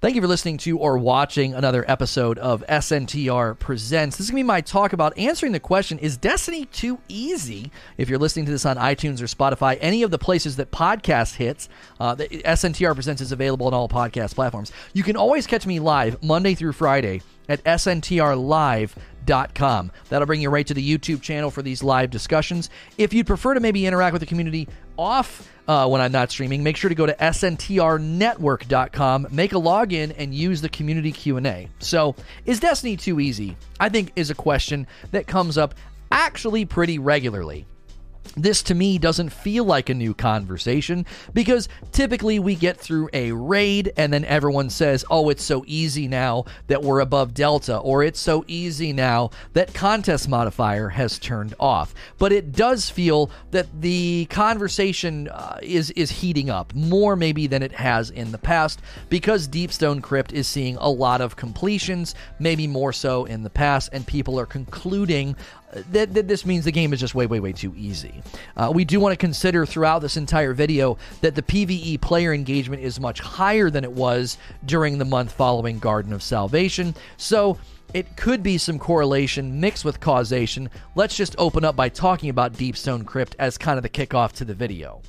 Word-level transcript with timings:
Thank 0.00 0.14
you 0.14 0.20
for 0.20 0.28
listening 0.28 0.58
to 0.58 0.78
or 0.78 0.96
watching 0.96 1.54
another 1.54 1.84
episode 1.90 2.38
of 2.38 2.64
SNTR 2.68 3.58
Presents. 3.58 4.16
This 4.16 4.26
is 4.26 4.30
going 4.30 4.36
to 4.36 4.44
be 4.44 4.46
my 4.46 4.60
talk 4.60 4.92
about 4.92 5.18
answering 5.18 5.50
the 5.50 5.58
question 5.58 5.98
Is 5.98 6.16
Destiny 6.16 6.66
too 6.66 7.00
easy? 7.08 7.72
If 7.96 8.08
you're 8.08 8.20
listening 8.20 8.44
to 8.44 8.52
this 8.52 8.64
on 8.64 8.76
iTunes 8.76 9.20
or 9.20 9.24
Spotify, 9.24 9.76
any 9.80 10.04
of 10.04 10.12
the 10.12 10.18
places 10.18 10.54
that 10.54 10.70
podcast 10.70 11.34
hits, 11.34 11.68
uh, 11.98 12.14
the 12.14 12.28
SNTR 12.28 12.94
Presents 12.94 13.20
is 13.20 13.32
available 13.32 13.66
on 13.66 13.74
all 13.74 13.88
podcast 13.88 14.36
platforms. 14.36 14.70
You 14.92 15.02
can 15.02 15.16
always 15.16 15.48
catch 15.48 15.66
me 15.66 15.80
live 15.80 16.22
Monday 16.22 16.54
through 16.54 16.74
Friday 16.74 17.20
at 17.48 17.64
sntrlive.com. 17.64 19.02
That'll 20.08 20.26
bring 20.26 20.40
you 20.40 20.50
right 20.50 20.66
to 20.66 20.74
the 20.74 20.98
YouTube 20.98 21.22
channel 21.22 21.50
for 21.50 21.62
these 21.62 21.82
live 21.82 22.10
discussions. 22.10 22.70
If 22.96 23.12
you'd 23.12 23.26
prefer 23.26 23.54
to 23.54 23.60
maybe 23.60 23.86
interact 23.86 24.12
with 24.12 24.20
the 24.20 24.26
community 24.26 24.68
off 24.96 25.48
uh, 25.68 25.86
when 25.86 26.00
I'm 26.00 26.12
not 26.12 26.30
streaming, 26.30 26.62
make 26.62 26.76
sure 26.76 26.88
to 26.88 26.94
go 26.94 27.06
to 27.06 27.14
sntrnetwork.com, 27.14 29.28
make 29.30 29.52
a 29.52 29.56
login, 29.56 30.14
and 30.16 30.34
use 30.34 30.60
the 30.60 30.68
community 30.68 31.12
Q&A. 31.12 31.68
So, 31.78 32.16
is 32.46 32.58
Destiny 32.58 32.96
too 32.96 33.20
easy? 33.20 33.56
I 33.78 33.88
think 33.88 34.12
is 34.16 34.30
a 34.30 34.34
question 34.34 34.86
that 35.12 35.26
comes 35.26 35.58
up 35.58 35.74
actually 36.10 36.64
pretty 36.64 36.98
regularly. 36.98 37.66
This 38.36 38.62
to 38.64 38.74
me 38.74 38.98
doesn't 38.98 39.30
feel 39.30 39.64
like 39.64 39.88
a 39.88 39.94
new 39.94 40.14
conversation 40.14 41.06
because 41.32 41.68
typically 41.92 42.38
we 42.38 42.54
get 42.54 42.78
through 42.78 43.08
a 43.12 43.32
raid 43.32 43.92
and 43.96 44.12
then 44.12 44.24
everyone 44.24 44.70
says, 44.70 45.04
oh, 45.10 45.28
it's 45.28 45.42
so 45.42 45.64
easy 45.66 46.08
now 46.08 46.44
that 46.68 46.82
we're 46.82 47.00
above 47.00 47.34
Delta, 47.34 47.78
or 47.78 48.02
it's 48.02 48.20
so 48.20 48.44
easy 48.46 48.92
now 48.92 49.30
that 49.52 49.74
contest 49.74 50.28
modifier 50.28 50.88
has 50.90 51.18
turned 51.18 51.54
off. 51.58 51.94
But 52.18 52.32
it 52.32 52.52
does 52.52 52.90
feel 52.90 53.30
that 53.50 53.66
the 53.80 54.26
conversation 54.30 55.28
uh, 55.28 55.58
is, 55.62 55.90
is 55.92 56.10
heating 56.10 56.50
up 56.50 56.74
more 56.74 57.16
maybe 57.16 57.46
than 57.46 57.62
it 57.62 57.72
has 57.72 58.10
in 58.10 58.32
the 58.32 58.38
past 58.38 58.80
because 59.08 59.48
Deepstone 59.48 60.02
Crypt 60.02 60.32
is 60.32 60.46
seeing 60.46 60.76
a 60.76 60.88
lot 60.88 61.20
of 61.20 61.36
completions, 61.36 62.14
maybe 62.38 62.66
more 62.66 62.92
so 62.92 63.24
in 63.24 63.42
the 63.42 63.50
past, 63.50 63.90
and 63.92 64.06
people 64.06 64.38
are 64.38 64.46
concluding 64.46 65.36
that, 65.90 66.14
this 66.28 66.46
means 66.46 66.64
the 66.64 66.72
game 66.72 66.92
is 66.92 67.00
just 67.00 67.14
way, 67.14 67.26
way, 67.26 67.40
way 67.40 67.52
too 67.52 67.74
easy. 67.76 68.22
Uh, 68.56 68.70
we 68.74 68.84
do 68.84 69.00
want 69.00 69.12
to 69.12 69.16
consider 69.16 69.66
throughout 69.66 70.00
this 70.00 70.16
entire 70.16 70.52
video 70.52 70.96
that 71.20 71.34
the 71.34 71.42
PvE 71.42 72.00
player 72.00 72.32
engagement 72.32 72.82
is 72.82 72.98
much 73.00 73.20
higher 73.20 73.70
than 73.70 73.84
it 73.84 73.92
was 73.92 74.38
during 74.64 74.98
the 74.98 75.04
month 75.04 75.32
following 75.32 75.78
Garden 75.78 76.12
of 76.12 76.22
Salvation. 76.22 76.94
So 77.16 77.58
it 77.94 78.16
could 78.16 78.42
be 78.42 78.58
some 78.58 78.78
correlation 78.78 79.60
mixed 79.60 79.84
with 79.84 80.00
causation. 80.00 80.70
Let's 80.94 81.16
just 81.16 81.34
open 81.38 81.64
up 81.64 81.76
by 81.76 81.88
talking 81.88 82.30
about 82.30 82.54
Deepstone 82.54 83.04
Crypt 83.04 83.36
as 83.38 83.58
kind 83.58 83.78
of 83.78 83.82
the 83.82 83.88
kickoff 83.88 84.32
to 84.32 84.44
the 84.44 84.54
video 84.54 85.02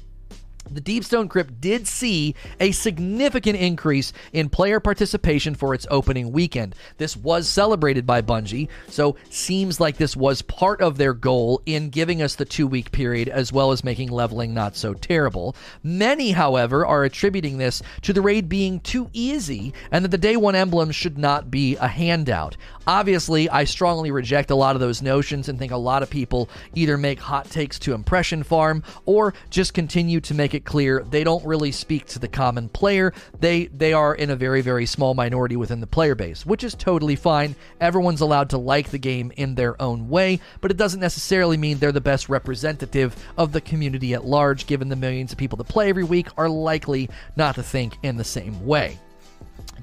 the 0.71 0.81
Deepstone 0.81 1.29
Crypt 1.29 1.59
did 1.59 1.87
see 1.87 2.35
a 2.59 2.71
significant 2.71 3.57
increase 3.57 4.13
in 4.33 4.49
player 4.49 4.79
participation 4.79 5.55
for 5.55 5.73
its 5.73 5.87
opening 5.89 6.31
weekend. 6.31 6.75
This 6.97 7.17
was 7.17 7.47
celebrated 7.49 8.05
by 8.05 8.21
Bungie, 8.21 8.69
so 8.87 9.15
seems 9.29 9.79
like 9.79 9.97
this 9.97 10.15
was 10.15 10.41
part 10.43 10.81
of 10.81 10.97
their 10.97 11.13
goal 11.13 11.61
in 11.65 11.89
giving 11.89 12.21
us 12.21 12.35
the 12.35 12.45
two 12.45 12.67
week 12.67 12.91
period 12.91 13.29
as 13.29 13.51
well 13.51 13.71
as 13.71 13.83
making 13.83 14.09
leveling 14.09 14.53
not 14.53 14.75
so 14.75 14.93
terrible. 14.93 15.55
Many, 15.81 16.31
however, 16.31 16.85
are 16.85 17.03
attributing 17.03 17.57
this 17.57 17.81
to 18.03 18.13
the 18.13 18.21
raid 18.21 18.47
being 18.47 18.79
too 18.81 19.09
easy 19.11 19.73
and 19.91 20.05
that 20.05 20.09
the 20.09 20.17
day 20.17 20.35
one 20.35 20.55
emblems 20.55 20.95
should 20.95 21.17
not 21.17 21.49
be 21.49 21.77
a 21.77 21.87
handout. 21.87 22.57
Obviously, 22.85 23.49
I 23.49 23.65
strongly 23.65 24.09
reject 24.09 24.49
a 24.51 24.55
lot 24.55 24.75
of 24.75 24.79
those 24.79 25.01
notions 25.01 25.47
and 25.47 25.59
think 25.59 25.71
a 25.71 25.77
lot 25.77 26.01
of 26.01 26.09
people 26.09 26.49
either 26.73 26.97
make 26.97 27.19
hot 27.19 27.49
takes 27.49 27.77
to 27.79 27.93
impression 27.93 28.43
farm 28.43 28.83
or 29.05 29.33
just 29.49 29.73
continue 29.73 30.19
to 30.21 30.33
make 30.33 30.48
it 30.53 30.65
clear 30.65 31.03
they 31.09 31.23
don't 31.23 31.45
really 31.45 31.71
speak 31.71 32.05
to 32.07 32.19
the 32.19 32.27
common 32.27 32.69
player. 32.69 33.13
They 33.39 33.65
they 33.67 33.93
are 33.93 34.13
in 34.13 34.29
a 34.29 34.35
very 34.35 34.61
very 34.61 34.85
small 34.85 35.13
minority 35.13 35.55
within 35.55 35.79
the 35.79 35.87
player 35.87 36.15
base, 36.15 36.45
which 36.45 36.63
is 36.63 36.75
totally 36.75 37.15
fine. 37.15 37.55
Everyone's 37.79 38.21
allowed 38.21 38.49
to 38.51 38.57
like 38.57 38.89
the 38.89 38.97
game 38.97 39.31
in 39.37 39.55
their 39.55 39.81
own 39.81 40.09
way, 40.09 40.39
but 40.61 40.71
it 40.71 40.77
doesn't 40.77 40.99
necessarily 40.99 41.57
mean 41.57 41.77
they're 41.77 41.91
the 41.91 42.01
best 42.01 42.29
representative 42.29 43.15
of 43.37 43.51
the 43.51 43.61
community 43.61 44.13
at 44.13 44.25
large 44.25 44.67
given 44.67 44.89
the 44.89 44.95
millions 44.95 45.31
of 45.31 45.37
people 45.37 45.57
that 45.57 45.67
play 45.67 45.89
every 45.89 46.03
week 46.03 46.27
are 46.37 46.49
likely 46.49 47.09
not 47.35 47.55
to 47.55 47.63
think 47.63 47.97
in 48.03 48.17
the 48.17 48.23
same 48.23 48.65
way. 48.65 48.97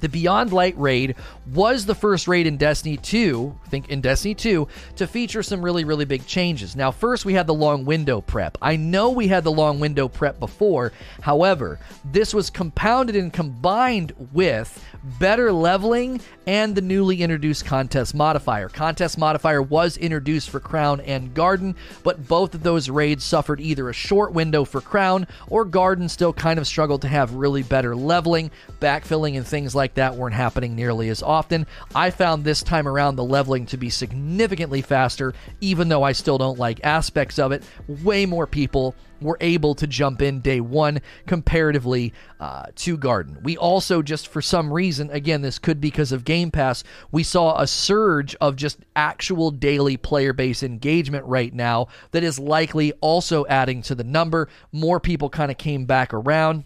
The 0.00 0.08
Beyond 0.08 0.52
Light 0.52 0.78
raid 0.78 1.16
was 1.52 1.86
the 1.86 1.94
first 1.94 2.28
raid 2.28 2.46
in 2.46 2.56
Destiny 2.56 2.96
2, 2.96 3.58
I 3.64 3.68
think 3.68 3.88
in 3.88 4.00
Destiny 4.00 4.34
2, 4.34 4.68
to 4.96 5.06
feature 5.06 5.42
some 5.42 5.62
really, 5.62 5.84
really 5.84 6.04
big 6.04 6.26
changes. 6.26 6.76
Now, 6.76 6.90
first 6.90 7.24
we 7.24 7.34
had 7.34 7.46
the 7.46 7.54
long 7.54 7.84
window 7.84 8.20
prep. 8.20 8.58
I 8.60 8.76
know 8.76 9.10
we 9.10 9.28
had 9.28 9.44
the 9.44 9.52
long 9.52 9.80
window 9.80 10.08
prep 10.08 10.38
before. 10.38 10.92
However, 11.20 11.78
this 12.04 12.34
was 12.34 12.50
compounded 12.50 13.16
and 13.16 13.32
combined 13.32 14.12
with 14.32 14.82
better 15.18 15.52
leveling 15.52 16.20
and 16.46 16.74
the 16.74 16.80
newly 16.80 17.22
introduced 17.22 17.64
contest 17.64 18.14
modifier. 18.14 18.68
Contest 18.68 19.18
modifier 19.18 19.62
was 19.62 19.96
introduced 19.96 20.50
for 20.50 20.60
Crown 20.60 21.00
and 21.00 21.34
Garden, 21.34 21.76
but 22.02 22.26
both 22.26 22.54
of 22.54 22.62
those 22.62 22.88
raids 22.88 23.24
suffered 23.24 23.60
either 23.60 23.88
a 23.88 23.92
short 23.92 24.32
window 24.32 24.64
for 24.64 24.80
Crown 24.80 25.26
or 25.48 25.64
Garden 25.64 26.08
still 26.08 26.32
kind 26.32 26.58
of 26.58 26.66
struggled 26.66 27.02
to 27.02 27.08
have 27.08 27.34
really 27.34 27.62
better 27.62 27.94
leveling, 27.94 28.50
backfilling, 28.80 29.36
and 29.36 29.46
things 29.46 29.74
like 29.74 29.85
that 29.94 30.14
weren't 30.14 30.34
happening 30.34 30.74
nearly 30.74 31.08
as 31.08 31.22
often. 31.22 31.66
I 31.94 32.10
found 32.10 32.44
this 32.44 32.62
time 32.62 32.86
around 32.86 33.16
the 33.16 33.24
leveling 33.24 33.66
to 33.66 33.76
be 33.76 33.90
significantly 33.90 34.82
faster, 34.82 35.34
even 35.60 35.88
though 35.88 36.02
I 36.02 36.12
still 36.12 36.38
don't 36.38 36.58
like 36.58 36.84
aspects 36.84 37.38
of 37.38 37.52
it. 37.52 37.64
Way 37.88 38.26
more 38.26 38.46
people 38.46 38.94
were 39.20 39.38
able 39.40 39.74
to 39.74 39.86
jump 39.86 40.20
in 40.20 40.40
day 40.40 40.60
one 40.60 41.00
comparatively 41.26 42.12
uh, 42.38 42.66
to 42.74 42.96
Garden. 42.96 43.38
We 43.42 43.56
also, 43.56 44.02
just 44.02 44.28
for 44.28 44.42
some 44.42 44.72
reason, 44.72 45.10
again, 45.10 45.42
this 45.42 45.58
could 45.58 45.80
be 45.80 45.88
because 45.88 46.12
of 46.12 46.24
Game 46.24 46.50
Pass, 46.50 46.84
we 47.10 47.22
saw 47.22 47.60
a 47.60 47.66
surge 47.66 48.34
of 48.40 48.56
just 48.56 48.78
actual 48.94 49.50
daily 49.50 49.96
player 49.96 50.32
base 50.32 50.62
engagement 50.62 51.24
right 51.24 51.54
now 51.54 51.88
that 52.10 52.24
is 52.24 52.38
likely 52.38 52.92
also 53.00 53.46
adding 53.46 53.82
to 53.82 53.94
the 53.94 54.04
number. 54.04 54.48
More 54.72 55.00
people 55.00 55.30
kind 55.30 55.50
of 55.50 55.58
came 55.58 55.86
back 55.86 56.12
around 56.12 56.64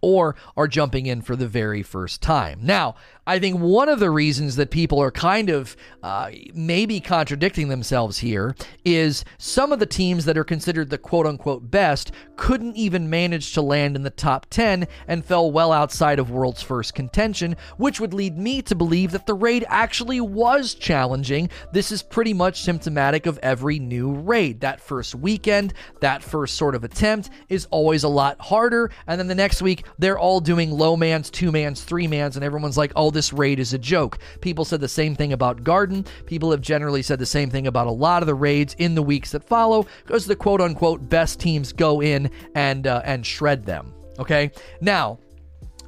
or 0.00 0.36
are 0.56 0.68
jumping 0.68 1.06
in 1.06 1.22
for 1.22 1.36
the 1.36 1.46
very 1.48 1.82
first 1.82 2.20
time. 2.22 2.60
Now, 2.62 2.94
I 3.30 3.38
think 3.38 3.60
one 3.60 3.88
of 3.88 4.00
the 4.00 4.10
reasons 4.10 4.56
that 4.56 4.72
people 4.72 5.00
are 5.00 5.12
kind 5.12 5.50
of 5.50 5.76
uh, 6.02 6.32
maybe 6.52 6.98
contradicting 6.98 7.68
themselves 7.68 8.18
here 8.18 8.56
is 8.84 9.24
some 9.38 9.70
of 9.70 9.78
the 9.78 9.86
teams 9.86 10.24
that 10.24 10.36
are 10.36 10.42
considered 10.42 10.90
the 10.90 10.98
quote 10.98 11.26
unquote 11.26 11.70
best 11.70 12.10
couldn't 12.34 12.74
even 12.74 13.08
manage 13.08 13.52
to 13.52 13.62
land 13.62 13.94
in 13.94 14.02
the 14.02 14.10
top 14.10 14.46
10 14.50 14.88
and 15.06 15.24
fell 15.24 15.52
well 15.52 15.70
outside 15.70 16.18
of 16.18 16.32
world's 16.32 16.60
first 16.60 16.92
contention, 16.96 17.54
which 17.76 18.00
would 18.00 18.12
lead 18.12 18.36
me 18.36 18.62
to 18.62 18.74
believe 18.74 19.12
that 19.12 19.26
the 19.26 19.34
raid 19.34 19.64
actually 19.68 20.20
was 20.20 20.74
challenging. 20.74 21.50
This 21.72 21.92
is 21.92 22.02
pretty 22.02 22.34
much 22.34 22.62
symptomatic 22.62 23.26
of 23.26 23.38
every 23.44 23.78
new 23.78 24.12
raid. 24.12 24.58
That 24.60 24.80
first 24.80 25.14
weekend, 25.14 25.72
that 26.00 26.24
first 26.24 26.56
sort 26.56 26.74
of 26.74 26.82
attempt 26.82 27.30
is 27.48 27.68
always 27.70 28.02
a 28.02 28.08
lot 28.08 28.40
harder, 28.40 28.90
and 29.06 29.20
then 29.20 29.28
the 29.28 29.36
next 29.36 29.62
week 29.62 29.84
they're 30.00 30.18
all 30.18 30.40
doing 30.40 30.72
low 30.72 30.96
mans, 30.96 31.30
two 31.30 31.52
mans, 31.52 31.84
three 31.84 32.08
mans, 32.08 32.34
and 32.34 32.44
everyone's 32.44 32.76
like, 32.76 32.90
oh, 32.96 33.12
this 33.12 33.19
raid 33.32 33.58
is 33.58 33.72
a 33.72 33.78
joke. 33.78 34.18
People 34.40 34.64
said 34.64 34.80
the 34.80 34.88
same 34.88 35.14
thing 35.14 35.32
about 35.32 35.64
Garden. 35.64 36.04
People 36.26 36.50
have 36.50 36.60
generally 36.60 37.02
said 37.02 37.18
the 37.18 37.26
same 37.26 37.50
thing 37.50 37.66
about 37.66 37.86
a 37.86 37.90
lot 37.90 38.22
of 38.22 38.26
the 38.26 38.34
raids 38.34 38.74
in 38.78 38.94
the 38.94 39.02
weeks 39.02 39.32
that 39.32 39.44
follow 39.44 39.86
because 40.04 40.26
the 40.26 40.36
quote 40.36 40.60
unquote 40.60 41.08
best 41.08 41.40
teams 41.40 41.72
go 41.72 42.00
in 42.00 42.30
and 42.54 42.86
uh, 42.86 43.02
and 43.04 43.24
shred 43.26 43.64
them. 43.64 43.94
Okay, 44.18 44.50
now 44.80 45.18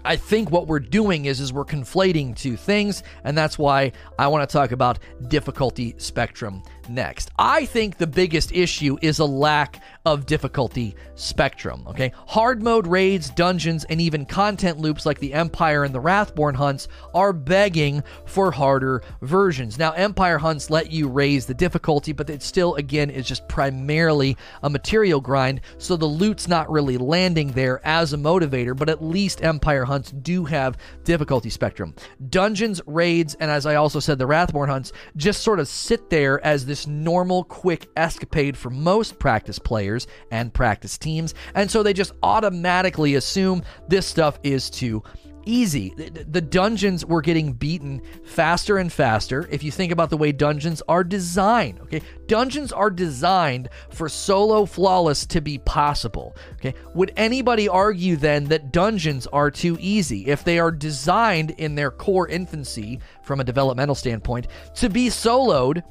I 0.05 0.17
think 0.17 0.51
what 0.51 0.67
we're 0.67 0.81
doing 0.81 1.27
is 1.27 1.41
is 1.41 1.53
we're 1.53 1.65
conflating 1.65 2.37
two 2.37 2.57
things, 2.57 3.03
and 3.25 3.37
that's 3.37 3.59
why 3.59 3.93
I 4.19 4.29
want 4.29 4.49
to 4.49 4.53
talk 4.53 4.73
about 4.73 4.99
difficulty 5.29 5.95
spectrum 5.99 6.63
next. 6.89 7.31
I 7.39 7.65
think 7.65 7.97
the 7.97 8.07
biggest 8.07 8.53
issue 8.53 8.99
is 9.03 9.19
a 9.19 9.25
lack 9.25 9.83
of 10.05 10.27
difficulty 10.27 10.97
spectrum. 11.15 11.85
Okay, 11.87 12.13
hard 12.27 12.63
mode 12.63 12.87
raids, 12.87 13.31
dungeons, 13.31 13.85
and 13.85 14.01
even 14.01 14.27
content 14.27 14.79
loops 14.79 15.07
like 15.07 15.19
the 15.19 15.33
Empire 15.33 15.85
and 15.85 15.95
the 15.95 16.01
Wrathborn 16.01 16.55
hunts 16.55 16.89
are 17.15 17.33
begging 17.33 18.03
for 18.27 18.51
harder 18.51 19.03
versions. 19.21 19.79
Now, 19.79 19.93
Empire 19.93 20.39
hunts 20.39 20.71
let 20.71 20.91
you 20.91 21.09
raise 21.09 21.47
the 21.47 21.55
difficulty, 21.55 22.13
but 22.13 22.31
it 22.31 22.43
still, 22.43 22.75
again, 22.75 23.11
is 23.11 23.27
just 23.27 23.47
primarily 23.49 24.37
a 24.63 24.71
material 24.71 25.21
grind, 25.21 25.61
so 25.79 25.97
the 25.97 26.07
loot's 26.07 26.49
not 26.49 26.71
really 26.71 26.99
landing 26.99 27.53
there 27.53 27.81
as 27.87 28.13
a 28.13 28.19
motivator. 28.19 28.77
But 28.77 28.89
at 28.89 29.05
least 29.05 29.45
Empire 29.45 29.85
hunts 29.85 30.11
do 30.11 30.45
have 30.45 30.79
difficulty 31.05 31.51
spectrum. 31.51 31.95
Dungeons, 32.29 32.81
raids, 32.87 33.35
and 33.37 33.51
as 33.51 33.67
I 33.67 33.77
also 33.77 34.01
said, 34.01 34.19
the 34.19 34.27
Wrathborn 34.27 34.69
hunts 34.69 34.93
just 35.17 35.43
sort 35.43 35.61
of 35.61 35.69
sit 35.69 36.11
there 36.11 36.45
as 36.45 36.67
this 36.73 36.87
normal, 36.87 37.45
quick 37.45 37.87
escapade 37.99 38.57
for 38.57 38.71
most 38.71 39.19
practice 39.19 39.59
players 39.59 40.07
and 40.31 40.55
practice 40.55 40.97
teams, 40.97 41.35
and 41.55 41.71
so 41.71 41.83
they 41.83 41.93
just 41.93 42.15
automatically 42.23 43.17
assume 43.17 43.63
this 43.89 44.07
stuff 44.07 44.39
is 44.43 44.71
too 44.71 45.03
easy. 45.45 45.93
The 45.97 46.41
dungeons 46.41 47.05
were 47.05 47.21
getting 47.21 47.53
beaten 47.53 48.01
faster 48.25 48.79
and 48.79 48.91
faster. 48.91 49.47
If 49.51 49.63
you 49.63 49.71
think 49.71 49.93
about 49.93 50.09
the 50.09 50.17
way 50.17 50.33
dungeons 50.33 50.83
are 50.89 51.05
designed, 51.05 51.79
okay, 51.81 52.01
dungeons 52.27 52.73
are 52.73 52.89
designed 52.89 53.69
for 53.91 54.09
solo 54.09 54.65
flawless 54.65 55.27
to 55.27 55.43
be 55.43 55.59
possible. 55.59 56.35
Okay, 56.55 56.75
would 56.95 57.13
anybody 57.19 57.69
argue 57.69 58.17
then 58.17 58.45
that 58.45 58.73
dungeons 58.73 59.27
are 59.27 59.51
too 59.51 59.77
easy 59.79 60.25
if 60.27 60.43
they 60.43 60.59
are 60.59 60.71
designed 60.71 61.51
in 61.59 61.75
their 61.75 61.91
core 61.91 62.29
infancy 62.29 62.99
from 63.25 63.41
a 63.41 63.45
developmental 63.45 63.95
standpoint 63.95 64.47
to 64.77 64.89
be 64.89 65.09
soloed? 65.09 65.83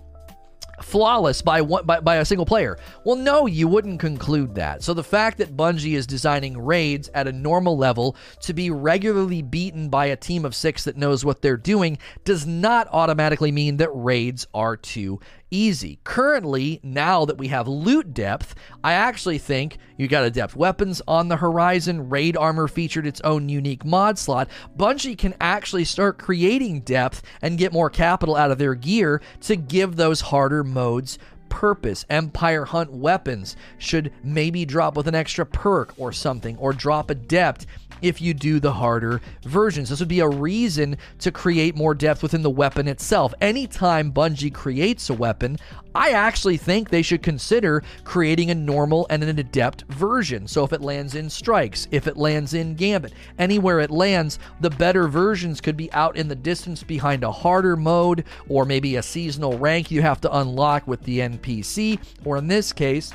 Flawless 0.81 1.42
by 1.42 1.62
one 1.62 1.86
by, 1.86 2.00
by 2.00 2.18
a 2.18 2.25
single 2.25 2.45
player. 2.45 2.78
Well, 3.04 3.16
no, 3.16 3.45
you 3.45 3.68
wouldn't 3.68 4.00
conclude 4.00 4.56
that. 4.56 4.83
So 4.83 4.94
the 4.94 5.04
fact 5.04 5.38
that 5.38 5.56
Bungie 5.56 5.95
is 5.95 6.07
designing 6.07 6.57
raids 6.57 7.10
at 7.13 7.28
a 7.28 7.31
normal 7.31 7.78
level 7.78 8.16
to 8.42 8.54
be 8.54 8.69
regularly 8.69 9.42
beaten 9.42 9.89
by 9.89 10.07
a 10.07 10.16
team 10.16 10.45
of 10.45 10.56
6 10.56 10.83
that 10.86 10.98
knows 10.98 11.25
what 11.25 11.42
they're 11.42 11.57
doing 11.57 11.98
does 12.24 12.45
not 12.45 12.88
automatically 12.92 13.51
mean 13.51 13.78
that 13.78 13.89
raids 13.94 14.48
are 14.54 14.78
too 14.78 15.19
easy. 15.51 16.00
Currently, 16.03 16.80
now 16.81 17.25
that 17.25 17.38
we 17.38 17.50
have 17.50 17.68
loot 17.68 18.13
depth, 18.13 18.56
I 18.83 18.94
actually 18.94 19.38
think 19.38 19.77
you 19.98 20.07
got 20.07 20.24
adept 20.24 20.56
weapons 20.56 21.01
on 21.07 21.27
the 21.27 21.38
horizon. 21.38 22.09
Raid 22.09 22.36
armor 22.36 22.68
featured 22.68 23.06
its 23.06 23.21
own 23.21 23.50
unique 23.50 23.86
mod 23.86 24.18
slot. 24.18 24.50
Bungie 24.77 25.18
can 25.18 25.36
actually 25.39 25.86
start 25.86 26.18
creating 26.18 26.81
depth 26.81 27.21
and 27.42 27.57
get 27.57 27.74
more 27.74 27.89
capital 27.89 28.36
out 28.36 28.51
of 28.51 28.57
their 28.57 28.74
gear 28.75 29.21
to 29.42 29.56
give 29.56 29.95
those 29.95 30.21
harder 30.21 30.63
modes 30.63 31.19
purpose. 31.50 32.06
Empire 32.09 32.65
Hunt 32.65 32.92
weapons 32.92 33.56
should 33.77 34.12
maybe 34.24 34.65
drop 34.65 34.95
with 34.95 35.07
an 35.07 35.15
extra 35.15 35.45
perk 35.45 35.94
or 35.97 36.12
something, 36.12 36.57
or 36.57 36.74
drop 36.74 37.09
adept 37.12 37.68
if 38.01 38.21
you 38.21 38.33
do 38.33 38.59
the 38.59 38.74
harder 38.74 39.21
versions. 39.44 39.89
This 39.89 40.00
would 40.00 40.07
be 40.07 40.19
a 40.19 40.27
reason 40.27 40.98
to 41.19 41.31
create 41.31 41.75
more 41.75 41.94
depth 41.94 42.24
within 42.24 42.42
the 42.42 42.50
weapon 42.50 42.88
itself. 42.88 43.33
Anytime 43.42 44.12
Bungie 44.12 44.53
creates 44.53 45.09
a 45.09 45.13
weapon, 45.13 45.57
I 45.94 46.12
actually 46.12 46.57
think 46.57 46.89
they 46.89 47.01
should 47.01 47.21
consider 47.21 47.83
creating 48.03 48.50
a 48.50 48.56
normal 48.56 49.07
and 49.09 49.24
an 49.24 49.39
adept 49.39 49.83
version. 49.89 50.48
So 50.48 50.63
if 50.63 50.74
it 50.74 50.81
lands 50.81 51.15
in 51.15 51.30
strikes, 51.30 51.88
if 51.92 52.07
it 52.07 52.18
lands 52.18 52.53
in 52.53 52.75
gambit, 52.75 53.13
anywhere 53.38 53.80
it 53.81 53.92
lands, 53.92 54.39
the 54.62 54.69
better 54.69 55.07
versions 55.07 55.59
could 55.59 55.75
be 55.75 55.92
out 55.92 56.15
in 56.15 56.27
the 56.27 56.36
distance 56.36 56.83
behind 56.83 57.24
a 57.24 57.31
harder 57.31 57.75
mode 57.75 58.24
or 58.47 58.65
maybe 58.65 58.95
a 58.95 59.04
seasonal 59.04 59.57
rank 59.57 59.92
you 59.92 60.01
have 60.01 60.21
to 60.21 60.38
unlock 60.38 60.88
with 60.88 61.01
the 61.04 61.19
NPC, 61.19 62.00
or 62.24 62.38
in 62.38 62.47
this 62.47 62.71
case, 62.71 63.12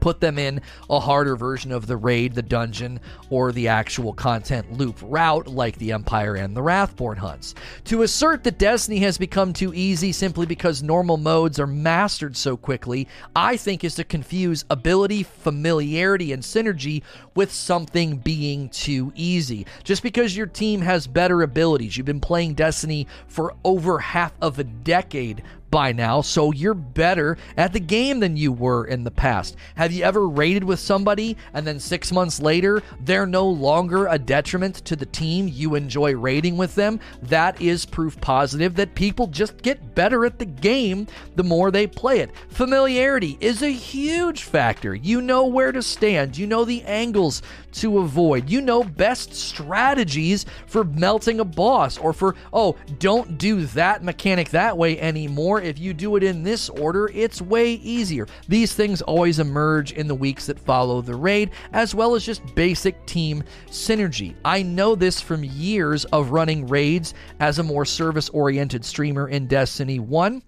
put 0.00 0.20
them 0.20 0.38
in 0.38 0.60
a 0.88 1.00
harder 1.00 1.36
version 1.36 1.72
of 1.72 1.86
the 1.86 1.96
raid, 1.96 2.34
the 2.34 2.42
dungeon, 2.42 3.00
or 3.30 3.52
the 3.52 3.68
actual 3.68 4.12
content 4.12 4.72
loop 4.72 4.98
route 5.02 5.46
like 5.46 5.76
the 5.78 5.92
Empire 5.92 6.34
and 6.34 6.56
the 6.56 6.62
Wrathborn 6.62 7.18
hunts. 7.18 7.54
To 7.84 8.02
assert 8.02 8.44
that 8.44 8.58
Destiny 8.58 8.98
has 9.00 9.18
become 9.18 9.52
too 9.52 9.72
easy 9.74 10.12
simply 10.12 10.46
because 10.46 10.82
normal 10.82 11.16
modes 11.16 11.58
are 11.58 11.66
mastered 11.66 12.36
so 12.36 12.56
quickly, 12.56 13.08
I 13.34 13.56
think 13.56 13.84
is 13.84 13.94
to 13.96 14.04
confuse 14.04 14.64
ability, 14.70 15.22
familiarity, 15.22 16.32
and 16.32 16.42
synergy 16.42 17.02
with 17.34 17.52
something 17.52 18.18
being 18.18 18.68
too 18.70 19.12
easy. 19.14 19.66
Just 19.84 20.02
because 20.02 20.36
your 20.36 20.46
team 20.46 20.80
has 20.80 21.06
better 21.06 21.42
abilities, 21.42 21.96
you've 21.96 22.06
been 22.06 22.20
playing 22.20 22.54
Destiny 22.54 23.06
for 23.28 23.54
over 23.64 23.98
half 23.98 24.32
of 24.40 24.58
a 24.58 24.64
decade 24.64 25.42
by 25.70 25.92
now, 25.92 26.20
so 26.20 26.52
you're 26.52 26.74
better 26.74 27.36
at 27.56 27.72
the 27.72 27.80
game 27.80 28.20
than 28.20 28.36
you 28.36 28.52
were 28.52 28.86
in 28.86 29.04
the 29.04 29.10
past. 29.10 29.56
Have 29.74 29.92
you 29.92 30.04
ever 30.04 30.28
raided 30.28 30.64
with 30.64 30.80
somebody 30.80 31.36
and 31.52 31.66
then 31.66 31.80
six 31.80 32.12
months 32.12 32.40
later, 32.40 32.82
they're 33.00 33.26
no 33.26 33.48
longer 33.48 34.06
a 34.06 34.18
detriment 34.18 34.76
to 34.86 34.96
the 34.96 35.06
team? 35.06 35.48
You 35.48 35.74
enjoy 35.74 36.14
raiding 36.14 36.56
with 36.56 36.74
them? 36.74 37.00
That 37.22 37.60
is 37.60 37.84
proof 37.84 38.20
positive 38.20 38.76
that 38.76 38.94
people 38.94 39.26
just 39.26 39.62
get 39.62 39.94
better 39.94 40.24
at 40.24 40.38
the 40.38 40.44
game 40.44 41.06
the 41.34 41.44
more 41.44 41.70
they 41.70 41.86
play 41.86 42.20
it. 42.20 42.30
Familiarity 42.48 43.36
is 43.40 43.62
a 43.62 43.72
huge 43.72 44.44
factor. 44.44 44.94
You 44.94 45.20
know 45.20 45.46
where 45.46 45.72
to 45.72 45.82
stand, 45.82 46.36
you 46.36 46.46
know 46.46 46.64
the 46.64 46.82
angles 46.84 47.42
to 47.80 47.98
avoid, 47.98 48.48
you 48.50 48.60
know 48.60 48.82
best 48.82 49.34
strategies 49.34 50.46
for 50.66 50.84
melting 50.84 51.40
a 51.40 51.44
boss 51.44 51.98
or 51.98 52.12
for, 52.12 52.36
oh, 52.52 52.76
don't 52.98 53.38
do 53.38 53.66
that 53.66 54.02
mechanic 54.02 54.50
that 54.50 54.76
way 54.76 54.98
anymore 55.00 55.60
if 55.60 55.78
you 55.78 55.92
do 55.94 56.16
it 56.16 56.22
in 56.22 56.42
this 56.42 56.68
order, 56.68 57.10
it's 57.12 57.42
way 57.42 57.74
easier. 57.74 58.26
These 58.48 58.74
things 58.74 59.02
always 59.02 59.38
emerge 59.38 59.92
in 59.92 60.08
the 60.08 60.14
weeks 60.14 60.46
that 60.46 60.58
follow 60.58 61.00
the 61.00 61.14
raid, 61.14 61.50
as 61.72 61.94
well 61.94 62.14
as 62.14 62.24
just 62.24 62.54
basic 62.54 63.04
team 63.06 63.42
synergy. 63.68 64.34
I 64.44 64.62
know 64.62 64.94
this 64.94 65.20
from 65.20 65.44
years 65.44 66.04
of 66.06 66.30
running 66.30 66.66
raids 66.66 67.14
as 67.40 67.58
a 67.58 67.62
more 67.62 67.84
service 67.84 68.28
oriented 68.30 68.84
streamer 68.84 69.28
in 69.28 69.46
Destiny 69.46 69.98
1 69.98 70.42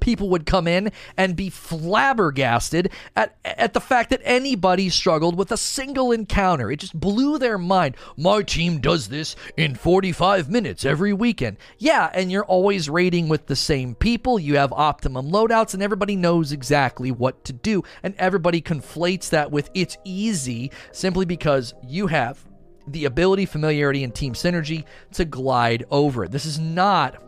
people 0.00 0.28
would 0.30 0.46
come 0.46 0.66
in 0.66 0.92
and 1.16 1.36
be 1.36 1.50
flabbergasted 1.50 2.90
at, 3.16 3.36
at 3.44 3.74
the 3.74 3.80
fact 3.80 4.10
that 4.10 4.20
anybody 4.24 4.88
struggled 4.88 5.36
with 5.36 5.52
a 5.52 5.56
single 5.56 6.12
encounter. 6.12 6.70
It 6.70 6.80
just 6.80 6.98
blew 6.98 7.38
their 7.38 7.58
mind. 7.58 7.96
My 8.16 8.42
team 8.42 8.80
does 8.80 9.08
this 9.08 9.36
in 9.56 9.74
45 9.74 10.48
minutes 10.50 10.84
every 10.84 11.12
weekend. 11.12 11.56
Yeah, 11.78 12.10
and 12.12 12.30
you're 12.30 12.44
always 12.44 12.88
raiding 12.90 13.28
with 13.28 13.46
the 13.46 13.56
same 13.56 13.94
people. 13.94 14.38
You 14.38 14.56
have 14.56 14.72
optimum 14.72 15.30
loadouts, 15.30 15.74
and 15.74 15.82
everybody 15.82 16.16
knows 16.16 16.52
exactly 16.52 17.10
what 17.10 17.44
to 17.44 17.52
do. 17.52 17.82
And 18.02 18.14
everybody 18.18 18.60
conflates 18.60 19.30
that 19.30 19.50
with 19.50 19.70
it's 19.74 19.96
easy 20.04 20.70
simply 20.92 21.24
because 21.24 21.74
you 21.86 22.06
have 22.08 22.44
the 22.92 23.04
ability, 23.04 23.46
familiarity, 23.46 24.04
and 24.04 24.14
team 24.14 24.32
synergy 24.32 24.84
to 25.12 25.24
glide 25.24 25.84
over 25.90 26.24
it. 26.24 26.30
This 26.30 26.46
is 26.46 26.58
not 26.58 27.22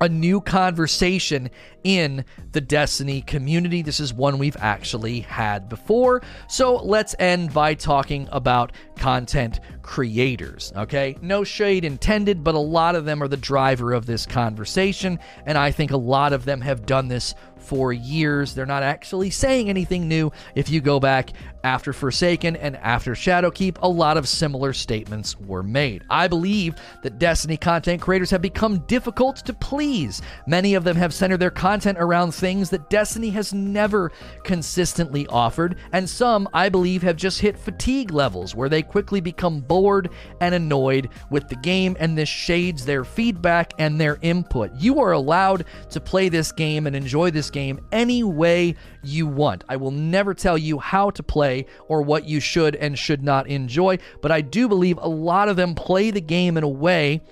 a 0.00 0.08
new 0.08 0.40
conversation 0.40 1.50
in 1.84 2.24
the 2.52 2.60
Destiny 2.60 3.22
community. 3.22 3.82
This 3.82 4.00
is 4.00 4.12
one 4.12 4.38
we've 4.38 4.56
actually 4.58 5.20
had 5.20 5.68
before. 5.68 6.22
So 6.48 6.76
let's 6.76 7.14
end 7.18 7.52
by 7.52 7.74
talking 7.74 8.28
about 8.32 8.72
content 8.96 9.60
creators. 9.82 10.72
Okay, 10.76 11.16
no 11.22 11.44
shade 11.44 11.84
intended, 11.84 12.42
but 12.42 12.54
a 12.54 12.58
lot 12.58 12.96
of 12.96 13.04
them 13.04 13.22
are 13.22 13.28
the 13.28 13.36
driver 13.36 13.92
of 13.92 14.06
this 14.06 14.26
conversation, 14.26 15.18
and 15.44 15.56
I 15.56 15.70
think 15.70 15.92
a 15.92 15.96
lot 15.96 16.32
of 16.32 16.44
them 16.44 16.60
have 16.60 16.86
done 16.86 17.08
this 17.08 17.34
for 17.56 17.92
years. 17.92 18.54
They're 18.54 18.66
not 18.66 18.82
actually 18.82 19.30
saying 19.30 19.68
anything 19.68 20.08
new. 20.08 20.30
If 20.54 20.70
you 20.70 20.80
go 20.80 21.00
back 21.00 21.30
after 21.66 21.92
Forsaken 21.92 22.54
and 22.54 22.76
after 22.76 23.12
Shadowkeep, 23.12 23.78
a 23.82 23.88
lot 23.88 24.16
of 24.16 24.28
similar 24.28 24.72
statements 24.72 25.36
were 25.40 25.64
made. 25.64 26.04
I 26.08 26.28
believe 26.28 26.76
that 27.02 27.18
Destiny 27.18 27.56
content 27.56 28.00
creators 28.00 28.30
have 28.30 28.40
become 28.40 28.78
difficult 28.86 29.38
to 29.38 29.52
please. 29.52 30.22
Many 30.46 30.74
of 30.74 30.84
them 30.84 30.94
have 30.94 31.12
centered 31.12 31.38
their 31.38 31.50
content 31.50 31.98
around 31.98 32.32
things 32.32 32.70
that 32.70 32.88
Destiny 32.88 33.30
has 33.30 33.52
never 33.52 34.12
consistently 34.44 35.26
offered, 35.26 35.76
and 35.92 36.08
some, 36.08 36.48
I 36.54 36.68
believe, 36.68 37.02
have 37.02 37.16
just 37.16 37.40
hit 37.40 37.58
fatigue 37.58 38.12
levels 38.12 38.54
where 38.54 38.68
they 38.68 38.82
quickly 38.82 39.20
become 39.20 39.58
bored 39.58 40.10
and 40.40 40.54
annoyed 40.54 41.08
with 41.32 41.48
the 41.48 41.56
game, 41.56 41.96
and 41.98 42.16
this 42.16 42.28
shades 42.28 42.84
their 42.84 43.02
feedback 43.02 43.72
and 43.80 44.00
their 44.00 44.18
input. 44.22 44.70
You 44.76 45.00
are 45.00 45.12
allowed 45.12 45.64
to 45.90 46.00
play 46.00 46.28
this 46.28 46.52
game 46.52 46.86
and 46.86 46.94
enjoy 46.94 47.32
this 47.32 47.50
game 47.50 47.80
any 47.90 48.22
way 48.22 48.76
you 49.06 49.26
want. 49.26 49.64
I 49.68 49.76
will 49.76 49.90
never 49.90 50.34
tell 50.34 50.58
you 50.58 50.78
how 50.78 51.10
to 51.10 51.22
play 51.22 51.66
or 51.88 52.02
what 52.02 52.28
you 52.28 52.40
should 52.40 52.76
and 52.76 52.98
should 52.98 53.22
not 53.22 53.46
enjoy, 53.48 53.98
but 54.20 54.32
I 54.32 54.40
do 54.40 54.68
believe 54.68 54.98
a 55.00 55.08
lot 55.08 55.48
of 55.48 55.56
them 55.56 55.74
play 55.74 56.10
the 56.10 56.20
game 56.20 56.56
in 56.56 56.64
a 56.64 56.68
way 56.68 57.22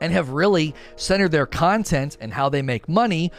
and 0.00 0.12
have 0.12 0.30
really 0.30 0.74
centered 0.96 1.30
their 1.30 1.46
content 1.46 2.16
and 2.20 2.32
how 2.32 2.48
they 2.48 2.62
make 2.62 2.88
money 2.88 3.30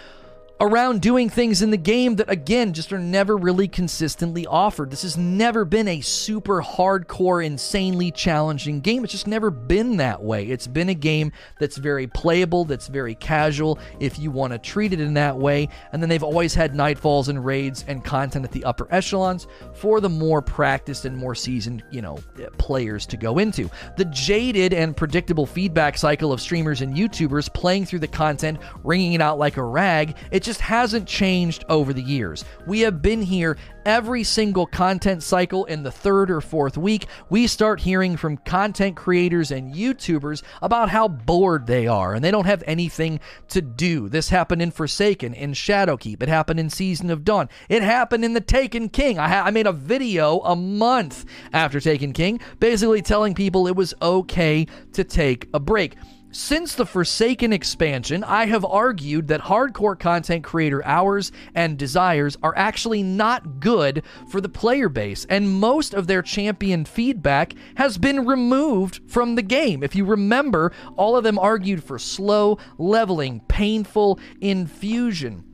around 0.63 1.01
doing 1.01 1.29
things 1.29 1.62
in 1.62 1.72
the 1.72 1.77
game 1.77 2.15
that, 2.15 2.29
again, 2.29 2.72
just 2.72 2.93
are 2.93 2.98
never 2.98 3.36
really 3.36 3.67
consistently 3.67 4.48
offered. 4.48 4.89
This 4.89 5.01
has 5.01 5.17
never 5.17 5.65
been 5.65 5.89
a 5.89 6.00
super 6.00 6.62
hardcore, 6.62 7.46
insanely 7.46 8.12
challenging 8.12 8.79
game. 8.79 9.03
It's 9.03 9.12
just 9.12 9.27
never 9.27 9.51
been 9.51 9.98
that 9.98 10.24
way. 10.24 10.46
It's 10.46 10.65
been 10.65 10.88
a 10.88 10.93
game 10.93 11.34
that's 11.60 11.75
very 11.75 12.08
playable, 12.08 12.63
that's 12.63 12.88
very 12.88 13.13
casual, 13.15 13.77
if 14.00 14.17
you 14.17 14.32
want 14.32 14.53
to 14.53 14.58
treat 14.58 14.93
it 14.93 15.01
in 15.01 15.13
that 15.15 15.38
way. 15.38 15.67
And 15.91 16.01
then 16.01 16.08
they've 16.08 16.24
always 16.24 16.53
had 16.53 16.74
nightfalls 16.74 17.27
and 17.27 17.43
raids 17.43 17.84
and 17.89 18.01
content 18.01 18.46
at 18.46 18.53
the 18.53 18.63
upper 18.63 18.88
echelons 18.89 19.48
for 19.74 20.00
the 20.00 20.10
more 20.10 20.41
practiced 20.41 21.03
and 21.03 21.17
more 21.17 21.36
seasoned, 21.36 21.84
you 21.91 22.01
know, 22.01 22.20
players 22.58 23.05
to 23.08 23.17
go 23.17 23.38
into. 23.39 23.70
The 23.98 24.05
jaded 24.05 24.74
and 24.74 24.96
predictable 24.96 25.46
feedback 25.46 25.98
cycle 25.98 26.32
of 26.32 26.39
streamers 26.39 26.79
and 26.79 26.96
YouTubers 26.96 27.53
playing 27.53 27.86
through 27.86 28.00
the 28.00 28.08
content, 28.08 28.60
wringing 28.86 29.12
it 29.12 29.20
out 29.20 29.38
like 29.38 29.58
a 29.58 29.63
rag, 29.63 30.15
it 30.32 30.41
just 30.41 30.52
just 30.53 30.62
hasn't 30.62 31.07
changed 31.07 31.65
over 31.67 31.93
the 31.93 32.01
years. 32.03 32.45
We 32.67 32.81
have 32.81 33.01
been 33.01 33.24
here 33.24 33.57
every 33.88 34.24
single 34.24 34.67
content 34.67 35.24
cycle 35.24 35.65
in 35.65 35.81
the 35.81 35.89
third 35.89 36.29
or 36.29 36.41
fourth 36.41 36.77
week. 36.77 37.07
We 37.31 37.48
start 37.48 37.79
hearing 37.79 38.17
from 38.17 38.38
content 38.38 38.95
creators 38.95 39.50
and 39.50 39.74
YouTubers 39.74 40.43
about 40.62 40.89
how 40.89 41.07
bored 41.07 41.65
they 41.65 41.88
are 41.88 42.13
and 42.13 42.24
they 42.24 42.29
don't 42.29 42.45
have 42.45 42.63
anything 42.67 43.19
to 43.48 43.63
do. 43.63 44.10
This 44.10 44.29
happened 44.29 44.62
in 44.62 44.69
Forsaken, 44.69 45.33
in 45.33 45.53
Shadowkeep, 45.53 46.22
it 46.22 46.29
happened 46.29 46.60
in 46.60 46.69
Season 46.69 47.10
of 47.10 47.25
Dawn, 47.25 47.50
it 47.67 47.81
happened 47.81 48.24
in 48.24 48.33
The 48.33 48.39
Taken 48.41 48.89
King. 48.89 49.17
I, 49.17 49.27
ha- 49.27 49.45
I 49.45 49.50
made 49.50 49.65
a 49.65 49.74
video 49.74 50.38
a 50.41 50.55
month 50.55 51.25
after 51.51 51.79
Taken 51.79 52.13
King 52.13 52.39
basically 52.60 53.01
telling 53.01 53.33
people 53.33 53.65
it 53.65 53.75
was 53.75 53.95
okay 54.03 54.67
to 54.91 55.03
take 55.03 55.50
a 55.51 55.60
break. 55.60 55.95
Since 56.36 56.74
the 56.74 56.88
Forsaken 56.88 57.54
expansion, 57.54 58.24
I 58.24 58.48
have 58.48 58.66
argued 58.66 59.28
that 59.28 59.42
hardcore 59.42 59.98
content 60.00 60.44
creator 60.44 60.84
hours 60.84 61.32
and 61.54 61.78
desires 61.78 62.40
are 62.42 62.58
actually 62.58 63.04
not 63.04 63.60
good 63.60 64.02
for 64.30 64.42
the 64.42 64.50
player 64.50 64.90
base, 64.90 65.28
and 65.30 65.48
most 65.48 65.94
of 65.94 66.08
their 66.08 66.24
champion 66.24 66.86
feedback 66.86 67.54
has 67.75 68.00
been 68.00 68.25
removed 68.25 69.02
from 69.06 69.36
the 69.36 69.44
game. 69.44 69.84
If 69.84 69.96
you 69.96 70.06
remember, 70.06 70.72
all 70.98 71.16
of 71.16 71.24
them 71.24 71.38
argued 71.38 71.84
for 71.84 72.00
slow 72.00 72.58
leveling, 72.80 73.42
painful 73.42 74.18
infusion. 74.42 75.52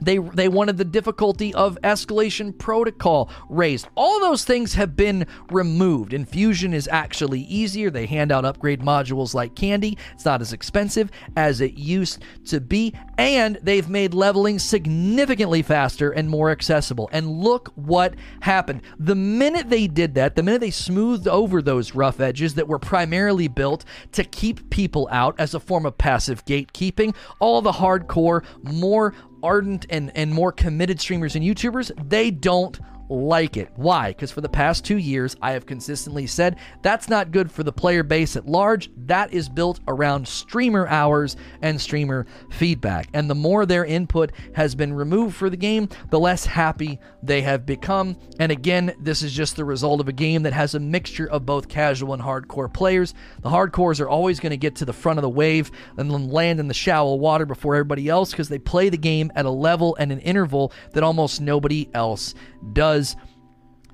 They, 0.00 0.18
they 0.18 0.48
wanted 0.48 0.76
the 0.76 0.84
difficulty 0.84 1.52
of 1.54 1.78
escalation 1.82 2.56
protocol 2.56 3.30
raised. 3.48 3.88
All 3.94 4.20
those 4.20 4.44
things 4.44 4.74
have 4.74 4.96
been 4.96 5.26
removed. 5.50 6.12
Infusion 6.12 6.72
is 6.72 6.88
actually 6.88 7.40
easier. 7.40 7.90
They 7.90 8.06
hand 8.06 8.32
out 8.32 8.44
upgrade 8.44 8.80
modules 8.80 9.34
like 9.34 9.54
candy. 9.54 9.98
It's 10.14 10.24
not 10.24 10.40
as 10.40 10.52
expensive 10.52 11.10
as 11.36 11.60
it 11.60 11.74
used 11.74 12.22
to 12.46 12.60
be. 12.60 12.94
And 13.18 13.58
they've 13.62 13.88
made 13.88 14.14
leveling 14.14 14.60
significantly 14.60 15.60
faster 15.62 16.10
and 16.10 16.30
more 16.30 16.50
accessible. 16.50 17.10
And 17.12 17.28
look 17.28 17.72
what 17.74 18.14
happened. 18.40 18.82
The 18.98 19.16
minute 19.16 19.68
they 19.68 19.88
did 19.88 20.14
that, 20.14 20.36
the 20.36 20.42
minute 20.44 20.60
they 20.60 20.70
smoothed 20.70 21.26
over 21.26 21.60
those 21.60 21.94
rough 21.94 22.20
edges 22.20 22.54
that 22.54 22.68
were 22.68 22.78
primarily 22.78 23.48
built 23.48 23.84
to 24.12 24.22
keep 24.22 24.70
people 24.70 25.08
out 25.10 25.34
as 25.38 25.52
a 25.52 25.60
form 25.60 25.84
of 25.84 25.98
passive 25.98 26.44
gatekeeping, 26.44 27.14
all 27.40 27.60
the 27.60 27.72
hardcore, 27.72 28.44
more 28.62 29.14
ardent 29.42 29.86
and, 29.90 30.12
and 30.14 30.32
more 30.32 30.52
committed 30.52 31.00
streamers 31.00 31.34
and 31.34 31.44
YouTubers, 31.44 31.90
they 32.08 32.30
don't 32.30 32.78
like 33.08 33.56
it. 33.56 33.70
Why? 33.76 34.08
Because 34.08 34.30
for 34.30 34.40
the 34.40 34.48
past 34.48 34.84
two 34.84 34.98
years, 34.98 35.36
I 35.40 35.52
have 35.52 35.66
consistently 35.66 36.26
said 36.26 36.56
that's 36.82 37.08
not 37.08 37.30
good 37.30 37.50
for 37.50 37.62
the 37.62 37.72
player 37.72 38.02
base 38.02 38.36
at 38.36 38.46
large. 38.46 38.90
That 38.96 39.32
is 39.32 39.48
built 39.48 39.80
around 39.88 40.26
streamer 40.26 40.86
hours 40.86 41.36
and 41.62 41.80
streamer 41.80 42.26
feedback. 42.50 43.08
And 43.14 43.28
the 43.28 43.34
more 43.34 43.66
their 43.66 43.84
input 43.84 44.32
has 44.54 44.74
been 44.74 44.92
removed 44.92 45.36
for 45.36 45.50
the 45.50 45.56
game, 45.56 45.88
the 46.10 46.20
less 46.20 46.44
happy 46.44 47.00
they 47.22 47.42
have 47.42 47.66
become. 47.66 48.16
And 48.38 48.52
again, 48.52 48.94
this 49.00 49.22
is 49.22 49.32
just 49.32 49.56
the 49.56 49.64
result 49.64 50.00
of 50.00 50.08
a 50.08 50.12
game 50.12 50.42
that 50.42 50.52
has 50.52 50.74
a 50.74 50.80
mixture 50.80 51.28
of 51.30 51.46
both 51.46 51.68
casual 51.68 52.14
and 52.14 52.22
hardcore 52.22 52.72
players. 52.72 53.14
The 53.42 53.50
hardcores 53.50 54.00
are 54.00 54.08
always 54.08 54.40
going 54.40 54.50
to 54.50 54.56
get 54.56 54.76
to 54.76 54.84
the 54.84 54.92
front 54.92 55.18
of 55.18 55.22
the 55.22 55.28
wave 55.28 55.70
and 55.96 56.10
then 56.10 56.30
land 56.30 56.60
in 56.60 56.68
the 56.68 56.74
shallow 56.74 57.14
water 57.14 57.46
before 57.46 57.74
everybody 57.74 58.08
else 58.08 58.30
because 58.30 58.48
they 58.48 58.58
play 58.58 58.88
the 58.88 58.98
game 58.98 59.32
at 59.34 59.46
a 59.46 59.50
level 59.50 59.96
and 59.96 60.12
an 60.12 60.20
interval 60.20 60.72
that 60.92 61.02
almost 61.02 61.40
nobody 61.40 61.88
else 61.94 62.34
does. 62.72 63.16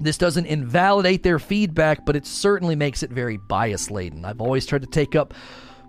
This 0.01 0.19
doesn't 0.19 0.47
invalidate 0.47 1.23
their 1.23 1.39
feedback, 1.39 2.05
but 2.05 2.17
it 2.17 2.27
certainly 2.27 2.77
makes 2.77 3.03
it 3.03 3.11
very 3.11 3.37
bias 3.37 3.91
laden. 3.91 4.25
I've 4.25 4.41
always 4.41 4.67
tried 4.67 4.83
to 4.83 4.89
take 4.89 5.15
up 5.15 5.35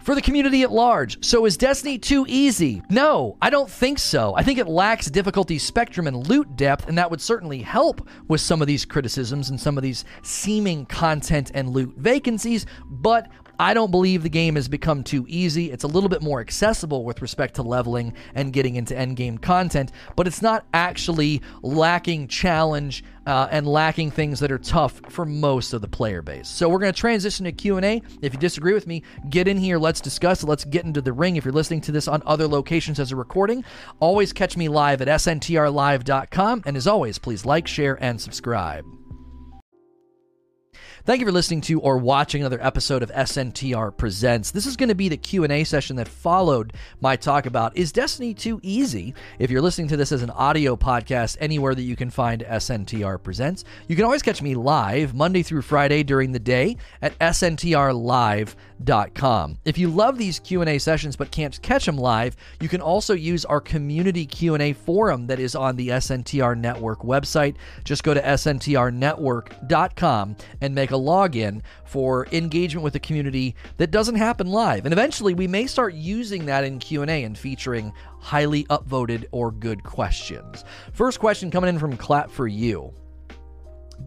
for 0.05 0.13
the 0.13 0.21
community 0.21 0.61
at 0.61 0.71
large. 0.71 1.25
So 1.25 1.45
is 1.45 1.57
Destiny 1.57 1.97
too 1.97 2.25
easy? 2.29 2.83
No, 2.91 3.37
I 3.41 3.49
don't 3.49 3.69
think 3.69 3.97
so. 3.97 4.35
I 4.35 4.43
think 4.43 4.59
it 4.59 4.67
lacks 4.67 5.09
difficulty 5.09 5.57
spectrum 5.57 6.05
and 6.05 6.29
loot 6.29 6.55
depth, 6.55 6.87
and 6.87 6.95
that 6.99 7.09
would 7.09 7.19
certainly 7.19 7.63
help 7.63 8.07
with 8.27 8.39
some 8.39 8.61
of 8.61 8.67
these 8.67 8.85
criticisms 8.85 9.49
and 9.49 9.59
some 9.59 9.77
of 9.77 9.81
these 9.81 10.05
seeming 10.21 10.85
content 10.85 11.49
and 11.55 11.69
loot 11.69 11.95
vacancies, 11.97 12.67
but 12.87 13.29
I 13.59 13.73
don't 13.73 13.91
believe 13.91 14.23
the 14.23 14.29
game 14.29 14.55
has 14.55 14.67
become 14.67 15.03
too 15.03 15.25
easy. 15.27 15.71
It's 15.71 15.83
a 15.83 15.87
little 15.87 16.09
bit 16.09 16.21
more 16.21 16.39
accessible 16.39 17.03
with 17.03 17.21
respect 17.21 17.55
to 17.55 17.63
leveling 17.63 18.13
and 18.33 18.53
getting 18.53 18.75
into 18.75 18.93
endgame 18.93 19.41
content, 19.41 19.91
but 20.15 20.27
it's 20.27 20.41
not 20.41 20.65
actually 20.73 21.41
lacking 21.61 22.27
challenge 22.27 23.03
uh, 23.25 23.47
and 23.51 23.67
lacking 23.67 24.11
things 24.11 24.39
that 24.39 24.51
are 24.51 24.57
tough 24.57 25.01
for 25.09 25.25
most 25.25 25.73
of 25.73 25.81
the 25.81 25.87
player 25.87 26.21
base. 26.21 26.47
So 26.47 26.69
we're 26.69 26.79
going 26.79 26.93
to 26.93 26.99
transition 26.99 27.45
to 27.45 27.51
Q&A. 27.51 28.01
If 28.21 28.33
you 28.33 28.39
disagree 28.39 28.73
with 28.73 28.87
me, 28.87 29.03
get 29.29 29.47
in 29.47 29.57
here, 29.57 29.77
let's 29.77 30.01
discuss. 30.01 30.43
Let's 30.43 30.65
get 30.65 30.85
into 30.85 31.01
the 31.01 31.13
ring. 31.13 31.35
If 31.35 31.45
you're 31.45 31.53
listening 31.53 31.81
to 31.81 31.91
this 31.91 32.07
on 32.07 32.21
other 32.25 32.47
locations 32.47 32.99
as 32.99 33.11
a 33.11 33.15
recording, 33.15 33.63
always 33.99 34.33
catch 34.33 34.57
me 34.57 34.67
live 34.67 35.01
at 35.01 35.07
sntrlive.com 35.07 36.63
and 36.65 36.77
as 36.77 36.87
always, 36.87 37.17
please 37.17 37.45
like, 37.45 37.67
share 37.67 38.01
and 38.03 38.19
subscribe. 38.19 38.85
Thank 41.05 41.19
you 41.19 41.27
for 41.27 41.31
listening 41.31 41.61
to 41.61 41.79
or 41.81 41.99
watching 41.99 42.41
another 42.41 42.59
episode 42.63 43.03
of 43.03 43.11
SNTR 43.11 43.95
Presents. 43.95 44.49
This 44.49 44.65
is 44.65 44.75
going 44.75 44.89
to 44.89 44.95
be 44.95 45.07
the 45.07 45.17
Q&A 45.17 45.63
session 45.63 45.97
that 45.97 46.07
followed 46.07 46.73
my 46.99 47.15
talk 47.15 47.45
about 47.45 47.77
is 47.77 47.91
Destiny 47.91 48.33
too 48.33 48.59
easy? 48.63 49.13
If 49.37 49.51
you're 49.51 49.61
listening 49.61 49.87
to 49.89 49.97
this 49.97 50.11
as 50.11 50.23
an 50.23 50.31
audio 50.31 50.75
podcast 50.75 51.37
anywhere 51.39 51.75
that 51.75 51.83
you 51.83 51.95
can 51.95 52.09
find 52.09 52.41
SNTR 52.41 53.21
Presents, 53.21 53.65
you 53.87 53.95
can 53.95 54.03
always 54.03 54.23
catch 54.23 54.41
me 54.41 54.55
live 54.55 55.13
Monday 55.13 55.43
through 55.43 55.61
Friday 55.61 56.01
during 56.01 56.31
the 56.31 56.39
day 56.39 56.75
at 57.03 57.15
sntrlive.com. 57.19 58.55
If 59.63 59.77
you 59.77 59.89
love 59.89 60.17
these 60.17 60.39
Q&A 60.39 60.79
sessions 60.79 61.15
but 61.15 61.29
can't 61.29 61.61
catch 61.61 61.85
them 61.85 61.99
live, 61.99 62.35
you 62.59 62.67
can 62.67 62.81
also 62.81 63.13
use 63.13 63.45
our 63.45 63.61
community 63.61 64.25
Q&A 64.25 64.73
forum 64.73 65.27
that 65.27 65.39
is 65.39 65.55
on 65.55 65.75
the 65.75 65.89
SNTR 65.89 66.57
Network 66.57 67.01
website. 67.01 67.57
Just 67.83 68.03
go 68.03 68.15
to 68.15 68.21
sntrnetwork.com 68.23 70.35
and 70.61 70.73
make 70.73 70.89
a 70.89 70.94
a 70.95 70.97
login 70.97 71.61
for 71.83 72.27
engagement 72.31 72.83
with 72.83 72.93
the 72.93 72.99
community 72.99 73.55
that 73.77 73.91
doesn't 73.91 74.15
happen 74.15 74.47
live. 74.47 74.85
And 74.85 74.93
eventually 74.93 75.33
we 75.33 75.47
may 75.47 75.67
start 75.67 75.93
using 75.93 76.45
that 76.45 76.63
in 76.63 76.79
Q&A 76.79 77.23
and 77.23 77.37
featuring 77.37 77.93
highly 78.19 78.63
upvoted 78.65 79.25
or 79.31 79.51
good 79.51 79.83
questions. 79.83 80.63
First 80.93 81.19
question 81.19 81.51
coming 81.51 81.69
in 81.69 81.79
from 81.79 81.97
Clap 81.97 82.31
for 82.31 82.47
You. 82.47 82.93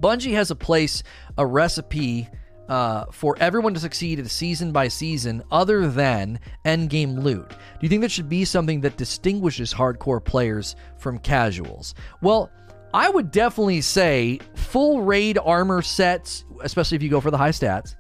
Bungie 0.00 0.34
has 0.34 0.50
a 0.50 0.56
place, 0.56 1.02
a 1.36 1.46
recipe 1.46 2.28
uh, 2.68 3.06
for 3.10 3.36
everyone 3.40 3.74
to 3.74 3.80
succeed 3.80 4.18
at 4.18 4.30
season 4.30 4.72
by 4.72 4.88
season 4.88 5.42
other 5.50 5.88
than 5.88 6.38
endgame 6.64 7.22
loot? 7.22 7.48
Do 7.48 7.56
you 7.80 7.88
think 7.88 8.02
that 8.02 8.10
should 8.10 8.28
be 8.28 8.44
something 8.44 8.82
that 8.82 8.96
distinguishes 8.96 9.72
hardcore 9.72 10.22
players 10.22 10.76
from 10.98 11.18
casuals? 11.18 11.94
Well, 12.20 12.50
I 12.94 13.10
would 13.10 13.30
definitely 13.30 13.80
say 13.82 14.40
full 14.54 15.02
raid 15.02 15.38
armor 15.38 15.82
sets, 15.82 16.44
especially 16.62 16.96
if 16.96 17.02
you 17.02 17.08
go 17.08 17.20
for 17.20 17.30
the 17.30 17.38
high 17.38 17.50
stats, 17.50 17.94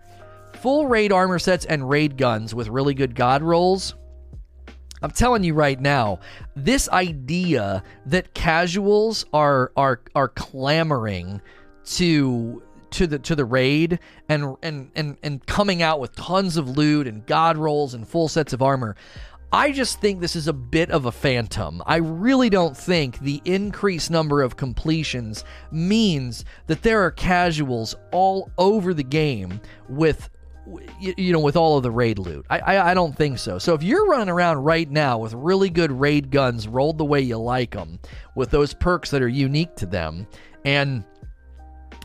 full 0.54 0.86
raid 0.86 1.12
armor 1.12 1.38
sets 1.38 1.64
and 1.64 1.88
raid 1.88 2.16
guns 2.16 2.54
with 2.54 2.68
really 2.68 2.94
good 2.94 3.14
god 3.14 3.42
rolls. 3.42 3.94
I'm 5.02 5.10
telling 5.10 5.44
you 5.44 5.54
right 5.54 5.80
now, 5.80 6.18
this 6.56 6.88
idea 6.88 7.82
that 8.06 8.34
casuals 8.34 9.26
are 9.32 9.72
are 9.76 10.00
are 10.14 10.28
clamoring 10.28 11.40
to 11.84 12.62
to 12.90 13.06
the 13.06 13.18
to 13.20 13.36
the 13.36 13.44
raid 13.44 13.98
and 14.28 14.56
and 14.62 14.90
and 14.96 15.16
and 15.22 15.46
coming 15.46 15.82
out 15.82 16.00
with 16.00 16.16
tons 16.16 16.56
of 16.56 16.76
loot 16.76 17.06
and 17.06 17.24
god 17.26 17.56
rolls 17.56 17.94
and 17.94 18.08
full 18.08 18.28
sets 18.28 18.52
of 18.52 18.62
armor. 18.62 18.96
I 19.52 19.72
just 19.72 20.00
think 20.00 20.20
this 20.20 20.36
is 20.36 20.46
a 20.46 20.52
bit 20.52 20.90
of 20.90 21.06
a 21.06 21.12
phantom. 21.12 21.82
I 21.86 21.96
really 21.96 22.50
don't 22.50 22.76
think 22.76 23.18
the 23.20 23.40
increased 23.46 24.10
number 24.10 24.42
of 24.42 24.56
completions 24.56 25.44
means 25.70 26.44
that 26.66 26.82
there 26.82 27.02
are 27.02 27.10
casuals 27.10 27.94
all 28.12 28.50
over 28.58 28.92
the 28.92 29.02
game 29.02 29.60
with 29.88 30.28
you 31.00 31.32
know, 31.32 31.40
with 31.40 31.56
all 31.56 31.78
of 31.78 31.82
the 31.82 31.90
raid 31.90 32.18
loot. 32.18 32.44
I, 32.50 32.58
I, 32.58 32.90
I 32.90 32.94
don't 32.94 33.16
think 33.16 33.38
so. 33.38 33.58
So 33.58 33.72
if 33.72 33.82
you're 33.82 34.06
running 34.06 34.28
around 34.28 34.58
right 34.58 34.90
now 34.90 35.16
with 35.16 35.32
really 35.32 35.70
good 35.70 35.90
raid 35.90 36.30
guns 36.30 36.68
rolled 36.68 36.98
the 36.98 37.06
way 37.06 37.22
you 37.22 37.38
like 37.38 37.70
them, 37.70 37.98
with 38.34 38.50
those 38.50 38.74
perks 38.74 39.10
that 39.10 39.22
are 39.22 39.28
unique 39.28 39.74
to 39.76 39.86
them, 39.86 40.26
and 40.66 41.04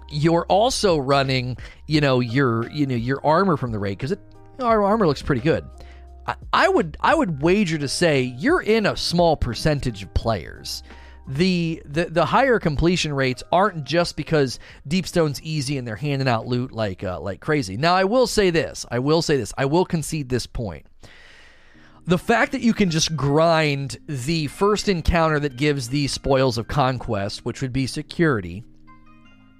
you're 0.09 0.45
also 0.45 0.97
running, 0.97 1.57
you 1.87 1.99
know, 1.99 2.21
your 2.21 2.69
you 2.71 2.85
know 2.85 2.95
your 2.95 3.19
armor 3.25 3.57
from 3.57 3.73
the 3.73 3.79
raid 3.79 3.97
because 3.97 4.13
it 4.13 4.19
our 4.59 4.83
armor 4.83 5.07
looks 5.07 5.21
pretty 5.21 5.41
good. 5.41 5.65
I 6.53 6.69
would 6.69 6.97
I 7.01 7.15
would 7.15 7.41
wager 7.41 7.77
to 7.77 7.87
say 7.87 8.21
you're 8.21 8.61
in 8.61 8.85
a 8.85 8.95
small 8.95 9.35
percentage 9.35 10.03
of 10.03 10.13
players. 10.13 10.83
The, 11.25 11.81
the 11.85 12.05
the 12.05 12.25
higher 12.25 12.59
completion 12.59 13.13
rates 13.13 13.43
aren't 13.51 13.85
just 13.85 14.17
because 14.17 14.59
Deepstone's 14.87 15.41
easy 15.41 15.77
and 15.77 15.87
they're 15.87 15.95
handing 15.95 16.27
out 16.27 16.47
loot 16.47 16.71
like 16.71 17.03
uh, 17.03 17.19
like 17.19 17.39
crazy. 17.39 17.77
Now 17.77 17.95
I 17.95 18.03
will 18.03 18.27
say 18.27 18.49
this. 18.49 18.85
I 18.91 18.99
will 18.99 19.21
say 19.21 19.37
this. 19.37 19.53
I 19.57 19.65
will 19.65 19.85
concede 19.85 20.29
this 20.29 20.45
point. 20.45 20.85
The 22.05 22.17
fact 22.17 22.51
that 22.51 22.61
you 22.61 22.73
can 22.73 22.89
just 22.89 23.15
grind 23.15 23.97
the 24.07 24.47
first 24.47 24.89
encounter 24.89 25.39
that 25.39 25.55
gives 25.55 25.87
the 25.87 26.07
spoils 26.07 26.57
of 26.57 26.67
conquest, 26.67 27.45
which 27.45 27.61
would 27.61 27.71
be 27.71 27.87
security, 27.87 28.65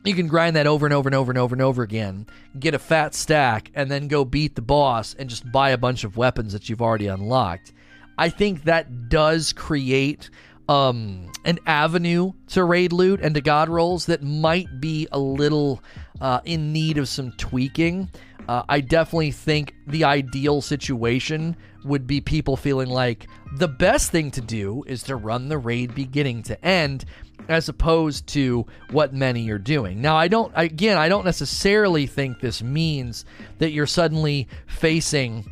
you 0.05 0.13
can 0.13 0.27
grind 0.27 0.55
that 0.55 0.67
over 0.67 0.85
and 0.85 0.93
over 0.93 1.07
and 1.07 1.15
over 1.15 1.31
and 1.31 1.37
over 1.37 1.55
and 1.55 1.61
over 1.61 1.83
again, 1.83 2.27
get 2.59 2.73
a 2.73 2.79
fat 2.79 3.15
stack, 3.15 3.71
and 3.73 3.89
then 3.89 4.07
go 4.07 4.25
beat 4.25 4.55
the 4.55 4.61
boss 4.61 5.13
and 5.17 5.29
just 5.29 5.49
buy 5.51 5.69
a 5.69 5.77
bunch 5.77 6.03
of 6.03 6.17
weapons 6.17 6.53
that 6.53 6.69
you've 6.69 6.81
already 6.81 7.07
unlocked. 7.07 7.73
I 8.17 8.29
think 8.29 8.63
that 8.63 9.09
does 9.09 9.53
create 9.53 10.29
um, 10.69 11.31
an 11.45 11.59
avenue 11.65 12.33
to 12.49 12.63
raid 12.63 12.93
loot 12.93 13.19
and 13.21 13.35
to 13.35 13.41
god 13.41 13.69
rolls 13.69 14.05
that 14.05 14.23
might 14.23 14.79
be 14.79 15.07
a 15.11 15.19
little 15.19 15.81
uh, 16.21 16.39
in 16.45 16.71
need 16.71 16.97
of 16.97 17.07
some 17.07 17.31
tweaking. 17.33 18.09
Uh, 18.47 18.63
I 18.67 18.81
definitely 18.81 19.31
think 19.31 19.73
the 19.87 20.03
ideal 20.03 20.61
situation 20.61 21.55
would 21.85 22.07
be 22.07 22.21
people 22.21 22.55
feeling 22.55 22.89
like 22.89 23.27
the 23.57 23.67
best 23.67 24.11
thing 24.11 24.31
to 24.31 24.41
do 24.41 24.83
is 24.87 25.03
to 25.03 25.15
run 25.15 25.49
the 25.49 25.57
raid 25.57 25.93
beginning 25.95 26.43
to 26.43 26.65
end 26.65 27.05
as 27.47 27.69
opposed 27.69 28.27
to 28.27 28.65
what 28.91 29.13
many 29.13 29.49
are 29.49 29.57
doing. 29.57 30.01
Now, 30.01 30.15
I 30.15 30.27
don't, 30.27 30.51
again, 30.55 30.97
I 30.97 31.09
don't 31.09 31.25
necessarily 31.25 32.07
think 32.07 32.39
this 32.39 32.61
means 32.61 33.25
that 33.59 33.71
you're 33.71 33.87
suddenly 33.87 34.47
facing 34.67 35.45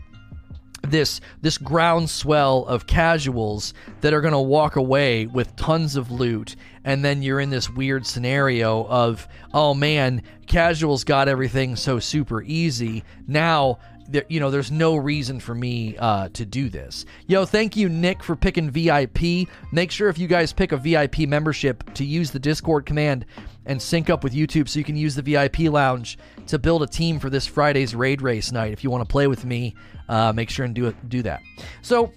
this 0.84 1.22
this 1.42 1.58
groundswell 1.58 2.66
of 2.66 2.88
casuals 2.88 3.74
that 4.02 4.14
are 4.14 4.22
going 4.22 4.34
to 4.34 4.40
walk 4.40 4.76
away 4.76 5.28
with 5.28 5.56
tons 5.56 5.96
of 5.96 6.10
loot 6.10 6.56
and 6.84 7.06
then 7.06 7.22
you're 7.22 7.40
in 7.40 7.52
this 7.52 7.70
weird 7.70 8.06
scenario 8.06 8.86
of 8.88 9.28
oh 9.54 9.74
man 9.76 10.24
casuals 10.48 11.04
got 11.04 11.28
everything 11.28 11.76
so 11.76 12.00
super 12.00 12.42
easy 12.42 13.04
now 13.28 13.78
there, 14.12 14.26
you 14.28 14.40
know, 14.40 14.52
there's 14.52 14.72
no 14.72 14.96
reason 14.96 15.40
for 15.40 15.56
me 15.56 15.98
uh, 15.98 16.30
to 16.30 16.46
do 16.46 16.70
this. 16.70 17.06
Yo, 17.28 17.46
thank 17.46 17.76
you, 17.76 17.90
Nick, 17.90 18.24
for 18.24 18.36
picking 18.36 18.70
VIP. 18.70 19.48
Make 19.72 19.92
sure 19.92 20.10
if 20.10 20.18
you 20.18 20.28
guys 20.28 20.54
pick 20.54 20.72
a 20.72 20.78
VIP 20.78 21.20
membership 21.20 21.94
to 21.94 22.06
use 22.06 22.32
the 22.32 22.40
Discord 22.40 22.86
command 22.86 23.26
and 23.66 23.82
sync 23.82 24.10
up 24.10 24.24
with 24.24 24.34
YouTube 24.34 24.68
so 24.68 24.80
you 24.80 24.86
can 24.86 24.96
use 24.96 25.16
the 25.16 25.22
VIP 25.22 25.60
lounge 25.60 26.18
to 26.48 26.60
build 26.60 26.84
a 26.84 26.88
team 26.88 27.20
for 27.20 27.30
this 27.30 27.48
Friday's 27.48 27.96
raid 27.96 28.22
race 28.22 28.52
night. 28.52 28.74
If 28.74 28.84
you 28.84 28.90
want 28.90 29.08
to 29.08 29.12
play 29.12 29.28
with 29.28 29.46
me, 29.46 29.76
uh, 30.10 30.34
make 30.34 30.50
sure 30.50 30.66
and 30.66 30.76
do 30.76 30.94
do 31.08 31.22
that. 31.24 31.42
So, 31.82 32.12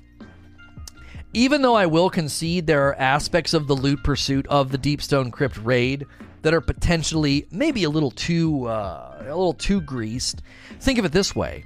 even 1.33 1.63
though 1.63 1.75
I 1.75 1.87
will 1.87 2.11
concede 2.11 2.67
there 2.67 2.89
are 2.89 2.95
aspects 2.97 3.55
of 3.55 3.67
the 3.67 3.77
loot 3.77 4.03
pursuit 4.03 4.47
of 4.49 4.71
the 4.71 4.79
Deepstone 4.79 5.33
Crypt 5.33 5.59
raid 5.59 6.07
that 6.43 6.55
are 6.55 6.61
potentially 6.61 7.47
maybe 7.51 7.85
a 7.85 7.91
little 7.91 8.11
too 8.11 8.67
uh, 8.67 9.19
a 9.21 9.25
little 9.25 9.55
too 9.55 9.81
greased. 9.81 10.43
Think 10.81 10.99
of 10.99 11.05
it 11.05 11.13
this 11.13 11.35
way: 11.35 11.65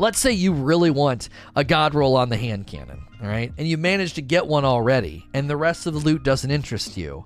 let's 0.00 0.18
say 0.18 0.32
you 0.32 0.52
really 0.52 0.90
want 0.90 1.28
a 1.54 1.64
god 1.64 1.94
roll 1.94 2.16
on 2.16 2.28
the 2.28 2.36
hand 2.36 2.66
cannon, 2.66 3.02
all 3.22 3.28
right, 3.28 3.52
and 3.58 3.68
you 3.68 3.78
manage 3.78 4.14
to 4.14 4.22
get 4.22 4.46
one 4.46 4.64
already, 4.64 5.26
and 5.34 5.48
the 5.48 5.56
rest 5.56 5.86
of 5.86 5.94
the 5.94 6.00
loot 6.00 6.22
doesn't 6.22 6.50
interest 6.50 6.96
you. 6.96 7.24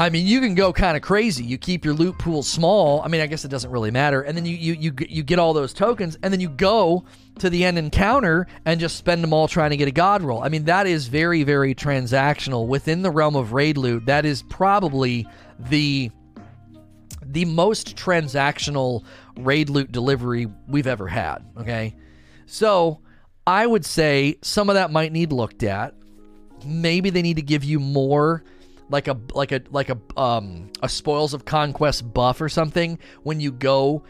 I 0.00 0.08
mean, 0.08 0.26
you 0.26 0.40
can 0.40 0.54
go 0.54 0.72
kind 0.72 0.96
of 0.96 1.02
crazy. 1.02 1.44
You 1.44 1.58
keep 1.58 1.84
your 1.84 1.92
loot 1.92 2.18
pool 2.18 2.42
small. 2.42 3.02
I 3.02 3.08
mean, 3.08 3.20
I 3.20 3.26
guess 3.26 3.44
it 3.44 3.48
doesn't 3.48 3.70
really 3.70 3.90
matter. 3.90 4.22
And 4.22 4.34
then 4.34 4.46
you 4.46 4.56
you 4.56 4.72
you 4.72 4.94
you 5.06 5.22
get 5.22 5.38
all 5.38 5.52
those 5.52 5.74
tokens, 5.74 6.16
and 6.22 6.32
then 6.32 6.40
you 6.40 6.48
go 6.48 7.04
to 7.38 7.50
the 7.50 7.66
end 7.66 7.76
encounter 7.76 8.46
and 8.64 8.80
just 8.80 8.96
spend 8.96 9.22
them 9.22 9.34
all 9.34 9.46
trying 9.46 9.70
to 9.70 9.76
get 9.76 9.88
a 9.88 9.92
god 9.92 10.22
roll. 10.22 10.42
I 10.42 10.48
mean, 10.48 10.64
that 10.64 10.86
is 10.86 11.08
very 11.08 11.42
very 11.42 11.74
transactional 11.74 12.66
within 12.66 13.02
the 13.02 13.10
realm 13.10 13.36
of 13.36 13.52
raid 13.52 13.76
loot. 13.76 14.06
That 14.06 14.24
is 14.24 14.42
probably 14.44 15.28
the 15.58 16.10
the 17.22 17.44
most 17.44 17.94
transactional 17.94 19.04
raid 19.36 19.70
loot 19.70 19.92
delivery 19.92 20.46
we've 20.68 20.86
ever 20.86 21.08
had. 21.08 21.38
Okay, 21.58 21.96
so 22.46 23.00
I 23.46 23.66
would 23.66 23.84
say 23.84 24.36
some 24.42 24.68
of 24.68 24.74
that 24.74 24.90
might 24.90 25.12
need 25.12 25.32
looked 25.32 25.62
at. 25.62 25.94
Maybe 26.64 27.10
they 27.10 27.22
need 27.22 27.36
to 27.36 27.42
give 27.42 27.64
you 27.64 27.80
more 27.80 28.44
like 28.90 29.08
a 29.08 29.18
like 29.34 29.52
a 29.52 29.62
like 29.70 29.88
a 29.88 29.98
um 30.16 30.70
a 30.82 30.88
spoils 30.88 31.32
of 31.32 31.44
conquest 31.44 32.12
buff 32.12 32.40
or 32.40 32.48
something 32.48 32.98
when 33.22 33.40
you 33.40 33.52
go 33.52 34.02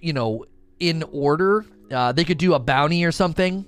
you 0.00 0.12
know 0.12 0.44
in 0.80 1.04
order 1.12 1.64
uh, 1.90 2.12
they 2.12 2.24
could 2.24 2.38
do 2.38 2.54
a 2.54 2.58
bounty 2.58 3.04
or 3.04 3.12
something 3.12 3.64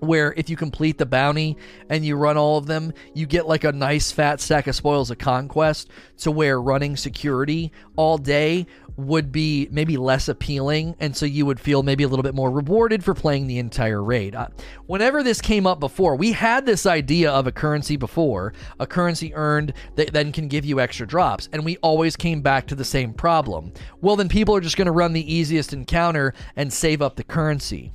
where 0.00 0.32
if 0.36 0.48
you 0.48 0.56
complete 0.56 0.98
the 0.98 1.06
bounty 1.06 1.56
and 1.90 2.04
you 2.04 2.16
run 2.16 2.36
all 2.36 2.56
of 2.56 2.66
them, 2.66 2.92
you 3.14 3.26
get 3.26 3.46
like 3.46 3.64
a 3.64 3.72
nice 3.72 4.12
fat 4.12 4.40
stack 4.40 4.66
of 4.66 4.74
spoils 4.74 5.10
of 5.10 5.18
conquest 5.18 5.90
to 6.18 6.30
where 6.30 6.60
running 6.60 6.96
security 6.96 7.72
all 7.96 8.16
day 8.16 8.66
would 8.98 9.30
be 9.30 9.68
maybe 9.70 9.96
less 9.96 10.28
appealing, 10.28 10.96
and 10.98 11.16
so 11.16 11.24
you 11.24 11.46
would 11.46 11.60
feel 11.60 11.84
maybe 11.84 12.02
a 12.02 12.08
little 12.08 12.24
bit 12.24 12.34
more 12.34 12.50
rewarded 12.50 13.04
for 13.04 13.14
playing 13.14 13.46
the 13.46 13.58
entire 13.58 14.02
raid. 14.02 14.34
Uh, 14.34 14.48
whenever 14.86 15.22
this 15.22 15.40
came 15.40 15.68
up 15.68 15.78
before, 15.78 16.16
we 16.16 16.32
had 16.32 16.66
this 16.66 16.84
idea 16.84 17.30
of 17.30 17.46
a 17.46 17.52
currency 17.52 17.96
before, 17.96 18.52
a 18.80 18.86
currency 18.86 19.32
earned 19.34 19.72
that 19.94 20.12
then 20.12 20.32
can 20.32 20.48
give 20.48 20.64
you 20.64 20.80
extra 20.80 21.06
drops, 21.06 21.48
and 21.52 21.64
we 21.64 21.76
always 21.76 22.16
came 22.16 22.42
back 22.42 22.66
to 22.66 22.74
the 22.74 22.84
same 22.84 23.14
problem. 23.14 23.72
Well, 24.00 24.16
then 24.16 24.28
people 24.28 24.56
are 24.56 24.60
just 24.60 24.76
going 24.76 24.86
to 24.86 24.92
run 24.92 25.12
the 25.12 25.32
easiest 25.32 25.72
encounter 25.72 26.34
and 26.56 26.72
save 26.72 27.00
up 27.00 27.14
the 27.14 27.22
currency. 27.22 27.92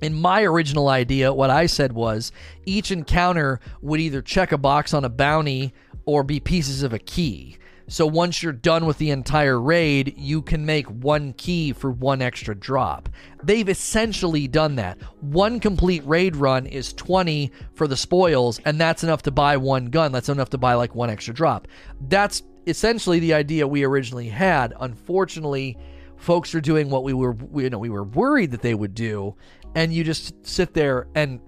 In 0.00 0.14
my 0.14 0.42
original 0.42 0.88
idea, 0.88 1.34
what 1.34 1.50
I 1.50 1.66
said 1.66 1.92
was 1.92 2.32
each 2.64 2.90
encounter 2.90 3.60
would 3.82 4.00
either 4.00 4.22
check 4.22 4.52
a 4.52 4.58
box 4.58 4.94
on 4.94 5.04
a 5.04 5.10
bounty 5.10 5.74
or 6.06 6.22
be 6.22 6.40
pieces 6.40 6.82
of 6.82 6.94
a 6.94 6.98
key. 6.98 7.58
So 7.90 8.06
once 8.06 8.42
you're 8.42 8.52
done 8.52 8.84
with 8.84 8.98
the 8.98 9.10
entire 9.10 9.58
raid, 9.58 10.12
you 10.18 10.42
can 10.42 10.66
make 10.66 10.86
one 10.86 11.32
key 11.32 11.72
for 11.72 11.90
one 11.90 12.20
extra 12.20 12.54
drop. 12.54 13.08
They've 13.42 13.68
essentially 13.68 14.46
done 14.46 14.76
that. 14.76 14.98
One 15.20 15.58
complete 15.58 16.04
raid 16.04 16.36
run 16.36 16.66
is 16.66 16.92
20 16.92 17.50
for 17.72 17.88
the 17.88 17.96
spoils, 17.96 18.60
and 18.66 18.78
that's 18.78 19.04
enough 19.04 19.22
to 19.22 19.30
buy 19.30 19.56
one 19.56 19.86
gun. 19.86 20.12
That's 20.12 20.28
enough 20.28 20.50
to 20.50 20.58
buy 20.58 20.74
like 20.74 20.94
one 20.94 21.08
extra 21.08 21.32
drop. 21.32 21.66
That's 22.08 22.42
essentially 22.66 23.20
the 23.20 23.32
idea 23.32 23.66
we 23.66 23.84
originally 23.84 24.28
had. 24.28 24.74
Unfortunately, 24.80 25.78
folks 26.18 26.54
are 26.54 26.60
doing 26.60 26.90
what 26.90 27.04
we 27.04 27.14
were 27.14 27.36
you 27.54 27.70
know 27.70 27.78
we 27.78 27.88
were 27.88 28.04
worried 28.04 28.50
that 28.50 28.60
they 28.60 28.74
would 28.74 28.94
do, 28.94 29.34
and 29.74 29.94
you 29.94 30.04
just 30.04 30.34
sit 30.46 30.74
there 30.74 31.08
and 31.14 31.40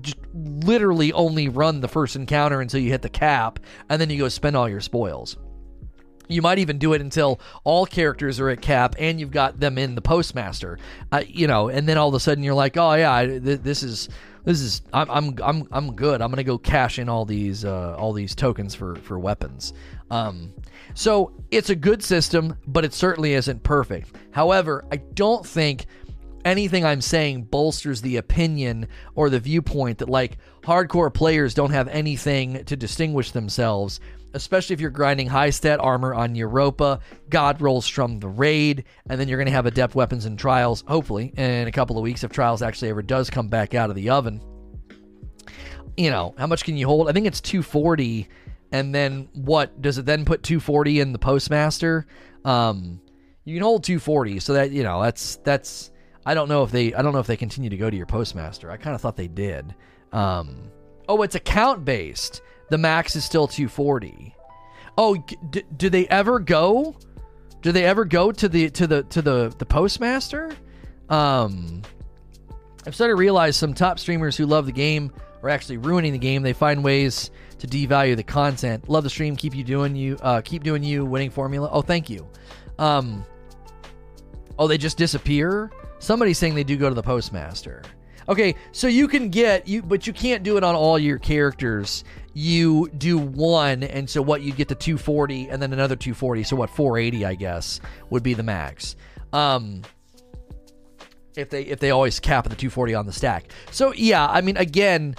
just 0.00 0.18
literally 0.32 1.12
only 1.12 1.48
run 1.48 1.80
the 1.80 1.88
first 1.88 2.14
encounter 2.14 2.60
until 2.60 2.80
you 2.80 2.90
hit 2.90 3.02
the 3.02 3.08
cap, 3.08 3.58
and 3.88 4.00
then 4.00 4.10
you 4.10 4.18
go 4.18 4.28
spend 4.28 4.56
all 4.56 4.68
your 4.68 4.80
spoils. 4.80 5.36
You 6.28 6.42
might 6.42 6.58
even 6.58 6.78
do 6.78 6.92
it 6.92 7.00
until 7.00 7.40
all 7.64 7.84
characters 7.86 8.40
are 8.40 8.48
at 8.48 8.62
cap 8.62 8.94
and 8.98 9.20
you've 9.20 9.30
got 9.30 9.60
them 9.60 9.76
in 9.76 9.94
the 9.94 10.00
postmaster, 10.00 10.78
uh, 11.10 11.22
you 11.26 11.46
know, 11.46 11.68
and 11.68 11.88
then 11.88 11.98
all 11.98 12.08
of 12.08 12.14
a 12.14 12.20
sudden 12.20 12.42
you're 12.42 12.54
like, 12.54 12.76
oh 12.76 12.94
yeah, 12.94 13.26
th- 13.26 13.60
this 13.60 13.82
is 13.82 14.08
this 14.44 14.60
is 14.60 14.82
I'm 14.92 15.10
I'm 15.10 15.38
I'm 15.42 15.68
I'm 15.70 15.94
good. 15.94 16.20
I'm 16.20 16.30
gonna 16.30 16.44
go 16.44 16.58
cash 16.58 16.98
in 16.98 17.08
all 17.08 17.24
these 17.24 17.64
uh, 17.64 17.94
all 17.96 18.12
these 18.12 18.34
tokens 18.34 18.74
for 18.74 18.96
for 18.96 19.18
weapons. 19.18 19.72
Um, 20.10 20.52
so 20.94 21.32
it's 21.50 21.70
a 21.70 21.76
good 21.76 22.02
system, 22.02 22.56
but 22.66 22.84
it 22.84 22.92
certainly 22.92 23.34
isn't 23.34 23.62
perfect. 23.62 24.16
However, 24.30 24.84
I 24.90 24.96
don't 24.96 25.46
think 25.46 25.86
anything 26.44 26.84
I'm 26.84 27.00
saying 27.00 27.44
bolsters 27.44 28.00
the 28.00 28.16
opinion 28.16 28.88
or 29.14 29.30
the 29.30 29.40
viewpoint 29.40 29.98
that 29.98 30.08
like 30.08 30.38
hardcore 30.62 31.12
players 31.12 31.54
don't 31.54 31.70
have 31.70 31.88
anything 31.88 32.64
to 32.64 32.76
distinguish 32.76 33.30
themselves 33.30 34.00
especially 34.34 34.74
if 34.74 34.80
you're 34.80 34.90
grinding 34.90 35.26
high 35.28 35.50
stat 35.50 35.80
armor 35.80 36.14
on 36.14 36.34
Europa, 36.34 37.00
God 37.28 37.60
rolls 37.60 37.86
from 37.86 38.20
the 38.20 38.28
raid, 38.28 38.84
and 39.08 39.20
then 39.20 39.28
you're 39.28 39.38
going 39.38 39.46
to 39.46 39.52
have 39.52 39.66
adept 39.66 39.94
weapons 39.94 40.24
and 40.24 40.38
trials, 40.38 40.84
hopefully, 40.86 41.32
in 41.36 41.68
a 41.68 41.72
couple 41.72 41.96
of 41.96 42.02
weeks 42.02 42.24
if 42.24 42.32
trials 42.32 42.62
actually 42.62 42.90
ever 42.90 43.02
does 43.02 43.30
come 43.30 43.48
back 43.48 43.74
out 43.74 43.90
of 43.90 43.96
the 43.96 44.10
oven. 44.10 44.40
You 45.96 46.10
know, 46.10 46.34
how 46.38 46.46
much 46.46 46.64
can 46.64 46.76
you 46.76 46.86
hold? 46.86 47.08
I 47.08 47.12
think 47.12 47.26
it's 47.26 47.40
240, 47.40 48.28
and 48.72 48.94
then 48.94 49.28
what? 49.34 49.80
Does 49.82 49.98
it 49.98 50.06
then 50.06 50.24
put 50.24 50.42
240 50.42 51.00
in 51.00 51.12
the 51.12 51.18
postmaster? 51.18 52.06
Um, 52.44 53.00
you 53.44 53.54
can 53.54 53.62
hold 53.62 53.84
240, 53.84 54.40
so 54.40 54.54
that 54.54 54.70
you 54.70 54.82
know 54.82 55.02
that's 55.02 55.36
that's. 55.36 55.90
I 56.24 56.34
don't 56.34 56.48
know 56.48 56.62
if 56.62 56.70
they 56.70 56.94
I 56.94 57.02
don't 57.02 57.12
know 57.12 57.18
if 57.18 57.26
they 57.26 57.36
continue 57.36 57.68
to 57.68 57.76
go 57.76 57.90
to 57.90 57.96
your 57.96 58.06
postmaster. 58.06 58.70
I 58.70 58.76
kind 58.76 58.94
of 58.94 59.00
thought 59.00 59.16
they 59.16 59.28
did. 59.28 59.74
Um, 60.12 60.70
oh, 61.08 61.22
it's 61.22 61.34
account 61.34 61.84
based 61.84 62.42
the 62.72 62.78
max 62.78 63.14
is 63.16 63.22
still 63.22 63.46
240. 63.46 64.34
Oh, 64.96 65.22
d- 65.50 65.62
do 65.76 65.90
they 65.90 66.08
ever 66.08 66.38
go? 66.38 66.96
Do 67.60 67.70
they 67.70 67.84
ever 67.84 68.06
go 68.06 68.32
to 68.32 68.48
the 68.48 68.70
to 68.70 68.86
the 68.86 69.02
to 69.04 69.20
the 69.20 69.54
the 69.58 69.66
postmaster? 69.66 70.50
Um, 71.10 71.82
I've 72.86 72.94
started 72.94 73.12
to 73.12 73.16
realize 73.16 73.58
some 73.58 73.74
top 73.74 73.98
streamers 73.98 74.38
who 74.38 74.46
love 74.46 74.64
the 74.64 74.72
game 74.72 75.12
are 75.42 75.50
actually 75.50 75.76
ruining 75.76 76.12
the 76.12 76.18
game. 76.18 76.40
They 76.42 76.54
find 76.54 76.82
ways 76.82 77.30
to 77.58 77.66
devalue 77.66 78.16
the 78.16 78.22
content. 78.22 78.88
Love 78.88 79.04
the 79.04 79.10
stream. 79.10 79.36
Keep 79.36 79.54
you 79.54 79.64
doing 79.64 79.94
you. 79.94 80.16
Uh, 80.22 80.40
keep 80.40 80.62
doing 80.64 80.82
you. 80.82 81.04
Winning 81.04 81.30
formula. 81.30 81.68
Oh, 81.70 81.82
thank 81.82 82.08
you. 82.08 82.26
Um, 82.78 83.22
oh, 84.58 84.66
they 84.66 84.78
just 84.78 84.96
disappear. 84.96 85.70
Somebody's 85.98 86.38
saying 86.38 86.54
they 86.54 86.64
do 86.64 86.78
go 86.78 86.88
to 86.88 86.94
the 86.94 87.02
postmaster. 87.02 87.82
Okay, 88.28 88.54
so 88.70 88.86
you 88.86 89.08
can 89.08 89.30
get 89.30 89.66
you, 89.66 89.82
but 89.82 90.06
you 90.06 90.12
can't 90.12 90.42
do 90.42 90.56
it 90.56 90.64
on 90.64 90.74
all 90.74 90.98
your 90.98 91.18
characters 91.18 92.04
you 92.34 92.88
do 92.96 93.18
one, 93.18 93.82
and 93.82 94.08
so 94.08 94.22
what 94.22 94.42
you 94.42 94.52
get 94.52 94.68
to 94.68 94.74
240, 94.74 95.48
and 95.48 95.60
then 95.60 95.72
another 95.72 95.96
240. 95.96 96.42
So 96.44 96.56
what 96.56 96.70
480, 96.70 97.24
I 97.26 97.34
guess, 97.34 97.80
would 98.10 98.22
be 98.22 98.34
the 98.34 98.42
max. 98.42 98.96
Um, 99.32 99.82
if 101.36 101.50
they 101.50 101.62
if 101.62 101.80
they 101.80 101.90
always 101.90 102.20
cap 102.20 102.46
at 102.46 102.50
the 102.50 102.56
240 102.56 102.94
on 102.94 103.06
the 103.06 103.12
stack. 103.12 103.52
So 103.70 103.92
yeah, 103.94 104.26
I 104.26 104.40
mean, 104.40 104.56
again, 104.56 105.16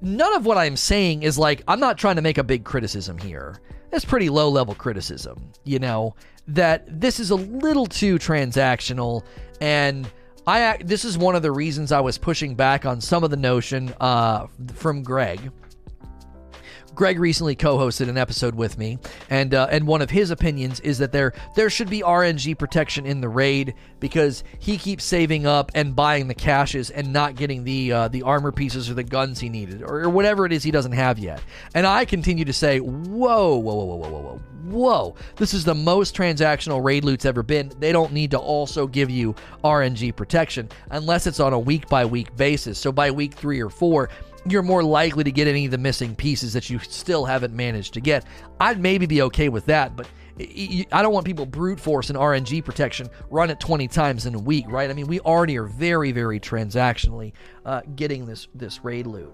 none 0.00 0.34
of 0.34 0.46
what 0.46 0.58
I'm 0.58 0.76
saying 0.76 1.22
is 1.22 1.38
like 1.38 1.62
I'm 1.68 1.80
not 1.80 1.98
trying 1.98 2.16
to 2.16 2.22
make 2.22 2.38
a 2.38 2.44
big 2.44 2.64
criticism 2.64 3.18
here. 3.18 3.60
It's 3.92 4.04
pretty 4.04 4.30
low 4.30 4.48
level 4.48 4.74
criticism, 4.74 5.52
you 5.64 5.78
know, 5.78 6.14
that 6.48 7.00
this 7.00 7.20
is 7.20 7.30
a 7.30 7.34
little 7.34 7.86
too 7.86 8.18
transactional 8.18 9.24
and 9.60 10.10
I 10.46 10.78
this 10.82 11.04
is 11.04 11.18
one 11.18 11.36
of 11.36 11.42
the 11.42 11.52
reasons 11.52 11.92
I 11.92 12.00
was 12.00 12.18
pushing 12.18 12.54
back 12.54 12.84
on 12.84 13.00
some 13.00 13.22
of 13.22 13.30
the 13.30 13.36
notion 13.36 13.94
uh, 14.00 14.46
from 14.74 15.02
Greg 15.02 15.52
Greg 16.94 17.18
recently 17.18 17.54
co-hosted 17.54 18.08
an 18.08 18.18
episode 18.18 18.54
with 18.54 18.76
me, 18.76 18.98
and 19.30 19.54
uh, 19.54 19.66
and 19.70 19.86
one 19.86 20.02
of 20.02 20.10
his 20.10 20.30
opinions 20.30 20.78
is 20.80 20.98
that 20.98 21.12
there 21.12 21.32
there 21.56 21.70
should 21.70 21.88
be 21.88 22.00
RNG 22.00 22.58
protection 22.58 23.06
in 23.06 23.20
the 23.20 23.28
raid 23.28 23.74
because 23.98 24.44
he 24.58 24.76
keeps 24.76 25.04
saving 25.04 25.46
up 25.46 25.70
and 25.74 25.96
buying 25.96 26.28
the 26.28 26.34
caches 26.34 26.90
and 26.90 27.12
not 27.12 27.34
getting 27.34 27.64
the 27.64 27.92
uh, 27.92 28.08
the 28.08 28.22
armor 28.22 28.52
pieces 28.52 28.90
or 28.90 28.94
the 28.94 29.02
guns 29.02 29.40
he 29.40 29.48
needed 29.48 29.82
or, 29.82 30.02
or, 30.02 30.10
whatever 30.10 30.44
it 30.44 30.52
is 30.52 30.62
he 30.62 30.70
doesn't 30.70 30.92
have 30.92 31.18
yet. 31.18 31.42
And 31.74 31.86
I 31.86 32.04
continue 32.04 32.44
to 32.44 32.52
say, 32.52 32.78
whoa, 32.80 33.56
whoa, 33.56 33.74
whoa, 33.74 33.84
whoa, 33.84 33.96
whoa, 33.96 34.08
whoa, 34.08 34.40
whoa! 34.64 35.14
This 35.36 35.54
is 35.54 35.64
the 35.64 35.74
most 35.74 36.14
transactional 36.14 36.84
raid 36.84 37.04
loot's 37.04 37.24
ever 37.24 37.42
been. 37.42 37.72
They 37.78 37.92
don't 37.92 38.12
need 38.12 38.30
to 38.32 38.38
also 38.38 38.86
give 38.86 39.08
you 39.08 39.34
RNG 39.64 40.14
protection 40.14 40.68
unless 40.90 41.26
it's 41.26 41.40
on 41.40 41.54
a 41.54 41.58
week 41.58 41.88
by 41.88 42.04
week 42.04 42.36
basis. 42.36 42.78
So 42.78 42.92
by 42.92 43.10
week 43.10 43.32
three 43.32 43.60
or 43.60 43.70
four 43.70 44.10
you're 44.46 44.62
more 44.62 44.82
likely 44.82 45.24
to 45.24 45.32
get 45.32 45.46
any 45.46 45.64
of 45.64 45.70
the 45.70 45.78
missing 45.78 46.14
pieces 46.14 46.52
that 46.52 46.68
you 46.68 46.78
still 46.78 47.24
haven't 47.24 47.54
managed 47.54 47.94
to 47.94 48.00
get. 48.00 48.24
I'd 48.60 48.80
maybe 48.80 49.06
be 49.06 49.22
okay 49.22 49.48
with 49.48 49.66
that, 49.66 49.96
but 49.96 50.08
I 50.38 51.02
don't 51.02 51.12
want 51.12 51.26
people 51.26 51.46
brute 51.46 51.78
force 51.78 52.10
and 52.10 52.18
RNG 52.18 52.64
protection 52.64 53.08
run 53.30 53.50
it 53.50 53.60
20 53.60 53.86
times 53.88 54.26
in 54.26 54.34
a 54.34 54.38
week, 54.38 54.64
right? 54.68 54.90
I 54.90 54.94
mean, 54.94 55.06
we 55.06 55.20
already 55.20 55.58
are 55.58 55.66
very, 55.66 56.12
very 56.12 56.40
transactionally 56.40 57.32
uh, 57.64 57.82
getting 57.94 58.26
this 58.26 58.48
this 58.54 58.82
raid 58.84 59.06
loot. 59.06 59.32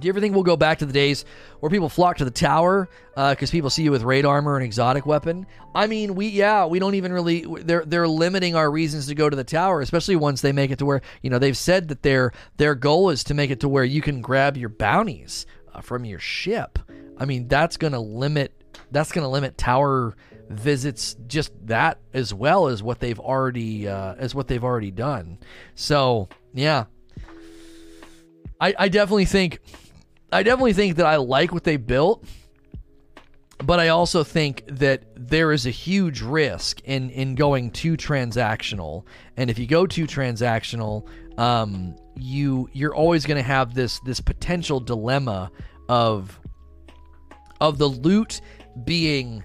Do 0.00 0.06
you 0.06 0.12
ever 0.12 0.20
think 0.20 0.34
we'll 0.34 0.44
go 0.44 0.56
back 0.56 0.78
to 0.78 0.86
the 0.86 0.92
days 0.92 1.24
where 1.60 1.70
people 1.70 1.88
flock 1.88 2.16
to 2.18 2.24
the 2.24 2.30
tower 2.30 2.88
because 3.14 3.50
uh, 3.50 3.52
people 3.52 3.70
see 3.70 3.82
you 3.82 3.90
with 3.90 4.02
raid 4.02 4.24
armor 4.24 4.56
and 4.56 4.64
exotic 4.64 5.06
weapon? 5.06 5.46
I 5.74 5.86
mean, 5.86 6.14
we 6.14 6.28
yeah, 6.28 6.66
we 6.66 6.78
don't 6.78 6.94
even 6.94 7.12
really 7.12 7.44
they're 7.62 7.84
they're 7.84 8.08
limiting 8.08 8.54
our 8.54 8.70
reasons 8.70 9.06
to 9.08 9.14
go 9.14 9.28
to 9.28 9.36
the 9.36 9.44
tower, 9.44 9.80
especially 9.80 10.16
once 10.16 10.40
they 10.40 10.52
make 10.52 10.70
it 10.70 10.78
to 10.78 10.86
where 10.86 11.02
you 11.22 11.30
know 11.30 11.38
they've 11.38 11.56
said 11.56 11.88
that 11.88 12.02
their 12.02 12.32
their 12.56 12.74
goal 12.74 13.10
is 13.10 13.22
to 13.24 13.34
make 13.34 13.50
it 13.50 13.60
to 13.60 13.68
where 13.68 13.84
you 13.84 14.00
can 14.00 14.20
grab 14.20 14.56
your 14.56 14.70
bounties 14.70 15.46
uh, 15.74 15.80
from 15.80 16.04
your 16.04 16.18
ship. 16.18 16.78
I 17.18 17.26
mean, 17.26 17.48
that's 17.48 17.76
to 17.76 18.00
limit 18.00 18.52
that's 18.90 19.12
to 19.12 19.28
limit 19.28 19.58
tower 19.58 20.16
visits 20.48 21.14
just 21.28 21.52
that 21.66 21.98
as 22.12 22.34
well 22.34 22.66
as 22.66 22.82
what 22.82 22.98
they've 22.98 23.20
already 23.20 23.86
uh, 23.86 24.14
as 24.14 24.34
what 24.34 24.48
they've 24.48 24.64
already 24.64 24.90
done. 24.90 25.38
So 25.74 26.28
yeah, 26.54 26.86
I, 28.60 28.74
I 28.78 28.88
definitely 28.88 29.26
think 29.26 29.60
I 30.32 30.42
definitely 30.42 30.72
think 30.72 30.96
that 30.96 31.06
I 31.06 31.16
like 31.16 31.52
what 31.52 31.64
they 31.64 31.76
built, 31.76 32.24
but 33.64 33.80
I 33.80 33.88
also 33.88 34.22
think 34.24 34.64
that 34.68 35.04
there 35.16 35.52
is 35.52 35.66
a 35.66 35.70
huge 35.70 36.22
risk 36.22 36.80
in 36.84 37.10
in 37.10 37.34
going 37.34 37.70
too 37.70 37.96
transactional. 37.96 39.04
And 39.36 39.50
if 39.50 39.58
you 39.58 39.66
go 39.66 39.86
too 39.86 40.06
transactional, 40.06 41.08
um, 41.38 41.96
you 42.16 42.68
you're 42.72 42.94
always 42.94 43.26
going 43.26 43.36
to 43.38 43.42
have 43.42 43.74
this 43.74 44.00
this 44.00 44.20
potential 44.20 44.80
dilemma 44.80 45.50
of 45.88 46.38
of 47.60 47.78
the 47.78 47.88
loot 47.88 48.40
being 48.84 49.44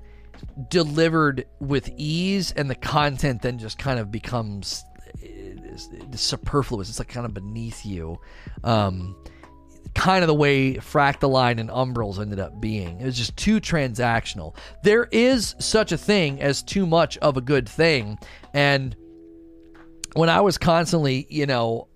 delivered 0.70 1.46
with 1.60 1.90
ease 1.98 2.52
and 2.52 2.70
the 2.70 2.76
content 2.76 3.42
then 3.42 3.58
just 3.58 3.78
kind 3.78 4.00
of 4.00 4.12
becomes 4.12 4.86
superfluous. 6.14 6.90
It's 6.90 7.00
like 7.00 7.10
kind 7.10 7.26
of 7.26 7.34
beneath 7.34 7.86
you. 7.86 8.20
Um, 8.64 9.16
kind 9.96 10.24
of 10.24 10.28
the 10.28 10.36
way 10.36 10.76
Fractaline 10.76 11.60
and 11.60 11.70
Umbrals 11.70 12.20
ended 12.20 12.40
up 12.40 12.60
being. 12.60 13.00
It 13.00 13.06
was 13.06 13.18
just 13.18 13.36
too 13.38 13.60
transactional. 13.60 14.56
There 14.84 15.08
is 15.12 15.56
such 15.58 15.92
a 15.92 15.98
thing 15.98 16.42
as 16.42 16.62
too 16.62 16.86
much 16.86 17.18
of 17.20 17.38
a 17.38 17.42
good 17.42 17.68
thing. 17.68 18.20
And 18.54 18.96
when 20.14 20.30
I 20.30 20.42
was 20.42 20.58
constantly, 20.58 21.26
you 21.30 21.46
know, 21.46 21.88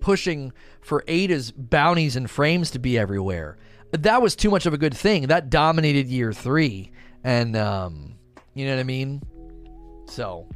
pushing 0.00 0.52
for 0.82 1.02
Ada's 1.08 1.50
bounties 1.50 2.14
and 2.14 2.30
frames 2.30 2.70
to 2.72 2.78
be 2.78 2.98
everywhere, 2.98 3.58
that 3.92 4.22
was 4.22 4.36
too 4.36 4.50
much 4.50 4.66
of 4.66 4.74
a 4.74 4.78
good 4.78 4.96
thing. 4.96 5.26
That 5.26 5.50
dominated 5.50 6.06
year 6.08 6.32
three. 6.32 6.92
And, 7.24 7.56
um, 7.56 8.14
you 8.54 8.66
know 8.66 8.74
what 8.74 8.80
I 8.80 8.84
mean? 8.84 9.22
So. 10.06 10.46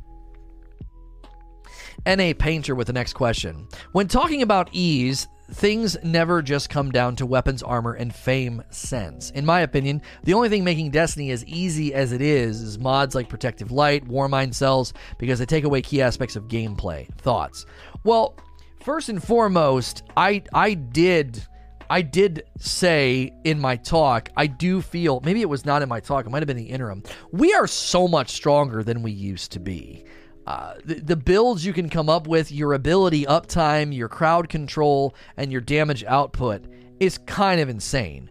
NA 2.07 2.33
Painter 2.38 2.75
with 2.75 2.88
the 2.88 2.93
next 2.93 3.14
question. 3.14 3.67
When 3.93 4.09
talking 4.09 4.43
about 4.43 4.69
ease, 4.73 5.27
things 5.50 5.96
never 6.02 6.42
just 6.42 6.70
come 6.70 6.90
down 6.90 7.16
to 7.16 7.26
weapons, 7.26 7.62
armor, 7.62 7.94
and 7.94 8.14
fame 8.14 8.62
sense. 8.70 9.30
In 9.30 9.44
my 9.44 9.61
opinion, 9.61 10.02
the 10.24 10.35
only 10.35 10.48
thing 10.48 10.64
making 10.64 10.90
Destiny 10.90 11.30
as 11.30 11.44
easy 11.44 11.94
as 11.94 12.12
it 12.12 12.20
is 12.20 12.61
is 12.61 12.78
mods 12.78 13.14
like 13.14 13.28
Protective 13.28 13.70
Light, 13.70 14.07
Warmind 14.09 14.54
cells, 14.54 14.92
because 15.18 15.38
they 15.38 15.46
take 15.46 15.64
away 15.64 15.83
key 15.83 16.02
aspects 16.02 16.37
of 16.37 16.48
gameplay. 16.48 17.09
Thoughts? 17.18 17.66
Well, 18.04 18.37
first 18.83 19.09
and 19.09 19.22
foremost, 19.22 20.02
I 20.16 20.42
I 20.52 20.74
did 20.74 21.44
I 21.90 22.02
did 22.02 22.44
say 22.59 23.33
in 23.44 23.61
my 23.61 23.76
talk, 23.76 24.30
I 24.37 24.46
do 24.46 24.80
feel 24.80 25.20
maybe 25.24 25.42
it 25.42 25.48
was 25.48 25.64
not 25.64 25.83
in 25.83 25.88
my 25.88 26.00
talk, 26.00 26.26
it 26.26 26.30
might 26.30 26.42
have 26.42 26.46
been 26.46 26.57
the 26.57 26.64
interim. 26.64 27.02
We 27.33 27.52
are 27.54 27.66
so 27.66 28.09
much 28.09 28.30
stronger 28.30 28.83
than 28.83 29.02
we 29.02 29.12
used 29.12 29.52
to 29.52 29.61
be. 29.61 30.04
Uh, 30.46 30.74
the, 30.85 30.96
the, 30.96 31.16
builds 31.16 31.64
you 31.64 31.72
can 31.72 31.88
come 31.88 32.11
up 32.11 32.26
with, 32.26 32.52
your 32.52 32.74
ability 32.74 33.24
uptime, 33.24 33.96
your 33.96 34.09
crowd 34.09 34.48
control, 34.48 35.14
and 35.38 35.50
your 35.50 35.62
damage 35.62 36.04
output 36.04 36.62
is 37.00 37.16
kind 37.18 37.61
of 37.61 37.70
insane 37.70 38.30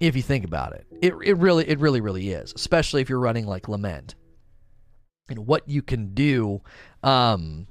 if 0.00 0.16
you 0.16 0.22
think 0.22 0.44
about 0.44 0.72
it. 0.72 0.84
It, 1.00 1.14
it 1.24 1.34
really, 1.34 1.68
it 1.68 1.78
really, 1.78 2.00
really 2.00 2.30
is, 2.30 2.52
especially 2.56 3.02
if 3.02 3.08
you're 3.08 3.20
running 3.20 3.46
like 3.46 3.68
Lament. 3.68 4.16
And 5.28 5.46
what 5.46 5.68
you 5.68 5.80
can 5.80 6.12
do, 6.12 6.60
um, 7.02 7.66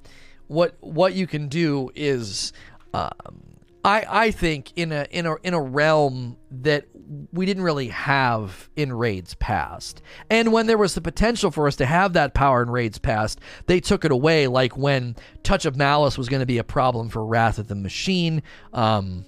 what 0.47 0.75
what 0.79 1.13
you 1.13 1.27
can 1.27 1.49
do 1.49 1.91
is 1.93 2.53
um, 2.93 3.52
I 3.83 4.05
I 4.09 4.31
think 4.31 4.71
in 4.75 4.91
a 4.91 5.07
in 5.11 5.25
a 5.25 5.35
in 5.43 5.53
a 5.53 5.61
realm 5.61 6.37
that 6.51 6.85
we 7.31 7.45
didn't 7.45 7.63
really 7.63 7.89
have 7.89 8.69
in 8.75 8.93
raids 8.93 9.35
past. 9.35 10.01
And 10.29 10.53
when 10.53 10.67
there 10.67 10.77
was 10.77 10.95
the 10.95 11.01
potential 11.01 11.51
for 11.51 11.67
us 11.67 11.75
to 11.77 11.85
have 11.85 12.13
that 12.13 12.33
power 12.33 12.63
in 12.63 12.69
raids 12.69 12.97
past, 12.97 13.39
they 13.67 13.79
took 13.79 14.05
it 14.05 14.11
away 14.11 14.47
like 14.47 14.77
when 14.77 15.15
Touch 15.43 15.65
of 15.65 15.75
Malice 15.75 16.17
was 16.17 16.29
going 16.29 16.39
to 16.39 16.45
be 16.45 16.57
a 16.57 16.63
problem 16.63 17.09
for 17.09 17.25
Wrath 17.25 17.59
of 17.59 17.67
the 17.67 17.75
Machine. 17.75 18.41
Um 18.71 19.25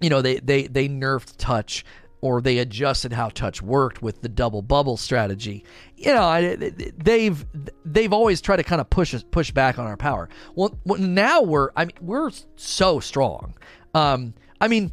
you 0.00 0.10
know, 0.10 0.20
they 0.20 0.36
they 0.40 0.66
they 0.66 0.88
nerfed 0.88 1.36
touch 1.38 1.84
or 2.26 2.40
they 2.40 2.58
adjusted 2.58 3.12
how 3.12 3.28
touch 3.28 3.62
worked 3.62 4.02
with 4.02 4.20
the 4.20 4.28
double 4.28 4.62
bubble 4.62 4.96
strategy. 4.96 5.64
You 5.96 6.12
know, 6.12 6.56
they've 6.96 7.46
they've 7.84 8.12
always 8.12 8.40
tried 8.40 8.56
to 8.56 8.64
kind 8.64 8.80
of 8.80 8.90
push 8.90 9.14
us 9.14 9.22
push 9.22 9.52
back 9.52 9.78
on 9.78 9.86
our 9.86 9.96
power. 9.96 10.28
Well, 10.54 10.76
now 10.84 11.42
we're 11.42 11.70
I 11.76 11.84
mean 11.84 11.96
we're 12.00 12.30
so 12.56 12.98
strong. 13.00 13.54
Um, 13.94 14.34
I 14.60 14.68
mean, 14.68 14.92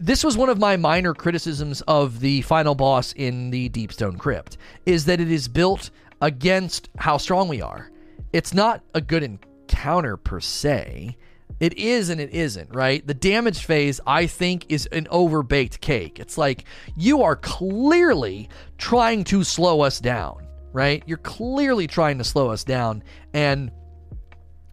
this 0.00 0.24
was 0.24 0.36
one 0.36 0.48
of 0.48 0.58
my 0.58 0.76
minor 0.76 1.12
criticisms 1.12 1.82
of 1.82 2.20
the 2.20 2.40
final 2.42 2.74
boss 2.74 3.12
in 3.12 3.50
the 3.50 3.68
Deepstone 3.68 4.18
Crypt 4.18 4.56
is 4.86 5.04
that 5.04 5.20
it 5.20 5.30
is 5.30 5.48
built 5.48 5.90
against 6.22 6.88
how 6.96 7.18
strong 7.18 7.48
we 7.48 7.60
are. 7.60 7.90
It's 8.32 8.54
not 8.54 8.82
a 8.94 9.00
good 9.00 9.22
encounter 9.22 10.16
per 10.16 10.40
se. 10.40 11.16
It 11.60 11.76
is 11.76 12.08
and 12.08 12.20
it 12.20 12.30
isn't, 12.30 12.74
right? 12.74 13.04
The 13.06 13.14
damage 13.14 13.64
phase, 13.64 14.00
I 14.06 14.26
think, 14.26 14.66
is 14.68 14.86
an 14.86 15.06
overbaked 15.06 15.80
cake. 15.80 16.20
It's 16.20 16.38
like 16.38 16.64
you 16.96 17.22
are 17.22 17.36
clearly 17.36 18.48
trying 18.78 19.24
to 19.24 19.42
slow 19.42 19.80
us 19.80 19.98
down, 19.98 20.46
right? 20.72 21.02
You're 21.06 21.18
clearly 21.18 21.86
trying 21.86 22.18
to 22.18 22.24
slow 22.24 22.50
us 22.50 22.62
down, 22.62 23.02
and 23.34 23.72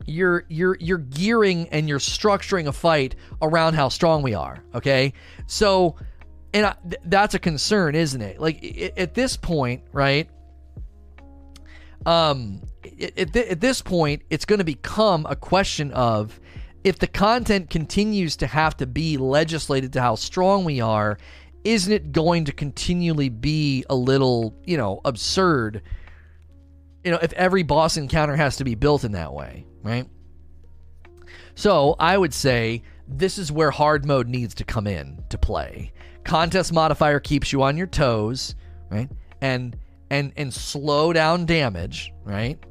you're 0.06 0.46
you're 0.48 0.78
you're 0.80 1.00
gearing 1.00 1.68
and 1.70 1.90
you're 1.90 2.00
structuring 2.00 2.68
a 2.68 2.72
fight 2.72 3.16
around 3.42 3.74
how 3.74 3.90
strong 3.90 4.22
we 4.22 4.36
are. 4.36 4.64
Okay, 4.76 5.14
so 5.48 5.96
and 6.54 6.68
I, 6.68 6.76
th- 6.88 7.02
that's 7.06 7.34
a 7.34 7.40
concern, 7.40 7.96
isn't 7.96 8.22
it? 8.22 8.40
Like 8.40 8.64
it, 8.64 8.94
at 8.96 9.14
this 9.16 9.36
point, 9.38 9.84
right? 9.92 10.30
Um, 12.06 12.62
at, 12.84 13.34
th- 13.34 13.48
at 13.48 13.60
this 13.60 13.82
point, 13.82 14.22
it's 14.30 14.46
going 14.46 14.60
to 14.60 14.66
become 14.66 15.26
a 15.28 15.36
question 15.36 15.92
of 15.92 16.40
if 16.86 17.00
the 17.00 17.08
content 17.08 17.72
continues 17.72 18.36
to 18.38 18.46
have 18.46 18.78
to 18.78 18.86
be 18.86 19.18
legislated 19.18 19.92
to 19.94 20.02
how 20.02 20.14
strong 20.14 20.64
we 20.64 20.80
are, 20.80 21.18
isn't 21.64 21.92
it 21.92 22.12
going 22.12 22.46
to 22.46 22.52
continually 22.52 23.28
be 23.28 23.84
a 23.90 23.96
little, 23.96 24.56
you 24.66 24.78
know, 24.78 25.02
absurd? 25.04 25.82
You 27.04 27.10
know, 27.10 27.18
if 27.24 27.34
every 27.34 27.64
boss 27.64 27.98
encounter 27.98 28.36
has 28.36 28.58
to 28.58 28.64
be 28.64 28.76
built 28.76 29.04
in 29.04 29.14
that 29.14 29.34
way, 29.34 29.66
right? 29.82 30.08
So 31.56 31.96
I 31.98 32.20
would 32.20 32.36
say 32.36 32.84
this 33.08 33.40
is 33.40 33.52
where 33.52 33.72
hard 33.72 34.06
mode 34.06 34.28
needs 34.28 34.54
to 34.54 34.64
come 34.64 34.86
in 34.86 35.24
to 35.30 35.40
play. 35.40 35.92
Contest 36.24 36.72
modifier 36.72 37.20
keeps 37.20 37.52
you 37.52 37.64
on 37.64 37.78
your 37.78 37.88
toes, 37.88 38.54
right? 38.92 39.10
And 39.42 39.76
and 40.12 40.34
and 40.38 40.54
slow 40.54 41.14
down 41.14 41.48
damage, 41.48 42.14
right? 42.24 42.64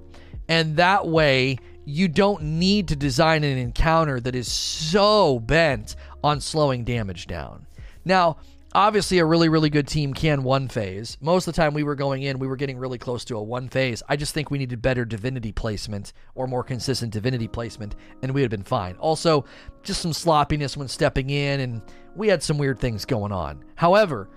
And 0.48 0.76
that 0.76 1.08
way 1.08 1.58
you 1.84 2.08
don't 2.08 2.42
need 2.42 2.88
to 2.88 2.96
design 2.96 3.44
an 3.44 3.58
encounter 3.58 4.20
that 4.20 4.34
is 4.34 4.50
so 4.50 5.38
bent 5.38 5.96
on 6.22 6.40
slowing 6.40 6.84
damage 6.84 7.26
down. 7.26 7.66
Now, 8.04 8.38
obviously 8.74 9.18
a 9.18 9.24
really 9.24 9.48
really 9.48 9.70
good 9.70 9.86
team 9.86 10.12
can 10.12 10.42
one 10.42 10.68
phase. 10.68 11.16
Most 11.20 11.46
of 11.46 11.54
the 11.54 11.62
time 11.62 11.74
we 11.74 11.84
were 11.84 11.94
going 11.94 12.22
in 12.22 12.38
we 12.38 12.48
were 12.48 12.56
getting 12.56 12.76
really 12.76 12.98
close 12.98 13.24
to 13.26 13.36
a 13.36 13.42
one 13.42 13.68
phase. 13.68 14.02
I 14.08 14.16
just 14.16 14.34
think 14.34 14.50
we 14.50 14.58
needed 14.58 14.82
better 14.82 15.04
divinity 15.04 15.52
placement 15.52 16.12
or 16.34 16.46
more 16.46 16.64
consistent 16.64 17.12
divinity 17.12 17.46
placement 17.46 17.94
and 18.22 18.34
we 18.34 18.40
would 18.40 18.50
have 18.50 18.58
been 18.58 18.64
fine. 18.64 18.96
Also 18.96 19.44
just 19.82 20.02
some 20.02 20.12
sloppiness 20.12 20.76
when 20.76 20.88
stepping 20.88 21.30
in 21.30 21.60
and 21.60 21.82
we 22.16 22.28
had 22.28 22.42
some 22.42 22.58
weird 22.58 22.80
things 22.80 23.04
going 23.04 23.32
on. 23.32 23.64
However 23.76 24.28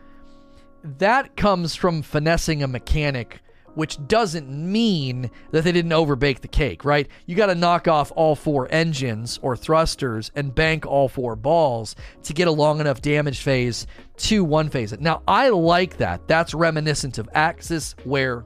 that 1.00 1.36
comes 1.36 1.76
from 1.76 2.02
finessing 2.04 2.62
a 2.62 2.68
mechanic 2.68 3.42
which 3.78 4.06
doesn't 4.08 4.50
mean 4.50 5.30
that 5.52 5.64
they 5.64 5.72
didn't 5.72 5.94
overbake 5.94 6.42
the 6.42 6.48
cake, 6.48 6.84
right? 6.84 7.08
You 7.28 7.36
got 7.36 7.46
to 7.46 7.56
knock 7.56 7.88
off 7.88 8.12
all 8.16 8.36
four 8.36 8.68
engines 8.72 9.38
or 9.44 9.56
thrusters 9.56 10.32
and 10.36 10.54
bank 10.54 10.88
all 10.88 11.08
four 11.08 11.36
balls 11.36 11.96
to 12.24 12.34
get 12.34 12.48
a 12.48 12.52
long 12.52 12.80
enough 12.80 13.04
damage 13.04 13.42
phase 13.42 13.86
to 14.18 14.44
one 14.44 14.70
phase 14.70 14.94
it. 14.94 15.00
Now, 15.00 15.22
I 15.28 15.50
like 15.50 15.98
that. 15.98 16.28
That's 16.28 16.56
reminiscent 16.56 17.20
of 17.20 17.32
Aksis, 17.34 17.94
where 18.04 18.46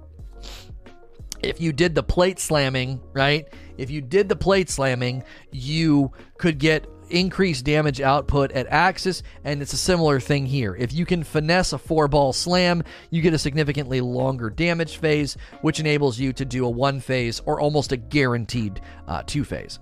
if 1.41 1.61
you 1.61 1.71
did 1.71 1.95
the 1.95 2.03
plate 2.03 2.37
slamming, 2.37 2.99
right? 3.13 3.47
If 3.77 3.89
you 3.89 4.01
did 4.01 4.27
the 4.27 4.35
plate 4.35 4.69
slamming, 4.69 5.23
you 5.51 6.11
could 6.39 6.57
get 6.57 6.87
increased 7.11 7.65
damage 7.65 8.01
output 8.01 8.51
at 8.53 8.69
Aksis, 8.69 9.21
and 9.43 9.61
it's 9.61 9.73
a 9.73 9.77
similar 9.77 10.19
thing 10.19 10.45
here. 10.45 10.75
If 10.75 10.93
you 10.93 11.05
can 11.05 11.23
finesse 11.23 11.73
a 11.73 11.77
four 11.77 12.07
ball 12.07 12.33
slam, 12.33 12.83
you 13.09 13.21
get 13.21 13.33
a 13.33 13.37
significantly 13.37 14.01
longer 14.01 14.49
damage 14.49 14.97
phase, 14.97 15.37
which 15.61 15.79
enables 15.79 16.19
you 16.19 16.33
to 16.33 16.45
do 16.45 16.65
a 16.65 16.69
one 16.69 16.99
phase 16.99 17.41
or 17.45 17.59
almost 17.59 17.91
a 17.91 17.97
guaranteed 17.97 18.81
uh, 19.07 19.23
two 19.25 19.43
phase. 19.43 19.79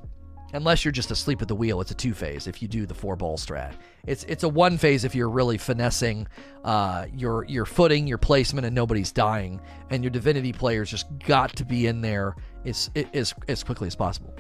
Unless 0.54 0.84
you're 0.84 0.92
just 0.92 1.12
asleep 1.12 1.42
at 1.44 1.48
the 1.48 1.56
wheel, 1.56 1.80
it's 1.80 1.92
a 1.92 1.96
two 1.96 2.14
phase 2.14 2.48
if 2.48 2.62
you 2.62 2.68
do 2.68 2.88
the 2.88 2.94
four 2.94 3.16
ball 3.16 3.38
strat. 3.38 3.76
It's 4.08 4.24
it's 4.24 4.44
a 4.44 4.50
one 4.50 4.80
phase 4.80 5.04
if 5.04 5.14
you're 5.14 5.30
really 5.30 5.60
finessing 5.60 6.28
uh, 6.64 7.06
your 7.14 7.46
your 7.46 7.66
footing, 7.66 8.08
your 8.08 8.18
placement, 8.18 8.66
and 8.66 8.74
nobody's 8.74 9.12
dying, 9.12 9.62
and 9.92 10.04
your 10.04 10.10
divinity 10.10 10.52
players 10.52 10.90
just 10.90 11.06
got 11.20 11.56
to 11.58 11.66
be 11.66 11.86
in 11.86 12.02
there 12.02 12.36
as 12.66 12.90
as 13.14 13.34
as 13.48 13.64
quickly 13.64 13.88
as 13.88 13.96
possible. 13.96 14.34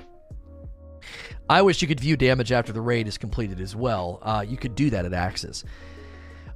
I 1.49 1.63
wish 1.63 1.81
you 1.81 1.87
could 1.87 1.99
view 1.99 2.15
damage 2.15 2.51
after 2.51 2.71
the 2.71 2.81
raid 2.81 3.07
is 3.07 3.17
completed 3.17 3.59
as 3.59 3.75
well. 3.75 4.19
Uh, 4.21 4.45
you 4.47 4.55
could 4.55 4.75
do 4.75 4.91
that 4.91 5.05
at 5.05 5.11
Aksis. 5.11 5.63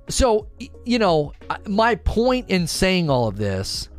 So, 0.08 0.48
you 0.86 1.00
know, 1.00 1.34
my 1.68 1.96
point 1.96 2.50
in 2.50 2.68
saying 2.68 3.10
all 3.10 3.28
of 3.28 3.38
this 3.38 3.90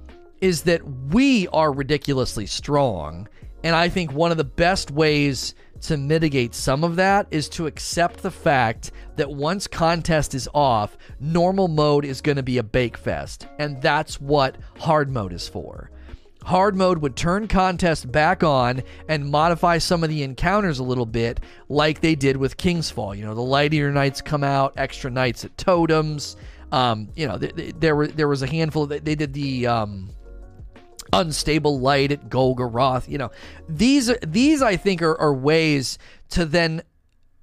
is 0.40 0.62
that 0.62 0.82
we 1.08 1.48
are 1.48 1.72
ridiculously 1.72 2.46
strong. 2.46 3.28
And 3.64 3.74
I 3.74 3.88
think 3.88 4.12
one 4.12 4.30
of 4.30 4.36
the 4.36 4.44
best 4.44 4.90
ways 4.90 5.54
to 5.80 5.96
mitigate 5.96 6.54
some 6.54 6.84
of 6.84 6.96
that 6.96 7.26
is 7.30 7.48
to 7.50 7.66
accept 7.66 8.22
the 8.22 8.30
fact 8.30 8.92
that 9.16 9.30
once 9.30 9.66
contest 9.66 10.34
is 10.34 10.48
off, 10.54 10.96
normal 11.18 11.68
mode 11.68 12.04
is 12.04 12.20
going 12.20 12.36
to 12.36 12.42
be 12.42 12.58
a 12.58 12.62
bake 12.62 12.96
fest. 12.96 13.48
And 13.58 13.80
that's 13.82 14.20
what 14.20 14.58
hard 14.78 15.10
mode 15.10 15.32
is 15.32 15.48
for. 15.48 15.90
Hard 16.44 16.76
mode 16.76 16.98
would 16.98 17.16
turn 17.16 17.48
contest 17.48 18.10
back 18.12 18.44
on 18.44 18.82
and 19.08 19.30
modify 19.30 19.78
some 19.78 20.02
of 20.02 20.10
the 20.10 20.22
encounters 20.22 20.78
a 20.78 20.82
little 20.84 21.06
bit, 21.06 21.40
like 21.68 22.00
they 22.00 22.14
did 22.14 22.36
with 22.36 22.56
King's 22.56 22.90
Fall. 22.90 23.14
You 23.14 23.24
know, 23.24 23.34
the 23.34 23.40
Light 23.40 23.72
Knights 23.72 24.20
come 24.20 24.44
out, 24.44 24.74
extra 24.76 25.10
knights 25.10 25.44
at 25.44 25.56
totems. 25.56 26.36
Um, 26.70 27.08
you 27.16 27.26
know, 27.26 27.38
th- 27.38 27.54
th- 27.54 27.74
there 27.78 27.96
were 27.96 28.08
there 28.08 28.28
was 28.28 28.42
a 28.42 28.46
handful. 28.46 28.86
They 28.86 29.14
did 29.14 29.32
the 29.32 29.66
um, 29.66 30.10
unstable 31.12 31.80
light 31.80 32.12
at 32.12 32.28
Golgoroth. 32.28 33.08
You 33.08 33.18
know, 33.18 33.30
these 33.68 34.12
these 34.26 34.60
I 34.60 34.76
think 34.76 35.00
are, 35.00 35.18
are 35.18 35.32
ways 35.32 35.98
to 36.30 36.44
then 36.44 36.82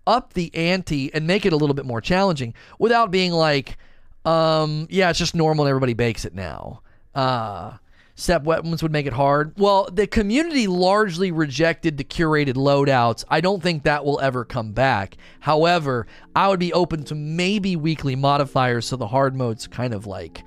up 0.06 0.34
the 0.34 0.54
ante 0.56 1.14
and 1.14 1.26
make 1.28 1.46
it 1.46 1.54
a 1.54 1.56
little 1.56 1.76
bit 1.76 1.86
more 1.86 2.02
challenging 2.02 2.54
without 2.80 3.12
being 3.12 3.32
like, 3.32 3.78
um, 4.26 4.88
yeah, 4.90 5.10
it's 5.10 5.20
just 5.20 5.36
normal 5.36 5.66
and 5.66 5.70
everybody 5.70 5.94
bakes 5.94 6.26
it 6.26 6.36
now. 6.36 6.82
Uh, 7.16 7.78
Step 8.22 8.44
weapons 8.44 8.84
would 8.84 8.92
make 8.92 9.08
it 9.08 9.14
hard. 9.14 9.52
Well, 9.58 9.90
the 9.92 10.06
community 10.06 10.68
largely 10.68 11.32
rejected 11.32 11.98
the 11.98 12.04
curated 12.04 12.54
loadouts. 12.54 13.24
I 13.28 13.42
don't 13.42 13.64
think 13.64 13.82
that 13.82 14.06
will 14.06 14.20
ever 14.20 14.46
come 14.46 14.74
back. 14.74 15.18
However, 15.40 16.06
I 16.36 16.48
would 16.48 16.60
be 16.60 16.72
open 16.72 17.04
to 17.06 17.16
maybe 17.16 17.76
weekly 17.76 18.16
modifiers 18.16 18.86
so 18.86 18.96
the 18.96 19.08
hard 19.08 19.36
mode's 19.36 19.66
kind 19.66 19.92
of 19.92 20.06
like 20.06 20.44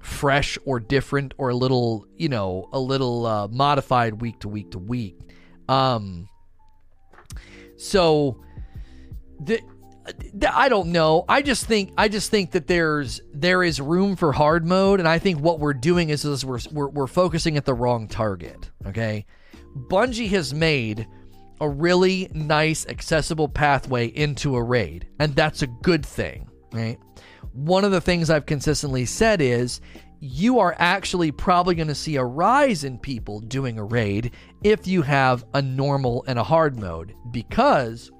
fresh 0.00 0.58
or 0.66 0.78
different 0.78 1.32
or 1.38 1.48
a 1.48 1.54
little, 1.54 2.06
you 2.18 2.28
know, 2.28 2.68
a 2.74 2.78
little 2.78 3.24
uh, 3.24 3.48
modified 3.48 4.20
week 4.20 4.40
to 4.40 4.48
week 4.50 4.72
to 4.72 4.78
week. 4.78 5.16
Um, 5.66 6.28
so 7.78 8.38
the 9.40 9.62
I 10.48 10.68
don't 10.68 10.88
know. 10.88 11.24
I 11.28 11.40
just 11.40 11.64
think 11.66 11.92
I 11.96 12.08
just 12.08 12.30
think 12.30 12.50
that 12.52 12.66
there's 12.66 13.20
there 13.32 13.62
is 13.62 13.80
room 13.80 14.16
for 14.16 14.32
hard 14.32 14.66
mode, 14.66 15.00
and 15.00 15.08
I 15.08 15.18
think 15.18 15.40
what 15.40 15.60
we're 15.60 15.74
doing 15.74 16.10
is, 16.10 16.24
is 16.24 16.44
we're, 16.44 16.58
we're 16.72 16.88
we're 16.88 17.06
focusing 17.06 17.56
at 17.56 17.64
the 17.64 17.74
wrong 17.74 18.06
target. 18.08 18.70
Okay, 18.86 19.24
Bungie 19.76 20.28
has 20.30 20.52
made 20.52 21.06
a 21.60 21.68
really 21.68 22.28
nice 22.34 22.86
accessible 22.86 23.48
pathway 23.48 24.06
into 24.08 24.56
a 24.56 24.62
raid, 24.62 25.06
and 25.18 25.34
that's 25.34 25.62
a 25.62 25.66
good 25.66 26.04
thing, 26.04 26.48
right? 26.72 26.98
One 27.52 27.84
of 27.84 27.92
the 27.92 28.00
things 28.00 28.28
I've 28.28 28.46
consistently 28.46 29.06
said 29.06 29.40
is 29.40 29.80
you 30.20 30.58
are 30.58 30.74
actually 30.78 31.30
probably 31.30 31.74
going 31.74 31.88
to 31.88 31.94
see 31.94 32.16
a 32.16 32.24
rise 32.24 32.84
in 32.84 32.98
people 32.98 33.40
doing 33.40 33.78
a 33.78 33.84
raid 33.84 34.32
if 34.62 34.86
you 34.86 35.02
have 35.02 35.44
a 35.54 35.62
normal 35.62 36.24
and 36.26 36.38
a 36.38 36.42
hard 36.42 36.78
mode 36.78 37.14
because 37.30 38.10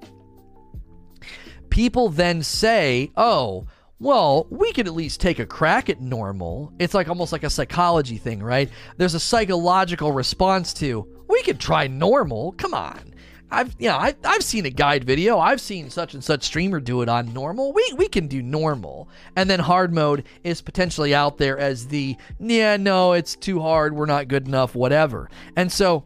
people 1.75 2.07
then 2.07 2.41
say, 2.41 3.11
oh, 3.17 3.67
well, 3.99 4.47
we 4.49 4.71
could 4.71 4.87
at 4.87 4.93
least 4.93 5.19
take 5.19 5.39
a 5.39 5.45
crack 5.45 5.89
at 5.89 5.99
normal. 5.99 6.71
It's 6.79 6.93
like 6.93 7.09
almost 7.09 7.33
like 7.33 7.43
a 7.43 7.49
psychology 7.49 8.17
thing, 8.17 8.41
right? 8.41 8.69
There's 8.95 9.13
a 9.13 9.19
psychological 9.19 10.13
response 10.13 10.73
to, 10.75 11.05
we 11.27 11.43
could 11.43 11.59
try 11.59 11.87
normal. 11.87 12.53
Come 12.53 12.73
on. 12.73 13.13
I've 13.51 13.75
you 13.77 13.89
know, 13.89 13.97
I, 13.97 14.15
I've 14.23 14.43
seen 14.43 14.65
a 14.65 14.69
guide 14.69 15.03
video. 15.03 15.37
I've 15.37 15.59
seen 15.59 15.89
such 15.89 16.13
and 16.13 16.23
such 16.23 16.43
streamer 16.43 16.79
do 16.79 17.01
it 17.01 17.09
on 17.09 17.33
normal. 17.33 17.73
We 17.73 17.93
we 17.95 18.07
can 18.07 18.27
do 18.27 18.41
normal. 18.41 19.07
And 19.35 19.49
then 19.49 19.59
hard 19.59 19.93
mode 19.93 20.23
is 20.43 20.61
potentially 20.61 21.13
out 21.13 21.37
there 21.37 21.57
as 21.57 21.87
the 21.87 22.15
yeah, 22.39 22.77
no, 22.77 23.13
it's 23.13 23.35
too 23.35 23.61
hard, 23.61 23.93
we're 23.93 24.07
not 24.07 24.29
good 24.29 24.47
enough, 24.47 24.75
whatever. 24.75 25.29
And 25.55 25.71
so 25.71 26.05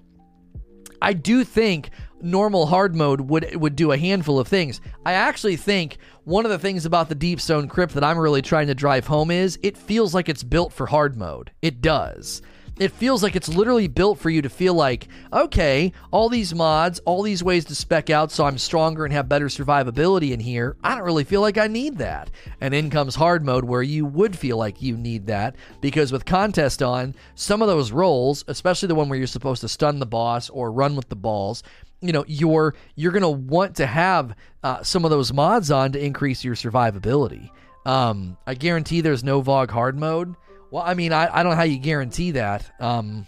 I 1.01 1.13
do 1.13 1.43
think 1.43 1.91
normal 2.21 2.65
hard 2.65 2.95
mode 2.95 3.21
would 3.21 3.55
would 3.55 3.75
do 3.75 3.91
a 3.91 3.97
handful 3.97 4.39
of 4.39 4.47
things. 4.47 4.81
I 5.05 5.13
actually 5.13 5.55
think 5.55 5.97
one 6.23 6.45
of 6.45 6.51
the 6.51 6.59
things 6.59 6.85
about 6.85 7.09
the 7.09 7.15
Deep 7.15 7.41
Stone 7.41 7.67
Crypt 7.67 7.93
that 7.93 8.03
I'm 8.03 8.17
really 8.17 8.41
trying 8.41 8.67
to 8.67 8.75
drive 8.75 9.07
home 9.07 9.31
is 9.31 9.59
it 9.63 9.77
feels 9.77 10.13
like 10.13 10.29
it's 10.29 10.43
built 10.43 10.73
for 10.73 10.85
hard 10.85 11.17
mode. 11.17 11.51
It 11.61 11.81
does 11.81 12.41
it 12.79 12.93
feels 12.93 13.21
like 13.21 13.35
it's 13.35 13.49
literally 13.49 13.87
built 13.87 14.19
for 14.19 14.29
you 14.29 14.41
to 14.41 14.49
feel 14.49 14.73
like, 14.73 15.09
okay, 15.33 15.91
all 16.11 16.29
these 16.29 16.55
mods, 16.55 16.99
all 16.99 17.21
these 17.21 17.43
ways 17.43 17.65
to 17.65 17.75
spec 17.75 18.09
out 18.09 18.31
so 18.31 18.45
I'm 18.45 18.57
stronger 18.57 19.03
and 19.03 19.13
have 19.13 19.27
better 19.27 19.47
survivability 19.47 20.31
in 20.31 20.39
here. 20.39 20.77
I 20.81 20.95
don't 20.95 21.03
really 21.03 21.25
feel 21.25 21.41
like 21.41 21.57
I 21.57 21.67
need 21.67 21.97
that. 21.97 22.31
And 22.61 22.73
in 22.73 22.89
comes 22.89 23.15
hard 23.15 23.43
mode 23.43 23.65
where 23.65 23.83
you 23.83 24.05
would 24.05 24.37
feel 24.37 24.57
like 24.57 24.81
you 24.81 24.95
need 24.95 25.27
that 25.27 25.57
because 25.81 26.13
with 26.13 26.25
contest 26.25 26.81
on, 26.81 27.15
some 27.35 27.61
of 27.61 27.67
those 27.67 27.91
roles, 27.91 28.45
especially 28.47 28.87
the 28.87 28.95
one 28.95 29.09
where 29.09 29.17
you're 29.17 29.27
supposed 29.27 29.61
to 29.61 29.67
stun 29.67 29.99
the 29.99 30.05
boss 30.05 30.49
or 30.49 30.71
run 30.71 30.95
with 30.95 31.09
the 31.09 31.15
balls, 31.17 31.63
you 32.01 32.11
know 32.11 32.25
you're 32.27 32.75
you're 32.95 33.11
gonna 33.11 33.29
want 33.29 33.75
to 33.77 33.85
have 33.85 34.35
uh, 34.63 34.83
some 34.83 35.05
of 35.05 35.11
those 35.11 35.33
mods 35.33 35.71
on 35.71 35.91
to 35.93 36.03
increase 36.03 36.43
your 36.43 36.55
survivability. 36.55 37.49
Um, 37.85 38.37
I 38.45 38.55
guarantee 38.55 39.01
there's 39.01 39.23
no 39.23 39.41
VoG 39.41 39.69
hard 39.71 39.97
mode 39.97 40.35
well, 40.71 40.83
I 40.85 40.93
mean, 40.93 41.13
I, 41.13 41.29
I 41.33 41.43
don't 41.43 41.51
know 41.51 41.57
how 41.57 41.63
you 41.63 41.79
guarantee 41.79 42.31
that. 42.31 42.69
Um, 42.79 43.25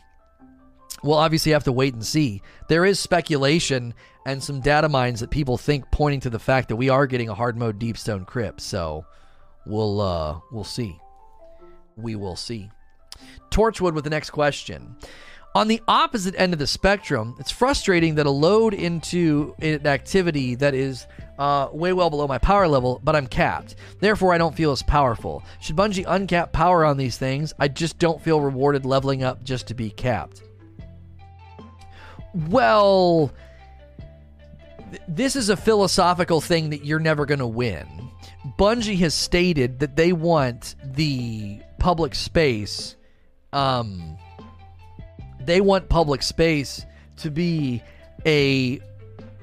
we'll 1.03 1.17
obviously 1.17 1.53
have 1.53 1.63
to 1.63 1.71
wait 1.71 1.93
and 1.93 2.05
see. 2.05 2.41
There 2.67 2.85
is 2.85 2.99
speculation 2.99 3.93
and 4.25 4.43
some 4.43 4.61
data 4.61 4.87
mines 4.87 5.21
that 5.21 5.31
people 5.31 5.57
think 5.57 5.89
pointing 5.91 6.19
to 6.21 6.29
the 6.29 6.39
fact 6.39 6.69
that 6.69 6.75
we 6.75 6.89
are 6.89 7.07
getting 7.07 7.29
a 7.29 7.33
hard 7.33 7.57
mode 7.57 7.79
deep 7.79 7.97
stone 7.97 8.25
crypt. 8.25 8.61
So 8.61 9.05
we'll 9.65 9.99
uh, 10.01 10.39
we'll 10.51 10.63
see. 10.63 10.95
We 11.95 12.15
will 12.15 12.35
see. 12.35 12.69
Torchwood 13.49 13.93
with 13.93 14.03
the 14.03 14.09
next 14.09 14.29
question. 14.29 14.95
On 15.53 15.67
the 15.67 15.81
opposite 15.87 16.33
end 16.37 16.53
of 16.53 16.59
the 16.59 16.67
spectrum, 16.67 17.35
it's 17.37 17.51
frustrating 17.51 18.15
that 18.15 18.25
a 18.25 18.31
load 18.31 18.73
into 18.73 19.53
an 19.59 19.85
activity 19.85 20.55
that 20.55 20.73
is 20.73 21.07
uh, 21.37 21.67
way 21.73 21.91
well 21.91 22.09
below 22.09 22.25
my 22.25 22.37
power 22.37 22.69
level, 22.69 23.01
but 23.03 23.17
I'm 23.17 23.27
capped. 23.27 23.75
Therefore, 23.99 24.33
I 24.33 24.37
don't 24.37 24.55
feel 24.55 24.71
as 24.71 24.81
powerful. 24.81 25.43
Should 25.59 25.75
Bungie 25.75 26.05
uncap 26.05 26.53
power 26.53 26.85
on 26.85 26.95
these 26.95 27.17
things? 27.17 27.53
I 27.59 27.67
just 27.67 27.99
don't 27.99 28.21
feel 28.21 28.39
rewarded 28.39 28.85
leveling 28.85 29.23
up 29.23 29.43
just 29.43 29.67
to 29.67 29.73
be 29.73 29.89
capped. 29.89 30.41
Well, 32.33 33.33
th- 34.89 35.01
this 35.09 35.35
is 35.35 35.49
a 35.49 35.57
philosophical 35.57 36.39
thing 36.39 36.69
that 36.69 36.85
you're 36.85 36.99
never 36.99 37.25
going 37.25 37.39
to 37.39 37.47
win. 37.47 37.87
Bungie 38.57 38.99
has 38.99 39.13
stated 39.13 39.79
that 39.79 39.97
they 39.97 40.13
want 40.13 40.75
the 40.81 41.59
public 41.77 42.15
space. 42.15 42.95
Um, 43.51 44.17
they 45.45 45.61
want 45.61 45.89
public 45.89 46.23
space 46.23 46.85
to 47.17 47.31
be 47.31 47.81
a 48.25 48.79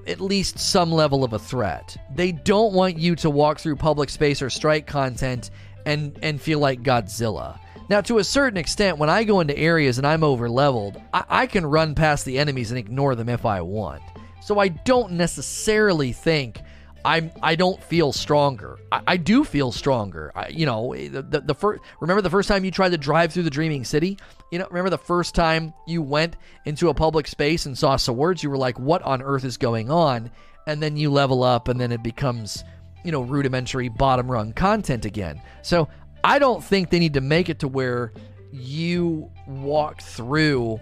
at 0.07 0.21
least 0.21 0.59
some 0.59 0.91
level 0.91 1.23
of 1.23 1.35
a 1.35 1.39
threat. 1.39 1.97
They 2.15 2.33
don't 2.33 2.73
want 2.73 2.99
you 2.99 3.15
to 3.17 3.31
walk 3.31 3.59
through 3.59 3.77
public 3.77 4.09
space 4.09 4.41
or 4.41 4.51
strike 4.51 4.87
content 4.87 5.51
and 5.85 6.19
and 6.23 6.41
feel 6.41 6.59
like 6.59 6.83
Godzilla. 6.83 7.59
Now, 7.89 8.03
to 8.03 8.19
a 8.19 8.25
certain 8.25 8.59
extent, 8.59 8.99
when 8.99 9.09
I 9.09 9.25
go 9.25 9.41
into 9.41 9.57
areas 9.57 9.97
and 9.97 10.07
I'm 10.07 10.23
over 10.23 10.49
leveled, 10.51 11.01
I, 11.15 11.25
I 11.29 11.47
can 11.47 11.65
run 11.65 11.95
past 11.95 12.27
the 12.27 12.39
enemies 12.39 12.71
and 12.71 12.79
ignore 12.79 13.15
them 13.15 13.31
if 13.31 13.47
I 13.47 13.63
want. 13.63 14.03
So 14.43 14.59
I 14.59 14.69
don't 14.69 15.13
necessarily 15.13 16.13
think 16.13 16.61
I'm 17.09 17.31
I 17.43 17.55
don't 17.55 17.83
feel 17.83 18.13
stronger. 18.13 18.79
I, 18.93 19.01
I 19.07 19.17
do 19.17 19.43
feel 19.43 19.73
stronger. 19.73 20.31
I, 20.35 20.49
you 20.49 20.67
know, 20.67 20.95
the, 20.95 21.23
the, 21.23 21.41
the 21.41 21.55
first 21.55 21.81
remember 22.01 22.21
the 22.21 22.29
first 22.29 22.51
time 22.51 22.67
you 22.67 22.71
tried 22.71 22.91
to 22.91 22.99
drive 22.99 23.33
through 23.33 23.45
the 23.45 23.51
Dreaming 23.51 23.85
City. 23.85 24.19
You 24.53 24.59
know, 24.59 24.67
remember 24.69 24.91
the 24.91 24.99
first 24.99 25.35
time 25.35 25.73
you 25.87 26.03
went 26.03 26.37
into 26.67 26.91
a 26.91 26.95
public 26.95 27.27
space 27.27 27.65
and 27.65 27.77
saw 27.77 27.97
swords. 27.97 28.43
You 28.43 28.51
were 28.51 28.59
like, 28.59 28.79
"What 28.79 29.01
on 29.03 29.23
earth 29.23 29.45
is 29.45 29.57
going 29.57 29.91
on?" 29.91 30.31
And 30.67 30.83
then 30.83 30.99
you 30.99 31.11
level 31.11 31.43
up, 31.43 31.69
and 31.69 31.81
then 31.81 31.93
it 31.93 32.03
becomes 32.03 32.63
you 33.07 33.11
know 33.11 33.23
rudimentary 33.23 33.89
bottom 33.89 34.31
rung 34.31 34.53
content 34.53 35.07
again. 35.07 35.41
So 35.63 35.89
I 36.23 36.39
don't 36.39 36.63
think 36.63 36.91
they 36.91 36.99
need 36.99 37.15
to 37.15 37.23
make 37.23 37.49
it 37.49 37.61
to 37.61 37.69
where 37.69 38.13
you 38.53 39.31
walk 39.47 40.03
through 40.03 40.79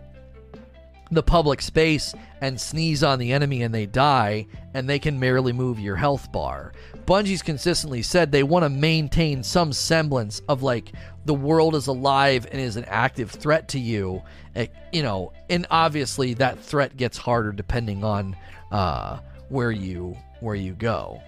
the 1.11 1.23
public 1.23 1.63
space 1.63 2.15
and 2.41 2.61
sneeze 2.61 3.03
on 3.03 3.19
the 3.19 3.33
enemy 3.33 3.63
and 3.63 3.75
they 3.75 3.87
die, 3.87 4.47
and 4.75 4.89
they 4.89 4.99
can 4.99 5.19
merely 5.19 5.53
move 5.53 5.79
your 5.79 5.97
health 5.97 6.31
bar. 6.33 6.73
Bungie's 7.07 7.43
consistently 7.43 8.03
said 8.03 8.33
they 8.33 8.43
want 8.43 8.65
to 8.65 8.69
maintain 8.69 9.43
some 9.43 9.73
semblance 9.73 10.41
of 10.49 10.63
like 10.63 10.93
the 11.25 11.35
world 11.35 11.75
is 11.75 11.87
alive 11.87 12.47
and 12.51 12.61
is 12.61 12.77
an 12.77 12.85
active 12.87 13.31
threat 13.31 13.69
to 13.69 13.79
you. 13.79 14.23
Eh, 14.57 14.67
you 14.93 15.03
know, 15.03 15.33
and 15.49 15.67
obviously 15.71 16.35
that 16.35 16.59
threat 16.59 16.97
gets 16.97 17.17
harder 17.17 17.53
depending 17.53 18.03
on 18.03 18.37
uh, 18.73 19.21
where 19.49 19.71
you 19.71 20.17
where 20.41 20.57
you 20.57 20.75
go. 20.75 21.23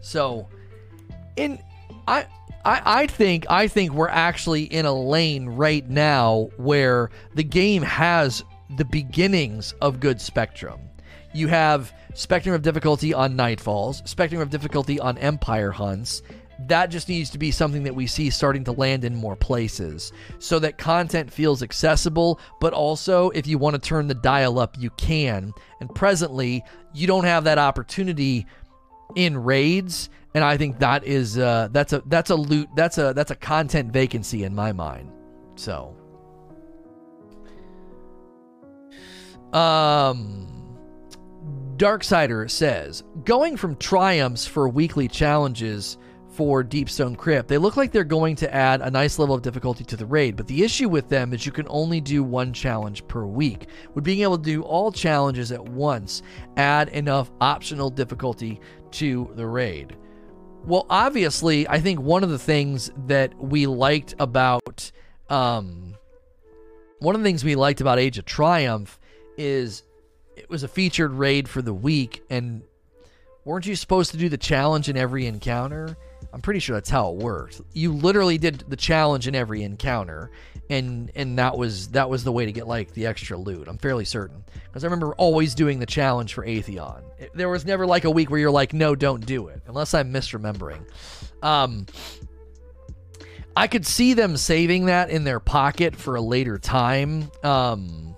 So, 0.00 0.48
in 1.36 1.60
I 2.08 2.26
I, 2.64 2.82
I 2.84 3.06
think 3.06 3.46
I 3.50 3.66
think 3.66 3.92
we're 3.92 4.08
actually 4.08 4.64
in 4.64 4.86
a 4.86 4.92
lane 4.92 5.48
right 5.48 5.88
now 5.88 6.50
where 6.56 7.10
the 7.34 7.42
game 7.42 7.82
has 7.82 8.44
the 8.76 8.84
beginnings 8.84 9.74
of 9.80 10.00
good 10.00 10.20
spectrum. 10.20 10.80
You 11.34 11.48
have 11.48 11.92
spectrum 12.14 12.54
of 12.54 12.62
difficulty 12.62 13.12
on 13.12 13.36
Nightfalls, 13.36 14.06
spectrum 14.06 14.40
of 14.40 14.50
difficulty 14.50 15.00
on 15.00 15.18
Empire 15.18 15.70
hunts. 15.70 16.22
That 16.68 16.90
just 16.90 17.08
needs 17.08 17.30
to 17.30 17.38
be 17.38 17.50
something 17.50 17.82
that 17.82 17.94
we 17.94 18.06
see 18.06 18.30
starting 18.30 18.62
to 18.64 18.72
land 18.72 19.04
in 19.04 19.16
more 19.16 19.34
places 19.34 20.12
so 20.38 20.60
that 20.60 20.78
content 20.78 21.32
feels 21.32 21.62
accessible, 21.62 22.38
but 22.60 22.72
also 22.72 23.30
if 23.30 23.48
you 23.48 23.58
want 23.58 23.74
to 23.74 23.80
turn 23.80 24.06
the 24.06 24.14
dial 24.14 24.60
up, 24.60 24.76
you 24.78 24.90
can. 24.90 25.52
And 25.80 25.92
presently, 25.92 26.62
you 26.94 27.08
don't 27.08 27.24
have 27.24 27.44
that 27.44 27.58
opportunity 27.58 28.46
in 29.16 29.42
raids 29.42 30.08
and 30.34 30.42
I 30.42 30.56
think 30.56 30.78
that 30.78 31.04
is 31.04 31.38
uh, 31.38 31.68
that's 31.72 31.92
a 31.92 32.02
that's 32.06 32.30
a 32.30 32.34
loot 32.34 32.68
that's 32.74 32.98
a 32.98 33.12
that's 33.14 33.30
a 33.30 33.36
content 33.36 33.92
vacancy 33.92 34.44
in 34.44 34.54
my 34.54 34.72
mind. 34.72 35.10
So, 35.56 35.94
um, 39.52 40.48
Darksider 41.76 42.50
says 42.50 43.04
going 43.24 43.56
from 43.56 43.76
triumphs 43.76 44.46
for 44.46 44.68
weekly 44.68 45.08
challenges 45.08 45.98
for 46.30 46.64
Deepstone 46.64 47.14
Crypt, 47.14 47.48
they 47.48 47.58
look 47.58 47.76
like 47.76 47.92
they're 47.92 48.04
going 48.04 48.34
to 48.36 48.54
add 48.54 48.80
a 48.80 48.90
nice 48.90 49.18
level 49.18 49.34
of 49.34 49.42
difficulty 49.42 49.84
to 49.84 49.96
the 49.98 50.06
raid. 50.06 50.34
But 50.34 50.46
the 50.46 50.64
issue 50.64 50.88
with 50.88 51.10
them 51.10 51.34
is 51.34 51.44
you 51.44 51.52
can 51.52 51.66
only 51.68 52.00
do 52.00 52.24
one 52.24 52.54
challenge 52.54 53.06
per 53.06 53.26
week. 53.26 53.66
Would 53.94 54.04
being 54.04 54.22
able 54.22 54.38
to 54.38 54.42
do 54.42 54.62
all 54.62 54.90
challenges 54.90 55.52
at 55.52 55.62
once 55.62 56.22
add 56.56 56.88
enough 56.88 57.30
optional 57.42 57.90
difficulty 57.90 58.62
to 58.92 59.30
the 59.34 59.46
raid? 59.46 59.98
Well, 60.64 60.86
obviously, 60.88 61.68
I 61.68 61.80
think 61.80 62.00
one 62.00 62.22
of 62.22 62.30
the 62.30 62.38
things 62.38 62.90
that 63.06 63.36
we 63.36 63.66
liked 63.66 64.14
about 64.18 64.92
um, 65.28 65.96
one 67.00 67.16
of 67.16 67.20
the 67.20 67.24
things 67.24 67.42
we 67.42 67.56
liked 67.56 67.80
about 67.80 67.98
Age 67.98 68.18
of 68.18 68.24
Triumph 68.24 69.00
is 69.36 69.82
it 70.36 70.48
was 70.48 70.62
a 70.62 70.68
featured 70.68 71.12
raid 71.12 71.48
for 71.48 71.62
the 71.62 71.74
week, 71.74 72.22
and 72.30 72.62
weren't 73.44 73.66
you 73.66 73.74
supposed 73.74 74.12
to 74.12 74.16
do 74.16 74.28
the 74.28 74.38
challenge 74.38 74.88
in 74.88 74.96
every 74.96 75.26
encounter? 75.26 75.96
I'm 76.32 76.40
pretty 76.40 76.60
sure 76.60 76.76
that's 76.76 76.90
how 76.90 77.10
it 77.10 77.16
worked. 77.16 77.60
You 77.72 77.92
literally 77.92 78.38
did 78.38 78.64
the 78.68 78.76
challenge 78.76 79.26
in 79.26 79.34
every 79.34 79.64
encounter, 79.64 80.30
and 80.72 81.12
and 81.14 81.38
that 81.38 81.58
was 81.58 81.88
that 81.88 82.08
was 82.08 82.24
the 82.24 82.32
way 82.32 82.46
to 82.46 82.52
get 82.52 82.66
like 82.66 82.92
the 82.94 83.06
extra 83.06 83.36
loot. 83.36 83.68
I'm 83.68 83.76
fairly 83.76 84.06
certain 84.06 84.42
because 84.64 84.84
I 84.84 84.86
remember 84.86 85.14
always 85.16 85.54
doing 85.54 85.78
the 85.78 85.86
challenge 85.86 86.32
for 86.32 86.46
Atheon. 86.46 87.02
There 87.34 87.50
was 87.50 87.66
never 87.66 87.86
like 87.86 88.04
a 88.04 88.10
week 88.10 88.30
where 88.30 88.40
you're 88.40 88.50
like, 88.50 88.72
no, 88.72 88.94
don't 88.94 89.24
do 89.24 89.48
it, 89.48 89.60
unless 89.66 89.92
I'm 89.92 90.12
misremembering. 90.12 90.86
Um, 91.42 91.86
I 93.54 93.66
could 93.66 93.86
see 93.86 94.14
them 94.14 94.38
saving 94.38 94.86
that 94.86 95.10
in 95.10 95.24
their 95.24 95.40
pocket 95.40 95.94
for 95.94 96.16
a 96.16 96.22
later 96.22 96.56
time. 96.56 97.30
Um, 97.44 98.16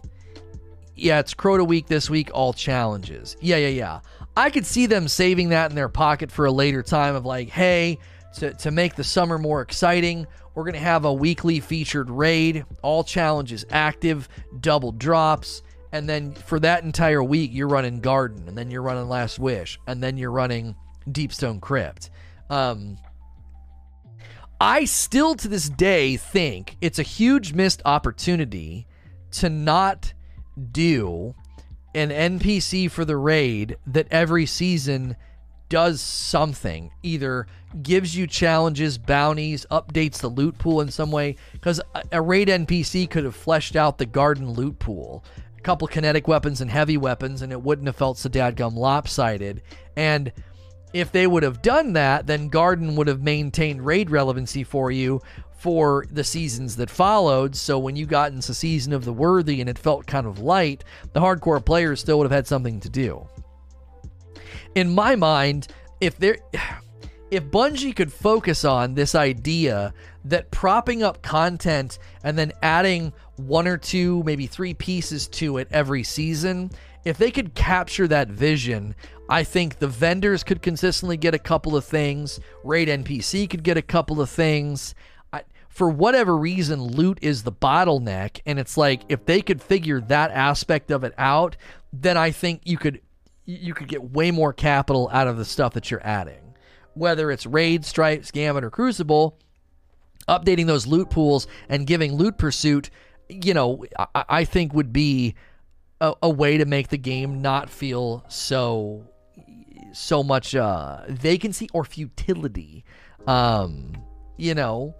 yeah, 0.95 1.19
it's 1.19 1.35
Crota 1.35 1.67
week 1.67 1.89
this 1.89 2.09
week, 2.09 2.31
all 2.33 2.53
challenges. 2.53 3.37
Yeah, 3.41 3.57
yeah, 3.57 3.69
yeah. 3.69 4.01
I 4.37 4.51
could 4.51 4.65
see 4.65 4.87
them 4.87 5.09
saving 5.09 5.49
that 5.49 5.71
in 5.71 5.77
their 5.77 5.89
pocket 5.89 6.31
for 6.31 6.47
a 6.47 6.53
later 6.53 6.85
time 6.85 7.17
of 7.17 7.25
like, 7.25 7.49
hey, 7.49 7.99
to, 8.37 8.53
to 8.55 8.71
make 8.71 8.95
the 8.95 9.05
summer 9.05 9.39
more 9.39 9.61
exciting, 9.61 10.27
we're 10.55 10.65
going 10.65 10.75
to 10.75 10.81
have 10.81 11.05
a 11.05 11.13
weekly 11.13 11.61
featured 11.61 12.11
raid, 12.11 12.65
all 12.83 13.05
challenges 13.05 13.65
active, 13.71 14.29
double 14.61 14.93
drops. 14.93 15.63
And 15.93 16.09
then 16.09 16.33
for 16.33 16.59
that 16.61 16.85
entire 16.85 17.23
week, 17.23 17.51
you're 17.53 17.69
running 17.69 18.01
Garden, 18.01 18.49
and 18.49 18.59
then 18.59 18.71
you're 18.71 18.83
running 18.83 19.09
Last 19.09 19.39
Wish, 19.39 19.79
and 19.87 20.03
then 20.03 20.17
you're 20.17 20.31
running 20.31 20.75
Deepstone 21.09 21.61
Crypt. 21.61 22.11
Um, 22.51 22.99
I 24.61 24.85
still 24.85 25.35
to 25.37 25.49
this 25.49 25.69
day 25.69 26.17
think 26.17 26.77
it's 26.81 26.99
a 26.99 27.03
huge 27.03 27.53
missed 27.53 27.83
opportunity 27.85 28.87
to 29.33 29.51
not 29.51 30.15
do 30.73 31.35
an 31.95 32.11
NPC 32.11 32.91
for 32.91 33.05
the 33.05 33.17
raid 33.17 33.77
that 33.87 34.09
every 34.11 34.47
season 34.47 35.17
does 35.69 36.01
something. 36.01 36.91
Either 37.03 37.47
gives 37.83 38.17
you 38.17 38.27
challenges, 38.27 38.99
bounties, 38.99 39.67
updates 39.71 40.19
the 40.19 40.29
loot 40.29 40.57
pool 40.59 40.81
in 40.81 40.91
some 40.91 41.11
way. 41.11 41.37
Because 41.53 41.81
a, 42.13 42.23
raid 42.23 42.49
NPC 42.49 43.09
could 43.09 43.25
have 43.25 43.37
fleshed 43.37 43.77
out 43.77 43.99
the 43.99 44.07
garden 44.07 44.51
loot 44.51 44.79
pool, 44.79 45.25
a 45.57 45.61
couple 45.63 45.89
kinetic 45.89 46.29
weapons 46.29 46.61
and 46.61 46.71
heavy 46.71 46.97
weapons, 46.97 47.43
and 47.43 47.53
it 47.53 47.63
wouldn't 47.63 47.87
have 47.87 47.97
felt 47.97 48.19
so 48.19 48.29
dadgum 48.29 48.77
lopsided. 48.77 49.63
And 49.97 50.33
if 50.93 51.11
they 51.11 51.27
would 51.27 51.43
have 51.43 51.61
done 51.61 51.95
that, 51.95 52.27
then 52.29 52.49
Garden 52.49 52.95
would 52.95 53.09
have 53.09 53.21
maintained 53.21 53.85
raid 53.85 54.11
relevancy 54.11 54.63
for 54.63 54.93
you 54.93 55.21
for 55.59 56.07
the 56.11 56.23
seasons 56.23 56.77
that 56.77 56.89
followed. 56.89 57.57
So 57.57 57.79
when 57.79 57.97
you 57.97 58.07
got 58.07 58.33
into 58.33 58.55
Season 58.55 58.93
of 58.93 59.05
the 59.05 59.13
Worthy 59.13 59.61
and 59.61 59.69
it 59.69 59.79
felt 59.79 60.07
kind 60.07 60.27
of 60.27 60.39
light, 60.39 60.85
the 61.13 61.21
hardcore 61.21 61.65
players 61.65 62.01
still 62.01 62.19
would 62.19 62.27
have 62.27 62.33
had 62.33 62.47
something 62.47 62.79
to 62.81 62.89
do. 62.89 63.27
In 64.75 64.95
my 64.95 65.17
mind, 65.17 65.69
if 66.01 66.19
there 66.19 66.39
if 67.31 67.45
Bungie 67.45 67.97
could 67.97 68.13
focus 68.13 68.65
on 68.65 68.95
this 68.95 69.15
idea 69.15 69.93
that 70.25 70.51
propping 70.51 71.03
up 71.03 71.23
content 71.23 71.99
and 72.23 72.39
then 72.39 72.53
adding 72.63 73.13
one 73.37 73.67
or 73.67 73.77
two, 73.77 74.23
maybe 74.25 74.47
three 74.47 74.75
pieces 74.75 75.27
to 75.29 75.59
it 75.59 75.67
every 75.73 76.05
season, 76.05 76.71
if 77.05 77.19
they 77.19 77.33
could 77.33 77.55
capture 77.55 78.07
that 78.07 78.29
vision, 78.29 78.95
I 79.29 79.43
think 79.43 79.79
the 79.79 79.89
vendors 79.89 80.45
could 80.45 80.63
consistently 80.63 81.17
get 81.17 81.35
a 81.35 81.39
couple 81.39 81.77
of 81.77 81.85
things, 81.85 82.39
Raid 82.63 82.89
NPC 82.89 83.51
could 83.51 83.65
get 83.65 83.77
a 83.77 83.83
couple 83.83 84.21
of 84.21 84.31
things 84.31 84.95
for 85.75 85.89
whatever 85.89 86.37
reason, 86.37 86.81
loot 86.81 87.19
is 87.21 87.43
the 87.43 87.51
bottleneck. 87.51 88.41
And 88.47 88.61
it's 88.61 88.77
like 88.77 89.03
if 89.09 89.27
they 89.27 89.43
could 89.43 89.61
figure 89.61 90.01
that 90.03 90.31
aspect 90.31 90.93
of 90.93 91.03
it 91.03 91.13
out, 91.19 91.57
then 91.93 92.17
I 92.17 92.31
think 92.31 92.61
you 92.65 92.79
could 92.79 93.01
you 93.45 93.75
could 93.75 93.89
get 93.89 94.11
way 94.11 94.31
more 94.31 94.53
capital 94.53 95.11
out 95.13 95.27
of 95.27 95.37
the 95.37 95.45
stuff 95.45 95.75
that 95.75 95.91
you're 95.91 96.05
adding. 96.05 96.55
Whether 96.95 97.31
it's 97.31 97.47
raid, 97.47 97.85
strikes, 97.85 98.31
gambit, 98.31 98.65
or 98.65 98.71
crucible, 98.71 99.39
updating 100.29 100.67
those 100.67 100.87
loot 100.87 101.11
pools 101.11 101.47
and 101.69 101.87
giving 101.87 102.15
loot 102.15 102.39
pursuit, 102.39 102.91
you 103.29 103.55
know, 103.55 103.85
I, 103.99 104.25
I 104.29 104.45
think 104.45 104.73
would 104.73 104.93
be 104.93 105.35
a, 106.01 106.15
a, 106.23 106.31
way 106.31 106.59
to 106.59 106.65
make 106.65 106.89
the 106.89 106.99
game 106.99 107.43
not 107.43 107.71
feel 107.71 108.25
so 108.29 109.09
so 109.93 110.23
much 110.23 110.55
uh, 110.55 111.03
vacancy 111.09 111.69
or 111.73 111.85
futility. 111.85 112.85
Um, 113.27 113.93
you 114.37 114.55
know, 114.55 114.95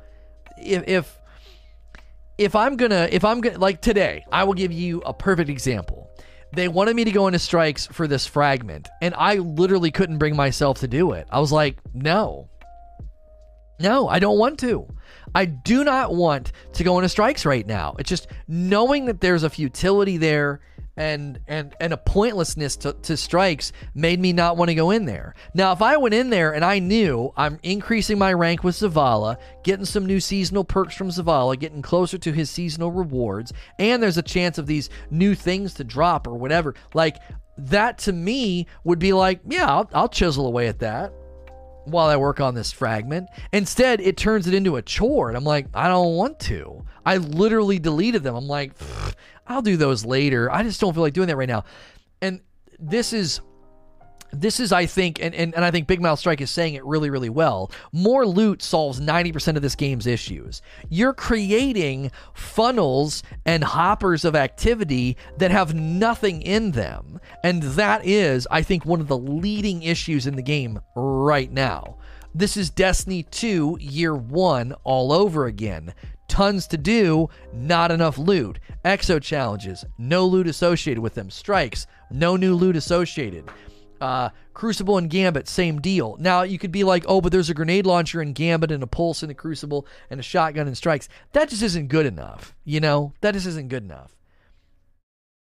if 0.57 0.87
if 0.87 1.19
if 2.39 2.57
I'm 2.57 2.77
gonna 2.77 3.09
if 3.11 3.25
I'm 3.25 3.41
gonna 3.41 3.59
like 3.59 3.81
today, 3.81 4.25
I 4.33 4.45
will 4.45 4.55
give 4.55 4.73
you 4.73 5.01
a 5.01 5.13
perfect 5.13 5.51
example. 5.51 6.04
They 6.55 6.69
wanted 6.69 6.95
me 6.95 7.05
to 7.05 7.11
go 7.11 7.27
into 7.27 7.39
strikes 7.39 7.87
for 7.87 8.07
this 8.07 8.27
fragment, 8.27 8.89
and 9.03 9.15
I 9.17 9.37
literally 9.37 9.91
couldn't 9.91 10.19
bring 10.19 10.37
myself 10.37 10.81
to 10.81 10.89
do 10.89 11.13
it. 11.13 11.27
I 11.31 11.41
was 11.41 11.51
like, 11.51 11.79
no. 11.93 12.49
No, 13.81 14.09
I 14.09 14.21
don't 14.21 14.39
want 14.39 14.61
to. 14.61 14.87
I 15.35 15.47
do 15.47 15.83
not 15.83 16.15
want 16.15 16.53
to 16.75 16.85
go 16.85 16.99
into 16.99 17.09
strikes 17.09 17.45
right 17.45 17.67
now. 17.67 17.97
It's 17.99 18.09
just 18.09 18.29
knowing 18.47 19.07
that 19.07 19.21
there's 19.21 19.43
a 19.43 19.51
futility 19.51 20.17
there 20.17 20.61
and 20.97 21.41
and 21.49 21.75
and 21.81 21.93
a 21.93 21.97
pointlessness 21.97 22.77
to, 22.77 22.93
to 22.93 23.17
strikes 23.17 23.73
made 23.95 24.21
me 24.21 24.33
not 24.33 24.57
want 24.57 24.69
to 24.69 24.75
go 24.75 24.91
in 24.91 25.05
there. 25.05 25.35
Now, 25.55 25.73
if 25.73 25.83
I 25.83 25.97
went 25.97 26.15
in 26.15 26.31
there 26.31 26.55
and 26.55 26.65
I 26.65 26.79
knew 26.79 27.33
I'm 27.37 27.59
increasing 27.63 28.19
my 28.19 28.33
rank 28.33 28.63
with 28.63 28.77
Zavala, 28.77 29.37
getting 29.65 29.85
some 29.85 30.07
new 30.07 30.21
seasonal 30.21 30.65
perks 30.65 30.95
from 30.95 31.09
Zavala, 31.09 31.59
getting 31.59 31.83
closer 31.83 32.19
to 32.19 32.33
his 32.33 32.51
seasonal 32.51 32.93
rewards, 32.93 33.53
and 33.79 34.03
there's 34.03 34.19
a 34.19 34.23
chance 34.23 34.59
of 34.59 34.67
these 34.67 34.91
new 35.11 35.35
things 35.35 35.75
to 35.75 35.85
drop 35.85 36.27
or 36.27 36.35
whatever, 36.35 36.75
like 36.95 37.19
that 37.57 37.99
to 37.99 38.13
me 38.13 38.67
would 38.85 38.99
be 38.99 39.13
like, 39.13 39.41
yeah, 39.49 39.69
I'll, 39.69 39.91
I'll 39.93 40.09
chisel 40.09 40.47
away 40.47 40.69
at 40.69 40.81
that 40.81 41.13
while 41.85 42.09
I 42.09 42.17
work 42.17 42.41
on 42.41 42.55
this 42.55 42.73
fragment. 42.73 43.29
Instead, 43.53 44.01
it 44.01 44.17
turns 44.17 44.47
it 44.47 44.55
into 44.55 44.77
a 44.77 44.83
chore, 44.83 45.29
and 45.29 45.37
I'm 45.37 45.45
like, 45.45 45.67
I 45.75 45.89
don't 45.89 46.17
want 46.17 46.41
to. 46.41 46.85
I 47.05 47.19
literally 47.19 47.79
deleted 47.79 48.23
them. 48.23 48.35
I'm 48.35 48.49
like, 48.49 48.73
I'll 49.47 49.63
do 49.63 49.77
those 49.77 50.05
later. 50.05 50.51
I 50.51 50.63
just 50.63 50.81
don't 50.81 50.95
feel 50.95 51.03
like 51.03 51.13
doing 51.13 51.29
that 51.29 51.37
right 51.37 51.49
now. 51.49 51.65
And 52.23 52.41
this 52.79 53.13
is 53.13 53.41
this 54.41 54.59
is 54.59 54.73
I 54.73 54.87
think 54.87 55.23
and, 55.23 55.35
and, 55.35 55.55
and 55.55 55.65
I 55.65 55.71
think 55.71 55.87
Big 55.87 56.01
Mouth 56.01 56.19
Strike 56.19 56.41
is 56.41 56.51
saying 56.51 56.75
it 56.75 56.85
really, 56.85 57.11
really 57.11 57.29
well. 57.29 57.71
More 57.93 58.27
loot 58.27 58.63
solves 58.63 59.01
90% 59.01 59.57
of 59.57 59.63
this 59.63 59.77
game's 59.77 60.07
issues. 60.07 60.63
You're 60.89 61.15
creating 61.15 62.11
funnels 62.35 63.23
and 63.47 63.63
hoppers 63.63 64.25
of 64.25 64.35
activity 64.35 65.17
that 65.39 65.51
have 65.51 65.75
nothing 65.75 66.43
in 66.43 66.73
them. 66.73 67.21
And 67.43 67.63
that 67.63 68.05
is, 68.05 68.47
I 68.51 68.63
think, 68.63 68.85
one 68.85 69.01
of 69.01 69.09
the 69.09 69.19
leading 69.19 69.83
issues 69.83 70.27
in 70.27 70.37
the 70.37 70.43
game 70.43 70.81
right 70.97 71.53
now. 71.53 71.99
This 72.35 72.57
is 72.57 72.71
Destiny 72.71 73.23
2 73.23 73.79
Year 73.81 74.15
1 74.15 74.73
all 74.83 75.13
over 75.13 75.47
again 75.47 75.95
tons 76.29 76.67
to 76.69 76.77
do, 76.77 77.29
not 77.53 77.91
enough 77.91 78.19
loot. 78.19 78.59
Exo 78.85 79.21
challenges, 79.21 79.85
no 79.99 80.27
loot 80.27 80.47
associated 80.47 81.03
with 81.03 81.15
them. 81.15 81.31
Strikes, 81.31 81.87
no 82.11 82.37
new 82.37 82.55
loot 82.55 82.77
associated. 82.77 83.49
Uh, 84.01 84.29
Crucible 84.53 84.99
and 84.99 85.09
Gambit, 85.09 85.49
same 85.49 85.81
deal. 85.81 86.17
Now 86.21 86.43
you 86.43 86.59
could 86.59 86.73
be 86.73 86.85
like, 86.85 87.05
oh, 87.09 87.21
but 87.21 87.33
there's 87.33 87.51
a 87.51 87.55
grenade 87.55 87.87
launcher 87.87 88.21
in 88.21 88.33
Gambit 88.33 88.71
and 88.71 88.83
a 88.83 88.87
pulse 88.87 89.23
in 89.23 89.29
the 89.29 89.35
Crucible 89.35 89.87
and 90.11 90.21
a 90.21 90.23
shotgun 90.23 90.69
in 90.69 90.75
Strikes. 90.75 91.09
That 91.33 91.49
just 91.49 91.63
isn't 91.63 91.89
good 91.89 92.07
enough. 92.07 92.55
You 92.65 92.81
know, 92.81 93.15
that 93.21 93.35
just 93.35 93.47
isn't 93.47 93.69
good 93.69 93.83
enough. 93.83 94.15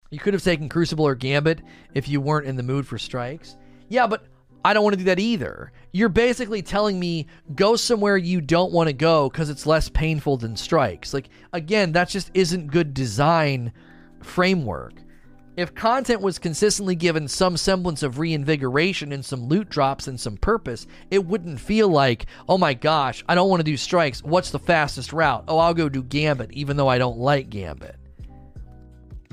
You 0.09 0.17
could 0.17 0.33
have 0.33 0.43
taken 0.43 0.69
Crucible 0.69 1.05
or 1.05 1.15
Gambit 1.15 1.61
if 1.93 2.09
you 2.09 2.19
weren't 2.19 2.47
in 2.47 2.55
the 2.55 2.63
mood 2.63 2.87
for 2.87 2.97
Strikes. 2.97 3.55
Yeah, 3.89 4.07
but 4.07 4.23
I 4.63 4.73
don't 4.73 4.83
want 4.83 4.93
to 4.93 4.97
do 4.97 5.05
that 5.05 5.19
either. 5.19 5.71
You're 5.91 6.09
basically 6.09 6.61
telling 6.61 6.99
me 6.99 7.27
go 7.55 7.75
somewhere 7.75 8.17
you 8.17 8.41
don't 8.41 8.73
want 8.73 8.87
to 8.87 8.93
go 8.93 9.29
because 9.29 9.49
it's 9.49 9.65
less 9.65 9.89
painful 9.89 10.37
than 10.37 10.55
strikes. 10.55 11.13
Like, 11.13 11.29
again, 11.53 11.93
that 11.93 12.09
just 12.09 12.29
isn't 12.33 12.71
good 12.71 12.93
design 12.93 13.71
framework. 14.21 14.93
If 15.55 15.75
content 15.75 16.21
was 16.21 16.39
consistently 16.39 16.95
given 16.95 17.27
some 17.27 17.57
semblance 17.57 18.01
of 18.01 18.17
reinvigoration 18.17 19.11
and 19.11 19.25
some 19.25 19.47
loot 19.47 19.67
drops 19.69 20.07
and 20.07 20.17
some 20.17 20.37
purpose, 20.37 20.87
it 21.11 21.25
wouldn't 21.25 21.59
feel 21.59 21.89
like, 21.89 22.27
oh 22.47 22.57
my 22.57 22.73
gosh, 22.73 23.25
I 23.27 23.35
don't 23.35 23.49
want 23.49 23.59
to 23.59 23.65
do 23.65 23.75
strikes. 23.75 24.23
What's 24.23 24.51
the 24.51 24.59
fastest 24.59 25.11
route? 25.11 25.43
Oh, 25.49 25.57
I'll 25.57 25.73
go 25.73 25.89
do 25.89 26.01
Gambit, 26.01 26.53
even 26.53 26.77
though 26.77 26.87
I 26.87 26.97
don't 26.97 27.17
like 27.17 27.49
Gambit. 27.49 27.97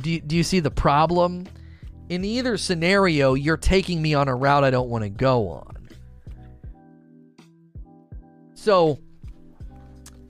Do 0.00 0.10
you, 0.10 0.20
do 0.20 0.36
you 0.36 0.42
see 0.42 0.58
the 0.60 0.70
problem? 0.70 1.46
In 2.08 2.24
either 2.24 2.56
scenario, 2.56 3.34
you're 3.34 3.56
taking 3.56 4.00
me 4.00 4.14
on 4.14 4.28
a 4.28 4.34
route 4.34 4.64
I 4.64 4.70
don't 4.70 4.88
want 4.88 5.04
to 5.04 5.10
go 5.10 5.48
on. 5.48 5.88
So, 8.54 8.98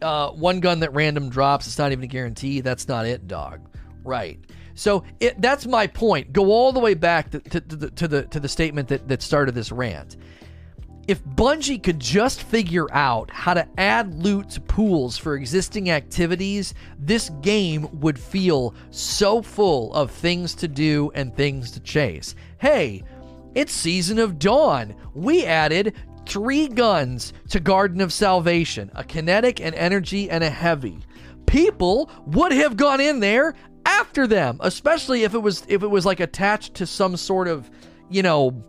uh, 0.03 0.31
one 0.31 0.61
gun 0.61 0.81
that 0.81 0.93
random 0.93 1.31
drops, 1.31 1.67
it's 1.67 1.79
not 1.79 1.93
even 1.93 2.05
a 2.05 2.09
guarantee. 2.09 2.61
That's 2.61 2.89
not 2.89 3.07
it, 3.07 3.27
dog. 3.27 3.61
Right. 4.05 4.39
So 4.75 5.05
it, 5.21 5.41
that's 5.41 5.67
my 5.67 5.87
point. 5.87 6.33
Go 6.33 6.53
all 6.53 6.71
the 6.71 6.81
way 6.81 6.95
back 6.95 7.31
to, 7.31 7.41
to, 7.41 7.61
to, 7.61 7.77
the, 7.77 7.91
to 7.91 8.09
the 8.09 8.23
to 8.25 8.41
the 8.41 8.49
statement 8.49 8.89
that, 8.89 9.09
that 9.09 9.23
started 9.23 9.55
this 9.55 9.73
rant 9.73 10.17
if 11.09 11.25
Bungie 11.25 11.83
could 11.83 12.01
just 12.01 12.43
figure 12.43 12.93
out 12.93 13.31
how 13.31 13.55
to 13.55 13.69
add 13.79 14.15
loot 14.15 14.51
to 14.51 14.61
pools 14.61 15.17
for 15.17 15.37
existing 15.37 15.91
activities, 15.91 16.75
this 16.99 17.31
game 17.43 17.89
would 18.01 18.19
feel 18.19 18.75
so 18.91 19.41
full 19.41 19.95
of 19.95 20.11
things 20.11 20.55
to 20.57 20.69
do 20.69 21.13
and 21.15 21.35
things 21.35 21.71
to 21.73 21.81
chase. 21.81 22.35
Hey, 22.59 23.05
it's 23.55 23.73
Season 23.73 24.19
of 24.19 24.39
Dawn. 24.39 24.95
We 25.15 25.45
added 25.45 25.95
three 26.27 26.67
guns 26.67 27.33
to 27.51 27.61
Garden 27.61 28.01
of 28.01 28.13
Salvation 28.13 28.91
a 28.95 29.05
kinetic, 29.05 29.61
an 29.61 29.75
energy, 29.75 30.29
and 30.29 30.43
a 30.43 30.51
heavy. 30.51 30.99
People 31.47 32.11
would 32.27 32.51
have 32.51 32.77
gone 32.77 33.01
in 33.01 33.21
there 33.21 33.55
after 33.85 34.27
them, 34.27 34.59
especially 34.61 35.23
if 35.23 35.35
it 35.35 35.39
was 35.39 35.65
if 35.69 35.85
it 35.85 35.89
was 35.89 36.05
like 36.05 36.19
attached 36.19 36.75
to 36.75 36.87
some 36.87 37.17
sort 37.17 37.47
of, 37.47 37.71
you 38.11 38.23
know, 38.23 38.61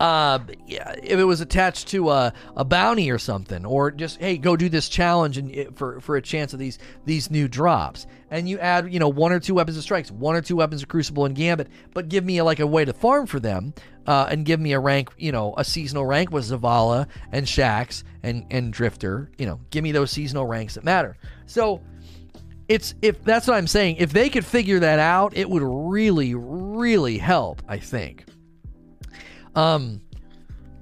uh, 0.00 0.40
if 0.66 1.18
it 1.18 1.24
was 1.24 1.40
attached 1.40 1.88
to 1.88 2.10
a, 2.10 2.32
a 2.56 2.64
bounty 2.64 3.10
or 3.10 3.18
something, 3.18 3.64
or 3.64 3.90
just 3.90 4.18
hey, 4.18 4.36
go 4.36 4.56
do 4.56 4.68
this 4.68 4.88
challenge 4.88 5.38
and 5.38 5.76
for 5.76 6.00
for 6.00 6.16
a 6.16 6.22
chance 6.22 6.52
of 6.52 6.58
these 6.58 6.78
these 7.04 7.30
new 7.30 7.46
drops, 7.46 8.06
and 8.30 8.48
you 8.48 8.58
add 8.58 8.92
you 8.92 8.98
know 8.98 9.08
one 9.08 9.32
or 9.32 9.38
two 9.38 9.54
weapons 9.54 9.76
of 9.76 9.82
strikes, 9.82 10.10
one 10.10 10.34
or 10.34 10.40
two 10.40 10.56
weapons 10.56 10.82
of 10.82 10.88
crucible 10.88 11.26
and 11.26 11.36
gambit, 11.36 11.68
but 11.92 12.08
give 12.08 12.24
me 12.24 12.38
a, 12.38 12.44
like 12.44 12.60
a 12.60 12.66
way 12.66 12.84
to 12.84 12.92
farm 12.92 13.26
for 13.26 13.38
them, 13.38 13.72
uh, 14.06 14.26
and 14.28 14.44
give 14.44 14.58
me 14.58 14.72
a 14.72 14.80
rank, 14.80 15.10
you 15.16 15.32
know, 15.32 15.54
a 15.56 15.64
seasonal 15.64 16.04
rank 16.04 16.30
with 16.30 16.44
Zavala 16.44 17.06
and 17.30 17.46
Shaxx 17.46 18.02
and 18.22 18.46
and 18.50 18.72
Drifter, 18.72 19.30
you 19.38 19.46
know, 19.46 19.60
give 19.70 19.84
me 19.84 19.92
those 19.92 20.10
seasonal 20.10 20.46
ranks 20.46 20.74
that 20.74 20.84
matter. 20.84 21.16
So 21.46 21.80
it's 22.68 22.94
if 23.00 23.22
that's 23.22 23.46
what 23.46 23.56
I'm 23.56 23.66
saying. 23.66 23.96
If 23.96 24.12
they 24.12 24.28
could 24.28 24.44
figure 24.44 24.80
that 24.80 24.98
out, 24.98 25.36
it 25.36 25.48
would 25.48 25.62
really, 25.62 26.34
really 26.34 27.18
help. 27.18 27.62
I 27.68 27.78
think. 27.78 28.24
Um, 29.54 30.00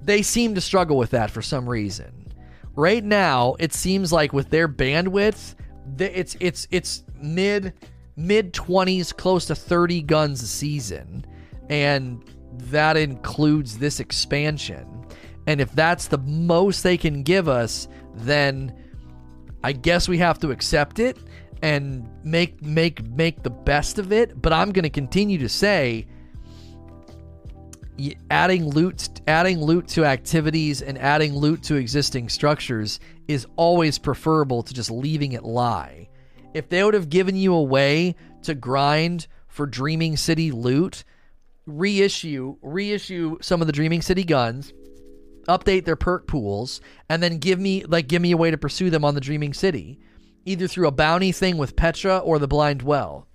they 0.02 0.22
seem 0.22 0.54
to 0.54 0.60
struggle 0.60 0.96
with 0.96 1.10
that 1.10 1.30
for 1.30 1.42
some 1.42 1.68
reason. 1.68 2.32
Right 2.74 3.04
now, 3.04 3.56
it 3.58 3.72
seems 3.72 4.12
like 4.12 4.32
with 4.32 4.50
their 4.50 4.68
bandwidth, 4.68 5.54
it's 5.98 6.36
it's 6.40 6.66
it's 6.70 7.04
mid 7.20 7.74
mid 8.16 8.52
20s 8.52 9.16
close 9.16 9.46
to 9.46 9.54
30 9.54 10.02
guns 10.02 10.42
a 10.42 10.46
season. 10.46 11.24
And 11.68 12.22
that 12.70 12.96
includes 12.96 13.78
this 13.78 14.00
expansion. 14.00 15.06
And 15.46 15.60
if 15.60 15.72
that's 15.72 16.08
the 16.08 16.18
most 16.18 16.82
they 16.82 16.96
can 16.96 17.22
give 17.22 17.48
us 17.48 17.88
then 18.14 18.74
i 19.64 19.72
guess 19.72 20.06
we 20.06 20.18
have 20.18 20.38
to 20.38 20.50
accept 20.50 20.98
it 20.98 21.16
and 21.62 22.06
make 22.24 22.60
make 22.62 23.02
make 23.04 23.42
the 23.42 23.50
best 23.50 23.98
of 23.98 24.12
it. 24.12 24.40
But 24.40 24.52
i'm 24.52 24.72
going 24.72 24.82
to 24.82 24.90
continue 24.90 25.38
to 25.38 25.48
say 25.48 26.06
adding 28.30 28.66
loot 28.68 29.20
adding 29.26 29.60
loot 29.60 29.88
to 29.88 30.04
activities 30.04 30.82
and 30.82 30.98
adding 30.98 31.34
loot 31.34 31.62
to 31.64 31.76
existing 31.76 32.28
structures 32.28 33.00
is 33.28 33.46
always 33.56 33.98
preferable 33.98 34.62
to 34.62 34.74
just 34.74 34.90
leaving 34.90 35.32
it 35.32 35.44
lie. 35.44 36.08
If 36.54 36.68
they 36.68 36.82
would 36.84 36.94
have 36.94 37.08
given 37.08 37.36
you 37.36 37.54
a 37.54 37.62
way 37.62 38.14
to 38.42 38.54
grind 38.54 39.26
for 39.48 39.66
Dreaming 39.66 40.16
City 40.16 40.50
loot, 40.50 41.04
reissue 41.66 42.56
reissue 42.62 43.38
some 43.40 43.60
of 43.60 43.66
the 43.66 43.72
Dreaming 43.72 44.02
City 44.02 44.24
guns, 44.24 44.72
update 45.48 45.84
their 45.84 45.96
perk 45.96 46.26
pools, 46.26 46.80
and 47.08 47.22
then 47.22 47.38
give 47.38 47.58
me 47.58 47.84
like 47.84 48.08
give 48.08 48.22
me 48.22 48.32
a 48.32 48.36
way 48.36 48.50
to 48.50 48.58
pursue 48.58 48.90
them 48.90 49.04
on 49.04 49.14
the 49.14 49.20
Dreaming 49.20 49.54
City, 49.54 49.98
either 50.44 50.66
through 50.66 50.88
a 50.88 50.92
bounty 50.92 51.32
thing 51.32 51.58
with 51.58 51.76
Petra 51.76 52.18
or 52.18 52.38
the 52.38 52.48
Blind 52.48 52.82
Well. 52.82 53.28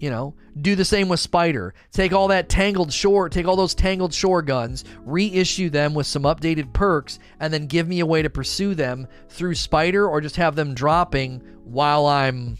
You 0.00 0.08
know, 0.08 0.34
do 0.58 0.74
the 0.74 0.84
same 0.84 1.10
with 1.10 1.20
Spider. 1.20 1.74
Take 1.92 2.14
all 2.14 2.28
that 2.28 2.48
tangled 2.48 2.90
shore, 2.90 3.28
take 3.28 3.46
all 3.46 3.54
those 3.54 3.74
tangled 3.74 4.14
shore 4.14 4.40
guns, 4.40 4.82
reissue 5.00 5.68
them 5.68 5.92
with 5.92 6.06
some 6.06 6.22
updated 6.22 6.72
perks, 6.72 7.18
and 7.38 7.52
then 7.52 7.66
give 7.66 7.86
me 7.86 8.00
a 8.00 8.06
way 8.06 8.22
to 8.22 8.30
pursue 8.30 8.74
them 8.74 9.06
through 9.28 9.54
Spider, 9.56 10.08
or 10.08 10.22
just 10.22 10.36
have 10.36 10.56
them 10.56 10.72
dropping 10.72 11.40
while 11.64 12.06
I'm 12.06 12.56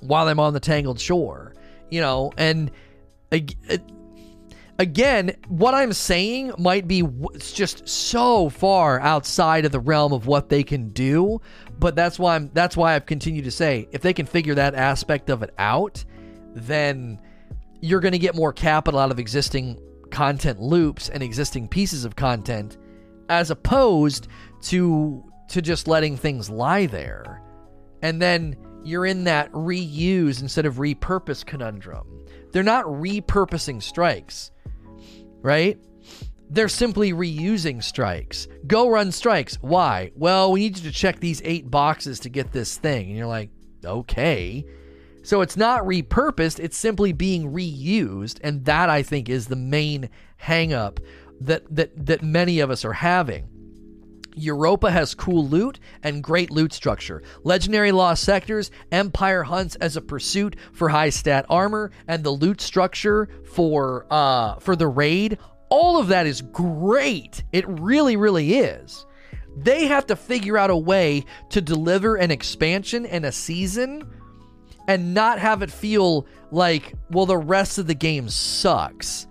while 0.00 0.26
I'm 0.26 0.40
on 0.40 0.54
the 0.54 0.60
tangled 0.60 0.98
shore. 0.98 1.54
You 1.88 2.00
know, 2.00 2.32
and 2.36 2.72
uh, 3.30 3.38
again, 4.80 5.36
what 5.46 5.72
I'm 5.72 5.92
saying 5.92 6.52
might 6.58 6.88
be 6.88 7.04
just 7.38 7.88
so 7.88 8.48
far 8.48 8.98
outside 8.98 9.66
of 9.66 9.70
the 9.70 9.78
realm 9.78 10.12
of 10.12 10.26
what 10.26 10.48
they 10.48 10.64
can 10.64 10.88
do, 10.88 11.40
but 11.78 11.94
that's 11.94 12.18
why 12.18 12.34
I'm 12.34 12.50
that's 12.52 12.76
why 12.76 12.96
I've 12.96 13.06
continued 13.06 13.44
to 13.44 13.52
say 13.52 13.86
if 13.92 14.02
they 14.02 14.12
can 14.12 14.26
figure 14.26 14.56
that 14.56 14.74
aspect 14.74 15.30
of 15.30 15.44
it 15.44 15.54
out 15.58 16.04
then 16.54 17.20
you're 17.80 18.00
going 18.00 18.12
to 18.12 18.18
get 18.18 18.34
more 18.34 18.52
capital 18.52 18.98
out 19.00 19.10
of 19.10 19.18
existing 19.18 19.78
content 20.10 20.60
loops 20.60 21.08
and 21.08 21.22
existing 21.22 21.68
pieces 21.68 22.04
of 22.04 22.16
content 22.16 22.78
as 23.28 23.50
opposed 23.50 24.28
to 24.62 25.22
to 25.48 25.60
just 25.60 25.86
letting 25.86 26.16
things 26.16 26.48
lie 26.48 26.86
there. 26.86 27.42
And 28.00 28.20
then 28.20 28.56
you're 28.82 29.06
in 29.06 29.24
that 29.24 29.50
reuse 29.52 30.40
instead 30.40 30.66
of 30.66 30.76
repurpose 30.76 31.44
conundrum. 31.44 32.24
They're 32.52 32.62
not 32.62 32.86
repurposing 32.86 33.82
strikes, 33.82 34.52
right? 35.42 35.78
They're 36.50 36.68
simply 36.68 37.12
reusing 37.12 37.82
strikes. 37.82 38.46
Go 38.66 38.88
run 38.88 39.10
strikes. 39.10 39.56
Why? 39.56 40.12
Well, 40.14 40.52
we 40.52 40.60
need 40.60 40.78
you 40.78 40.84
to 40.84 40.96
check 40.96 41.18
these 41.18 41.42
eight 41.44 41.70
boxes 41.70 42.20
to 42.20 42.28
get 42.28 42.52
this 42.52 42.76
thing. 42.76 43.08
And 43.08 43.16
you're 43.16 43.26
like, 43.26 43.50
okay. 43.84 44.64
So 45.24 45.40
it's 45.40 45.56
not 45.56 45.84
repurposed, 45.84 46.60
it's 46.60 46.76
simply 46.76 47.12
being 47.12 47.50
reused. 47.50 48.38
And 48.44 48.64
that 48.66 48.90
I 48.90 49.02
think 49.02 49.28
is 49.28 49.46
the 49.46 49.56
main 49.56 50.10
hangup 50.40 50.98
that 51.40 51.64
that 51.74 52.06
that 52.06 52.22
many 52.22 52.60
of 52.60 52.70
us 52.70 52.84
are 52.84 52.92
having. 52.92 53.48
Europa 54.36 54.90
has 54.90 55.14
cool 55.14 55.46
loot 55.46 55.78
and 56.02 56.22
great 56.22 56.50
loot 56.50 56.72
structure. 56.72 57.22
Legendary 57.42 57.92
Lost 57.92 58.22
Sectors, 58.24 58.70
Empire 58.92 59.44
hunts 59.44 59.76
as 59.76 59.96
a 59.96 60.02
pursuit 60.02 60.56
for 60.72 60.88
high 60.88 61.10
stat 61.10 61.46
armor, 61.48 61.90
and 62.06 62.22
the 62.22 62.30
loot 62.30 62.60
structure 62.60 63.28
for 63.52 64.06
uh 64.10 64.58
for 64.58 64.76
the 64.76 64.88
raid. 64.88 65.38
All 65.70 65.98
of 65.98 66.08
that 66.08 66.26
is 66.26 66.42
great. 66.42 67.42
It 67.52 67.66
really, 67.66 68.16
really 68.16 68.56
is. 68.56 69.06
They 69.56 69.86
have 69.86 70.06
to 70.08 70.16
figure 70.16 70.58
out 70.58 70.70
a 70.70 70.76
way 70.76 71.24
to 71.50 71.62
deliver 71.62 72.16
an 72.16 72.30
expansion 72.30 73.06
and 73.06 73.24
a 73.24 73.32
season 73.32 74.10
and 74.88 75.14
not 75.14 75.38
have 75.38 75.62
it 75.62 75.70
feel 75.70 76.26
like, 76.50 76.94
well, 77.10 77.26
the 77.26 77.36
rest 77.36 77.78
of 77.78 77.86
the 77.86 77.94
game 77.94 78.28
sucks. 78.28 79.26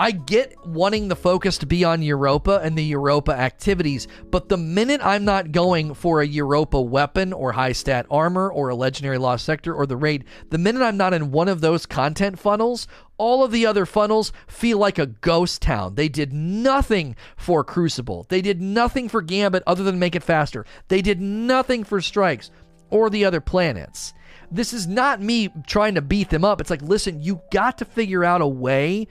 I 0.00 0.12
get 0.12 0.54
wanting 0.66 1.08
the 1.08 1.14
focus 1.14 1.58
to 1.58 1.66
be 1.66 1.84
on 1.84 2.00
Europa 2.00 2.58
and 2.64 2.74
the 2.76 2.82
Europa 2.82 3.32
activities, 3.32 4.08
but 4.30 4.48
the 4.48 4.56
minute 4.56 5.02
I'm 5.04 5.26
not 5.26 5.52
going 5.52 5.92
for 5.92 6.22
a 6.22 6.26
Europa 6.26 6.80
weapon 6.80 7.34
or 7.34 7.52
high 7.52 7.72
stat 7.72 8.06
armor 8.10 8.50
or 8.50 8.70
a 8.70 8.74
legendary 8.74 9.18
lost 9.18 9.44
sector 9.44 9.74
or 9.74 9.84
the 9.84 9.98
raid, 9.98 10.24
the 10.48 10.56
minute 10.56 10.80
I'm 10.80 10.96
not 10.96 11.12
in 11.12 11.32
one 11.32 11.48
of 11.48 11.60
those 11.60 11.84
content 11.84 12.38
funnels, 12.38 12.88
all 13.18 13.44
of 13.44 13.52
the 13.52 13.66
other 13.66 13.84
funnels 13.84 14.32
feel 14.46 14.78
like 14.78 14.98
a 14.98 15.04
ghost 15.04 15.60
town. 15.60 15.96
They 15.96 16.08
did 16.08 16.32
nothing 16.32 17.14
for 17.36 17.62
Crucible. 17.62 18.24
They 18.30 18.40
did 18.40 18.62
nothing 18.62 19.06
for 19.06 19.20
Gambit 19.20 19.62
other 19.66 19.84
than 19.84 19.98
make 19.98 20.14
it 20.14 20.22
faster. 20.22 20.64
They 20.88 21.02
did 21.02 21.20
nothing 21.20 21.84
for 21.84 22.00
Strikes 22.00 22.50
or 22.90 23.10
the 23.10 23.24
other 23.24 23.40
planets. 23.40 24.12
This 24.50 24.72
is 24.72 24.86
not 24.86 25.20
me 25.20 25.50
trying 25.66 25.94
to 25.94 26.02
beat 26.02 26.30
them 26.30 26.44
up. 26.44 26.60
It's 26.60 26.70
like, 26.70 26.82
listen, 26.82 27.22
you 27.22 27.40
got 27.52 27.78
to 27.78 27.84
figure 27.84 28.24
out 28.24 28.40
a 28.40 28.48
way 28.48 29.06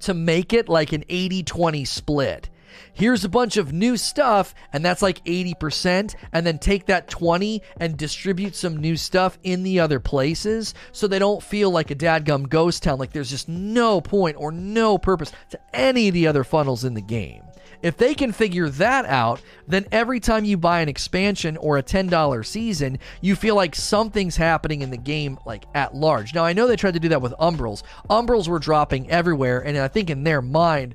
to 0.00 0.14
make 0.14 0.52
it 0.52 0.68
like 0.68 0.92
an 0.92 1.04
80 1.08 1.42
20 1.42 1.84
split. 1.84 2.50
Here's 2.92 3.24
a 3.24 3.28
bunch 3.28 3.56
of 3.56 3.72
new 3.72 3.96
stuff, 3.96 4.54
and 4.72 4.84
that's 4.84 5.02
like 5.02 5.24
80%, 5.24 6.14
and 6.32 6.46
then 6.46 6.58
take 6.58 6.86
that 6.86 7.08
20 7.08 7.62
and 7.78 7.96
distribute 7.96 8.54
some 8.54 8.76
new 8.76 8.96
stuff 8.96 9.38
in 9.42 9.62
the 9.62 9.80
other 9.80 10.00
places 10.00 10.74
so 10.92 11.06
they 11.06 11.18
don't 11.18 11.42
feel 11.42 11.70
like 11.70 11.90
a 11.90 11.96
dadgum 11.96 12.48
ghost 12.48 12.82
town, 12.82 12.98
like 12.98 13.12
there's 13.12 13.30
just 13.30 13.48
no 13.48 14.00
point 14.00 14.36
or 14.38 14.52
no 14.52 14.98
purpose 14.98 15.32
to 15.50 15.60
any 15.72 16.08
of 16.08 16.14
the 16.14 16.26
other 16.26 16.44
funnels 16.44 16.84
in 16.84 16.94
the 16.94 17.00
game. 17.00 17.42
If 17.82 17.96
they 17.96 18.14
can 18.14 18.32
figure 18.32 18.68
that 18.70 19.04
out, 19.06 19.40
then 19.66 19.86
every 19.92 20.20
time 20.20 20.44
you 20.44 20.56
buy 20.56 20.80
an 20.80 20.88
expansion 20.88 21.56
or 21.56 21.78
a 21.78 21.82
$10 21.82 22.44
season, 22.44 22.98
you 23.20 23.36
feel 23.36 23.54
like 23.54 23.74
something's 23.74 24.36
happening 24.36 24.82
in 24.82 24.90
the 24.90 24.96
game 24.96 25.38
like 25.46 25.64
at 25.74 25.94
large. 25.94 26.34
Now 26.34 26.44
I 26.44 26.52
know 26.52 26.66
they 26.66 26.76
tried 26.76 26.94
to 26.94 27.00
do 27.00 27.10
that 27.10 27.22
with 27.22 27.32
Umbrals. 27.40 27.82
Umbrals 28.10 28.48
were 28.48 28.58
dropping 28.58 29.10
everywhere 29.10 29.60
and 29.60 29.78
I 29.78 29.88
think 29.88 30.10
in 30.10 30.24
their 30.24 30.42
mind 30.42 30.94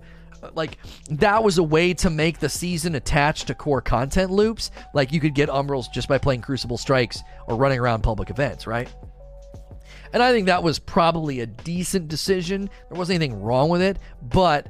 like 0.55 0.77
that 1.09 1.41
was 1.41 1.57
a 1.57 1.63
way 1.63 1.93
to 1.93 2.09
make 2.09 2.39
the 2.39 2.49
season 2.49 2.95
attached 2.95 3.47
to 3.47 3.55
core 3.55 3.81
content 3.81 4.29
loops. 4.29 4.71
Like 4.93 5.13
you 5.13 5.19
could 5.19 5.33
get 5.33 5.49
Umbrals 5.49 5.91
just 5.91 6.07
by 6.07 6.17
playing 6.17 6.41
Crucible 6.41 6.77
Strikes 6.77 7.21
or 7.47 7.55
running 7.55 7.79
around 7.79 8.01
public 8.01 8.29
events, 8.29 8.67
right? 8.67 8.93
And 10.11 10.21
I 10.21 10.31
think 10.31 10.45
that 10.45 10.61
was 10.61 10.79
probably 10.79 11.39
a 11.39 11.47
decent 11.47 12.07
decision. 12.07 12.69
There 12.89 12.97
wasn't 12.97 13.21
anything 13.21 13.41
wrong 13.41 13.69
with 13.69 13.81
it, 13.81 13.97
but 14.21 14.67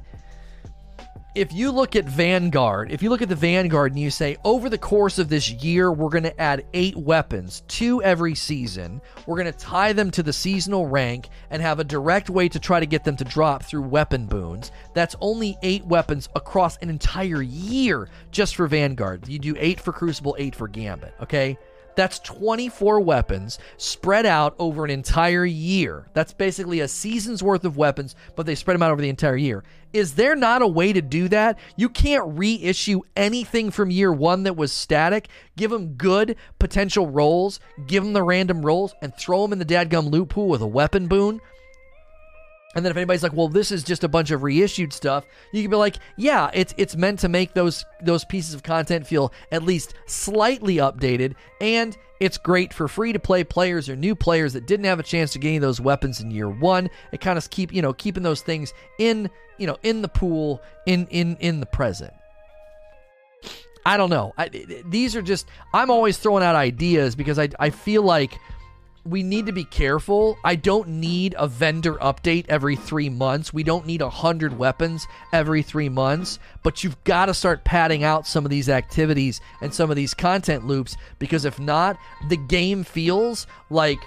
if 1.34 1.52
you 1.52 1.72
look 1.72 1.96
at 1.96 2.04
Vanguard, 2.04 2.92
if 2.92 3.02
you 3.02 3.10
look 3.10 3.20
at 3.20 3.28
the 3.28 3.34
Vanguard 3.34 3.90
and 3.90 4.00
you 4.00 4.10
say, 4.10 4.36
over 4.44 4.68
the 4.68 4.78
course 4.78 5.18
of 5.18 5.28
this 5.28 5.50
year, 5.50 5.90
we're 5.90 6.08
going 6.08 6.22
to 6.24 6.40
add 6.40 6.64
eight 6.74 6.96
weapons, 6.96 7.64
two 7.66 8.00
every 8.02 8.36
season. 8.36 9.00
We're 9.26 9.36
going 9.36 9.52
to 9.52 9.58
tie 9.58 9.92
them 9.92 10.12
to 10.12 10.22
the 10.22 10.32
seasonal 10.32 10.86
rank 10.86 11.28
and 11.50 11.60
have 11.60 11.80
a 11.80 11.84
direct 11.84 12.30
way 12.30 12.48
to 12.48 12.60
try 12.60 12.78
to 12.78 12.86
get 12.86 13.02
them 13.02 13.16
to 13.16 13.24
drop 13.24 13.64
through 13.64 13.82
weapon 13.82 14.26
boons. 14.26 14.70
That's 14.94 15.16
only 15.20 15.56
eight 15.62 15.84
weapons 15.84 16.28
across 16.36 16.76
an 16.78 16.88
entire 16.88 17.42
year 17.42 18.08
just 18.30 18.54
for 18.54 18.68
Vanguard. 18.68 19.26
You 19.26 19.40
do 19.40 19.56
eight 19.58 19.80
for 19.80 19.92
Crucible, 19.92 20.36
eight 20.38 20.54
for 20.54 20.68
Gambit, 20.68 21.14
okay? 21.20 21.58
That's 21.96 22.18
24 22.20 23.00
weapons 23.00 23.58
spread 23.76 24.26
out 24.26 24.54
over 24.58 24.84
an 24.84 24.90
entire 24.90 25.44
year. 25.44 26.08
That's 26.12 26.32
basically 26.32 26.80
a 26.80 26.88
season's 26.88 27.42
worth 27.42 27.64
of 27.64 27.76
weapons, 27.76 28.14
but 28.36 28.46
they 28.46 28.54
spread 28.54 28.74
them 28.74 28.82
out 28.82 28.90
over 28.90 29.02
the 29.02 29.08
entire 29.08 29.36
year. 29.36 29.64
Is 29.92 30.14
there 30.14 30.34
not 30.34 30.60
a 30.60 30.66
way 30.66 30.92
to 30.92 31.00
do 31.00 31.28
that? 31.28 31.56
You 31.76 31.88
can't 31.88 32.36
reissue 32.36 33.02
anything 33.16 33.70
from 33.70 33.92
year 33.92 34.12
one 34.12 34.42
that 34.42 34.56
was 34.56 34.72
static, 34.72 35.28
give 35.56 35.70
them 35.70 35.94
good 35.94 36.36
potential 36.58 37.06
rolls, 37.08 37.60
give 37.86 38.02
them 38.02 38.12
the 38.12 38.24
random 38.24 38.66
rolls, 38.66 38.94
and 39.00 39.14
throw 39.14 39.42
them 39.42 39.52
in 39.52 39.60
the 39.60 39.64
dadgum 39.64 40.10
loot 40.10 40.30
pool 40.30 40.48
with 40.48 40.62
a 40.62 40.66
weapon 40.66 41.06
boon. 41.06 41.40
And 42.74 42.84
then 42.84 42.90
if 42.90 42.96
anybody's 42.96 43.22
like, 43.22 43.32
"Well, 43.32 43.48
this 43.48 43.70
is 43.70 43.82
just 43.82 44.04
a 44.04 44.08
bunch 44.08 44.30
of 44.30 44.42
reissued 44.42 44.92
stuff," 44.92 45.26
you 45.52 45.62
can 45.62 45.70
be 45.70 45.76
like, 45.76 45.96
"Yeah, 46.16 46.50
it's 46.52 46.74
it's 46.76 46.96
meant 46.96 47.20
to 47.20 47.28
make 47.28 47.54
those 47.54 47.84
those 48.02 48.24
pieces 48.24 48.54
of 48.54 48.62
content 48.62 49.06
feel 49.06 49.32
at 49.52 49.62
least 49.62 49.94
slightly 50.06 50.76
updated, 50.76 51.34
and 51.60 51.96
it's 52.20 52.38
great 52.38 52.72
for 52.72 52.88
free 52.88 53.12
to 53.12 53.18
play 53.18 53.44
players 53.44 53.88
or 53.88 53.96
new 53.96 54.14
players 54.14 54.52
that 54.52 54.66
didn't 54.66 54.86
have 54.86 55.00
a 55.00 55.04
chance 55.04 55.32
to 55.32 55.38
gain 55.38 55.60
those 55.60 55.80
weapons 55.80 56.20
in 56.20 56.30
year 56.30 56.48
one. 56.48 56.90
It 57.12 57.20
kind 57.20 57.38
of 57.38 57.48
keep 57.50 57.72
you 57.72 57.82
know 57.82 57.92
keeping 57.92 58.22
those 58.22 58.42
things 58.42 58.72
in 58.98 59.30
you 59.58 59.66
know 59.66 59.76
in 59.82 60.02
the 60.02 60.08
pool 60.08 60.62
in 60.86 61.06
in 61.08 61.36
in 61.40 61.60
the 61.60 61.66
present." 61.66 62.12
I 63.86 63.98
don't 63.98 64.08
know. 64.08 64.32
I, 64.38 64.48
these 64.86 65.14
are 65.14 65.22
just 65.22 65.46
I'm 65.72 65.90
always 65.90 66.16
throwing 66.16 66.42
out 66.42 66.56
ideas 66.56 67.14
because 67.14 67.38
I 67.38 67.48
I 67.58 67.70
feel 67.70 68.02
like 68.02 68.38
we 69.06 69.22
need 69.22 69.46
to 69.46 69.52
be 69.52 69.64
careful. 69.64 70.38
I 70.44 70.56
don't 70.56 70.88
need 70.88 71.34
a 71.38 71.46
vendor 71.46 71.94
update 71.94 72.46
every 72.48 72.74
three 72.74 73.10
months. 73.10 73.52
We 73.52 73.62
don't 73.62 73.86
need 73.86 74.00
a 74.00 74.08
hundred 74.08 74.58
weapons 74.58 75.06
every 75.32 75.62
three 75.62 75.90
months. 75.90 76.38
But 76.62 76.82
you've 76.82 77.02
got 77.04 77.26
to 77.26 77.34
start 77.34 77.64
padding 77.64 78.02
out 78.02 78.26
some 78.26 78.44
of 78.46 78.50
these 78.50 78.70
activities 78.70 79.40
and 79.60 79.74
some 79.74 79.90
of 79.90 79.96
these 79.96 80.14
content 80.14 80.66
loops 80.66 80.96
because 81.18 81.44
if 81.44 81.58
not, 81.58 81.98
the 82.28 82.38
game 82.38 82.82
feels 82.82 83.46
like 83.68 83.98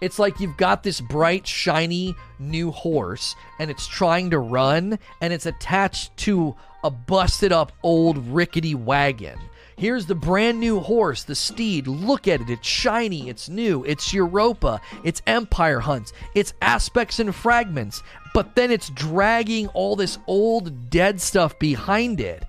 it's 0.00 0.18
like 0.18 0.40
you've 0.40 0.56
got 0.56 0.82
this 0.82 1.00
bright, 1.00 1.46
shiny 1.46 2.14
new 2.38 2.70
horse 2.70 3.34
and 3.58 3.70
it's 3.70 3.86
trying 3.86 4.30
to 4.30 4.38
run 4.38 4.98
and 5.20 5.32
it's 5.32 5.46
attached 5.46 6.16
to 6.18 6.54
a 6.82 6.90
busted 6.90 7.52
up 7.52 7.72
old 7.82 8.18
rickety 8.28 8.74
wagon. 8.74 9.38
Here's 9.78 10.06
the 10.06 10.14
brand 10.14 10.58
new 10.58 10.80
horse, 10.80 11.24
the 11.24 11.34
steed. 11.34 11.86
Look 11.86 12.26
at 12.26 12.40
it. 12.40 12.48
It's 12.48 12.66
shiny. 12.66 13.28
It's 13.28 13.50
new. 13.50 13.84
It's 13.84 14.12
Europa. 14.12 14.80
It's 15.04 15.20
Empire 15.26 15.80
Hunts. 15.80 16.14
It's 16.34 16.54
aspects 16.62 17.18
and 17.18 17.34
fragments. 17.34 18.02
But 18.32 18.54
then 18.54 18.70
it's 18.70 18.88
dragging 18.88 19.68
all 19.68 19.94
this 19.94 20.18
old 20.26 20.88
dead 20.88 21.20
stuff 21.20 21.58
behind 21.58 22.20
it. 22.20 22.44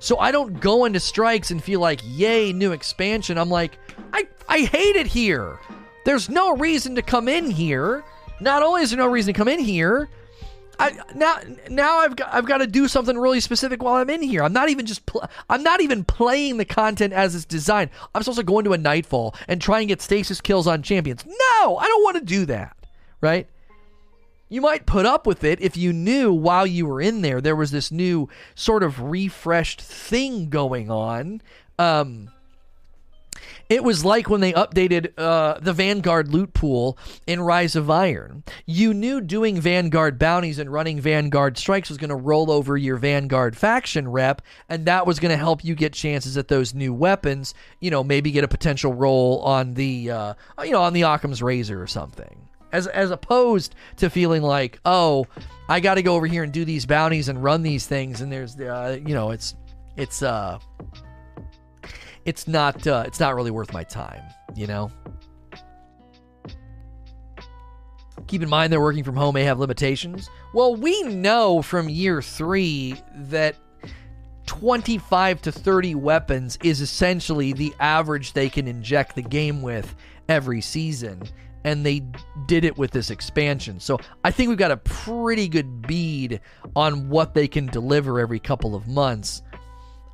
So 0.00 0.18
I 0.18 0.32
don't 0.32 0.60
go 0.60 0.84
into 0.84 0.98
strikes 0.98 1.52
and 1.52 1.62
feel 1.62 1.78
like, 1.78 2.00
yay, 2.04 2.52
new 2.52 2.72
expansion. 2.72 3.38
I'm 3.38 3.50
like, 3.50 3.78
I, 4.12 4.26
I 4.48 4.62
hate 4.62 4.96
it 4.96 5.06
here. 5.06 5.60
There's 6.04 6.28
no 6.28 6.56
reason 6.56 6.96
to 6.96 7.02
come 7.02 7.28
in 7.28 7.48
here. 7.48 8.02
Not 8.40 8.64
only 8.64 8.82
is 8.82 8.90
there 8.90 8.98
no 8.98 9.06
reason 9.06 9.32
to 9.32 9.38
come 9.38 9.46
in 9.46 9.60
here, 9.60 10.08
I 10.78 10.98
now 11.14 11.38
now 11.68 11.98
I've 11.98 12.16
got 12.16 12.32
I've 12.32 12.46
got 12.46 12.58
to 12.58 12.66
do 12.66 12.88
something 12.88 13.16
really 13.16 13.40
specific 13.40 13.82
while 13.82 13.94
I'm 13.94 14.10
in 14.10 14.22
here. 14.22 14.42
I'm 14.42 14.52
not 14.52 14.68
even 14.68 14.86
just 14.86 15.06
pl- 15.06 15.28
I'm 15.48 15.62
not 15.62 15.80
even 15.80 16.04
playing 16.04 16.56
the 16.56 16.64
content 16.64 17.12
as 17.12 17.34
it's 17.34 17.44
designed. 17.44 17.90
I'm 18.14 18.22
supposed 18.22 18.38
to 18.38 18.44
go 18.44 18.58
into 18.58 18.72
a 18.72 18.78
nightfall 18.78 19.34
and 19.48 19.60
try 19.60 19.80
and 19.80 19.88
get 19.88 20.02
stasis 20.02 20.40
kills 20.40 20.66
on 20.66 20.82
champions. 20.82 21.24
No, 21.24 21.76
I 21.76 21.86
don't 21.86 22.02
want 22.02 22.16
to 22.16 22.24
do 22.24 22.46
that. 22.46 22.76
Right? 23.20 23.46
You 24.48 24.60
might 24.60 24.84
put 24.84 25.06
up 25.06 25.26
with 25.26 25.44
it 25.44 25.60
if 25.62 25.76
you 25.76 25.92
knew 25.92 26.32
while 26.32 26.66
you 26.66 26.86
were 26.86 27.00
in 27.00 27.22
there 27.22 27.40
there 27.40 27.56
was 27.56 27.70
this 27.70 27.90
new 27.90 28.28
sort 28.54 28.82
of 28.82 29.00
refreshed 29.00 29.80
thing 29.80 30.50
going 30.50 30.90
on. 30.90 31.40
Um, 31.78 32.31
it 33.72 33.82
was 33.82 34.04
like 34.04 34.28
when 34.28 34.42
they 34.42 34.52
updated 34.52 35.14
uh, 35.16 35.58
the 35.58 35.72
Vanguard 35.72 36.28
loot 36.28 36.52
pool 36.52 36.98
in 37.26 37.40
Rise 37.40 37.74
of 37.74 37.88
Iron. 37.88 38.44
You 38.66 38.92
knew 38.92 39.22
doing 39.22 39.58
Vanguard 39.58 40.18
bounties 40.18 40.58
and 40.58 40.70
running 40.70 41.00
Vanguard 41.00 41.56
strikes 41.56 41.88
was 41.88 41.96
going 41.96 42.10
to 42.10 42.14
roll 42.16 42.50
over 42.50 42.76
your 42.76 42.98
Vanguard 42.98 43.56
faction 43.56 44.08
rep, 44.08 44.42
and 44.68 44.84
that 44.84 45.06
was 45.06 45.18
going 45.18 45.30
to 45.30 45.38
help 45.38 45.64
you 45.64 45.74
get 45.74 45.94
chances 45.94 46.36
at 46.36 46.48
those 46.48 46.74
new 46.74 46.92
weapons. 46.92 47.54
You 47.80 47.90
know, 47.90 48.04
maybe 48.04 48.30
get 48.30 48.44
a 48.44 48.48
potential 48.48 48.92
roll 48.92 49.40
on 49.40 49.72
the, 49.72 50.10
uh, 50.10 50.34
you 50.62 50.72
know, 50.72 50.82
on 50.82 50.92
the 50.92 51.02
Occam's 51.02 51.42
Razor 51.42 51.82
or 51.82 51.86
something. 51.86 52.48
As, 52.72 52.86
as 52.86 53.10
opposed 53.10 53.74
to 53.96 54.10
feeling 54.10 54.42
like, 54.42 54.80
oh, 54.84 55.26
I 55.70 55.80
got 55.80 55.94
to 55.94 56.02
go 56.02 56.14
over 56.14 56.26
here 56.26 56.42
and 56.42 56.52
do 56.52 56.66
these 56.66 56.84
bounties 56.84 57.30
and 57.30 57.42
run 57.42 57.62
these 57.62 57.86
things, 57.86 58.20
and 58.20 58.30
there's, 58.30 58.60
uh, 58.60 58.98
you 59.06 59.14
know, 59.14 59.30
it's, 59.30 59.54
it's, 59.96 60.22
uh, 60.22 60.58
it's 62.24 62.46
not 62.46 62.86
uh, 62.86 63.04
it's 63.06 63.20
not 63.20 63.34
really 63.34 63.50
worth 63.50 63.72
my 63.72 63.84
time, 63.84 64.22
you 64.54 64.66
know. 64.66 64.90
Keep 68.26 68.42
in 68.42 68.48
mind 68.48 68.72
that 68.72 68.80
working 68.80 69.04
from 69.04 69.16
home 69.16 69.34
may 69.34 69.44
have 69.44 69.58
limitations. 69.58 70.30
Well, 70.54 70.76
we 70.76 71.02
know 71.02 71.60
from 71.60 71.88
year 71.88 72.22
three 72.22 72.96
that 73.14 73.56
25 74.46 75.42
to 75.42 75.52
30 75.52 75.94
weapons 75.94 76.58
is 76.62 76.80
essentially 76.80 77.52
the 77.52 77.74
average 77.80 78.32
they 78.32 78.48
can 78.48 78.68
inject 78.68 79.14
the 79.14 79.22
game 79.22 79.62
with 79.62 79.94
every 80.28 80.60
season. 80.60 81.22
And 81.64 81.86
they 81.86 82.02
did 82.46 82.64
it 82.64 82.76
with 82.76 82.90
this 82.90 83.10
expansion. 83.10 83.78
So 83.78 83.98
I 84.24 84.30
think 84.30 84.48
we've 84.48 84.58
got 84.58 84.72
a 84.72 84.76
pretty 84.78 85.48
good 85.48 85.82
bead 85.82 86.40
on 86.74 87.08
what 87.08 87.34
they 87.34 87.46
can 87.46 87.66
deliver 87.66 88.18
every 88.18 88.40
couple 88.40 88.74
of 88.74 88.88
months. 88.88 89.42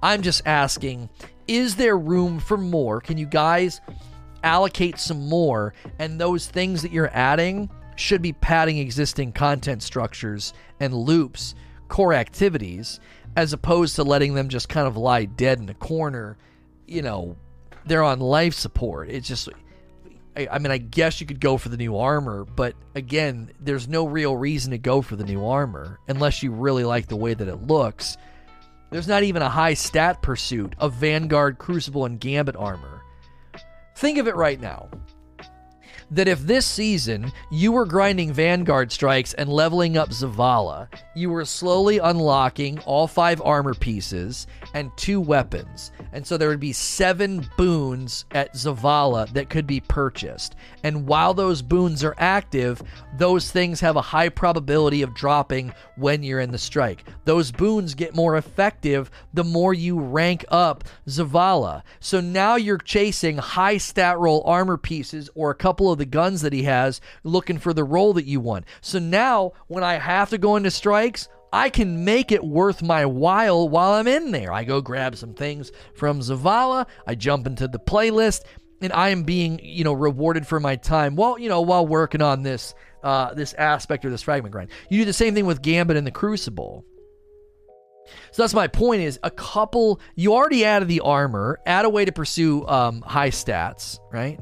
I'm 0.02 0.22
just 0.22 0.42
asking 0.46 1.08
is 1.46 1.76
there 1.76 1.96
room 1.96 2.38
for 2.40 2.58
more? 2.58 3.00
Can 3.00 3.16
you 3.16 3.24
guys 3.26 3.80
allocate 4.44 4.98
some 4.98 5.28
more? 5.28 5.72
And 5.98 6.20
those 6.20 6.46
things 6.46 6.82
that 6.82 6.92
you're 6.92 7.10
adding 7.14 7.70
should 7.96 8.22
be 8.22 8.34
padding 8.34 8.78
existing 8.78 9.32
content 9.32 9.82
structures 9.82 10.52
and 10.78 10.94
loops, 10.94 11.54
core 11.88 12.12
activities 12.12 13.00
as 13.36 13.52
opposed 13.52 13.96
to 13.96 14.02
letting 14.02 14.34
them 14.34 14.48
just 14.48 14.68
kind 14.68 14.86
of 14.86 14.96
lie 14.96 15.24
dead 15.24 15.58
in 15.58 15.68
a 15.68 15.74
corner. 15.74 16.36
You 16.86 17.02
know, 17.02 17.36
they're 17.86 18.02
on 18.02 18.20
life 18.20 18.54
support. 18.54 19.08
It's 19.10 19.28
just, 19.28 19.48
I, 20.36 20.58
mean, 20.58 20.70
I 20.70 20.78
guess 20.78 21.20
you 21.20 21.26
could 21.26 21.40
go 21.40 21.56
for 21.56 21.68
the 21.68 21.76
new 21.76 21.96
armor, 21.96 22.44
but 22.44 22.74
again, 22.94 23.52
there's 23.60 23.88
no 23.88 24.06
real 24.06 24.36
reason 24.36 24.72
to 24.72 24.78
go 24.78 25.02
for 25.02 25.16
the 25.16 25.24
new 25.24 25.44
armor 25.46 25.98
unless 26.08 26.42
you 26.42 26.52
really 26.52 26.84
like 26.84 27.06
the 27.06 27.16
way 27.16 27.34
that 27.34 27.48
it 27.48 27.66
looks. 27.66 28.16
There's 28.90 29.08
not 29.08 29.22
even 29.22 29.42
a 29.42 29.48
high 29.48 29.74
stat 29.74 30.22
pursuit 30.22 30.74
of 30.78 30.94
Vanguard, 30.94 31.58
Crucible, 31.58 32.06
and 32.06 32.18
Gambit 32.18 32.56
armor. 32.56 33.02
Think 33.96 34.18
of 34.18 34.28
it 34.28 34.36
right 34.36 34.60
now 34.60 34.88
that 36.10 36.28
if 36.28 36.40
this 36.40 36.66
season 36.66 37.32
you 37.50 37.72
were 37.72 37.86
grinding 37.86 38.32
Vanguard 38.32 38.90
strikes 38.92 39.34
and 39.34 39.48
leveling 39.48 39.96
up 39.96 40.10
Zavala, 40.10 40.88
you 41.14 41.30
were 41.30 41.44
slowly 41.44 41.98
unlocking 41.98 42.78
all 42.80 43.06
five 43.06 43.40
armor 43.42 43.74
pieces 43.74 44.46
and 44.74 44.90
two 44.96 45.20
weapons. 45.20 45.92
And 46.12 46.26
so 46.26 46.36
there 46.36 46.48
would 46.48 46.60
be 46.60 46.72
seven 46.72 47.46
boons 47.56 48.24
at 48.32 48.54
Zavala 48.54 49.32
that 49.32 49.50
could 49.50 49.66
be 49.66 49.80
purchased. 49.80 50.54
And 50.82 51.06
while 51.06 51.34
those 51.34 51.62
boons 51.62 52.02
are 52.04 52.14
active, 52.18 52.82
those 53.16 53.50
things 53.50 53.80
have 53.80 53.96
a 53.96 54.02
high 54.02 54.28
probability 54.28 55.02
of 55.02 55.14
dropping 55.14 55.72
when 55.96 56.22
you're 56.22 56.40
in 56.40 56.52
the 56.52 56.58
strike. 56.58 57.04
Those 57.24 57.52
boons 57.52 57.94
get 57.94 58.14
more 58.14 58.36
effective 58.36 59.10
the 59.34 59.44
more 59.44 59.74
you 59.74 59.98
rank 59.98 60.44
up 60.48 60.84
Zavala. 61.06 61.82
So 62.00 62.20
now 62.20 62.56
you're 62.56 62.78
chasing 62.78 63.38
high 63.38 63.78
stat 63.78 64.18
roll 64.18 64.42
armor 64.46 64.76
pieces 64.76 65.28
or 65.34 65.50
a 65.50 65.54
couple 65.54 65.90
of 65.90 65.97
the 65.98 66.06
guns 66.06 66.40
that 66.42 66.52
he 66.52 66.62
has, 66.62 67.00
looking 67.24 67.58
for 67.58 67.74
the 67.74 67.84
roll 67.84 68.14
that 68.14 68.24
you 68.24 68.40
want. 68.40 68.64
So 68.80 68.98
now, 68.98 69.52
when 69.66 69.84
I 69.84 69.94
have 69.94 70.30
to 70.30 70.38
go 70.38 70.56
into 70.56 70.70
strikes, 70.70 71.28
I 71.52 71.70
can 71.70 72.04
make 72.04 72.32
it 72.32 72.44
worth 72.44 72.82
my 72.82 73.06
while 73.06 73.68
while 73.68 73.92
I'm 73.92 74.06
in 74.06 74.30
there. 74.30 74.52
I 74.52 74.64
go 74.64 74.80
grab 74.80 75.16
some 75.16 75.34
things 75.34 75.72
from 75.94 76.20
Zavala, 76.20 76.86
I 77.06 77.14
jump 77.14 77.46
into 77.46 77.68
the 77.68 77.78
playlist, 77.78 78.42
and 78.80 78.92
I 78.92 79.08
am 79.08 79.22
being, 79.22 79.60
you 79.62 79.84
know, 79.84 79.92
rewarded 79.92 80.46
for 80.46 80.60
my 80.60 80.76
time 80.76 81.16
while, 81.16 81.38
you 81.38 81.48
know, 81.48 81.62
while 81.62 81.86
working 81.86 82.22
on 82.22 82.42
this 82.42 82.74
uh, 83.02 83.32
this 83.34 83.54
aspect 83.54 84.04
or 84.04 84.10
this 84.10 84.22
fragment 84.22 84.52
grind. 84.52 84.70
You 84.90 84.98
do 84.98 85.04
the 85.04 85.12
same 85.12 85.34
thing 85.34 85.46
with 85.46 85.62
Gambit 85.62 85.96
and 85.96 86.06
the 86.06 86.10
Crucible. 86.10 86.84
So 88.32 88.42
that's 88.42 88.54
my 88.54 88.68
point 88.68 89.02
is 89.02 89.18
a 89.22 89.30
couple 89.30 90.00
you 90.16 90.34
already 90.34 90.64
added 90.64 90.88
the 90.88 91.00
armor, 91.00 91.60
add 91.66 91.84
a 91.84 91.90
way 91.90 92.04
to 92.04 92.12
pursue 92.12 92.66
um, 92.66 93.02
high 93.02 93.30
stats, 93.30 93.98
right? 94.10 94.38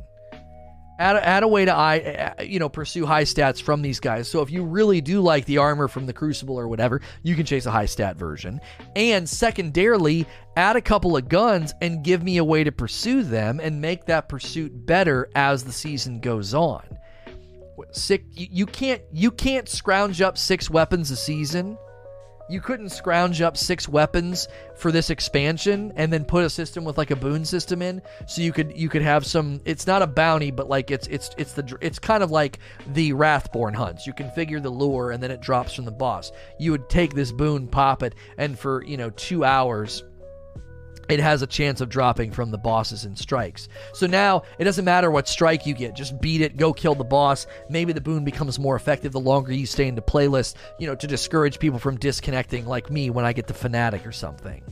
Add, 0.98 1.16
add 1.16 1.42
a 1.42 1.48
way 1.48 1.64
to 1.64 1.74
I, 1.74 2.34
you 2.42 2.58
know 2.58 2.68
pursue 2.68 3.06
high 3.06 3.24
stats 3.24 3.60
from 3.60 3.82
these 3.82 4.00
guys. 4.00 4.28
So 4.28 4.42
if 4.42 4.50
you 4.50 4.64
really 4.64 5.00
do 5.00 5.20
like 5.20 5.44
the 5.44 5.58
armor 5.58 5.88
from 5.88 6.06
the 6.06 6.12
Crucible 6.12 6.58
or 6.58 6.68
whatever, 6.68 7.00
you 7.22 7.34
can 7.34 7.46
chase 7.46 7.66
a 7.66 7.70
high 7.70 7.86
stat 7.86 8.16
version. 8.16 8.60
And 8.94 9.28
secondarily, 9.28 10.26
add 10.56 10.76
a 10.76 10.80
couple 10.80 11.16
of 11.16 11.28
guns 11.28 11.74
and 11.80 12.04
give 12.04 12.22
me 12.22 12.38
a 12.38 12.44
way 12.44 12.64
to 12.64 12.72
pursue 12.72 13.22
them 13.22 13.60
and 13.60 13.80
make 13.80 14.06
that 14.06 14.28
pursuit 14.28 14.86
better 14.86 15.30
as 15.34 15.64
the 15.64 15.72
season 15.72 16.20
goes 16.20 16.54
on. 16.54 16.82
Six, 17.92 18.24
you 18.32 18.66
can't 18.66 19.02
you 19.12 19.30
can't 19.30 19.68
scrounge 19.68 20.20
up 20.20 20.38
six 20.38 20.70
weapons 20.70 21.10
a 21.10 21.16
season 21.16 21.76
you 22.48 22.60
couldn't 22.60 22.90
scrounge 22.90 23.40
up 23.40 23.56
six 23.56 23.88
weapons 23.88 24.48
for 24.76 24.92
this 24.92 25.10
expansion 25.10 25.92
and 25.96 26.12
then 26.12 26.24
put 26.24 26.44
a 26.44 26.50
system 26.50 26.84
with 26.84 26.98
like 26.98 27.10
a 27.10 27.16
boon 27.16 27.44
system 27.44 27.82
in. 27.82 28.02
So 28.26 28.42
you 28.42 28.52
could 28.52 28.76
you 28.76 28.88
could 28.88 29.02
have 29.02 29.26
some 29.26 29.60
it's 29.64 29.86
not 29.86 30.02
a 30.02 30.06
bounty 30.06 30.50
but 30.50 30.68
like 30.68 30.90
it's 30.90 31.06
it's 31.08 31.30
it's 31.36 31.52
the 31.52 31.76
it's 31.80 31.98
kind 31.98 32.22
of 32.22 32.30
like 32.30 32.58
the 32.88 33.12
wrathborn 33.12 33.74
hunts. 33.74 34.06
You 34.06 34.12
configure 34.12 34.62
the 34.62 34.70
lure 34.70 35.10
and 35.10 35.22
then 35.22 35.30
it 35.30 35.40
drops 35.40 35.74
from 35.74 35.84
the 35.84 35.90
boss. 35.90 36.32
You 36.58 36.72
would 36.72 36.88
take 36.88 37.14
this 37.14 37.32
boon 37.32 37.66
pop 37.68 38.02
it 38.02 38.14
and 38.38 38.58
for 38.58 38.84
you 38.84 38.96
know 38.96 39.10
2 39.10 39.44
hours 39.44 40.04
it 41.08 41.20
has 41.20 41.42
a 41.42 41.46
chance 41.46 41.80
of 41.80 41.88
dropping 41.88 42.32
from 42.32 42.50
the 42.50 42.58
bosses 42.58 43.04
and 43.04 43.18
strikes. 43.18 43.68
So 43.92 44.06
now 44.06 44.42
it 44.58 44.64
doesn't 44.64 44.84
matter 44.84 45.10
what 45.10 45.28
strike 45.28 45.66
you 45.66 45.74
get, 45.74 45.94
just 45.94 46.20
beat 46.20 46.40
it, 46.40 46.56
go 46.56 46.72
kill 46.72 46.94
the 46.94 47.04
boss. 47.04 47.46
Maybe 47.68 47.92
the 47.92 48.00
boon 48.00 48.24
becomes 48.24 48.58
more 48.58 48.76
effective 48.76 49.12
the 49.12 49.20
longer 49.20 49.52
you 49.52 49.66
stay 49.66 49.88
in 49.88 49.94
the 49.94 50.02
playlist, 50.02 50.54
you 50.78 50.86
know, 50.86 50.94
to 50.94 51.06
discourage 51.06 51.58
people 51.58 51.78
from 51.78 51.96
disconnecting 51.96 52.66
like 52.66 52.90
me 52.90 53.10
when 53.10 53.24
I 53.24 53.32
get 53.32 53.46
the 53.46 53.54
fanatic 53.54 54.06
or 54.06 54.12
something. 54.12 54.62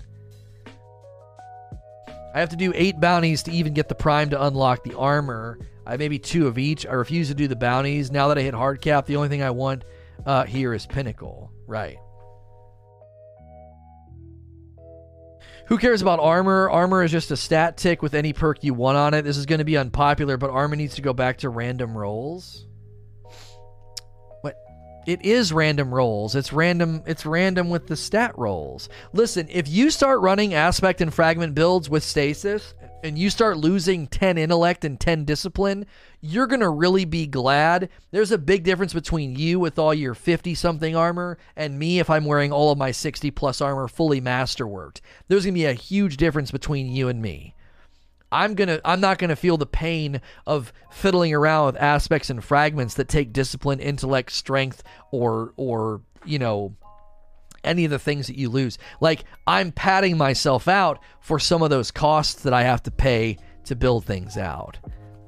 I 2.34 2.40
have 2.40 2.48
to 2.48 2.56
do 2.56 2.72
eight 2.74 2.98
bounties 3.00 3.44
to 3.44 3.52
even 3.52 3.74
get 3.74 3.88
the 3.88 3.94
prime 3.94 4.30
to 4.30 4.44
unlock 4.44 4.82
the 4.82 4.98
armor. 4.98 5.58
I 5.86 5.96
maybe 5.96 6.18
two 6.18 6.48
of 6.48 6.58
each. 6.58 6.84
I 6.84 6.92
refuse 6.94 7.28
to 7.28 7.34
do 7.34 7.46
the 7.46 7.54
bounties. 7.54 8.10
Now 8.10 8.28
that 8.28 8.38
I 8.38 8.42
hit 8.42 8.54
hard 8.54 8.80
cap, 8.80 9.06
the 9.06 9.16
only 9.16 9.28
thing 9.28 9.42
I 9.42 9.50
want 9.50 9.84
uh, 10.26 10.44
here 10.44 10.74
is 10.74 10.84
pinnacle. 10.84 11.52
Right. 11.66 11.98
Who 15.66 15.78
cares 15.78 16.02
about 16.02 16.20
armor? 16.20 16.68
Armor 16.68 17.02
is 17.02 17.10
just 17.10 17.30
a 17.30 17.36
stat 17.36 17.76
tick 17.76 18.02
with 18.02 18.14
any 18.14 18.32
perk 18.32 18.62
you 18.62 18.74
want 18.74 18.98
on 18.98 19.14
it. 19.14 19.22
This 19.22 19.38
is 19.38 19.46
going 19.46 19.60
to 19.60 19.64
be 19.64 19.78
unpopular, 19.78 20.36
but 20.36 20.50
armor 20.50 20.76
needs 20.76 20.96
to 20.96 21.02
go 21.02 21.12
back 21.14 21.38
to 21.38 21.48
random 21.48 21.96
rolls. 21.96 22.66
What? 24.42 24.56
It 25.06 25.24
is 25.24 25.52
random 25.52 25.94
rolls. 25.94 26.34
It's 26.34 26.52
random. 26.52 27.02
It's 27.06 27.24
random 27.24 27.70
with 27.70 27.86
the 27.86 27.96
stat 27.96 28.36
rolls. 28.36 28.90
Listen, 29.14 29.48
if 29.50 29.66
you 29.66 29.90
start 29.90 30.20
running 30.20 30.52
aspect 30.52 31.00
and 31.00 31.12
fragment 31.12 31.54
builds 31.54 31.88
with 31.88 32.02
stasis, 32.02 32.74
and 33.04 33.18
you 33.18 33.28
start 33.28 33.58
losing 33.58 34.06
10 34.06 34.38
intellect 34.38 34.82
and 34.82 34.98
10 34.98 35.26
discipline, 35.26 35.84
you're 36.22 36.46
going 36.46 36.60
to 36.60 36.70
really 36.70 37.04
be 37.04 37.26
glad. 37.26 37.90
There's 38.12 38.32
a 38.32 38.38
big 38.38 38.64
difference 38.64 38.94
between 38.94 39.36
you 39.36 39.60
with 39.60 39.78
all 39.78 39.92
your 39.92 40.14
50 40.14 40.54
something 40.54 40.96
armor 40.96 41.36
and 41.54 41.78
me 41.78 41.98
if 41.98 42.08
I'm 42.08 42.24
wearing 42.24 42.50
all 42.50 42.72
of 42.72 42.78
my 42.78 42.92
60 42.92 43.30
plus 43.32 43.60
armor 43.60 43.88
fully 43.88 44.22
masterworked. 44.22 45.02
There's 45.28 45.44
going 45.44 45.52
to 45.52 45.60
be 45.60 45.66
a 45.66 45.74
huge 45.74 46.16
difference 46.16 46.50
between 46.50 46.88
you 46.88 47.08
and 47.08 47.20
me. 47.20 47.54
I'm 48.32 48.54
going 48.54 48.68
to 48.68 48.80
I'm 48.84 49.00
not 49.00 49.18
going 49.18 49.28
to 49.28 49.36
feel 49.36 49.58
the 49.58 49.66
pain 49.66 50.20
of 50.46 50.72
fiddling 50.90 51.32
around 51.34 51.66
with 51.66 51.76
aspects 51.76 52.30
and 52.30 52.42
fragments 52.42 52.94
that 52.94 53.06
take 53.06 53.34
discipline, 53.34 53.80
intellect, 53.80 54.32
strength 54.32 54.82
or 55.12 55.52
or, 55.56 56.00
you 56.24 56.38
know, 56.38 56.74
any 57.64 57.84
of 57.84 57.90
the 57.90 57.98
things 57.98 58.26
that 58.26 58.38
you 58.38 58.48
lose. 58.48 58.78
Like 59.00 59.24
I'm 59.46 59.72
patting 59.72 60.16
myself 60.16 60.68
out 60.68 61.02
for 61.20 61.38
some 61.38 61.62
of 61.62 61.70
those 61.70 61.90
costs 61.90 62.42
that 62.42 62.52
I 62.52 62.62
have 62.62 62.82
to 62.84 62.90
pay 62.90 63.38
to 63.64 63.74
build 63.74 64.04
things 64.04 64.36
out. 64.36 64.78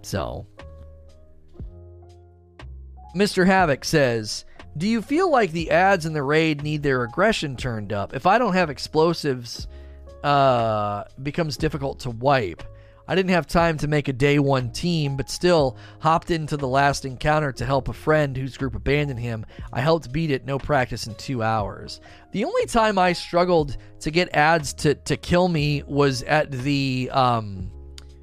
So, 0.03 0.47
Mr. 3.17 3.47
Havoc 3.47 3.85
says, 3.85 4.45
Do 4.77 4.87
you 4.87 5.01
feel 5.03 5.31
like 5.31 5.53
the 5.53 5.71
ads 5.71 6.07
in 6.07 6.13
the 6.13 6.23
raid 6.23 6.63
need 6.63 6.83
their 6.83 7.03
aggression 7.03 7.57
turned 7.57 7.93
up? 7.93 8.15
If 8.15 8.27
I 8.27 8.39
don't 8.39 8.55
have 8.55 8.71
explosives, 8.71 9.69
uh, 10.23 11.05
becomes 11.23 11.57
difficult 11.57 12.01
to 12.01 12.11
wipe. 12.11 12.63
I 13.09 13.15
didn't 13.15 13.31
have 13.31 13.47
time 13.47 13.79
to 13.79 13.89
make 13.89 14.09
a 14.09 14.13
day 14.13 14.39
one 14.39 14.71
team, 14.71 15.17
but 15.17 15.31
still 15.31 15.77
hopped 16.01 16.31
into 16.31 16.57
the 16.57 16.69
last 16.69 17.05
encounter 17.05 17.53
to 17.53 17.65
help 17.65 17.89
a 17.89 17.93
friend 17.93 18.37
whose 18.37 18.57
group 18.57 18.75
abandoned 18.75 19.21
him. 19.21 19.47
I 19.73 19.81
helped 19.81 20.13
beat 20.13 20.31
it, 20.31 20.45
no 20.45 20.59
practice 20.59 21.07
in 21.07 21.15
two 21.15 21.43
hours. 21.43 22.01
The 22.33 22.45
only 22.45 22.67
time 22.67 22.99
I 22.99 23.13
struggled 23.13 23.77
to 24.01 24.11
get 24.11 24.35
ads 24.35 24.75
to, 24.75 24.95
to 24.95 25.17
kill 25.17 25.49
me 25.49 25.83
was 25.87 26.23
at 26.25 26.51
the 26.51 27.11
um, 27.13 27.71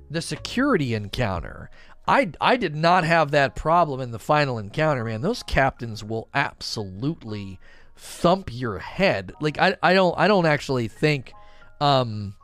the 0.10 0.22
security 0.22 0.94
encounter. 0.94 1.70
I, 2.08 2.32
I 2.42 2.58
did 2.58 2.76
not 2.76 3.06
have 3.06 3.32
that 3.32 3.56
problem 3.56 4.02
in 4.02 4.12
the 4.12 4.20
final 4.20 4.60
encounter, 4.60 5.06
man. 5.06 5.22
Those 5.22 5.42
captains 5.44 6.04
will 6.04 6.28
absolutely 6.34 7.60
thump 7.96 8.50
your 8.52 8.80
head. 8.80 9.34
Like 9.40 9.58
I, 9.58 9.78
I 9.82 9.94
don't 9.94 10.18
I 10.18 10.28
don't 10.28 10.46
actually 10.46 10.88
think 10.88 11.34
um 11.80 12.36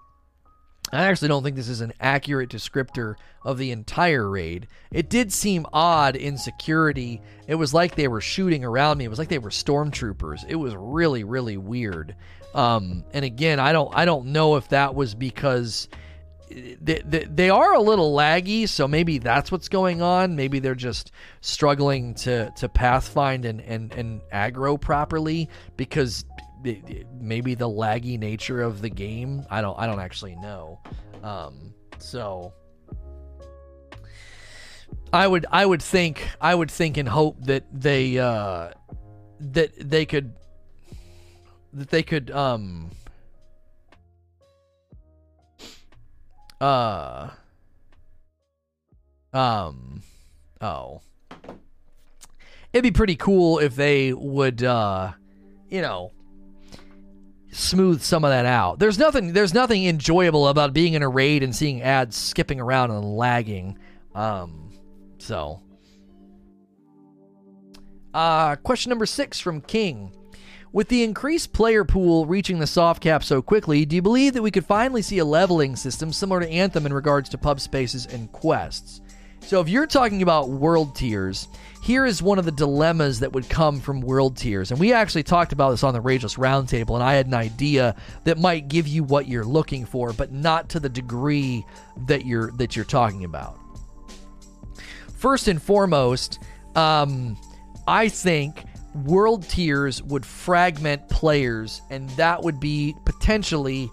I 0.91 1.05
actually 1.05 1.27
don't 1.27 1.43
think 1.43 1.55
this 1.55 1.69
is 1.69 1.81
an 1.81 1.93
accurate 1.99 2.49
descriptor 2.49 3.15
of 3.43 3.57
the 3.57 3.71
entire 3.71 4.27
raid. 4.29 4.67
It 4.91 5.09
did 5.09 5.31
seem 5.31 5.65
odd 5.71 6.15
in 6.15 6.37
security. 6.37 7.21
It 7.47 7.55
was 7.55 7.73
like 7.73 7.95
they 7.95 8.07
were 8.07 8.21
shooting 8.21 8.63
around 8.63 8.97
me. 8.97 9.05
It 9.05 9.09
was 9.09 9.19
like 9.19 9.29
they 9.29 9.37
were 9.37 9.49
stormtroopers. 9.49 10.45
It 10.47 10.55
was 10.55 10.75
really, 10.75 11.23
really 11.23 11.57
weird. 11.57 12.15
Um, 12.55 13.03
and 13.13 13.23
again, 13.23 13.59
I 13.59 13.71
don't, 13.71 13.95
I 13.95 14.05
don't 14.05 14.27
know 14.27 14.55
if 14.55 14.69
that 14.69 14.95
was 14.95 15.13
because 15.13 15.87
they, 16.49 17.01
they, 17.05 17.25
they 17.25 17.49
are 17.49 17.73
a 17.73 17.81
little 17.81 18.15
laggy, 18.15 18.67
so 18.67 18.87
maybe 18.87 19.19
that's 19.19 19.51
what's 19.51 19.69
going 19.69 20.01
on. 20.01 20.35
Maybe 20.35 20.59
they're 20.59 20.75
just 20.75 21.11
struggling 21.41 22.15
to 22.15 22.51
to 22.57 22.67
pathfind 22.67 23.45
and 23.45 23.61
and 23.61 23.93
and 23.93 24.21
aggro 24.33 24.79
properly 24.79 25.49
because 25.77 26.25
maybe 27.19 27.55
the 27.55 27.69
laggy 27.69 28.17
nature 28.19 28.61
of 28.61 28.81
the 28.81 28.89
game. 28.89 29.45
I 29.49 29.61
don't 29.61 29.77
I 29.79 29.85
don't 29.85 29.99
actually 29.99 30.35
know. 30.35 30.79
Um, 31.23 31.73
so 31.97 32.53
I 35.11 35.27
would 35.27 35.45
I 35.51 35.65
would 35.65 35.81
think 35.81 36.27
I 36.39 36.53
would 36.53 36.69
think 36.69 36.97
and 36.97 37.07
hope 37.07 37.37
that 37.45 37.63
they 37.73 38.17
uh, 38.17 38.71
that 39.39 39.71
they 39.77 40.05
could 40.05 40.33
that 41.73 41.89
they 41.89 42.03
could 42.03 42.31
um 42.31 42.89
uh 46.59 47.29
um 49.33 50.01
oh 50.61 51.01
it'd 52.73 52.83
be 52.83 52.91
pretty 52.91 53.15
cool 53.15 53.59
if 53.59 53.75
they 53.75 54.13
would 54.13 54.63
uh 54.63 55.11
you 55.69 55.81
know 55.81 56.11
smooth 57.51 58.01
some 58.01 58.23
of 58.23 58.29
that 58.29 58.45
out. 58.45 58.79
There's 58.79 58.97
nothing 58.97 59.33
there's 59.33 59.53
nothing 59.53 59.85
enjoyable 59.85 60.47
about 60.47 60.73
being 60.73 60.93
in 60.93 61.03
a 61.03 61.09
raid 61.09 61.43
and 61.43 61.55
seeing 61.55 61.81
ads 61.81 62.15
skipping 62.15 62.59
around 62.59 62.91
and 62.91 63.17
lagging. 63.17 63.77
Um 64.13 64.71
so. 65.17 65.61
Uh 68.13 68.55
question 68.57 68.89
number 68.89 69.05
six 69.05 69.39
from 69.39 69.61
king. 69.61 70.13
With 70.71 70.89
the 70.89 71.03
increased 71.03 71.51
player 71.51 71.83
pool 71.83 72.27
reaching 72.27 72.59
the 72.59 72.67
soft 72.67 73.01
cap 73.01 73.23
so 73.23 73.41
quickly, 73.41 73.85
do 73.85 73.95
you 73.95 74.03
believe 74.03 74.33
that 74.33 74.43
we 74.43 74.51
could 74.51 74.65
finally 74.65 75.01
see 75.01 75.17
a 75.17 75.25
leveling 75.25 75.75
system 75.75 76.13
similar 76.13 76.41
to 76.41 76.49
Anthem 76.49 76.85
in 76.85 76.93
regards 76.93 77.27
to 77.29 77.39
pub 77.39 77.59
spaces 77.59 78.05
and 78.05 78.31
quests? 78.31 79.01
So, 79.49 79.59
if 79.61 79.67
you're 79.67 79.87
talking 79.87 80.21
about 80.21 80.49
world 80.49 80.95
tiers, 80.95 81.47
here 81.81 82.05
is 82.05 82.21
one 82.21 82.37
of 82.37 82.45
the 82.45 82.51
dilemmas 82.51 83.21
that 83.21 83.33
would 83.33 83.49
come 83.49 83.79
from 83.79 83.99
world 83.99 84.37
tiers. 84.37 84.69
And 84.69 84.79
we 84.79 84.93
actually 84.93 85.23
talked 85.23 85.53
about 85.53 85.71
this 85.71 85.83
on 85.83 85.95
the 85.95 85.99
Rageless 85.99 86.37
Roundtable, 86.37 86.93
and 86.93 87.01
I 87.01 87.15
had 87.15 87.25
an 87.25 87.33
idea 87.33 87.95
that 88.25 88.37
might 88.37 88.67
give 88.67 88.87
you 88.87 89.03
what 89.03 89.27
you're 89.27 89.43
looking 89.43 89.87
for, 89.87 90.13
but 90.13 90.31
not 90.31 90.69
to 90.69 90.79
the 90.79 90.87
degree 90.87 91.65
that 92.05 92.27
you're 92.27 92.51
that 92.57 92.75
you're 92.75 92.85
talking 92.85 93.23
about. 93.23 93.57
First 95.17 95.47
and 95.47 95.59
foremost, 95.59 96.37
um, 96.75 97.35
I 97.87 98.07
think 98.07 98.65
world 98.93 99.49
tiers 99.49 100.03
would 100.03 100.27
fragment 100.27 101.09
players, 101.09 101.81
and 101.89 102.07
that 102.11 102.43
would 102.43 102.59
be 102.59 102.95
potentially 103.03 103.89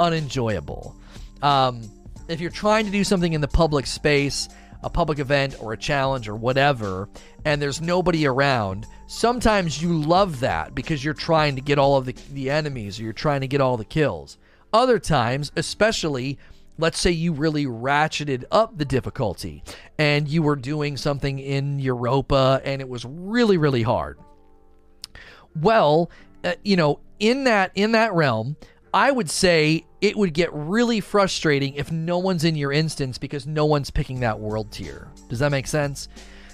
unenjoyable. 0.00 0.96
Um, 1.42 1.88
if 2.26 2.40
you're 2.40 2.50
trying 2.50 2.86
to 2.86 2.90
do 2.90 3.04
something 3.04 3.32
in 3.32 3.40
the 3.40 3.48
public 3.48 3.86
space, 3.86 4.48
a 4.82 4.90
public 4.90 5.18
event 5.18 5.56
or 5.60 5.72
a 5.72 5.76
challenge 5.76 6.28
or 6.28 6.34
whatever, 6.34 7.08
and 7.44 7.60
there's 7.60 7.80
nobody 7.80 8.26
around, 8.26 8.86
sometimes 9.06 9.82
you 9.82 10.00
love 10.00 10.40
that 10.40 10.74
because 10.74 11.04
you're 11.04 11.14
trying 11.14 11.54
to 11.56 11.60
get 11.60 11.78
all 11.78 11.96
of 11.96 12.06
the, 12.06 12.14
the 12.32 12.50
enemies 12.50 12.98
or 12.98 13.04
you're 13.04 13.12
trying 13.12 13.40
to 13.40 13.48
get 13.48 13.60
all 13.60 13.76
the 13.76 13.84
kills. 13.84 14.38
Other 14.72 14.98
times, 14.98 15.52
especially 15.56 16.38
let's 16.78 16.98
say 16.98 17.10
you 17.10 17.32
really 17.32 17.66
ratcheted 17.66 18.44
up 18.50 18.78
the 18.78 18.84
difficulty 18.84 19.62
and 19.98 20.26
you 20.26 20.42
were 20.42 20.56
doing 20.56 20.96
something 20.96 21.38
in 21.38 21.78
Europa 21.78 22.60
and 22.64 22.80
it 22.80 22.88
was 22.88 23.04
really 23.04 23.58
really 23.58 23.82
hard. 23.82 24.18
Well, 25.54 26.10
uh, 26.42 26.54
you 26.62 26.76
know, 26.76 27.00
in 27.18 27.44
that 27.44 27.72
in 27.74 27.92
that 27.92 28.14
realm, 28.14 28.56
I 28.92 29.10
would 29.10 29.30
say 29.30 29.84
it 30.00 30.16
would 30.16 30.34
get 30.34 30.52
really 30.52 31.00
frustrating 31.00 31.74
if 31.74 31.92
no 31.92 32.18
one's 32.18 32.44
in 32.44 32.56
your 32.56 32.72
instance 32.72 33.18
because 33.18 33.46
no 33.46 33.64
one's 33.66 33.90
picking 33.90 34.20
that 34.20 34.40
world 34.40 34.72
tier. 34.72 35.08
Does 35.28 35.38
that 35.38 35.50
make 35.52 35.66
sense? 35.66 36.08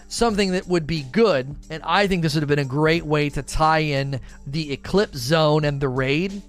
Something 0.08 0.52
that 0.52 0.68
would 0.68 0.86
be 0.86 1.02
good, 1.02 1.56
and 1.70 1.82
I 1.82 2.06
think 2.06 2.22
this 2.22 2.34
would 2.34 2.42
have 2.42 2.48
been 2.48 2.58
a 2.58 2.64
great 2.64 3.04
way 3.04 3.28
to 3.30 3.42
tie 3.42 3.80
in 3.80 4.20
the 4.46 4.72
Eclipse 4.72 5.18
Zone 5.18 5.64
and 5.64 5.80
the 5.80 5.88
raid. 5.88 6.42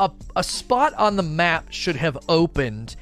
A, 0.00 0.10
a 0.34 0.42
spot 0.42 0.94
on 0.94 1.16
the 1.16 1.22
map 1.22 1.66
should 1.70 1.96
have 1.96 2.18
opened 2.28 2.96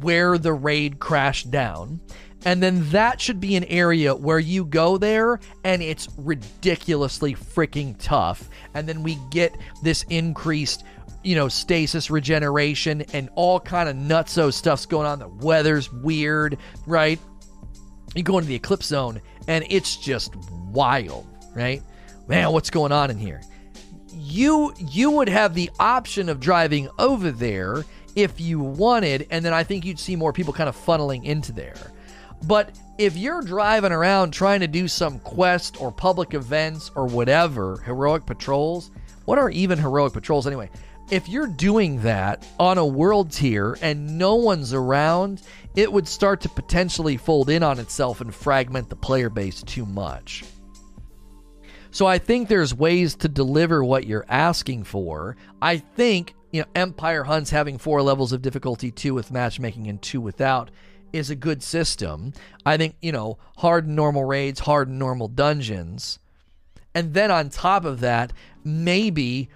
where 0.00 0.38
the 0.38 0.52
raid 0.52 0.98
crashed 0.98 1.50
down. 1.50 2.00
And 2.44 2.62
then 2.62 2.90
that 2.90 3.20
should 3.20 3.40
be 3.40 3.54
an 3.56 3.64
area 3.64 4.14
where 4.14 4.38
you 4.38 4.64
go 4.64 4.98
there 4.98 5.38
and 5.64 5.80
it's 5.80 6.08
ridiculously 6.16 7.34
freaking 7.34 7.94
tough. 7.98 8.48
And 8.74 8.88
then 8.88 9.02
we 9.02 9.16
get 9.30 9.56
this 9.82 10.04
increased, 10.08 10.82
you 11.22 11.34
know, 11.34 11.48
stasis 11.48 12.10
regeneration 12.10 13.02
and 13.12 13.28
all 13.34 13.60
kind 13.60 13.88
of 13.88 13.96
nutso 13.96 14.52
stuff's 14.52 14.86
going 14.86 15.06
on. 15.06 15.18
The 15.18 15.28
weather's 15.28 15.92
weird, 15.92 16.58
right? 16.86 17.18
You 18.14 18.22
go 18.22 18.38
into 18.38 18.48
the 18.48 18.54
eclipse 18.54 18.86
zone 18.86 19.20
and 19.48 19.64
it's 19.68 19.96
just 19.96 20.34
wild, 20.70 21.26
right? 21.54 21.82
Man, 22.28 22.52
what's 22.52 22.70
going 22.70 22.92
on 22.92 23.10
in 23.10 23.18
here? 23.18 23.40
You 24.14 24.74
you 24.78 25.10
would 25.10 25.28
have 25.28 25.54
the 25.54 25.70
option 25.80 26.28
of 26.28 26.38
driving 26.38 26.88
over 26.98 27.30
there 27.30 27.84
if 28.14 28.40
you 28.40 28.60
wanted, 28.60 29.26
and 29.30 29.44
then 29.44 29.54
I 29.54 29.64
think 29.64 29.84
you'd 29.84 29.98
see 29.98 30.16
more 30.16 30.32
people 30.32 30.52
kind 30.52 30.68
of 30.68 30.76
funneling 30.76 31.24
into 31.24 31.52
there. 31.52 31.92
But 32.44 32.78
if 32.98 33.16
you're 33.16 33.42
driving 33.42 33.92
around 33.92 34.32
trying 34.32 34.60
to 34.60 34.66
do 34.66 34.86
some 34.86 35.18
quest 35.20 35.80
or 35.80 35.90
public 35.90 36.34
events 36.34 36.90
or 36.94 37.06
whatever, 37.06 37.78
heroic 37.86 38.26
patrols, 38.26 38.90
what 39.24 39.38
are 39.38 39.50
even 39.50 39.78
heroic 39.78 40.12
patrols 40.12 40.46
anyway? 40.46 40.68
If 41.10 41.28
you're 41.28 41.46
doing 41.46 42.02
that 42.02 42.46
on 42.58 42.78
a 42.78 42.86
world 42.86 43.32
tier 43.32 43.76
and 43.82 44.16
no 44.16 44.36
one's 44.36 44.72
around, 44.72 45.42
it 45.76 45.92
would 45.92 46.08
start 46.08 46.40
to 46.42 46.48
potentially 46.48 47.16
fold 47.16 47.50
in 47.50 47.62
on 47.62 47.78
itself 47.78 48.20
and 48.20 48.34
fragment 48.34 48.88
the 48.88 48.96
player 48.96 49.28
base 49.28 49.62
too 49.62 49.84
much. 49.84 50.44
So 51.90 52.06
I 52.06 52.18
think 52.18 52.48
there's 52.48 52.74
ways 52.74 53.14
to 53.16 53.28
deliver 53.28 53.84
what 53.84 54.06
you're 54.06 54.24
asking 54.28 54.84
for. 54.84 55.36
I 55.60 55.76
think 55.76 56.34
you 56.52 56.60
know, 56.60 56.68
Empire 56.74 57.24
Hunts 57.24 57.50
having 57.50 57.78
four 57.78 58.02
levels 58.02 58.32
of 58.32 58.42
difficulty, 58.42 58.90
two 58.90 59.14
with 59.14 59.30
matchmaking 59.30 59.88
and 59.88 60.00
two 60.00 60.20
without, 60.20 60.70
is 61.12 61.30
a 61.30 61.36
good 61.36 61.62
system. 61.62 62.32
I 62.64 62.76
think, 62.76 62.94
you 63.00 63.12
know, 63.12 63.38
hard 63.56 63.86
and 63.86 63.96
normal 63.96 64.24
raids, 64.24 64.60
hard 64.60 64.88
and 64.88 64.98
normal 64.98 65.28
dungeons. 65.28 66.18
And 66.94 67.14
then 67.14 67.30
on 67.30 67.48
top 67.48 67.84
of 67.84 68.00
that, 68.00 68.32
maybe 68.64 69.48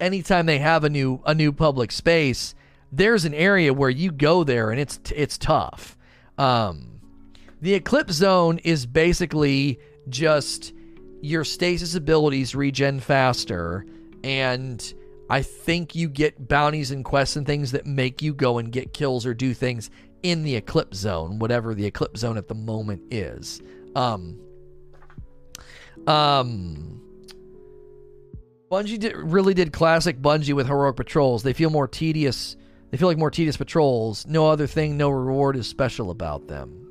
anytime 0.00 0.46
they 0.46 0.58
have 0.58 0.84
a 0.84 0.90
new 0.90 1.20
a 1.26 1.34
new 1.34 1.52
public 1.52 1.92
space, 1.92 2.54
there's 2.92 3.24
an 3.24 3.34
area 3.34 3.72
where 3.72 3.90
you 3.90 4.10
go 4.10 4.44
there 4.44 4.70
and 4.70 4.80
it's 4.80 4.98
it's 5.14 5.38
tough. 5.38 5.96
Um, 6.38 7.00
the 7.60 7.74
Eclipse 7.74 8.14
Zone 8.14 8.58
is 8.58 8.86
basically 8.86 9.78
just 10.08 10.72
your 11.20 11.44
stasis 11.44 11.94
abilities 11.94 12.54
regen 12.54 12.98
faster 12.98 13.84
and 14.24 14.94
I 15.28 15.42
think 15.42 15.94
you 15.94 16.08
get 16.08 16.48
bounties 16.48 16.90
and 16.90 17.04
quests 17.04 17.36
and 17.36 17.46
things 17.46 17.70
that 17.72 17.86
make 17.86 18.20
you 18.20 18.34
go 18.34 18.58
and 18.58 18.72
get 18.72 18.92
kills 18.92 19.24
or 19.24 19.32
do 19.32 19.54
things 19.54 19.90
in 20.24 20.42
the 20.42 20.56
Eclipse 20.56 20.98
Zone, 20.98 21.38
whatever 21.38 21.72
the 21.72 21.86
Eclipse 21.86 22.20
Zone 22.20 22.36
at 22.36 22.48
the 22.48 22.54
moment 22.54 23.02
is. 23.12 23.62
Um, 23.94 24.40
um, 26.08 26.99
Bungie 28.70 29.00
did, 29.00 29.16
really 29.16 29.52
did 29.52 29.72
classic 29.72 30.22
Bungie 30.22 30.54
with 30.54 30.68
heroic 30.68 30.96
patrols. 30.96 31.42
They 31.42 31.52
feel 31.52 31.70
more 31.70 31.88
tedious. 31.88 32.56
They 32.90 32.96
feel 32.96 33.08
like 33.08 33.18
more 33.18 33.30
tedious 33.30 33.56
patrols. 33.56 34.26
No 34.26 34.46
other 34.46 34.68
thing, 34.68 34.96
no 34.96 35.10
reward 35.10 35.56
is 35.56 35.66
special 35.66 36.10
about 36.10 36.46
them. 36.46 36.86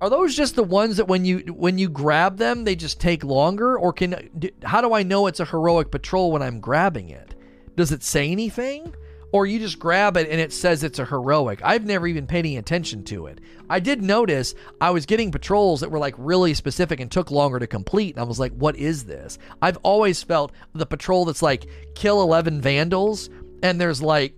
Are 0.00 0.10
those 0.10 0.36
just 0.36 0.54
the 0.54 0.62
ones 0.62 0.98
that 0.98 1.08
when 1.08 1.24
you 1.24 1.38
when 1.56 1.76
you 1.76 1.88
grab 1.88 2.36
them 2.36 2.62
they 2.62 2.76
just 2.76 3.00
take 3.00 3.24
longer 3.24 3.76
or 3.76 3.92
can 3.92 4.30
how 4.62 4.80
do 4.80 4.92
I 4.92 5.02
know 5.02 5.26
it's 5.26 5.40
a 5.40 5.44
heroic 5.44 5.90
patrol 5.90 6.30
when 6.30 6.42
I'm 6.42 6.60
grabbing 6.60 7.08
it? 7.08 7.34
Does 7.74 7.90
it 7.90 8.04
say 8.04 8.30
anything? 8.30 8.94
Or 9.32 9.46
you 9.46 9.58
just 9.58 9.78
grab 9.78 10.16
it 10.16 10.28
and 10.30 10.40
it 10.40 10.52
says 10.52 10.82
it's 10.82 10.98
a 10.98 11.04
heroic. 11.04 11.60
I've 11.62 11.84
never 11.84 12.06
even 12.06 12.26
paid 12.26 12.40
any 12.40 12.56
attention 12.56 13.04
to 13.04 13.26
it. 13.26 13.40
I 13.68 13.78
did 13.78 14.02
notice 14.02 14.54
I 14.80 14.90
was 14.90 15.04
getting 15.04 15.30
patrols 15.30 15.80
that 15.80 15.90
were 15.90 15.98
like 15.98 16.14
really 16.16 16.54
specific 16.54 17.00
and 17.00 17.10
took 17.10 17.30
longer 17.30 17.58
to 17.58 17.66
complete. 17.66 18.14
And 18.14 18.24
I 18.24 18.26
was 18.26 18.40
like, 18.40 18.52
what 18.52 18.76
is 18.76 19.04
this? 19.04 19.38
I've 19.60 19.76
always 19.82 20.22
felt 20.22 20.52
the 20.72 20.86
patrol 20.86 21.26
that's 21.26 21.42
like 21.42 21.68
kill 21.94 22.22
11 22.22 22.62
vandals 22.62 23.28
and 23.62 23.78
there's 23.78 24.00
like, 24.00 24.34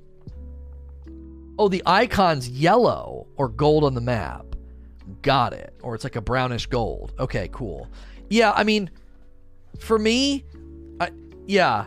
oh, 1.58 1.68
the 1.68 1.82
icon's 1.86 2.48
yellow 2.48 3.28
or 3.36 3.48
gold 3.48 3.84
on 3.84 3.94
the 3.94 4.00
map 4.00 4.50
Got 5.22 5.52
it. 5.52 5.74
Or 5.82 5.94
it's 5.94 6.04
like 6.04 6.16
a 6.16 6.20
brownish 6.20 6.66
gold. 6.66 7.12
Okay, 7.18 7.48
cool. 7.52 7.88
Yeah, 8.28 8.52
I 8.52 8.64
mean, 8.64 8.90
for 9.78 9.98
me, 9.98 10.44
I, 11.00 11.10
yeah. 11.46 11.86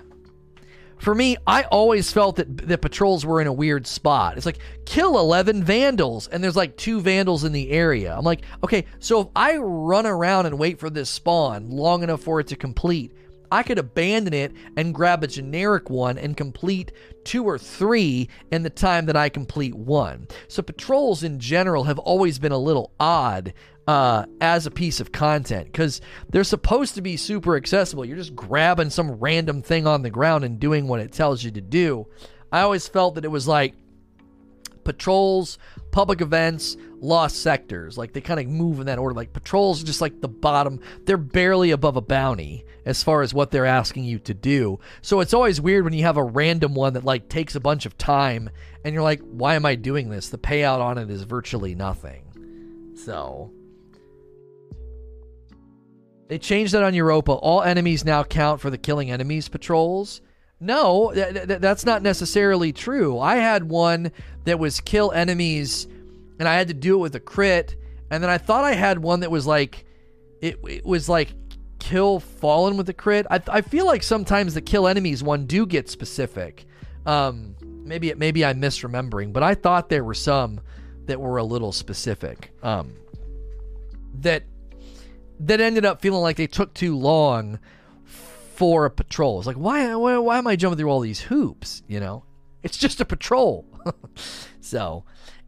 For 1.04 1.14
me, 1.14 1.36
I 1.46 1.64
always 1.64 2.14
felt 2.14 2.38
that 2.38 2.66
the 2.66 2.78
patrols 2.78 3.26
were 3.26 3.42
in 3.42 3.48
a 3.48 3.52
weird 3.52 3.86
spot. 3.86 4.38
It's 4.38 4.46
like 4.46 4.60
kill 4.86 5.20
11 5.20 5.66
vandals 5.66 6.30
and 6.30 6.42
there's 6.42 6.56
like 6.56 6.78
two 6.78 7.02
vandals 7.02 7.44
in 7.44 7.52
the 7.52 7.72
area. 7.72 8.16
I'm 8.18 8.24
like, 8.24 8.44
okay, 8.64 8.86
so 9.00 9.20
if 9.20 9.28
I 9.36 9.58
run 9.58 10.06
around 10.06 10.46
and 10.46 10.58
wait 10.58 10.80
for 10.80 10.90
this 10.90 11.10
spawn 11.10 11.70
long 11.70 12.04
enough 12.04 12.22
for 12.22 12.40
it 12.40 12.48
to 12.48 12.56
complete, 12.56 13.12
I 13.52 13.64
could 13.64 13.80
abandon 13.80 14.34
it 14.34 14.54
and 14.78 14.96
grab 14.96 15.26
a 15.26 15.28
generic 15.28 15.90
one 15.90 16.18
and 16.18 16.38
complete 16.38 16.94
two 17.26 17.44
or 17.44 17.60
three 17.60 18.30
in 18.50 18.64
the 18.64 18.70
time 18.70 19.06
that 19.08 19.18
I 19.18 19.28
complete 19.28 19.76
one. 19.76 20.30
So 20.48 20.64
patrols 20.64 21.22
in 21.22 21.38
general 21.38 21.84
have 21.84 22.00
always 22.00 22.40
been 22.40 22.54
a 22.54 22.58
little 22.58 22.94
odd 22.98 23.54
uh, 23.88 24.26
as 24.40 24.66
a 24.66 24.72
piece 24.72 25.00
of 25.00 25.12
content 25.12 25.66
because 25.66 26.02
they're 26.30 26.44
supposed 26.44 26.96
to 26.96 27.02
be 27.02 27.18
super 27.18 27.56
accessible. 27.56 28.06
You're 28.06 28.18
just 28.18 28.36
grabbing 28.36 28.90
some 28.90 29.12
random 29.14 29.62
thing 29.62 29.88
on 29.88 30.02
the 30.02 30.10
ground 30.10 30.44
and 30.44 30.60
doing 30.60 30.88
what 30.88 31.00
it 31.00 31.12
tells 31.12 31.44
you 31.44 31.52
to 31.52 31.62
do. 31.62 32.08
I 32.52 32.62
always 32.62 32.88
felt 32.88 33.16
that 33.16 33.26
it 33.26 33.32
was 33.32 33.48
like 33.48 33.76
patrols, 34.84 35.58
public 35.92 36.22
events, 36.22 36.78
lost 37.00 37.42
sectors. 37.42 37.98
Like 37.98 38.14
they 38.14 38.22
kind 38.22 38.40
of 38.40 38.48
move 38.48 38.80
in 38.80 38.86
that 38.86 39.00
order. 39.00 39.16
Like 39.16 39.34
patrols 39.34 39.84
just 39.84 40.02
like 40.02 40.22
the 40.22 40.28
bottom. 40.28 40.80
They're 41.06 41.18
barely 41.18 41.72
above 41.72 41.98
a 41.98 42.02
bounty 42.02 42.66
as 42.86 43.04
far 43.04 43.22
as 43.22 43.34
what 43.34 43.52
they're 43.52 43.66
asking 43.66 44.04
you 44.06 44.20
to 44.20 44.34
do. 44.34 44.80
So 45.02 45.20
it's 45.20 45.34
always 45.34 45.62
weird 45.62 45.84
when 45.84 45.94
you 45.94 46.04
have 46.04 46.18
a 46.18 46.24
random 46.24 46.74
one 46.74 46.94
that 46.94 47.06
like 47.06 47.30
takes 47.30 47.56
a 47.56 47.60
bunch 47.60 47.86
of 47.86 47.98
time 47.98 48.50
and 48.86 48.94
you're 48.94 49.04
like, 49.04 49.22
why 49.22 49.56
am 49.56 49.66
I 49.66 49.76
doing 49.76 50.10
this? 50.10 50.30
The 50.30 50.38
payout 50.38 50.80
on 50.80 50.98
it 50.98 51.10
is 51.10 51.24
virtually 51.24 51.76
nothing. 51.76 52.94
So 52.96 53.52
they 56.28 56.40
changed 56.40 56.74
that 56.74 56.84
on 56.84 56.94
Europa. 56.94 57.32
All 57.32 57.62
enemies 57.62 58.06
now 58.06 58.24
count 58.24 58.62
for 58.62 58.70
the 58.70 58.78
killing 58.78 59.12
enemies 59.12 59.50
patrols. 59.50 60.22
No, 60.60 61.12
th- 61.14 61.48
th- 61.48 61.60
that's 61.60 61.86
not 61.86 62.02
necessarily 62.02 62.72
true. 62.72 63.20
I 63.20 63.36
had 63.36 63.70
one 63.70 64.12
that 64.46 64.60
was 64.60 64.80
kill 64.80 65.12
enemies, 65.12 65.88
and 66.40 66.48
I 66.48 66.56
had 66.56 66.70
to 66.70 66.74
do 66.74 66.96
it 66.96 67.00
with 67.00 67.16
a 67.16 67.20
crit. 67.20 67.76
And 68.10 68.24
then 68.24 68.30
I 68.30 68.38
thought 68.38 68.64
I 68.64 68.74
had 68.74 69.00
one 69.00 69.22
that 69.22 69.32
was 69.32 69.46
like, 69.46 69.86
it, 70.42 70.60
it 70.68 70.86
was 70.86 71.10
like 71.10 71.34
kill 71.80 72.20
fallen 72.20 72.78
with 72.78 72.88
a 72.88 72.94
crit. 72.94 73.28
I, 73.30 73.42
I 73.48 73.62
feel 73.62 73.86
like 73.86 74.04
sometimes 74.04 74.54
the 74.54 74.62
kill 74.62 74.88
enemies 74.88 75.22
one 75.22 75.46
do 75.46 75.66
get 75.66 75.90
specific. 75.90 76.66
Um, 77.06 77.56
maybe 77.62 78.10
it, 78.10 78.18
maybe 78.18 78.46
I'm 78.46 78.62
misremembering, 78.62 79.34
but 79.34 79.44
I 79.44 79.56
thought 79.56 79.90
there 79.90 80.04
were 80.04 80.14
some 80.14 80.62
that 81.06 81.20
were 81.20 81.38
a 81.38 81.44
little 81.44 81.74
specific. 81.74 82.54
Um, 82.64 82.94
that 84.22 84.44
that 85.48 85.60
ended 85.60 85.86
up 85.86 86.02
feeling 86.02 86.22
like 86.22 86.38
they 86.38 86.48
took 86.48 86.74
too 86.74 86.98
long 86.98 87.60
for 88.56 88.86
a 88.86 88.90
patrol. 88.92 89.40
It's 89.40 89.48
like, 89.48 89.58
why, 89.58 89.94
why, 89.96 90.18
why 90.18 90.38
am 90.38 90.48
I 90.48 90.56
jumping 90.56 90.78
through 90.78 90.90
all 90.90 91.00
these 91.00 91.22
hoops? 91.22 91.84
You 91.88 92.00
know, 92.00 92.24
it's 92.62 92.78
just 92.78 93.02
a 93.02 93.06
patrol. 93.06 93.66
so, 94.62 95.04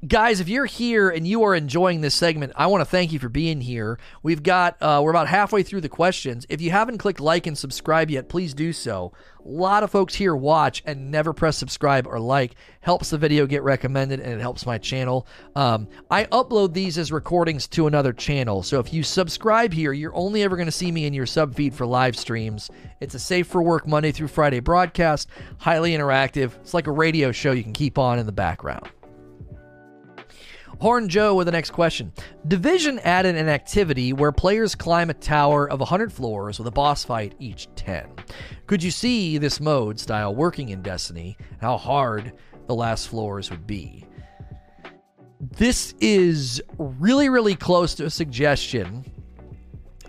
guys, 0.08 0.40
if 0.40 0.50
you're 0.50 0.66
here 0.66 1.10
and 1.10 1.28
you 1.28 1.44
are 1.44 1.56
enjoying 1.56 2.02
this 2.02 2.16
segment, 2.16 2.54
I 2.56 2.68
want 2.68 2.82
to 2.82 2.86
thank 2.86 3.12
you 3.12 3.20
for 3.20 3.30
being 3.30 3.62
here. 3.62 3.98
We've 4.24 4.44
got, 4.44 4.78
uh, 4.82 5.02
we're 5.04 5.10
about 5.10 5.28
halfway 5.28 5.64
through 5.64 5.82
the 5.82 5.90
questions. 5.90 6.46
If 6.50 6.62
you 6.62 6.72
haven't 6.72 6.98
clicked 6.98 7.20
like 7.20 7.48
and 7.48 7.58
subscribe 7.58 8.12
yet, 8.12 8.30
please 8.30 8.54
do 8.54 8.74
so. 8.74 9.14
A 9.44 9.48
lot 9.48 9.84
of 9.84 9.92
folks 9.92 10.16
here 10.16 10.36
watch 10.36 10.84
and 10.86 11.12
never 11.12 11.34
press 11.34 11.58
subscribe 11.58 12.08
or 12.08 12.20
like. 12.20 12.56
Helps 12.82 13.10
the 13.10 13.18
video 13.18 13.46
get 13.46 13.64
recommended 13.64 14.20
and 14.20 14.34
it 14.34 14.42
helps 14.42 14.66
my 14.66 14.78
channel. 14.78 15.28
Um, 15.56 15.88
I 16.12 16.26
upload 16.26 16.74
these 16.74 16.98
as 16.98 17.12
recordings 17.12 17.68
to 17.70 17.88
another 17.88 18.12
channel. 18.12 18.64
So 18.64 18.80
if 18.80 18.94
you 18.94 19.02
subscribe 19.02 19.72
here, 19.72 19.94
you're 19.94 20.16
only 20.16 20.44
ever 20.44 20.56
going 20.56 20.68
to 20.68 20.72
see 20.72 20.92
me 20.92 21.06
in 21.06 21.14
your 21.14 21.26
sub 21.26 21.56
feed 21.56 21.74
for 21.74 21.86
live 21.86 22.18
streams. 22.18 22.70
It's 23.02 23.16
a 23.16 23.20
safe 23.20 23.48
for 23.48 23.62
work 23.62 23.88
Monday 23.88 24.12
through 24.12 24.28
Friday 24.28 24.60
broadcast, 24.60 25.30
highly 25.58 25.96
interactive. 25.96 26.52
It's 26.62 26.74
like 26.74 26.88
a 26.88 26.92
radio 26.92 27.32
show 27.32 27.54
you 27.54 27.64
can 27.64 27.74
keep 27.74 27.98
on 27.98 28.20
in 28.20 28.26
the 28.26 28.32
background. 28.32 28.90
Horn 30.86 31.10
Joe 31.10 31.34
with 31.34 31.48
the 31.48 31.52
next 31.52 31.72
question. 31.72 32.14
Division 32.48 33.00
added 33.00 33.36
an 33.36 33.50
activity 33.50 34.14
where 34.14 34.32
players 34.32 34.76
climb 34.76 35.10
a 35.10 35.16
tower 35.16 35.68
of 35.68 35.80
100 35.80 36.14
floors 36.14 36.60
with 36.60 36.68
a 36.68 36.72
boss 36.72 37.04
fight 37.04 37.34
each 37.40 37.68
10. 37.76 38.08
Could 38.68 38.84
you 38.84 38.92
see 38.92 39.40
this 39.40 39.60
mode 39.60 40.00
style 40.00 40.36
working 40.36 40.70
in 40.70 40.84
Destiny? 40.84 41.38
How 41.60 41.78
hard 41.78 42.34
the 42.68 42.76
last 42.76 43.08
floors 43.08 43.50
would 43.50 43.66
be? 43.66 44.06
This 45.58 45.96
is 46.02 46.62
really, 46.78 47.30
really 47.30 47.56
close 47.56 47.96
to 47.96 48.06
a 48.06 48.10
suggestion 48.12 49.12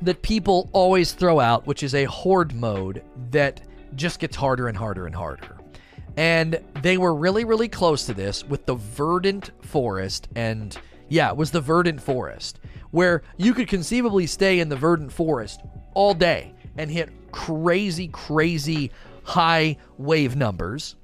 that 0.03 0.21
people 0.21 0.69
always 0.75 1.13
throw 1.15 1.41
out, 1.41 1.67
which 1.67 1.83
is 1.83 1.95
a 1.95 2.05
horde 2.05 2.55
mode 2.55 3.03
that 3.31 3.63
just 3.95 4.19
gets 4.19 4.37
harder 4.37 4.69
and 4.69 4.77
harder 4.77 5.07
and 5.07 5.15
harder. 5.15 5.56
And 6.17 6.61
they 6.83 6.97
were 6.97 7.15
really, 7.15 7.45
really 7.45 7.69
close 7.69 8.07
to 8.07 8.15
this 8.15 8.45
with 8.45 8.67
the 8.67 8.75
Verdant 8.75 9.51
Forest. 9.63 10.29
And 10.35 10.77
yeah, 11.09 11.31
it 11.31 11.37
was 11.37 11.51
the 11.51 11.61
Verdant 11.61 12.01
Forest, 12.01 12.59
where 12.91 13.23
you 13.37 13.53
could 13.53 13.69
conceivably 13.69 14.27
stay 14.27 14.61
in 14.61 14.69
the 14.69 14.77
Verdant 14.77 15.13
Forest 15.13 15.61
all 15.95 16.15
day 16.15 16.55
and 16.79 16.91
hit 16.91 17.11
crazy, 17.33 18.09
crazy 18.09 18.91
high 19.25 19.77
wave 19.99 20.37
numbers. 20.37 20.97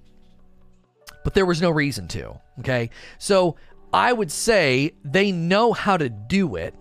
But 1.24 1.34
there 1.34 1.46
was 1.46 1.60
no 1.60 1.70
reason 1.70 2.08
to. 2.08 2.40
Okay. 2.60 2.90
So 3.18 3.56
I 3.92 4.12
would 4.12 4.30
say 4.30 4.92
they 5.04 5.32
know 5.32 5.72
how 5.72 5.96
to 5.96 6.08
do 6.08 6.56
it. 6.56 6.74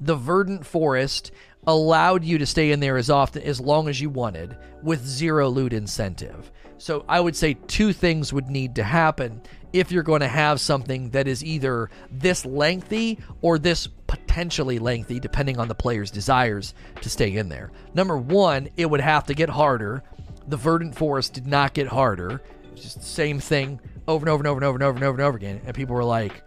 The 0.00 0.16
Verdant 0.16 0.66
Forest 0.66 1.30
allowed 1.66 2.24
you 2.24 2.38
to 2.38 2.46
stay 2.46 2.72
in 2.72 2.80
there 2.80 2.96
as 2.96 3.10
often 3.10 3.42
as 3.42 3.60
long 3.60 3.88
as 3.88 4.00
you 4.00 4.10
wanted 4.10 4.56
with 4.82 5.06
zero 5.06 5.48
loot 5.48 5.72
incentive. 5.72 6.50
So 6.80 7.04
I 7.06 7.20
would 7.20 7.36
say 7.36 7.54
two 7.66 7.92
things 7.92 8.32
would 8.32 8.48
need 8.48 8.76
to 8.76 8.82
happen 8.82 9.42
if 9.70 9.92
you're 9.92 10.02
going 10.02 10.22
to 10.22 10.28
have 10.28 10.60
something 10.60 11.10
that 11.10 11.28
is 11.28 11.44
either 11.44 11.90
this 12.10 12.46
lengthy 12.46 13.18
or 13.42 13.58
this 13.58 13.86
potentially 14.06 14.78
lengthy, 14.78 15.20
depending 15.20 15.60
on 15.60 15.68
the 15.68 15.74
player's 15.74 16.10
desires 16.10 16.72
to 17.02 17.10
stay 17.10 17.36
in 17.36 17.50
there. 17.50 17.70
Number 17.92 18.16
one, 18.16 18.70
it 18.78 18.88
would 18.88 19.02
have 19.02 19.26
to 19.26 19.34
get 19.34 19.50
harder. 19.50 20.02
The 20.48 20.56
Verdant 20.56 20.96
Forest 20.96 21.34
did 21.34 21.46
not 21.46 21.74
get 21.74 21.86
harder. 21.86 22.40
It's 22.72 22.82
just 22.82 23.00
the 23.00 23.04
same 23.04 23.40
thing 23.40 23.78
over 24.08 24.24
and 24.24 24.30
over 24.30 24.40
and 24.40 24.48
over 24.48 24.58
and 24.58 24.64
over 24.64 24.74
and 24.74 24.82
over 24.82 24.96
and 24.96 25.04
over 25.04 25.18
and 25.18 25.20
over 25.20 25.36
again. 25.36 25.60
And 25.66 25.76
people 25.76 25.94
were 25.94 26.02
like, 26.02 26.42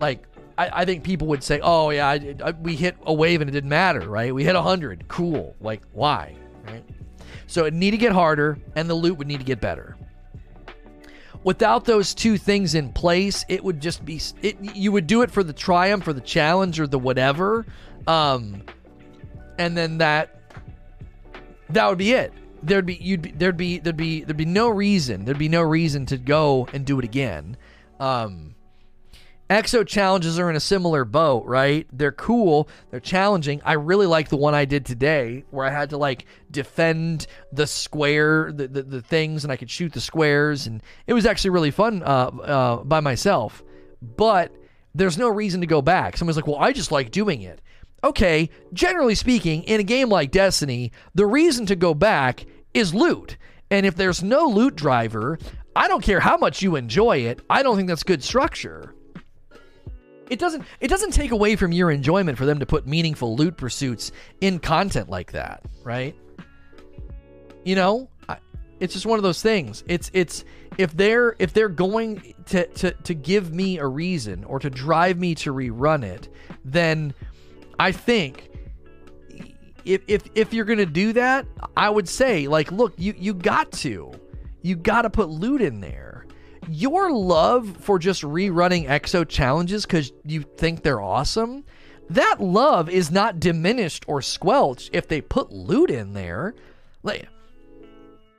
like, 0.00 0.22
I, 0.56 0.82
I 0.82 0.84
think 0.84 1.02
people 1.02 1.26
would 1.26 1.42
say, 1.42 1.58
oh, 1.60 1.90
yeah, 1.90 2.06
I, 2.06 2.36
I, 2.44 2.50
we 2.52 2.76
hit 2.76 2.96
a 3.02 3.12
wave 3.12 3.40
and 3.40 3.50
it 3.50 3.52
didn't 3.52 3.68
matter, 3.68 4.08
right? 4.08 4.32
We 4.32 4.44
hit 4.44 4.54
100. 4.54 5.08
Cool. 5.08 5.56
Like, 5.60 5.82
why? 5.92 6.36
Right? 6.64 6.84
So 7.48 7.64
it 7.64 7.74
need 7.74 7.90
to 7.92 7.96
get 7.96 8.12
harder, 8.12 8.58
and 8.76 8.88
the 8.88 8.94
loot 8.94 9.18
would 9.18 9.26
need 9.26 9.40
to 9.40 9.44
get 9.44 9.60
better. 9.60 9.96
Without 11.44 11.86
those 11.86 12.14
two 12.14 12.36
things 12.36 12.74
in 12.74 12.92
place, 12.92 13.44
it 13.48 13.64
would 13.64 13.80
just 13.80 14.04
be 14.04 14.20
it. 14.42 14.56
You 14.76 14.92
would 14.92 15.06
do 15.06 15.22
it 15.22 15.30
for 15.30 15.42
the 15.42 15.54
triumph, 15.54 16.06
or 16.06 16.12
the 16.12 16.20
challenge, 16.20 16.78
or 16.78 16.86
the 16.86 16.98
whatever, 16.98 17.64
um, 18.06 18.62
and 19.58 19.76
then 19.76 19.98
that 19.98 20.52
that 21.70 21.88
would 21.88 21.98
be 21.98 22.12
it. 22.12 22.32
There'd 22.62 22.84
be 22.84 22.96
you'd 22.96 23.22
be, 23.22 23.30
there'd 23.30 23.56
be 23.56 23.78
there'd 23.78 23.96
be 23.96 24.24
there'd 24.24 24.36
be 24.36 24.44
no 24.44 24.68
reason 24.68 25.24
there'd 25.24 25.38
be 25.38 25.48
no 25.48 25.62
reason 25.62 26.04
to 26.06 26.18
go 26.18 26.68
and 26.72 26.84
do 26.84 26.98
it 26.98 27.04
again. 27.04 27.56
Um, 27.98 28.54
Exo 29.50 29.86
challenges 29.86 30.38
are 30.38 30.50
in 30.50 30.56
a 30.56 30.60
similar 30.60 31.06
boat, 31.06 31.46
right? 31.46 31.86
They're 31.90 32.12
cool, 32.12 32.68
they're 32.90 33.00
challenging. 33.00 33.62
I 33.64 33.74
really 33.74 34.06
like 34.06 34.28
the 34.28 34.36
one 34.36 34.54
I 34.54 34.66
did 34.66 34.84
today 34.84 35.44
where 35.50 35.64
I 35.64 35.70
had 35.70 35.90
to 35.90 35.96
like 35.96 36.26
defend 36.50 37.26
the 37.50 37.66
square, 37.66 38.52
the, 38.52 38.68
the, 38.68 38.82
the 38.82 39.00
things, 39.00 39.44
and 39.44 39.52
I 39.52 39.56
could 39.56 39.70
shoot 39.70 39.94
the 39.94 40.02
squares, 40.02 40.66
and 40.66 40.82
it 41.06 41.14
was 41.14 41.24
actually 41.24 41.50
really 41.50 41.70
fun 41.70 42.02
uh, 42.02 42.06
uh, 42.06 42.76
by 42.84 43.00
myself. 43.00 43.62
But 44.02 44.52
there's 44.94 45.16
no 45.16 45.30
reason 45.30 45.62
to 45.62 45.66
go 45.66 45.80
back. 45.80 46.18
Someone's 46.18 46.36
like, 46.36 46.46
well, 46.46 46.58
I 46.58 46.72
just 46.72 46.92
like 46.92 47.10
doing 47.10 47.40
it. 47.40 47.62
Okay, 48.04 48.50
generally 48.74 49.14
speaking, 49.14 49.62
in 49.62 49.80
a 49.80 49.84
game 49.84 50.10
like 50.10 50.30
Destiny, 50.30 50.92
the 51.14 51.26
reason 51.26 51.64
to 51.66 51.74
go 51.74 51.94
back 51.94 52.44
is 52.74 52.92
loot. 52.92 53.38
And 53.70 53.86
if 53.86 53.96
there's 53.96 54.22
no 54.22 54.46
loot 54.46 54.76
driver, 54.76 55.38
I 55.74 55.88
don't 55.88 56.04
care 56.04 56.20
how 56.20 56.36
much 56.36 56.60
you 56.60 56.76
enjoy 56.76 57.18
it, 57.18 57.40
I 57.48 57.62
don't 57.62 57.76
think 57.76 57.88
that's 57.88 58.02
good 58.02 58.22
structure 58.22 58.94
it 60.30 60.38
doesn't 60.38 60.64
it 60.80 60.88
doesn't 60.88 61.12
take 61.12 61.30
away 61.30 61.56
from 61.56 61.72
your 61.72 61.90
enjoyment 61.90 62.38
for 62.38 62.46
them 62.46 62.58
to 62.60 62.66
put 62.66 62.86
meaningful 62.86 63.36
loot 63.36 63.56
pursuits 63.56 64.12
in 64.40 64.58
content 64.58 65.08
like 65.08 65.32
that, 65.32 65.62
right? 65.82 66.14
You 67.64 67.74
know, 67.74 68.08
I, 68.28 68.38
it's 68.80 68.94
just 68.94 69.06
one 69.06 69.18
of 69.18 69.22
those 69.22 69.42
things. 69.42 69.84
It's 69.86 70.10
it's 70.14 70.44
if 70.76 70.96
they're 70.96 71.34
if 71.38 71.52
they're 71.52 71.68
going 71.68 72.34
to 72.46 72.66
to 72.66 72.90
to 72.92 73.14
give 73.14 73.52
me 73.52 73.78
a 73.78 73.86
reason 73.86 74.44
or 74.44 74.58
to 74.58 74.70
drive 74.70 75.18
me 75.18 75.34
to 75.36 75.52
rerun 75.52 76.04
it, 76.04 76.28
then 76.64 77.14
I 77.78 77.92
think 77.92 78.50
if 79.84 80.02
if 80.06 80.22
if 80.34 80.52
you're 80.52 80.64
going 80.64 80.78
to 80.78 80.86
do 80.86 81.12
that, 81.14 81.46
I 81.76 81.90
would 81.90 82.08
say 82.08 82.48
like 82.48 82.70
look, 82.72 82.94
you 82.96 83.14
you 83.16 83.34
got 83.34 83.72
to. 83.72 84.12
You 84.60 84.74
got 84.74 85.02
to 85.02 85.10
put 85.10 85.28
loot 85.28 85.62
in 85.62 85.80
there 85.80 86.07
your 86.70 87.12
love 87.12 87.76
for 87.80 87.98
just 87.98 88.22
rerunning 88.22 88.86
exo 88.88 89.26
challenges 89.28 89.84
because 89.86 90.12
you 90.24 90.42
think 90.42 90.82
they're 90.82 91.00
awesome, 91.00 91.64
that 92.10 92.40
love 92.40 92.88
is 92.88 93.10
not 93.10 93.38
diminished 93.40 94.04
or 94.08 94.22
squelched 94.22 94.90
if 94.92 95.08
they 95.08 95.20
put 95.20 95.52
loot 95.52 95.90
in 95.90 96.12
there. 96.14 96.54
Like, 97.02 97.28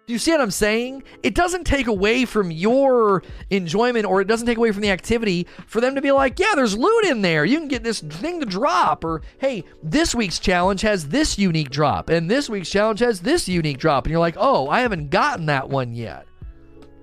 Do 0.10 0.14
you 0.14 0.18
see 0.18 0.32
what 0.32 0.42
I'm 0.42 0.50
saying? 0.50 1.04
It 1.22 1.36
doesn't 1.36 1.66
take 1.66 1.86
away 1.86 2.26
from 2.26 2.50
your 2.50 3.22
enjoyment 3.52 4.08
or 4.08 4.22
it 4.22 4.28
doesn't 4.28 4.48
take 4.48 4.58
away 4.58 4.72
from 4.72 4.82
the 4.82 4.90
activity 4.90 5.46
for 5.68 5.80
them 5.82 5.94
to 5.94 6.02
be 6.02 6.12
like, 6.12 6.40
yeah, 6.40 6.54
there's 6.56 6.76
loot 6.76 7.06
in 7.06 7.22
there. 7.22 7.46
You 7.46 7.60
can 7.60 7.68
get 7.68 7.84
this 7.84 8.00
thing 8.00 8.40
to 8.40 8.46
drop. 8.48 9.04
Or, 9.04 9.22
hey, 9.38 9.66
this 9.84 10.16
week's 10.16 10.40
challenge 10.40 10.82
has 10.82 11.10
this 11.10 11.38
unique 11.38 11.70
drop. 11.70 12.10
And 12.10 12.28
this 12.28 12.50
week's 12.50 12.72
challenge 12.72 13.02
has 13.02 13.20
this 13.20 13.48
unique 13.48 13.78
drop. 13.78 14.06
And 14.06 14.12
you're 14.12 14.20
like, 14.20 14.34
oh, 14.40 14.68
I 14.68 14.80
haven't 14.80 15.12
gotten 15.12 15.46
that 15.46 15.70
one 15.70 15.94
yet. 15.94 16.26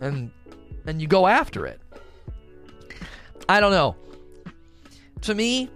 And 0.00 0.32
and 0.86 1.00
you 1.00 1.06
go 1.08 1.26
after 1.26 1.66
it. 1.66 1.80
I 3.48 3.60
don't 3.60 3.72
know. 3.72 3.96
To 5.22 5.34
me, 5.34 5.70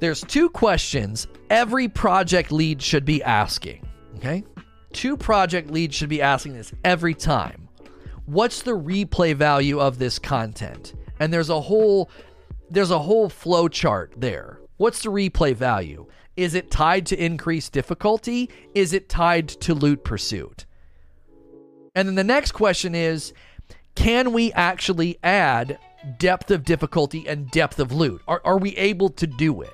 there's 0.00 0.20
two 0.22 0.48
questions 0.50 1.26
every 1.50 1.88
project 1.88 2.52
lead 2.52 2.82
should 2.82 3.04
be 3.04 3.22
asking. 3.22 3.86
Okay? 4.16 4.44
two 4.94 5.16
project 5.16 5.70
leads 5.70 5.94
should 5.94 6.08
be 6.08 6.22
asking 6.22 6.54
this 6.54 6.72
every 6.84 7.14
time. 7.14 7.68
What's 8.24 8.62
the 8.62 8.76
replay 8.76 9.34
value 9.34 9.78
of 9.78 9.98
this 9.98 10.18
content? 10.18 10.94
And 11.20 11.32
there's 11.32 11.50
a 11.50 11.60
whole 11.60 12.08
there's 12.70 12.90
a 12.90 12.98
whole 12.98 13.28
flow 13.28 13.68
chart 13.68 14.14
there. 14.16 14.60
What's 14.78 15.02
the 15.02 15.10
replay 15.10 15.54
value? 15.54 16.06
Is 16.36 16.54
it 16.54 16.70
tied 16.70 17.06
to 17.06 17.22
increased 17.22 17.72
difficulty? 17.72 18.48
Is 18.74 18.92
it 18.92 19.08
tied 19.08 19.48
to 19.48 19.74
loot 19.74 20.02
pursuit? 20.02 20.64
And 21.94 22.08
then 22.08 22.14
the 22.14 22.24
next 22.24 22.52
question 22.52 22.94
is 22.94 23.34
can 23.94 24.32
we 24.32 24.52
actually 24.52 25.18
add 25.22 25.78
depth 26.18 26.50
of 26.50 26.64
difficulty 26.64 27.26
and 27.28 27.50
depth 27.50 27.78
of 27.78 27.92
loot? 27.92 28.22
Are, 28.28 28.40
are 28.44 28.58
we 28.58 28.76
able 28.76 29.10
to 29.10 29.26
do 29.26 29.62
it? 29.62 29.72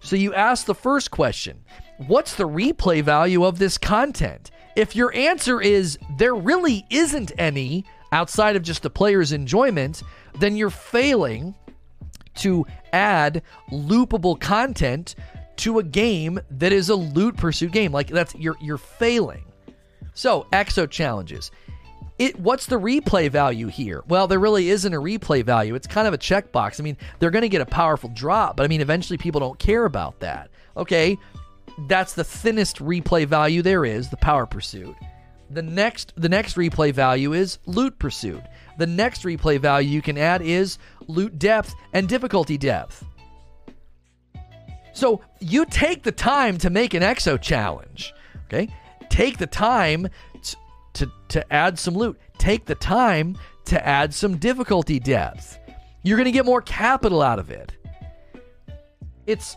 So 0.00 0.16
you 0.16 0.34
ask 0.34 0.66
the 0.66 0.74
first 0.74 1.10
question 1.10 1.64
What's 2.06 2.34
the 2.34 2.48
replay 2.48 3.02
value 3.02 3.44
of 3.44 3.58
this 3.58 3.78
content? 3.78 4.50
If 4.76 4.96
your 4.96 5.14
answer 5.14 5.60
is 5.60 5.98
there 6.18 6.34
really 6.34 6.84
isn't 6.90 7.32
any 7.38 7.84
outside 8.10 8.56
of 8.56 8.62
just 8.62 8.82
the 8.82 8.90
player's 8.90 9.32
enjoyment, 9.32 10.02
then 10.38 10.56
you're 10.56 10.70
failing 10.70 11.54
to 12.36 12.66
add 12.92 13.42
loopable 13.70 14.38
content 14.38 15.14
to 15.56 15.78
a 15.78 15.84
game 15.84 16.40
that 16.50 16.72
is 16.72 16.88
a 16.88 16.96
loot 16.96 17.36
pursuit 17.36 17.72
game. 17.72 17.92
Like 17.92 18.08
that's 18.08 18.34
you're 18.34 18.56
you're 18.60 18.78
failing. 18.78 19.44
So, 20.14 20.46
exo 20.52 20.88
challenges. 20.88 21.50
It 22.18 22.38
what's 22.38 22.66
the 22.66 22.78
replay 22.78 23.28
value 23.28 23.66
here? 23.66 24.04
Well, 24.06 24.28
there 24.28 24.38
really 24.38 24.70
isn't 24.70 24.92
a 24.92 25.00
replay 25.00 25.44
value. 25.44 25.74
It's 25.74 25.86
kind 25.86 26.06
of 26.06 26.14
a 26.14 26.18
checkbox. 26.18 26.78
I 26.80 26.84
mean, 26.84 26.96
they're 27.18 27.30
going 27.30 27.42
to 27.42 27.48
get 27.48 27.60
a 27.60 27.66
powerful 27.66 28.10
drop, 28.14 28.56
but 28.56 28.64
I 28.64 28.68
mean, 28.68 28.80
eventually 28.80 29.16
people 29.16 29.40
don't 29.40 29.58
care 29.58 29.84
about 29.84 30.20
that. 30.20 30.50
Okay, 30.76 31.18
that's 31.88 32.14
the 32.14 32.24
thinnest 32.24 32.78
replay 32.78 33.26
value 33.26 33.62
there 33.62 33.84
is, 33.84 34.10
the 34.10 34.16
power 34.16 34.46
pursuit. 34.46 34.94
The 35.50 35.62
next 35.62 36.12
the 36.16 36.28
next 36.28 36.56
replay 36.56 36.92
value 36.92 37.32
is 37.32 37.58
loot 37.66 37.98
pursuit. 37.98 38.42
The 38.78 38.86
next 38.86 39.22
replay 39.22 39.58
value 39.58 39.90
you 39.90 40.02
can 40.02 40.18
add 40.18 40.42
is 40.42 40.78
loot 41.06 41.38
depth 41.38 41.74
and 41.92 42.08
difficulty 42.08 42.58
depth. 42.58 43.04
So 44.92 45.20
you 45.40 45.66
take 45.66 46.04
the 46.04 46.12
time 46.12 46.58
to 46.58 46.70
make 46.70 46.94
an 46.94 47.02
exo 47.02 47.40
challenge. 47.40 48.14
Okay? 48.46 48.68
Take 49.10 49.38
the 49.38 49.46
time 49.46 50.08
to, 50.94 51.10
to, 51.28 51.52
add 51.52 51.78
some 51.78 51.94
loot. 51.94 52.18
Take 52.38 52.64
the 52.64 52.74
time 52.74 53.36
to 53.66 53.86
add 53.86 54.12
some 54.14 54.36
difficulty 54.36 54.98
depth. 54.98 55.58
You're 56.02 56.16
going 56.16 56.26
to 56.26 56.32
get 56.32 56.44
more 56.44 56.62
capital 56.62 57.22
out 57.22 57.38
of 57.38 57.50
it. 57.50 57.72
It's 59.26 59.56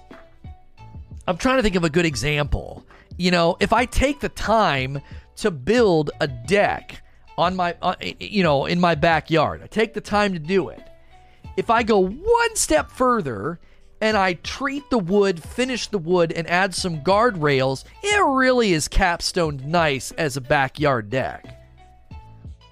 I'm 1.28 1.38
trying 1.38 1.58
to 1.58 1.64
think 1.64 1.76
of 1.76 1.84
a 1.84 1.90
good 1.90 2.06
example. 2.06 2.86
You 3.18 3.32
know, 3.32 3.58
if 3.60 3.74
I 3.74 3.86
take 3.86 4.22
the 4.22 4.30
time 4.30 5.02
to 5.38 5.52
build 5.52 6.12
a 6.22 6.28
deck 6.28 7.02
on 7.38 7.56
my, 7.56 7.76
uh, 7.82 7.96
you 8.02 8.44
know, 8.44 8.66
in 8.66 8.80
my 8.80 8.96
backyard, 8.96 9.62
I 9.62 9.68
take 9.68 9.94
the 9.94 10.02
time 10.02 10.34
to 10.34 10.40
do 10.40 10.70
it. 10.70 10.82
If 11.58 11.70
I 11.70 11.84
go 11.84 12.00
one 12.00 12.56
step 12.56 12.90
further 12.90 13.60
and 14.02 14.16
I 14.16 14.34
treat 14.34 14.90
the 14.90 15.00
wood, 15.00 15.44
finish 15.44 15.88
the 15.88 15.98
wood, 15.98 16.32
and 16.32 16.48
add 16.48 16.76
some 16.76 17.02
guardrails, 17.02 17.84
it 18.04 18.24
really 18.26 18.74
is 18.74 18.88
capstoned 18.88 19.66
nice 19.66 20.12
as 20.12 20.38
a 20.38 20.42
backyard 20.42 21.10
deck. 21.10 21.46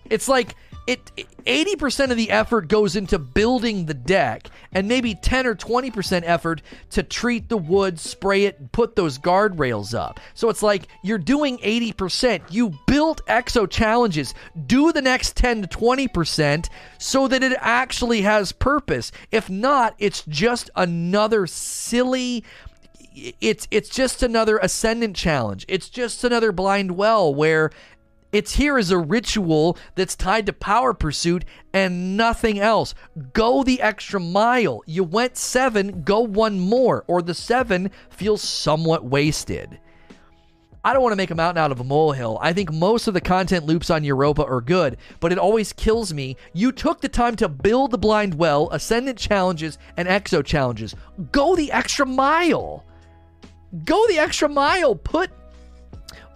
It's 0.10 0.28
like 0.28 0.56
it 0.88 1.12
80% 1.46 2.12
of 2.12 2.18
the 2.18 2.32
effort 2.32 2.68
goes 2.68 2.96
into 2.96 3.18
building 3.18 3.86
the 3.86 3.94
deck 3.94 4.50
and 4.72 4.88
maybe 4.88 5.16
10 5.16 5.48
or 5.48 5.56
20% 5.56 6.24
effort 6.26 6.62
to 6.92 7.04
treat 7.04 7.50
the 7.50 7.58
wood, 7.58 8.00
spray 8.00 8.46
it, 8.46 8.72
put 8.72 8.96
those 8.96 9.18
guardrails 9.18 9.98
up. 9.98 10.20
So 10.34 10.50
it's 10.50 10.64
like 10.64 10.88
you're 11.04 11.18
doing 11.18 11.58
80%. 11.60 12.52
You 12.52 12.74
built 12.88 13.26
exo 13.26 13.70
challenges. 13.70 14.34
Do 14.68 14.92
the 14.92 15.02
next 15.02 15.36
10 15.38 15.64
to 15.64 15.68
20% 15.68 16.70
so 17.00 17.28
that 17.28 17.44
it 17.44 17.58
actually 17.60 18.22
has 18.22 18.52
purpose. 18.52 19.12
If 19.32 19.50
not, 19.50 19.96
it's 19.98 20.24
just 20.24 20.70
another 20.76 21.48
silly 21.48 22.44
it's 23.40 23.66
it's 23.72 23.88
just 23.88 24.24
another 24.24 24.58
ascendant 24.58 25.16
challenge. 25.16 25.66
It's 25.70 25.90
just 25.90 26.26
another 26.26 26.52
blind 26.52 26.98
well 26.98 27.34
where 27.34 27.72
it's 28.36 28.56
here 28.56 28.78
as 28.78 28.92
a 28.92 28.98
ritual 28.98 29.78
that's 29.96 30.14
tied 30.14 30.46
to 30.46 30.52
power 30.52 30.94
pursuit 30.94 31.46
and 31.74 32.18
nothing 32.18 32.60
else. 32.60 32.94
Go 33.32 33.64
the 33.64 33.80
extra 33.80 34.20
mile. 34.20 34.82
You 34.86 35.06
went 35.06 35.38
seven, 35.38 36.04
go 36.04 36.20
one 36.20 36.60
more, 36.60 37.06
or 37.08 37.22
the 37.22 37.34
seven 37.34 37.92
feels 38.10 38.42
somewhat 38.42 39.06
wasted. 39.06 39.80
I 40.84 40.92
don't 40.92 41.02
want 41.02 41.14
to 41.14 41.18
make 41.18 41.32
a 41.32 41.36
mountain 41.36 41.64
out 41.64 41.72
of 41.72 41.80
a 41.80 41.86
molehill. 41.86 42.38
I 42.42 42.52
think 42.52 42.74
most 42.74 43.08
of 43.08 43.14
the 43.14 43.22
content 43.22 43.66
loops 43.66 43.90
on 43.90 44.04
Europa 44.04 44.44
are 44.46 44.60
good, 44.60 44.98
but 45.22 45.32
it 45.32 45.40
always 45.40 45.72
kills 45.72 46.14
me. 46.14 46.36
You 46.52 46.74
took 46.74 47.00
the 47.00 47.08
time 47.08 47.38
to 47.38 47.48
build 47.48 47.92
the 47.92 47.98
blind 47.98 48.34
well, 48.34 48.70
ascendant 48.72 49.18
challenges, 49.18 49.78
and 49.96 50.10
exo 50.10 50.44
challenges. 50.44 50.94
Go 51.32 51.56
the 51.56 51.72
extra 51.72 52.06
mile. 52.06 52.86
Go 53.86 54.06
the 54.08 54.20
extra 54.20 54.50
mile. 54.50 54.94
Put 54.94 55.32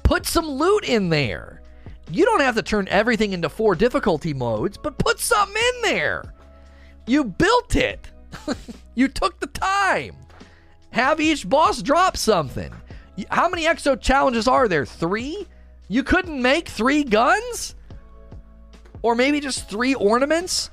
put 0.04 0.26
some 0.26 0.48
loot 0.50 0.86
in 0.86 1.10
there. 1.10 1.59
You 2.12 2.26
don't 2.26 2.42
have 2.42 2.56
to 2.56 2.64
turn 2.64 2.88
everything 2.90 3.34
into 3.34 3.50
four 3.50 3.76
difficulty 3.76 4.34
modes, 4.34 4.78
but 4.78 4.98
put 4.98 5.20
something 5.20 5.56
in 5.56 5.82
there. 5.84 6.34
You 7.06 7.24
built 7.24 7.76
it. 7.76 8.08
you 8.96 9.08
took 9.08 9.40
the 9.40 9.48
time. 9.48 10.16
Have 10.92 11.20
each 11.20 11.48
boss 11.48 11.82
drop 11.82 12.18
something. 12.18 12.74
How 13.30 13.50
many 13.50 13.66
exo 13.66 14.00
challenges 14.00 14.48
are 14.48 14.68
there? 14.68 14.86
Three? 14.86 15.48
You 15.88 16.04
couldn't 16.04 16.42
make 16.42 16.68
three 16.68 17.04
guns? 17.04 17.76
Or 19.02 19.16
maybe 19.16 19.40
just 19.40 19.70
three 19.70 19.94
ornaments? 19.94 20.72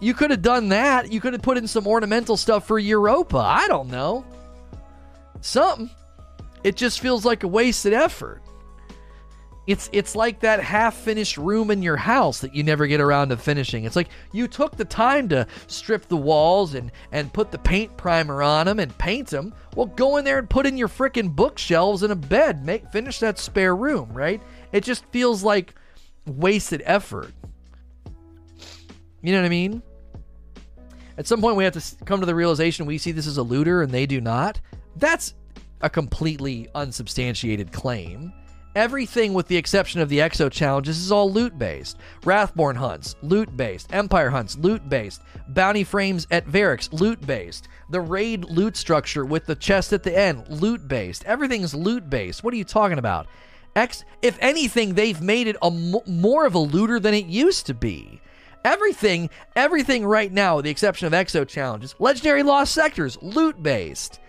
You 0.00 0.14
could 0.14 0.30
have 0.30 0.42
done 0.42 0.68
that. 0.68 1.12
You 1.12 1.20
could 1.20 1.32
have 1.32 1.42
put 1.42 1.58
in 1.58 1.66
some 1.66 1.86
ornamental 1.86 2.36
stuff 2.36 2.66
for 2.66 2.78
Europa. 2.78 3.38
I 3.38 3.66
don't 3.68 3.90
know. 3.90 4.24
Something. 5.40 5.90
It 6.64 6.76
just 6.76 7.00
feels 7.00 7.24
like 7.24 7.42
a 7.42 7.48
wasted 7.48 7.92
effort. 7.92 8.42
It's 9.68 9.90
it's 9.92 10.16
like 10.16 10.40
that 10.40 10.60
half 10.60 10.96
finished 10.96 11.36
room 11.36 11.70
in 11.70 11.82
your 11.82 11.98
house 11.98 12.40
that 12.40 12.54
you 12.54 12.62
never 12.62 12.86
get 12.86 13.02
around 13.02 13.28
to 13.28 13.36
finishing. 13.36 13.84
It's 13.84 13.96
like 13.96 14.08
you 14.32 14.48
took 14.48 14.78
the 14.78 14.84
time 14.86 15.28
to 15.28 15.46
strip 15.66 16.08
the 16.08 16.16
walls 16.16 16.72
and 16.72 16.90
and 17.12 17.30
put 17.30 17.50
the 17.50 17.58
paint 17.58 17.94
primer 17.98 18.42
on 18.42 18.64
them 18.64 18.80
and 18.80 18.96
paint 18.96 19.28
them. 19.28 19.52
Well, 19.76 19.84
go 19.84 20.16
in 20.16 20.24
there 20.24 20.38
and 20.38 20.48
put 20.48 20.64
in 20.64 20.78
your 20.78 20.88
freaking 20.88 21.36
bookshelves 21.36 22.02
and 22.02 22.10
a 22.10 22.16
bed. 22.16 22.64
Make 22.64 22.90
finish 22.90 23.18
that 23.18 23.38
spare 23.38 23.76
room, 23.76 24.10
right? 24.14 24.40
It 24.72 24.84
just 24.84 25.04
feels 25.12 25.44
like 25.44 25.74
wasted 26.24 26.80
effort. 26.86 27.34
You 29.20 29.32
know 29.32 29.40
what 29.40 29.46
I 29.46 29.50
mean? 29.50 29.82
At 31.18 31.26
some 31.26 31.42
point, 31.42 31.56
we 31.56 31.64
have 31.64 31.74
to 31.74 32.04
come 32.06 32.20
to 32.20 32.26
the 32.26 32.34
realization 32.34 32.86
we 32.86 32.96
see 32.96 33.12
this 33.12 33.26
as 33.26 33.36
a 33.36 33.42
looter 33.42 33.82
and 33.82 33.92
they 33.92 34.06
do 34.06 34.22
not. 34.22 34.62
That's 34.96 35.34
a 35.82 35.90
completely 35.90 36.68
unsubstantiated 36.74 37.70
claim. 37.70 38.32
Everything 38.78 39.34
with 39.34 39.48
the 39.48 39.56
exception 39.56 40.00
of 40.00 40.08
the 40.08 40.20
Exo 40.20 40.48
challenges 40.48 40.98
is 40.98 41.10
all 41.10 41.32
loot 41.32 41.58
based. 41.58 41.98
Wrathborn 42.22 42.76
hunts, 42.76 43.16
loot 43.22 43.56
based. 43.56 43.92
Empire 43.92 44.30
hunts, 44.30 44.56
loot 44.56 44.88
based. 44.88 45.20
Bounty 45.48 45.82
frames 45.82 46.28
at 46.30 46.46
Variks, 46.46 46.92
loot 46.92 47.20
based. 47.26 47.66
The 47.90 48.00
raid 48.00 48.44
loot 48.44 48.76
structure 48.76 49.24
with 49.24 49.46
the 49.46 49.56
chest 49.56 49.92
at 49.92 50.04
the 50.04 50.16
end, 50.16 50.46
loot 50.48 50.86
based. 50.86 51.24
Everything's 51.24 51.74
loot 51.74 52.08
based. 52.08 52.44
What 52.44 52.54
are 52.54 52.56
you 52.56 52.62
talking 52.62 52.98
about? 52.98 53.26
X, 53.74 54.04
if 54.22 54.38
anything, 54.40 54.94
they've 54.94 55.20
made 55.20 55.48
it 55.48 55.56
a 55.60 55.72
more 55.72 56.46
of 56.46 56.54
a 56.54 56.60
looter 56.60 57.00
than 57.00 57.14
it 57.14 57.26
used 57.26 57.66
to 57.66 57.74
be. 57.74 58.20
Everything, 58.64 59.28
everything 59.56 60.06
right 60.06 60.30
now, 60.30 60.54
with 60.54 60.66
the 60.66 60.70
exception 60.70 61.08
of 61.08 61.12
Exo 61.12 61.48
challenges, 61.48 61.96
legendary 61.98 62.44
lost 62.44 62.74
sectors, 62.74 63.18
loot 63.22 63.60
based. 63.60 64.20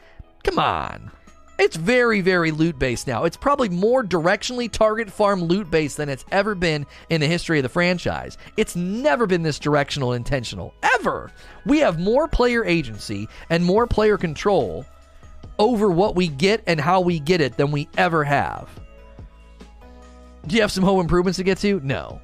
Come 0.44 0.58
on. 0.58 1.12
It's 1.60 1.76
very, 1.76 2.22
very 2.22 2.52
loot 2.52 2.80
based 2.80 3.06
now. 3.06 3.26
It's 3.26 3.36
probably 3.36 3.68
more 3.68 4.02
directionally 4.02 4.72
target 4.72 5.12
farm 5.12 5.44
loot 5.44 5.70
based 5.70 5.98
than 5.98 6.08
it's 6.08 6.24
ever 6.32 6.56
been 6.56 6.86
in 7.10 7.20
the 7.20 7.28
history 7.28 7.60
of 7.60 7.64
the 7.64 7.70
franchise. 7.70 8.38
It's 8.56 8.78
never 8.78 9.28
been 9.28 9.44
this 9.44 9.60
directional 9.60 10.14
intentional, 10.14 10.74
ever. 10.82 11.34
We 11.66 11.80
have 11.80 12.00
more 12.00 12.30
player 12.30 12.64
agency 12.64 13.28
and 13.50 13.66
more 13.66 13.88
player 13.88 14.18
control 14.18 14.86
over 15.60 15.92
what 15.92 16.16
we 16.16 16.30
get 16.30 16.64
and 16.66 16.80
how 16.80 17.02
we 17.02 17.20
get 17.20 17.42
it 17.42 17.58
than 17.58 17.72
we 17.72 17.90
ever 17.98 18.24
have. 18.24 18.70
Do 20.48 20.56
you 20.56 20.62
have 20.62 20.72
some 20.72 20.86
home 20.86 21.02
improvements 21.02 21.36
to 21.38 21.44
get 21.44 21.58
to? 21.58 21.82
No. 21.82 22.22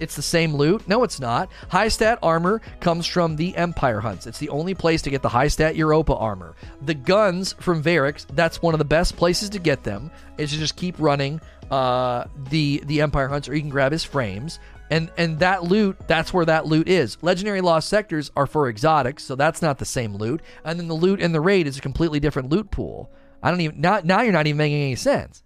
It's 0.00 0.16
the 0.16 0.22
same 0.22 0.54
loot? 0.54 0.86
No, 0.88 1.02
it's 1.02 1.20
not. 1.20 1.50
High 1.68 1.88
stat 1.88 2.18
armor 2.22 2.60
comes 2.80 3.06
from 3.06 3.36
the 3.36 3.56
Empire 3.56 4.00
hunts. 4.00 4.26
It's 4.26 4.38
the 4.38 4.48
only 4.48 4.74
place 4.74 5.02
to 5.02 5.10
get 5.10 5.22
the 5.22 5.28
high 5.28 5.48
stat 5.48 5.76
Europa 5.76 6.14
armor. 6.14 6.54
The 6.82 6.94
guns 6.94 7.54
from 7.54 7.82
Variks, 7.82 8.26
that's 8.34 8.62
one 8.62 8.74
of 8.74 8.78
the 8.78 8.84
best 8.84 9.16
places 9.16 9.50
to 9.50 9.58
get 9.58 9.84
them. 9.84 10.10
Is 10.36 10.52
to 10.52 10.58
just 10.58 10.76
keep 10.76 10.94
running 10.98 11.40
uh, 11.70 12.24
the 12.50 12.82
the 12.86 13.00
Empire 13.00 13.28
hunts, 13.28 13.48
or 13.48 13.54
you 13.54 13.60
can 13.60 13.70
grab 13.70 13.92
his 13.92 14.04
frames. 14.04 14.58
And 14.90 15.10
and 15.18 15.38
that 15.40 15.64
loot, 15.64 15.96
that's 16.06 16.32
where 16.32 16.46
that 16.46 16.66
loot 16.66 16.88
is. 16.88 17.18
Legendary 17.22 17.60
lost 17.60 17.88
sectors 17.88 18.30
are 18.36 18.46
for 18.46 18.68
exotics, 18.68 19.22
so 19.24 19.34
that's 19.34 19.60
not 19.60 19.78
the 19.78 19.84
same 19.84 20.16
loot. 20.16 20.40
And 20.64 20.78
then 20.78 20.88
the 20.88 20.94
loot 20.94 21.20
in 21.20 21.32
the 21.32 21.40
raid 21.40 21.66
is 21.66 21.76
a 21.76 21.82
completely 21.82 22.20
different 22.20 22.50
loot 22.50 22.70
pool. 22.70 23.10
I 23.42 23.50
don't 23.50 23.60
even 23.60 23.80
not 23.80 24.04
now 24.04 24.22
you're 24.22 24.32
not 24.32 24.46
even 24.46 24.56
making 24.56 24.80
any 24.80 24.96
sense. 24.96 25.42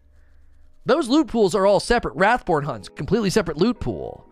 Those 0.84 1.09
loot 1.09 1.28
pools 1.28 1.55
are 1.55 1.66
all 1.66 1.80
separate. 1.80 2.14
Wrathborn 2.14 2.64
hunts, 2.64 2.88
completely 2.88 3.30
separate 3.30 3.57
loot 3.57 3.80
pool. 3.80 4.28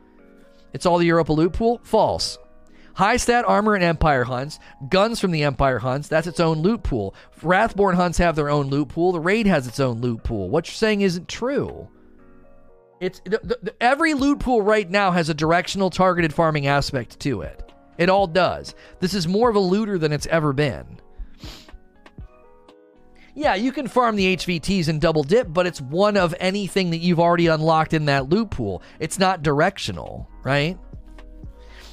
It's 0.73 0.87
all 0.87 0.99
the 0.99 1.07
Europa 1.07 1.33
loot 1.33 1.53
pool? 1.53 1.81
False. 1.83 2.39
High 2.95 3.17
stat 3.17 3.45
armor 3.47 3.75
and 3.75 3.85
Empire 3.85 4.25
hunts, 4.25 4.59
guns 4.89 5.21
from 5.21 5.31
the 5.31 5.45
Empire 5.45 5.79
hunts, 5.79 6.09
that's 6.09 6.27
its 6.27 6.41
own 6.41 6.59
loot 6.59 6.83
pool. 6.83 7.15
Wrathborn 7.43 7.97
hunts 7.97 8.19
have 8.19 8.37
their 8.37 8.51
own 8.51 8.69
loot 8.69 8.89
pool. 8.89 9.13
The 9.13 9.21
raid 9.21 9.47
has 9.47 9.67
its 9.67 9.81
own 9.81 10.01
loot 10.01 10.23
pool. 10.23 10.51
What 10.51 10.67
you're 10.67 10.75
saying 10.75 11.01
isn't 11.01 11.29
true. 11.29 11.89
It's 13.01 13.21
the, 13.25 13.59
the, 13.63 13.75
every 13.81 14.13
loot 14.13 14.41
pool 14.41 14.61
right 14.61 14.89
now 14.89 15.13
has 15.13 15.31
a 15.31 15.35
directional 15.35 15.89
targeted 15.89 16.35
farming 16.35 16.67
aspect 16.67 17.19
to 17.21 17.41
it. 17.41 17.73
It 17.97 18.11
all 18.11 18.27
does. 18.27 18.75
This 18.99 19.15
is 19.15 19.27
more 19.27 19.49
of 19.49 19.57
a 19.57 19.61
looter 19.61 19.97
than 19.97 20.13
it's 20.13 20.27
ever 20.27 20.53
been. 20.53 21.01
Yeah, 23.41 23.55
you 23.55 23.73
can 23.73 23.89
farm 23.89 24.17
the 24.17 24.37
HVTs 24.37 24.89
and 24.89 25.01
double 25.01 25.23
dip, 25.23 25.51
but 25.51 25.67
it's 25.67 25.81
one 25.81 26.19
of 26.19 26.35
anything 26.39 26.91
that 26.91 26.99
you've 26.99 27.19
already 27.19 27.47
unlocked 27.47 27.95
in 27.95 28.05
that 28.05 28.29
loot 28.29 28.51
pool. 28.51 28.83
It's 28.99 29.19
not 29.19 29.43
directional, 29.43 30.29
right? 30.45 30.79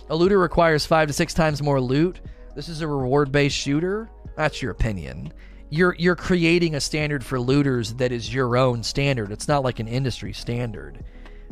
A 0.10 0.16
looter 0.18 0.38
requires 0.40 0.86
five 0.86 1.08
to 1.08 1.14
six 1.14 1.34
times 1.34 1.62
more 1.62 1.80
loot. 1.80 2.20
This 2.54 2.68
is 2.68 2.82
a 2.82 2.88
reward 2.88 3.32
based 3.32 3.56
shooter. 3.56 4.10
That's 4.36 4.62
your 4.62 4.72
opinion. 4.72 5.32
You're 5.70 5.96
you're 5.98 6.18
creating 6.18 6.76
a 6.76 6.82
standard 6.82 7.24
for 7.24 7.40
looters 7.40 7.94
that 7.94 8.12
is 8.12 8.34
your 8.34 8.58
own 8.58 8.84
standard. 8.84 9.32
It's 9.32 9.48
not 9.48 9.64
like 9.64 9.80
an 9.80 9.88
industry 9.88 10.34
standard. 10.34 11.06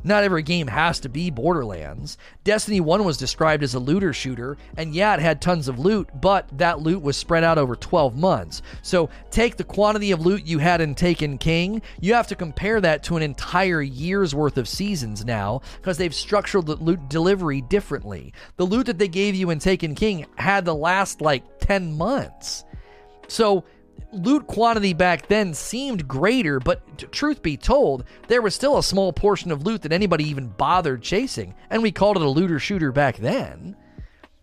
Not 0.06 0.24
every 0.24 0.44
game 0.44 0.68
has 0.68 1.00
to 1.00 1.10
be 1.10 1.32
Borderlands. 1.32 2.20
Destiny 2.44 2.80
1 2.80 3.04
was 3.04 3.18
described 3.18 3.64
as 3.64 3.74
a 3.74 3.80
looter 3.80 4.14
shooter, 4.14 4.56
and 4.78 4.94
yeah, 4.94 5.16
it 5.16 5.20
had 5.20 5.42
tons 5.42 5.68
of 5.68 5.80
loot, 5.80 6.08
but 6.22 6.48
that 6.60 6.80
loot 6.80 7.02
was 7.02 7.18
spread 7.18 7.44
out 7.44 7.58
over 7.58 7.76
12 7.76 8.16
months. 8.16 8.62
So 8.84 9.10
take 9.32 9.58
the 9.58 9.64
quantity 9.64 10.12
of 10.12 10.24
loot 10.24 10.46
you 10.46 10.60
had 10.60 10.80
in 10.80 10.94
Taken 10.94 11.40
King, 11.40 11.82
you 12.00 12.14
have 12.14 12.28
to 12.28 12.36
compare 12.36 12.80
that 12.82 13.02
to 13.06 13.18
an 13.18 13.24
entire 13.24 13.82
year's 13.82 14.36
worth 14.36 14.60
of 14.60 14.70
seasons 14.70 15.26
now, 15.26 15.62
because 15.82 15.98
they've 15.98 16.14
structured 16.14 16.68
the 16.68 16.76
loot 16.76 17.10
delivery 17.10 17.62
differently. 17.62 18.32
The 18.58 18.66
loot 18.66 18.86
that 18.86 19.00
they 19.00 19.08
gave 19.08 19.34
you 19.34 19.50
in 19.50 19.58
Taken 19.58 19.96
King 19.96 20.28
had 20.36 20.66
the 20.66 20.76
last 20.76 21.20
like 21.20 21.60
10 21.62 21.98
months. 21.98 22.64
So 23.28 23.64
loot 24.12 24.48
quantity 24.48 24.94
back 24.94 25.28
then 25.28 25.54
seemed 25.54 26.08
greater, 26.08 26.60
but 26.60 26.98
t- 26.98 27.08
truth 27.08 27.42
be 27.42 27.58
told, 27.58 28.06
there 28.28 28.42
was 28.42 28.56
still 28.56 28.78
a 28.78 28.84
small 28.84 29.14
portion 29.14 29.52
of 29.52 29.64
loot 29.64 29.82
that 29.84 29.92
anybody 29.92 30.24
even 30.26 30.48
bothered 30.48 31.02
chasing, 31.02 31.54
and 31.70 31.84
we 31.84 31.92
called 31.92 32.18
it 32.18 32.24
a 32.24 32.30
looter 32.30 32.60
shooter 32.60 32.92
back 32.92 33.18
then. 33.18 33.76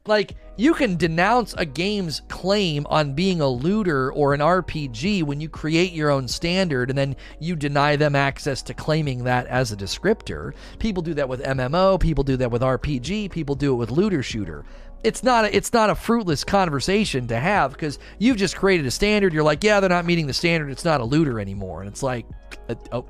Like, 0.04 0.34
you 0.56 0.74
can 0.74 0.96
denounce 0.96 1.54
a 1.54 1.64
game's 1.64 2.22
claim 2.28 2.86
on 2.90 3.14
being 3.14 3.40
a 3.40 3.48
looter 3.48 4.12
or 4.12 4.34
an 4.34 4.40
RPG 4.40 5.22
when 5.22 5.40
you 5.40 5.48
create 5.48 5.92
your 5.92 6.10
own 6.10 6.26
standard 6.26 6.90
and 6.90 6.98
then 6.98 7.14
you 7.38 7.54
deny 7.54 7.94
them 7.94 8.16
access 8.16 8.62
to 8.62 8.74
claiming 8.74 9.22
that 9.24 9.46
as 9.46 9.70
a 9.70 9.76
descriptor. 9.76 10.54
People 10.80 11.04
do 11.04 11.14
that 11.14 11.28
with 11.28 11.42
MMO, 11.44 12.00
people 12.00 12.24
do 12.24 12.36
that 12.36 12.50
with 12.50 12.62
RPG, 12.62 13.30
people 13.30 13.54
do 13.54 13.72
it 13.72 13.76
with 13.76 13.92
looter 13.92 14.24
shooter 14.24 14.64
it's 15.04 15.22
not 15.22 15.44
a, 15.44 15.56
it's 15.56 15.72
not 15.72 15.90
a 15.90 15.94
fruitless 15.94 16.44
conversation 16.44 17.26
to 17.28 17.38
have 17.38 17.72
because 17.72 17.98
you've 18.18 18.36
just 18.36 18.56
created 18.56 18.86
a 18.86 18.90
standard. 18.90 19.32
You're 19.32 19.42
like, 19.42 19.64
yeah, 19.64 19.80
they're 19.80 19.88
not 19.88 20.06
meeting 20.06 20.26
the 20.26 20.32
standard. 20.32 20.70
It's 20.70 20.84
not 20.84 21.00
a 21.00 21.04
looter 21.04 21.40
anymore, 21.40 21.80
and 21.80 21.88
it's 21.88 22.02
like, 22.02 22.26
uh, 22.68 23.02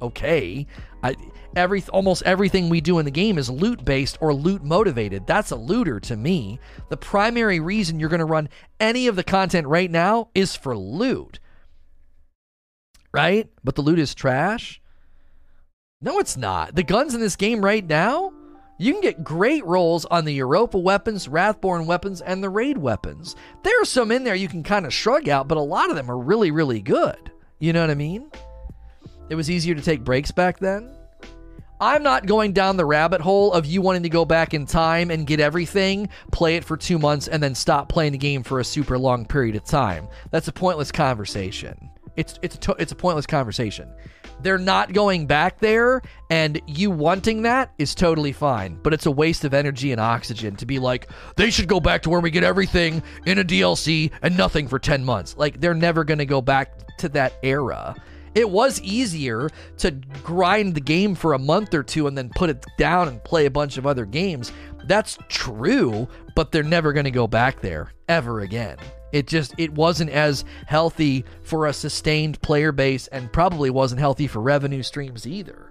okay, 0.00 0.66
I, 1.02 1.16
every 1.56 1.82
almost 1.92 2.22
everything 2.24 2.68
we 2.68 2.80
do 2.80 2.98
in 2.98 3.04
the 3.04 3.10
game 3.10 3.38
is 3.38 3.50
loot 3.50 3.84
based 3.84 4.18
or 4.20 4.32
loot 4.32 4.62
motivated. 4.62 5.26
That's 5.26 5.50
a 5.50 5.56
looter 5.56 5.98
to 6.00 6.16
me. 6.16 6.60
The 6.88 6.96
primary 6.96 7.60
reason 7.60 7.98
you're 7.98 8.08
going 8.08 8.20
to 8.20 8.24
run 8.24 8.48
any 8.78 9.06
of 9.06 9.16
the 9.16 9.24
content 9.24 9.66
right 9.66 9.90
now 9.90 10.28
is 10.34 10.54
for 10.56 10.76
loot, 10.76 11.40
right? 13.12 13.48
But 13.64 13.74
the 13.74 13.82
loot 13.82 13.98
is 13.98 14.14
trash. 14.14 14.80
No, 16.00 16.18
it's 16.18 16.36
not. 16.36 16.74
The 16.74 16.82
guns 16.82 17.14
in 17.14 17.20
this 17.20 17.36
game 17.36 17.62
right 17.62 17.86
now 17.86 18.32
you 18.80 18.94
can 18.94 19.02
get 19.02 19.22
great 19.22 19.64
rolls 19.66 20.06
on 20.06 20.24
the 20.24 20.32
Europa 20.32 20.78
weapons, 20.78 21.28
Wrathborn 21.28 21.84
weapons, 21.84 22.22
and 22.22 22.42
the 22.42 22.48
raid 22.48 22.78
weapons. 22.78 23.36
There 23.62 23.82
are 23.82 23.84
some 23.84 24.10
in 24.10 24.24
there 24.24 24.34
you 24.34 24.48
can 24.48 24.62
kind 24.62 24.86
of 24.86 24.94
shrug 24.94 25.28
out, 25.28 25.48
but 25.48 25.58
a 25.58 25.60
lot 25.60 25.90
of 25.90 25.96
them 25.96 26.10
are 26.10 26.18
really, 26.18 26.50
really 26.50 26.80
good. 26.80 27.30
You 27.58 27.74
know 27.74 27.82
what 27.82 27.90
I 27.90 27.94
mean? 27.94 28.30
It 29.28 29.34
was 29.34 29.50
easier 29.50 29.74
to 29.74 29.82
take 29.82 30.02
breaks 30.02 30.30
back 30.30 30.58
then. 30.58 30.96
I'm 31.78 32.02
not 32.02 32.24
going 32.24 32.54
down 32.54 32.78
the 32.78 32.86
rabbit 32.86 33.20
hole 33.20 33.52
of 33.52 33.66
you 33.66 33.82
wanting 33.82 34.02
to 34.04 34.08
go 34.08 34.24
back 34.24 34.54
in 34.54 34.64
time 34.64 35.10
and 35.10 35.26
get 35.26 35.40
everything, 35.40 36.08
play 36.32 36.56
it 36.56 36.64
for 36.64 36.78
two 36.78 36.98
months, 36.98 37.28
and 37.28 37.42
then 37.42 37.54
stop 37.54 37.90
playing 37.90 38.12
the 38.12 38.18
game 38.18 38.42
for 38.42 38.60
a 38.60 38.64
super 38.64 38.98
long 38.98 39.26
period 39.26 39.56
of 39.56 39.64
time. 39.64 40.08
That's 40.30 40.48
a 40.48 40.52
pointless 40.52 40.90
conversation. 40.90 41.90
It's 42.16 42.38
it's 42.40 42.56
a, 42.66 42.74
it's 42.78 42.92
a 42.92 42.96
pointless 42.96 43.26
conversation. 43.26 43.92
They're 44.42 44.58
not 44.58 44.92
going 44.92 45.26
back 45.26 45.58
there, 45.58 46.02
and 46.30 46.60
you 46.66 46.90
wanting 46.90 47.42
that 47.42 47.72
is 47.78 47.94
totally 47.94 48.32
fine. 48.32 48.78
But 48.82 48.94
it's 48.94 49.06
a 49.06 49.10
waste 49.10 49.44
of 49.44 49.54
energy 49.54 49.92
and 49.92 50.00
oxygen 50.00 50.56
to 50.56 50.66
be 50.66 50.78
like, 50.78 51.08
they 51.36 51.50
should 51.50 51.68
go 51.68 51.80
back 51.80 52.02
to 52.02 52.10
where 52.10 52.20
we 52.20 52.30
get 52.30 52.44
everything 52.44 53.02
in 53.26 53.38
a 53.38 53.44
DLC 53.44 54.10
and 54.22 54.36
nothing 54.36 54.68
for 54.68 54.78
10 54.78 55.04
months. 55.04 55.36
Like, 55.36 55.60
they're 55.60 55.74
never 55.74 56.04
going 56.04 56.18
to 56.18 56.26
go 56.26 56.40
back 56.40 56.96
to 56.98 57.08
that 57.10 57.34
era. 57.42 57.94
It 58.34 58.48
was 58.48 58.80
easier 58.82 59.50
to 59.78 59.90
grind 60.22 60.74
the 60.74 60.80
game 60.80 61.14
for 61.14 61.32
a 61.32 61.38
month 61.38 61.74
or 61.74 61.82
two 61.82 62.06
and 62.06 62.16
then 62.16 62.30
put 62.34 62.48
it 62.48 62.64
down 62.78 63.08
and 63.08 63.22
play 63.24 63.46
a 63.46 63.50
bunch 63.50 63.76
of 63.76 63.86
other 63.86 64.06
games. 64.06 64.52
That's 64.84 65.18
true, 65.28 66.08
but 66.36 66.52
they're 66.52 66.62
never 66.62 66.92
going 66.92 67.04
to 67.04 67.10
go 67.10 67.26
back 67.26 67.60
there 67.60 67.92
ever 68.08 68.40
again. 68.40 68.76
It 69.12 69.26
just 69.26 69.54
it 69.58 69.72
wasn't 69.72 70.10
as 70.10 70.44
healthy 70.66 71.24
for 71.42 71.66
a 71.66 71.72
sustained 71.72 72.40
player 72.42 72.72
base 72.72 73.06
and 73.08 73.32
probably 73.32 73.70
wasn't 73.70 74.00
healthy 74.00 74.26
for 74.26 74.40
revenue 74.40 74.82
streams 74.82 75.26
either. 75.26 75.70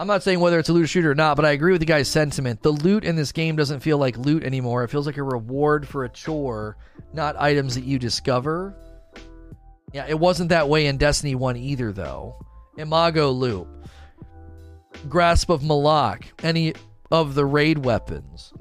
I'm 0.00 0.06
not 0.06 0.22
saying 0.22 0.40
whether 0.40 0.58
it's 0.58 0.70
a 0.70 0.72
loot 0.72 0.88
shooter 0.88 1.10
or 1.10 1.14
not, 1.14 1.36
but 1.36 1.44
I 1.44 1.50
agree 1.50 1.72
with 1.72 1.82
the 1.82 1.86
guy's 1.86 2.08
sentiment. 2.08 2.62
The 2.62 2.72
loot 2.72 3.04
in 3.04 3.16
this 3.16 3.32
game 3.32 3.54
doesn't 3.54 3.80
feel 3.80 3.98
like 3.98 4.16
loot 4.16 4.44
anymore. 4.44 4.82
It 4.82 4.88
feels 4.88 5.04
like 5.04 5.18
a 5.18 5.22
reward 5.22 5.86
for 5.86 6.04
a 6.04 6.08
chore, 6.08 6.78
not 7.12 7.36
items 7.36 7.74
that 7.74 7.84
you 7.84 7.98
discover. 7.98 8.74
Yeah, 9.92 10.06
it 10.08 10.18
wasn't 10.18 10.48
that 10.48 10.70
way 10.70 10.86
in 10.86 10.96
Destiny 10.96 11.34
1 11.34 11.58
either, 11.58 11.92
though. 11.92 12.34
Imago 12.78 13.30
Loop, 13.30 13.68
Grasp 15.06 15.50
of 15.50 15.60
Malok, 15.60 16.24
any 16.42 16.72
of 17.10 17.34
the 17.34 17.44
raid 17.44 17.84
weapons, 17.84 18.54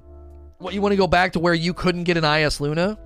what 0.59 0.73
you 0.73 0.81
want 0.81 0.91
to 0.91 0.97
go 0.97 1.07
back 1.07 1.33
to 1.33 1.39
where 1.39 1.53
you 1.53 1.73
couldn't 1.73 2.03
get 2.03 2.17
an 2.17 2.23
Eyasluna 2.23 2.97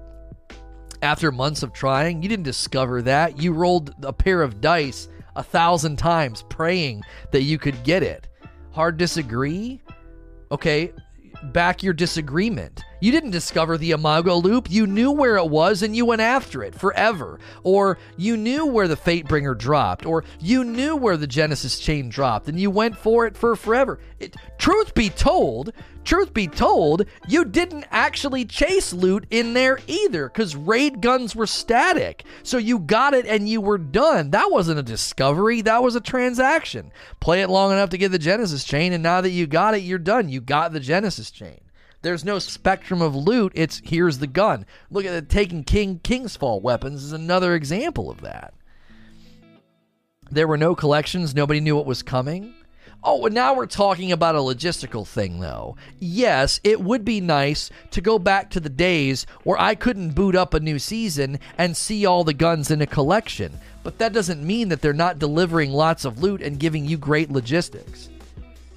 after 1.01 1.31
months 1.31 1.63
of 1.63 1.71
trying? 1.71 2.21
You 2.21 2.29
didn't 2.29 2.43
discover 2.45 3.01
that. 3.03 3.39
You 3.39 3.53
rolled 3.53 3.93
a 4.03 4.11
pair 4.11 4.41
of 4.41 4.59
dice 4.59 5.07
a 5.35 5.43
thousand 5.43 5.97
times 5.97 6.43
praying 6.49 7.03
that 7.31 7.43
you 7.43 7.57
could 7.57 7.83
get 7.83 8.03
it. 8.03 8.27
Hard 8.71 8.97
disagree? 8.97 9.81
Okay, 10.51 10.91
back 11.51 11.83
your 11.83 11.93
disagreement. 11.93 12.83
You 13.01 13.11
didn't 13.11 13.31
discover 13.31 13.77
the 13.77 13.91
Imago 13.91 14.35
loop. 14.37 14.71
You 14.71 14.87
knew 14.87 15.11
where 15.11 15.37
it 15.37 15.49
was 15.49 15.83
and 15.83 15.95
you 15.95 16.05
went 16.05 16.21
after 16.21 16.63
it 16.63 16.73
forever. 16.73 17.39
Or 17.63 17.97
you 18.17 18.37
knew 18.37 18.65
where 18.65 18.87
the 18.87 18.95
Fatebringer 18.95 19.57
dropped. 19.57 20.05
Or 20.05 20.23
you 20.39 20.63
knew 20.63 20.95
where 20.95 21.17
the 21.17 21.27
Genesis 21.27 21.79
chain 21.79 22.09
dropped 22.09 22.47
and 22.47 22.59
you 22.59 22.71
went 22.71 22.97
for 22.97 23.27
it 23.27 23.35
for 23.35 23.55
forever. 23.55 23.99
It, 24.19 24.35
truth 24.57 24.93
be 24.93 25.09
told, 25.09 25.73
truth 26.03 26.33
be 26.33 26.47
told, 26.47 27.05
you 27.27 27.45
didn't 27.45 27.85
actually 27.91 28.45
chase 28.45 28.93
loot 28.93 29.25
in 29.29 29.53
there 29.53 29.79
either 29.87 30.27
because 30.27 30.55
raid 30.55 31.01
guns 31.01 31.35
were 31.35 31.47
static. 31.47 32.23
So 32.43 32.57
you 32.57 32.79
got 32.79 33.13
it 33.13 33.25
and 33.25 33.47
you 33.47 33.61
were 33.61 33.77
done. 33.77 34.31
That 34.31 34.51
wasn't 34.51 34.79
a 34.79 34.83
discovery, 34.83 35.61
that 35.61 35.83
was 35.83 35.95
a 35.95 36.01
transaction. 36.01 36.91
Play 37.19 37.41
it 37.41 37.49
long 37.49 37.71
enough 37.71 37.89
to 37.91 37.97
get 37.97 38.11
the 38.11 38.19
Genesis 38.19 38.63
chain, 38.63 38.93
and 38.93 39.03
now 39.03 39.21
that 39.21 39.31
you 39.31 39.47
got 39.47 39.75
it, 39.75 39.81
you're 39.81 39.99
done. 39.99 40.29
You 40.29 40.41
got 40.41 40.73
the 40.73 40.79
Genesis 40.79 41.31
chain. 41.31 41.59
There's 42.01 42.25
no 42.25 42.37
spectrum 42.37 43.01
of 43.01 43.15
loot. 43.15 43.53
It's 43.55 43.81
here's 43.83 44.17
the 44.17 44.27
gun. 44.27 44.65
Look 44.91 45.05
at 45.05 45.13
the 45.13 45.21
Taken 45.21 45.63
King 45.63 45.99
King's 46.03 46.35
Fall 46.35 46.59
weapons 46.59 47.01
is 47.03 47.13
another 47.13 47.55
example 47.55 48.11
of 48.11 48.21
that. 48.21 48.53
There 50.29 50.47
were 50.47 50.57
no 50.57 50.75
collections. 50.75 51.33
Nobody 51.33 51.61
knew 51.61 51.75
what 51.75 51.85
was 51.85 52.03
coming. 52.03 52.53
Oh, 53.05 53.27
now 53.27 53.53
we're 53.53 53.65
talking 53.65 54.13
about 54.13 54.35
a 54.35 54.37
logistical 54.37 55.05
thing, 55.05 55.41
though. 55.41 55.75
Yes, 55.99 56.61
it 56.63 56.79
would 56.79 57.03
be 57.03 57.19
nice 57.19 57.69
to 57.91 57.99
go 57.99 58.17
back 58.17 58.49
to 58.51 58.61
the 58.61 58.69
days 58.69 59.25
where 59.43 59.59
I 59.59 59.75
couldn't 59.75 60.15
boot 60.15 60.37
up 60.37 60.53
a 60.53 60.61
new 60.61 60.79
season 60.79 61.39
and 61.57 61.75
see 61.75 62.05
all 62.05 62.23
the 62.23 62.33
guns 62.33 62.71
in 62.71 62.81
a 62.81 62.87
collection, 62.87 63.59
but 63.83 63.97
that 63.97 64.13
doesn't 64.13 64.41
mean 64.41 64.69
that 64.69 64.81
they're 64.81 64.93
not 64.93 65.19
delivering 65.19 65.71
lots 65.71 66.05
of 66.05 66.23
loot 66.23 66.41
and 66.41 66.57
giving 66.57 66.85
you 66.85 66.97
great 66.97 67.29
logistics. 67.29 68.09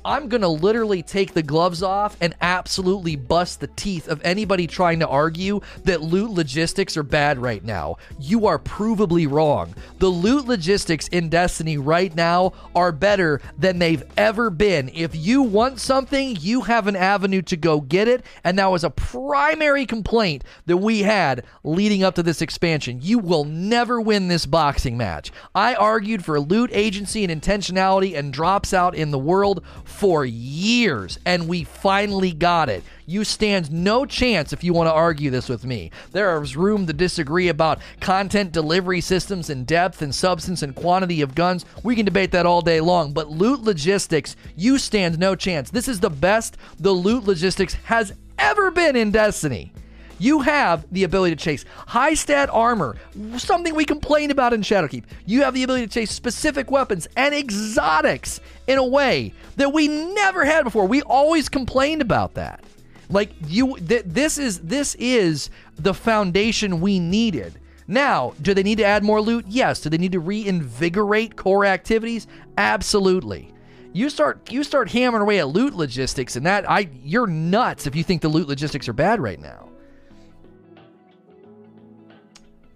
I'm 0.06 0.28
going 0.28 0.42
to 0.42 0.48
literally 0.48 1.02
take 1.02 1.34
the 1.34 1.42
gloves 1.42 1.82
off 1.82 2.16
and 2.20 2.32
absolutely 2.40 3.16
bust 3.16 3.58
the 3.58 3.66
teeth 3.66 4.06
of 4.06 4.22
anybody 4.22 4.68
trying 4.68 5.00
to 5.00 5.08
argue 5.08 5.60
that 5.82 6.00
loot 6.00 6.30
logistics 6.30 6.96
are 6.96 7.02
bad 7.02 7.38
right 7.38 7.64
now. 7.64 7.96
You 8.20 8.46
are 8.46 8.60
provably 8.60 9.28
wrong. 9.28 9.74
The 9.98 10.06
loot 10.06 10.46
logistics 10.46 11.08
in 11.08 11.28
Destiny 11.28 11.76
right 11.76 12.14
now 12.14 12.52
are 12.72 12.92
better 12.92 13.40
than 13.58 13.80
they've 13.80 14.04
ever 14.16 14.48
been. 14.48 14.90
If 14.94 15.16
you 15.16 15.42
want 15.42 15.80
something, 15.80 16.36
you 16.38 16.60
have 16.60 16.86
an 16.86 16.94
avenue 16.94 17.42
to 17.42 17.56
go 17.56 17.80
get 17.80 18.06
it, 18.06 18.24
and 18.44 18.56
that 18.60 18.70
was 18.70 18.84
a 18.84 18.90
primary 18.90 19.86
complaint 19.86 20.44
that 20.66 20.76
we 20.76 21.02
had 21.02 21.44
leading 21.64 22.04
up 22.04 22.14
to 22.14 22.22
this 22.22 22.42
expansion. 22.42 23.00
You 23.02 23.18
will 23.18 23.44
never 23.44 24.00
win 24.00 24.28
this 24.28 24.46
boxing 24.46 24.96
match. 24.96 25.32
I 25.52 25.74
argued 25.74 26.24
for 26.24 26.38
loot 26.38 26.70
agency 26.72 27.24
and 27.24 27.42
intentionality 27.42 28.16
and 28.16 28.32
drops 28.32 28.72
out 28.72 28.94
in 28.94 29.10
the 29.10 29.18
world 29.18 29.64
for 29.97 30.27
years, 30.27 31.18
and 31.24 31.48
we 31.48 31.64
finally 31.64 32.32
got 32.32 32.68
it. 32.68 32.85
You 33.06 33.24
stand 33.24 33.73
no 33.73 34.05
chance 34.05 34.52
if 34.52 34.62
you 34.62 34.74
want 34.74 34.89
to 34.89 34.93
argue 34.93 35.31
this 35.31 35.48
with 35.48 35.64
me. 35.64 35.90
There 36.12 36.43
is 36.43 36.55
room 36.55 36.86
to 36.86 36.93
disagree 36.93 37.48
about 37.48 37.81
content 38.01 38.52
delivery 38.52 39.01
systems 39.01 39.48
and 39.48 39.66
depth 39.66 40.02
and 40.02 40.14
substance 40.14 40.62
and 40.62 40.74
quantity 40.74 41.23
of 41.23 41.35
guns. 41.35 41.64
We 41.82 41.97
can 41.97 42.05
debate 42.05 42.32
that 42.32 42.44
all 42.44 42.60
day 42.60 42.81
long, 42.81 43.12
but 43.14 43.31
loot 43.31 43.62
logistics, 43.62 44.36
you 44.55 44.77
stand 44.77 45.18
no 45.18 45.35
chance. 45.35 45.70
This 45.70 45.89
is 45.89 46.01
the 46.01 46.10
best 46.10 46.59
the 46.78 46.93
loot 46.93 47.24
logistics 47.24 47.74
has 47.85 48.12
ever 48.39 48.70
been 48.70 48.97
in 48.97 49.10
Destiny 49.10 49.73
you 50.18 50.40
have 50.40 50.86
the 50.93 51.05
ability 51.05 51.36
to 51.36 51.43
chase 51.43 51.64
high 51.86 52.14
stat 52.14 52.48
armor, 52.52 52.97
something 53.36 53.74
we 53.74 53.84
complained 53.84 54.32
about 54.32 54.52
in 54.52 54.62
Shadowkeep. 54.62 55.05
You 55.26 55.43
have 55.43 55.55
the 55.55 55.62
ability 55.62 55.86
to 55.86 55.93
chase 55.93 56.10
specific 56.10 56.70
weapons 56.70 57.06
and 57.16 57.34
exotics 57.34 58.40
in 58.66 58.78
a 58.78 58.84
way 58.86 59.32
that 59.56 59.72
we 59.72 59.88
never 59.88 60.44
had 60.44 60.64
before. 60.64 60.86
We 60.86 61.02
always 61.02 61.48
complained 61.48 62.02
about 62.02 62.34
that. 62.34 62.64
Like 63.09 63.30
you 63.47 63.76
th- 63.78 64.05
this 64.06 64.38
is 64.38 64.60
this 64.60 64.94
is 64.97 65.51
the 65.76 65.94
foundation 65.94 66.80
we 66.80 66.98
needed. 66.98 67.59
Now, 67.88 68.34
do 68.43 68.52
they 68.52 68.64
need 68.64 68.78
to 68.78 68.84
add 68.84 69.05
more 69.05 69.20
loot? 69.20 69.44
Yes. 69.48 69.80
Do 69.80 69.90
they 69.90 69.98
need 69.98 70.12
to 70.12 70.20
reinvigorate 70.20 71.36
core 71.36 71.64
activities? 71.64 72.26
Absolutely. 72.59 73.52
You 73.93 74.10
start 74.10 74.51
you 74.51 74.64
start 74.64 74.90
hammering 74.90 75.22
away 75.22 75.38
at 75.38 75.48
loot 75.48 75.74
logistics 75.74 76.36
and 76.36 76.44
that 76.47 76.68
I 76.68 76.90
you're 77.02 77.26
nuts 77.28 77.86
if 77.86 77.94
you 77.94 78.02
think 78.02 78.22
the 78.22 78.28
loot 78.28 78.48
logistics 78.48 78.88
are 78.88 78.93
bad 78.93 79.20
right 79.20 79.40
now. 79.40 79.65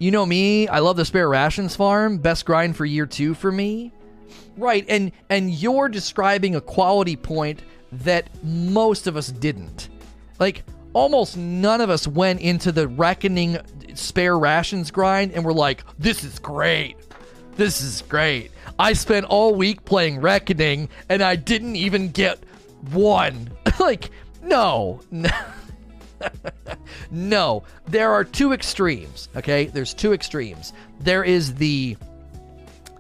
You 0.01 0.11
know 0.11 0.25
me, 0.25 0.67
I 0.67 0.79
love 0.79 0.97
the 0.97 1.05
spare 1.05 1.29
rations 1.29 1.77
farm. 1.77 2.17
Best 2.17 2.47
grind 2.47 2.75
for 2.75 2.87
year 2.87 3.05
two 3.05 3.35
for 3.35 3.53
me. 3.53 3.93
Right, 4.57 4.87
and 4.89 5.13
and 5.29 5.51
you're 5.51 5.91
describing 5.91 6.57
a 6.57 6.61
quality 6.63 7.17
point 7.17 7.61
that 7.93 8.31
most 8.43 9.07
of 9.07 9.19
us 9.19 9.29
didn't. 9.29 9.91
Like 10.39 10.65
almost 10.95 11.37
none 11.37 11.83
of 11.83 11.91
us 11.91 12.09
went 12.09 12.41
into 12.41 12.73
the 12.73 12.89
reckoning 12.89 13.59
spare 13.93 14.39
rations 14.39 14.91
grind 14.91 15.33
and 15.33 15.45
were 15.45 15.53
like, 15.53 15.85
this 15.99 16.25
is 16.25 16.39
great. 16.39 16.97
This 17.57 17.83
is 17.83 18.01
great. 18.09 18.53
I 18.79 18.95
spent 18.95 19.27
all 19.27 19.55
week 19.55 19.85
playing 19.85 20.23
Reckoning 20.23 20.89
and 21.11 21.23
I 21.23 21.37
didn't 21.37 21.77
even 21.77 22.11
get 22.11 22.43
one. 22.91 23.51
like, 23.79 24.11
no. 24.43 25.03
No. 27.11 27.65
there 27.89 28.13
are 28.13 28.25
two 28.25 28.53
extremes, 28.53 29.29
okay? 29.37 29.67
There's 29.67 29.95
two 29.95 30.13
extremes. 30.13 30.73
There 31.01 31.25
is 31.25 31.55
the 31.55 31.97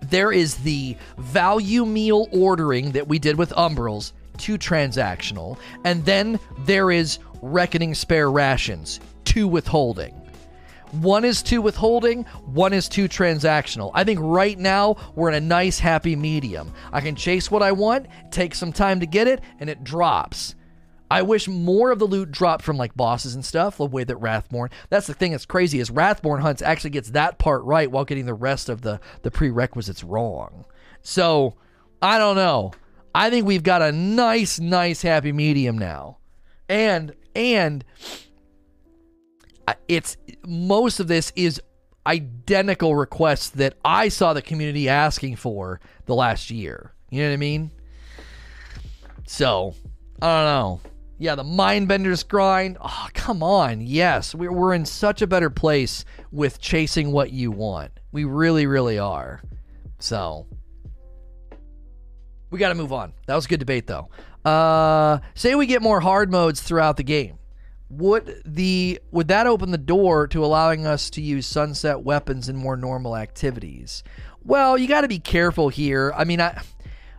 there 0.02 0.32
is 0.32 0.56
the 0.56 0.96
value 1.18 1.84
meal 1.86 2.26
ordering 2.32 2.92
that 2.92 3.06
we 3.06 3.18
did 3.18 3.36
with 3.36 3.50
Umbrals, 3.50 4.12
two 4.38 4.58
transactional, 4.58 5.58
and 5.84 6.04
then 6.04 6.40
there 6.60 6.90
is 6.90 7.18
reckoning 7.42 7.94
spare 7.94 8.30
rations, 8.30 8.98
two 9.24 9.46
withholding. 9.46 10.14
One 10.92 11.24
is 11.24 11.42
two 11.42 11.62
withholding, 11.62 12.24
one 12.46 12.72
is 12.72 12.88
two 12.88 13.08
transactional. 13.08 13.92
I 13.94 14.02
think 14.02 14.18
right 14.20 14.58
now 14.58 14.96
we're 15.14 15.28
in 15.28 15.34
a 15.36 15.40
nice 15.40 15.78
happy 15.78 16.16
medium. 16.16 16.72
I 16.92 17.00
can 17.00 17.14
chase 17.14 17.48
what 17.50 17.62
I 17.62 17.70
want, 17.70 18.06
take 18.32 18.56
some 18.56 18.72
time 18.72 18.98
to 19.00 19.06
get 19.06 19.28
it, 19.28 19.40
and 19.60 19.70
it 19.70 19.84
drops. 19.84 20.56
I 21.10 21.22
wish 21.22 21.48
more 21.48 21.90
of 21.90 21.98
the 21.98 22.06
loot 22.06 22.30
dropped 22.30 22.62
from 22.64 22.76
like 22.76 22.94
bosses 22.94 23.34
and 23.34 23.44
stuff, 23.44 23.78
the 23.78 23.86
way 23.86 24.04
that 24.04 24.16
Wrathborn. 24.16 24.70
That's 24.90 25.08
the 25.08 25.14
thing 25.14 25.32
that's 25.32 25.44
crazy 25.44 25.80
is 25.80 25.90
Wrathborn 25.90 26.40
Hunts 26.40 26.62
actually 26.62 26.90
gets 26.90 27.10
that 27.10 27.38
part 27.38 27.64
right 27.64 27.90
while 27.90 28.04
getting 28.04 28.26
the 28.26 28.34
rest 28.34 28.68
of 28.68 28.82
the 28.82 29.00
the 29.22 29.30
prerequisites 29.30 30.04
wrong. 30.04 30.64
So 31.02 31.56
I 32.00 32.18
don't 32.18 32.36
know. 32.36 32.72
I 33.14 33.28
think 33.28 33.44
we've 33.44 33.64
got 33.64 33.82
a 33.82 33.90
nice, 33.90 34.60
nice 34.60 35.02
happy 35.02 35.32
medium 35.32 35.76
now, 35.76 36.18
and 36.68 37.12
and 37.34 37.84
it's 39.88 40.16
most 40.46 41.00
of 41.00 41.08
this 41.08 41.32
is 41.34 41.60
identical 42.06 42.94
requests 42.94 43.50
that 43.50 43.74
I 43.84 44.08
saw 44.08 44.32
the 44.32 44.42
community 44.42 44.88
asking 44.88 45.36
for 45.36 45.80
the 46.06 46.14
last 46.14 46.50
year. 46.50 46.94
You 47.10 47.22
know 47.22 47.28
what 47.28 47.34
I 47.34 47.38
mean? 47.38 47.70
So 49.26 49.74
I 50.22 50.26
don't 50.26 50.44
know. 50.44 50.89
Yeah, 51.20 51.34
the 51.34 51.44
Mindbenders 51.44 52.26
grind. 52.26 52.78
Oh, 52.80 53.08
come 53.12 53.42
on. 53.42 53.82
Yes, 53.82 54.34
we're, 54.34 54.50
we're 54.50 54.72
in 54.72 54.86
such 54.86 55.20
a 55.20 55.26
better 55.26 55.50
place 55.50 56.06
with 56.32 56.58
chasing 56.62 57.12
what 57.12 57.30
you 57.30 57.50
want. 57.50 57.92
We 58.10 58.24
really, 58.24 58.64
really 58.64 58.98
are. 58.98 59.42
So, 59.98 60.46
we 62.48 62.58
got 62.58 62.70
to 62.70 62.74
move 62.74 62.94
on. 62.94 63.12
That 63.26 63.34
was 63.34 63.44
a 63.44 63.48
good 63.48 63.60
debate, 63.60 63.86
though. 63.86 64.08
Uh, 64.50 65.18
say 65.34 65.54
we 65.54 65.66
get 65.66 65.82
more 65.82 66.00
hard 66.00 66.32
modes 66.32 66.62
throughout 66.62 66.96
the 66.96 67.02
game. 67.02 67.38
Would 67.90 68.40
the 68.46 68.98
would 69.10 69.28
that 69.28 69.46
open 69.46 69.72
the 69.72 69.78
door 69.78 70.26
to 70.28 70.42
allowing 70.42 70.86
us 70.86 71.10
to 71.10 71.20
use 71.20 71.44
sunset 71.44 72.00
weapons 72.00 72.48
in 72.48 72.56
more 72.56 72.78
normal 72.78 73.14
activities? 73.14 74.02
Well, 74.42 74.78
you 74.78 74.88
got 74.88 75.02
to 75.02 75.08
be 75.08 75.18
careful 75.18 75.68
here. 75.68 76.14
I 76.16 76.24
mean, 76.24 76.40
I 76.40 76.62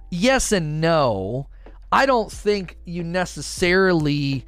yes 0.09 0.51
and 0.51 0.81
no. 0.81 1.49
I 1.91 2.05
don't 2.05 2.31
think 2.31 2.77
you 2.85 3.03
necessarily 3.03 4.45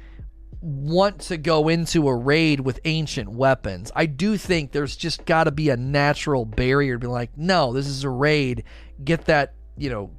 want 0.60 1.20
to 1.20 1.36
go 1.36 1.68
into 1.68 2.08
a 2.08 2.14
raid 2.14 2.60
with 2.60 2.80
ancient 2.86 3.28
weapons. 3.28 3.92
I 3.94 4.06
do 4.06 4.38
think 4.38 4.72
there's 4.72 4.96
just 4.96 5.26
got 5.26 5.44
to 5.44 5.50
be 5.50 5.68
a 5.68 5.76
natural 5.76 6.46
barrier 6.46 6.94
to 6.94 6.98
be 6.98 7.06
like, 7.06 7.36
no, 7.36 7.74
this 7.74 7.86
is 7.86 8.02
a 8.02 8.08
raid. 8.08 8.64
Get 9.04 9.26
that, 9.26 9.54
you 9.76 9.90
know, 9.90 10.10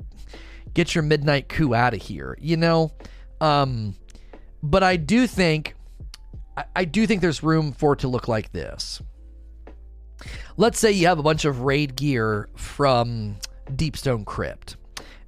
get 0.75 0.93
your 0.93 1.03
midnight 1.03 1.49
coup 1.49 1.73
out 1.73 1.95
of 1.95 2.01
here, 2.01 2.37
you 2.39 2.57
know? 2.57 2.91
Um, 3.41 3.95
but 4.61 4.83
I 4.83 4.97
do 4.97 5.25
think, 5.25 5.73
I, 6.55 6.65
I 6.75 6.85
do 6.85 7.07
think 7.07 7.21
there's 7.21 7.41
room 7.41 7.71
for 7.71 7.93
it 7.93 7.99
to 7.99 8.07
look 8.07 8.27
like 8.27 8.51
this. 8.51 9.01
Let's 10.57 10.79
say 10.79 10.91
you 10.91 11.07
have 11.07 11.17
a 11.17 11.23
bunch 11.23 11.43
of 11.43 11.61
raid 11.61 11.95
gear 11.95 12.49
from 12.55 13.37
Deepstone 13.71 14.25
Crypt, 14.25 14.77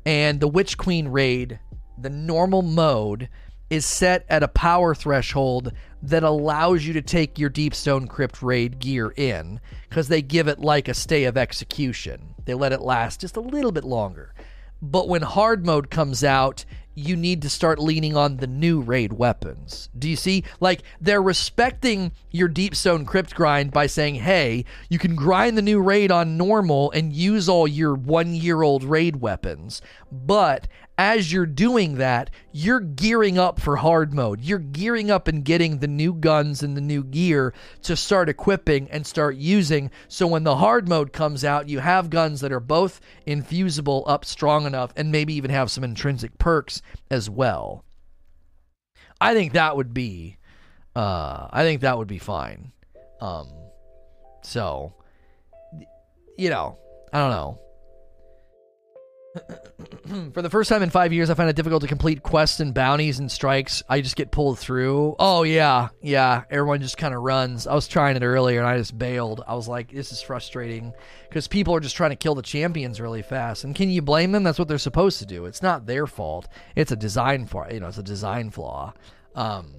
and 0.06 0.40
the 0.40 0.48
Witch 0.48 0.78
Queen 0.78 1.08
raid 1.08 1.60
the 1.98 2.10
normal 2.10 2.62
mode 2.62 3.30
is 3.70 3.86
set 3.86 4.26
at 4.30 4.44
a 4.44 4.48
power 4.48 4.96
threshold 4.96 5.74
that 6.02 6.24
allows 6.24 6.86
you 6.86 6.94
to 6.94 7.02
take 7.02 7.38
your 7.38 7.50
Deepstone 7.50 8.08
Crypt 8.08 8.42
raid 8.42 8.80
gear 8.80 9.14
in 9.18 9.60
because 9.90 10.08
they 10.08 10.22
give 10.22 10.48
it 10.48 10.60
like 10.60 10.88
a 10.88 10.94
stay 10.94 11.26
of 11.26 11.38
execution. 11.38 12.36
They 12.46 12.54
let 12.54 12.72
it 12.72 12.82
last 12.82 13.22
just 13.22 13.36
a 13.36 13.42
little 13.42 13.72
bit 13.72 13.84
longer. 13.84 14.34
But 14.82 15.10
when 15.10 15.24
hard 15.24 15.66
mode 15.66 15.90
comes 15.90 16.24
out, 16.24 16.64
you 16.94 17.16
need 17.16 17.42
to 17.44 17.50
start 17.50 17.78
leaning 17.78 18.16
on 18.16 18.38
the 18.38 18.48
new 18.48 18.80
raid 18.80 19.14
weapons. 19.14 19.90
Do 19.98 20.10
you 20.10 20.16
see? 20.16 20.44
Like 20.60 20.82
they're 21.02 21.22
respecting 21.22 22.12
your 22.32 22.50
Deepstone 22.50 23.06
Crypt 23.06 23.36
grind 23.36 23.72
by 23.72 23.86
saying, 23.88 24.16
"Hey, 24.16 24.66
you 24.90 24.98
can 24.98 25.16
grind 25.16 25.58
the 25.58 25.62
new 25.62 25.80
raid 25.80 26.12
on 26.12 26.38
normal 26.38 26.90
and 26.92 27.14
use 27.14 27.50
all 27.50 27.68
your 27.68 27.96
1-year-old 27.96 28.84
raid 28.84 29.18
weapons." 29.18 29.82
But 30.12 30.68
as 30.98 31.32
you're 31.32 31.46
doing 31.46 31.96
that, 31.96 32.32
you're 32.52 32.80
gearing 32.80 33.38
up 33.38 33.60
for 33.60 33.76
hard 33.76 34.14
mode. 34.14 34.42
You're 34.42 34.58
gearing 34.58 35.12
up 35.12 35.28
and 35.28 35.46
getting 35.46 35.78
the 35.78 35.88
new 35.88 36.14
guns 36.14 36.64
and 36.64 36.76
the 36.76 36.82
new 36.82 37.04
gear 37.04 37.54
to 37.84 37.96
start 37.96 38.30
equipping 38.30 38.90
and 38.90 39.06
start 39.06 39.36
using. 39.36 39.92
So 40.08 40.26
when 40.26 40.44
the 40.44 40.56
hard 40.56 40.90
mode 40.90 41.14
comes 41.14 41.46
out, 41.46 41.70
you 41.70 41.80
have 41.80 42.10
guns 42.10 42.42
that 42.42 42.52
are 42.52 42.60
both 42.60 43.00
infusible 43.28 44.04
up 44.08 44.26
strong 44.26 44.66
enough 44.66 44.92
and 44.96 45.12
maybe 45.12 45.34
even 45.36 45.52
have 45.52 45.70
some 45.70 45.84
intrinsic 45.84 46.38
perks 46.40 46.82
as 47.12 47.30
well. 47.30 47.86
I 49.22 49.34
think 49.34 49.54
that 49.54 49.76
would 49.76 49.94
be 49.94 50.38
uh 50.96 51.48
I 51.52 51.64
think 51.64 51.82
that 51.82 51.98
would 51.98 52.08
be 52.08 52.20
fine. 52.20 52.72
Um 53.22 53.48
so 54.42 54.94
you 56.38 56.50
know, 56.50 56.78
I 57.14 57.20
don't 57.20 57.32
know. 57.32 57.60
For 60.34 60.42
the 60.42 60.50
first 60.50 60.70
time 60.70 60.84
in 60.84 60.90
five 60.90 61.12
years, 61.12 61.30
I 61.30 61.34
find 61.34 61.50
it 61.50 61.56
difficult 61.56 61.82
to 61.82 61.88
complete 61.88 62.24
quests 62.24 62.60
and 62.60 62.74
bounties 62.74 63.20
and 63.20 63.32
strikes. 63.32 63.84
I 63.90 64.02
just 64.02 64.16
get 64.16 64.32
pulled 64.32 64.58
through. 64.58 65.16
Oh, 65.20 65.44
yeah. 65.44 65.90
Yeah. 66.02 66.44
Everyone 66.50 66.82
just 66.82 66.98
kind 66.98 67.14
of 67.14 67.22
runs. 67.22 67.68
I 67.68 67.76
was 67.76 67.88
trying 67.88 68.16
it 68.16 68.24
earlier 68.24 68.60
and 68.60 68.68
I 68.68 68.78
just 68.78 68.98
bailed. 68.98 69.44
I 69.48 69.56
was 69.56 69.68
like, 69.68 69.92
this 69.92 70.12
is 70.12 70.22
frustrating 70.22 70.94
because 71.28 71.48
people 71.48 71.76
are 71.76 71.80
just 71.80 71.96
trying 71.96 72.12
to 72.12 72.16
kill 72.16 72.36
the 72.36 72.42
champions 72.42 73.02
really 73.02 73.22
fast. 73.22 73.64
And 73.64 73.76
can 73.76 73.90
you 73.90 74.02
blame 74.02 74.32
them? 74.32 74.44
That's 74.44 74.60
what 74.60 74.68
they're 74.68 74.78
supposed 74.78 75.20
to 75.20 75.26
do. 75.26 75.46
It's 75.46 75.62
not 75.62 75.86
their 75.86 76.08
fault. 76.08 76.48
It's 76.76 76.92
a 76.92 76.96
design 76.96 77.46
flaw. 77.46 77.68
You 77.70 77.82
know, 77.82 77.88
it's 77.88 77.98
a 77.98 78.04
design 78.04 78.50
flaw. 78.50 78.94
Um, 79.36 79.74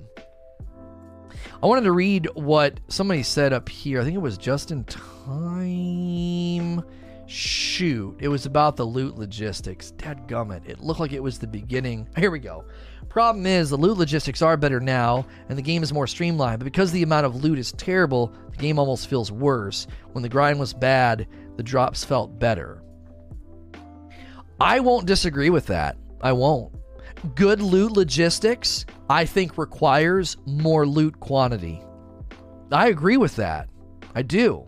I 1.62 1.66
wanted 1.66 1.84
to 1.84 1.92
read 1.92 2.28
what 2.34 2.80
somebody 2.88 3.22
said 3.22 3.52
up 3.52 3.68
here. 3.68 4.00
I 4.00 4.04
think 4.04 4.14
it 4.14 4.20
was 4.20 4.38
just 4.38 4.70
in 4.70 4.84
time. 4.84 6.84
Shoot, 7.28 8.16
it 8.20 8.28
was 8.28 8.46
about 8.46 8.76
the 8.76 8.86
loot 8.86 9.18
logistics. 9.18 9.92
Dadgummit, 9.98 10.66
it 10.66 10.80
looked 10.80 10.98
like 10.98 11.12
it 11.12 11.22
was 11.22 11.38
the 11.38 11.46
beginning. 11.46 12.08
Here 12.16 12.30
we 12.30 12.38
go. 12.38 12.64
Problem 13.10 13.44
is, 13.44 13.68
the 13.68 13.76
loot 13.76 13.98
logistics 13.98 14.40
are 14.40 14.56
better 14.56 14.80
now, 14.80 15.26
and 15.50 15.58
the 15.58 15.62
game 15.62 15.82
is 15.82 15.92
more 15.92 16.06
streamlined, 16.06 16.58
but 16.58 16.64
because 16.64 16.90
the 16.90 17.02
amount 17.02 17.26
of 17.26 17.44
loot 17.44 17.58
is 17.58 17.72
terrible, 17.72 18.32
the 18.50 18.56
game 18.56 18.78
almost 18.78 19.08
feels 19.08 19.30
worse. 19.30 19.86
When 20.12 20.22
the 20.22 20.28
grind 20.30 20.58
was 20.58 20.72
bad, 20.72 21.28
the 21.58 21.62
drops 21.62 22.02
felt 22.02 22.38
better. 22.38 22.82
I 24.58 24.80
won't 24.80 25.06
disagree 25.06 25.50
with 25.50 25.66
that. 25.66 25.98
I 26.22 26.32
won't. 26.32 26.74
Good 27.34 27.60
loot 27.60 27.92
logistics, 27.92 28.86
I 29.10 29.26
think, 29.26 29.58
requires 29.58 30.38
more 30.46 30.86
loot 30.86 31.20
quantity. 31.20 31.82
I 32.72 32.88
agree 32.88 33.18
with 33.18 33.36
that. 33.36 33.68
I 34.14 34.22
do. 34.22 34.66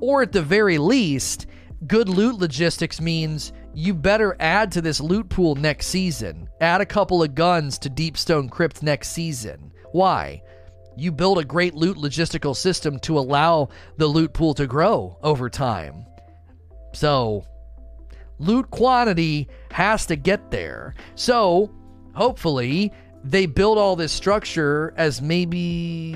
Or 0.00 0.20
at 0.20 0.32
the 0.32 0.42
very 0.42 0.76
least, 0.76 1.46
good 1.86 2.08
loot 2.08 2.36
logistics 2.36 3.00
means 3.00 3.52
you 3.74 3.92
better 3.92 4.36
add 4.40 4.72
to 4.72 4.80
this 4.80 5.00
loot 5.00 5.28
pool 5.28 5.54
next 5.54 5.88
season. 5.88 6.48
Add 6.60 6.80
a 6.80 6.86
couple 6.86 7.22
of 7.22 7.34
guns 7.34 7.78
to 7.80 7.90
Deepstone 7.90 8.50
Crypt 8.50 8.82
next 8.82 9.10
season. 9.10 9.72
Why? 9.92 10.42
You 10.96 11.12
build 11.12 11.38
a 11.38 11.44
great 11.44 11.74
loot 11.74 11.98
logistical 11.98 12.56
system 12.56 12.98
to 13.00 13.18
allow 13.18 13.68
the 13.98 14.06
loot 14.06 14.32
pool 14.32 14.54
to 14.54 14.66
grow 14.66 15.18
over 15.22 15.50
time. 15.50 16.06
So, 16.94 17.44
loot 18.38 18.70
quantity 18.70 19.48
has 19.70 20.06
to 20.06 20.16
get 20.16 20.50
there. 20.50 20.94
So, 21.14 21.70
hopefully, 22.14 22.92
they 23.30 23.46
build 23.46 23.76
all 23.76 23.96
this 23.96 24.12
structure 24.12 24.94
as 24.96 25.20
maybe 25.20 26.12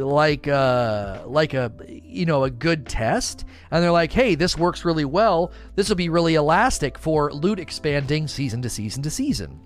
like 0.00 0.46
a 0.46 1.22
like 1.26 1.52
a 1.52 1.70
you 1.86 2.24
know 2.24 2.44
a 2.44 2.50
good 2.50 2.86
test. 2.86 3.44
And 3.70 3.82
they're 3.82 3.90
like 3.90 4.12
hey 4.12 4.34
this 4.34 4.56
works 4.56 4.84
really 4.84 5.04
well. 5.04 5.52
This 5.74 5.88
will 5.88 5.96
be 5.96 6.08
really 6.08 6.34
elastic 6.34 6.98
for 6.98 7.32
loot 7.32 7.60
expanding 7.60 8.26
season 8.26 8.62
to 8.62 8.70
season 8.70 9.02
to 9.02 9.10
season. 9.10 9.60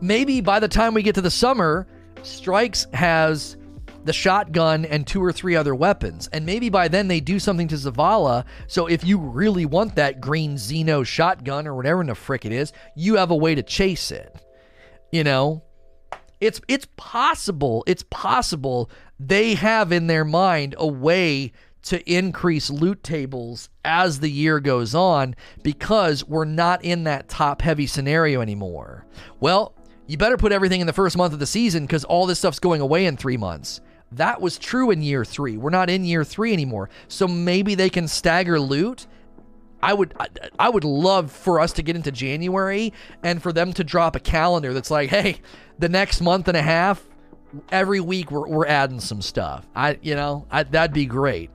Maybe 0.00 0.40
by 0.40 0.60
the 0.60 0.68
time 0.68 0.94
we 0.94 1.02
get 1.02 1.16
to 1.16 1.20
the 1.20 1.30
summer 1.30 1.88
strikes 2.22 2.86
has 2.92 3.56
the 4.04 4.12
shotgun 4.12 4.84
and 4.84 5.06
two 5.06 5.22
or 5.22 5.32
three 5.32 5.56
other 5.56 5.74
weapons. 5.74 6.28
And 6.32 6.46
maybe 6.46 6.70
by 6.70 6.86
then 6.86 7.08
they 7.08 7.18
do 7.18 7.40
something 7.40 7.66
to 7.68 7.74
zavala. 7.74 8.44
So 8.68 8.86
if 8.86 9.04
you 9.04 9.18
really 9.18 9.66
want 9.66 9.96
that 9.96 10.20
green 10.20 10.54
xeno 10.54 11.04
shotgun 11.04 11.66
or 11.66 11.74
whatever 11.74 12.00
in 12.00 12.06
the 12.06 12.14
frick 12.14 12.44
it 12.44 12.52
is 12.52 12.72
you 12.94 13.16
have 13.16 13.32
a 13.32 13.36
way 13.36 13.56
to 13.56 13.62
chase 13.64 14.12
it 14.12 14.36
you 15.10 15.24
know, 15.24 15.62
it's 16.40 16.60
it's 16.68 16.86
possible. 16.96 17.84
It's 17.86 18.04
possible 18.10 18.90
they 19.18 19.54
have 19.54 19.92
in 19.92 20.06
their 20.06 20.24
mind 20.24 20.74
a 20.78 20.86
way 20.86 21.52
to 21.82 22.12
increase 22.12 22.70
loot 22.70 23.02
tables 23.02 23.70
as 23.84 24.20
the 24.20 24.30
year 24.30 24.60
goes 24.60 24.94
on 24.94 25.34
because 25.62 26.24
we're 26.24 26.44
not 26.44 26.84
in 26.84 27.04
that 27.04 27.28
top 27.28 27.62
heavy 27.62 27.86
scenario 27.86 28.40
anymore. 28.40 29.06
Well, 29.40 29.74
you 30.06 30.16
better 30.16 30.36
put 30.36 30.52
everything 30.52 30.80
in 30.80 30.86
the 30.86 30.92
first 30.92 31.16
month 31.16 31.32
of 31.32 31.38
the 31.38 31.46
season 31.46 31.84
because 31.84 32.04
all 32.04 32.26
this 32.26 32.38
stuff's 32.38 32.58
going 32.58 32.80
away 32.80 33.06
in 33.06 33.16
three 33.16 33.36
months. 33.36 33.80
That 34.12 34.40
was 34.40 34.58
true 34.58 34.90
in 34.90 35.02
year 35.02 35.24
three. 35.24 35.56
We're 35.56 35.70
not 35.70 35.90
in 35.90 36.04
year 36.04 36.24
three 36.24 36.52
anymore. 36.52 36.88
So 37.08 37.28
maybe 37.28 37.74
they 37.74 37.90
can 37.90 38.08
stagger 38.08 38.60
loot 38.60 39.06
I 39.82 39.94
would 39.94 40.14
I 40.58 40.68
would 40.68 40.84
love 40.84 41.30
for 41.30 41.60
us 41.60 41.72
to 41.74 41.82
get 41.82 41.94
into 41.94 42.10
January 42.10 42.92
and 43.22 43.42
for 43.42 43.52
them 43.52 43.72
to 43.74 43.84
drop 43.84 44.16
a 44.16 44.20
calendar 44.20 44.72
that's 44.74 44.90
like, 44.90 45.10
hey, 45.10 45.40
the 45.78 45.88
next 45.88 46.20
month 46.20 46.48
and 46.48 46.56
a 46.56 46.62
half, 46.62 47.02
every 47.70 48.00
week 48.00 48.30
we're, 48.30 48.48
we're 48.48 48.66
adding 48.66 49.00
some 49.00 49.22
stuff. 49.22 49.66
I 49.76 49.98
you 50.02 50.14
know 50.16 50.46
I, 50.50 50.64
that'd 50.64 50.92
be 50.94 51.06
great. 51.06 51.50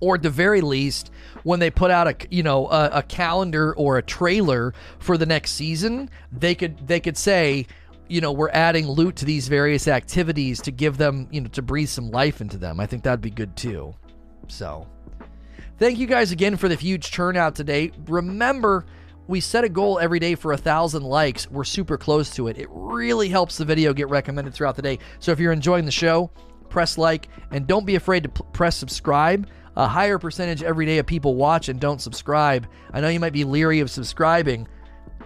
Or 0.00 0.16
at 0.16 0.22
the 0.22 0.30
very 0.30 0.60
least, 0.60 1.12
when 1.44 1.60
they 1.60 1.70
put 1.70 1.90
out 1.90 2.08
a 2.08 2.16
you 2.30 2.42
know 2.42 2.66
a, 2.68 2.90
a 2.94 3.02
calendar 3.02 3.74
or 3.76 3.98
a 3.98 4.02
trailer 4.02 4.74
for 4.98 5.16
the 5.16 5.26
next 5.26 5.52
season, 5.52 6.10
they 6.32 6.54
could 6.56 6.84
they 6.86 6.98
could 6.98 7.16
say, 7.16 7.66
you 8.08 8.20
know, 8.20 8.32
we're 8.32 8.50
adding 8.50 8.88
loot 8.88 9.16
to 9.16 9.24
these 9.24 9.46
various 9.46 9.86
activities 9.86 10.60
to 10.62 10.72
give 10.72 10.96
them 10.96 11.28
you 11.30 11.42
know 11.42 11.48
to 11.50 11.62
breathe 11.62 11.88
some 11.88 12.10
life 12.10 12.40
into 12.40 12.56
them. 12.56 12.80
I 12.80 12.86
think 12.86 13.04
that'd 13.04 13.20
be 13.20 13.30
good 13.30 13.56
too. 13.56 13.94
So. 14.48 14.88
Thank 15.76 15.98
you 15.98 16.06
guys 16.06 16.30
again 16.30 16.56
for 16.56 16.68
the 16.68 16.76
huge 16.76 17.10
turnout 17.10 17.56
today. 17.56 17.90
Remember, 18.06 18.86
we 19.26 19.40
set 19.40 19.64
a 19.64 19.68
goal 19.68 19.98
every 19.98 20.20
day 20.20 20.36
for 20.36 20.52
a 20.52 20.56
thousand 20.56 21.02
likes. 21.02 21.50
We're 21.50 21.64
super 21.64 21.98
close 21.98 22.30
to 22.36 22.46
it. 22.46 22.58
It 22.58 22.68
really 22.70 23.28
helps 23.28 23.56
the 23.56 23.64
video 23.64 23.92
get 23.92 24.08
recommended 24.08 24.54
throughout 24.54 24.76
the 24.76 24.82
day. 24.82 25.00
So 25.18 25.32
if 25.32 25.40
you're 25.40 25.52
enjoying 25.52 25.84
the 25.84 25.90
show, 25.90 26.30
press 26.68 26.96
like 26.96 27.28
and 27.50 27.66
don't 27.66 27.84
be 27.84 27.96
afraid 27.96 28.22
to 28.22 28.28
p- 28.28 28.44
press 28.52 28.76
subscribe. 28.76 29.48
A 29.74 29.88
higher 29.88 30.16
percentage 30.16 30.62
every 30.62 30.86
day 30.86 30.98
of 30.98 31.06
people 31.06 31.34
watch 31.34 31.68
and 31.68 31.80
don't 31.80 32.00
subscribe. 32.00 32.68
I 32.92 33.00
know 33.00 33.08
you 33.08 33.18
might 33.18 33.32
be 33.32 33.42
leery 33.42 33.80
of 33.80 33.90
subscribing. 33.90 34.68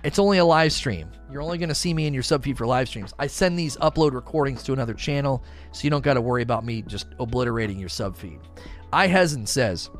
It's 0.03 0.19
only 0.19 0.39
a 0.39 0.45
live 0.47 0.73
stream. 0.73 1.11
You're 1.31 1.43
only 1.43 1.59
going 1.59 1.69
to 1.69 1.75
see 1.75 1.93
me 1.93 2.07
in 2.07 2.15
your 2.15 2.23
sub 2.23 2.43
feed 2.43 2.57
for 2.57 2.67
live 2.67 2.89
streams. 2.89 3.13
I 3.19 3.27
send 3.27 3.59
these 3.59 3.77
upload 3.79 4.13
recordings 4.13 4.63
to 4.63 4.73
another 4.73 4.95
channel, 4.95 5.45
so 5.73 5.85
you 5.85 5.91
don't 5.91 6.05
got 6.05 6.15
to 6.15 6.23
worry 6.23 6.43
about 6.43 6.65
me 6.65 6.81
just 6.81 7.09
obliterating 7.21 7.79
your 7.79 7.91
sub 7.91 8.17
feed. 8.17 8.39
I 8.95 9.09
Hezen 9.09 9.47
says, 9.47 9.91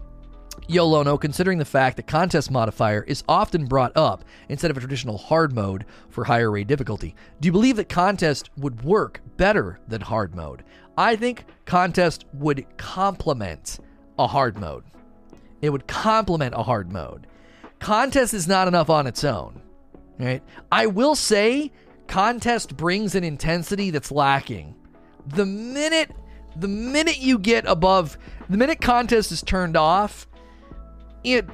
Yo 0.71 0.87
Lono, 0.87 1.17
considering 1.17 1.57
the 1.57 1.65
fact 1.65 1.97
that 1.97 2.07
contest 2.07 2.51
modifier 2.51 3.03
is 3.05 3.25
often 3.27 3.65
brought 3.65 3.97
up 3.97 4.23
instead 4.51 4.71
of 4.71 4.77
a 4.77 4.81
traditional 4.81 5.17
hard 5.17 5.55
mode 5.55 5.87
for 6.11 6.25
higher 6.25 6.51
rate 6.51 6.67
difficulty, 6.67 7.15
do 7.41 7.47
you 7.47 7.53
believe 7.53 7.77
that 7.77 7.89
contest 7.89 8.51
would 8.59 8.85
work 8.85 9.23
better 9.39 9.79
than 9.89 10.03
hard 10.03 10.35
mode? 10.35 10.63
I 10.99 11.17
think 11.17 11.47
contest 11.65 12.27
would 12.35 12.67
complement 12.77 13.79
a 14.19 14.27
hard 14.27 14.59
mode. 14.59 14.85
It 15.63 15.71
would 15.71 15.87
complement 15.87 16.55
a 16.55 16.63
hard 16.63 16.93
mode. 16.93 17.27
Contest 17.79 18.35
is 18.35 18.47
not 18.47 18.69
enough 18.69 18.91
on 18.91 19.07
its 19.07 19.25
own. 19.25 19.63
Right? 20.19 20.43
I 20.71 20.85
will 20.85 21.15
say 21.15 21.73
contest 22.09 22.77
brings 22.77 23.15
an 23.15 23.25
intensity 23.25 23.89
that's 23.89 24.13
lacking. 24.13 24.75
The 25.27 25.47
minute 25.47 26.11
the 26.57 26.69
minute 26.69 27.19
you 27.19 27.39
get 27.39 27.65
above 27.67 28.19
the 28.51 28.57
minute 28.57 28.81
contest 28.81 29.31
is 29.31 29.43
turned 29.43 29.77
off, 29.77 30.27
it 31.25 31.49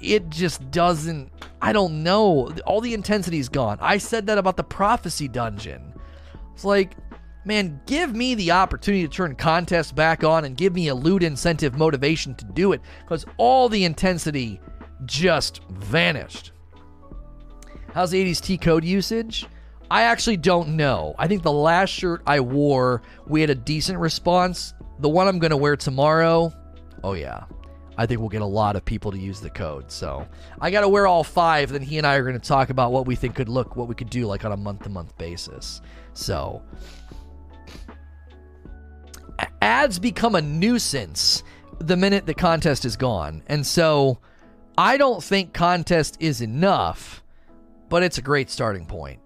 it 0.00 0.30
just 0.30 0.70
doesn't 0.70 1.30
I 1.60 1.72
don't 1.72 2.02
know. 2.02 2.50
All 2.66 2.80
the 2.80 2.92
intensity's 2.92 3.48
gone. 3.48 3.78
I 3.80 3.98
said 3.98 4.26
that 4.26 4.36
about 4.36 4.56
the 4.56 4.64
prophecy 4.64 5.28
dungeon. 5.28 5.94
It's 6.52 6.64
like, 6.64 6.96
man, 7.44 7.80
give 7.86 8.16
me 8.16 8.34
the 8.34 8.50
opportunity 8.50 9.04
to 9.04 9.08
turn 9.08 9.36
contests 9.36 9.92
back 9.92 10.24
on 10.24 10.44
and 10.44 10.56
give 10.56 10.74
me 10.74 10.88
a 10.88 10.94
loot 10.94 11.22
incentive 11.22 11.78
motivation 11.78 12.34
to 12.34 12.44
do 12.46 12.72
it 12.72 12.80
because 13.02 13.24
all 13.36 13.68
the 13.68 13.84
intensity 13.84 14.60
just 15.04 15.62
vanished. 15.70 16.50
How's 17.94 18.10
the 18.10 18.24
80s 18.24 18.40
T 18.40 18.58
code 18.58 18.84
usage? 18.84 19.46
I 19.88 20.02
actually 20.02 20.38
don't 20.38 20.70
know. 20.70 21.14
I 21.18 21.28
think 21.28 21.42
the 21.42 21.52
last 21.52 21.90
shirt 21.90 22.22
I 22.26 22.40
wore, 22.40 23.02
we 23.26 23.40
had 23.40 23.50
a 23.50 23.54
decent 23.54 23.98
response. 23.98 24.74
The 24.98 25.08
one 25.08 25.28
I'm 25.28 25.38
going 25.38 25.50
to 25.50 25.56
wear 25.56 25.76
tomorrow, 25.76 26.52
oh 27.04 27.12
yeah, 27.12 27.44
I 27.96 28.06
think 28.06 28.20
we'll 28.20 28.30
get 28.30 28.42
a 28.42 28.46
lot 28.46 28.76
of 28.76 28.84
people 28.84 29.10
to 29.12 29.18
use 29.18 29.40
the 29.40 29.50
code. 29.50 29.90
So 29.90 30.26
I 30.60 30.70
got 30.70 30.80
to 30.80 30.88
wear 30.88 31.06
all 31.06 31.24
five. 31.24 31.70
Then 31.70 31.82
he 31.82 31.98
and 31.98 32.06
I 32.06 32.16
are 32.16 32.22
going 32.22 32.38
to 32.38 32.48
talk 32.48 32.70
about 32.70 32.92
what 32.92 33.06
we 33.06 33.14
think 33.14 33.34
could 33.34 33.48
look, 33.48 33.76
what 33.76 33.88
we 33.88 33.94
could 33.94 34.10
do 34.10 34.26
like 34.26 34.44
on 34.44 34.52
a 34.52 34.56
month 34.56 34.84
to 34.84 34.88
month 34.88 35.16
basis. 35.18 35.80
So 36.14 36.62
ads 39.60 39.98
become 39.98 40.34
a 40.34 40.42
nuisance 40.42 41.42
the 41.78 41.96
minute 41.96 42.26
the 42.26 42.34
contest 42.34 42.84
is 42.84 42.96
gone. 42.96 43.42
And 43.46 43.66
so 43.66 44.18
I 44.78 44.96
don't 44.96 45.22
think 45.22 45.52
contest 45.52 46.16
is 46.20 46.40
enough, 46.40 47.22
but 47.88 48.02
it's 48.02 48.18
a 48.18 48.22
great 48.22 48.50
starting 48.50 48.86
point. 48.86 49.20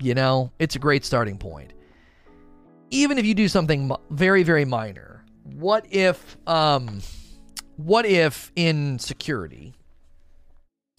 You 0.00 0.14
know, 0.14 0.52
it's 0.58 0.76
a 0.76 0.78
great 0.78 1.04
starting 1.04 1.38
point. 1.38 1.72
Even 2.90 3.18
if 3.18 3.26
you 3.26 3.34
do 3.34 3.48
something 3.48 3.90
very, 4.10 4.44
very 4.44 4.64
minor, 4.64 5.24
what 5.42 5.86
if, 5.90 6.36
um, 6.46 7.00
what 7.78 8.04
if 8.04 8.52
in 8.54 8.98
security, 8.98 9.74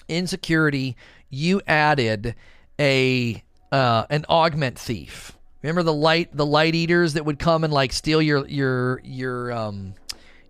in 0.07 0.25
security, 0.25 0.95
you 1.29 1.61
added 1.67 2.35
a 2.79 3.43
uh, 3.71 4.05
an 4.09 4.25
augment 4.27 4.79
thief? 4.79 5.37
Remember 5.61 5.83
the 5.83 5.93
light 5.93 6.35
the 6.35 6.45
light 6.45 6.73
eaters 6.73 7.13
that 7.13 7.25
would 7.25 7.37
come 7.37 7.63
and 7.63 7.71
like 7.71 7.93
steal 7.93 8.21
your 8.21 8.47
your 8.47 9.01
your 9.03 9.51
um 9.51 9.93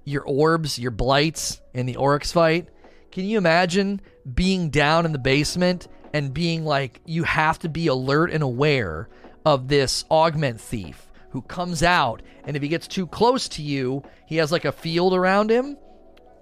your 0.05 0.23
orbs, 0.23 0.79
your 0.79 0.91
blights 0.91 1.59
in 1.73 1.85
the 1.85 1.97
Oryx 1.97 2.31
fight? 2.31 2.69
can 3.11 3.25
you 3.25 3.37
imagine 3.37 4.01
being 4.33 4.69
down 4.69 5.05
in 5.05 5.11
the 5.11 5.19
basement 5.19 5.87
and 6.13 6.33
being 6.33 6.65
like, 6.65 7.01
you 7.05 7.23
have 7.23 7.59
to 7.59 7.69
be 7.69 7.87
alert 7.87 8.31
and 8.31 8.43
aware 8.43 9.09
of 9.45 9.67
this 9.67 10.05
augment 10.09 10.59
thief 10.59 11.11
who 11.31 11.41
comes 11.43 11.83
out, 11.83 12.21
and 12.45 12.55
if 12.55 12.63
he 12.63 12.69
gets 12.69 12.87
too 12.87 13.05
close 13.05 13.47
to 13.47 13.61
you, 13.61 14.03
he 14.25 14.37
has 14.37 14.51
like 14.51 14.65
a 14.65 14.71
field 14.71 15.13
around 15.13 15.51
him, 15.51 15.77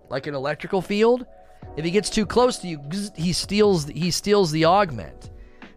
like 0.09 0.27
an 0.27 0.35
electrical 0.35 0.81
field. 0.81 1.25
If 1.75 1.85
he 1.85 1.91
gets 1.91 2.09
too 2.09 2.25
close 2.25 2.57
to 2.59 2.67
you, 2.67 2.81
he 3.15 3.33
steals 3.33 3.85
he 3.87 4.11
steals 4.11 4.51
the 4.51 4.65
augment. 4.65 5.31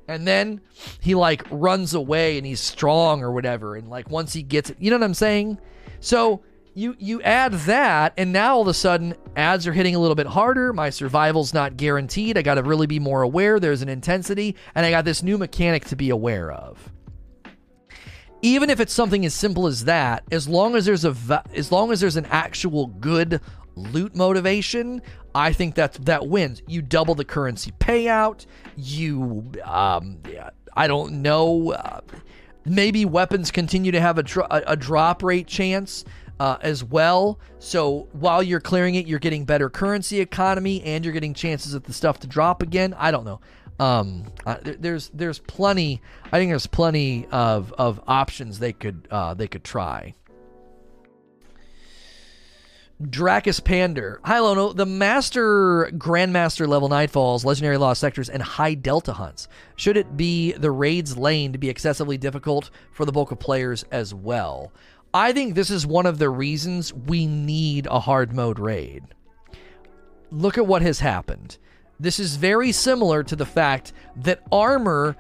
And 0.09 0.27
then 0.27 0.61
he 1.01 1.15
like 1.15 1.45
runs 1.51 1.95
away 1.95 2.37
and 2.37 2.45
he's 2.45 2.61
strong 2.61 3.23
or 3.23 3.33
whatever. 3.33 3.77
And 3.77 3.89
like 3.89 4.11
once 4.11 4.33
he 4.33 4.43
gets 4.43 4.71
it, 4.71 4.77
you 4.81 4.91
know 4.91 4.97
what 4.97 5.05
I'm 5.05 5.15
saying? 5.15 5.59
So 6.01 6.43
you 6.75 6.97
you 6.99 7.21
add 7.23 7.53
that 7.53 8.13
and 8.17 8.33
now 8.33 8.55
all 8.55 8.63
of 8.63 8.69
a 8.69 8.75
sudden 8.75 9.15
ads 9.37 9.67
are 9.67 9.73
hitting 9.73 9.95
a 9.95 9.99
little 9.99 10.15
bit 10.15 10.27
harder 10.27 10.73
my 10.73 10.89
survival's 10.89 11.53
not 11.53 11.77
guaranteed 11.77 12.39
i 12.39 12.43
got 12.43 12.55
to 12.55 12.63
really 12.63 12.87
be 12.87 12.99
more 12.99 13.23
aware 13.23 13.59
there's 13.59 13.83
an 13.83 13.89
intensity 13.89 14.55
and 14.75 14.87
i 14.87 14.91
got 14.91 15.05
this 15.05 15.23
new 15.23 15.37
mechanic 15.37 15.85
to 15.85 15.97
be 15.97 16.11
aware 16.11 16.53
of 16.53 16.93
even 18.43 18.71
if 18.71 18.81
it's 18.81 18.93
something 18.93 19.27
as 19.27 19.35
simple 19.35 19.67
as 19.67 19.85
that 19.85 20.23
as 20.31 20.49
long 20.49 20.77
as 20.77 20.87
there's 20.87 21.05
a 21.05 21.43
as 21.55 21.73
long 21.73 21.91
as 21.91 22.01
there's 22.01 22.17
an 22.17 22.27
actual 22.27 22.87
good 22.87 23.41
loot 23.85 24.15
motivation 24.15 25.03
i 25.35 25.53
think 25.53 25.75
that 25.75 25.95
that 25.95 26.27
wins 26.27 26.63
you 26.67 26.83
double 26.83 27.15
the 27.15 27.25
currency 27.25 27.73
payout 27.81 28.47
you 28.77 29.51
um 29.65 30.19
i 30.77 30.87
don't 30.87 31.13
know 31.13 31.73
uh, 31.73 32.01
maybe 32.65 33.05
weapons 33.05 33.51
continue 33.51 33.93
to 33.93 34.01
have 34.01 34.19
a, 34.19 34.23
dro- 34.23 34.47
a, 34.51 34.63
a 34.69 34.77
drop 34.77 35.23
rate 35.23 35.47
chance 35.47 36.05
uh, 36.41 36.57
as 36.63 36.83
well. 36.83 37.39
So 37.59 38.09
while 38.13 38.43
you're 38.43 38.61
clearing 38.61 38.95
it, 38.95 39.07
you're 39.07 39.19
getting 39.19 39.45
better 39.45 39.69
currency 39.69 40.21
economy 40.21 40.83
and 40.83 41.05
you're 41.05 41.13
getting 41.13 41.35
chances 41.35 41.75
at 41.75 41.85
the 41.85 41.93
stuff 41.93 42.19
to 42.21 42.27
drop 42.27 42.63
again. 42.63 42.95
I 42.99 43.11
don't 43.11 43.25
know. 43.25 43.41
Um, 43.79 44.25
uh, 44.47 44.57
there's 44.63 45.11
there's 45.11 45.39
plenty. 45.39 46.03
I 46.27 46.39
think 46.39 46.51
there's 46.51 46.67
plenty 46.67 47.27
of, 47.31 47.73
of 47.75 48.01
options 48.07 48.59
they 48.59 48.73
could 48.73 49.07
uh, 49.11 49.35
they 49.35 49.49
could 49.49 49.65
try. 49.65 50.15
Dracus 53.09 53.61
Pander. 53.61 54.21
Hi, 54.25 54.41
Lono. 54.41 54.75
The 54.75 54.85
Master 54.85 55.91
Grandmaster 55.95 56.69
level 56.69 56.91
Nightfalls, 56.91 57.45
Legendary 57.45 57.79
Lost 57.79 58.01
Sectors, 58.01 58.29
and 58.29 58.43
High 58.43 58.75
Delta 58.75 59.15
hunts. 59.15 59.49
Should 59.77 59.97
it 59.97 60.19
be 60.19 60.53
the 60.53 60.71
raids 60.71 61.17
lane 61.17 61.53
to 61.53 61.59
be 61.59 61.71
excessively 61.71 62.19
difficult 62.19 62.71
for 62.93 63.07
the 63.07 63.13
bulk 63.13 63.31
of 63.33 63.39
players 63.39 63.85
as 63.91 64.13
well? 64.13 64.73
I 65.15 65.33
think 65.33 65.55
this 65.55 65.71
is 65.71 65.87
one 65.87 66.05
of 66.05 66.19
the 66.19 66.29
reasons 66.29 66.93
we 66.93 67.27
need 67.27 67.87
a 67.87 68.01
hard 68.01 68.35
mode 68.35 68.59
raid. 68.59 69.03
Look 70.31 70.59
at 70.59 70.67
what 70.67 70.83
has 70.83 71.01
happened. 71.01 71.57
This 71.99 72.21
is 72.21 72.37
very 72.37 72.71
similar 72.71 73.23
to 73.25 73.35
the 73.35 73.47
fact 73.47 73.93
that 74.17 74.43
armor 74.53 75.17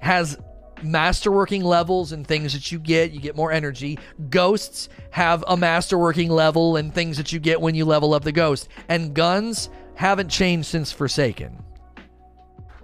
has 0.00 0.38
masterworking 0.82 1.62
levels 1.62 2.12
and 2.12 2.26
things 2.26 2.52
that 2.52 2.70
you 2.70 2.78
get. 2.78 3.12
You 3.12 3.20
get 3.20 3.36
more 3.36 3.52
energy. 3.52 3.98
Ghosts 4.30 4.88
have 5.10 5.44
a 5.46 5.56
masterworking 5.56 6.28
level 6.28 6.76
and 6.76 6.94
things 6.94 7.16
that 7.16 7.32
you 7.32 7.40
get 7.40 7.60
when 7.60 7.74
you 7.74 7.84
level 7.84 8.14
up 8.14 8.24
the 8.24 8.32
ghost. 8.32 8.68
And 8.88 9.14
guns 9.14 9.70
haven't 9.94 10.28
changed 10.28 10.68
since 10.68 10.92
Forsaken. 10.92 11.62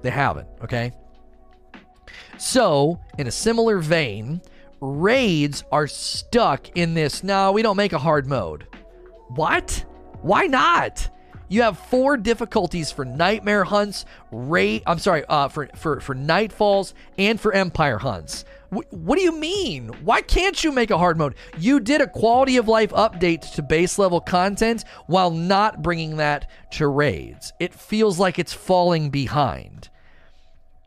They 0.03 0.11
haven't, 0.11 0.49
okay? 0.63 0.93
So, 2.39 3.01
in 3.19 3.27
a 3.27 3.33
similar 3.33 3.79
vein, 3.79 4.41
raids 4.81 5.65
are 5.73 5.89
stuck 5.89 6.77
in 6.77 6.95
this. 6.95 7.25
No, 7.25 7.53
we 7.53 7.63
don't 7.63 7.77
make 7.77 7.93
a 7.93 7.99
hard 7.99 8.27
mode. 8.27 8.67
What? 9.29 9.85
Why 10.23 10.47
not? 10.47 11.11
You 11.49 11.63
have 11.63 11.79
four 11.79 12.17
difficulties 12.17 12.93
for 12.93 13.05
nightmare 13.05 13.65
hunts, 13.65 14.05
raid. 14.31 14.83
I'm 14.87 14.99
sorry, 14.99 15.25
uh, 15.29 15.49
for 15.49 15.69
for 15.75 16.01
for 16.01 16.15
nightfalls 16.15 16.93
and 17.17 17.41
for 17.41 17.53
empire 17.53 17.99
hunts. 17.99 18.45
What 18.71 19.17
do 19.17 19.23
you 19.23 19.33
mean? 19.33 19.89
Why 20.05 20.21
can't 20.21 20.63
you 20.63 20.73
make 20.73 20.91
a 20.91 20.99
hard 20.99 21.17
mode? 21.17 21.35
You 21.59 21.81
did 21.81 22.03
a 22.03 22.07
quality 22.07 22.59
of 22.59 22.69
life 22.69 22.91
update 22.91 23.55
to 23.55 23.63
base 23.63 23.99
level 23.99 24.21
content 24.21 24.85
while 25.07 25.31
not 25.31 25.83
bringing 25.83 26.19
that 26.19 26.51
to 26.73 26.87
raids. 26.87 27.55
It 27.59 27.73
feels 27.73 28.19
like 28.19 28.39
it's 28.39 28.53
falling 28.53 29.09
behind. 29.09 29.89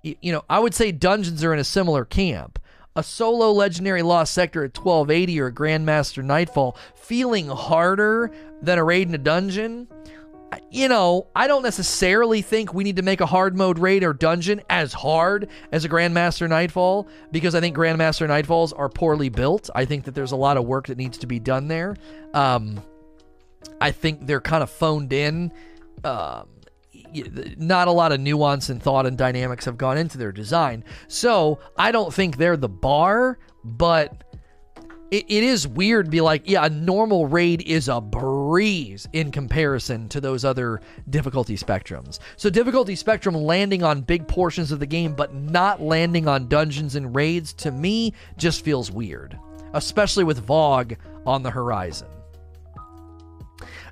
You 0.03 0.31
know, 0.31 0.43
I 0.47 0.59
would 0.59 0.75
say 0.75 0.91
dungeons 0.91 1.43
are 1.43 1.53
in 1.53 1.59
a 1.59 1.63
similar 1.63 2.05
camp 2.05 2.59
a 2.95 3.03
solo 3.03 3.51
legendary 3.51 4.01
lost 4.01 4.33
sector 4.33 4.63
at 4.63 4.77
1280 4.77 5.39
or 5.39 5.47
a 5.47 5.51
grandmaster 5.53 6.23
nightfall 6.23 6.75
feeling 6.93 7.47
harder 7.47 8.31
than 8.61 8.77
a 8.77 8.83
raid 8.83 9.07
in 9.07 9.15
a 9.15 9.17
dungeon 9.17 9.87
you 10.69 10.87
know 10.87 11.27
i 11.35 11.47
don't 11.47 11.63
necessarily 11.63 12.41
think 12.41 12.73
we 12.73 12.83
need 12.83 12.95
to 12.95 13.01
make 13.01 13.21
a 13.21 13.25
hard 13.25 13.55
mode 13.55 13.79
raid 13.79 14.03
or 14.03 14.13
dungeon 14.13 14.61
as 14.69 14.93
hard 14.93 15.47
as 15.71 15.85
a 15.85 15.89
grandmaster 15.89 16.47
nightfall 16.47 17.07
because 17.31 17.55
i 17.55 17.59
think 17.59 17.75
grandmaster 17.75 18.27
nightfalls 18.27 18.73
are 18.77 18.89
poorly 18.89 19.29
built 19.29 19.69
i 19.75 19.85
think 19.85 20.03
that 20.05 20.13
there's 20.13 20.31
a 20.31 20.35
lot 20.35 20.57
of 20.57 20.65
work 20.65 20.87
that 20.87 20.97
needs 20.97 21.17
to 21.17 21.27
be 21.27 21.39
done 21.39 21.67
there 21.67 21.95
um, 22.33 22.81
i 23.79 23.91
think 23.91 24.25
they're 24.27 24.41
kind 24.41 24.63
of 24.63 24.69
phoned 24.69 25.13
in 25.13 25.51
um, 26.03 26.47
not 27.57 27.87
a 27.87 27.91
lot 27.91 28.11
of 28.11 28.19
nuance 28.19 28.69
and 28.69 28.81
thought 28.81 29.05
and 29.05 29.17
dynamics 29.17 29.65
have 29.65 29.77
gone 29.77 29.97
into 29.97 30.17
their 30.17 30.31
design. 30.31 30.83
So 31.07 31.59
I 31.77 31.91
don't 31.91 32.13
think 32.13 32.37
they're 32.37 32.57
the 32.57 32.69
bar, 32.69 33.37
but 33.63 34.23
it, 35.11 35.25
it 35.27 35.43
is 35.43 35.67
weird 35.67 36.05
to 36.05 36.11
be 36.11 36.21
like, 36.21 36.49
yeah, 36.49 36.65
a 36.65 36.69
normal 36.69 37.27
raid 37.27 37.61
is 37.63 37.89
a 37.89 37.99
breeze 37.99 39.07
in 39.11 39.31
comparison 39.31 40.07
to 40.09 40.21
those 40.21 40.45
other 40.45 40.81
difficulty 41.09 41.57
spectrums. 41.57 42.19
So 42.37 42.49
difficulty 42.49 42.95
spectrum 42.95 43.35
landing 43.35 43.83
on 43.83 44.01
big 44.01 44.27
portions 44.27 44.71
of 44.71 44.79
the 44.79 44.85
game, 44.85 45.13
but 45.13 45.35
not 45.35 45.81
landing 45.81 46.27
on 46.27 46.47
dungeons 46.47 46.95
and 46.95 47.13
raids 47.13 47.53
to 47.55 47.71
me 47.71 48.13
just 48.37 48.63
feels 48.63 48.89
weird, 48.89 49.37
especially 49.73 50.23
with 50.23 50.45
VoG 50.47 50.97
on 51.25 51.43
the 51.43 51.51
horizon. 51.51 52.07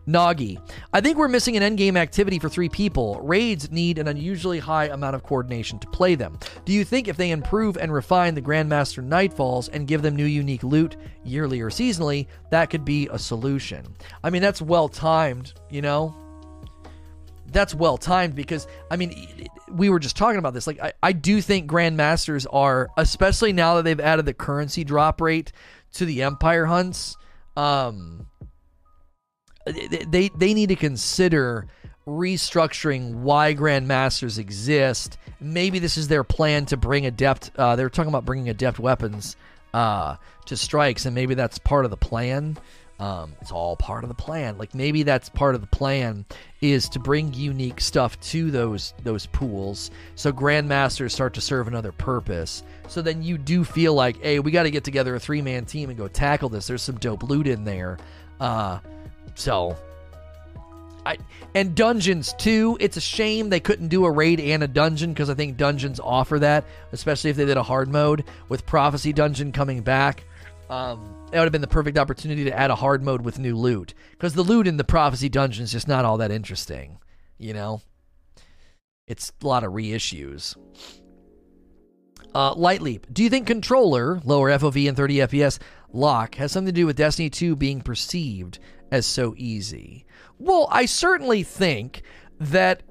Nagi. 0.09 0.61
I 0.93 1.01
think 1.01 1.17
we're 1.17 1.27
missing 1.27 1.55
an 1.55 1.63
endgame 1.63 1.97
activity 1.97 2.39
for 2.39 2.49
three 2.49 2.69
people. 2.69 3.19
Raids 3.21 3.71
need 3.71 3.97
an 3.97 4.07
unusually 4.07 4.59
high 4.59 4.85
amount 4.85 5.15
of 5.15 5.23
coordination 5.23 5.79
to 5.79 5.87
play 5.87 6.15
them. 6.15 6.37
Do 6.65 6.73
you 6.73 6.83
think 6.83 7.07
if 7.07 7.17
they 7.17 7.31
improve 7.31 7.77
and 7.77 7.93
refine 7.93 8.35
the 8.35 8.41
Grandmaster 8.41 9.05
Nightfalls 9.05 9.69
and 9.71 9.87
give 9.87 10.01
them 10.01 10.15
new 10.15 10.25
unique 10.25 10.63
loot 10.63 10.97
yearly 11.23 11.61
or 11.61 11.69
seasonally, 11.69 12.27
that 12.49 12.69
could 12.69 12.83
be 12.83 13.07
a 13.11 13.19
solution? 13.19 13.95
I 14.23 14.29
mean, 14.29 14.41
that's 14.41 14.61
well 14.61 14.89
timed, 14.89 15.53
you 15.69 15.81
know? 15.81 16.15
That's 17.51 17.73
well 17.73 17.97
timed 17.97 18.35
because, 18.35 18.67
I 18.91 18.95
mean, 18.95 19.47
we 19.71 19.89
were 19.89 19.99
just 19.99 20.15
talking 20.15 20.37
about 20.37 20.53
this. 20.53 20.67
Like, 20.67 20.79
I, 20.79 20.93
I 21.01 21.11
do 21.13 21.41
think 21.41 21.69
Grandmasters 21.69 22.45
are, 22.51 22.89
especially 22.97 23.53
now 23.53 23.75
that 23.75 23.83
they've 23.83 23.99
added 23.99 24.25
the 24.25 24.33
currency 24.33 24.83
drop 24.83 25.19
rate 25.19 25.51
to 25.93 26.05
the 26.05 26.21
Empire 26.21 26.65
hunts. 26.65 27.17
Um, 27.57 28.27
they 29.65 30.29
they 30.35 30.53
need 30.53 30.69
to 30.69 30.75
consider 30.75 31.67
restructuring 32.07 33.15
why 33.15 33.53
grandmasters 33.53 34.37
exist. 34.39 35.17
Maybe 35.39 35.79
this 35.79 35.97
is 35.97 36.07
their 36.07 36.23
plan 36.23 36.65
to 36.67 36.77
bring 36.77 37.05
adept. 37.05 37.51
Uh, 37.55 37.75
they're 37.75 37.89
talking 37.89 38.09
about 38.09 38.25
bringing 38.25 38.49
adept 38.49 38.79
weapons 38.79 39.35
uh, 39.73 40.15
to 40.45 40.57
strikes, 40.57 41.05
and 41.05 41.13
maybe 41.13 41.35
that's 41.35 41.57
part 41.59 41.85
of 41.85 41.91
the 41.91 41.97
plan. 41.97 42.57
Um, 42.99 43.33
it's 43.39 43.51
all 43.51 43.77
part 43.77 44.03
of 44.03 44.09
the 44.09 44.15
plan. 44.15 44.57
Like 44.57 44.75
maybe 44.75 45.03
that's 45.03 45.29
part 45.29 45.55
of 45.55 45.61
the 45.61 45.67
plan 45.67 46.25
is 46.59 46.89
to 46.89 46.99
bring 46.99 47.33
unique 47.33 47.79
stuff 47.79 48.19
to 48.21 48.51
those 48.51 48.93
those 49.03 49.25
pools, 49.27 49.89
so 50.15 50.33
grandmasters 50.33 51.11
start 51.11 51.33
to 51.35 51.41
serve 51.41 51.67
another 51.67 51.93
purpose. 51.93 52.63
So 52.89 53.01
then 53.01 53.23
you 53.23 53.37
do 53.37 53.63
feel 53.63 53.93
like, 53.93 54.21
hey, 54.21 54.39
we 54.39 54.51
got 54.51 54.63
to 54.63 54.71
get 54.71 54.83
together 54.83 55.15
a 55.15 55.19
three 55.19 55.41
man 55.41 55.65
team 55.65 55.89
and 55.89 55.97
go 55.97 56.07
tackle 56.09 56.49
this. 56.49 56.67
There's 56.67 56.81
some 56.81 56.97
dope 56.97 57.23
loot 57.23 57.47
in 57.47 57.63
there. 57.63 57.97
Uh, 58.39 58.79
so 59.39 59.75
I 61.05 61.17
and 61.55 61.75
dungeons 61.75 62.33
too. 62.33 62.77
It's 62.79 62.97
a 62.97 63.01
shame 63.01 63.49
they 63.49 63.59
couldn't 63.59 63.87
do 63.87 64.05
a 64.05 64.11
raid 64.11 64.39
and 64.39 64.63
a 64.63 64.67
dungeon 64.67 65.13
because 65.13 65.29
I 65.29 65.33
think 65.33 65.57
dungeons 65.57 65.99
offer 65.99 66.39
that, 66.39 66.65
especially 66.91 67.29
if 67.29 67.37
they 67.37 67.45
did 67.45 67.57
a 67.57 67.63
hard 67.63 67.89
mode 67.89 68.25
with 68.49 68.65
Prophecy 68.65 69.13
Dungeon 69.13 69.51
coming 69.51 69.81
back. 69.81 70.23
Um, 70.69 71.15
that 71.31 71.39
would 71.39 71.45
have 71.45 71.51
been 71.51 71.61
the 71.61 71.67
perfect 71.67 71.97
opportunity 71.97 72.43
to 72.43 72.57
add 72.57 72.69
a 72.69 72.75
hard 72.75 73.01
mode 73.01 73.21
with 73.21 73.39
new 73.39 73.55
loot 73.55 73.95
because 74.11 74.33
the 74.33 74.43
loot 74.43 74.67
in 74.67 74.77
the 74.77 74.83
Prophecy 74.83 75.29
Dungeon 75.29 75.63
is 75.63 75.71
just 75.71 75.87
not 75.87 76.05
all 76.05 76.17
that 76.17 76.31
interesting. 76.31 76.99
You 77.39 77.53
know, 77.53 77.81
it's 79.07 79.31
a 79.41 79.47
lot 79.47 79.63
of 79.63 79.73
reissues. 79.73 80.55
Uh, 82.35 82.53
Light 82.53 82.81
Leap. 82.81 83.07
Do 83.11 83.23
you 83.23 83.29
think 83.29 83.47
controller, 83.47 84.21
lower 84.23 84.51
FOV 84.51 84.87
and 84.87 84.95
30 84.95 85.15
FPS 85.15 85.57
lock, 85.91 86.35
has 86.35 86.51
something 86.51 86.73
to 86.73 86.79
do 86.81 86.85
with 86.85 86.97
Destiny 86.97 87.29
2 87.31 87.55
being 87.55 87.81
perceived 87.81 88.59
as 88.91 89.05
so 89.05 89.33
easy. 89.37 90.05
Well, 90.37 90.67
I 90.71 90.85
certainly 90.85 91.43
think 91.43 92.01
that 92.39 92.83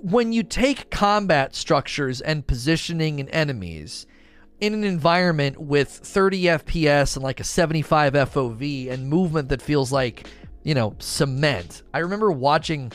when 0.00 0.32
you 0.32 0.42
take 0.42 0.90
combat 0.90 1.54
structures 1.54 2.20
and 2.20 2.46
positioning 2.46 3.18
and 3.18 3.30
enemies 3.30 4.06
in 4.60 4.74
an 4.74 4.84
environment 4.84 5.58
with 5.58 5.88
30 5.88 6.42
FPS 6.42 7.16
and 7.16 7.22
like 7.22 7.40
a 7.40 7.44
75 7.44 8.14
FOV 8.14 8.90
and 8.90 9.08
movement 9.08 9.48
that 9.50 9.60
feels 9.60 9.92
like, 9.92 10.26
you 10.62 10.74
know, 10.74 10.94
cement. 10.98 11.82
I 11.92 11.98
remember 11.98 12.30
watching 12.30 12.92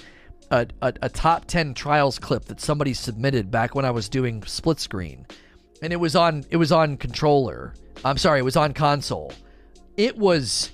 a, 0.49 0.67
a, 0.81 0.93
a 1.03 1.09
top 1.09 1.45
10 1.45 1.73
trials 1.73 2.17
clip 2.19 2.45
that 2.45 2.59
somebody 2.59 2.93
submitted 2.93 3.51
back 3.51 3.75
when 3.75 3.85
I 3.85 3.91
was 3.91 4.09
doing 4.09 4.43
split 4.43 4.79
screen. 4.79 5.25
And 5.81 5.91
it 5.91 5.97
was 5.97 6.15
on 6.15 6.45
it 6.49 6.57
was 6.57 6.71
on 6.71 6.97
controller. 6.97 7.73
I'm 8.05 8.17
sorry, 8.17 8.39
it 8.39 8.43
was 8.43 8.57
on 8.57 8.73
console. 8.73 9.33
It 9.97 10.17
was 10.17 10.71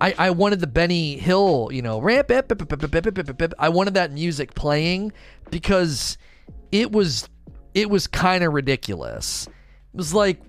I, 0.00 0.14
I 0.18 0.30
wanted 0.30 0.60
the 0.60 0.66
Benny 0.66 1.16
Hill, 1.16 1.68
you 1.72 1.82
know, 1.82 2.00
ramp. 2.00 2.30
I 2.30 3.68
wanted 3.68 3.94
that 3.94 4.12
music 4.12 4.54
playing 4.54 5.12
because 5.50 6.18
it 6.72 6.92
was 6.92 7.28
it 7.74 7.90
was 7.90 8.06
kind 8.06 8.42
of 8.44 8.52
ridiculous. 8.52 9.46
It 9.46 9.96
was 9.96 10.14
like 10.14 10.42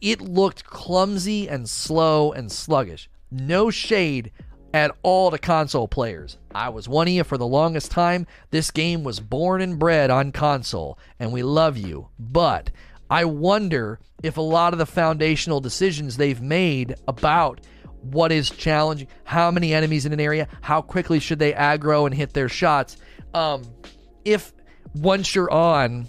it 0.00 0.20
looked 0.20 0.64
clumsy 0.64 1.48
and 1.48 1.68
slow 1.68 2.32
and 2.32 2.50
sluggish. 2.50 3.08
No 3.30 3.70
shade 3.70 4.32
at 4.74 4.96
all 5.02 5.30
to 5.30 5.38
console 5.38 5.86
players. 5.86 6.38
I 6.54 6.70
was 6.70 6.88
one 6.88 7.06
of 7.06 7.12
you 7.12 7.24
for 7.24 7.38
the 7.38 7.46
longest 7.46 7.90
time. 7.90 8.26
This 8.50 8.70
game 8.70 9.04
was 9.04 9.20
born 9.20 9.60
and 9.60 9.78
bred 9.78 10.10
on 10.10 10.32
console, 10.32 10.98
and 11.18 11.32
we 11.32 11.42
love 11.42 11.76
you. 11.76 12.08
But 12.18 12.70
I 13.10 13.24
wonder 13.26 14.00
if 14.22 14.36
a 14.36 14.42
lot 14.42 14.72
of 14.72 14.78
the 14.78 14.86
foundational 14.86 15.60
decisions 15.60 16.16
they've 16.16 16.40
made 16.40 16.94
about 17.06 17.60
what 18.02 18.32
is 18.32 18.50
challenging, 18.50 19.08
how 19.24 19.50
many 19.50 19.72
enemies 19.74 20.06
in 20.06 20.12
an 20.12 20.20
area, 20.20 20.48
how 20.60 20.82
quickly 20.82 21.18
should 21.18 21.38
they 21.38 21.52
aggro 21.52 22.06
and 22.06 22.14
hit 22.14 22.32
their 22.32 22.48
shots, 22.48 22.96
um, 23.34 23.62
if 24.24 24.52
once 24.94 25.34
you're 25.34 25.50
on 25.50 26.08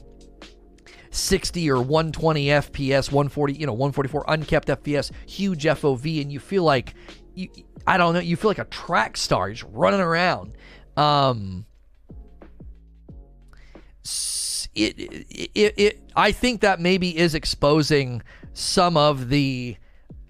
60 1.11 1.69
or 1.69 1.81
120 1.81 2.45
FPS, 2.47 3.11
140, 3.11 3.53
you 3.53 3.65
know, 3.65 3.73
144 3.73 4.25
unkept 4.27 4.67
FPS, 4.67 5.11
huge 5.27 5.63
FOV, 5.63 6.21
and 6.21 6.31
you 6.31 6.39
feel 6.39 6.63
like 6.63 6.95
you, 7.35 7.49
I 7.85 7.97
don't 7.97 8.13
know, 8.13 8.19
you 8.19 8.35
feel 8.35 8.49
like 8.49 8.59
a 8.59 8.65
track 8.65 9.17
star, 9.17 9.51
just 9.51 9.69
running 9.71 10.01
around. 10.01 10.55
Um, 10.97 11.65
it, 14.75 14.99
it, 14.99 15.51
it, 15.53 15.73
it, 15.77 16.11
I 16.15 16.31
think 16.31 16.61
that 16.61 16.79
maybe 16.79 17.17
is 17.17 17.35
exposing 17.35 18.23
some 18.53 18.97
of 18.97 19.29
the 19.29 19.77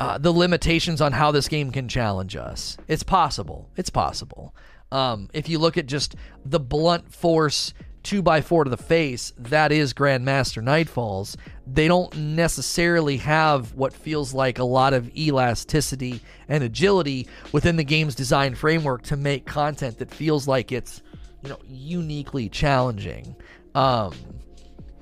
uh, 0.03 0.17
the 0.17 0.31
limitations 0.31 0.99
on 0.99 1.13
how 1.13 1.31
this 1.31 1.47
game 1.47 1.71
can 1.71 1.87
challenge 1.87 2.35
us. 2.35 2.77
It's 2.89 3.03
possible. 3.03 3.69
It's 3.77 3.89
possible. 3.89 4.53
Um, 4.91 5.29
if 5.33 5.47
you 5.47 5.59
look 5.59 5.77
at 5.77 5.85
just 5.85 6.15
the 6.43 6.59
blunt 6.59 7.13
force 7.13 7.73
two 8.03 8.21
by 8.21 8.41
four 8.41 8.65
to 8.65 8.69
the 8.69 8.75
face, 8.75 9.31
that 9.37 9.71
is 9.71 9.93
Grandmaster 9.93 10.61
Nightfalls. 10.61 11.37
They 11.65 11.87
don't 11.87 12.13
necessarily 12.17 13.15
have 13.17 13.73
what 13.75 13.93
feels 13.93 14.33
like 14.33 14.59
a 14.59 14.65
lot 14.65 14.93
of 14.93 15.15
elasticity 15.15 16.19
and 16.49 16.65
agility 16.65 17.29
within 17.53 17.77
the 17.77 17.85
game's 17.85 18.13
design 18.13 18.55
framework 18.55 19.03
to 19.03 19.15
make 19.15 19.45
content 19.45 19.99
that 19.99 20.11
feels 20.11 20.49
like 20.49 20.73
it's, 20.73 21.01
you 21.43 21.49
know, 21.49 21.59
uniquely 21.65 22.49
challenging. 22.49 23.37
Um, 23.73 24.13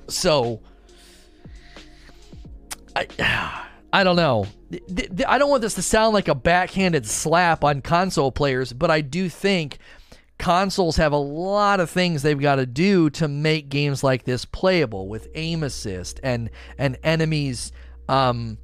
so, 0.08 0.62
I, 2.96 3.66
I 3.94 4.04
don't 4.04 4.16
know. 4.16 4.46
I 5.28 5.38
don't 5.38 5.50
want 5.50 5.62
this 5.62 5.76
to 5.76 5.82
sound 5.82 6.14
like 6.14 6.28
a 6.28 6.36
backhanded 6.36 7.06
slap 7.06 7.64
on 7.64 7.82
console 7.82 8.32
players, 8.32 8.72
but 8.72 8.90
I 8.90 9.02
do 9.02 9.28
think 9.28 9.80
consoles 10.42 10.98
have 10.98 11.12
a 11.12 11.18
lot 11.18 11.80
of 11.80 11.90
things 11.90 12.24
they've 12.24 12.40
got 12.40 12.56
to 12.56 12.66
do 12.66 13.10
to 13.12 13.28
make 13.28 13.70
games 13.70 14.04
like 14.04 14.24
this 14.24 14.44
playable 14.44 15.08
with 15.08 15.28
aim 15.36 15.62
assist 15.62 16.20
and 16.24 16.50
and 16.80 16.98
enemies 17.04 17.72
um 18.10 18.58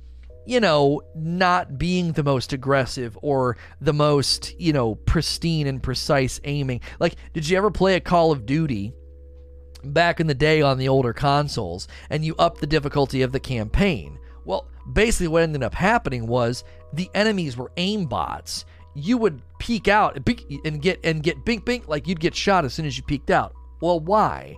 you 0.48 0.60
know 0.60 1.00
not 1.14 1.78
being 1.78 2.14
the 2.14 2.24
most 2.24 2.52
aggressive 2.52 3.16
or 3.22 3.58
the 3.80 3.94
most 3.94 4.60
you 4.60 4.74
know 4.74 4.96
pristine 4.96 5.68
and 5.68 5.84
precise 5.84 6.40
aiming 6.46 6.82
like 7.00 7.16
did 7.34 7.48
you 7.48 7.56
ever 7.56 7.70
play 7.70 7.94
a 7.94 8.00
call 8.00 8.32
of 8.32 8.44
duty 8.44 8.92
back 9.84 10.20
in 10.20 10.26
the 10.26 10.34
day 10.34 10.64
on 10.64 10.80
the 10.80 10.88
older 10.88 11.14
consoles 11.14 11.88
and 12.10 12.26
you 12.26 12.36
up 12.38 12.58
the 12.58 12.66
difficulty 12.66 13.22
of 13.22 13.32
the 13.32 13.40
campaign 13.40 14.18
well 14.46 14.68
basically 14.94 15.28
what 15.28 15.44
ended 15.44 15.64
up 15.64 15.74
happening 15.74 16.28
was 16.28 16.64
the 16.94 17.10
enemies 17.14 17.58
were 17.58 17.72
aimbots 17.78 18.66
you 18.98 19.18
would 19.18 19.42
peek 19.60 19.88
out 19.88 20.18
and 20.66 20.82
get 20.82 21.00
and 21.04 21.22
get 21.22 21.46
bink 21.46 21.66
bink 21.66 21.88
like 21.88 22.08
you'd 22.08 22.20
get 22.20 22.34
shot 22.34 22.66
as 22.66 22.74
soon 22.74 22.86
as 22.86 22.98
you 22.98 23.04
peeked 23.04 23.30
out. 23.30 23.54
Well, 23.80 24.00
why? 24.00 24.56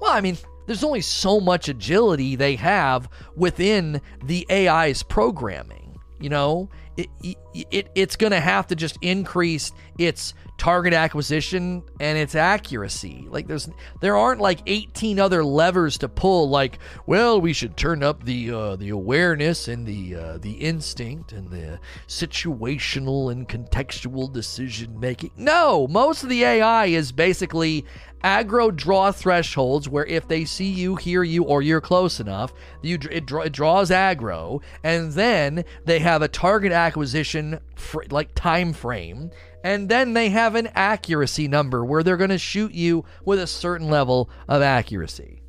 Well, 0.00 0.12
I 0.12 0.20
mean, 0.20 0.36
there's 0.66 0.84
only 0.84 1.00
so 1.00 1.40
much 1.40 1.68
agility 1.68 2.36
they 2.36 2.54
have 2.56 3.08
within 3.34 4.02
the 4.24 4.46
AI's 4.50 5.02
programming. 5.02 5.98
You 6.20 6.28
know, 6.28 6.68
it, 6.98 7.08
it 7.54 7.88
it's 7.94 8.16
going 8.16 8.32
to 8.32 8.40
have 8.40 8.66
to 8.66 8.76
just 8.76 8.98
increase 9.00 9.72
its 9.98 10.34
target 10.58 10.92
acquisition 10.92 11.84
and 12.00 12.18
its 12.18 12.34
accuracy. 12.34 13.26
Like 13.30 13.46
there's 13.46 13.68
there 14.00 14.16
aren't 14.16 14.40
like 14.40 14.60
18 14.66 15.18
other 15.20 15.44
levers 15.44 15.96
to 15.98 16.08
pull 16.08 16.50
like, 16.50 16.78
well, 17.06 17.40
we 17.40 17.52
should 17.52 17.76
turn 17.76 18.02
up 18.02 18.24
the 18.24 18.50
uh, 18.50 18.76
the 18.76 18.90
awareness 18.90 19.68
and 19.68 19.86
the 19.86 20.16
uh, 20.16 20.38
the 20.38 20.52
instinct 20.52 21.32
and 21.32 21.48
the 21.50 21.78
situational 22.08 23.30
and 23.30 23.48
contextual 23.48 24.30
decision 24.30 24.98
making. 24.98 25.30
No, 25.36 25.86
most 25.86 26.24
of 26.24 26.28
the 26.28 26.42
AI 26.42 26.86
is 26.86 27.12
basically 27.12 27.86
aggro 28.24 28.74
draw 28.74 29.12
thresholds 29.12 29.88
where 29.88 30.06
if 30.06 30.26
they 30.26 30.44
see 30.44 30.68
you, 30.68 30.96
hear 30.96 31.22
you, 31.22 31.44
or 31.44 31.62
you're 31.62 31.80
close 31.80 32.18
enough, 32.18 32.52
you 32.82 32.98
it, 33.10 33.30
it 33.30 33.52
draws 33.52 33.90
aggro, 33.90 34.60
and 34.82 35.12
then 35.12 35.64
they 35.84 36.00
have 36.00 36.20
a 36.20 36.28
target 36.28 36.72
acquisition 36.72 37.60
fr- 37.76 38.02
like 38.10 38.34
time 38.34 38.72
frame 38.72 39.30
and 39.64 39.88
then 39.88 40.12
they 40.12 40.28
have 40.30 40.54
an 40.54 40.68
accuracy 40.74 41.48
number 41.48 41.84
where 41.84 42.02
they're 42.02 42.16
going 42.16 42.30
to 42.30 42.38
shoot 42.38 42.72
you 42.72 43.04
with 43.24 43.38
a 43.38 43.46
certain 43.46 43.88
level 43.88 44.30
of 44.48 44.62
accuracy. 44.62 45.42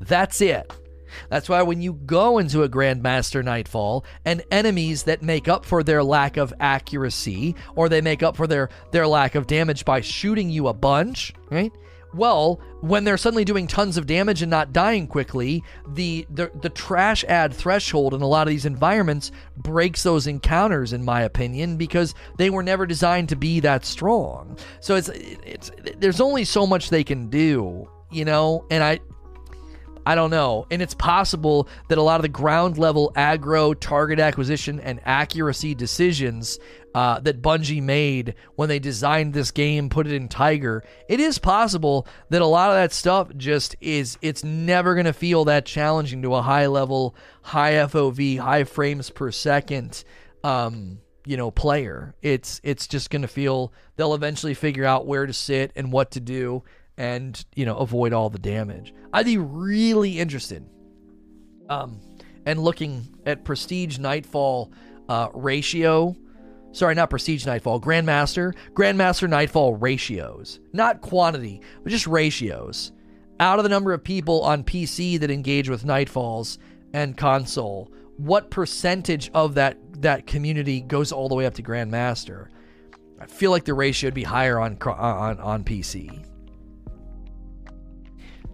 That's 0.00 0.40
it. 0.40 0.72
That's 1.28 1.48
why 1.48 1.62
when 1.62 1.82
you 1.82 1.92
go 1.92 2.38
into 2.38 2.62
a 2.62 2.68
Grandmaster 2.68 3.44
Nightfall 3.44 4.04
and 4.24 4.42
enemies 4.50 5.04
that 5.04 5.22
make 5.22 5.48
up 5.48 5.64
for 5.64 5.82
their 5.82 6.02
lack 6.02 6.36
of 6.36 6.54
accuracy 6.58 7.54
or 7.74 7.88
they 7.88 8.00
make 8.00 8.22
up 8.22 8.36
for 8.36 8.46
their, 8.46 8.70
their 8.90 9.06
lack 9.06 9.34
of 9.34 9.46
damage 9.46 9.84
by 9.84 10.00
shooting 10.00 10.50
you 10.50 10.68
a 10.68 10.72
bunch, 10.72 11.34
right? 11.50 11.72
Well, 12.14 12.60
when 12.80 13.04
they're 13.04 13.16
suddenly 13.16 13.44
doing 13.44 13.66
tons 13.66 13.96
of 13.96 14.06
damage 14.06 14.42
and 14.42 14.50
not 14.50 14.72
dying 14.72 15.06
quickly, 15.06 15.64
the, 15.88 16.26
the 16.30 16.50
the 16.60 16.68
trash 16.68 17.24
ad 17.24 17.54
threshold 17.54 18.12
in 18.12 18.22
a 18.22 18.26
lot 18.26 18.46
of 18.46 18.50
these 18.50 18.66
environments 18.66 19.32
breaks 19.56 20.02
those 20.02 20.26
encounters, 20.26 20.92
in 20.92 21.04
my 21.04 21.22
opinion, 21.22 21.76
because 21.76 22.14
they 22.36 22.50
were 22.50 22.62
never 22.62 22.86
designed 22.86 23.28
to 23.30 23.36
be 23.36 23.60
that 23.60 23.84
strong. 23.84 24.58
So 24.80 24.96
it's 24.96 25.08
it's 25.08 25.70
there's 25.96 26.20
only 26.20 26.44
so 26.44 26.66
much 26.66 26.90
they 26.90 27.04
can 27.04 27.28
do, 27.28 27.88
you 28.10 28.24
know. 28.24 28.66
And 28.70 28.82
I 28.84 29.00
I 30.04 30.14
don't 30.14 30.30
know. 30.30 30.66
And 30.70 30.82
it's 30.82 30.94
possible 30.94 31.68
that 31.88 31.98
a 31.98 32.02
lot 32.02 32.16
of 32.16 32.22
the 32.22 32.28
ground 32.28 32.78
level 32.78 33.12
aggro, 33.14 33.78
target 33.78 34.18
acquisition, 34.18 34.80
and 34.80 35.00
accuracy 35.04 35.74
decisions 35.74 36.58
uh, 36.94 37.20
that 37.20 37.40
Bungie 37.40 37.82
made 37.82 38.34
when 38.56 38.68
they 38.68 38.78
designed 38.78 39.32
this 39.32 39.50
game, 39.50 39.88
put 39.88 40.06
it 40.06 40.12
in 40.12 40.28
Tiger, 40.28 40.84
it 41.08 41.20
is 41.20 41.38
possible 41.38 42.06
that 42.30 42.42
a 42.42 42.46
lot 42.46 42.70
of 42.70 42.76
that 42.76 42.92
stuff 42.92 43.30
just 43.36 43.76
is, 43.80 44.18
it's 44.22 44.44
never 44.44 44.94
going 44.94 45.06
to 45.06 45.12
feel 45.12 45.44
that 45.46 45.64
challenging 45.64 46.22
to 46.22 46.34
a 46.34 46.42
high 46.42 46.66
level, 46.66 47.14
high 47.42 47.72
FOV, 47.72 48.38
high 48.38 48.64
frames 48.64 49.10
per 49.10 49.30
second. 49.30 50.04
Um, 50.44 50.98
you 51.24 51.36
know 51.36 51.52
player 51.52 52.16
it's 52.20 52.60
it's 52.64 52.88
just 52.88 53.08
going 53.08 53.22
to 53.22 53.28
feel 53.28 53.72
they'll 53.94 54.14
eventually 54.14 54.54
figure 54.54 54.84
out 54.84 55.06
where 55.06 55.24
to 55.24 55.32
sit 55.32 55.70
and 55.76 55.92
what 55.92 56.10
to 56.10 56.18
do 56.18 56.64
and 56.96 57.44
you 57.54 57.64
know 57.64 57.76
avoid 57.76 58.12
all 58.12 58.30
the 58.30 58.38
damage. 58.38 58.94
I'd 59.12 59.26
be 59.26 59.38
really 59.38 60.18
interested, 60.18 60.68
um, 61.68 62.00
and 62.46 62.60
looking 62.60 63.16
at 63.26 63.44
Prestige 63.44 63.98
Nightfall 63.98 64.72
uh, 65.08 65.28
ratio. 65.34 66.16
Sorry, 66.72 66.94
not 66.94 67.10
Prestige 67.10 67.44
Nightfall, 67.44 67.82
Grandmaster, 67.82 68.54
Grandmaster 68.72 69.28
Nightfall 69.28 69.74
ratios, 69.74 70.58
not 70.72 71.02
quantity, 71.02 71.60
but 71.82 71.90
just 71.90 72.06
ratios. 72.06 72.92
Out 73.40 73.58
of 73.58 73.64
the 73.64 73.68
number 73.68 73.92
of 73.92 74.02
people 74.02 74.42
on 74.42 74.64
PC 74.64 75.20
that 75.20 75.30
engage 75.30 75.68
with 75.68 75.84
Nightfalls 75.84 76.56
and 76.94 77.14
console, 77.14 77.92
what 78.16 78.50
percentage 78.50 79.30
of 79.34 79.54
that 79.54 79.76
that 80.00 80.26
community 80.26 80.80
goes 80.80 81.12
all 81.12 81.28
the 81.28 81.34
way 81.34 81.44
up 81.44 81.54
to 81.54 81.62
Grandmaster? 81.62 82.48
I 83.20 83.26
feel 83.26 83.50
like 83.50 83.64
the 83.64 83.74
ratio 83.74 84.08
would 84.08 84.14
be 84.14 84.24
higher 84.24 84.58
on 84.58 84.78
on 84.80 85.38
on 85.40 85.64
PC. 85.64 86.24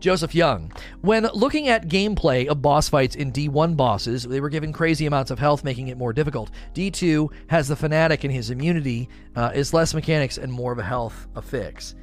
Joseph 0.00 0.34
Young. 0.34 0.72
When 1.00 1.28
looking 1.34 1.68
at 1.68 1.88
gameplay 1.88 2.46
of 2.46 2.62
boss 2.62 2.88
fights 2.88 3.16
in 3.16 3.32
D1 3.32 3.76
bosses, 3.76 4.22
they 4.22 4.40
were 4.40 4.48
given 4.48 4.72
crazy 4.72 5.06
amounts 5.06 5.30
of 5.30 5.38
health, 5.38 5.64
making 5.64 5.88
it 5.88 5.98
more 5.98 6.12
difficult. 6.12 6.50
D2 6.74 7.30
has 7.48 7.68
the 7.68 7.76
Fanatic 7.76 8.24
and 8.24 8.32
his 8.32 8.50
immunity, 8.50 9.08
uh, 9.36 9.50
is 9.54 9.74
less 9.74 9.94
mechanics 9.94 10.38
and 10.38 10.52
more 10.52 10.72
of 10.72 10.78
a 10.78 10.82
health 10.82 11.26
affix. 11.34 11.94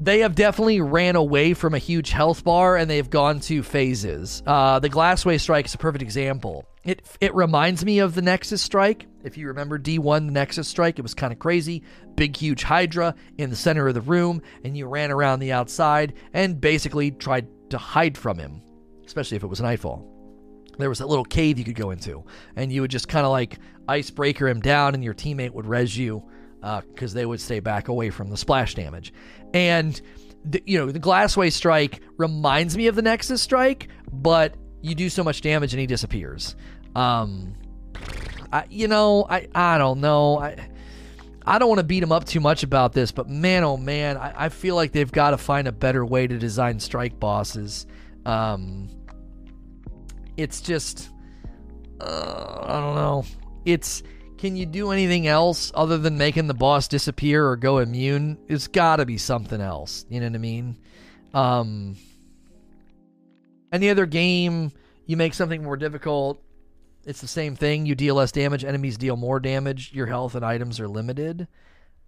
They 0.00 0.20
have 0.20 0.36
definitely 0.36 0.80
ran 0.80 1.16
away 1.16 1.54
from 1.54 1.74
a 1.74 1.78
huge 1.78 2.10
health 2.10 2.44
bar 2.44 2.76
and 2.76 2.88
they've 2.88 3.08
gone 3.08 3.40
to 3.40 3.62
phases. 3.64 4.42
Uh, 4.46 4.78
the 4.78 4.88
Glassway 4.88 5.40
Strike 5.40 5.66
is 5.66 5.74
a 5.74 5.78
perfect 5.78 6.02
example. 6.02 6.66
It, 6.84 7.04
it 7.20 7.34
reminds 7.34 7.84
me 7.84 7.98
of 7.98 8.14
the 8.14 8.22
Nexus 8.22 8.62
Strike 8.62 9.06
If 9.24 9.36
you 9.36 9.48
remember 9.48 9.78
D1, 9.78 10.26
the 10.26 10.32
Nexus 10.32 10.68
Strike, 10.68 10.98
it 10.98 11.02
was 11.02 11.14
kind 11.14 11.32
of 11.32 11.40
crazy. 11.40 11.82
Big, 12.14 12.36
huge 12.36 12.62
Hydra 12.62 13.14
in 13.38 13.50
the 13.50 13.56
center 13.56 13.88
of 13.88 13.94
the 13.94 14.00
room, 14.00 14.40
and 14.64 14.76
you 14.76 14.86
ran 14.86 15.10
around 15.10 15.40
the 15.40 15.52
outside 15.52 16.14
and 16.32 16.60
basically 16.60 17.10
tried 17.10 17.48
to 17.70 17.78
hide 17.78 18.16
from 18.16 18.38
him, 18.38 18.62
especially 19.04 19.36
if 19.36 19.42
it 19.42 19.48
was 19.48 19.60
nightfall. 19.60 20.14
There 20.78 20.88
was 20.88 21.00
a 21.00 21.06
little 21.06 21.24
cave 21.24 21.58
you 21.58 21.64
could 21.64 21.74
go 21.74 21.90
into, 21.90 22.24
and 22.54 22.72
you 22.72 22.82
would 22.82 22.90
just 22.90 23.08
kind 23.08 23.26
of 23.26 23.32
like 23.32 23.58
icebreaker 23.88 24.46
him 24.48 24.60
down, 24.60 24.94
and 24.94 25.02
your 25.02 25.14
teammate 25.14 25.50
would 25.50 25.66
res 25.66 25.96
you 25.98 26.22
because 26.60 27.14
uh, 27.14 27.14
they 27.14 27.26
would 27.26 27.40
stay 27.40 27.60
back 27.60 27.88
away 27.88 28.10
from 28.10 28.30
the 28.30 28.36
splash 28.36 28.74
damage. 28.74 29.12
And 29.54 30.00
the, 30.44 30.62
you 30.66 30.78
know 30.78 30.90
the 30.90 31.00
Glassway 31.00 31.52
strike 31.52 32.00
reminds 32.16 32.76
me 32.76 32.86
of 32.86 32.94
the 32.94 33.02
Nexus 33.02 33.42
strike, 33.42 33.88
but 34.12 34.54
you 34.80 34.94
do 34.94 35.08
so 35.08 35.24
much 35.24 35.40
damage 35.40 35.72
and 35.72 35.80
he 35.80 35.86
disappears. 35.86 36.56
Um, 36.94 37.54
I, 38.52 38.64
you 38.70 38.88
know, 38.88 39.26
I 39.28 39.48
I 39.54 39.78
don't 39.78 40.00
know. 40.00 40.38
I 40.38 40.68
I 41.48 41.58
don't 41.58 41.68
want 41.68 41.78
to 41.78 41.84
beat 41.84 42.02
him 42.02 42.12
up 42.12 42.24
too 42.26 42.40
much 42.40 42.62
about 42.62 42.92
this, 42.92 43.10
but 43.10 43.28
man, 43.28 43.64
oh 43.64 43.78
man, 43.78 44.18
I, 44.18 44.34
I 44.44 44.48
feel 44.50 44.74
like 44.74 44.92
they've 44.92 45.10
got 45.10 45.30
to 45.30 45.38
find 45.38 45.66
a 45.66 45.72
better 45.72 46.04
way 46.04 46.26
to 46.26 46.36
design 46.38 46.78
strike 46.78 47.18
bosses. 47.18 47.86
Um, 48.26 48.90
it's 50.36 50.60
just, 50.60 51.08
uh, 52.00 52.58
I 52.62 52.80
don't 52.80 52.94
know. 52.94 53.24
It's 53.64 54.02
can 54.38 54.56
you 54.56 54.66
do 54.66 54.92
anything 54.92 55.26
else 55.26 55.72
other 55.74 55.98
than 55.98 56.16
making 56.16 56.46
the 56.46 56.54
boss 56.54 56.88
disappear 56.88 57.46
or 57.46 57.56
go 57.56 57.78
immune? 57.78 58.38
It's 58.48 58.68
got 58.68 58.96
to 58.96 59.06
be 59.06 59.18
something 59.18 59.60
else. 59.60 60.06
You 60.08 60.20
know 60.20 60.26
what 60.26 60.34
I 60.34 60.38
mean? 60.38 60.78
Um, 61.34 61.96
any 63.72 63.90
other 63.90 64.06
game, 64.06 64.72
you 65.06 65.16
make 65.16 65.34
something 65.34 65.62
more 65.62 65.76
difficult. 65.76 66.40
It's 67.04 67.20
the 67.20 67.28
same 67.28 67.56
thing. 67.56 67.86
You 67.86 67.94
deal 67.94 68.14
less 68.14 68.32
damage. 68.32 68.64
Enemies 68.64 68.96
deal 68.96 69.16
more 69.16 69.40
damage. 69.40 69.92
Your 69.92 70.06
health 70.06 70.34
and 70.34 70.44
items 70.44 70.78
are 70.78 70.88
limited. 70.88 71.48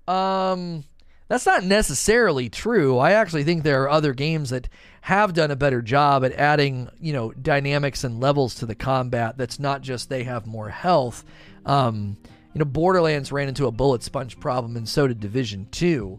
Um, 0.07 0.85
that's 1.29 1.47
not 1.47 1.65
necessarily 1.65 2.49
true. 2.49 2.99
I 2.99 3.13
actually 3.13 3.45
think 3.45 3.63
there 3.63 3.83
are 3.85 3.91
other 3.91 4.13
games 4.13 4.51
that 4.51 4.69
have 5.03 5.33
done 5.33 5.51
a 5.51 5.57
better 5.57 5.81
job 5.81 6.25
at 6.25 6.33
adding, 6.33 6.91
you 7.01 7.13
know, 7.13 7.33
dynamics 7.33 8.05
and 8.05 8.21
levels 8.21 8.57
to 8.57 8.67
the 8.67 8.75
combat. 8.75 9.39
That's 9.39 9.59
not 9.59 9.81
just 9.81 10.09
they 10.09 10.25
have 10.25 10.47
more 10.47 10.69
health. 10.69 11.25
Um, 11.67 12.17
you 12.55 12.59
know, 12.59 12.65
Borderlands 12.65 13.31
ran 13.31 13.49
into 13.49 13.67
a 13.67 13.71
bullet 13.71 14.03
sponge 14.03 14.39
problem, 14.41 14.77
and 14.77 14.89
so 14.89 15.07
did 15.07 15.21
Division 15.21 15.69
Two. 15.71 16.19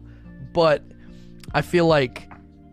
But 0.52 0.82
I 1.52 1.62
feel 1.62 1.86
like, 1.86 2.30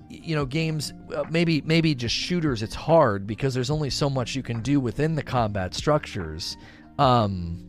you 0.09 0.35
know, 0.35 0.45
games 0.45 0.93
uh, 1.15 1.25
maybe 1.29 1.61
maybe 1.61 1.95
just 1.95 2.15
shooters. 2.15 2.63
It's 2.63 2.75
hard 2.75 3.27
because 3.27 3.53
there's 3.53 3.69
only 3.69 3.89
so 3.89 4.09
much 4.09 4.35
you 4.35 4.43
can 4.43 4.61
do 4.61 4.79
within 4.79 5.15
the 5.15 5.23
combat 5.23 5.73
structures. 5.73 6.57
Um, 6.97 7.65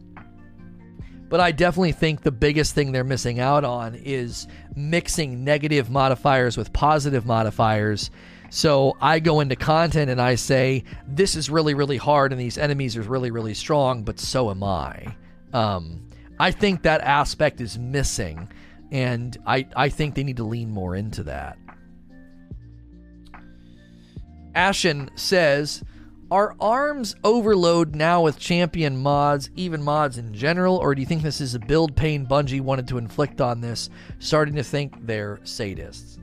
but 1.29 1.39
I 1.39 1.53
definitely 1.53 1.93
think 1.93 2.23
the 2.23 2.33
biggest 2.33 2.75
thing 2.75 2.91
they're 2.91 3.05
missing 3.05 3.39
out 3.39 3.65
on 3.65 3.95
is 3.95 4.49
mixing 4.75 5.45
negative 5.45 5.89
modifiers 5.89 6.57
with 6.57 6.73
positive 6.73 7.25
modifiers. 7.25 8.11
So 8.51 8.97
I 9.01 9.21
go 9.21 9.41
into 9.41 9.57
content 9.57 10.11
and 10.11 10.21
I 10.21 10.35
say, 10.35 10.85
this 11.07 11.37
is 11.37 11.49
really, 11.49 11.75
really 11.75 11.97
hard 11.97 12.33
and 12.33 12.41
these 12.41 12.59
enemies 12.59 12.97
are 12.97 13.03
really, 13.03 13.31
really 13.31 13.55
strong, 13.55 14.03
but 14.03 14.19
so 14.19 14.51
am 14.51 14.63
I. 14.65 15.17
Um, 15.53 16.07
I 16.39 16.51
think 16.51 16.83
that 16.83 17.01
aspect 17.03 17.61
is 17.61 17.79
missing, 17.79 18.51
and 18.91 19.37
I, 19.47 19.67
I 19.77 19.89
think 19.89 20.15
they 20.15 20.25
need 20.25 20.39
to 20.39 20.45
lean 20.45 20.71
more 20.71 20.97
into 20.97 21.23
that. 21.25 21.59
Ashen 24.55 25.11
says, 25.15 25.85
are 26.31 26.55
arms 26.61 27.17
overload 27.25 27.97
now 27.97 28.23
with 28.23 28.39
champion 28.39 28.97
mods, 28.97 29.51
even 29.57 29.83
mods 29.83 30.17
in 30.17 30.33
general, 30.33 30.77
or 30.77 30.95
do 30.95 31.01
you 31.01 31.07
think 31.07 31.23
this 31.23 31.41
is 31.41 31.55
a 31.55 31.59
build 31.59 31.97
pain 31.97 32.25
Bungie 32.25 32.61
wanted 32.61 32.87
to 32.89 32.99
inflict 32.99 33.41
on 33.41 33.61
this, 33.61 33.91
starting 34.21 34.55
to 34.55 34.63
think 34.63 35.07
they're 35.07 35.39
sadists? 35.45 36.20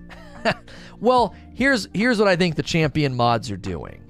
well, 1.00 1.36
here's 1.54 1.88
here's 1.94 2.20
what 2.20 2.28
I 2.28 2.36
think 2.36 2.56
the 2.56 2.64
champion 2.64 3.16
mods 3.16 3.52
are 3.52 3.58
doing. 3.58 4.04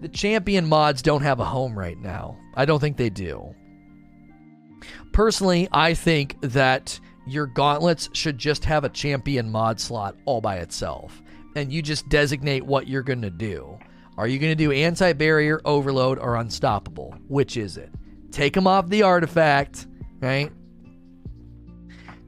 The 0.00 0.08
champion 0.08 0.68
mods 0.68 1.02
don't 1.02 1.22
have 1.22 1.40
a 1.40 1.44
home 1.44 1.78
right 1.78 1.98
now. 1.98 2.36
I 2.54 2.64
don't 2.64 2.80
think 2.80 2.96
they 2.96 3.10
do. 3.10 3.54
Personally, 5.12 5.68
I 5.72 5.94
think 5.94 6.36
that 6.40 6.98
your 7.26 7.46
gauntlets 7.46 8.08
should 8.12 8.38
just 8.38 8.64
have 8.64 8.84
a 8.84 8.88
champion 8.88 9.50
mod 9.50 9.78
slot 9.78 10.16
all 10.24 10.40
by 10.40 10.56
itself, 10.56 11.22
and 11.54 11.72
you 11.72 11.82
just 11.82 12.08
designate 12.08 12.64
what 12.64 12.88
you're 12.88 13.02
going 13.02 13.22
to 13.22 13.30
do. 13.30 13.78
Are 14.18 14.26
you 14.26 14.38
going 14.38 14.50
to 14.50 14.56
do 14.56 14.72
anti 14.72 15.12
barrier, 15.12 15.60
overload, 15.64 16.18
or 16.18 16.36
unstoppable? 16.36 17.14
Which 17.28 17.56
is 17.56 17.76
it? 17.76 17.90
Take 18.30 18.54
them 18.54 18.66
off 18.66 18.88
the 18.88 19.02
artifact, 19.02 19.86
right? 20.20 20.50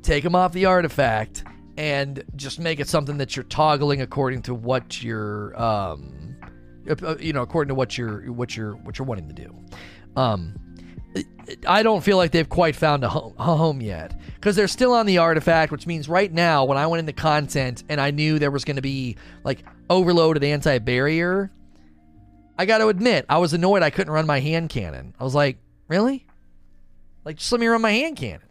Take 0.03 0.23
them 0.23 0.35
off 0.35 0.53
the 0.53 0.67
artifact 0.67 1.45
and 1.77 2.23
just 2.37 2.59
make 2.59 2.81
it 2.81 2.89
something 2.89 3.19
that 3.19 3.37
you're 3.37 3.45
toggling 3.45 4.01
according 4.01 4.43
to 4.43 4.55
what 4.55 5.03
you're, 5.03 5.61
um, 5.61 6.37
uh, 6.89 7.17
you 7.19 7.33
know, 7.33 7.43
according 7.43 7.69
to 7.69 7.75
what 7.75 7.99
you're 7.99 8.33
what 8.33 8.57
you're 8.57 8.77
what 8.77 8.99
you're 8.99 9.07
wanting 9.07 9.29
to 9.29 9.35
do. 9.35 9.55
Um, 10.17 10.55
I 11.67 11.83
don't 11.83 12.03
feel 12.03 12.17
like 12.17 12.31
they've 12.31 12.49
quite 12.49 12.75
found 12.75 13.05
a 13.05 13.09
home, 13.09 13.35
a 13.39 13.57
home 13.57 13.81
yet 13.81 14.19
because 14.35 14.57
they're 14.57 14.69
still 14.69 14.93
on 14.93 15.07
the 15.07 15.19
artifact, 15.19 15.73
which 15.73 15.87
means 15.87 16.09
right 16.09 16.33
now, 16.33 16.65
when 16.65 16.79
I 16.79 16.87
went 16.87 17.01
into 17.01 17.13
content 17.13 17.85
and 17.89 18.01
I 18.01 18.11
knew 18.11 18.39
there 18.39 18.51
was 18.51 18.65
going 18.65 18.77
to 18.77 18.83
be 18.83 19.17
like 19.43 19.65
overloaded 19.91 20.45
anti 20.45 20.79
barrier, 20.79 21.51
I 22.59 22.67
got 22.67 22.79
to 22.79 22.89
admit, 22.89 23.27
I 23.29 23.39
was 23.39 23.53
annoyed 23.53 23.83
I 23.83 23.91
couldn't 23.91 24.13
run 24.13 24.27
my 24.27 24.41
hand 24.41 24.71
cannon. 24.71 25.15
I 25.19 25.25
was 25.25 25.35
like, 25.35 25.59
really? 25.89 26.27
Like, 27.25 27.37
just 27.37 27.51
let 27.53 27.61
me 27.61 27.67
run 27.67 27.81
my 27.81 27.91
hand 27.91 28.17
cannon. 28.17 28.49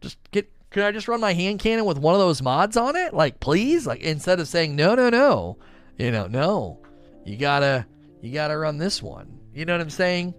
Just 0.00 0.18
get. 0.30 0.50
Could 0.76 0.84
I 0.84 0.92
just 0.92 1.08
run 1.08 1.22
my 1.22 1.32
hand 1.32 1.58
cannon 1.58 1.86
with 1.86 1.96
one 1.96 2.14
of 2.14 2.20
those 2.20 2.42
mods 2.42 2.76
on 2.76 2.96
it? 2.96 3.14
Like, 3.14 3.40
please? 3.40 3.86
Like, 3.86 4.02
instead 4.02 4.40
of 4.40 4.46
saying 4.46 4.76
no, 4.76 4.94
no, 4.94 5.08
no, 5.08 5.56
you 5.96 6.10
know, 6.10 6.26
no, 6.26 6.82
you 7.24 7.38
gotta, 7.38 7.86
you 8.20 8.30
gotta 8.34 8.58
run 8.58 8.76
this 8.76 9.02
one. 9.02 9.40
You 9.54 9.64
know 9.64 9.72
what 9.72 9.80
I'm 9.80 9.88
saying? 9.88 10.34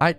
I, 0.00 0.16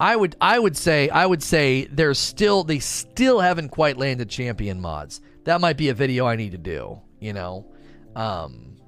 I 0.00 0.16
would, 0.16 0.34
I 0.40 0.58
would 0.58 0.78
say, 0.78 1.10
I 1.10 1.26
would 1.26 1.42
say 1.42 1.84
there's 1.92 2.18
still, 2.18 2.64
they 2.64 2.78
still 2.78 3.38
haven't 3.38 3.68
quite 3.68 3.98
landed 3.98 4.30
champion 4.30 4.80
mods. 4.80 5.20
That 5.44 5.60
might 5.60 5.76
be 5.76 5.90
a 5.90 5.94
video 5.94 6.24
I 6.24 6.36
need 6.36 6.52
to 6.52 6.58
do. 6.58 7.02
You 7.20 7.34
know, 7.34 7.66
um, 8.16 8.78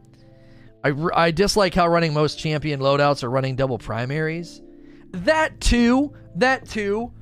I, 0.83 0.95
I 1.13 1.31
dislike 1.33 1.75
how 1.75 1.87
running 1.87 2.15
most 2.15 2.39
champion 2.39 2.81
loadouts 2.81 3.25
are 3.25 3.31
running 3.31 3.57
double 3.57 3.77
primaries. 3.77 4.63
That 5.11 5.61
too, 5.61 6.15
that 6.37 6.67
too. 6.67 7.13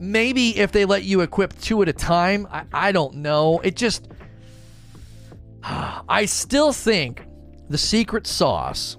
Maybe 0.00 0.58
if 0.58 0.72
they 0.72 0.86
let 0.86 1.04
you 1.04 1.20
equip 1.20 1.58
two 1.60 1.82
at 1.82 1.88
a 1.88 1.92
time, 1.92 2.48
I, 2.50 2.64
I 2.72 2.92
don't 2.92 3.16
know. 3.16 3.60
It 3.60 3.76
just. 3.76 4.08
I 5.62 6.24
still 6.24 6.72
think 6.72 7.26
the 7.68 7.78
secret 7.78 8.26
sauce 8.26 8.96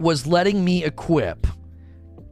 was 0.00 0.26
letting 0.26 0.64
me 0.64 0.84
equip 0.84 1.46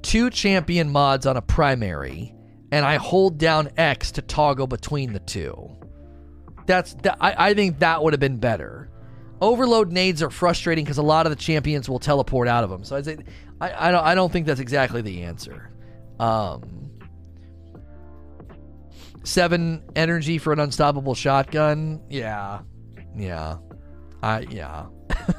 two 0.03 0.31
champion 0.31 0.91
mods 0.91 1.27
on 1.27 1.37
a 1.37 1.43
primary, 1.43 2.35
and 2.71 2.85
I 2.85 2.97
hold 2.97 3.39
down 3.39 3.71
X 3.77 4.13
to 4.13 4.23
toggle 4.23 4.67
between 4.67 5.13
the 5.13 5.21
two. 5.21 5.71
That's 6.67 6.95
that, 7.03 7.17
I, 7.21 7.51
I 7.51 7.55
think 7.55 7.79
that 7.79 8.03
would 8.03 8.13
have 8.13 8.21
been 8.21 8.39
better. 8.39 8.91
Overload 9.41 9.93
nades 9.93 10.23
are 10.23 10.31
frustrating 10.31 10.85
because 10.85 10.99
a 10.99 11.03
lot 11.03 11.27
of 11.27 11.31
the 11.31 11.37
champions 11.37 11.89
will 11.89 11.99
teleport 11.99 12.49
out 12.49 12.65
of 12.65 12.71
them. 12.71 12.85
So 12.85 12.97
I 12.97 13.03
say, 13.03 13.19
I, 13.61 13.89
I 13.89 13.91
don't 13.91 14.05
I 14.05 14.15
don't 14.15 14.33
think 14.33 14.47
that's 14.47 14.61
exactly 14.61 15.03
the 15.03 15.23
answer. 15.23 15.71
Um, 16.19 16.86
seven 19.27 19.83
energy 19.95 20.39
for 20.39 20.53
an 20.53 20.61
unstoppable 20.61 21.15
shotgun. 21.15 22.03
Yeah, 22.09 22.61
yeah, 23.17 23.57
I 24.23 24.41
yeah. 24.51 24.87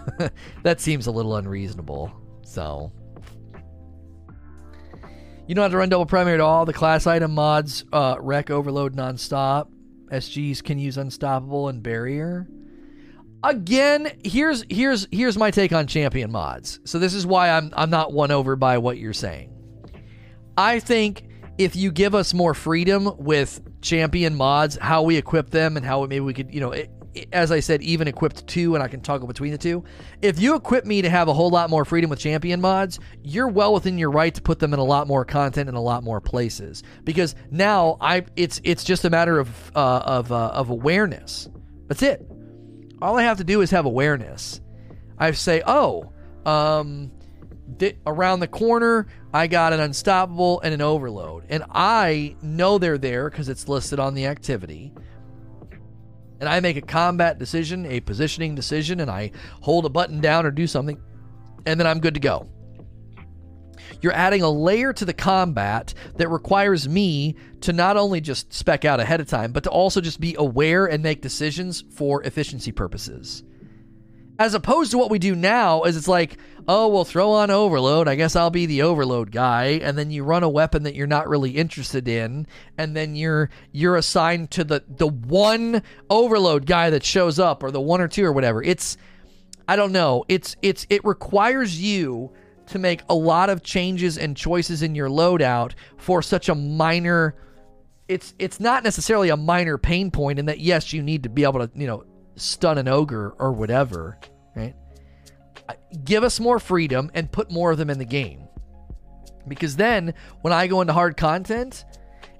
that 0.63 0.79
seems 0.79 1.07
a 1.07 1.11
little 1.11 1.35
unreasonable. 1.35 2.11
So. 2.43 2.91
You 5.47 5.55
don't 5.55 5.63
have 5.63 5.71
to 5.71 5.77
run 5.77 5.87
double 5.87 6.05
primary 6.05 6.33
at 6.33 6.41
all. 6.41 6.65
The 6.65 6.73
class 6.73 7.07
item 7.07 7.31
mods 7.33 7.85
uh, 7.93 8.17
wreck 8.19 8.49
overload 8.49 8.97
nonstop. 8.97 9.69
SGs 10.11 10.61
can 10.61 10.77
use 10.77 10.97
unstoppable 10.97 11.69
and 11.69 11.81
barrier 11.81 12.49
again, 13.43 14.11
here's 14.23 14.63
here's 14.69 15.07
here's 15.11 15.37
my 15.37 15.51
take 15.51 15.73
on 15.73 15.87
champion 15.87 16.31
mods. 16.31 16.79
So 16.85 16.99
this 16.99 17.13
is 17.13 17.25
why 17.25 17.49
I'm 17.49 17.73
I'm 17.75 17.89
not 17.89 18.13
won 18.13 18.31
over 18.31 18.55
by 18.55 18.77
what 18.77 18.97
you're 18.97 19.13
saying. 19.13 19.53
I 20.57 20.79
think 20.79 21.23
if 21.57 21.75
you 21.75 21.91
give 21.91 22.15
us 22.15 22.33
more 22.33 22.53
freedom 22.53 23.11
with 23.17 23.61
champion 23.81 24.35
mods, 24.35 24.77
how 24.81 25.03
we 25.03 25.17
equip 25.17 25.49
them 25.49 25.77
and 25.77 25.85
how 25.85 26.01
maybe 26.05 26.19
we 26.19 26.33
could, 26.33 26.53
you 26.53 26.59
know, 26.59 26.71
it, 26.71 26.91
as 27.33 27.51
I 27.51 27.59
said, 27.59 27.81
even 27.81 28.07
equipped 28.07 28.45
two 28.47 28.75
and 28.75 28.83
I 28.83 28.87
can 28.87 29.01
toggle 29.01 29.27
between 29.27 29.51
the 29.51 29.57
two. 29.57 29.83
If 30.21 30.39
you 30.39 30.55
equip 30.55 30.85
me 30.85 31.01
to 31.01 31.09
have 31.09 31.27
a 31.27 31.33
whole 31.33 31.49
lot 31.49 31.69
more 31.69 31.85
freedom 31.85 32.09
with 32.09 32.19
champion 32.19 32.61
mods, 32.61 32.99
you're 33.23 33.47
well 33.47 33.73
within 33.73 33.97
your 33.97 34.11
right 34.11 34.33
to 34.35 34.41
put 34.41 34.59
them 34.59 34.73
in 34.73 34.79
a 34.79 34.83
lot 34.83 35.07
more 35.07 35.25
content 35.25 35.69
in 35.69 35.75
a 35.75 35.81
lot 35.81 36.03
more 36.03 36.21
places 36.21 36.83
because 37.03 37.35
now 37.49 37.97
I 38.01 38.25
it's 38.35 38.61
it's 38.63 38.83
just 38.83 39.05
a 39.05 39.09
matter 39.09 39.39
of 39.39 39.71
uh, 39.75 40.01
of 40.05 40.31
uh, 40.31 40.49
of 40.53 40.69
awareness. 40.69 41.49
That's 41.87 42.03
it. 42.03 42.25
All 43.01 43.17
I 43.17 43.23
have 43.23 43.37
to 43.37 43.43
do 43.43 43.61
is 43.61 43.71
have 43.71 43.85
awareness. 43.85 44.61
I 45.17 45.31
say, 45.31 45.63
oh, 45.65 46.11
um, 46.45 47.11
th- 47.79 47.97
around 48.05 48.39
the 48.39 48.47
corner, 48.47 49.07
I 49.33 49.47
got 49.47 49.73
an 49.73 49.79
unstoppable 49.79 50.61
and 50.61 50.73
an 50.73 50.81
overload. 50.81 51.45
And 51.49 51.63
I 51.71 52.35
know 52.41 52.77
they're 52.77 52.97
there 52.97 53.29
because 53.29 53.49
it's 53.49 53.67
listed 53.67 53.99
on 53.99 54.13
the 54.13 54.25
activity. 54.25 54.93
And 56.39 56.47
I 56.47 56.59
make 56.59 56.77
a 56.77 56.81
combat 56.81 57.39
decision, 57.39 57.85
a 57.85 57.99
positioning 57.99 58.55
decision, 58.55 58.99
and 58.99 59.09
I 59.09 59.31
hold 59.61 59.85
a 59.85 59.89
button 59.89 60.21
down 60.21 60.45
or 60.45 60.51
do 60.51 60.67
something, 60.67 61.01
and 61.65 61.79
then 61.79 61.87
I'm 61.87 61.99
good 61.99 62.13
to 62.13 62.19
go. 62.19 62.47
You're 64.01 64.13
adding 64.13 64.41
a 64.43 64.49
layer 64.49 64.93
to 64.93 65.05
the 65.05 65.13
combat 65.13 65.93
that 66.17 66.29
requires 66.29 66.87
me 66.87 67.35
to 67.61 67.73
not 67.73 67.97
only 67.97 68.21
just 68.21 68.53
spec 68.53 68.85
out 68.85 68.99
ahead 68.99 69.19
of 69.19 69.27
time, 69.27 69.51
but 69.51 69.63
to 69.63 69.69
also 69.69 70.01
just 70.01 70.19
be 70.19 70.35
aware 70.37 70.85
and 70.85 71.01
make 71.01 71.21
decisions 71.21 71.83
for 71.91 72.21
efficiency 72.23 72.71
purposes. 72.71 73.43
As 74.39 74.53
opposed 74.53 74.91
to 74.91 74.97
what 74.97 75.09
we 75.09 75.17
do 75.17 75.35
now, 75.35 75.83
is 75.83 75.97
it's 75.97 76.07
like, 76.07 76.37
oh, 76.67 76.87
we'll 76.89 77.05
throw 77.05 77.31
on 77.31 77.49
overload. 77.49 78.07
I 78.07 78.15
guess 78.15 78.35
I'll 78.35 78.51
be 78.51 78.65
the 78.65 78.83
overload 78.83 79.31
guy, 79.31 79.79
and 79.81 79.97
then 79.97 80.11
you 80.11 80.23
run 80.23 80.43
a 80.43 80.49
weapon 80.49 80.83
that 80.83 80.93
you're 80.93 81.07
not 81.07 81.27
really 81.27 81.51
interested 81.51 82.07
in, 82.07 82.45
and 82.77 82.95
then 82.95 83.15
you're 83.15 83.49
you're 83.71 83.95
assigned 83.95 84.51
to 84.51 84.63
the 84.63 84.83
the 84.87 85.07
one 85.07 85.81
overload 86.09 86.65
guy 86.65 86.89
that 86.91 87.03
shows 87.03 87.39
up, 87.39 87.63
or 87.63 87.71
the 87.71 87.81
one 87.81 87.99
or 88.01 88.07
two 88.07 88.25
or 88.25 88.31
whatever. 88.31 88.61
It's 88.61 88.97
I 89.67 89.75
don't 89.75 89.91
know. 89.91 90.23
It's 90.27 90.55
it's 90.61 90.85
it 90.89 91.03
requires 91.03 91.81
you 91.81 92.31
to 92.67 92.79
make 92.79 93.01
a 93.09 93.15
lot 93.15 93.49
of 93.49 93.63
changes 93.63 94.17
and 94.17 94.35
choices 94.37 94.83
in 94.83 94.93
your 94.93 95.09
loadout 95.09 95.71
for 95.97 96.21
such 96.21 96.49
a 96.49 96.55
minor 96.55 97.35
it's 98.07 98.33
it's 98.39 98.59
not 98.59 98.83
necessarily 98.83 99.29
a 99.29 99.37
minor 99.37 99.77
pain 99.77 100.11
point 100.11 100.39
in 100.39 100.45
that 100.45 100.59
yes 100.59 100.93
you 100.93 101.01
need 101.01 101.23
to 101.23 101.29
be 101.29 101.43
able 101.43 101.65
to 101.65 101.69
you 101.75 101.87
know 101.87 102.03
stun 102.37 102.77
an 102.77 102.87
ogre 102.87 103.35
or 103.39 103.51
whatever 103.51 104.17
right 104.55 104.75
give 106.03 106.23
us 106.23 106.39
more 106.39 106.59
freedom 106.59 107.11
and 107.13 107.31
put 107.31 107.51
more 107.51 107.71
of 107.71 107.77
them 107.77 107.89
in 107.89 107.97
the 107.97 108.05
game 108.05 108.47
because 109.47 109.75
then 109.75 110.13
when 110.41 110.53
i 110.53 110.67
go 110.67 110.81
into 110.81 110.93
hard 110.93 111.17
content 111.17 111.85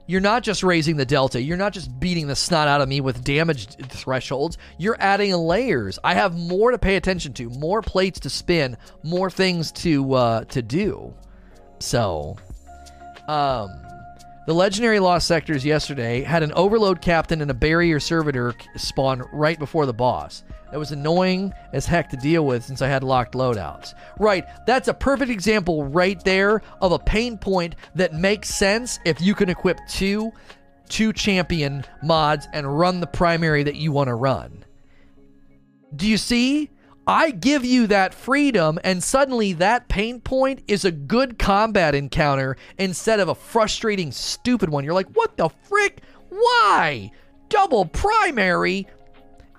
you're 0.07 0.22
not 0.22 0.41
just 0.41 0.64
raising 0.64 0.95
the 0.95 1.06
delta. 1.06 1.41
You're 1.41 1.57
not 1.57 1.74
just 1.74 1.99
beating 1.99 2.28
the 2.28 2.36
snot 2.36 2.69
out 2.69 2.80
of 2.80 2.88
me 2.88 3.02
with 3.02 3.24
damage 3.26 3.68
thresholds. 3.90 4.57
You're 4.80 4.95
adding 4.99 5.34
layers. 5.34 5.99
I 6.03 6.14
have 6.14 6.36
more 6.36 6.72
to 6.72 6.78
pay 6.78 6.95
attention 6.95 7.34
to, 7.34 7.49
more 7.49 7.82
plates 7.82 8.22
to 8.22 8.30
spin, 8.30 8.78
more 9.03 9.30
things 9.30 9.72
to 9.74 10.14
uh, 10.14 10.44
to 10.45 10.61
do. 10.61 11.14
So, 11.80 12.38
um, 13.28 13.69
the 14.48 14.53
legendary 14.53 15.02
lost 15.02 15.28
sectors 15.28 15.65
yesterday 15.65 16.24
had 16.24 16.41
an 16.41 16.53
overload 16.53 17.02
captain 17.02 17.41
and 17.41 17.52
a 17.52 17.53
barrier 17.53 17.99
servitor 17.99 18.56
spawn 18.78 19.22
right 19.34 19.60
before 19.60 19.86
the 19.86 19.94
boss. 19.94 20.45
That 20.72 20.80
was 20.80 20.94
annoying 20.94 21.53
as 21.74 21.86
heck 21.86 22.10
to 22.11 22.18
deal 22.18 22.45
with 22.45 22.64
since 22.64 22.82
I 22.82 22.88
had 22.88 23.03
locked 23.03 23.34
loadouts. 23.34 23.94
Right, 24.18 24.45
that's 24.65 24.88
a 24.88 24.94
perfect 24.94 25.32
example 25.32 25.84
right 25.84 26.24
there 26.24 26.61
of 26.80 26.94
a 26.94 26.99
pain 26.99 27.38
point 27.38 27.76
that 27.95 28.14
makes 28.14 28.49
sense 28.49 28.99
if 29.03 29.19
you 29.19 29.36
can 29.36 29.49
equip 29.49 29.86
two 29.90 30.32
two 30.88 31.11
champion 31.11 31.84
mods 32.02 32.48
and 32.53 32.80
run 32.80 33.02
the 33.02 33.07
primary 33.07 33.64
that 33.64 33.76
you 33.76 33.91
want 33.91 34.07
to 34.07 34.15
run. 34.15 34.64
Do 35.94 36.07
you 36.07 36.15
see? 36.15 36.69
I 37.08 37.32
give 37.32 37.64
you 37.64 37.88
that 37.88 38.14
freedom, 38.14 38.78
and 38.84 39.02
suddenly 39.02 39.54
that 39.54 39.88
pain 39.88 40.20
point 40.20 40.62
is 40.68 40.84
a 40.84 40.92
good 40.92 41.40
combat 41.40 41.96
encounter 41.96 42.58
instead 42.78 43.22
of 43.22 43.30
a 43.30 43.36
frustrating, 43.36 44.12
stupid 44.12 44.70
one. 44.70 44.84
You're 44.84 44.94
like, 44.94 45.10
what 45.14 45.38
the 45.38 45.48
frick? 45.48 46.02
Why? 46.28 47.12
Double 47.48 47.86
primary? 47.86 48.88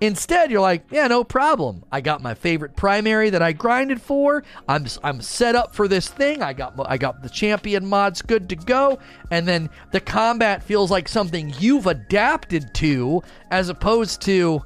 Instead, 0.03 0.51
you're 0.51 0.61
like, 0.61 0.85
yeah, 0.91 1.09
no 1.09 1.25
problem. 1.25 1.85
I 1.91 2.03
got 2.03 2.23
my 2.23 2.35
favorite 2.35 2.77
primary 2.77 3.31
that 3.31 3.43
I 3.43 3.53
grinded 3.53 4.01
for. 4.01 4.45
I'm 4.69 4.87
I'm 5.03 5.21
set 5.21 5.57
up 5.57 5.75
for 5.75 5.89
this 5.89 6.07
thing. 6.07 6.43
I 6.43 6.53
got 6.53 6.75
I 6.87 6.99
got 6.99 7.23
the 7.23 7.31
champion 7.31 7.87
mods 7.87 8.23
good 8.23 8.49
to 8.51 8.57
go, 8.57 8.99
and 9.31 9.49
then 9.49 9.71
the 9.91 10.01
combat 10.01 10.63
feels 10.63 10.91
like 10.91 11.09
something 11.09 11.53
you've 11.59 11.87
adapted 11.87 12.75
to, 12.75 13.23
as 13.51 13.71
opposed 13.71 14.21
to, 14.23 14.63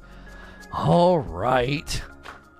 all 0.71 1.19
right. 1.19 2.01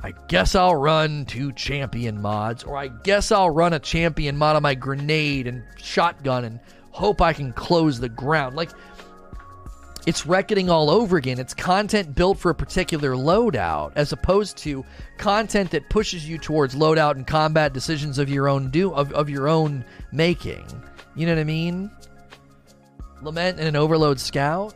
I 0.04 0.12
guess 0.28 0.54
I'll 0.54 0.76
run 0.76 1.26
two 1.26 1.54
champion 1.54 2.22
mods, 2.22 2.64
or 2.64 2.76
I 2.76 2.90
guess 2.90 3.32
I'll 3.32 3.50
run 3.50 3.72
a 3.72 3.80
champion 3.80 4.38
mod 4.38 4.58
on 4.58 4.62
my 4.62 4.76
grenade 4.76 5.48
and 5.48 5.64
shotgun 5.78 6.44
and 6.44 6.60
hope 6.92 7.22
I 7.22 7.32
can 7.32 7.54
close 7.54 8.00
the 8.00 8.10
ground. 8.10 8.56
Like, 8.56 8.70
it's 10.06 10.26
reckoning 10.26 10.70
all 10.70 10.90
over 10.90 11.16
again. 11.16 11.40
It's 11.40 11.54
content 11.54 12.14
built 12.14 12.38
for 12.38 12.50
a 12.50 12.56
particular 12.56 13.12
loadout, 13.12 13.94
as 13.96 14.12
opposed 14.12 14.58
to 14.58 14.84
content 15.18 15.72
that 15.72 15.90
pushes 15.90 16.28
you 16.28 16.38
towards 16.38 16.76
loadout 16.76 17.16
and 17.16 17.26
combat 17.26 17.72
decisions 17.72 18.20
of 18.20 18.30
your 18.30 18.50
own 18.50 18.70
do 18.70 18.94
of, 18.94 19.14
of 19.14 19.30
your 19.30 19.48
own 19.48 19.86
making. 20.12 20.66
You 21.16 21.26
know 21.26 21.34
what 21.34 21.40
I 21.40 21.46
mean? 21.46 21.90
Lament 23.22 23.58
and 23.58 23.68
an 23.70 23.78
overload 23.78 24.20
scout. 24.20 24.76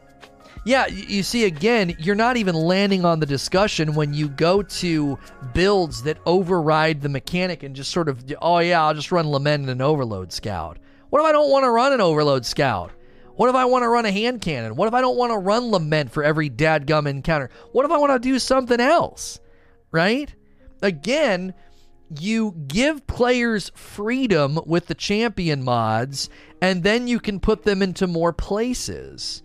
Yeah, 0.66 0.88
you 0.88 1.24
see, 1.24 1.46
again, 1.46 1.96
you're 2.00 2.16
not 2.16 2.38
even 2.38 2.56
landing 2.56 3.06
on 3.06 3.20
the 3.20 3.26
discussion 3.26 3.96
when 3.96 4.14
you 4.14 4.28
go 4.28 4.62
to 4.62 5.18
builds 5.54 6.04
that 6.04 6.18
override 6.26 7.02
the 7.02 7.10
mechanic 7.10 7.64
and 7.64 7.76
just 7.76 7.92
sort 7.92 8.10
of, 8.10 8.24
oh, 8.42 8.60
yeah, 8.60 8.84
I'll 8.84 8.94
just 8.94 9.12
run 9.12 9.30
Lament 9.30 9.62
and 9.62 9.70
an 9.70 9.82
Overload 9.82 10.34
Scout. 10.34 10.78
What 11.10 11.20
if 11.20 11.26
I 11.26 11.32
don't 11.32 11.50
want 11.50 11.64
to 11.64 11.70
run 11.70 11.94
an 11.94 12.02
Overload 12.02 12.46
Scout? 12.46 12.92
What 13.36 13.50
if 13.50 13.56
I 13.56 13.66
want 13.66 13.84
to 13.84 13.90
run 13.90 14.06
a 14.06 14.12
hand 14.12 14.42
cannon? 14.42 14.76
What 14.76 14.88
if 14.88 14.94
I 14.94 15.02
don't 15.02 15.18
want 15.18 15.32
to 15.32 15.38
run 15.38 15.72
Lament 15.72 16.12
for 16.12 16.24
every 16.24 16.50
dadgum 16.50 17.08
encounter? 17.08 17.50
What 17.72 17.86
if 17.86 17.92
I 17.92 17.98
want 17.98 18.14
to 18.14 18.20
do 18.20 18.40
something 18.40 18.80
else? 18.80 19.40
Right? 19.92 20.34
Again, 20.82 21.54
you 22.20 22.56
give 22.68 23.06
players 23.06 23.72
freedom 23.76 24.60
with 24.66 24.88
the 24.88 24.96
champion 24.96 25.64
mods, 25.64 26.30
and 26.62 26.84
then 26.84 27.08
you 27.08 27.20
can 27.20 27.40
put 27.40 27.64
them 27.64 27.82
into 27.82 28.08
more 28.08 28.34
places 28.34 29.44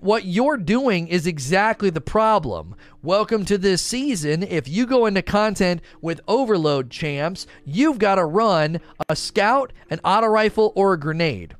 what 0.00 0.24
you're 0.24 0.56
doing 0.56 1.06
is 1.06 1.26
exactly 1.26 1.90
the 1.90 2.00
problem. 2.00 2.74
Welcome 3.02 3.44
to 3.44 3.56
this 3.56 3.80
season. 3.80 4.42
If 4.42 4.66
you 4.66 4.86
go 4.86 5.06
into 5.06 5.22
content 5.22 5.82
with 6.00 6.20
overload 6.26 6.90
champs, 6.90 7.46
you've 7.64 7.98
got 7.98 8.16
to 8.16 8.24
run 8.24 8.80
a 9.08 9.14
scout, 9.14 9.72
an 9.88 10.00
auto 10.02 10.26
rifle, 10.26 10.72
or 10.74 10.94
a 10.94 10.98
grenade. 10.98 11.54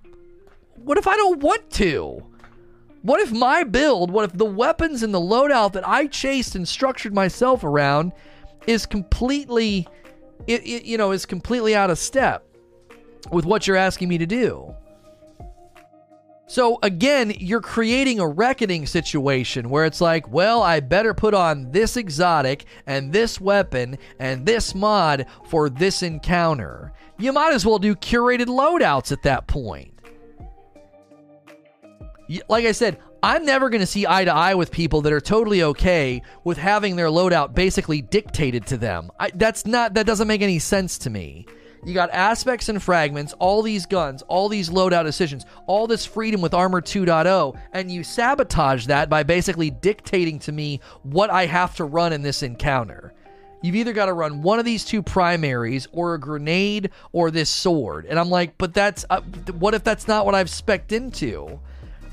What 0.83 0.99
if 0.99 1.07
I 1.07 1.15
don't 1.15 1.41
want 1.41 1.71
to? 1.73 2.25
What 3.03 3.21
if 3.21 3.31
my 3.31 3.63
build, 3.63 4.11
what 4.11 4.25
if 4.25 4.37
the 4.37 4.45
weapons 4.45 5.05
and 5.05 5.15
the 5.15 5.21
loadout 5.21 5.73
that 5.75 5.87
I 5.87 6.09
chased 6.09 6.57
and 6.57 6.67
structured 6.67 7.15
myself 7.15 7.63
around 7.63 8.13
is 8.67 8.85
completely, 8.85 9.87
it, 10.49 10.67
it, 10.67 10.85
you 10.85 10.99
know, 10.99 11.13
is 11.13 11.25
completely 11.25 11.77
out 11.77 11.91
of 11.91 11.99
step 11.99 12.45
with 13.31 13.45
what 13.45 13.69
you're 13.69 13.77
asking 13.77 14.09
me 14.09 14.19
to 14.19 14.27
do? 14.27 14.75
So 16.49 16.79
again, 16.83 17.35
you're 17.39 17.61
creating 17.61 18.21
a 18.21 18.27
reckoning 18.27 18.87
situation 18.87 19.69
where 19.69 19.85
it's 19.85 20.01
like, 20.01 20.33
well, 20.33 20.63
I 20.63 20.81
better 20.81 21.13
put 21.13 21.35
on 21.35 21.73
this 21.73 21.99
exotic 21.99 22.65
and 22.87 23.13
this 23.13 23.39
weapon 23.39 23.99
and 24.19 24.47
this 24.47 24.75
mod 24.75 25.27
for 25.51 25.69
this 25.69 26.03
encounter. 26.03 26.93
You 27.19 27.35
might 27.35 27.53
as 27.53 27.67
well 27.67 27.79
do 27.79 27.95
curated 27.95 28.47
loadouts 28.47 29.13
at 29.13 29.23
that 29.25 29.47
point. 29.47 29.93
Like 32.49 32.65
I 32.65 32.73
said, 32.73 32.99
I'm 33.23 33.45
never 33.45 33.69
going 33.69 33.81
to 33.81 33.87
see 33.87 34.07
eye 34.07 34.25
to 34.25 34.33
eye 34.33 34.55
with 34.55 34.71
people 34.71 35.03
that 35.03 35.13
are 35.13 35.21
totally 35.21 35.63
okay 35.65 36.23
with 36.45 36.57
having 36.57 36.97
their 36.97 37.09
loadout 37.09 37.55
basically 37.55 38.01
dictated 38.01 38.67
to 38.69 38.79
them. 38.79 39.11
I, 39.21 39.31
that's 39.35 39.67
not 39.67 39.95
that 39.95 40.07
doesn't 40.07 40.29
make 40.29 40.41
any 40.41 40.61
sense 40.61 40.97
to 40.99 41.11
me. 41.11 41.45
You 41.85 41.95
got 41.95 42.11
aspects 42.11 42.69
and 42.69 42.83
fragments, 42.83 43.33
all 43.39 43.63
these 43.63 43.87
guns, 43.87 44.23
all 44.23 44.49
these 44.49 44.71
loadout 44.71 45.05
decisions, 45.05 45.47
all 45.67 45.87
this 45.87 46.05
freedom 46.05 46.41
with 46.41 46.55
Armor 46.55 46.81
2.0, 46.81 47.59
and 47.73 47.91
you 47.91 48.03
sabotage 48.05 48.87
that 48.87 49.09
by 49.09 49.23
basically 49.23 49.71
dictating 49.71 50.39
to 50.41 50.53
me 50.53 50.81
what 51.03 51.31
I 51.31 51.47
have 51.47 51.77
to 51.77 51.85
run 51.85 52.13
in 52.13 52.23
this 52.23 52.43
encounter. 52.43 53.15
You've 53.63 53.77
either 53.77 53.93
got 53.93 54.07
to 54.07 54.13
run 54.13 54.43
one 54.43 54.59
of 54.59 54.65
these 54.65 54.85
two 54.85 55.03
primaries 55.03 55.89
or 55.93 56.15
a 56.15 56.21
grenade 56.21 56.91
or 57.13 57.31
this 57.31 57.51
sword. 57.51 58.07
And 58.07 58.19
I'm 58.19 58.31
like, 58.31 58.57
but 58.57 58.73
that's 58.73 59.05
uh, 59.11 59.21
what 59.59 59.75
if 59.75 59.83
that's 59.83 60.07
not 60.07 60.27
what 60.27 60.35
I've 60.35 60.47
specced 60.47 60.93
into? 60.93 61.59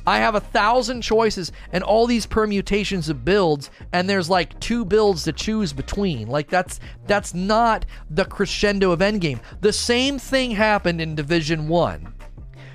I 0.07 0.19
have 0.19 0.35
a 0.35 0.39
thousand 0.39 1.01
choices 1.01 1.51
and 1.71 1.83
all 1.83 2.05
these 2.05 2.25
permutations 2.25 3.09
of 3.09 3.25
builds, 3.25 3.71
and 3.91 4.09
there's 4.09 4.29
like 4.29 4.59
two 4.59 4.85
builds 4.85 5.23
to 5.23 5.33
choose 5.33 5.73
between. 5.73 6.27
Like 6.27 6.49
that's 6.49 6.79
that's 7.07 7.33
not 7.33 7.85
the 8.09 8.25
crescendo 8.25 8.91
of 8.91 8.99
Endgame. 8.99 9.39
The 9.61 9.73
same 9.73 10.19
thing 10.19 10.51
happened 10.51 11.01
in 11.01 11.15
Division 11.15 11.67
One. 11.67 12.13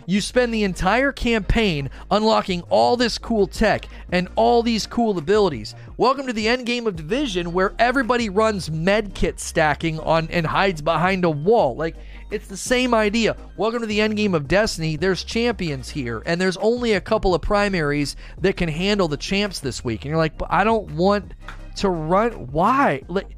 You 0.07 0.21
spend 0.21 0.53
the 0.53 0.65
entire 0.65 1.13
campaign 1.13 1.89
unlocking 2.11 2.63
all 2.63 2.97
this 2.97 3.17
cool 3.17 3.47
tech 3.47 3.87
and 4.11 4.29
all 4.35 4.61
these 4.61 4.85
cool 4.85 5.17
abilities. 5.17 5.77
Welcome 5.99 6.27
to 6.27 6.33
the 6.33 6.49
end 6.49 6.67
game 6.67 6.89
of 6.89 6.97
Division 6.97 7.53
where 7.53 7.75
everybody 7.79 8.29
runs 8.29 8.71
medkit 8.71 9.39
stacking 9.39 10.01
on 10.01 10.27
and 10.33 10.45
hides 10.45 10.83
behind 10.83 11.25
a 11.25 11.31
wall. 11.31 11.77
Like 11.77 11.95
it's 12.31 12.47
the 12.47 12.57
same 12.57 12.95
idea. 12.95 13.37
Welcome 13.57 13.81
to 13.81 13.87
the 13.87 14.01
end 14.01 14.17
game 14.17 14.35
of 14.35 14.47
Destiny. 14.47 14.97
There's 14.97 15.25
champions 15.25 15.91
here, 15.91 16.23
and 16.27 16.41
there's 16.41 16.57
only 16.59 16.93
a 16.93 17.01
couple 17.01 17.35
of 17.35 17.43
primaries 17.43 18.17
that 18.41 18.57
can 18.57 18.69
handle 18.69 19.09
the 19.09 19.17
champs 19.17 19.61
this 19.61 19.85
week. 19.85 20.05
And 20.05 20.11
you're 20.11 20.19
like, 20.19 20.39
but 20.39 20.49
I 20.51 20.63
don't 20.63 20.93
want 20.93 21.33
to 21.77 21.89
run. 21.89 22.33
Why? 22.53 23.03
Like, 23.09 23.37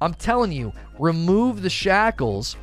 I'm 0.00 0.14
telling 0.14 0.52
you, 0.52 0.72
remove 0.98 1.62
the 1.62 1.70
shackles 1.70 2.56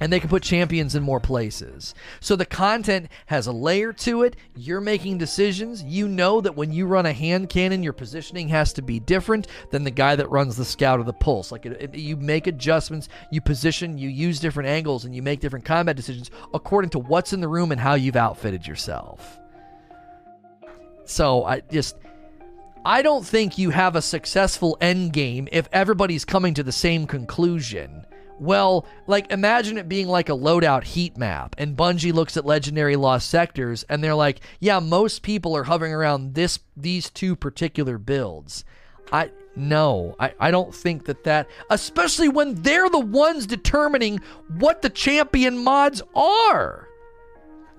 and 0.00 0.10
they 0.10 0.18
can 0.18 0.30
put 0.30 0.42
champions 0.42 0.94
in 0.94 1.02
more 1.02 1.20
places. 1.20 1.94
So 2.20 2.34
the 2.34 2.46
content 2.46 3.08
has 3.26 3.46
a 3.46 3.52
layer 3.52 3.92
to 3.92 4.22
it. 4.22 4.36
You're 4.56 4.80
making 4.80 5.18
decisions. 5.18 5.82
You 5.82 6.08
know 6.08 6.40
that 6.40 6.56
when 6.56 6.72
you 6.72 6.86
run 6.86 7.06
a 7.06 7.12
hand 7.12 7.50
cannon, 7.50 7.82
your 7.82 7.92
positioning 7.92 8.48
has 8.48 8.72
to 8.72 8.82
be 8.82 8.98
different 8.98 9.46
than 9.70 9.84
the 9.84 9.90
guy 9.90 10.16
that 10.16 10.30
runs 10.30 10.56
the 10.56 10.64
scout 10.64 10.98
or 10.98 11.04
the 11.04 11.12
pulse. 11.12 11.52
Like 11.52 11.66
it, 11.66 11.76
it, 11.80 11.94
you 11.94 12.16
make 12.16 12.46
adjustments, 12.46 13.08
you 13.30 13.42
position, 13.42 13.98
you 13.98 14.08
use 14.08 14.40
different 14.40 14.70
angles, 14.70 15.04
and 15.04 15.14
you 15.14 15.22
make 15.22 15.40
different 15.40 15.66
combat 15.66 15.96
decisions 15.96 16.30
according 16.54 16.90
to 16.90 16.98
what's 16.98 17.32
in 17.32 17.40
the 17.40 17.48
room 17.48 17.70
and 17.70 17.80
how 17.80 17.94
you've 17.94 18.16
outfitted 18.16 18.66
yourself. 18.66 19.38
So 21.04 21.44
I 21.44 21.60
just. 21.60 21.96
I 22.82 23.02
don't 23.02 23.26
think 23.26 23.58
you 23.58 23.68
have 23.68 23.94
a 23.94 24.00
successful 24.00 24.78
end 24.80 25.12
game 25.12 25.48
if 25.52 25.68
everybody's 25.70 26.24
coming 26.24 26.54
to 26.54 26.62
the 26.62 26.72
same 26.72 27.06
conclusion 27.06 28.06
well, 28.40 28.86
like 29.06 29.30
imagine 29.30 29.78
it 29.78 29.88
being 29.88 30.08
like 30.08 30.28
a 30.28 30.32
loadout 30.32 30.84
heat 30.84 31.16
map, 31.16 31.54
and 31.58 31.76
Bungie 31.76 32.12
looks 32.12 32.36
at 32.36 32.46
legendary 32.46 32.96
lost 32.96 33.28
sectors, 33.28 33.84
and 33.84 34.02
they're 34.02 34.14
like, 34.14 34.40
"Yeah, 34.58 34.80
most 34.80 35.22
people 35.22 35.56
are 35.56 35.64
hovering 35.64 35.92
around 35.92 36.34
this 36.34 36.58
these 36.76 37.10
two 37.10 37.36
particular 37.36 37.98
builds." 37.98 38.64
I 39.12 39.30
no, 39.56 40.14
I, 40.18 40.32
I 40.38 40.50
don't 40.50 40.74
think 40.74 41.04
that 41.06 41.24
that, 41.24 41.48
especially 41.70 42.28
when 42.28 42.54
they're 42.54 42.88
the 42.88 43.00
ones 43.00 43.46
determining 43.46 44.20
what 44.58 44.82
the 44.82 44.90
champion 44.90 45.58
mods 45.62 46.02
are. 46.14 46.88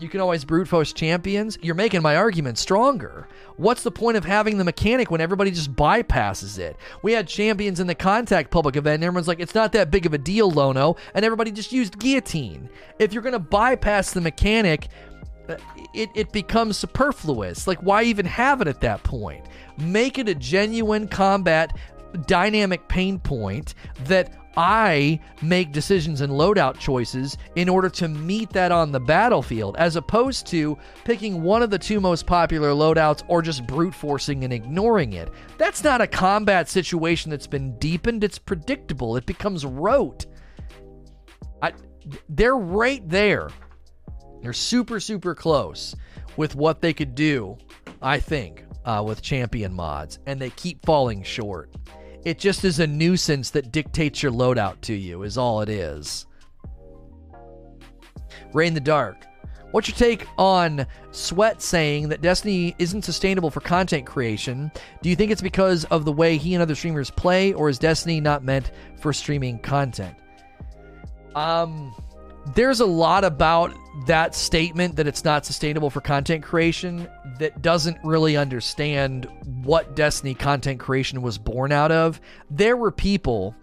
You 0.02 0.10
can 0.10 0.20
always 0.20 0.44
brute 0.44 0.68
force 0.68 0.94
champions. 0.94 1.60
You're 1.62 1.76
making 1.76 2.02
my 2.02 2.16
argument 2.16 2.58
stronger. 2.58 3.28
What's 3.58 3.84
the 3.84 3.92
point 3.92 4.18
of 4.18 4.26
having 4.26 4.58
the 4.58 4.64
mechanic 4.64 5.12
when 5.12 5.22
everybody 5.22 5.52
just 5.52 5.76
bypasses 5.76 6.58
it? 6.58 6.76
We 7.04 7.12
had 7.12 7.28
champions 7.28 7.80
in 7.80 7.86
the 7.86 7.94
contact 7.94 8.50
public 8.50 8.76
event, 8.76 8.96
and 8.96 9.04
everyone's 9.04 9.28
like, 9.28 9.40
it's 9.40 9.54
not 9.54 9.74
that 9.74 9.92
big 9.92 10.08
of 10.08 10.16
a 10.16 10.18
deal, 10.18 10.50
Lono, 10.50 10.96
and 11.14 11.24
everybody 11.24 11.52
just 11.52 11.72
used 11.72 12.00
guillotine. 12.00 12.68
If 12.98 13.14
you're 13.14 13.22
going 13.22 13.34
to 13.34 13.40
bypass 13.40 14.12
the 14.12 14.22
mechanic, 14.22 14.88
uh, 15.48 15.58
it, 15.94 16.10
it 16.16 16.32
becomes 16.32 16.78
superfluous. 16.78 17.68
Like, 17.68 17.84
why 17.84 18.02
even 18.02 18.26
have 18.26 18.60
it 18.62 18.68
at 18.68 18.82
that 18.82 19.04
point? 19.04 19.46
Make 19.78 20.18
it 20.18 20.28
a 20.28 20.34
genuine 20.34 21.08
combat 21.08 21.78
dynamic 22.26 22.88
pain 22.88 23.20
point 23.20 23.76
that 24.06 24.34
I 24.58 25.20
make 25.42 25.72
decisions 25.72 26.22
and 26.22 26.34
loadout 26.34 26.78
choices 26.78 27.38
in 27.56 27.70
order 27.70 27.90
to 27.90 28.08
meet 28.08 28.50
that 28.52 28.72
on 28.72 28.92
the 28.92 29.00
battlefield, 29.00 29.78
as 29.78 29.96
opposed 29.96 30.46
to 30.48 30.78
picking 31.06 31.42
one 31.42 31.62
of 31.62 31.70
the 31.70 31.80
two 31.80 32.02
most 32.02 32.26
popular 32.26 32.70
loadouts 32.70 33.24
or 33.28 33.42
just 33.42 33.66
brute 33.66 33.96
forcing 33.96 34.44
and 34.44 34.52
ignoring 34.52 35.14
it. 35.14 35.32
That's 35.58 35.84
not 35.84 36.02
a 36.02 36.08
combat 36.08 36.68
situation 36.68 37.32
that's 37.32 37.48
been 37.48 37.78
deepened, 37.78 38.24
it's 38.24 38.40
predictable, 38.40 39.16
it 39.16 39.26
becomes 39.26 39.66
rote. 39.66 40.26
I, 41.62 41.72
they're 42.28 42.58
right 42.58 43.08
there. 43.08 43.50
They're 44.42 44.54
super, 44.54 45.00
super 45.00 45.36
close 45.36 45.96
with 46.36 46.56
what 46.56 46.82
they 46.82 46.94
could 46.94 47.16
do, 47.16 47.58
I 48.02 48.20
think, 48.20 48.66
uh, 48.86 49.04
with 49.06 49.22
champion 49.22 49.74
mods, 49.74 50.20
and 50.26 50.40
they 50.42 50.50
keep 50.52 50.86
falling 50.86 51.24
short. 51.24 51.70
It 52.24 52.38
just 52.38 52.64
is 52.64 52.80
a 52.80 52.88
nuisance 52.88 53.50
that 53.52 53.72
dictates 53.72 54.22
your 54.22 54.32
loadout 54.32 54.82
to 54.82 54.94
you, 54.94 55.24
is 55.24 55.38
all 55.38 55.62
it 55.62 55.70
is. 55.70 56.28
Rain 58.54 58.74
the 58.74 58.80
Dark. 58.80 59.26
What's 59.72 59.88
your 59.88 59.96
take 59.96 60.28
on 60.38 60.86
Sweat 61.12 61.62
saying 61.62 62.10
that 62.10 62.22
Destiny 62.22 62.76
isn't 62.78 63.04
sustainable 63.04 63.50
for 63.50 63.62
content 63.62 64.06
creation? 64.06 64.70
Do 65.02 65.10
you 65.10 65.16
think 65.16 65.32
it's 65.32 65.42
because 65.42 65.86
of 65.86 66.04
the 66.04 66.12
way 66.12 66.38
he 66.38 66.54
and 66.54 66.62
other 66.62 66.76
streamers 66.76 67.10
play, 67.10 67.54
or 67.54 67.70
is 67.70 67.80
Destiny 67.80 68.20
not 68.20 68.44
meant 68.44 68.72
for 69.00 69.14
streaming 69.14 69.60
content? 69.60 70.16
Um, 71.36 71.96
there's 72.56 72.80
a 72.80 72.86
lot 72.86 73.24
about 73.24 73.74
that 74.08 74.34
statement 74.34 74.96
that 74.96 75.08
it's 75.08 75.24
not 75.24 75.46
sustainable 75.46 75.90
for 75.90 76.02
content 76.02 76.44
creation 76.44 77.08
that 77.40 77.62
doesn't 77.62 77.98
really 78.04 78.36
understand 78.36 79.28
what 79.64 79.96
Destiny 79.96 80.34
content 80.34 80.80
creation 80.80 81.22
was 81.22 81.38
born 81.38 81.72
out 81.72 81.92
of. 81.92 82.20
There 82.50 82.76
were 82.76 82.92
people 82.92 83.56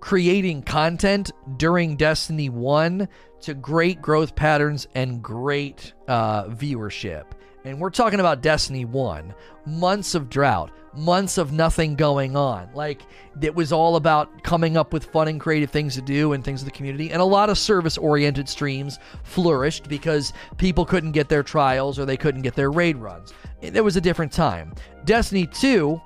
creating 0.00 0.62
content 0.62 1.30
during 1.56 1.96
Destiny 1.96 2.48
1 2.48 3.08
to 3.42 3.54
great 3.54 4.02
growth 4.02 4.34
patterns 4.34 4.86
and 4.94 5.22
great 5.22 5.92
uh, 6.08 6.44
viewership. 6.44 7.24
And 7.64 7.80
we're 7.80 7.90
talking 7.90 8.20
about 8.20 8.42
Destiny 8.42 8.84
1, 8.84 9.34
months 9.66 10.14
of 10.14 10.30
drought, 10.30 10.70
months 10.96 11.38
of 11.38 11.52
nothing 11.52 11.94
going 11.94 12.36
on. 12.36 12.68
Like 12.74 13.02
it 13.40 13.54
was 13.54 13.72
all 13.72 13.96
about 13.96 14.42
coming 14.42 14.76
up 14.76 14.92
with 14.92 15.04
fun 15.06 15.28
and 15.28 15.40
creative 15.40 15.70
things 15.70 15.94
to 15.94 16.02
do 16.02 16.32
and 16.32 16.44
things 16.44 16.62
of 16.62 16.66
the 16.66 16.72
community. 16.72 17.10
And 17.10 17.20
a 17.20 17.24
lot 17.24 17.50
of 17.50 17.58
service 17.58 17.98
oriented 17.98 18.48
streams 18.48 18.98
flourished 19.24 19.88
because 19.88 20.32
people 20.56 20.84
couldn't 20.84 21.12
get 21.12 21.28
their 21.28 21.42
trials 21.42 21.98
or 21.98 22.04
they 22.04 22.16
couldn't 22.16 22.42
get 22.42 22.54
their 22.54 22.70
raid 22.70 22.96
runs. 22.96 23.32
It 23.60 23.82
was 23.82 23.96
a 23.96 24.00
different 24.00 24.32
time. 24.32 24.74
Destiny 25.04 25.46
2 25.46 26.00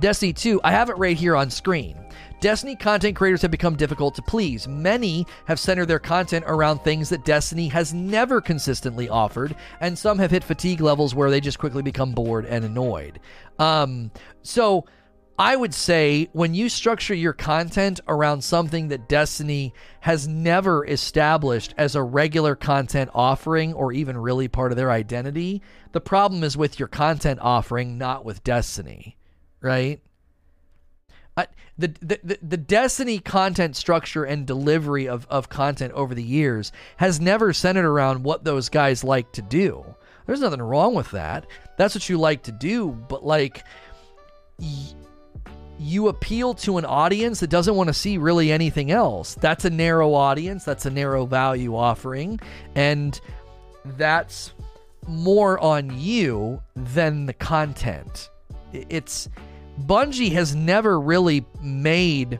Destiny 0.00 0.32
2, 0.32 0.60
I 0.64 0.72
have 0.72 0.90
it 0.90 0.98
right 0.98 1.16
here 1.16 1.36
on 1.36 1.50
screen. 1.50 2.03
Destiny 2.40 2.76
content 2.76 3.16
creators 3.16 3.42
have 3.42 3.50
become 3.50 3.76
difficult 3.76 4.14
to 4.16 4.22
please. 4.22 4.68
Many 4.68 5.26
have 5.46 5.58
centered 5.58 5.86
their 5.86 5.98
content 5.98 6.44
around 6.46 6.80
things 6.80 7.08
that 7.08 7.24
Destiny 7.24 7.68
has 7.68 7.94
never 7.94 8.40
consistently 8.40 9.08
offered, 9.08 9.56
and 9.80 9.98
some 9.98 10.18
have 10.18 10.30
hit 10.30 10.44
fatigue 10.44 10.80
levels 10.80 11.14
where 11.14 11.30
they 11.30 11.40
just 11.40 11.58
quickly 11.58 11.82
become 11.82 12.12
bored 12.12 12.44
and 12.44 12.64
annoyed. 12.64 13.18
Um, 13.58 14.10
so 14.42 14.84
I 15.38 15.56
would 15.56 15.74
say 15.74 16.28
when 16.32 16.54
you 16.54 16.68
structure 16.68 17.14
your 17.14 17.32
content 17.32 17.98
around 18.06 18.42
something 18.42 18.88
that 18.88 19.08
Destiny 19.08 19.74
has 20.00 20.28
never 20.28 20.86
established 20.86 21.74
as 21.76 21.96
a 21.96 22.02
regular 22.02 22.54
content 22.54 23.10
offering 23.12 23.72
or 23.72 23.92
even 23.92 24.16
really 24.16 24.46
part 24.46 24.70
of 24.70 24.76
their 24.76 24.92
identity, 24.92 25.60
the 25.90 26.00
problem 26.00 26.44
is 26.44 26.56
with 26.56 26.78
your 26.78 26.86
content 26.86 27.40
offering, 27.42 27.98
not 27.98 28.24
with 28.24 28.44
Destiny, 28.44 29.16
right? 29.60 30.00
I, 31.36 31.46
the, 31.76 31.88
the 32.00 32.38
the 32.42 32.56
Destiny 32.56 33.18
content 33.18 33.74
structure 33.76 34.24
and 34.24 34.46
delivery 34.46 35.08
of, 35.08 35.26
of 35.28 35.48
content 35.48 35.92
over 35.94 36.14
the 36.14 36.22
years 36.22 36.70
has 36.96 37.20
never 37.20 37.52
centered 37.52 37.86
around 37.86 38.22
what 38.22 38.44
those 38.44 38.68
guys 38.68 39.02
like 39.02 39.32
to 39.32 39.42
do. 39.42 39.84
There's 40.26 40.40
nothing 40.40 40.62
wrong 40.62 40.94
with 40.94 41.10
that. 41.10 41.46
That's 41.76 41.94
what 41.94 42.08
you 42.08 42.18
like 42.18 42.44
to 42.44 42.52
do, 42.52 42.90
but 43.08 43.24
like 43.24 43.64
y- 44.58 44.94
you 45.78 46.08
appeal 46.08 46.54
to 46.54 46.78
an 46.78 46.84
audience 46.84 47.40
that 47.40 47.50
doesn't 47.50 47.74
want 47.74 47.88
to 47.88 47.94
see 47.94 48.16
really 48.16 48.52
anything 48.52 48.90
else. 48.92 49.34
That's 49.34 49.64
a 49.64 49.70
narrow 49.70 50.14
audience, 50.14 50.64
that's 50.64 50.86
a 50.86 50.90
narrow 50.90 51.26
value 51.26 51.74
offering, 51.74 52.38
and 52.76 53.20
that's 53.84 54.54
more 55.08 55.58
on 55.58 55.98
you 55.98 56.62
than 56.76 57.26
the 57.26 57.34
content. 57.34 58.30
It's 58.72 59.28
Bungie 59.80 60.32
has 60.32 60.54
never 60.54 61.00
really 61.00 61.44
made 61.60 62.38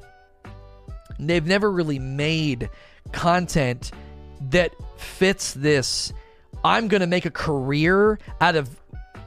they've 1.19 1.47
never 1.47 1.71
really 1.71 1.99
made 1.99 2.69
content 3.13 3.93
that 4.51 4.75
fits 4.97 5.55
this 5.55 6.13
I'm 6.65 6.89
going 6.89 7.03
to 7.03 7.07
make 7.07 7.27
a 7.27 7.31
career 7.31 8.19
out 8.41 8.57
of 8.57 8.71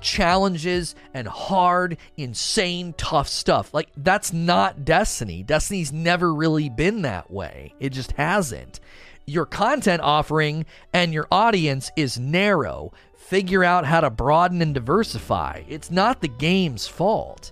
challenges 0.02 0.96
and 1.14 1.28
hard, 1.28 1.98
insane, 2.18 2.94
tough 2.98 3.28
stuff. 3.28 3.74
Like, 3.74 3.90
that's 3.98 4.34
not 4.34 4.86
Destiny. 4.86 5.44
Destiny's 5.44 5.94
never 5.94 6.34
really 6.34 6.70
been 6.70 7.04
that 7.04 7.30
way, 7.30 7.74
it 7.80 7.90
just 7.90 8.14
hasn't. 8.14 8.80
Your 9.26 9.46
content 9.46 10.02
offering 10.02 10.66
and 10.94 11.14
your 11.14 11.28
audience 11.32 11.92
is 11.96 12.18
narrow. 12.18 12.94
Figure 13.18 13.64
out 13.64 13.86
how 13.86 14.00
to 14.00 14.10
broaden 14.10 14.62
and 14.62 14.74
diversify. 14.74 15.64
It's 15.68 15.92
not 15.92 16.22
the 16.22 16.30
game's 16.30 16.88
fault. 16.88 17.52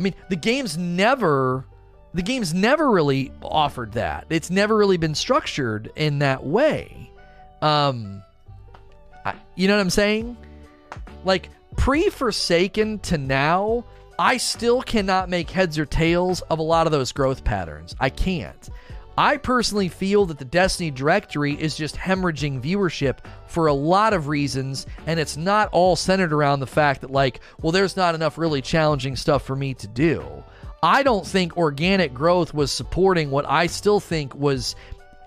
I 0.00 0.02
mean, 0.02 0.14
the 0.30 0.36
game's 0.36 0.78
never 0.78 1.66
the 2.14 2.22
game's 2.22 2.54
never 2.54 2.90
really 2.90 3.30
offered 3.42 3.92
that. 3.92 4.24
It's 4.30 4.50
never 4.50 4.74
really 4.74 4.96
been 4.96 5.14
structured 5.14 5.92
in 5.94 6.20
that 6.20 6.42
way. 6.42 7.10
Um 7.60 8.22
I, 9.26 9.34
you 9.56 9.68
know 9.68 9.74
what 9.74 9.82
I'm 9.82 9.90
saying? 9.90 10.38
Like 11.26 11.50
pre 11.76 12.08
Forsaken 12.08 13.00
to 13.00 13.18
now, 13.18 13.84
I 14.18 14.38
still 14.38 14.80
cannot 14.80 15.28
make 15.28 15.50
heads 15.50 15.78
or 15.78 15.84
tails 15.84 16.40
of 16.42 16.58
a 16.58 16.62
lot 16.62 16.86
of 16.86 16.92
those 16.92 17.12
growth 17.12 17.44
patterns. 17.44 17.94
I 18.00 18.08
can't. 18.08 18.70
I 19.20 19.36
personally 19.36 19.90
feel 19.90 20.24
that 20.24 20.38
the 20.38 20.46
Destiny 20.46 20.90
directory 20.90 21.52
is 21.52 21.76
just 21.76 21.94
hemorrhaging 21.94 22.62
viewership 22.62 23.18
for 23.48 23.66
a 23.66 23.72
lot 23.74 24.14
of 24.14 24.28
reasons, 24.28 24.86
and 25.06 25.20
it's 25.20 25.36
not 25.36 25.68
all 25.72 25.94
centered 25.94 26.32
around 26.32 26.60
the 26.60 26.66
fact 26.66 27.02
that, 27.02 27.10
like, 27.10 27.40
well, 27.60 27.70
there's 27.70 27.98
not 27.98 28.14
enough 28.14 28.38
really 28.38 28.62
challenging 28.62 29.16
stuff 29.16 29.42
for 29.42 29.54
me 29.54 29.74
to 29.74 29.86
do. 29.86 30.24
I 30.82 31.02
don't 31.02 31.26
think 31.26 31.58
organic 31.58 32.14
growth 32.14 32.54
was 32.54 32.72
supporting 32.72 33.30
what 33.30 33.44
I 33.46 33.66
still 33.66 34.00
think 34.00 34.34
was 34.34 34.74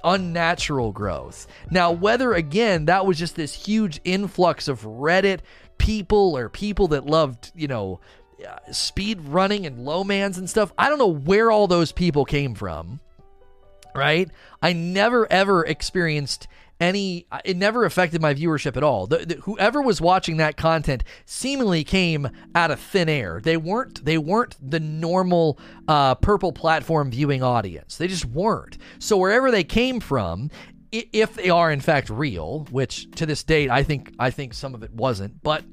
unnatural 0.04 0.92
growth. 0.92 1.46
Now, 1.70 1.92
whether 1.92 2.34
again 2.34 2.86
that 2.86 3.06
was 3.06 3.20
just 3.20 3.36
this 3.36 3.54
huge 3.54 4.02
influx 4.04 4.68
of 4.68 4.82
Reddit 4.82 5.42
people 5.78 6.36
or 6.36 6.50
people 6.50 6.88
that 6.88 7.06
loved, 7.06 7.52
you 7.54 7.68
know, 7.68 8.00
uh, 8.44 8.72
speed 8.72 9.22
running 9.22 9.68
and 9.68 9.86
low 9.86 10.04
mans 10.04 10.40
and 10.40 10.50
stuff, 10.50 10.74
I 10.80 10.90
don't 10.90 10.98
know 10.98 11.14
where 11.14 11.52
all 11.52 11.68
those 11.68 11.92
people 11.92 12.26
came 12.26 12.56
from. 12.56 13.00
Right? 13.96 14.30
I 14.62 14.74
never 14.74 15.32
ever 15.32 15.66
experienced 15.66 16.48
any 16.80 17.28
it 17.46 17.56
never 17.56 17.86
affected 17.86 18.22
my 18.22 18.34
viewership 18.34 18.76
at 18.76 18.84
all. 18.84 19.08
The, 19.08 19.18
the, 19.20 19.36
whoever 19.36 19.82
was 19.82 20.02
watching 20.02 20.38
that 20.38 20.58
content 20.58 21.04
seemingly 21.26 21.84
came 21.84 22.30
out 22.56 22.72
of 22.72 22.80
thin 22.80 23.10
air. 23.10 23.40
They 23.42 23.58
weren't 23.58 24.04
they 24.04 24.18
weren't 24.18 24.58
the 24.62 24.80
normal 24.80 25.60
uh, 25.88 26.16
purple 26.16 26.52
platform 26.52 27.12
viewing 27.12 27.44
audience. 27.44 27.98
They 27.98 28.08
just 28.08 28.26
weren't. 28.26 28.78
So 29.00 29.18
wherever 29.18 29.52
they 29.52 29.64
came 29.64 30.00
from 30.00 30.50
if 30.92 31.34
they 31.34 31.50
are 31.50 31.72
in 31.72 31.80
fact 31.80 32.08
real 32.08 32.68
which 32.70 33.10
to 33.10 33.26
this 33.26 33.44
date 33.44 33.68
i 33.72 33.82
think 33.82 34.14
i 34.20 34.30
think 34.30 34.54
some 34.54 34.76
of 34.76 34.84
it 34.84 34.94
wasn't 34.94 35.42
but 35.42 35.64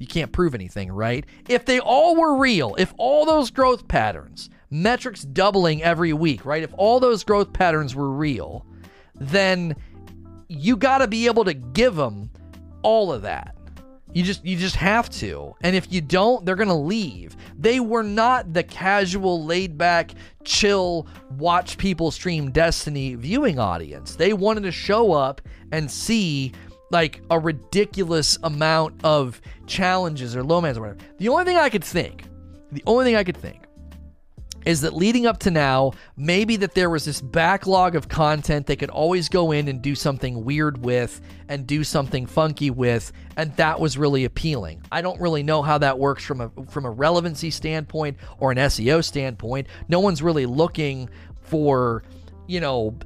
you 0.00 0.06
can't 0.06 0.32
prove 0.32 0.54
anything 0.54 0.90
right? 0.90 1.24
If 1.48 1.66
they 1.66 1.78
all 1.78 2.16
were 2.16 2.36
real 2.36 2.74
if 2.76 2.92
all 2.96 3.26
those 3.26 3.50
growth 3.50 3.86
patterns 3.86 4.50
metrics 4.70 5.22
doubling 5.22 5.82
every 5.82 6.12
week 6.12 6.44
right 6.44 6.62
if 6.62 6.72
all 6.76 7.00
those 7.00 7.24
growth 7.24 7.52
patterns 7.52 7.94
were 7.94 8.10
real 8.10 8.64
then 9.20 9.74
you 10.50 10.76
got 10.76 10.98
to 10.98 11.06
be 11.06 11.26
able 11.26 11.44
to 11.44 11.54
give 11.54 11.94
them 11.94 12.30
all 12.82 13.12
of 13.12 13.22
that. 13.22 13.54
You 14.12 14.24
just 14.24 14.44
you 14.44 14.56
just 14.56 14.74
have 14.76 15.08
to. 15.10 15.54
And 15.60 15.76
if 15.76 15.92
you 15.92 16.00
don't, 16.00 16.44
they're 16.44 16.56
going 16.56 16.68
to 16.68 16.74
leave. 16.74 17.36
They 17.56 17.78
were 17.78 18.02
not 18.02 18.52
the 18.52 18.64
casual, 18.64 19.44
laid 19.44 19.78
back, 19.78 20.10
chill, 20.42 21.06
watch 21.38 21.78
people 21.78 22.10
stream 22.10 22.50
Destiny 22.50 23.14
viewing 23.14 23.60
audience. 23.60 24.16
They 24.16 24.32
wanted 24.32 24.64
to 24.64 24.72
show 24.72 25.12
up 25.12 25.40
and 25.70 25.88
see 25.88 26.52
like 26.90 27.22
a 27.30 27.38
ridiculous 27.38 28.36
amount 28.42 29.04
of 29.04 29.40
challenges 29.68 30.34
or 30.34 30.42
low 30.42 30.60
mans 30.60 30.76
or 30.76 30.80
whatever. 30.80 30.98
The 31.18 31.28
only 31.28 31.44
thing 31.44 31.56
I 31.56 31.68
could 31.68 31.84
think, 31.84 32.24
the 32.72 32.82
only 32.86 33.04
thing 33.04 33.14
I 33.14 33.22
could 33.22 33.36
think 33.36 33.60
is 34.64 34.82
that 34.82 34.94
leading 34.94 35.26
up 35.26 35.38
to 35.40 35.50
now, 35.50 35.92
maybe 36.16 36.56
that 36.56 36.74
there 36.74 36.90
was 36.90 37.04
this 37.04 37.20
backlog 37.20 37.94
of 37.94 38.08
content 38.08 38.66
they 38.66 38.76
could 38.76 38.90
always 38.90 39.28
go 39.28 39.52
in 39.52 39.68
and 39.68 39.80
do 39.80 39.94
something 39.94 40.44
weird 40.44 40.84
with 40.84 41.20
and 41.48 41.66
do 41.66 41.82
something 41.82 42.26
funky 42.26 42.70
with, 42.70 43.12
and 43.36 43.54
that 43.56 43.80
was 43.80 43.96
really 43.96 44.24
appealing. 44.24 44.82
I 44.92 45.02
don't 45.02 45.20
really 45.20 45.42
know 45.42 45.62
how 45.62 45.78
that 45.78 45.98
works 45.98 46.24
from 46.24 46.40
a 46.40 46.50
from 46.68 46.84
a 46.84 46.90
relevancy 46.90 47.50
standpoint 47.50 48.18
or 48.38 48.52
an 48.52 48.58
SEO 48.58 49.02
standpoint. 49.04 49.66
No 49.88 50.00
one's 50.00 50.22
really 50.22 50.46
looking 50.46 51.08
for, 51.40 52.02
you 52.46 52.60
know, 52.60 52.96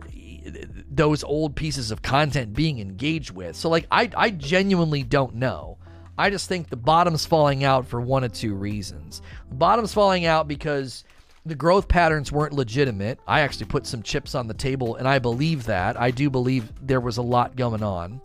those 0.90 1.24
old 1.24 1.56
pieces 1.56 1.90
of 1.90 2.02
content 2.02 2.52
being 2.52 2.81
engaged 2.81 3.31
with. 3.31 3.56
So 3.56 3.68
like 3.68 3.86
I 3.90 4.10
I 4.16 4.31
genuinely 4.31 5.02
don't 5.02 5.36
know. 5.36 5.78
I 6.16 6.31
just 6.31 6.48
think 6.48 6.68
the 6.68 6.76
bottom's 6.76 7.26
falling 7.26 7.64
out 7.64 7.86
for 7.86 8.01
one 8.01 8.22
of 8.22 8.32
two 8.32 8.55
reasons. 8.55 9.20
The 9.48 9.56
bottom's 9.56 9.93
falling 9.93 10.26
out 10.26 10.47
because 10.47 11.05
the 11.47 11.55
growth 11.55 11.89
patterns 11.89 12.33
weren't 12.33 12.55
legitimate. 12.55 13.19
I 13.27 13.41
actually 13.41 13.66
put 13.66 13.87
some 13.87 14.03
chips 14.03 14.35
on 14.35 14.47
the 14.47 14.55
table, 14.55 14.97
and 14.97 15.07
I 15.07 15.19
believe 15.19 15.66
that. 15.66 16.01
I 16.01 16.11
do 16.11 16.31
believe 16.31 16.73
there 16.81 17.01
was 17.01 17.19
a 17.19 17.23
lot 17.23 17.57
going 17.57 17.83
on 17.83 18.21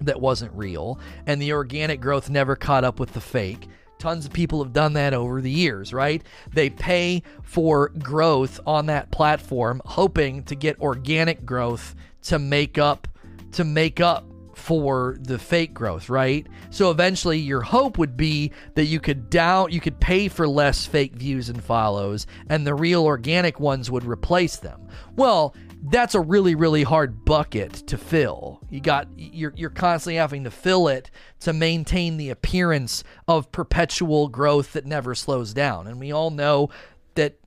that 0.00 0.20
wasn't 0.20 0.52
real, 0.52 0.98
and 1.26 1.40
the 1.40 1.52
organic 1.52 2.00
growth 2.00 2.28
never 2.28 2.54
caught 2.54 2.84
up 2.84 3.00
with 3.00 3.14
the 3.14 3.20
fake. 3.20 3.68
Tons 3.98 4.26
of 4.26 4.32
people 4.32 4.62
have 4.62 4.72
done 4.72 4.92
that 4.92 5.12
over 5.12 5.40
the 5.40 5.50
years, 5.50 5.92
right? 5.92 6.22
They 6.52 6.70
pay 6.70 7.22
for 7.42 7.88
growth 7.88 8.60
on 8.64 8.86
that 8.86 9.10
platform, 9.10 9.82
hoping 9.84 10.44
to 10.44 10.54
get 10.54 10.80
organic 10.80 11.44
growth 11.44 11.96
to 12.24 12.38
make 12.38 12.78
up 12.78 13.08
to 13.52 13.64
make 13.64 13.98
up 13.98 14.27
for 14.68 15.16
the 15.22 15.38
fake 15.38 15.72
growth, 15.72 16.10
right? 16.10 16.46
So 16.68 16.90
eventually 16.90 17.38
your 17.38 17.62
hope 17.62 17.96
would 17.96 18.18
be 18.18 18.52
that 18.74 18.84
you 18.84 19.00
could 19.00 19.30
down 19.30 19.72
you 19.72 19.80
could 19.80 19.98
pay 19.98 20.28
for 20.28 20.46
less 20.46 20.84
fake 20.84 21.14
views 21.14 21.48
and 21.48 21.64
follows 21.64 22.26
and 22.50 22.66
the 22.66 22.74
real 22.74 23.06
organic 23.06 23.58
ones 23.58 23.90
would 23.90 24.04
replace 24.04 24.56
them. 24.56 24.86
Well, 25.16 25.56
that's 25.84 26.14
a 26.14 26.20
really 26.20 26.54
really 26.54 26.82
hard 26.82 27.24
bucket 27.24 27.72
to 27.86 27.96
fill. 27.96 28.60
You 28.68 28.82
got 28.82 29.08
you're 29.16 29.54
you're 29.56 29.70
constantly 29.70 30.16
having 30.16 30.44
to 30.44 30.50
fill 30.50 30.88
it 30.88 31.10
to 31.40 31.54
maintain 31.54 32.18
the 32.18 32.28
appearance 32.28 33.04
of 33.26 33.50
perpetual 33.50 34.28
growth 34.28 34.74
that 34.74 34.84
never 34.84 35.14
slows 35.14 35.54
down. 35.54 35.86
And 35.86 35.98
we 35.98 36.12
all 36.12 36.30
know 36.30 36.68
that 37.14 37.38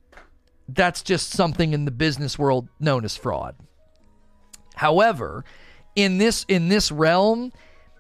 that's 0.68 1.04
just 1.04 1.30
something 1.30 1.74
in 1.74 1.86
the 1.86 1.92
business 1.92 2.40
world 2.40 2.68
known 2.80 3.06
as 3.06 3.16
fraud. 3.16 3.56
However, 4.74 5.46
in 5.96 6.18
this 6.18 6.46
in 6.48 6.70
this 6.70 6.92
realm 6.92 7.52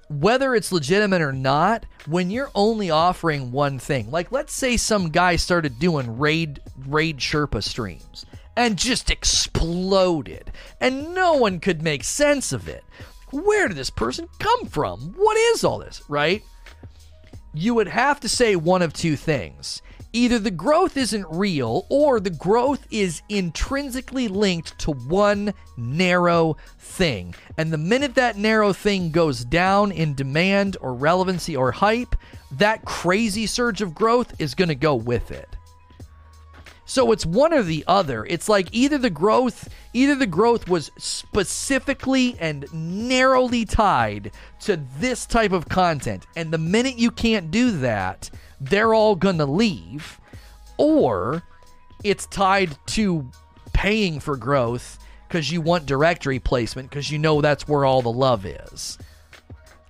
whether 0.09 0.53
it's 0.55 0.73
legitimate 0.73 1.21
or 1.21 1.31
not 1.31 1.85
when 2.05 2.29
you're 2.29 2.51
only 2.53 2.89
offering 2.89 3.51
one 3.51 3.79
thing 3.79 4.09
like 4.11 4.31
let's 4.31 4.53
say 4.53 4.75
some 4.75 5.09
guy 5.09 5.35
started 5.35 5.79
doing 5.79 6.17
raid 6.17 6.59
raid 6.87 7.17
sherpa 7.17 7.63
streams 7.63 8.25
and 8.55 8.77
just 8.77 9.09
exploded 9.09 10.51
and 10.79 11.13
no 11.13 11.33
one 11.33 11.59
could 11.59 11.81
make 11.81 12.03
sense 12.03 12.51
of 12.51 12.67
it. 12.67 12.83
Where 13.31 13.67
did 13.67 13.77
this 13.77 13.89
person 13.89 14.27
come 14.39 14.65
from? 14.65 15.13
What 15.15 15.37
is 15.37 15.63
all 15.63 15.79
this 15.79 16.03
right? 16.09 16.43
You 17.53 17.73
would 17.75 17.87
have 17.87 18.19
to 18.21 18.29
say 18.29 18.55
one 18.55 18.81
of 18.81 18.93
two 18.93 19.15
things 19.15 19.81
Either 20.13 20.39
the 20.39 20.51
growth 20.51 20.97
isn't 20.97 21.25
real 21.29 21.85
or 21.89 22.19
the 22.19 22.29
growth 22.29 22.85
is 22.91 23.21
intrinsically 23.29 24.27
linked 24.27 24.77
to 24.79 24.91
one 24.91 25.53
narrow 25.77 26.57
thing. 26.79 27.33
And 27.57 27.71
the 27.71 27.77
minute 27.77 28.15
that 28.15 28.37
narrow 28.37 28.73
thing 28.73 29.11
goes 29.11 29.45
down 29.45 29.91
in 29.91 30.13
demand 30.13 30.75
or 30.81 30.93
relevancy 30.93 31.55
or 31.55 31.71
hype, 31.71 32.15
that 32.51 32.83
crazy 32.83 33.45
surge 33.45 33.81
of 33.81 33.95
growth 33.95 34.39
is 34.39 34.53
going 34.53 34.69
to 34.69 34.75
go 34.75 34.95
with 34.95 35.31
it. 35.31 35.47
So 36.83 37.13
it's 37.13 37.25
one 37.25 37.53
or 37.53 37.63
the 37.63 37.85
other. 37.87 38.25
It's 38.25 38.49
like 38.49 38.67
either 38.73 38.97
the 38.97 39.09
growth 39.09 39.69
either 39.93 40.15
the 40.15 40.27
growth 40.27 40.67
was 40.67 40.91
specifically 40.97 42.35
and 42.37 42.65
narrowly 42.73 43.63
tied 43.63 44.31
to 44.61 44.77
this 44.99 45.25
type 45.25 45.53
of 45.53 45.69
content 45.69 46.25
and 46.35 46.51
the 46.51 46.57
minute 46.57 46.97
you 46.97 47.11
can't 47.11 47.49
do 47.49 47.71
that, 47.79 48.29
they're 48.61 48.93
all 48.93 49.15
to 49.15 49.45
leave, 49.45 50.19
or 50.77 51.43
it's 52.03 52.25
tied 52.27 52.77
to 52.87 53.29
paying 53.73 54.19
for 54.19 54.37
growth 54.37 54.99
because 55.27 55.51
you 55.51 55.61
want 55.61 55.85
directory 55.85 56.39
placement 56.39 56.89
because 56.89 57.09
you 57.09 57.17
know 57.17 57.41
that's 57.41 57.67
where 57.67 57.85
all 57.85 58.01
the 58.01 58.11
love 58.11 58.45
is. 58.45 58.97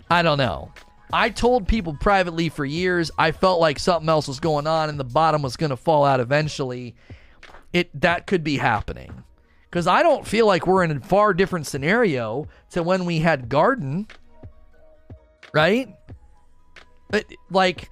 I 0.09 0.21
don't 0.21 0.37
know. 0.37 0.71
I 1.13 1.29
told 1.29 1.67
people 1.67 1.95
privately 1.99 2.47
for 2.49 2.63
years 2.63 3.11
I 3.17 3.31
felt 3.31 3.59
like 3.59 3.79
something 3.79 4.07
else 4.07 4.27
was 4.27 4.39
going 4.39 4.67
on 4.67 4.89
and 4.89 4.99
the 4.99 5.03
bottom 5.03 5.41
was 5.41 5.57
going 5.57 5.71
to 5.71 5.77
fall 5.77 6.05
out 6.05 6.19
eventually. 6.19 6.95
It 7.73 7.89
that 8.01 8.27
could 8.27 8.43
be 8.43 8.57
happening. 8.57 9.23
Cuz 9.71 9.87
I 9.87 10.03
don't 10.03 10.27
feel 10.27 10.45
like 10.45 10.67
we're 10.67 10.83
in 10.83 10.91
a 10.91 10.99
far 10.99 11.33
different 11.33 11.67
scenario 11.67 12.47
to 12.71 12.83
when 12.83 13.05
we 13.05 13.19
had 13.19 13.49
Garden. 13.49 14.07
Right? 15.53 15.89
But 17.09 17.25
like 17.49 17.89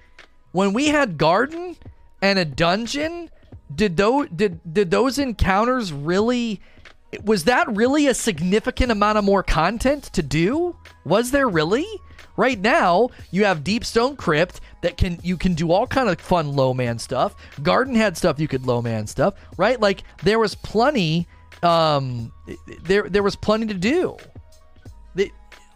when 0.52 0.72
we 0.72 0.88
had 0.88 1.18
garden 1.18 1.76
and 2.22 2.38
a 2.38 2.44
dungeon, 2.44 3.30
did 3.74 3.96
those 3.96 4.28
did 4.28 4.60
did 4.72 4.90
those 4.90 5.18
encounters 5.18 5.92
really 5.92 6.60
was 7.24 7.44
that 7.44 7.66
really 7.74 8.06
a 8.06 8.14
significant 8.14 8.92
amount 8.92 9.18
of 9.18 9.24
more 9.24 9.42
content 9.42 10.04
to 10.04 10.22
do? 10.22 10.76
Was 11.04 11.30
there 11.30 11.48
really? 11.48 11.86
Right 12.36 12.58
now, 12.58 13.10
you 13.30 13.44
have 13.44 13.64
Deepstone 13.64 14.16
Crypt 14.16 14.60
that 14.82 14.96
can 14.96 15.18
you 15.22 15.36
can 15.36 15.54
do 15.54 15.72
all 15.72 15.86
kind 15.86 16.08
of 16.08 16.20
fun 16.20 16.54
low 16.54 16.72
man 16.72 16.98
stuff. 16.98 17.34
Garden 17.62 17.94
had 17.94 18.16
stuff 18.16 18.40
you 18.40 18.48
could 18.48 18.66
low 18.66 18.80
man 18.80 19.06
stuff, 19.06 19.34
right? 19.56 19.78
Like 19.78 20.04
there 20.22 20.38
was 20.38 20.54
plenty 20.54 21.26
um 21.62 22.32
there 22.82 23.08
there 23.08 23.22
was 23.22 23.36
plenty 23.36 23.66
to 23.66 23.74
do. 23.74 24.16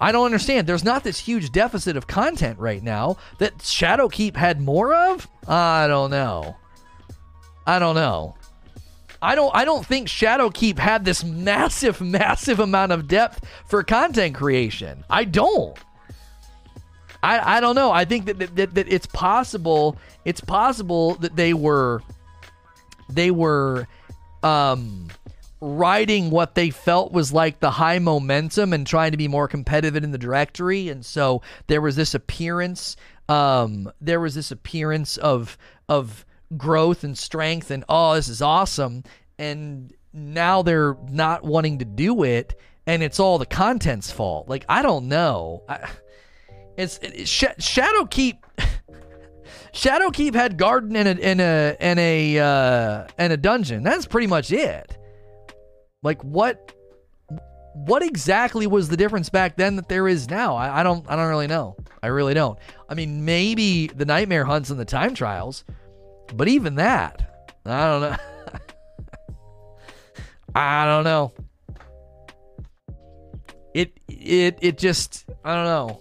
I 0.05 0.13
don't 0.13 0.27
understand. 0.27 0.67
There's 0.67 0.85
not 0.85 1.03
this 1.03 1.19
huge 1.19 1.51
deficit 1.51 1.97
of 1.97 2.07
content 2.07 2.59
right 2.59 2.83
now 2.83 3.17
that 3.39 3.57
Shadowkeep 3.57 4.37
had 4.37 4.61
more 4.61 4.95
of. 4.95 5.27
I 5.49 5.87
don't 5.87 6.11
know. 6.11 6.57
I 7.67 7.79
don't 7.79 7.95
know. 7.95 8.35
I 9.23 9.35
don't 9.35 9.51
I 9.57 9.65
don't 9.65 9.87
think 9.87 10.09
Shadowkeep 10.09 10.79
had 10.79 11.07
this 11.07 11.25
massive 11.25 12.01
massive 12.03 12.61
amount 12.61 12.93
of 12.93 13.09
depth 13.09 13.47
for 13.65 13.83
content 13.83 14.35
creation. 14.35 15.05
I 15.09 15.25
don't. 15.25 15.75
I, 17.23 17.57
I 17.57 17.61
don't 17.61 17.75
know. 17.75 17.91
I 17.91 18.05
think 18.05 18.27
that, 18.27 18.57
that, 18.57 18.75
that 18.75 18.93
it's 18.93 19.07
possible 19.07 19.97
it's 20.27 20.43
possible 20.43 21.15
that 21.15 21.35
they 21.35 21.55
were 21.55 22.03
they 23.09 23.31
were 23.31 23.89
um 24.43 25.09
riding 25.65 26.31
what 26.31 26.55
they 26.55 26.69
felt 26.69 27.11
was 27.11 27.33
like 27.33 27.61
the 27.61 27.71
high 27.71 27.99
momentum 27.99 28.75
and 28.75 28.87
trying 28.87 29.13
to 29.13 29.17
be 29.17 29.29
more 29.29 29.49
competitive 29.49 30.05
in 30.05 30.11
the 30.11 30.19
directory. 30.19 30.91
And 30.91 31.05
so 31.05 31.41
there 31.69 31.81
was 31.81 31.97
this 31.97 32.15
appearance 32.15 32.97
um, 33.27 33.91
there 34.03 34.21
was 34.21 34.35
this 34.35 34.51
appearance 34.51 35.17
of 35.17 35.57
of 35.89 36.27
growth 36.59 37.05
and 37.05 37.17
strength 37.17 37.71
and 37.71 37.83
oh 37.89 38.15
this 38.15 38.29
is 38.29 38.43
awesome. 38.43 39.05
And 39.39 39.95
now 40.13 40.63
they're 40.63 40.97
not 41.09 41.43
wanting 41.43 41.79
to 41.79 41.87
do 41.87 42.23
it 42.25 42.61
and 42.87 43.03
it's 43.03 43.19
all 43.19 43.39
the 43.39 43.47
content's 43.47 44.11
fault. 44.11 44.49
Like 44.49 44.67
i 44.69 44.83
don't 44.83 45.09
know. 45.09 45.63
I, 45.67 45.89
it's 46.77 46.99
it, 46.99 47.27
Sh- 47.27 47.45
shadowkeep 47.59 48.39
shadowkeep 49.73 50.35
had 50.35 50.59
garden 50.59 50.95
and 50.95 51.09
a 51.09 51.25
and 51.25 51.41
a 51.41 51.77
and 51.81 51.99
a 51.99 52.39
uh, 52.39 53.07
and 53.17 53.33
a 53.33 53.39
dungeon. 53.39 53.83
That's 53.83 54.07
pretty 54.07 54.27
much 54.27 54.53
it 54.53 54.99
Like 56.05 56.23
what 56.23 56.73
what 57.75 58.05
exactly 58.05 58.69
was 58.69 58.89
the 58.89 58.97
difference 58.97 59.31
back 59.31 59.57
then 59.57 59.75
that 59.77 59.89
there 59.89 60.07
is 60.07 60.31
now? 60.31 60.55
I, 60.55 60.81
I 60.81 60.83
don't 60.85 61.05
I 61.11 61.17
don't 61.17 61.29
really 61.29 61.49
know. 61.49 61.77
I 62.03 62.09
really 62.09 62.35
don't. 62.35 62.59
I 62.89 62.95
mean, 62.95 63.25
maybe 63.25 63.89
the 63.89 64.05
nightmare 64.05 64.45
hunts 64.45 64.71
and 64.71 64.79
the 64.79 64.85
time 64.85 65.15
trials, 65.15 65.65
but 66.35 66.47
even 66.47 66.77
that, 66.77 67.49
I 67.67 67.87
don't 67.87 68.01
know. 68.03 68.17
I 70.55 70.85
don't 70.85 71.05
know. 71.05 71.33
It 73.73 73.99
it 74.09 74.59
it 74.61 74.79
just 74.79 75.25
I 75.43 75.55
don't 75.55 75.65
know. 75.65 76.01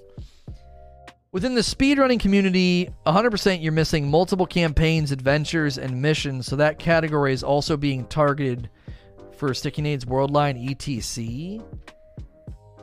Within 1.32 1.56
the 1.56 1.62
speedrunning 1.62 2.20
community, 2.20 2.90
100% 3.08 3.64
you're 3.64 3.72
missing 3.72 4.12
multiple 4.12 4.46
campaigns, 4.46 5.12
adventures, 5.12 5.80
and 5.80 6.00
missions, 6.00 6.46
so 6.46 6.56
that 6.58 6.78
category 6.78 7.34
is 7.34 7.42
also 7.42 7.76
being 7.76 8.06
targeted 8.06 8.70
for 9.35 9.53
Sticky 9.53 9.81
Nade's 9.81 10.05
Worldline 10.05 10.69
ETC. 10.69 11.64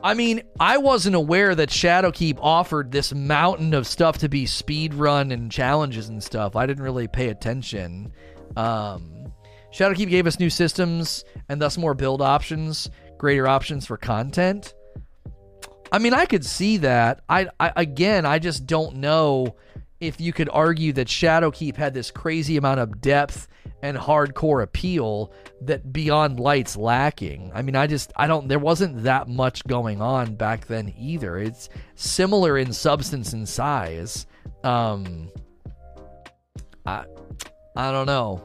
I 0.03 0.13
mean, 0.15 0.41
I 0.59 0.77
wasn't 0.77 1.15
aware 1.15 1.53
that 1.53 1.69
Shadowkeep 1.69 2.39
offered 2.41 2.91
this 2.91 3.13
mountain 3.13 3.73
of 3.73 3.85
stuff 3.85 4.17
to 4.19 4.29
be 4.29 4.45
speedrun 4.45 5.31
and 5.31 5.51
challenges 5.51 6.09
and 6.09 6.23
stuff. 6.23 6.55
I 6.55 6.65
didn't 6.65 6.83
really 6.83 7.07
pay 7.07 7.29
attention. 7.29 8.11
Um, 8.55 9.31
Shadowkeep 9.71 10.09
gave 10.09 10.27
us 10.27 10.39
new 10.39 10.49
systems 10.49 11.23
and 11.49 11.61
thus 11.61 11.77
more 11.77 11.93
build 11.93 12.21
options, 12.21 12.89
greater 13.17 13.47
options 13.47 13.85
for 13.85 13.97
content. 13.97 14.73
I 15.91 15.99
mean, 15.99 16.13
I 16.13 16.25
could 16.25 16.45
see 16.45 16.77
that. 16.77 17.21
I, 17.29 17.47
I 17.59 17.73
again, 17.75 18.25
I 18.25 18.39
just 18.39 18.65
don't 18.65 18.97
know 18.97 19.55
if 19.99 20.19
you 20.19 20.33
could 20.33 20.49
argue 20.51 20.93
that 20.93 21.07
Shadowkeep 21.07 21.75
had 21.75 21.93
this 21.93 22.11
crazy 22.11 22.57
amount 22.57 22.79
of 22.79 23.01
depth 23.01 23.47
and 23.81 23.97
hardcore 23.97 24.63
appeal 24.63 25.31
that 25.61 25.91
Beyond 25.91 26.39
Light's 26.39 26.75
lacking. 26.75 27.51
I 27.53 27.61
mean, 27.61 27.75
I 27.75 27.87
just 27.87 28.11
I 28.15 28.27
don't 28.27 28.47
there 28.47 28.59
wasn't 28.59 29.03
that 29.03 29.27
much 29.27 29.65
going 29.65 30.01
on 30.01 30.35
back 30.35 30.67
then 30.67 30.93
either. 30.97 31.37
It's 31.37 31.69
similar 31.95 32.57
in 32.57 32.73
substance 32.73 33.33
and 33.33 33.47
size. 33.47 34.25
Um 34.63 35.29
I 36.85 37.05
I 37.75 37.91
don't 37.91 38.07
know. 38.07 38.43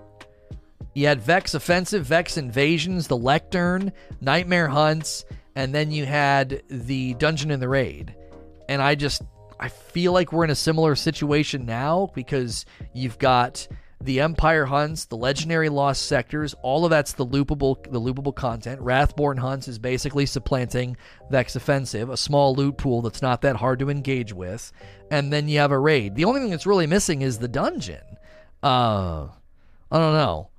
You 0.94 1.06
had 1.06 1.20
Vex 1.20 1.52
Offensive, 1.52 2.06
Vex 2.06 2.38
Invasions, 2.38 3.06
the 3.06 3.18
Lectern, 3.18 3.92
Nightmare 4.22 4.68
Hunts, 4.68 5.26
and 5.54 5.74
then 5.74 5.90
you 5.90 6.06
had 6.06 6.62
the 6.68 7.14
Dungeon 7.14 7.50
in 7.50 7.60
the 7.60 7.68
Raid. 7.68 8.14
And 8.68 8.80
I 8.80 8.94
just 8.94 9.22
I 9.60 9.68
feel 9.68 10.12
like 10.12 10.32
we're 10.32 10.44
in 10.44 10.50
a 10.50 10.54
similar 10.54 10.94
situation 10.94 11.66
now 11.66 12.10
because 12.14 12.64
you've 12.94 13.18
got 13.18 13.66
the 14.00 14.20
Empire 14.20 14.66
hunts, 14.66 15.06
the 15.06 15.16
legendary 15.16 15.68
lost 15.68 16.02
sectors, 16.06 16.54
all 16.62 16.84
of 16.84 16.90
that's 16.90 17.14
the 17.14 17.24
loopable 17.24 17.82
the 17.90 18.00
loopable 18.00 18.34
content. 18.34 18.80
Wrathborn 18.80 19.38
hunts 19.38 19.68
is 19.68 19.78
basically 19.78 20.26
supplanting 20.26 20.96
Vex 21.30 21.56
Offensive, 21.56 22.10
a 22.10 22.16
small 22.16 22.54
loot 22.54 22.76
pool 22.76 23.00
that's 23.00 23.22
not 23.22 23.40
that 23.42 23.56
hard 23.56 23.78
to 23.78 23.90
engage 23.90 24.32
with. 24.32 24.70
And 25.10 25.32
then 25.32 25.48
you 25.48 25.58
have 25.60 25.72
a 25.72 25.78
raid. 25.78 26.14
The 26.14 26.24
only 26.24 26.40
thing 26.40 26.50
that's 26.50 26.66
really 26.66 26.86
missing 26.86 27.22
is 27.22 27.38
the 27.38 27.48
dungeon. 27.48 28.02
Uh 28.62 29.28
I 29.90 29.98
don't 29.98 30.14
know. 30.14 30.50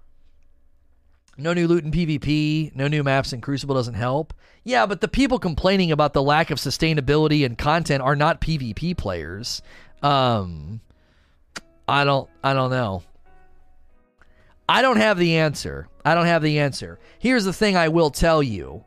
No 1.38 1.54
new 1.54 1.68
loot 1.68 1.84
in 1.84 1.92
PvP, 1.92 2.76
no 2.76 2.88
new 2.88 3.04
maps 3.04 3.34
in 3.34 3.42
Crucible 3.42 3.76
doesn't 3.76 3.94
help. 3.94 4.34
Yeah, 4.64 4.88
but 4.88 5.02
the 5.02 5.08
people 5.08 5.38
complaining 5.38 5.92
about 5.92 6.14
the 6.14 6.24
lack 6.24 6.50
of 6.50 6.58
sustainability 6.58 7.46
and 7.46 7.56
content 7.56 8.02
are 8.02 8.16
not 8.16 8.42
PvP 8.42 8.98
players. 8.98 9.62
Um 10.02 10.82
I 11.88 12.04
don't 12.04 12.28
I 12.44 12.54
don't 12.54 12.72
know. 12.72 13.04
I 14.70 14.82
don't 14.82 14.98
have 14.98 15.18
the 15.18 15.38
answer. 15.38 15.88
I 16.04 16.14
don't 16.14 16.26
have 16.26 16.42
the 16.42 16.60
answer. 16.60 17.00
Here's 17.20 17.46
the 17.46 17.54
thing 17.54 17.78
I 17.78 17.88
will 17.88 18.12
tell 18.12 18.44
you. 18.44 18.84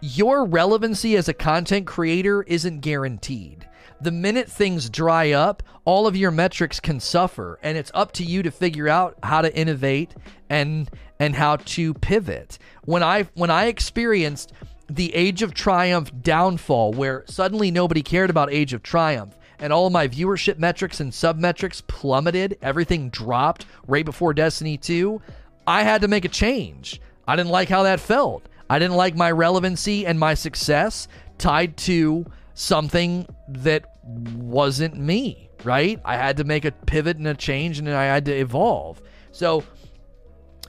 Your 0.00 0.44
relevancy 0.44 1.16
as 1.16 1.28
a 1.28 1.34
content 1.34 1.86
creator 1.86 2.42
isn't 2.42 2.80
guaranteed. 2.80 3.66
The 4.00 4.12
minute 4.12 4.48
things 4.50 4.90
dry 4.90 5.32
up, 5.32 5.62
all 5.84 6.06
of 6.06 6.16
your 6.16 6.30
metrics 6.30 6.78
can 6.78 7.00
suffer 7.00 7.58
and 7.62 7.76
it's 7.76 7.90
up 7.94 8.12
to 8.12 8.24
you 8.24 8.42
to 8.42 8.50
figure 8.50 8.88
out 8.88 9.18
how 9.22 9.40
to 9.40 9.56
innovate 9.56 10.14
and 10.50 10.90
and 11.18 11.34
how 11.34 11.56
to 11.56 11.94
pivot. 11.94 12.58
When 12.84 13.02
I 13.02 13.22
when 13.34 13.50
I 13.50 13.66
experienced 13.66 14.52
the 14.88 15.14
Age 15.14 15.42
of 15.42 15.54
Triumph 15.54 16.12
downfall 16.22 16.92
where 16.92 17.24
suddenly 17.26 17.70
nobody 17.70 18.02
cared 18.02 18.30
about 18.30 18.52
Age 18.52 18.72
of 18.72 18.82
Triumph 18.82 19.36
and 19.64 19.72
all 19.72 19.88
my 19.88 20.06
viewership 20.06 20.58
metrics 20.58 21.00
and 21.00 21.14
sub 21.14 21.38
metrics 21.38 21.80
plummeted, 21.86 22.58
everything 22.60 23.08
dropped 23.08 23.64
right 23.88 24.04
before 24.04 24.34
Destiny 24.34 24.76
2, 24.76 25.22
I 25.66 25.84
had 25.84 26.02
to 26.02 26.08
make 26.08 26.26
a 26.26 26.28
change. 26.28 27.00
I 27.26 27.34
didn't 27.34 27.50
like 27.50 27.70
how 27.70 27.84
that 27.84 27.98
felt. 27.98 28.46
I 28.68 28.78
didn't 28.78 28.96
like 28.96 29.16
my 29.16 29.30
relevancy 29.30 30.04
and 30.04 30.20
my 30.20 30.34
success 30.34 31.08
tied 31.38 31.78
to 31.78 32.26
something 32.52 33.26
that 33.48 33.86
wasn't 34.04 34.98
me, 34.98 35.48
right? 35.64 35.98
I 36.04 36.18
had 36.18 36.36
to 36.36 36.44
make 36.44 36.66
a 36.66 36.72
pivot 36.72 37.16
and 37.16 37.26
a 37.26 37.32
change 37.32 37.78
and 37.78 37.88
I 37.88 38.04
had 38.04 38.26
to 38.26 38.38
evolve. 38.38 39.00
So 39.32 39.64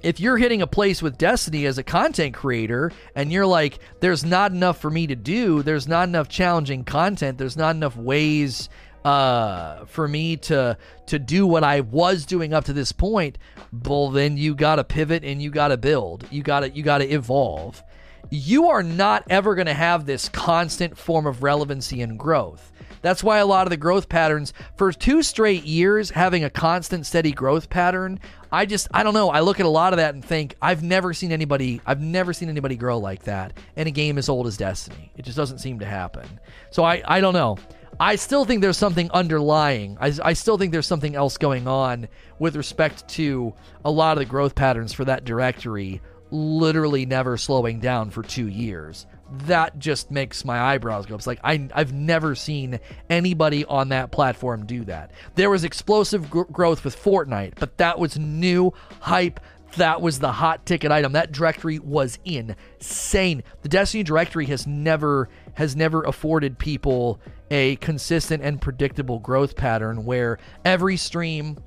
if 0.06 0.20
you're 0.20 0.38
hitting 0.38 0.62
a 0.62 0.68
place 0.68 1.02
with 1.02 1.18
Destiny 1.18 1.66
as 1.66 1.80
a 1.80 1.84
content 1.84 2.36
creator 2.36 2.92
and 3.16 3.32
you're 3.32 3.46
like, 3.46 3.80
there's 4.02 4.24
not 4.24 4.52
enough 4.52 4.80
for 4.80 4.92
me 4.92 5.08
to 5.08 5.16
do, 5.16 5.64
there's 5.64 5.88
not 5.88 6.08
enough 6.08 6.30
challenging 6.30 6.84
content, 6.84 7.40
there's 7.40 7.58
not 7.58 7.76
enough 7.76 7.98
ways 7.98 8.70
uh, 9.06 9.86
for 9.86 10.08
me 10.08 10.36
to 10.36 10.78
to 11.06 11.20
do 11.20 11.46
what 11.46 11.64
I 11.64 11.82
was 11.82 12.26
doing 12.26 12.54
up 12.54 12.66
to 12.66 12.74
this 12.74 12.92
point, 12.92 13.38
well 13.72 14.10
then 14.10 14.36
you 14.36 14.56
gotta 14.56 14.84
pivot 14.84 15.24
and 15.24 15.42
you 15.42 15.52
gotta 15.52 15.78
build. 15.78 16.26
You 16.32 16.42
gotta 16.42 16.72
you 16.72 16.82
gotta 16.82 17.14
evolve. 17.14 17.84
You 18.32 18.70
are 18.70 18.82
not 18.82 19.24
ever 19.30 19.54
gonna 19.54 19.76
have 19.76 20.08
this 20.08 20.28
constant 20.28 20.98
form 20.98 21.28
of 21.28 21.44
relevancy 21.44 22.02
and 22.02 22.18
growth. 22.18 22.72
That's 23.04 23.24
why 23.24 23.38
a 23.38 23.46
lot 23.46 23.68
of 23.68 23.70
the 23.70 23.78
growth 23.78 24.10
patterns 24.10 24.52
for 24.76 24.92
two 24.92 25.22
straight 25.22 25.64
years 25.64 26.10
having 26.10 26.44
a 26.44 26.50
constant 26.50 27.06
steady 27.06 27.32
growth 27.32 27.70
pattern, 27.70 28.20
I 28.52 28.66
just 28.66 28.88
I 28.92 29.04
don't 29.04 29.14
know, 29.14 29.30
I 29.30 29.42
look 29.42 29.60
at 29.60 29.68
a 29.68 29.70
lot 29.70 29.94
of 29.94 29.98
that 29.98 30.16
and 30.16 30.26
think 30.26 30.56
I've 30.64 30.82
never 30.82 31.14
seen 31.14 31.32
anybody 31.32 31.80
I've 31.86 32.02
never 32.02 32.34
seen 32.34 32.50
anybody 32.50 32.76
grow 32.76 32.98
like 32.98 33.22
that 33.26 33.54
in 33.76 33.86
a 33.86 33.92
game 33.92 34.18
as 34.18 34.30
old 34.30 34.48
as 34.48 34.58
Destiny. 34.58 35.12
It 35.16 35.26
just 35.26 35.38
doesn't 35.38 35.60
seem 35.60 35.78
to 35.78 35.86
happen. 35.86 36.28
So 36.72 36.84
I 36.84 37.04
I 37.06 37.22
don't 37.22 37.36
know. 37.36 37.60
I 38.00 38.16
still 38.16 38.46
think 38.46 38.62
there's 38.62 38.78
something 38.78 39.10
underlying. 39.12 39.98
I, 40.00 40.14
I 40.24 40.34
still 40.34 40.58
think 40.58 40.72
there's 40.72 40.88
something 40.88 41.16
else 41.16 41.38
going 41.38 41.68
on 41.68 42.08
with 42.40 42.56
respect 42.56 43.08
to 43.10 43.54
a 43.84 43.92
lot 43.92 44.18
of 44.18 44.20
the 44.20 44.26
growth 44.26 44.56
patterns 44.56 44.94
for 44.94 45.06
that 45.06 45.26
directory 45.26 46.02
literally 46.32 47.06
never 47.06 47.38
slowing 47.38 47.80
down 47.80 48.10
for 48.10 48.24
two 48.24 48.48
years 48.48 49.06
that 49.32 49.78
just 49.80 50.12
makes 50.12 50.46
my 50.46 50.60
eyebrows 50.60 51.06
go 51.06 51.16
up. 51.16 51.20
It's 51.20 51.28
like 51.28 51.40
I, 51.44 51.68
I've 51.74 51.94
never 51.94 52.36
seen 52.36 52.80
anybody 53.10 53.66
on 53.66 53.90
that 53.90 54.12
platform 54.12 54.66
do 54.66 54.86
that. 54.86 55.12
There 55.36 55.50
was 55.50 55.64
explosive 55.64 56.30
gr- 56.30 56.44
growth 56.44 56.84
with 56.84 57.02
Fortnite, 57.02 57.54
but 57.60 57.78
that 57.78 58.00
was 58.00 58.18
new 58.18 58.74
hype. 59.00 59.40
That 59.78 60.02
was 60.02 60.20
the 60.20 60.32
hot 60.32 60.66
ticket 60.66 60.92
item. 60.92 61.14
That 61.14 61.32
directory 61.32 61.80
was 61.80 62.20
insane. 62.24 63.44
The 63.62 63.70
Destiny 63.70 64.04
directory 64.04 64.46
has 64.46 64.66
never 64.66 65.28
has 65.56 65.76
never 65.76 66.04
afforded 66.04 66.58
people 66.58 67.20
a 67.52 67.76
consistent 67.78 68.44
and 68.44 68.62
predictable 68.62 69.20
growth 69.20 69.56
pattern 69.56 70.06
where 70.06 70.38
every 70.64 70.98
stream 70.98 71.58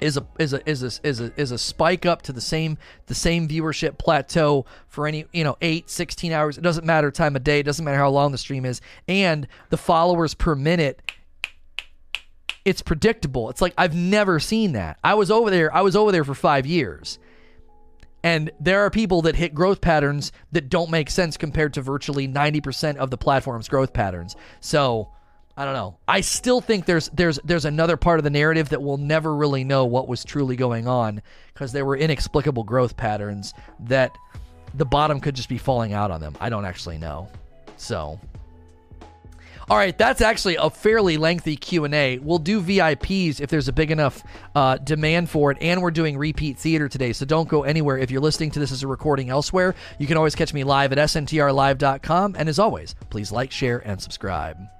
is 0.00 0.16
a 0.16 0.26
is 0.38 0.52
a 0.52 0.68
is 0.68 0.82
a 0.82 1.06
is 1.06 1.20
a 1.20 1.32
is 1.40 1.50
a 1.52 1.58
spike 1.58 2.04
up 2.04 2.22
to 2.22 2.32
the 2.32 2.40
same 2.40 2.76
the 3.06 3.14
same 3.14 3.48
viewership 3.48 3.98
plateau 3.98 4.66
for 4.88 5.06
any 5.06 5.24
you 5.32 5.44
know 5.44 5.56
8 5.60 5.88
16 5.88 6.32
hours. 6.32 6.58
It 6.58 6.62
doesn't 6.62 6.84
matter 6.84 7.10
time 7.10 7.36
of 7.36 7.44
day. 7.44 7.60
It 7.60 7.66
doesn't 7.66 7.84
matter 7.84 7.96
how 7.96 8.10
long 8.10 8.32
the 8.32 8.38
stream 8.38 8.64
is. 8.64 8.80
And 9.08 9.46
the 9.70 9.76
followers 9.76 10.34
per 10.34 10.54
minute 10.54 11.00
it's 12.64 12.82
predictable. 12.82 13.48
It's 13.48 13.62
like 13.62 13.74
I've 13.78 13.94
never 13.94 14.40
seen 14.40 14.72
that. 14.72 14.98
I 15.04 15.14
was 15.14 15.30
over 15.30 15.50
there 15.50 15.74
I 15.74 15.82
was 15.82 15.96
over 15.96 16.12
there 16.12 16.24
for 16.24 16.34
5 16.34 16.66
years 16.66 17.18
and 18.26 18.50
there 18.58 18.80
are 18.80 18.90
people 18.90 19.22
that 19.22 19.36
hit 19.36 19.54
growth 19.54 19.80
patterns 19.80 20.32
that 20.50 20.68
don't 20.68 20.90
make 20.90 21.10
sense 21.10 21.36
compared 21.36 21.74
to 21.74 21.80
virtually 21.80 22.26
90% 22.26 22.96
of 22.96 23.10
the 23.10 23.16
platform's 23.16 23.68
growth 23.68 23.92
patterns 23.92 24.34
so 24.60 25.08
I 25.58 25.64
don't 25.64 25.72
know. 25.72 25.96
I 26.06 26.20
still 26.20 26.60
think 26.60 26.84
there's 26.84 27.08
there's 27.14 27.38
there's 27.42 27.64
another 27.64 27.96
part 27.96 28.18
of 28.18 28.24
the 28.24 28.30
narrative 28.30 28.68
that 28.68 28.82
we'll 28.82 28.98
never 28.98 29.34
really 29.34 29.64
know 29.64 29.86
what 29.86 30.06
was 30.06 30.22
truly 30.22 30.54
going 30.54 30.86
on 30.86 31.22
because 31.54 31.72
there 31.72 31.86
were 31.86 31.96
inexplicable 31.96 32.62
growth 32.62 32.94
patterns 32.98 33.54
that 33.80 34.14
the 34.74 34.84
bottom 34.84 35.18
could 35.18 35.34
just 35.34 35.48
be 35.48 35.56
falling 35.56 35.94
out 35.94 36.10
on 36.10 36.20
them. 36.20 36.36
I 36.42 36.50
don't 36.50 36.66
actually 36.66 36.98
know. 36.98 37.30
So 37.78 38.20
all 39.68 39.76
right, 39.76 39.96
that's 39.96 40.20
actually 40.20 40.56
a 40.56 40.70
fairly 40.70 41.16
lengthy 41.16 41.56
Q&A. 41.56 42.18
We'll 42.18 42.38
do 42.38 42.62
VIPs 42.62 43.40
if 43.40 43.50
there's 43.50 43.68
a 43.68 43.72
big 43.72 43.90
enough 43.90 44.22
uh, 44.54 44.78
demand 44.78 45.28
for 45.28 45.50
it, 45.50 45.58
and 45.60 45.82
we're 45.82 45.90
doing 45.90 46.16
repeat 46.16 46.58
theater 46.58 46.88
today, 46.88 47.12
so 47.12 47.24
don't 47.24 47.48
go 47.48 47.64
anywhere. 47.64 47.98
If 47.98 48.10
you're 48.10 48.20
listening 48.20 48.52
to 48.52 48.60
this 48.60 48.70
as 48.70 48.82
a 48.82 48.88
recording 48.88 49.28
elsewhere, 49.28 49.74
you 49.98 50.06
can 50.06 50.16
always 50.16 50.34
catch 50.34 50.54
me 50.54 50.62
live 50.62 50.92
at 50.92 50.98
sntrlive.com, 50.98 52.36
and 52.38 52.48
as 52.48 52.58
always, 52.58 52.94
please 53.10 53.32
like, 53.32 53.50
share, 53.50 53.78
and 53.78 54.00
subscribe. 54.00 54.75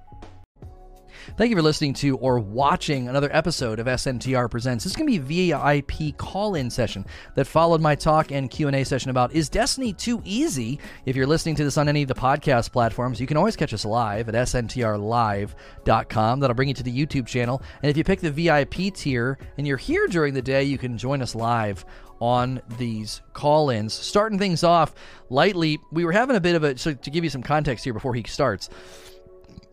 Thank 1.35 1.49
you 1.49 1.57
for 1.57 1.61
listening 1.61 1.93
to 1.95 2.17
or 2.17 2.39
watching 2.39 3.09
another 3.09 3.29
episode 3.31 3.79
of 3.79 3.85
SNTR 3.85 4.49
Presents. 4.49 4.83
This 4.83 4.91
is 4.91 4.95
going 4.95 5.11
to 5.11 5.19
be 5.19 5.51
a 5.51 5.57
VIP 5.57 6.17
call-in 6.17 6.69
session 6.69 7.05
that 7.35 7.45
followed 7.45 7.81
my 7.81 7.95
talk 7.95 8.31
and 8.31 8.49
Q&A 8.49 8.83
session 8.85 9.11
about 9.11 9.33
is 9.33 9.49
Destiny 9.49 9.93
too 9.93 10.21
easy? 10.23 10.79
If 11.05 11.15
you're 11.15 11.27
listening 11.27 11.55
to 11.55 11.63
this 11.63 11.77
on 11.77 11.89
any 11.89 12.03
of 12.03 12.07
the 12.07 12.15
podcast 12.15 12.71
platforms, 12.71 13.19
you 13.19 13.27
can 13.27 13.35
always 13.35 13.57
catch 13.57 13.73
us 13.73 13.83
live 13.83 14.29
at 14.29 14.35
sntrlive.com. 14.35 16.39
That'll 16.39 16.55
bring 16.55 16.69
you 16.69 16.75
to 16.75 16.83
the 16.83 17.05
YouTube 17.05 17.27
channel. 17.27 17.61
And 17.83 17.89
if 17.89 17.97
you 17.97 18.03
pick 18.03 18.21
the 18.21 18.31
VIP 18.31 18.93
tier 18.93 19.37
and 19.57 19.67
you're 19.67 19.77
here 19.77 20.07
during 20.07 20.33
the 20.33 20.41
day, 20.41 20.63
you 20.63 20.77
can 20.77 20.97
join 20.97 21.21
us 21.21 21.35
live 21.35 21.85
on 22.21 22.61
these 22.77 23.21
call 23.33 23.69
ins. 23.69 23.93
Starting 23.93 24.39
things 24.39 24.63
off 24.63 24.95
lightly, 25.29 25.77
we 25.91 26.05
were 26.05 26.13
having 26.13 26.37
a 26.37 26.41
bit 26.41 26.55
of 26.55 26.63
a, 26.63 26.77
so 26.77 26.93
to 26.93 27.11
give 27.11 27.23
you 27.23 27.29
some 27.29 27.43
context 27.43 27.83
here 27.83 27.93
before 27.93 28.15
he 28.15 28.23
starts, 28.23 28.69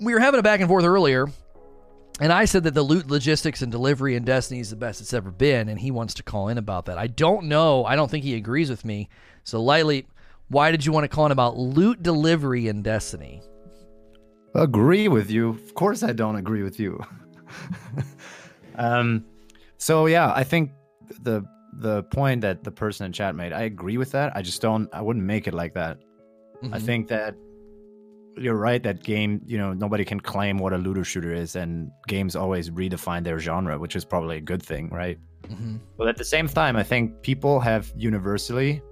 we 0.01 0.13
were 0.13 0.21
having 0.21 0.41
a 0.41 0.43
back 0.43 0.61
and 0.61 0.69
forth 0.69 0.85
earlier. 0.85 1.29
And 2.21 2.33
I 2.33 2.45
said 2.45 2.63
that 2.65 2.75
the 2.75 2.83
loot 2.83 3.09
logistics 3.11 3.61
and 3.61 3.73
delivery 3.73 4.15
in 4.15 4.25
Destiny 4.25 4.61
is 4.61 4.71
the 4.71 4.77
best 4.77 5.01
it's 5.01 5.13
ever 5.13 5.33
been, 5.33 5.69
and 5.69 5.79
he 5.79 5.91
wants 5.91 6.15
to 6.15 6.23
call 6.23 6.49
in 6.49 6.59
about 6.59 6.87
that. 6.87 6.97
I 6.97 7.09
don't 7.09 7.47
know. 7.47 7.85
I 7.85 7.97
don't 7.97 8.11
think 8.11 8.25
he 8.25 8.37
agrees 8.37 8.71
with 8.71 8.85
me. 8.85 9.09
So, 9.43 9.61
lightly, 9.61 10.07
why 10.49 10.71
did 10.71 10.87
you 10.87 10.93
want 10.93 11.05
to 11.05 11.09
call 11.09 11.27
in 11.27 11.33
about 11.33 11.57
loot 11.57 12.03
delivery 12.03 12.69
in 12.69 12.83
Destiny? 12.83 13.43
Agree 14.55 15.09
with 15.09 15.31
you. 15.31 15.49
Of 15.49 15.75
course, 15.75 16.05
I 16.05 16.13
don't 16.13 16.37
agree 16.37 16.63
with 16.63 16.79
you. 16.79 17.01
um, 18.77 19.25
so 19.79 20.07
yeah, 20.07 20.33
I 20.33 20.45
think 20.45 20.71
the 21.23 21.45
the 21.81 22.05
point 22.05 22.43
that 22.43 22.63
the 22.63 22.71
person 22.71 23.07
in 23.07 23.13
chat 23.13 23.35
made, 23.35 23.53
I 23.53 23.63
agree 23.63 23.99
with 23.99 24.13
that. 24.13 24.37
I 24.37 24.43
just 24.43 24.63
don't. 24.63 24.89
I 24.95 25.03
wouldn't 25.03 25.25
make 25.25 25.49
it 25.49 25.55
like 25.55 25.75
that. 25.75 25.99
Mm-hmm. 26.63 26.73
I 26.75 26.79
think 26.79 27.09
that 27.09 27.35
you're 28.37 28.57
right 28.57 28.83
that 28.83 29.03
game. 29.03 29.41
You 29.47 29.59
know, 29.59 29.73
nobody 29.73 30.05
can 30.05 30.21
claim 30.21 30.59
what 30.59 30.73
a 30.73 30.79
looter 30.79 31.05
shooter 31.05 31.33
is, 31.33 31.57
and 31.57 31.91
games 32.07 32.37
always 32.37 32.71
redefine 32.71 33.25
their 33.25 33.39
genre, 33.39 33.79
which 33.79 33.97
is 33.97 34.05
probably 34.05 34.37
a 34.37 34.41
good 34.41 34.63
thing, 34.63 34.89
right? 34.91 35.19
Mm-hmm. 35.49 35.77
But 35.97 36.09
at 36.09 36.17
the 36.17 36.25
same 36.25 36.49
time, 36.49 36.77
I 36.77 36.83
think 36.83 37.23
people 37.23 37.61
have 37.61 37.93
universally 37.97 38.83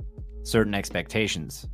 certain 0.43 0.74
expectations. 0.74 1.66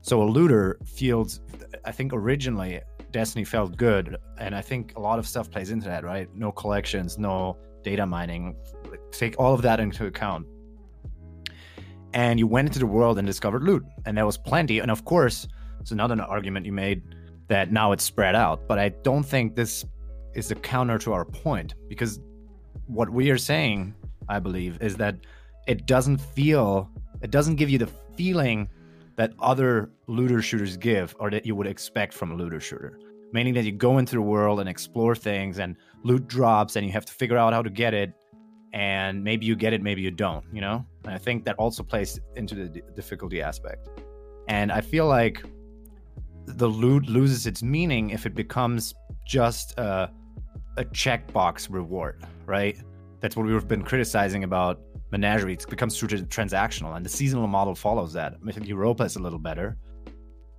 So 0.00 0.22
a 0.22 0.24
looter 0.24 0.78
feels. 0.84 1.40
I 1.84 1.92
think 1.92 2.12
originally 2.12 2.80
Destiny 3.10 3.44
felt 3.44 3.76
good, 3.76 4.16
and 4.38 4.54
I 4.54 4.62
think 4.62 4.94
a 4.96 5.00
lot 5.00 5.18
of 5.18 5.26
stuff 5.26 5.50
plays 5.50 5.70
into 5.70 5.86
that, 5.88 6.04
right? 6.04 6.28
No 6.34 6.52
collections, 6.52 7.18
no 7.18 7.58
data 7.82 8.06
mining, 8.06 8.56
take 9.10 9.38
all 9.38 9.54
of 9.54 9.62
that 9.62 9.80
into 9.80 10.06
account. 10.06 10.46
And 12.14 12.38
you 12.38 12.46
went 12.46 12.68
into 12.68 12.78
the 12.78 12.86
world 12.86 13.18
and 13.18 13.26
discovered 13.26 13.64
loot, 13.64 13.84
and 14.06 14.16
there 14.16 14.26
was 14.26 14.36
plenty. 14.36 14.80
And 14.80 14.90
of 14.90 15.04
course, 15.04 15.48
it's 15.82 15.90
another 15.90 16.20
argument 16.22 16.64
you 16.64 16.72
made 16.72 17.02
that 17.48 17.72
now 17.72 17.92
it's 17.92 18.04
spread 18.04 18.34
out. 18.34 18.66
But 18.66 18.78
I 18.78 18.88
don't 18.88 19.24
think 19.24 19.56
this 19.56 19.84
is 20.34 20.50
a 20.50 20.54
counter 20.54 20.98
to 20.98 21.12
our 21.12 21.24
point 21.24 21.74
because 21.88 22.20
what 22.86 23.10
we 23.10 23.30
are 23.30 23.38
saying, 23.38 23.94
I 24.28 24.38
believe, 24.38 24.80
is 24.80 24.96
that 24.96 25.16
it 25.66 25.86
doesn't 25.86 26.18
feel, 26.18 26.90
it 27.20 27.30
doesn't 27.30 27.56
give 27.56 27.68
you 27.68 27.78
the 27.78 27.90
feeling 28.16 28.68
that 29.16 29.32
other 29.40 29.90
looter 30.06 30.40
shooters 30.40 30.76
give 30.76 31.14
or 31.18 31.30
that 31.30 31.44
you 31.44 31.54
would 31.54 31.66
expect 31.66 32.14
from 32.14 32.32
a 32.32 32.34
looter 32.34 32.60
shooter. 32.60 32.98
Meaning 33.32 33.54
that 33.54 33.64
you 33.64 33.72
go 33.72 33.98
into 33.98 34.14
the 34.14 34.22
world 34.22 34.60
and 34.60 34.68
explore 34.68 35.14
things 35.14 35.58
and 35.58 35.76
loot 36.04 36.26
drops 36.28 36.76
and 36.76 36.86
you 36.86 36.92
have 36.92 37.04
to 37.06 37.12
figure 37.12 37.36
out 37.36 37.52
how 37.52 37.62
to 37.62 37.70
get 37.70 37.92
it 37.92 38.12
and 38.72 39.22
maybe 39.22 39.44
you 39.44 39.54
get 39.54 39.72
it 39.72 39.82
maybe 39.82 40.00
you 40.00 40.10
don't 40.10 40.44
you 40.52 40.60
know 40.60 40.84
and 41.04 41.12
i 41.12 41.18
think 41.18 41.44
that 41.44 41.54
also 41.56 41.82
plays 41.82 42.18
into 42.36 42.54
the 42.54 42.82
difficulty 42.96 43.42
aspect 43.42 43.88
and 44.48 44.72
i 44.72 44.80
feel 44.80 45.06
like 45.06 45.44
the 46.46 46.66
loot 46.66 47.08
loses 47.08 47.46
its 47.46 47.62
meaning 47.62 48.10
if 48.10 48.26
it 48.26 48.34
becomes 48.34 48.94
just 49.26 49.78
a, 49.78 50.10
a 50.76 50.84
checkbox 50.86 51.68
reward 51.70 52.22
right? 52.46 52.76
That's 53.20 53.36
what 53.36 53.46
we've 53.46 53.68
been 53.68 53.82
criticizing 53.82 54.44
about 54.44 54.80
menagerie. 55.10 55.54
It 55.54 55.66
becomes 55.68 55.96
too 55.96 56.06
transactional 56.06 56.96
and 56.96 57.04
the 57.04 57.10
seasonal 57.10 57.46
model 57.46 57.74
follows 57.74 58.12
that. 58.14 58.34
I 58.46 58.52
think 58.52 58.66
europa 58.66 59.04
is 59.04 59.16
a 59.16 59.20
little 59.20 59.38
better. 59.38 59.76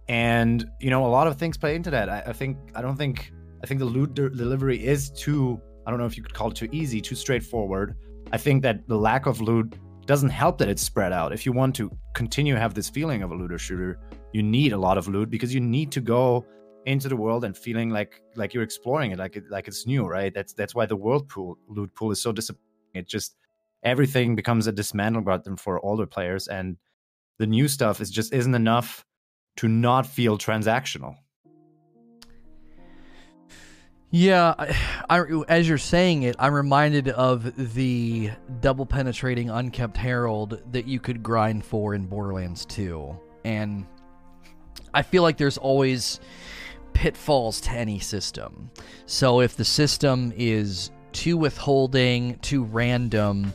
And 0.07 0.65
you 0.79 0.89
know 0.89 1.05
a 1.05 1.07
lot 1.07 1.27
of 1.27 1.37
things 1.37 1.57
play 1.57 1.75
into 1.75 1.91
that. 1.91 2.09
I, 2.09 2.23
I 2.27 2.33
think 2.33 2.57
i 2.75 2.81
don't 2.81 2.97
think 2.97 3.31
i 3.63 3.65
think 3.65 3.79
the 3.79 3.85
loot 3.85 4.13
de- 4.13 4.29
delivery 4.29 4.83
is 4.83 5.09
too 5.11 5.61
I 5.85 5.91
don't 5.91 5.99
know 5.99 6.05
if 6.05 6.15
you 6.15 6.23
could 6.23 6.33
call 6.33 6.49
it 6.49 6.55
too 6.55 6.69
easy, 6.71 7.01
too 7.01 7.15
straightforward. 7.15 7.95
I 8.31 8.37
think 8.37 8.63
that 8.63 8.87
the 8.87 8.97
lack 8.97 9.25
of 9.25 9.41
loot 9.41 9.75
doesn't 10.05 10.29
help 10.29 10.57
that 10.59 10.69
it's 10.69 10.81
spread 10.81 11.11
out. 11.11 11.33
If 11.33 11.45
you 11.45 11.51
want 11.51 11.75
to 11.75 11.91
continue 12.13 12.55
have 12.55 12.73
this 12.73 12.89
feeling 12.89 13.21
of 13.21 13.31
a 13.31 13.35
looter 13.35 13.57
shooter, 13.57 13.99
you 14.33 14.43
need 14.43 14.73
a 14.73 14.77
lot 14.77 14.97
of 14.97 15.07
loot 15.07 15.29
because 15.29 15.53
you 15.53 15.61
need 15.61 15.91
to 15.93 16.01
go 16.01 16.45
into 16.85 17.07
the 17.07 17.15
world 17.15 17.45
and 17.45 17.55
feeling 17.55 17.89
like 17.89 18.21
like 18.35 18.53
you're 18.53 18.63
exploring 18.63 19.11
it, 19.11 19.19
like 19.19 19.35
it, 19.37 19.43
like 19.49 19.67
it's 19.67 19.87
new, 19.87 20.05
right? 20.05 20.33
That's 20.33 20.53
that's 20.53 20.75
why 20.75 20.85
the 20.85 20.95
world 20.95 21.29
pool 21.29 21.57
loot 21.67 21.93
pool 21.95 22.11
is 22.11 22.21
so 22.21 22.31
disappointing. 22.31 22.65
It 22.93 23.07
just 23.07 23.35
everything 23.83 24.35
becomes 24.35 24.67
a 24.67 24.71
dismantle 24.71 25.21
button 25.21 25.55
for 25.55 25.83
older 25.85 26.05
players, 26.05 26.47
and 26.47 26.77
the 27.39 27.47
new 27.47 27.67
stuff 27.67 28.01
is 28.01 28.09
just 28.09 28.33
isn't 28.33 28.55
enough 28.55 29.05
to 29.57 29.67
not 29.67 30.05
feel 30.05 30.37
transactional. 30.37 31.15
Yeah, 34.15 34.53
I, 34.59 34.75
I, 35.09 35.23
as 35.47 35.67
you're 35.67 35.79
saying 35.79 36.21
it, 36.21 36.35
I'm 36.37 36.53
reminded 36.53 37.09
of 37.09 37.73
the 37.73 38.29
double 38.59 38.85
penetrating 38.85 39.49
Unkempt 39.49 39.97
Harold 39.97 40.61
that 40.71 40.85
you 40.85 40.99
could 40.99 41.23
grind 41.23 41.65
for 41.65 41.95
in 41.95 42.05
Borderlands 42.05 42.63
2. 42.65 43.19
And 43.43 43.87
I 44.93 45.01
feel 45.01 45.23
like 45.23 45.37
there's 45.37 45.57
always 45.57 46.19
pitfalls 46.93 47.61
to 47.61 47.71
any 47.71 47.99
system. 47.99 48.69
So 49.05 49.41
if 49.41 49.55
the 49.55 49.65
system 49.65 50.33
is 50.35 50.91
too 51.11 51.37
withholding, 51.37 52.37
too 52.39 52.63
random, 52.63 53.53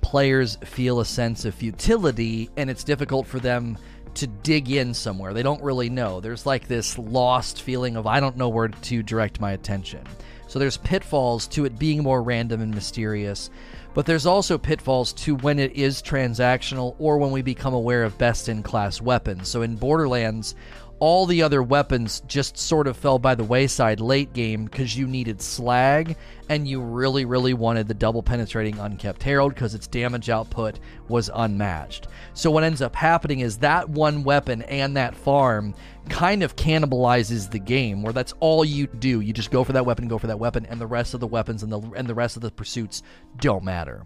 players 0.00 0.56
feel 0.64 1.00
a 1.00 1.04
sense 1.04 1.44
of 1.44 1.54
futility 1.54 2.50
and 2.56 2.70
it's 2.70 2.84
difficult 2.84 3.26
for 3.26 3.38
them 3.38 3.76
to 4.14 4.26
dig 4.26 4.70
in 4.70 4.94
somewhere. 4.94 5.32
They 5.32 5.42
don't 5.42 5.62
really 5.62 5.90
know. 5.90 6.20
There's 6.20 6.46
like 6.46 6.66
this 6.66 6.98
lost 6.98 7.62
feeling 7.62 7.96
of 7.96 8.06
I 8.06 8.20
don't 8.20 8.36
know 8.36 8.48
where 8.48 8.68
to 8.68 9.02
direct 9.02 9.40
my 9.40 9.52
attention. 9.52 10.04
So 10.48 10.58
there's 10.58 10.78
pitfalls 10.78 11.46
to 11.48 11.66
it 11.66 11.78
being 11.78 12.02
more 12.02 12.22
random 12.22 12.62
and 12.62 12.74
mysterious, 12.74 13.50
but 13.92 14.06
there's 14.06 14.24
also 14.24 14.56
pitfalls 14.56 15.12
to 15.14 15.36
when 15.36 15.58
it 15.58 15.72
is 15.72 16.02
transactional 16.02 16.96
or 16.98 17.18
when 17.18 17.30
we 17.30 17.42
become 17.42 17.74
aware 17.74 18.02
of 18.02 18.16
best 18.16 18.48
in 18.48 18.62
class 18.62 19.00
weapons. 19.02 19.48
So 19.48 19.60
in 19.60 19.76
Borderlands, 19.76 20.54
all 21.00 21.26
the 21.26 21.42
other 21.42 21.62
weapons 21.62 22.22
just 22.26 22.56
sort 22.56 22.86
of 22.86 22.96
fell 22.96 23.18
by 23.18 23.34
the 23.34 23.44
wayside 23.44 24.00
late 24.00 24.32
game 24.32 24.64
because 24.64 24.96
you 24.96 25.06
needed 25.06 25.40
slag 25.40 26.16
and 26.48 26.66
you 26.66 26.80
really, 26.80 27.24
really 27.24 27.54
wanted 27.54 27.86
the 27.86 27.94
double 27.94 28.22
penetrating 28.22 28.78
Unkempt 28.78 29.22
Harold 29.22 29.54
because 29.54 29.74
its 29.74 29.86
damage 29.86 30.30
output 30.30 30.78
was 31.08 31.30
unmatched. 31.34 32.08
So, 32.34 32.50
what 32.50 32.64
ends 32.64 32.82
up 32.82 32.96
happening 32.96 33.40
is 33.40 33.58
that 33.58 33.88
one 33.88 34.24
weapon 34.24 34.62
and 34.62 34.96
that 34.96 35.14
farm 35.14 35.74
kind 36.08 36.42
of 36.42 36.56
cannibalizes 36.56 37.50
the 37.50 37.58
game 37.58 38.02
where 38.02 38.12
that's 38.12 38.34
all 38.40 38.64
you 38.64 38.86
do. 38.86 39.20
You 39.20 39.32
just 39.32 39.50
go 39.50 39.64
for 39.64 39.74
that 39.74 39.86
weapon, 39.86 40.08
go 40.08 40.18
for 40.18 40.28
that 40.28 40.38
weapon, 40.38 40.66
and 40.66 40.80
the 40.80 40.86
rest 40.86 41.14
of 41.14 41.20
the 41.20 41.26
weapons 41.26 41.62
and 41.62 41.70
the, 41.70 41.80
and 41.96 42.08
the 42.08 42.14
rest 42.14 42.36
of 42.36 42.42
the 42.42 42.50
pursuits 42.50 43.02
don't 43.38 43.62
matter. 43.64 44.02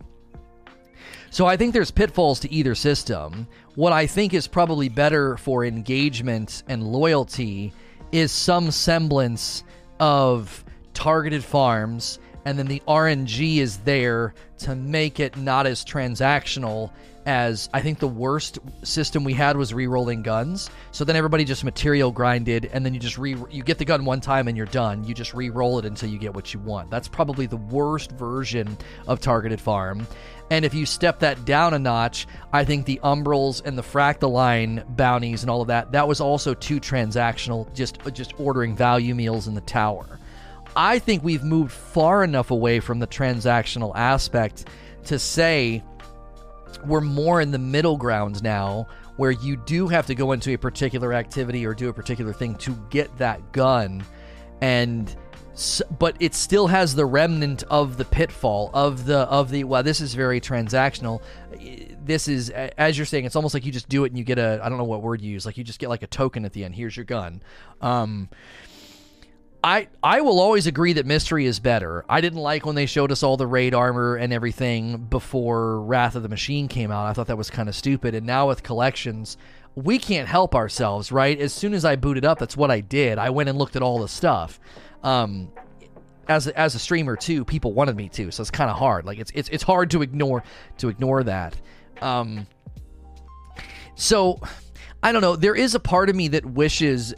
So 1.32 1.46
I 1.46 1.56
think 1.56 1.72
there's 1.72 1.90
pitfalls 1.90 2.40
to 2.40 2.52
either 2.52 2.74
system. 2.74 3.46
What 3.74 3.94
I 3.94 4.06
think 4.06 4.34
is 4.34 4.46
probably 4.46 4.90
better 4.90 5.38
for 5.38 5.64
engagement 5.64 6.62
and 6.68 6.86
loyalty 6.86 7.72
is 8.12 8.30
some 8.30 8.70
semblance 8.70 9.64
of 9.98 10.62
targeted 10.92 11.42
farms, 11.42 12.18
and 12.44 12.58
then 12.58 12.66
the 12.66 12.82
RNG 12.86 13.56
is 13.56 13.78
there 13.78 14.34
to 14.58 14.76
make 14.76 15.20
it 15.20 15.34
not 15.38 15.66
as 15.66 15.86
transactional 15.86 16.90
as 17.26 17.68
I 17.72 17.80
think 17.80 17.98
the 17.98 18.08
worst 18.08 18.58
system 18.82 19.24
we 19.24 19.32
had 19.32 19.56
was 19.56 19.72
re-rolling 19.72 20.22
guns. 20.22 20.70
So 20.90 21.04
then 21.04 21.16
everybody 21.16 21.44
just 21.44 21.64
material 21.64 22.10
grinded, 22.10 22.70
and 22.72 22.84
then 22.84 22.94
you 22.94 23.00
just 23.00 23.18
re 23.18 23.36
you 23.50 23.62
get 23.62 23.78
the 23.78 23.84
gun 23.84 24.04
one 24.04 24.20
time 24.20 24.48
and 24.48 24.56
you're 24.56 24.66
done. 24.66 25.04
You 25.04 25.14
just 25.14 25.34
re-roll 25.34 25.78
it 25.78 25.84
until 25.84 26.08
you 26.08 26.18
get 26.18 26.34
what 26.34 26.52
you 26.52 26.60
want. 26.60 26.90
That's 26.90 27.08
probably 27.08 27.46
the 27.46 27.56
worst 27.56 28.12
version 28.12 28.76
of 29.06 29.20
targeted 29.20 29.60
farm. 29.60 30.06
And 30.50 30.64
if 30.64 30.74
you 30.74 30.84
step 30.84 31.20
that 31.20 31.44
down 31.46 31.72
a 31.72 31.78
notch, 31.78 32.26
I 32.52 32.64
think 32.64 32.84
the 32.84 33.00
Umbrals 33.02 33.64
and 33.64 33.78
the 33.78 33.82
Fractaline 33.82 34.84
bounties 34.96 35.42
and 35.42 35.50
all 35.50 35.62
of 35.62 35.68
that, 35.68 35.92
that 35.92 36.06
was 36.06 36.20
also 36.20 36.52
too 36.52 36.78
transactional, 36.78 37.72
just 37.74 38.04
uh, 38.06 38.10
just 38.10 38.38
ordering 38.38 38.76
value 38.76 39.14
meals 39.14 39.48
in 39.48 39.54
the 39.54 39.62
tower. 39.62 40.18
I 40.74 40.98
think 40.98 41.22
we've 41.22 41.44
moved 41.44 41.72
far 41.72 42.24
enough 42.24 42.50
away 42.50 42.80
from 42.80 42.98
the 42.98 43.06
transactional 43.06 43.92
aspect 43.94 44.66
to 45.04 45.18
say 45.18 45.82
we're 46.84 47.00
more 47.00 47.40
in 47.40 47.50
the 47.50 47.58
middle 47.58 47.96
ground 47.96 48.42
now 48.42 48.86
where 49.16 49.30
you 49.30 49.56
do 49.56 49.88
have 49.88 50.06
to 50.06 50.14
go 50.14 50.32
into 50.32 50.52
a 50.52 50.56
particular 50.56 51.12
activity 51.12 51.66
or 51.66 51.74
do 51.74 51.88
a 51.88 51.92
particular 51.92 52.32
thing 52.32 52.54
to 52.56 52.72
get 52.90 53.16
that 53.18 53.52
gun. 53.52 54.04
And 54.60 55.14
but 55.98 56.16
it 56.18 56.34
still 56.34 56.66
has 56.66 56.94
the 56.94 57.04
remnant 57.04 57.62
of 57.64 57.98
the 57.98 58.06
pitfall 58.06 58.70
of 58.72 59.04
the 59.04 59.18
of 59.18 59.50
the 59.50 59.64
well 59.64 59.82
this 59.82 60.00
is 60.00 60.14
very 60.14 60.40
transactional. 60.40 61.22
This 62.02 62.26
is 62.26 62.48
as 62.50 62.96
you're 62.96 63.04
saying 63.04 63.26
it's 63.26 63.36
almost 63.36 63.52
like 63.52 63.66
you 63.66 63.72
just 63.72 63.88
do 63.88 64.04
it 64.04 64.08
and 64.08 64.18
you 64.18 64.24
get 64.24 64.38
a 64.38 64.60
i 64.62 64.68
don't 64.68 64.78
know 64.78 64.84
what 64.84 65.02
word 65.02 65.20
you 65.20 65.30
use 65.30 65.44
like 65.44 65.58
you 65.58 65.64
just 65.64 65.78
get 65.78 65.90
like 65.90 66.02
a 66.02 66.06
token 66.06 66.44
at 66.44 66.52
the 66.52 66.64
end. 66.64 66.74
Here's 66.74 66.96
your 66.96 67.04
gun. 67.04 67.42
Um 67.82 68.30
I 69.64 69.88
I 70.02 70.20
will 70.22 70.40
always 70.40 70.66
agree 70.66 70.92
that 70.94 71.06
mystery 71.06 71.46
is 71.46 71.60
better. 71.60 72.04
I 72.08 72.20
didn't 72.20 72.40
like 72.40 72.66
when 72.66 72.74
they 72.74 72.86
showed 72.86 73.12
us 73.12 73.22
all 73.22 73.36
the 73.36 73.46
raid 73.46 73.74
armor 73.74 74.16
and 74.16 74.32
everything 74.32 75.04
before 75.04 75.80
Wrath 75.82 76.16
of 76.16 76.22
the 76.22 76.28
Machine 76.28 76.66
came 76.66 76.90
out. 76.90 77.06
I 77.06 77.12
thought 77.12 77.28
that 77.28 77.38
was 77.38 77.50
kind 77.50 77.68
of 77.68 77.76
stupid. 77.76 78.14
And 78.14 78.26
now 78.26 78.48
with 78.48 78.62
collections, 78.64 79.36
we 79.76 79.98
can't 79.98 80.28
help 80.28 80.54
ourselves, 80.54 81.12
right? 81.12 81.38
As 81.38 81.52
soon 81.52 81.74
as 81.74 81.84
I 81.84 81.96
booted 81.96 82.24
up, 82.24 82.38
that's 82.38 82.56
what 82.56 82.70
I 82.70 82.80
did. 82.80 83.18
I 83.18 83.30
went 83.30 83.48
and 83.48 83.58
looked 83.58 83.76
at 83.76 83.82
all 83.82 84.00
the 84.00 84.08
stuff. 84.08 84.58
Um, 85.04 85.52
as 86.28 86.48
as 86.48 86.74
a 86.74 86.78
streamer 86.78 87.16
too, 87.16 87.44
people 87.44 87.72
wanted 87.72 87.96
me 87.96 88.08
to, 88.10 88.30
so 88.30 88.40
it's 88.40 88.50
kind 88.50 88.70
of 88.70 88.76
hard. 88.76 89.04
Like 89.04 89.18
it's 89.18 89.30
it's 89.34 89.48
it's 89.50 89.62
hard 89.62 89.90
to 89.92 90.02
ignore 90.02 90.42
to 90.78 90.88
ignore 90.88 91.22
that. 91.24 91.56
Um, 92.00 92.46
so 93.94 94.40
I 95.02 95.10
don't 95.10 95.20
know. 95.20 95.34
There 95.34 95.54
is 95.54 95.74
a 95.74 95.80
part 95.80 96.08
of 96.08 96.16
me 96.16 96.28
that 96.28 96.46
wishes. 96.46 97.12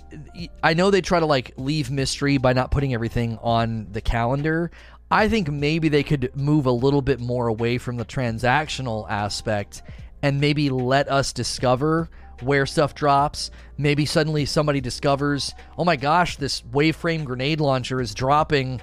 I 0.63 0.75
know 0.75 0.91
they 0.91 1.03
try 1.03 1.21
to 1.21 1.27
like 1.27 1.53
leave 1.57 1.91
mystery 1.91 2.39
by 2.39 2.55
not 2.55 2.71
putting 2.71 2.95
everything 2.95 3.39
on 3.43 3.89
the 3.93 4.01
calendar. 4.01 4.71
I 5.11 5.29
think 5.29 5.51
maybe 5.51 5.91
they 5.91 6.03
could 6.03 6.35
move 6.35 6.67
a 6.67 6.71
little 6.71 7.03
bit 7.03 7.21
more 7.21 7.47
away 7.47 7.77
from 7.79 7.97
the 7.97 8.05
transactional 8.05 9.09
aspect 9.11 9.83
and 10.23 10.41
maybe 10.41 10.71
let 10.71 11.11
us 11.11 11.33
discover 11.33 12.09
where 12.41 12.65
stuff 12.65 12.95
drops. 12.95 13.51
Maybe 13.77 14.07
suddenly 14.07 14.47
somebody 14.47 14.81
discovers, 14.81 15.55
oh 15.77 15.85
my 15.85 15.97
gosh, 15.97 16.37
this 16.37 16.63
waveframe 16.63 17.25
grenade 17.25 17.61
launcher 17.61 18.01
is 18.01 18.15
dropping 18.15 18.81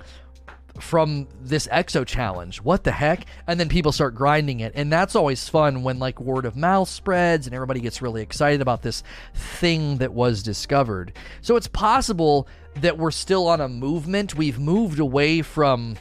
from 0.81 1.27
this 1.39 1.67
exo 1.67 2.05
challenge. 2.05 2.61
What 2.61 2.83
the 2.83 2.91
heck? 2.91 3.25
And 3.47 3.59
then 3.59 3.69
people 3.69 3.91
start 3.91 4.15
grinding 4.15 4.59
it. 4.59 4.73
And 4.75 4.91
that's 4.91 5.15
always 5.15 5.47
fun 5.47 5.83
when 5.83 5.99
like 5.99 6.19
word 6.19 6.45
of 6.45 6.55
mouth 6.55 6.89
spreads 6.89 7.47
and 7.47 7.55
everybody 7.55 7.79
gets 7.79 8.01
really 8.01 8.21
excited 8.21 8.61
about 8.61 8.81
this 8.81 9.03
thing 9.33 9.97
that 9.97 10.13
was 10.13 10.43
discovered. 10.43 11.13
So 11.41 11.55
it's 11.55 11.67
possible 11.67 12.47
that 12.75 12.97
we're 12.97 13.11
still 13.11 13.47
on 13.47 13.61
a 13.61 13.67
movement. 13.67 14.35
We've 14.35 14.59
moved 14.59 14.99
away 14.99 15.41
from 15.41 15.97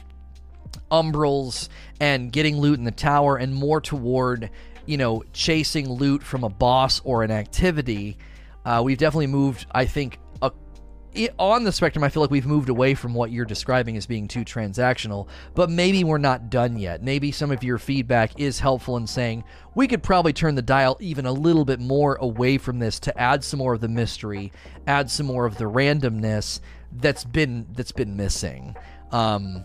umbrals 0.91 1.69
and 1.99 2.31
getting 2.31 2.57
loot 2.57 2.77
in 2.77 2.85
the 2.85 2.91
tower 2.91 3.37
and 3.37 3.53
more 3.53 3.81
toward, 3.81 4.49
you 4.85 4.97
know, 4.97 5.23
chasing 5.33 5.89
loot 5.89 6.23
from 6.23 6.43
a 6.43 6.49
boss 6.49 7.01
or 7.03 7.23
an 7.23 7.31
activity. 7.31 8.17
Uh, 8.65 8.81
we've 8.83 8.97
definitely 8.97 9.27
moved, 9.27 9.65
I 9.71 9.85
think, 9.85 10.19
it, 11.13 11.33
on 11.37 11.63
the 11.63 11.71
spectrum, 11.71 12.03
I 12.03 12.09
feel 12.09 12.21
like 12.21 12.31
we've 12.31 12.45
moved 12.45 12.69
away 12.69 12.93
from 12.93 13.13
what 13.13 13.31
you're 13.31 13.45
describing 13.45 13.97
as 13.97 14.05
being 14.05 14.27
too 14.27 14.45
transactional, 14.45 15.27
but 15.53 15.69
maybe 15.69 16.03
we're 16.03 16.17
not 16.17 16.49
done 16.49 16.77
yet. 16.77 17.03
Maybe 17.03 17.31
some 17.31 17.51
of 17.51 17.63
your 17.63 17.77
feedback 17.77 18.39
is 18.39 18.59
helpful 18.59 18.97
in 18.97 19.07
saying 19.07 19.43
we 19.75 19.87
could 19.87 20.03
probably 20.03 20.33
turn 20.33 20.55
the 20.55 20.61
dial 20.61 20.97
even 20.99 21.25
a 21.25 21.31
little 21.31 21.65
bit 21.65 21.79
more 21.79 22.15
away 22.15 22.57
from 22.57 22.79
this 22.79 22.99
to 23.01 23.17
add 23.19 23.43
some 23.43 23.57
more 23.59 23.73
of 23.73 23.81
the 23.81 23.87
mystery, 23.87 24.51
add 24.87 25.09
some 25.09 25.25
more 25.25 25.45
of 25.45 25.57
the 25.57 25.65
randomness 25.65 26.59
that's 26.93 27.23
been 27.23 27.67
that's 27.73 27.91
been 27.91 28.15
missing. 28.15 28.75
Um, 29.11 29.63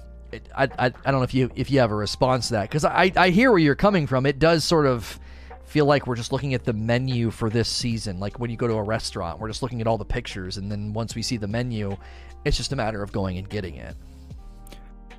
I, 0.55 0.65
I, 0.65 0.87
I 0.87 0.89
don't 0.89 1.15
know 1.15 1.23
if 1.23 1.35
you 1.35 1.51
if 1.55 1.71
you 1.71 1.81
have 1.81 1.91
a 1.91 1.97
response 1.97 2.49
to 2.49 2.55
that 2.55 2.63
because 2.63 2.85
I 2.85 3.13
I 3.17 3.31
hear 3.31 3.51
where 3.51 3.61
you're 3.61 3.75
coming 3.75 4.07
from. 4.07 4.27
It 4.27 4.39
does 4.39 4.65
sort 4.65 4.87
of 4.87 5.19
feel 5.67 5.85
like 5.85 6.07
we're 6.07 6.17
just 6.17 6.33
looking 6.33 6.55
at 6.55 6.65
the 6.65 6.73
menu 6.73 7.31
for 7.31 7.51
this 7.51 7.69
season. 7.69 8.19
Like 8.19 8.39
when 8.39 8.51
you 8.51 8.57
go 8.57 8.69
to 8.69 8.75
a 8.75 8.83
restaurant, 8.83 9.41
we're 9.41 9.49
just 9.49 9.63
looking 9.63 9.81
at 9.81 9.87
all 9.87 9.99
the 9.99 10.05
pictures, 10.05 10.57
and 10.57 10.71
then 10.71 10.93
once 10.93 11.15
we 11.15 11.23
see 11.23 11.37
the 11.37 11.49
menu, 11.49 11.97
it's 12.45 12.57
just 12.57 12.73
a 12.73 12.77
matter 12.77 13.03
of 13.03 13.13
going 13.13 13.37
and 13.39 13.49
getting 13.49 13.75
it. 13.75 13.97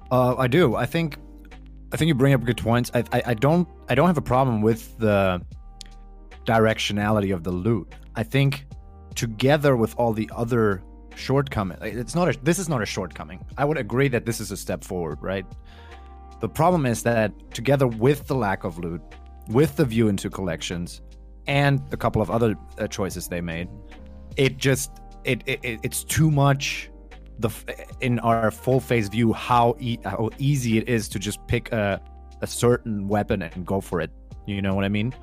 Uh, 0.09 0.35
I 0.37 0.47
do. 0.47 0.75
I 0.75 0.85
think. 0.85 1.17
I 1.89 1.95
think 1.95 2.09
you 2.09 2.15
bring 2.15 2.33
up 2.33 2.43
good 2.43 2.57
points. 2.57 2.91
I, 2.93 3.03
I, 3.13 3.23
I 3.27 3.33
don't. 3.33 3.67
I 3.89 3.95
don't 3.95 4.07
have 4.07 4.17
a 4.17 4.21
problem 4.21 4.61
with 4.61 4.97
the 4.97 5.41
directionality 6.45 7.33
of 7.33 7.43
the 7.43 7.51
loot. 7.51 7.93
I 8.15 8.23
think 8.23 8.65
together 9.15 9.75
with 9.75 9.95
all 9.97 10.13
the 10.13 10.29
other 10.35 10.83
shortcomings, 11.15 11.79
it's 11.83 12.15
not 12.15 12.33
a. 12.33 12.39
This 12.43 12.59
is 12.59 12.69
not 12.69 12.81
a 12.81 12.85
shortcoming. 12.85 13.45
I 13.57 13.65
would 13.65 13.77
agree 13.77 14.07
that 14.09 14.25
this 14.25 14.39
is 14.39 14.51
a 14.51 14.57
step 14.57 14.83
forward, 14.83 15.19
right? 15.21 15.45
The 16.39 16.49
problem 16.49 16.85
is 16.85 17.03
that 17.03 17.33
together 17.53 17.87
with 17.87 18.27
the 18.27 18.35
lack 18.35 18.63
of 18.63 18.79
loot, 18.79 19.01
with 19.49 19.75
the 19.75 19.85
view 19.85 20.07
into 20.07 20.29
collections 20.29 21.01
and 21.47 21.81
a 21.91 21.97
couple 21.97 22.21
of 22.21 22.29
other 22.29 22.55
uh, 22.77 22.87
choices 22.87 23.27
they 23.27 23.41
made, 23.41 23.69
it 24.35 24.57
just 24.57 24.91
it, 25.23 25.41
it 25.45 25.59
it's 25.63 26.03
too 26.03 26.31
much. 26.31 26.89
The 27.39 27.51
in 28.01 28.17
our 28.19 28.49
full 28.49 28.79
face 28.79 29.09
view, 29.09 29.31
how 29.31 29.75
e- 29.79 29.99
how 30.03 30.31
easy 30.39 30.79
it 30.79 30.89
is 30.89 31.07
to 31.09 31.19
just 31.19 31.45
pick 31.47 31.71
a 31.71 32.01
a 32.41 32.47
certain 32.47 33.07
weapon 33.07 33.41
and 33.41 33.65
go 33.65 33.79
for 33.81 34.01
it. 34.01 34.11
You 34.45 34.61
know 34.61 34.73
what 34.75 34.85
I 34.85 34.89
mean? 34.89 35.13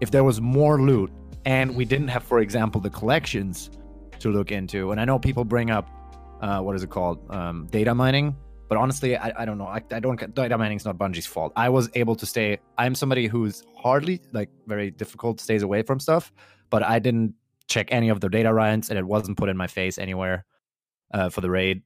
If 0.00 0.10
there 0.10 0.24
was 0.24 0.40
more 0.40 0.80
loot 0.80 1.10
and 1.44 1.74
we 1.74 1.84
didn't 1.84 2.08
have, 2.08 2.22
for 2.22 2.40
example, 2.40 2.80
the 2.80 2.90
collections 2.90 3.70
to 4.20 4.30
look 4.30 4.52
into, 4.52 4.92
and 4.92 5.00
I 5.00 5.04
know 5.04 5.18
people 5.18 5.44
bring 5.44 5.70
up 5.70 5.88
uh, 6.40 6.60
what 6.60 6.76
is 6.76 6.82
it 6.82 6.90
called, 6.90 7.18
um, 7.30 7.66
data 7.70 7.94
mining 7.94 8.36
but 8.68 8.76
honestly, 8.76 9.16
I, 9.16 9.32
I 9.42 9.44
don't 9.44 9.58
know. 9.58 9.66
I, 9.66 9.82
I 9.90 10.00
don't. 10.00 10.34
Data 10.34 10.58
mining 10.58 10.76
is 10.76 10.84
not 10.84 10.98
Bungie's 10.98 11.26
fault. 11.26 11.52
I 11.56 11.68
was 11.70 11.88
able 11.94 12.14
to 12.16 12.26
stay. 12.26 12.58
I'm 12.76 12.94
somebody 12.94 13.26
who's 13.26 13.64
hardly 13.76 14.20
like 14.32 14.50
very 14.66 14.90
difficult 14.90 15.40
stays 15.40 15.62
away 15.62 15.82
from 15.82 15.98
stuff, 15.98 16.32
but 16.70 16.82
I 16.82 16.98
didn't 16.98 17.34
check 17.66 17.88
any 17.90 18.10
of 18.10 18.20
the 18.20 18.28
data 18.28 18.52
runs, 18.52 18.90
and 18.90 18.98
it 18.98 19.06
wasn't 19.06 19.38
put 19.38 19.48
in 19.48 19.56
my 19.56 19.66
face 19.66 19.98
anywhere 19.98 20.44
uh, 21.14 21.30
for 21.30 21.40
the 21.40 21.50
raid, 21.50 21.82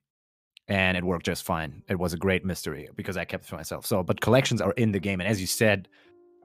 and 0.67 0.97
it 0.97 1.05
worked 1.05 1.27
just 1.27 1.45
fine. 1.45 1.83
It 1.89 1.99
was 1.99 2.13
a 2.13 2.19
great 2.19 2.45
mystery 2.45 2.89
because 2.97 3.17
I 3.17 3.25
kept 3.25 3.45
it 3.45 3.49
to 3.49 3.55
myself. 3.55 3.87
So, 3.87 4.03
but 4.03 4.21
collections 4.21 4.61
are 4.61 4.73
in 4.73 4.91
the 4.91 5.01
game, 5.01 5.21
and 5.21 5.29
as 5.29 5.41
you 5.41 5.47
said, 5.47 5.89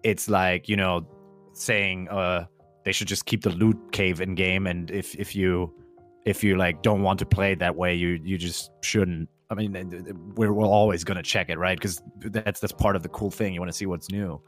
it's 0.04 0.30
like 0.30 0.70
you 0.70 0.76
know 0.76 1.08
saying 1.54 2.08
uh 2.10 2.46
they 2.86 2.92
should 2.92 3.08
just 3.08 3.26
keep 3.26 3.42
the 3.42 3.50
loot 3.50 3.78
cave 3.92 4.22
in 4.22 4.36
game, 4.36 4.68
and 4.68 4.92
if 4.92 5.16
if 5.16 5.36
you 5.36 5.74
if 6.26 6.44
you 6.44 6.58
like 6.58 6.84
don't 6.84 7.02
want 7.02 7.18
to 7.20 7.26
play 7.26 7.56
that 7.56 7.76
way, 7.76 7.96
you 7.96 8.20
you 8.24 8.38
just 8.38 8.70
shouldn't 8.84 9.30
I 9.49 9.56
mean, 9.56 10.34
we're, 10.36 10.52
we're 10.52 10.65
always 10.65 11.03
going 11.03 11.15
to 11.15 11.24
check 11.24 11.49
it, 11.49 11.57
right? 11.57 11.78
Because 11.78 12.02
that's 12.18 12.60
that's 12.60 12.74
part 12.74 12.95
of 12.95 13.03
the 13.03 13.10
cool 13.10 13.32
thing. 13.32 13.53
You 13.53 13.61
want 13.61 13.72
to 13.72 13.78
see 13.78 13.86
what's 13.86 14.11
new. 14.11 14.41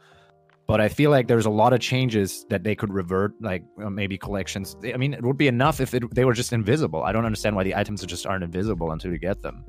But 0.67 0.81
I 0.81 0.87
feel 0.87 1.09
like 1.09 1.27
there's 1.27 1.47
a 1.47 1.49
lot 1.49 1.73
of 1.73 1.79
changes 1.79 2.45
that 2.49 2.63
they 2.63 2.75
could 2.75 2.93
revert, 2.93 3.33
like 3.41 3.63
uh, 3.83 3.89
maybe 3.89 4.19
collections. 4.19 4.75
I 4.83 4.97
mean, 4.97 5.15
it 5.15 5.23
would 5.23 5.37
be 5.37 5.47
enough 5.47 5.79
if 5.79 5.95
it, 5.95 6.03
they 6.13 6.25
were 6.25 6.33
just 6.33 6.53
invisible. 6.53 7.01
I 7.01 7.11
don't 7.11 7.25
understand 7.25 7.55
why 7.55 7.63
the 7.63 7.75
items 7.75 8.05
just 8.05 8.27
aren't 8.27 8.43
invisible 8.43 8.91
until 8.91 9.11
you 9.11 9.17
get 9.17 9.41
them. 9.41 9.65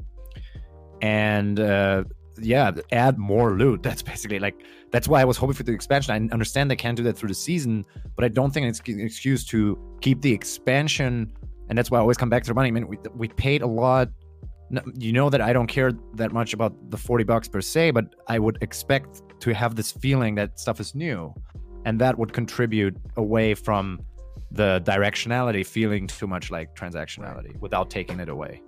And 1.00 1.58
uh, 1.58 2.04
yeah, 2.38 2.72
add 2.92 3.18
more 3.18 3.56
loot. 3.56 3.82
That's 3.84 4.02
basically 4.02 4.40
like 4.40 4.62
that's 4.90 5.06
why 5.08 5.20
I 5.20 5.24
was 5.24 5.36
hoping 5.36 5.54
for 5.54 5.62
the 5.62 5.72
expansion. 5.72 6.12
I 6.12 6.34
understand 6.34 6.70
they 6.70 6.76
can't 6.76 6.96
do 6.96 7.04
that 7.04 7.16
through 7.16 7.28
the 7.28 7.34
season, 7.34 7.86
but 8.16 8.24
I 8.24 8.28
don't 8.28 8.50
think 8.52 8.66
it's 8.66 8.80
an 8.86 9.00
excuse 9.00 9.44
to 9.46 9.78
keep 10.00 10.20
the 10.20 10.32
expansion. 10.32 11.32
And 11.68 11.78
that's 11.78 11.90
why 11.90 11.98
I 11.98 12.00
always 12.00 12.16
come 12.16 12.28
back 12.28 12.42
to 12.42 12.48
the 12.48 12.54
money. 12.54 12.68
I 12.68 12.72
mean, 12.72 12.88
we 12.88 12.98
we 13.14 13.28
paid 13.28 13.62
a 13.62 13.66
lot 13.66 14.08
you 14.96 15.12
know 15.12 15.30
that 15.30 15.40
I 15.40 15.52
don't 15.52 15.66
care 15.66 15.92
that 16.14 16.32
much 16.32 16.52
about 16.52 16.74
the 16.90 16.96
40 16.96 17.24
bucks 17.24 17.48
per 17.48 17.60
se, 17.60 17.90
but 17.92 18.14
I 18.28 18.38
would 18.38 18.58
expect 18.62 19.22
to 19.40 19.54
have 19.54 19.74
this 19.74 19.90
feeling 19.90 20.34
that 20.36 20.58
stuff 20.58 20.80
is 20.80 20.94
new. 20.94 21.34
And 21.84 22.00
that 22.00 22.18
would 22.18 22.32
contribute 22.32 22.96
away 23.16 23.54
from 23.54 24.00
the 24.50 24.82
directionality 24.84 25.64
feeling 25.66 26.06
too 26.06 26.26
much 26.26 26.50
like 26.50 26.74
transactionality 26.74 27.58
without 27.60 27.88
taking 27.90 28.20
it 28.20 28.28
away. 28.28 28.62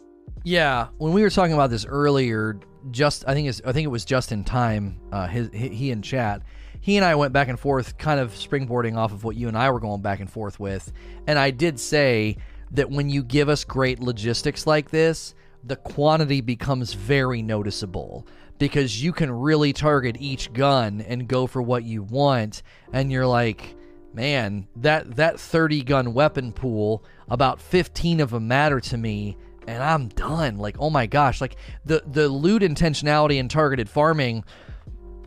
Yeah, 0.45 0.89
when 0.99 1.12
we 1.12 1.23
were 1.23 1.31
talking 1.31 1.53
about 1.53 1.70
this 1.70 1.85
earlier, 1.85 2.59
just 2.91 3.24
I 3.29 3.35
think 3.35 3.49
it's, 3.49 3.61
I 3.65 3.73
think 3.73 3.85
it 3.85 3.91
was 3.91 4.05
just 4.05 4.33
in 4.33 4.45
time. 4.45 5.01
Uh, 5.12 5.27
his, 5.27 5.51
he 5.53 5.91
and 5.91 6.03
chat, 6.03 6.43
he 6.81 6.97
and 6.97 7.05
I 7.05 7.15
went 7.15 7.33
back 7.33 7.49
and 7.49 7.59
forth, 7.59 7.97
kind 7.99 8.19
of 8.19 8.33
springboarding 8.33 8.97
off 8.97 9.12
of 9.12 9.24
what 9.24 9.37
you 9.37 9.49
and 9.49 9.57
I 9.57 9.70
were 9.70 9.81
going 9.81 10.03
back 10.03 10.20
and 10.20 10.31
forth 10.31 10.59
with, 10.59 10.93
and 11.27 11.39
I 11.39 11.51
did 11.51 11.79
say 11.79 12.37
that 12.73 12.91
when 12.91 13.09
you 13.09 13.23
give 13.23 13.49
us 13.49 13.65
great 13.65 14.01
logistics 14.01 14.66
like 14.66 14.91
this, 14.91 15.35
the 15.64 15.76
quantity 15.76 16.40
becomes 16.40 16.93
very 16.93 17.43
noticeable 17.43 18.26
because 18.59 19.02
you 19.02 19.12
can 19.12 19.30
really 19.30 19.72
target 19.72 20.16
each 20.20 20.52
gun 20.52 21.01
and 21.01 21.28
go 21.28 21.47
for 21.47 21.62
what 21.62 21.84
you 21.84 22.02
want. 22.02 22.62
And 22.93 23.10
you're 23.10 23.26
like 23.26 23.76
man 24.14 24.68
that 24.76 25.16
that 25.16 25.40
30 25.40 25.82
gun 25.84 26.12
weapon 26.12 26.52
pool 26.52 27.02
about 27.30 27.62
15 27.62 28.20
of 28.20 28.28
them 28.30 28.47
matter 28.47 28.78
to 28.78 28.98
me 28.98 29.39
and 29.66 29.82
I'm 29.82 30.09
done. 30.09 30.59
Like 30.59 30.76
oh 30.78 30.90
my 30.90 31.06
gosh. 31.06 31.40
Like 31.40 31.56
the 31.84 32.02
the 32.06 32.28
loot 32.28 32.62
intentionality 32.62 33.39
and 33.40 33.51
targeted 33.51 33.89
farming 33.89 34.44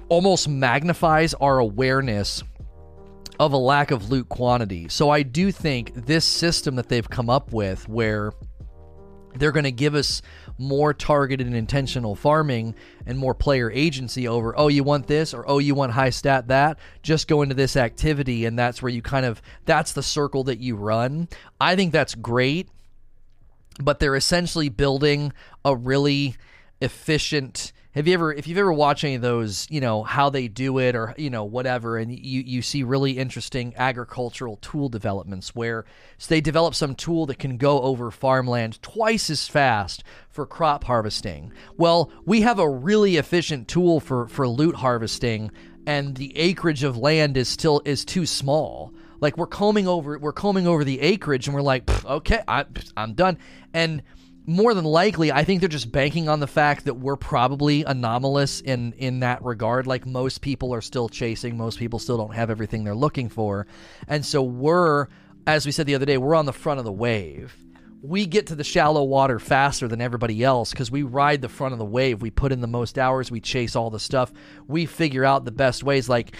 almost 0.09 0.47
magnifies 0.47 1.33
our 1.35 1.59
awareness 1.59 2.43
of 3.39 3.53
a 3.53 3.57
lack 3.57 3.91
of 3.91 4.09
loot 4.09 4.29
quantity. 4.29 4.87
So 4.87 5.09
I 5.09 5.23
do 5.23 5.51
think 5.51 5.93
this 5.93 6.25
system 6.25 6.75
that 6.75 6.89
they've 6.89 7.09
come 7.09 7.29
up 7.29 7.51
with 7.51 7.87
where 7.89 8.31
they're 9.37 9.51
going 9.51 9.65
to 9.65 9.71
give 9.71 9.95
us 9.95 10.21
more 10.57 10.93
targeted 10.93 11.45
and 11.45 11.55
intentional 11.55 12.15
farming 12.15 12.75
and 13.05 13.17
more 13.17 13.33
player 13.33 13.69
agency 13.71 14.27
over 14.27 14.57
oh 14.57 14.67
you 14.69 14.83
want 14.83 15.07
this 15.07 15.33
or 15.33 15.47
oh 15.49 15.59
you 15.59 15.75
want 15.75 15.91
high 15.91 16.09
stat 16.09 16.47
that. 16.47 16.77
Just 17.01 17.27
go 17.27 17.41
into 17.41 17.55
this 17.55 17.75
activity 17.75 18.45
and 18.45 18.57
that's 18.57 18.81
where 18.81 18.91
you 18.91 19.01
kind 19.01 19.25
of 19.25 19.41
that's 19.65 19.93
the 19.93 20.03
circle 20.03 20.43
that 20.45 20.59
you 20.59 20.75
run. 20.75 21.27
I 21.59 21.75
think 21.75 21.91
that's 21.91 22.15
great 22.15 22.69
but 23.79 23.99
they're 23.99 24.15
essentially 24.15 24.69
building 24.69 25.33
a 25.63 25.75
really 25.75 26.35
efficient 26.81 27.73
have 27.95 28.07
you 28.07 28.13
ever 28.13 28.33
if 28.33 28.45
you've 28.45 28.57
ever 28.57 28.73
watched 28.73 29.05
any 29.05 29.15
of 29.15 29.21
those 29.21 29.65
you 29.69 29.79
know 29.79 30.03
how 30.03 30.29
they 30.29 30.47
do 30.49 30.77
it 30.79 30.95
or 30.95 31.15
you 31.17 31.29
know 31.29 31.45
whatever 31.45 31.97
and 31.97 32.11
you 32.11 32.41
you 32.41 32.61
see 32.61 32.83
really 32.83 33.17
interesting 33.17 33.73
agricultural 33.77 34.57
tool 34.57 34.89
developments 34.89 35.55
where 35.55 35.85
so 36.17 36.27
they 36.29 36.41
develop 36.41 36.75
some 36.75 36.93
tool 36.93 37.25
that 37.25 37.39
can 37.39 37.57
go 37.57 37.81
over 37.81 38.11
farmland 38.11 38.81
twice 38.81 39.29
as 39.29 39.47
fast 39.47 40.03
for 40.29 40.45
crop 40.45 40.83
harvesting. 40.83 41.51
Well 41.77 42.11
we 42.25 42.41
have 42.41 42.59
a 42.59 42.69
really 42.69 43.15
efficient 43.15 43.67
tool 43.67 44.01
for 44.01 44.27
for 44.27 44.47
loot 44.47 44.75
harvesting 44.75 45.51
and 45.87 46.15
the 46.17 46.37
acreage 46.37 46.83
of 46.83 46.97
land 46.97 47.37
is 47.37 47.47
still 47.47 47.81
is 47.85 48.03
too 48.03 48.25
small. 48.25 48.93
Like 49.21 49.37
we're 49.37 49.47
combing 49.47 49.87
over 49.87 50.19
we're 50.19 50.33
combing 50.33 50.67
over 50.67 50.83
the 50.83 50.99
acreage 50.99 51.47
and 51.47 51.55
we're 51.55 51.61
like 51.61 51.89
okay 52.05 52.43
I, 52.45 52.65
i'm 52.97 53.13
done. 53.13 53.37
And 53.73 54.03
more 54.47 54.73
than 54.73 54.85
likely, 54.85 55.31
I 55.31 55.43
think 55.43 55.59
they're 55.59 55.69
just 55.69 55.91
banking 55.91 56.29
on 56.29 56.39
the 56.39 56.47
fact 56.47 56.85
that 56.85 56.95
we're 56.95 57.15
probably 57.15 57.83
anomalous 57.83 58.61
in 58.61 58.93
in 58.93 59.21
that 59.21 59.43
regard. 59.43 59.87
Like 59.87 60.05
most 60.05 60.41
people 60.41 60.73
are 60.73 60.81
still 60.81 61.09
chasing, 61.09 61.57
most 61.57 61.79
people 61.79 61.99
still 61.99 62.17
don't 62.17 62.35
have 62.35 62.49
everything 62.49 62.83
they're 62.83 62.95
looking 62.95 63.29
for, 63.29 63.67
and 64.07 64.25
so 64.25 64.43
we're, 64.43 65.07
as 65.47 65.65
we 65.65 65.71
said 65.71 65.87
the 65.87 65.95
other 65.95 66.05
day, 66.05 66.17
we're 66.17 66.35
on 66.35 66.45
the 66.45 66.53
front 66.53 66.79
of 66.79 66.85
the 66.85 66.91
wave. 66.91 67.55
We 68.01 68.27
get 68.27 68.47
to 68.47 68.55
the 68.55 68.63
shallow 68.63 69.03
water 69.03 69.39
faster 69.39 69.87
than 69.87 69.99
everybody 69.99 70.43
else 70.43 70.69
because 70.69 70.91
we 70.91 71.01
ride 71.01 71.41
the 71.41 71.49
front 71.49 71.73
of 71.73 71.79
the 71.79 71.85
wave. 71.85 72.21
We 72.21 72.29
put 72.29 72.51
in 72.51 72.61
the 72.61 72.67
most 72.67 72.99
hours. 72.99 73.31
We 73.31 73.39
chase 73.39 73.75
all 73.75 73.89
the 73.89 73.99
stuff. 73.99 74.31
We 74.67 74.85
figure 74.85 75.25
out 75.25 75.43
the 75.43 75.51
best 75.51 75.83
ways. 75.83 76.07
Like 76.07 76.35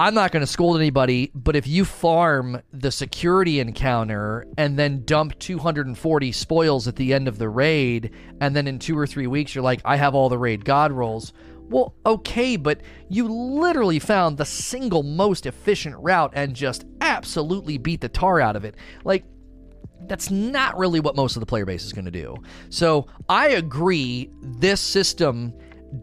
I'm 0.00 0.14
not 0.14 0.32
going 0.32 0.40
to 0.40 0.46
scold 0.46 0.78
anybody, 0.78 1.30
but 1.34 1.54
if 1.56 1.66
you 1.66 1.84
farm 1.84 2.62
the 2.72 2.90
security 2.90 3.60
encounter 3.60 4.46
and 4.56 4.78
then 4.78 5.04
dump 5.04 5.38
240 5.38 6.32
spoils 6.32 6.88
at 6.88 6.96
the 6.96 7.12
end 7.12 7.28
of 7.28 7.36
the 7.36 7.50
raid, 7.50 8.10
and 8.40 8.56
then 8.56 8.66
in 8.66 8.78
two 8.78 8.98
or 8.98 9.06
three 9.06 9.26
weeks 9.26 9.54
you're 9.54 9.62
like, 9.62 9.82
I 9.84 9.96
have 9.96 10.14
all 10.14 10.30
the 10.30 10.38
raid 10.38 10.64
god 10.64 10.90
rolls. 10.90 11.34
Well, 11.68 11.94
okay, 12.06 12.56
but 12.56 12.80
you 13.10 13.28
literally 13.28 13.98
found 13.98 14.38
the 14.38 14.46
single 14.46 15.02
most 15.02 15.44
efficient 15.44 15.96
route 15.98 16.32
and 16.34 16.56
just 16.56 16.86
absolutely 17.02 17.76
beat 17.76 18.00
the 18.00 18.08
tar 18.08 18.40
out 18.40 18.56
of 18.56 18.64
it. 18.64 18.76
Like, 19.04 19.24
that's 20.06 20.30
not 20.30 20.78
really 20.78 21.00
what 21.00 21.14
most 21.14 21.36
of 21.36 21.40
the 21.40 21.46
player 21.46 21.66
base 21.66 21.84
is 21.84 21.92
going 21.92 22.06
to 22.06 22.10
do. 22.10 22.36
So 22.70 23.06
I 23.28 23.48
agree, 23.48 24.30
this 24.40 24.80
system 24.80 25.52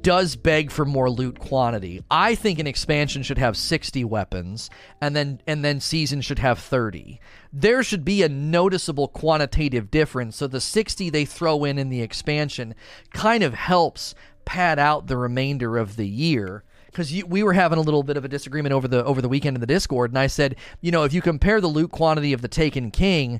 does 0.01 0.35
beg 0.35 0.72
for 0.72 0.85
more 0.85 1.09
loot 1.09 1.39
quantity. 1.39 2.03
I 2.11 2.35
think 2.35 2.59
an 2.59 2.68
expansion 2.68 3.23
should 3.23 3.38
have 3.38 3.55
60 3.55 4.03
weapons 4.03 4.69
and 5.01 5.15
then 5.15 5.41
and 5.47 5.64
then 5.64 5.80
season 5.80 6.22
should 6.22 6.39
have 6.39 6.59
30. 6.59 7.19
There 7.53 7.84
should 7.84 8.03
be 8.03 8.23
a 8.23 8.30
noticeable 8.30 9.07
quantitative 9.07 9.89
difference 9.89 10.35
so 10.35 10.47
the 10.47 10.61
60 10.61 11.09
they 11.09 11.26
throw 11.26 11.64
in 11.64 11.77
in 11.77 11.89
the 11.89 12.01
expansion 12.01 12.76
kind 13.14 13.43
of 13.43 13.53
helps 13.53 14.14
pad 14.45 14.80
out 14.80 15.07
the 15.07 15.18
remainder 15.18 15.77
of 15.77 15.95
the 15.95 16.07
year 16.07 16.64
because 16.85 17.11
we 17.26 17.43
were 17.43 17.53
having 17.53 17.77
a 17.77 17.81
little 17.81 18.01
bit 18.01 18.18
of 18.18 18.26
a 18.26 18.30
disagreement 18.30 18.73
over 18.73 18.88
the 18.88 19.03
over 19.05 19.22
the 19.22 19.30
weekend 19.30 19.55
in 19.55 19.61
the 19.61 19.68
Discord, 19.68 20.09
and 20.09 20.18
I 20.18 20.26
said, 20.26 20.55
you 20.81 20.89
know, 20.89 21.03
if 21.03 21.14
you 21.14 21.22
compare 21.22 21.61
the 21.61 21.68
loot 21.68 21.91
quantity 21.91 22.34
of 22.34 22.41
the 22.41 22.47
Taken 22.47 22.89
King 22.89 23.39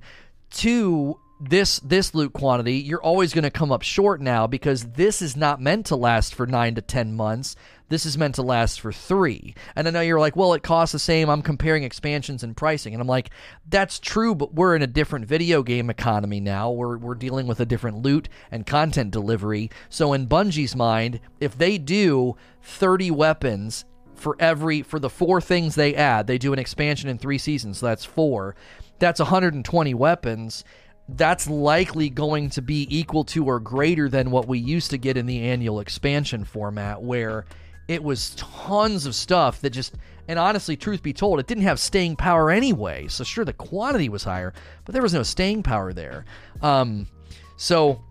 to 0.52 1.20
this 1.40 1.80
this 1.80 2.16
loot 2.16 2.34
quantity, 2.34 2.76
you're 2.78 3.02
always 3.02 3.34
going 3.34 3.44
to 3.44 3.52
come 3.52 3.72
up 3.72 3.84
short 3.84 4.22
now 4.22 4.48
because 4.48 4.84
this 4.84 5.22
is 5.22 5.36
not 5.36 5.62
meant 5.62 5.86
to 5.88 5.96
last 5.96 6.34
for 6.34 6.48
9 6.48 6.76
to 6.76 6.82
10 6.82 7.14
months. 7.14 7.56
This 7.90 8.06
is 8.06 8.18
meant 8.18 8.36
to 8.36 8.42
last 8.42 8.82
for 8.82 8.92
3. 8.92 9.56
And 9.76 9.88
I 9.88 9.92
know 9.92 10.02
you're 10.02 10.20
like, 10.20 10.36
"Well, 10.36 10.54
it 10.54 10.64
costs 10.64 10.94
the 10.94 11.00
same. 11.00 11.30
I'm 11.30 11.42
comparing 11.42 11.84
expansions 11.84 12.44
and 12.44 12.58
pricing." 12.58 12.94
And 12.94 13.02
I'm 13.02 13.08
like, 13.08 13.30
"That's 13.70 14.00
true, 14.00 14.34
but 14.34 14.54
we're 14.56 14.76
in 14.76 14.82
a 14.82 14.88
different 14.88 15.28
video 15.28 15.64
game 15.64 15.90
economy 15.90 16.40
now. 16.40 16.72
We're 16.72 16.98
we're 16.98 17.16
dealing 17.16 17.48
with 17.48 17.60
a 17.60 17.66
different 17.66 18.02
loot 18.02 18.30
and 18.52 18.66
content 18.66 19.12
delivery. 19.12 19.70
So 19.90 20.14
in 20.14 20.28
Bungie's 20.28 20.76
mind, 20.76 21.20
if 21.40 21.58
they 21.58 21.78
do 21.78 22.36
30 22.64 23.12
weapons 23.12 23.86
for 24.16 24.36
every 24.40 24.82
for 24.82 25.00
the 25.00 25.10
four 25.10 25.40
things 25.40 25.76
they 25.76 25.94
add, 25.94 26.26
they 26.28 26.40
do 26.40 26.52
an 26.52 26.60
expansion 26.60 27.10
in 27.10 27.20
3 27.20 27.38
seasons, 27.38 27.78
so 27.78 27.86
that's 27.86 28.06
4. 28.06 28.56
That's 29.00 29.20
120 29.20 29.94
weapons 29.94 30.64
that's 31.10 31.50
likely 31.50 32.10
going 32.10 32.50
to 32.52 32.62
be 32.62 32.88
equal 32.90 33.24
to 33.24 33.46
or 33.46 33.60
greater 33.60 34.10
than 34.10 34.32
what 34.32 34.48
we 34.48 34.60
used 34.60 34.92
to 34.92 34.98
get 34.98 35.18
in 35.18 35.26
the 35.26 35.42
annual 35.42 35.80
expansion 35.80 36.44
format, 36.44 37.02
where 37.02 37.46
it 37.88 38.04
was 38.04 38.36
tons 38.36 39.06
of 39.06 39.16
stuff 39.16 39.62
that 39.62 39.70
just, 39.70 39.96
and 40.28 40.38
honestly, 40.38 40.76
truth 40.76 41.02
be 41.02 41.14
told, 41.14 41.40
it 41.40 41.48
didn't 41.48 41.64
have 41.64 41.80
staying 41.80 42.18
power 42.18 42.52
anyway. 42.52 43.08
So, 43.08 43.24
sure, 43.24 43.46
the 43.46 43.54
quantity 43.54 44.10
was 44.10 44.24
higher, 44.24 44.54
but 44.84 44.94
there 44.94 45.02
was 45.02 45.14
no 45.14 45.24
staying 45.24 45.64
power 45.64 45.94
there. 45.94 46.26
Um, 46.62 47.08
so, 47.56 48.02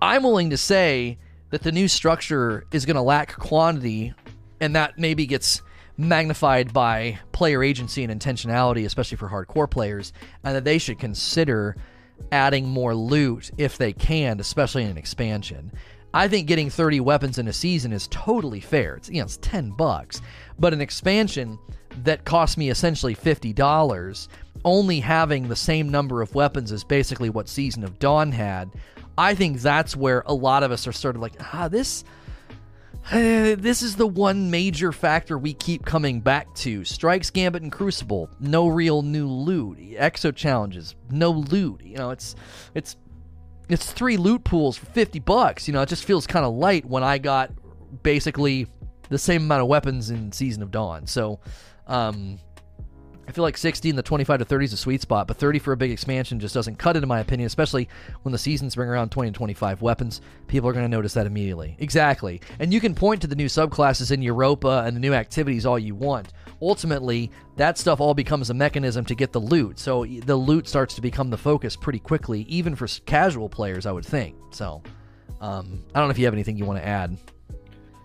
I'm 0.00 0.22
willing 0.22 0.50
to 0.50 0.56
say 0.56 1.18
that 1.50 1.62
the 1.62 1.72
new 1.72 1.88
structure 1.88 2.66
is 2.72 2.86
going 2.86 2.96
to 2.96 3.02
lack 3.02 3.36
quantity, 3.36 4.14
and 4.60 4.74
that 4.74 4.98
maybe 4.98 5.26
gets 5.26 5.60
magnified 5.98 6.72
by 6.72 7.18
player 7.32 7.62
agency 7.62 8.04
and 8.04 8.20
intentionality, 8.20 8.86
especially 8.86 9.16
for 9.18 9.28
hardcore 9.28 9.70
players, 9.70 10.14
and 10.42 10.56
that 10.56 10.64
they 10.64 10.78
should 10.78 10.98
consider 10.98 11.76
adding 12.32 12.66
more 12.66 12.94
loot 12.94 13.50
if 13.58 13.78
they 13.78 13.92
can, 13.92 14.40
especially 14.40 14.84
in 14.84 14.90
an 14.90 14.98
expansion. 14.98 15.72
I 16.14 16.28
think 16.28 16.46
getting 16.46 16.70
30 16.70 17.00
weapons 17.00 17.38
in 17.38 17.48
a 17.48 17.52
season 17.52 17.92
is 17.92 18.08
totally 18.08 18.60
fair. 18.60 18.96
It's 18.96 19.08
you 19.08 19.18
know 19.18 19.24
it's 19.24 19.36
10 19.38 19.72
bucks, 19.72 20.22
but 20.58 20.72
an 20.72 20.80
expansion 20.80 21.58
that 22.04 22.24
cost 22.24 22.58
me 22.58 22.70
essentially 22.70 23.14
$50, 23.14 24.28
only 24.64 25.00
having 25.00 25.48
the 25.48 25.56
same 25.56 25.88
number 25.88 26.22
of 26.22 26.34
weapons 26.34 26.72
as 26.72 26.84
basically 26.84 27.30
what 27.30 27.48
Season 27.48 27.84
of 27.84 27.98
Dawn 27.98 28.32
had. 28.32 28.70
I 29.18 29.34
think 29.34 29.60
that's 29.60 29.96
where 29.96 30.22
a 30.26 30.34
lot 30.34 30.62
of 30.62 30.70
us 30.70 30.86
are 30.86 30.92
sort 30.92 31.16
of 31.16 31.22
like, 31.22 31.34
ah, 31.54 31.68
this 31.68 32.04
this 33.12 33.82
is 33.82 33.96
the 33.96 34.06
one 34.06 34.50
major 34.50 34.92
factor 34.92 35.38
we 35.38 35.54
keep 35.54 35.84
coming 35.84 36.20
back 36.20 36.52
to. 36.56 36.84
Strikes, 36.84 37.30
Gambit, 37.30 37.62
and 37.62 37.72
Crucible, 37.72 38.28
no 38.40 38.68
real 38.68 39.02
new 39.02 39.28
loot. 39.28 39.78
Exo 39.78 40.34
challenges, 40.34 40.94
no 41.10 41.30
loot. 41.30 41.82
You 41.84 41.96
know, 41.96 42.10
it's 42.10 42.34
it's 42.74 42.96
it's 43.68 43.92
three 43.92 44.16
loot 44.16 44.44
pools 44.44 44.76
for 44.76 44.86
50 44.86 45.20
bucks. 45.20 45.66
You 45.66 45.74
know, 45.74 45.82
it 45.82 45.88
just 45.88 46.04
feels 46.04 46.26
kind 46.26 46.44
of 46.44 46.54
light 46.54 46.84
when 46.84 47.02
I 47.02 47.18
got 47.18 47.50
basically 48.02 48.66
the 49.08 49.18
same 49.18 49.42
amount 49.42 49.62
of 49.62 49.68
weapons 49.68 50.10
in 50.10 50.32
Season 50.32 50.62
of 50.62 50.70
Dawn. 50.70 51.06
So, 51.06 51.40
um, 51.86 52.38
I 53.28 53.32
feel 53.32 53.42
like 53.42 53.56
60 53.56 53.90
in 53.90 53.96
the 53.96 54.02
25 54.02 54.38
to 54.38 54.44
30 54.44 54.64
is 54.66 54.72
a 54.72 54.76
sweet 54.76 55.02
spot, 55.02 55.26
but 55.26 55.36
30 55.36 55.58
for 55.58 55.72
a 55.72 55.76
big 55.76 55.90
expansion 55.90 56.38
just 56.38 56.54
doesn't 56.54 56.76
cut 56.76 56.96
it, 56.96 57.02
in 57.02 57.08
my 57.08 57.20
opinion, 57.20 57.46
especially 57.46 57.88
when 58.22 58.32
the 58.32 58.38
seasons 58.38 58.76
bring 58.76 58.88
around 58.88 59.10
20 59.10 59.28
and 59.28 59.34
25 59.34 59.82
weapons. 59.82 60.20
People 60.46 60.68
are 60.68 60.72
going 60.72 60.84
to 60.84 60.88
notice 60.88 61.14
that 61.14 61.26
immediately. 61.26 61.76
Exactly. 61.80 62.40
And 62.60 62.72
you 62.72 62.80
can 62.80 62.94
point 62.94 63.20
to 63.22 63.26
the 63.26 63.34
new 63.34 63.46
subclasses 63.46 64.12
in 64.12 64.22
Europa 64.22 64.84
and 64.86 64.96
the 64.96 65.00
new 65.00 65.12
activities 65.12 65.66
all 65.66 65.78
you 65.78 65.94
want. 65.94 66.32
Ultimately, 66.62 67.30
that 67.56 67.78
stuff 67.78 68.00
all 68.00 68.14
becomes 68.14 68.50
a 68.50 68.54
mechanism 68.54 69.04
to 69.06 69.14
get 69.14 69.32
the 69.32 69.40
loot. 69.40 69.78
So 69.78 70.04
the 70.04 70.36
loot 70.36 70.68
starts 70.68 70.94
to 70.94 71.00
become 71.00 71.28
the 71.30 71.38
focus 71.38 71.74
pretty 71.76 71.98
quickly, 71.98 72.42
even 72.42 72.76
for 72.76 72.86
casual 73.06 73.48
players, 73.48 73.86
I 73.86 73.92
would 73.92 74.06
think. 74.06 74.36
So 74.52 74.82
um, 75.40 75.84
I 75.94 75.98
don't 75.98 76.08
know 76.08 76.12
if 76.12 76.18
you 76.18 76.24
have 76.26 76.34
anything 76.34 76.56
you 76.56 76.64
want 76.64 76.78
to 76.78 76.86
add. 76.86 77.16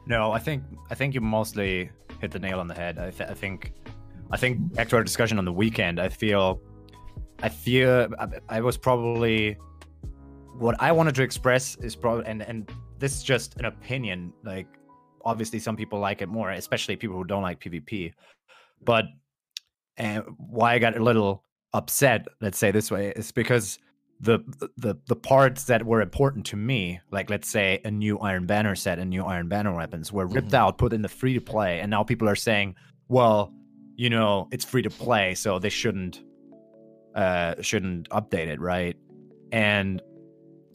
No, 0.08 0.32
I 0.32 0.40
think 0.40 0.64
I 0.90 0.96
think 0.96 1.14
you 1.14 1.22
mostly 1.22 1.92
hit 2.20 2.32
the 2.32 2.40
nail 2.40 2.60
on 2.60 2.68
the 2.68 2.74
head. 2.74 2.98
I, 2.98 3.12
th- 3.12 3.30
I 3.30 3.34
think 3.34 3.74
I 4.32 4.38
think 4.38 4.74
back 4.74 4.88
to 4.90 4.96
our 4.96 5.04
discussion 5.04 5.38
on 5.38 5.46
the 5.46 5.52
weekend, 5.52 6.00
I 6.00 6.10
feel, 6.10 6.62
I 7.44 7.50
feel 7.50 8.08
I, 8.18 8.28
I 8.58 8.62
was 8.62 8.78
probably 8.78 9.58
what 10.58 10.76
I 10.80 10.92
wanted 10.92 11.16
to 11.16 11.24
express 11.24 11.76
is 11.78 11.96
probably, 11.96 12.26
and 12.26 12.42
and 12.42 12.72
this 13.00 13.16
is 13.16 13.24
just 13.24 13.58
an 13.58 13.66
opinion. 13.66 14.32
Like, 14.44 14.68
obviously, 15.26 15.60
some 15.60 15.76
people 15.76 16.00
like 16.00 16.22
it 16.22 16.30
more, 16.30 16.52
especially 16.52 16.96
people 16.96 17.18
who 17.18 17.26
don't 17.26 17.42
like 17.42 17.60
PvP. 17.60 18.14
But 18.84 19.06
and 19.98 20.24
why 20.38 20.74
I 20.74 20.80
got 20.80 20.96
a 20.96 21.04
little 21.04 21.44
upset, 21.74 22.28
let's 22.40 22.58
say 22.58 22.72
this 22.72 22.90
way, 22.90 23.12
is 23.16 23.32
because 23.32 23.80
the 24.22 24.40
the 24.78 24.96
the 25.08 25.16
parts 25.16 25.66
that 25.66 25.86
were 25.86 26.02
important 26.02 26.46
to 26.48 26.56
me, 26.56 27.02
like 27.12 27.30
let's 27.30 27.50
say 27.50 27.82
a 27.84 27.92
new 27.92 28.18
Iron 28.20 28.46
Banner 28.46 28.76
set 28.76 28.98
and 28.98 29.10
new 29.10 29.24
Iron 29.24 29.50
Banner 29.50 29.76
weapons, 29.76 30.14
were 30.14 30.26
ripped 30.26 30.48
mm-hmm. 30.48 30.56
out, 30.56 30.78
put 30.78 30.94
in 30.94 31.02
the 31.02 31.10
free 31.10 31.34
to 31.34 31.42
play, 31.42 31.82
and 31.82 31.90
now 31.90 32.04
people 32.04 32.30
are 32.30 32.36
saying, 32.36 32.76
well 33.10 33.54
you 34.02 34.10
know 34.10 34.48
it's 34.52 34.66
free 34.66 34.82
to 34.82 34.90
play, 34.90 35.36
so 35.36 35.60
they 35.60 35.70
shouldn't 35.70 36.24
uh 37.14 37.54
shouldn't 37.62 38.10
update 38.10 38.48
it, 38.48 38.60
right? 38.60 38.98
And 39.52 40.02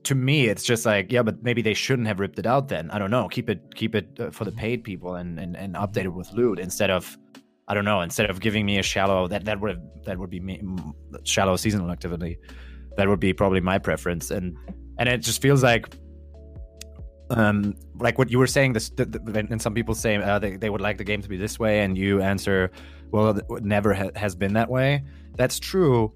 to 0.05 0.15
me, 0.15 0.47
it's 0.47 0.63
just 0.63 0.87
like, 0.87 1.11
yeah, 1.11 1.25
but 1.25 1.43
maybe 1.43 1.61
they 1.61 1.75
shouldn't 1.75 2.07
have 2.07 2.21
ripped 2.21 2.39
it 2.39 2.47
out. 2.47 2.69
Then 2.69 2.89
I 2.93 3.01
don't 3.01 3.11
know. 3.11 3.27
Keep 3.27 3.51
it 3.51 3.75
keep 3.75 3.97
it 3.97 4.07
uh, 4.21 4.31
for 4.31 4.45
the 4.45 4.53
paid 4.53 4.85
people 4.85 5.17
and 5.17 5.41
and 5.41 5.57
and 5.57 5.75
update 5.75 6.05
it 6.05 6.15
with 6.15 6.31
loot 6.35 6.61
instead 6.61 6.89
of 6.89 7.19
I 7.67 7.75
don't 7.75 7.85
know. 7.85 8.01
Instead 8.01 8.31
of 8.31 8.39
giving 8.39 8.65
me 8.65 8.79
a 8.79 8.83
shallow 8.85 9.27
that 9.27 9.45
that 9.45 9.61
would 9.61 9.81
that 10.05 10.19
would 10.19 10.31
be 10.31 10.39
me, 10.39 10.63
shallow 11.25 11.57
seasonal 11.57 11.91
activity. 11.91 12.39
That 12.97 13.09
would 13.09 13.19
be 13.19 13.33
probably 13.33 13.61
my 13.61 13.79
preference, 13.79 14.31
and 14.31 14.57
and 14.99 15.09
it 15.09 15.19
just 15.19 15.43
feels 15.43 15.65
like 15.65 15.89
um 17.31 17.75
like 17.99 18.19
what 18.19 18.31
you 18.31 18.39
were 18.39 18.47
saying 18.47 18.73
this 18.73 18.91
the, 18.91 19.05
the, 19.05 19.47
and 19.51 19.61
some 19.61 19.75
people 19.75 19.95
say 19.95 20.17
uh, 20.17 20.39
they, 20.39 20.57
they 20.57 20.71
would 20.71 20.81
like 20.81 20.97
the 20.97 21.05
game 21.05 21.21
to 21.21 21.29
be 21.29 21.37
this 21.37 21.59
way 21.59 21.81
and 21.81 21.99
you 21.99 22.21
answer 22.23 22.71
well 23.11 23.37
it 23.37 23.65
never 23.65 23.93
ha- 23.93 24.11
has 24.15 24.35
been 24.35 24.53
that 24.53 24.71
way 24.71 25.03
that's 25.35 25.59
true 25.59 26.13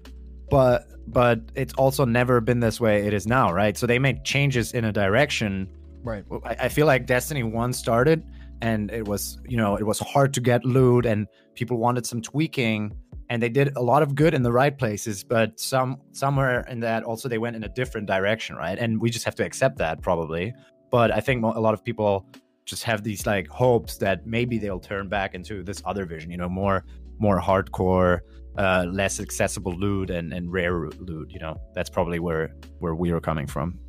but 0.49 0.87
but 1.07 1.39
it's 1.55 1.73
also 1.73 2.05
never 2.05 2.39
been 2.39 2.61
this 2.61 2.79
way 2.79 3.05
it 3.05 3.13
is 3.13 3.27
now 3.27 3.51
right 3.51 3.77
so 3.77 3.85
they 3.85 3.99
made 3.99 4.23
changes 4.23 4.73
in 4.73 4.85
a 4.85 4.91
direction 4.91 5.67
Right. 6.03 6.23
I, 6.43 6.55
I 6.61 6.69
feel 6.69 6.87
like 6.87 7.05
Destiny 7.05 7.43
One 7.43 7.73
started, 7.73 8.23
and 8.61 8.91
it 8.91 9.07
was 9.07 9.39
you 9.47 9.57
know 9.57 9.75
it 9.75 9.85
was 9.85 9.99
hard 9.99 10.33
to 10.35 10.41
get 10.41 10.65
loot, 10.65 11.05
and 11.05 11.27
people 11.55 11.77
wanted 11.77 12.05
some 12.05 12.21
tweaking, 12.21 12.95
and 13.29 13.41
they 13.41 13.49
did 13.49 13.75
a 13.75 13.81
lot 13.81 14.01
of 14.01 14.15
good 14.15 14.33
in 14.33 14.43
the 14.43 14.51
right 14.51 14.77
places, 14.77 15.23
but 15.23 15.59
some 15.59 15.97
somewhere 16.11 16.65
in 16.69 16.79
that 16.81 17.03
also 17.03 17.29
they 17.29 17.37
went 17.37 17.55
in 17.55 17.63
a 17.63 17.69
different 17.69 18.07
direction, 18.07 18.55
right? 18.55 18.77
And 18.77 18.99
we 18.99 19.09
just 19.09 19.25
have 19.25 19.35
to 19.35 19.45
accept 19.45 19.77
that 19.77 20.01
probably. 20.01 20.53
But 20.91 21.11
I 21.11 21.21
think 21.21 21.43
a 21.43 21.59
lot 21.59 21.73
of 21.73 21.83
people 21.83 22.27
just 22.65 22.83
have 22.83 23.03
these 23.03 23.25
like 23.25 23.47
hopes 23.47 23.97
that 23.97 24.27
maybe 24.27 24.57
they'll 24.57 24.79
turn 24.79 25.09
back 25.09 25.33
into 25.33 25.63
this 25.63 25.81
other 25.85 26.05
vision, 26.05 26.29
you 26.29 26.37
know, 26.37 26.49
more 26.49 26.85
more 27.17 27.39
hardcore, 27.39 28.19
uh, 28.57 28.85
less 28.89 29.19
accessible 29.19 29.73
loot 29.73 30.09
and, 30.09 30.33
and 30.33 30.51
rare 30.51 30.89
loot. 30.99 31.31
You 31.31 31.39
know, 31.39 31.59
that's 31.73 31.89
probably 31.89 32.19
where 32.19 32.53
where 32.79 32.93
we 32.93 33.11
are 33.11 33.21
coming 33.21 33.47
from. 33.47 33.79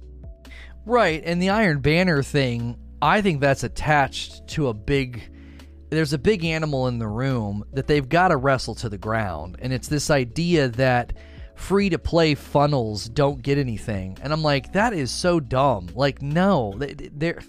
Right, 0.85 1.23
and 1.24 1.41
the 1.41 1.51
Iron 1.51 1.81
Banner 1.81 2.23
thing, 2.23 2.77
I 3.01 3.20
think 3.20 3.41
that's 3.41 3.62
attached 3.62 4.47
to 4.49 4.69
a 4.69 4.74
big. 4.74 5.23
There's 5.91 6.15
a 6.15 6.19
big 6.19 6.45
animal 6.45 6.89
in 6.89 6.99
the 6.99 7.07
room 7.07 7.65
that 7.74 7.87
they've 7.87 8.09
got 8.09 8.29
to 8.29 8.37
wrestle 8.37 8.74
to 8.77 8.89
the 8.89 8.99
ground, 8.99 9.57
and 9.61 9.73
it's 9.73 9.89
this 9.89 10.11
idea 10.11 10.69
that 10.69 11.12
free 11.62 11.89
to 11.90 11.98
play 11.98 12.34
funnels 12.34 13.09
don't 13.09 13.43
get 13.43 13.59
anything, 13.59 14.18
and 14.22 14.32
I'm 14.32 14.43
like, 14.43 14.72
that 14.72 14.93
is 14.93 15.10
so 15.10 15.40
dumb. 15.40 15.89
Like, 15.94 16.20
no, 16.20 16.74
they're 16.76 17.40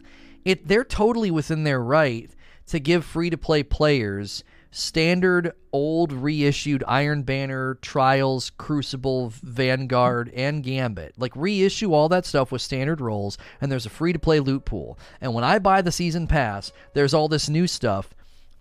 it 0.46 0.68
they're 0.68 0.84
totally 0.84 1.32
within 1.32 1.64
their 1.64 1.82
right 1.82 2.30
to 2.68 2.80
give 2.80 3.04
free 3.04 3.30
to 3.30 3.38
play 3.38 3.64
players 3.64 4.44
standard 4.74 5.54
old 5.72 6.12
reissued 6.12 6.84
Iron 6.88 7.22
Banner, 7.22 7.76
Trials, 7.76 8.50
Crucible, 8.58 9.32
Vanguard, 9.44 10.32
and 10.36 10.64
Gambit. 10.64 11.14
Like 11.18 11.36
reissue 11.36 11.94
all 11.94 12.10
that 12.10 12.26
stuff 12.26 12.52
with 12.52 12.62
standard 12.62 13.00
rolls, 13.00 13.38
and 13.62 13.72
there's 13.72 13.86
a 13.86 13.92
free 13.92 14.14
to 14.14 14.20
play 14.20 14.40
loot 14.40 14.66
pool. 14.66 14.98
And 15.22 15.34
when 15.34 15.44
I 15.44 15.60
buy 15.60 15.82
the 15.82 15.92
season 15.92 16.28
pass, 16.28 16.72
there's 16.94 17.14
all 17.14 17.28
this 17.28 17.50
new 17.50 17.68
stuff 17.68 18.10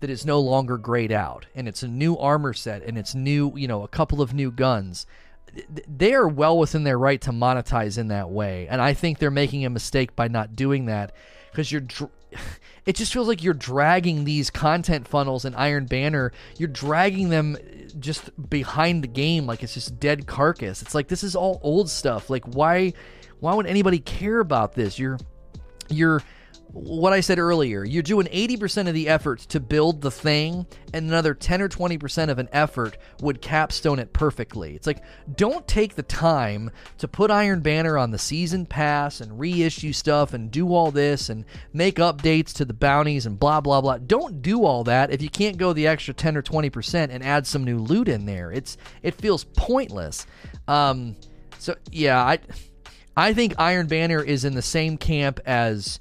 that 0.01 0.09
is 0.09 0.25
no 0.25 0.39
longer 0.39 0.77
grayed 0.77 1.11
out, 1.11 1.45
and 1.55 1.67
it's 1.67 1.81
a 1.81 1.87
new 1.87 2.17
armor 2.17 2.53
set, 2.53 2.83
and 2.83 2.97
it's 2.97 3.15
new, 3.15 3.53
you 3.55 3.67
know, 3.67 3.83
a 3.83 3.87
couple 3.87 4.21
of 4.21 4.33
new 4.33 4.51
guns. 4.51 5.07
They 5.87 6.13
are 6.13 6.27
well 6.27 6.57
within 6.57 6.83
their 6.83 6.97
right 6.97 7.21
to 7.21 7.31
monetize 7.31 7.97
in 7.97 8.07
that 8.07 8.29
way, 8.29 8.67
and 8.69 8.81
I 8.81 8.93
think 8.93 9.19
they're 9.19 9.31
making 9.31 9.65
a 9.65 9.69
mistake 9.69 10.15
by 10.15 10.27
not 10.27 10.55
doing 10.55 10.85
that 10.87 11.13
because 11.51 11.71
you're 11.71 11.81
dr- 11.81 12.11
it 12.85 12.95
just 12.95 13.13
feels 13.13 13.27
like 13.27 13.43
you're 13.43 13.53
dragging 13.53 14.25
these 14.25 14.49
content 14.49 15.07
funnels 15.07 15.45
and 15.45 15.55
Iron 15.55 15.85
Banner, 15.85 16.31
you're 16.57 16.69
dragging 16.69 17.29
them 17.29 17.57
just 17.99 18.31
behind 18.49 19.03
the 19.03 19.07
game 19.07 19.45
like 19.45 19.63
it's 19.63 19.73
just 19.73 19.99
dead 19.99 20.27
carcass. 20.27 20.81
It's 20.81 20.95
like 20.95 21.07
this 21.07 21.23
is 21.23 21.35
all 21.35 21.59
old 21.63 21.89
stuff. 21.89 22.29
Like 22.29 22.45
why 22.45 22.93
why 23.39 23.53
would 23.53 23.67
anybody 23.67 23.99
care 23.99 24.39
about 24.39 24.73
this? 24.73 24.97
You're 24.97 25.19
you're 25.89 26.23
what 26.73 27.13
I 27.13 27.19
said 27.19 27.37
earlier. 27.37 27.83
You're 27.83 28.01
doing 28.01 28.25
80% 28.27 28.87
of 28.87 28.95
the 28.95 29.07
effort 29.07 29.39
to 29.41 29.59
build 29.59 30.01
the 30.01 30.09
thing, 30.09 30.65
and 30.91 31.07
another 31.07 31.35
10 31.35 31.61
or 31.61 31.69
20% 31.69 32.29
of 32.29 32.39
an 32.39 32.49
effort 32.51 32.97
would 33.21 33.41
capstone 33.41 33.99
it 33.99 34.11
perfectly. 34.11 34.75
It's 34.75 34.87
like, 34.87 35.03
don't 35.35 35.67
take 35.67 35.93
the 35.93 36.03
time 36.03 36.71
to 36.97 37.07
put 37.07 37.29
Iron 37.29 37.61
Banner 37.61 37.95
on 37.95 38.09
the 38.09 38.17
season 38.17 38.65
pass 38.65 39.21
and 39.21 39.39
reissue 39.39 39.93
stuff 39.93 40.33
and 40.33 40.49
do 40.49 40.73
all 40.73 40.89
this 40.89 41.29
and 41.29 41.45
make 41.73 41.97
updates 41.97 42.51
to 42.53 42.65
the 42.65 42.73
bounties 42.73 43.27
and 43.27 43.39
blah, 43.39 43.61
blah, 43.61 43.79
blah. 43.79 43.99
Don't 43.99 44.41
do 44.41 44.65
all 44.65 44.83
that 44.85 45.11
if 45.11 45.21
you 45.21 45.29
can't 45.29 45.57
go 45.57 45.73
the 45.73 45.85
extra 45.85 46.13
10 46.13 46.35
or 46.35 46.41
20% 46.41 47.09
and 47.11 47.23
add 47.23 47.45
some 47.45 47.63
new 47.63 47.77
loot 47.77 48.07
in 48.07 48.25
there. 48.25 48.51
It's 48.51 48.77
It 49.03 49.13
feels 49.13 49.43
pointless. 49.43 50.25
Um, 50.67 51.17
so, 51.59 51.75
yeah, 51.91 52.19
I, 52.19 52.39
I 53.15 53.33
think 53.33 53.53
Iron 53.59 53.85
Banner 53.85 54.23
is 54.23 54.43
in 54.43 54.55
the 54.55 54.63
same 54.63 54.97
camp 54.97 55.39
as 55.45 55.99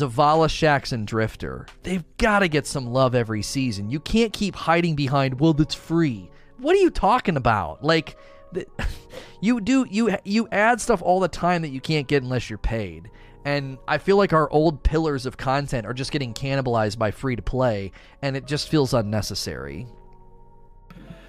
Zavala, 0.00 0.48
Shaxx, 0.48 0.92
and 0.92 1.06
Drifter. 1.06 1.66
They've 1.82 2.04
got 2.18 2.40
to 2.40 2.48
get 2.48 2.66
some 2.66 2.86
love 2.86 3.14
every 3.14 3.42
season. 3.42 3.90
You 3.90 4.00
can't 4.00 4.32
keep 4.32 4.54
hiding 4.54 4.94
behind, 4.94 5.40
well, 5.40 5.52
that's 5.52 5.74
free. 5.74 6.30
What 6.58 6.74
are 6.74 6.80
you 6.80 6.90
talking 6.90 7.36
about? 7.36 7.84
Like, 7.84 8.16
the, 8.52 8.66
you 9.40 9.60
do 9.60 9.86
you 9.90 10.16
you 10.24 10.48
add 10.52 10.80
stuff 10.80 11.02
all 11.02 11.20
the 11.20 11.28
time 11.28 11.62
that 11.62 11.70
you 11.70 11.80
can't 11.80 12.06
get 12.06 12.22
unless 12.22 12.48
you're 12.48 12.58
paid. 12.58 13.10
And 13.44 13.78
I 13.88 13.98
feel 13.98 14.16
like 14.16 14.32
our 14.32 14.48
old 14.52 14.84
pillars 14.84 15.26
of 15.26 15.36
content 15.36 15.84
are 15.84 15.92
just 15.92 16.12
getting 16.12 16.32
cannibalized 16.32 16.96
by 16.96 17.10
free 17.10 17.34
to 17.34 17.42
play, 17.42 17.90
and 18.22 18.36
it 18.36 18.46
just 18.46 18.68
feels 18.68 18.94
unnecessary. 18.94 19.88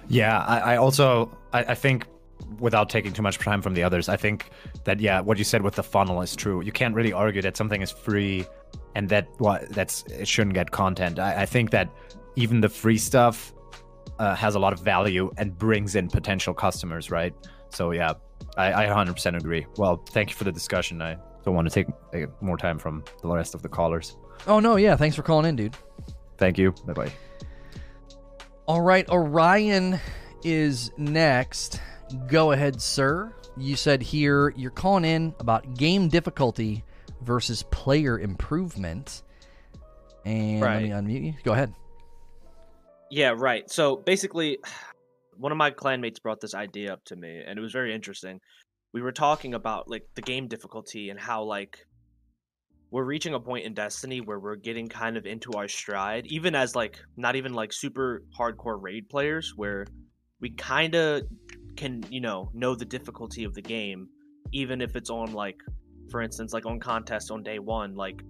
Yeah, 0.06 0.38
I, 0.38 0.74
I 0.74 0.76
also 0.76 1.36
I, 1.52 1.64
I 1.64 1.74
think 1.74 2.06
without 2.58 2.88
taking 2.88 3.12
too 3.12 3.22
much 3.22 3.38
time 3.38 3.62
from 3.62 3.74
the 3.74 3.82
others, 3.82 4.08
I 4.08 4.16
think 4.16 4.50
that 4.84 5.00
yeah, 5.00 5.20
what 5.20 5.38
you 5.38 5.44
said 5.44 5.62
with 5.62 5.74
the 5.74 5.82
funnel 5.82 6.22
is 6.22 6.34
true. 6.36 6.62
You 6.62 6.72
can't 6.72 6.94
really 6.94 7.12
argue 7.12 7.42
that 7.42 7.56
something 7.56 7.82
is 7.82 7.90
free 7.90 8.46
and 8.94 9.08
that 9.08 9.28
what 9.38 9.62
well, 9.62 9.70
that's 9.70 10.04
it 10.04 10.28
shouldn't 10.28 10.54
get 10.54 10.70
content. 10.70 11.18
I, 11.18 11.42
I 11.42 11.46
think 11.46 11.70
that 11.70 11.90
even 12.36 12.60
the 12.60 12.68
free 12.68 12.98
stuff 12.98 13.52
uh, 14.18 14.34
has 14.34 14.54
a 14.54 14.58
lot 14.58 14.72
of 14.72 14.80
value 14.80 15.32
and 15.38 15.56
brings 15.56 15.94
in 15.94 16.08
potential 16.08 16.54
customers, 16.54 17.10
right? 17.10 17.34
So 17.70 17.90
yeah, 17.90 18.14
I, 18.56 18.84
I 18.84 18.86
100% 18.86 19.36
agree. 19.36 19.66
Well, 19.76 20.02
thank 20.10 20.30
you 20.30 20.36
for 20.36 20.44
the 20.44 20.52
discussion. 20.52 21.02
I 21.02 21.16
don't 21.44 21.54
want 21.54 21.68
to 21.68 21.74
take 21.74 21.88
uh, 22.14 22.26
more 22.40 22.56
time 22.56 22.78
from 22.78 23.04
the 23.22 23.28
rest 23.28 23.54
of 23.54 23.62
the 23.62 23.68
callers. 23.68 24.16
Oh 24.46 24.60
no, 24.60 24.76
yeah, 24.76 24.96
thanks 24.96 25.16
for 25.16 25.22
calling 25.22 25.46
in, 25.46 25.56
dude. 25.56 25.76
Thank 26.38 26.58
you. 26.58 26.72
Bye 26.86 26.92
bye. 26.92 27.12
All 28.66 28.80
right, 28.80 29.08
Orion 29.08 30.00
is 30.42 30.90
next. 30.96 31.80
Go 32.26 32.52
ahead, 32.52 32.80
sir. 32.80 33.32
You 33.56 33.76
said 33.76 34.02
here 34.02 34.52
you're 34.56 34.70
calling 34.70 35.04
in 35.04 35.34
about 35.40 35.76
game 35.76 36.08
difficulty 36.08 36.84
versus 37.22 37.62
player 37.64 38.18
improvement. 38.18 39.22
And 40.24 40.60
right. 40.60 40.90
let 40.90 41.04
me 41.04 41.14
unmute 41.14 41.24
you. 41.24 41.34
Go 41.44 41.52
ahead. 41.52 41.72
Yeah, 43.10 43.34
right. 43.36 43.70
So 43.70 43.96
basically, 43.96 44.58
one 45.36 45.52
of 45.52 45.58
my 45.58 45.70
clanmates 45.70 46.22
brought 46.22 46.40
this 46.40 46.54
idea 46.54 46.92
up 46.92 47.04
to 47.06 47.16
me, 47.16 47.42
and 47.46 47.58
it 47.58 47.62
was 47.62 47.72
very 47.72 47.94
interesting. 47.94 48.40
We 48.92 49.02
were 49.02 49.12
talking 49.12 49.54
about 49.54 49.88
like 49.88 50.06
the 50.14 50.22
game 50.22 50.48
difficulty 50.48 51.10
and 51.10 51.18
how 51.18 51.42
like 51.42 51.78
we're 52.90 53.04
reaching 53.04 53.34
a 53.34 53.40
point 53.40 53.66
in 53.66 53.74
Destiny 53.74 54.20
where 54.20 54.38
we're 54.38 54.56
getting 54.56 54.88
kind 54.88 55.16
of 55.16 55.26
into 55.26 55.52
our 55.52 55.66
stride, 55.66 56.26
even 56.26 56.54
as 56.54 56.76
like 56.76 56.98
not 57.16 57.34
even 57.34 57.54
like 57.54 57.72
super 57.72 58.22
hardcore 58.38 58.80
raid 58.80 59.08
players, 59.08 59.52
where 59.56 59.86
we 60.40 60.50
kind 60.50 60.94
of 60.94 61.22
can 61.76 62.04
you 62.10 62.20
know 62.20 62.50
know 62.54 62.74
the 62.74 62.84
difficulty 62.84 63.44
of 63.44 63.54
the 63.54 63.62
game 63.62 64.08
even 64.52 64.80
if 64.80 64.96
it's 64.96 65.10
on 65.10 65.32
like 65.32 65.60
for 66.10 66.22
instance 66.22 66.52
like 66.52 66.66
on 66.66 66.78
contest 66.78 67.30
on 67.30 67.42
day 67.42 67.58
one 67.58 67.94
like 67.94 68.22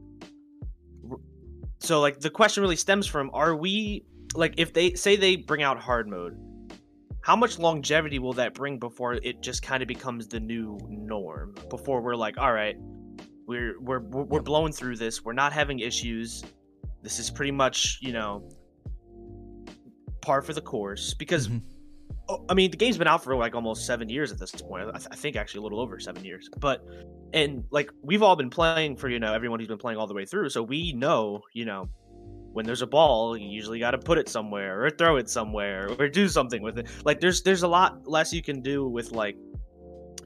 so 1.79 2.01
like 2.01 2.21
the 2.21 2.31
question 2.31 2.63
really 2.63 2.77
stems 2.77 3.07
from 3.07 3.31
are 3.33 3.55
we 3.57 4.05
like 4.35 4.55
if 4.57 4.73
they 4.73 4.95
say 4.95 5.17
they 5.17 5.37
bring 5.37 5.63
out 5.63 5.79
hard 5.79 6.09
mode 6.09 6.37
how 7.23 7.37
much 7.37 7.59
longevity 7.59 8.19
will 8.19 8.35
that 8.35 8.55
bring 8.55 8.79
before 8.79 9.15
it 9.15 9.41
just 9.41 9.63
kind 9.63 9.83
of 9.83 9.89
becomes 9.89 10.29
the 10.29 10.39
new 10.39 10.79
norm? 10.91 11.55
Before 11.71 12.03
we're 12.03 12.17
like 12.17 12.39
all 12.39 12.53
right 12.53 12.77
we're 13.47 13.79
we're 13.81 14.01
we're 14.01 14.41
blowing 14.41 14.73
through 14.73 14.97
this 14.97 15.25
we're 15.25 15.33
not 15.33 15.53
having 15.53 15.81
issues 15.81 16.43
this 17.03 17.19
is 17.19 17.31
pretty 17.31 17.53
much 17.53 17.99
you 18.01 18.13
know 18.13 18.49
par 20.23 20.41
for 20.41 20.55
the 20.55 20.63
course 20.63 21.13
because 21.15 21.49
mm-hmm 21.49 21.74
Oh, 22.29 22.45
I 22.49 22.55
mean, 22.55 22.71
the 22.71 22.77
game's 22.77 22.97
been 22.97 23.09
out 23.09 23.23
for 23.23 23.37
like 23.37 23.55
almost 23.55 23.85
seven 23.87 24.09
years 24.09 24.33
at 24.33 24.39
this 24.39 24.51
point. 24.51 24.89
I, 24.89 24.93
th- 24.93 25.09
I, 25.11 25.15
think 25.15 25.37
actually 25.37 25.59
a 25.59 25.63
little 25.63 25.81
over 25.81 25.99
seven 26.01 26.25
years. 26.25 26.49
But 26.59 26.83
and 27.35 27.65
like 27.71 27.91
we've 28.03 28.23
all 28.23 28.35
been 28.35 28.49
playing 28.49 28.97
for 28.97 29.09
you 29.09 29.19
know 29.19 29.35
everyone 29.35 29.61
who's 29.61 29.69
been 29.69 29.79
playing 29.79 29.99
all 29.99 30.07
the 30.07 30.15
way 30.15 30.25
through, 30.25 30.49
so 30.49 30.63
we 30.63 30.93
know 30.93 31.43
you 31.53 31.67
know 31.67 31.89
when 32.55 32.65
there's 32.65 32.83
a 32.83 32.87
ball, 32.87 33.37
you 33.37 33.49
usually 33.49 33.81
got 33.81 33.91
to 33.91 33.99
put 33.99 34.17
it 34.17 34.29
somewhere 34.29 34.85
or 34.85 34.89
throw 34.89 35.17
it 35.17 35.29
somewhere 35.29 35.91
or 35.99 36.09
do 36.09 36.29
something 36.29 36.63
with 36.63 36.79
it. 36.79 36.87
Like 37.05 37.21
there's 37.21 37.43
there's 37.43 37.65
a 37.65 37.69
lot 37.69 38.09
less 38.09 38.33
you 38.33 38.43
can 38.43 38.63
do 38.63 38.87
with 38.89 39.13
like 39.13 39.37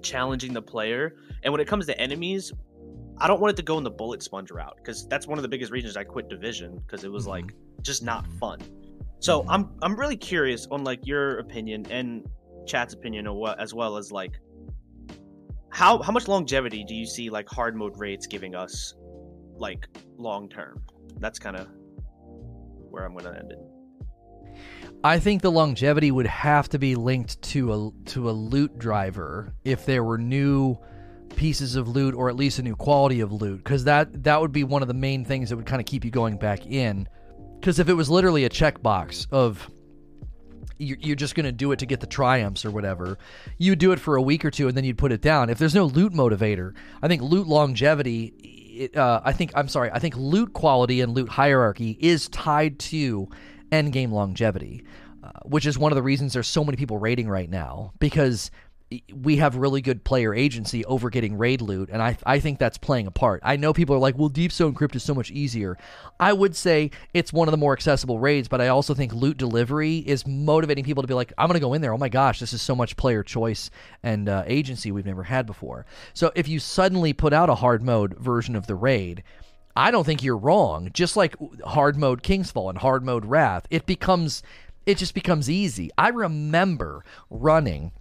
challenging 0.02 0.52
the 0.52 0.62
player. 0.62 1.16
And 1.42 1.52
when 1.52 1.60
it 1.60 1.66
comes 1.66 1.86
to 1.86 1.98
enemies, 1.98 2.52
I 3.16 3.26
don't 3.26 3.40
want 3.40 3.52
it 3.52 3.56
to 3.56 3.62
go 3.62 3.78
in 3.78 3.84
the 3.84 3.90
bullet 3.90 4.22
sponge 4.22 4.50
route 4.50 4.76
because 4.76 5.08
that's 5.08 5.26
one 5.26 5.38
of 5.38 5.42
the 5.42 5.48
biggest 5.48 5.72
reasons 5.72 5.96
I 5.96 6.04
quit 6.04 6.28
Division 6.28 6.78
because 6.86 7.02
it 7.02 7.10
was 7.10 7.24
mm-hmm. 7.24 7.46
like 7.46 7.54
just 7.82 8.02
not 8.02 8.26
fun. 8.38 8.60
So 9.20 9.44
I'm 9.48 9.70
I'm 9.82 9.96
really 9.98 10.16
curious 10.16 10.66
on 10.70 10.84
like 10.84 11.06
your 11.06 11.38
opinion 11.38 11.86
and 11.90 12.26
chat's 12.66 12.94
opinion 12.94 13.26
as 13.58 13.74
well 13.74 13.96
as 13.96 14.12
like 14.12 14.40
how 15.70 16.02
how 16.02 16.12
much 16.12 16.28
longevity 16.28 16.84
do 16.84 16.94
you 16.94 17.06
see 17.06 17.30
like 17.30 17.48
hard 17.48 17.76
mode 17.76 17.96
raids 17.96 18.26
giving 18.26 18.54
us 18.54 18.94
like 19.56 19.88
long 20.16 20.48
term? 20.48 20.82
That's 21.18 21.38
kind 21.38 21.56
of 21.56 21.68
where 22.90 23.04
I'm 23.04 23.12
going 23.12 23.24
to 23.24 23.38
end 23.38 23.52
it. 23.52 23.58
I 25.04 25.18
think 25.18 25.42
the 25.42 25.50
longevity 25.50 26.10
would 26.10 26.26
have 26.26 26.68
to 26.70 26.78
be 26.78 26.94
linked 26.94 27.40
to 27.42 27.72
a 27.72 28.08
to 28.10 28.30
a 28.30 28.32
loot 28.32 28.78
driver 28.78 29.54
if 29.64 29.86
there 29.86 30.02
were 30.02 30.18
new 30.18 30.76
pieces 31.36 31.76
of 31.76 31.88
loot 31.88 32.14
or 32.14 32.28
at 32.28 32.36
least 32.36 32.58
a 32.58 32.62
new 32.62 32.74
quality 32.74 33.20
of 33.20 33.30
loot 33.30 33.58
because 33.58 33.84
that 33.84 34.24
that 34.24 34.40
would 34.40 34.50
be 34.50 34.64
one 34.64 34.82
of 34.82 34.88
the 34.88 34.94
main 34.94 35.24
things 35.24 35.50
that 35.50 35.56
would 35.56 35.66
kind 35.66 35.80
of 35.80 35.86
keep 35.86 36.04
you 36.04 36.10
going 36.10 36.36
back 36.36 36.66
in 36.66 37.08
because 37.60 37.78
if 37.78 37.88
it 37.88 37.94
was 37.94 38.08
literally 38.08 38.44
a 38.44 38.50
checkbox 38.50 39.26
of 39.30 39.70
you're 40.80 41.16
just 41.16 41.34
going 41.34 41.44
to 41.44 41.50
do 41.50 41.72
it 41.72 41.80
to 41.80 41.86
get 41.86 41.98
the 41.98 42.06
triumphs 42.06 42.64
or 42.64 42.70
whatever, 42.70 43.18
you 43.58 43.74
do 43.74 43.90
it 43.90 43.98
for 43.98 44.14
a 44.14 44.22
week 44.22 44.44
or 44.44 44.50
two 44.50 44.68
and 44.68 44.76
then 44.76 44.84
you'd 44.84 44.96
put 44.96 45.10
it 45.10 45.20
down. 45.20 45.50
If 45.50 45.58
there's 45.58 45.74
no 45.74 45.86
loot 45.86 46.12
motivator, 46.12 46.72
I 47.02 47.08
think 47.08 47.20
loot 47.20 47.48
longevity 47.48 48.32
it, 48.78 48.96
uh, 48.96 49.20
I 49.24 49.32
think 49.32 49.52
I'm 49.54 49.68
sorry. 49.68 49.90
I 49.90 49.98
think 49.98 50.16
loot 50.16 50.52
quality 50.52 51.00
and 51.00 51.12
loot 51.12 51.28
hierarchy 51.28 51.98
is 52.00 52.28
tied 52.28 52.78
to 52.80 53.28
end 53.72 53.92
game 53.92 54.12
longevity, 54.12 54.84
uh, 55.22 55.30
which 55.44 55.66
is 55.66 55.76
one 55.76 55.90
of 55.92 55.96
the 55.96 56.02
reasons 56.02 56.32
there's 56.32 56.48
so 56.48 56.64
many 56.64 56.76
people 56.76 56.98
raiding 56.98 57.28
right 57.28 57.50
now 57.50 57.92
because 57.98 58.50
we 59.12 59.36
have 59.36 59.56
really 59.56 59.82
good 59.82 60.02
player 60.02 60.34
agency 60.34 60.84
over 60.86 61.10
getting 61.10 61.36
raid 61.36 61.60
loot, 61.60 61.90
and 61.92 62.00
I 62.00 62.16
I 62.24 62.40
think 62.40 62.58
that's 62.58 62.78
playing 62.78 63.06
a 63.06 63.10
part. 63.10 63.40
I 63.44 63.56
know 63.56 63.72
people 63.72 63.94
are 63.94 63.98
like, 63.98 64.16
well, 64.16 64.30
Deep 64.30 64.50
Stone 64.50 64.74
Crypt 64.74 64.96
is 64.96 65.02
so 65.02 65.14
much 65.14 65.30
easier. 65.30 65.76
I 66.18 66.32
would 66.32 66.56
say 66.56 66.90
it's 67.12 67.32
one 67.32 67.48
of 67.48 67.52
the 67.52 67.58
more 67.58 67.74
accessible 67.74 68.18
raids, 68.18 68.48
but 68.48 68.60
I 68.60 68.68
also 68.68 68.94
think 68.94 69.12
loot 69.12 69.36
delivery 69.36 69.98
is 69.98 70.26
motivating 70.26 70.84
people 70.84 71.02
to 71.02 71.06
be 71.06 71.14
like, 71.14 71.32
I'm 71.36 71.48
gonna 71.48 71.60
go 71.60 71.74
in 71.74 71.82
there. 71.82 71.92
Oh 71.92 71.98
my 71.98 72.08
gosh, 72.08 72.40
this 72.40 72.54
is 72.54 72.62
so 72.62 72.74
much 72.74 72.96
player 72.96 73.22
choice 73.22 73.70
and 74.02 74.28
uh, 74.28 74.44
agency 74.46 74.90
we've 74.90 75.06
never 75.06 75.24
had 75.24 75.44
before. 75.44 75.84
So 76.14 76.32
if 76.34 76.48
you 76.48 76.58
suddenly 76.58 77.12
put 77.12 77.34
out 77.34 77.50
a 77.50 77.56
hard 77.56 77.82
mode 77.82 78.16
version 78.18 78.56
of 78.56 78.66
the 78.66 78.74
raid. 78.74 79.22
I 79.76 79.92
don't 79.92 80.02
think 80.02 80.24
you're 80.24 80.36
wrong. 80.36 80.90
Just 80.92 81.16
like 81.16 81.36
hard 81.64 81.96
mode 81.96 82.24
King's 82.24 82.50
Fall 82.50 82.68
and 82.68 82.78
hard 82.78 83.04
mode 83.04 83.24
Wrath, 83.24 83.64
it 83.70 83.86
becomes 83.86 84.42
it 84.86 84.96
just 84.96 85.14
becomes 85.14 85.48
easy. 85.48 85.90
I 85.96 86.08
remember 86.08 87.04
running 87.30 87.92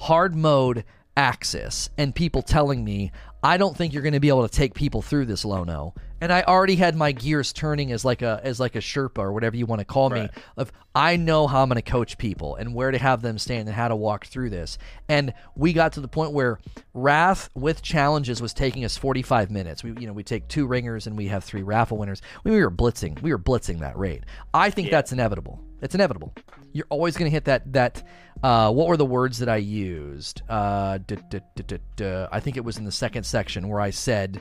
hard 0.00 0.34
mode 0.34 0.84
Aksis 1.16 1.90
and 1.98 2.14
people 2.14 2.42
telling 2.42 2.84
me, 2.84 3.12
I 3.42 3.56
don't 3.56 3.76
think 3.76 3.92
you're 3.92 4.02
going 4.02 4.14
to 4.14 4.20
be 4.20 4.28
able 4.28 4.46
to 4.46 4.54
take 4.54 4.74
people 4.74 5.02
through 5.02 5.26
this 5.26 5.44
Lono. 5.44 5.94
And 6.20 6.32
I 6.32 6.42
already 6.42 6.76
had 6.76 6.94
my 6.96 7.12
gears 7.12 7.52
turning 7.52 7.92
as 7.92 8.04
like 8.04 8.20
a 8.20 8.40
as 8.44 8.60
like 8.60 8.74
a 8.74 8.80
Sherpa 8.80 9.18
or 9.18 9.32
whatever 9.32 9.56
you 9.56 9.64
want 9.64 9.80
to 9.80 9.86
call 9.86 10.10
right. 10.10 10.24
me. 10.34 10.42
Of 10.58 10.70
I 10.94 11.16
know 11.16 11.46
how 11.46 11.62
I'm 11.62 11.70
going 11.70 11.76
to 11.76 11.82
coach 11.82 12.18
people 12.18 12.56
and 12.56 12.74
where 12.74 12.90
to 12.90 12.98
have 12.98 13.22
them 13.22 13.38
stand 13.38 13.68
and 13.68 13.74
how 13.74 13.88
to 13.88 13.96
walk 13.96 14.26
through 14.26 14.50
this. 14.50 14.76
And 15.08 15.32
we 15.56 15.72
got 15.72 15.94
to 15.94 16.02
the 16.02 16.08
point 16.08 16.32
where 16.32 16.58
Wrath 16.92 17.48
with 17.54 17.80
challenges 17.80 18.42
was 18.42 18.52
taking 18.52 18.84
us 18.84 18.98
45 18.98 19.50
minutes. 19.50 19.82
We 19.82 19.92
you 19.98 20.06
know 20.06 20.12
we 20.12 20.22
take 20.22 20.46
two 20.48 20.66
ringers 20.66 21.06
and 21.06 21.16
we 21.16 21.28
have 21.28 21.42
three 21.42 21.62
raffle 21.62 21.96
winners. 21.96 22.20
We 22.44 22.50
were 22.52 22.70
blitzing. 22.70 23.20
We 23.22 23.32
were 23.32 23.38
blitzing 23.38 23.80
that 23.80 23.96
rate. 23.96 24.24
I 24.52 24.68
think 24.68 24.88
yeah. 24.88 24.96
that's 24.98 25.12
inevitable. 25.12 25.62
It's 25.82 25.94
inevitable. 25.94 26.34
You're 26.72 26.86
always 26.88 27.16
going 27.16 27.30
to 27.30 27.34
hit 27.34 27.44
that 27.46 27.72
that. 27.72 28.02
Uh, 28.42 28.72
what 28.72 28.88
were 28.88 28.96
the 28.96 29.04
words 29.04 29.38
that 29.38 29.50
I 29.50 29.56
used? 29.56 30.40
Uh, 30.48 30.98
duh, 31.06 31.16
duh, 31.28 31.76
duh, 31.96 32.28
I 32.32 32.40
think 32.40 32.56
it 32.56 32.64
was 32.64 32.78
in 32.78 32.86
the 32.86 32.92
second 32.92 33.24
section 33.24 33.68
where 33.68 33.82
I 33.82 33.90
said, 33.90 34.40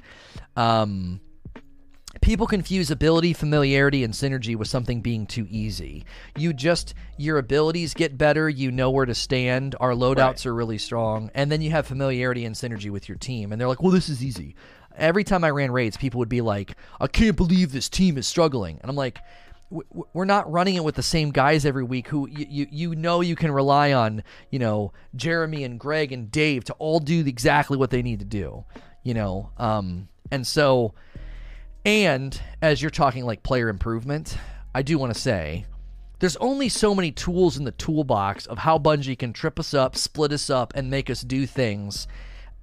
um, 0.55 1.19
people 2.21 2.47
confuse 2.47 2.91
ability, 2.91 3.33
familiarity, 3.33 4.03
and 4.03 4.13
synergy 4.13 4.55
with 4.55 4.67
something 4.67 5.01
being 5.01 5.25
too 5.25 5.47
easy. 5.49 6.05
You 6.37 6.53
just 6.53 6.93
your 7.17 7.37
abilities 7.37 7.93
get 7.93 8.17
better. 8.17 8.49
You 8.49 8.71
know 8.71 8.89
where 8.89 9.05
to 9.05 9.15
stand. 9.15 9.75
Our 9.79 9.91
loadouts 9.91 10.17
right. 10.17 10.45
are 10.47 10.55
really 10.55 10.77
strong, 10.77 11.29
and 11.33 11.51
then 11.51 11.61
you 11.61 11.71
have 11.71 11.87
familiarity 11.87 12.45
and 12.45 12.55
synergy 12.55 12.89
with 12.89 13.07
your 13.07 13.17
team. 13.17 13.51
And 13.51 13.59
they're 13.59 13.67
like, 13.67 13.81
"Well, 13.81 13.91
this 13.91 14.09
is 14.09 14.23
easy." 14.23 14.55
Every 14.95 15.23
time 15.23 15.43
I 15.43 15.49
ran 15.49 15.71
raids, 15.71 15.97
people 15.97 16.19
would 16.19 16.29
be 16.29 16.41
like, 16.41 16.75
"I 16.99 17.07
can't 17.07 17.37
believe 17.37 17.71
this 17.71 17.89
team 17.89 18.17
is 18.17 18.27
struggling," 18.27 18.79
and 18.81 18.89
I'm 18.89 18.95
like 18.95 19.19
we're 19.69 20.25
not 20.25 20.51
running 20.51 20.75
it 20.75 20.83
with 20.83 20.95
the 20.95 21.03
same 21.03 21.31
guys 21.31 21.65
every 21.65 21.83
week 21.83 22.07
who 22.07 22.27
you, 22.29 22.45
you, 22.49 22.67
you 22.71 22.95
know 22.95 23.21
you 23.21 23.35
can 23.35 23.51
rely 23.51 23.93
on 23.93 24.23
you 24.49 24.57
know 24.57 24.91
jeremy 25.15 25.63
and 25.63 25.79
greg 25.79 26.11
and 26.11 26.31
dave 26.31 26.63
to 26.63 26.73
all 26.73 26.99
do 26.99 27.19
exactly 27.25 27.77
what 27.77 27.91
they 27.91 28.01
need 28.01 28.19
to 28.19 28.25
do 28.25 28.63
you 29.03 29.13
know 29.13 29.51
um, 29.57 30.07
and 30.31 30.45
so 30.45 30.93
and 31.85 32.41
as 32.61 32.81
you're 32.81 32.89
talking 32.89 33.25
like 33.25 33.43
player 33.43 33.69
improvement 33.69 34.37
i 34.73 34.81
do 34.81 34.97
want 34.97 35.13
to 35.13 35.19
say 35.19 35.65
there's 36.19 36.35
only 36.37 36.67
so 36.67 36.93
many 36.93 37.11
tools 37.11 37.55
in 37.55 37.63
the 37.63 37.71
toolbox 37.71 38.45
of 38.47 38.57
how 38.57 38.77
bungie 38.77 39.17
can 39.17 39.31
trip 39.31 39.59
us 39.59 39.73
up 39.73 39.95
split 39.95 40.31
us 40.31 40.49
up 40.49 40.73
and 40.75 40.89
make 40.89 41.09
us 41.11 41.21
do 41.21 41.45
things 41.45 42.07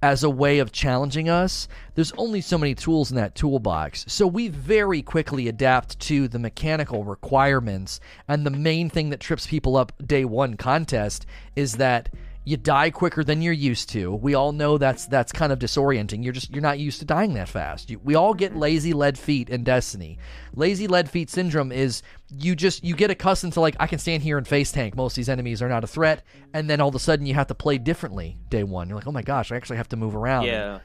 as 0.01 0.23
a 0.23 0.29
way 0.29 0.59
of 0.59 0.71
challenging 0.71 1.27
us, 1.27 1.67
there's 1.95 2.11
only 2.13 2.41
so 2.41 2.57
many 2.57 2.75
tools 2.75 3.09
in 3.09 3.17
that 3.17 3.35
toolbox. 3.35 4.05
So 4.07 4.27
we 4.27 4.47
very 4.47 5.01
quickly 5.01 5.47
adapt 5.47 5.99
to 6.01 6.27
the 6.27 6.39
mechanical 6.39 7.03
requirements. 7.03 7.99
And 8.27 8.45
the 8.45 8.51
main 8.51 8.89
thing 8.89 9.09
that 9.09 9.19
trips 9.19 9.47
people 9.47 9.75
up 9.75 9.91
day 10.05 10.23
one 10.25 10.55
contest 10.55 11.25
is 11.55 11.77
that 11.77 12.09
you 12.47 12.55
die 12.55 12.89
quicker 12.89 13.25
than 13.25 13.41
you're 13.41 13.51
used 13.51 13.89
to. 13.89 14.15
We 14.15 14.33
all 14.33 14.53
know 14.53 14.77
that's 14.77 15.05
that's 15.05 15.33
kind 15.33 15.51
of 15.51 15.59
disorienting. 15.59 16.23
You're 16.23 16.31
just 16.31 16.49
you're 16.49 16.61
not 16.61 16.79
used 16.79 16.99
to 16.99 17.05
dying 17.05 17.33
that 17.33 17.49
fast. 17.49 17.89
You, 17.89 17.99
we 18.01 18.15
all 18.15 18.33
get 18.33 18.55
lazy 18.55 18.93
lead 18.93 19.19
feet 19.19 19.49
in 19.49 19.65
Destiny. 19.65 20.17
Lazy 20.53 20.87
lead 20.87 21.09
feet 21.09 21.29
syndrome 21.29 21.73
is 21.73 22.03
you 22.29 22.55
just 22.55 22.85
you 22.85 22.95
get 22.95 23.11
accustomed 23.11 23.51
to 23.53 23.59
like 23.59 23.75
I 23.81 23.87
can 23.87 23.99
stand 23.99 24.23
here 24.23 24.37
and 24.37 24.47
face 24.47 24.71
tank. 24.71 24.95
Most 24.95 25.11
of 25.11 25.15
these 25.17 25.27
enemies 25.27 25.61
are 25.61 25.67
not 25.67 25.83
a 25.83 25.87
threat, 25.87 26.23
and 26.53 26.69
then 26.69 26.79
all 26.79 26.87
of 26.87 26.95
a 26.95 26.99
sudden 26.99 27.25
you 27.25 27.33
have 27.33 27.47
to 27.47 27.55
play 27.55 27.77
differently 27.77 28.37
day 28.47 28.63
one. 28.63 28.87
You're 28.87 28.97
like, 28.97 29.07
oh 29.07 29.11
my 29.11 29.23
gosh, 29.23 29.51
I 29.51 29.57
actually 29.57 29.77
have 29.77 29.89
to 29.89 29.97
move 29.97 30.15
around. 30.15 30.45
Yeah. 30.45 30.79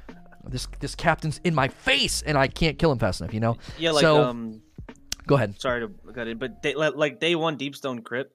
This 0.45 0.67
this 0.81 0.97
captain's 0.97 1.41
in 1.45 1.55
my 1.55 1.69
face, 1.69 2.23
and 2.23 2.37
I 2.37 2.49
can't 2.49 2.77
kill 2.77 2.91
him 2.91 2.99
fast 2.99 3.21
enough. 3.21 3.33
You 3.33 3.41
know. 3.41 3.57
Yeah. 3.79 3.93
Like 3.93 4.01
so, 4.01 4.25
um. 4.25 4.63
Go 5.29 5.37
ahead. 5.37 5.61
Sorry 5.61 5.87
to 5.87 6.13
cut 6.13 6.27
in, 6.27 6.39
but 6.39 6.61
day, 6.61 6.75
like 6.75 7.21
day 7.21 7.37
one, 7.37 7.57
Deep 7.57 7.77
Stone 7.77 8.03
Crypt 8.03 8.35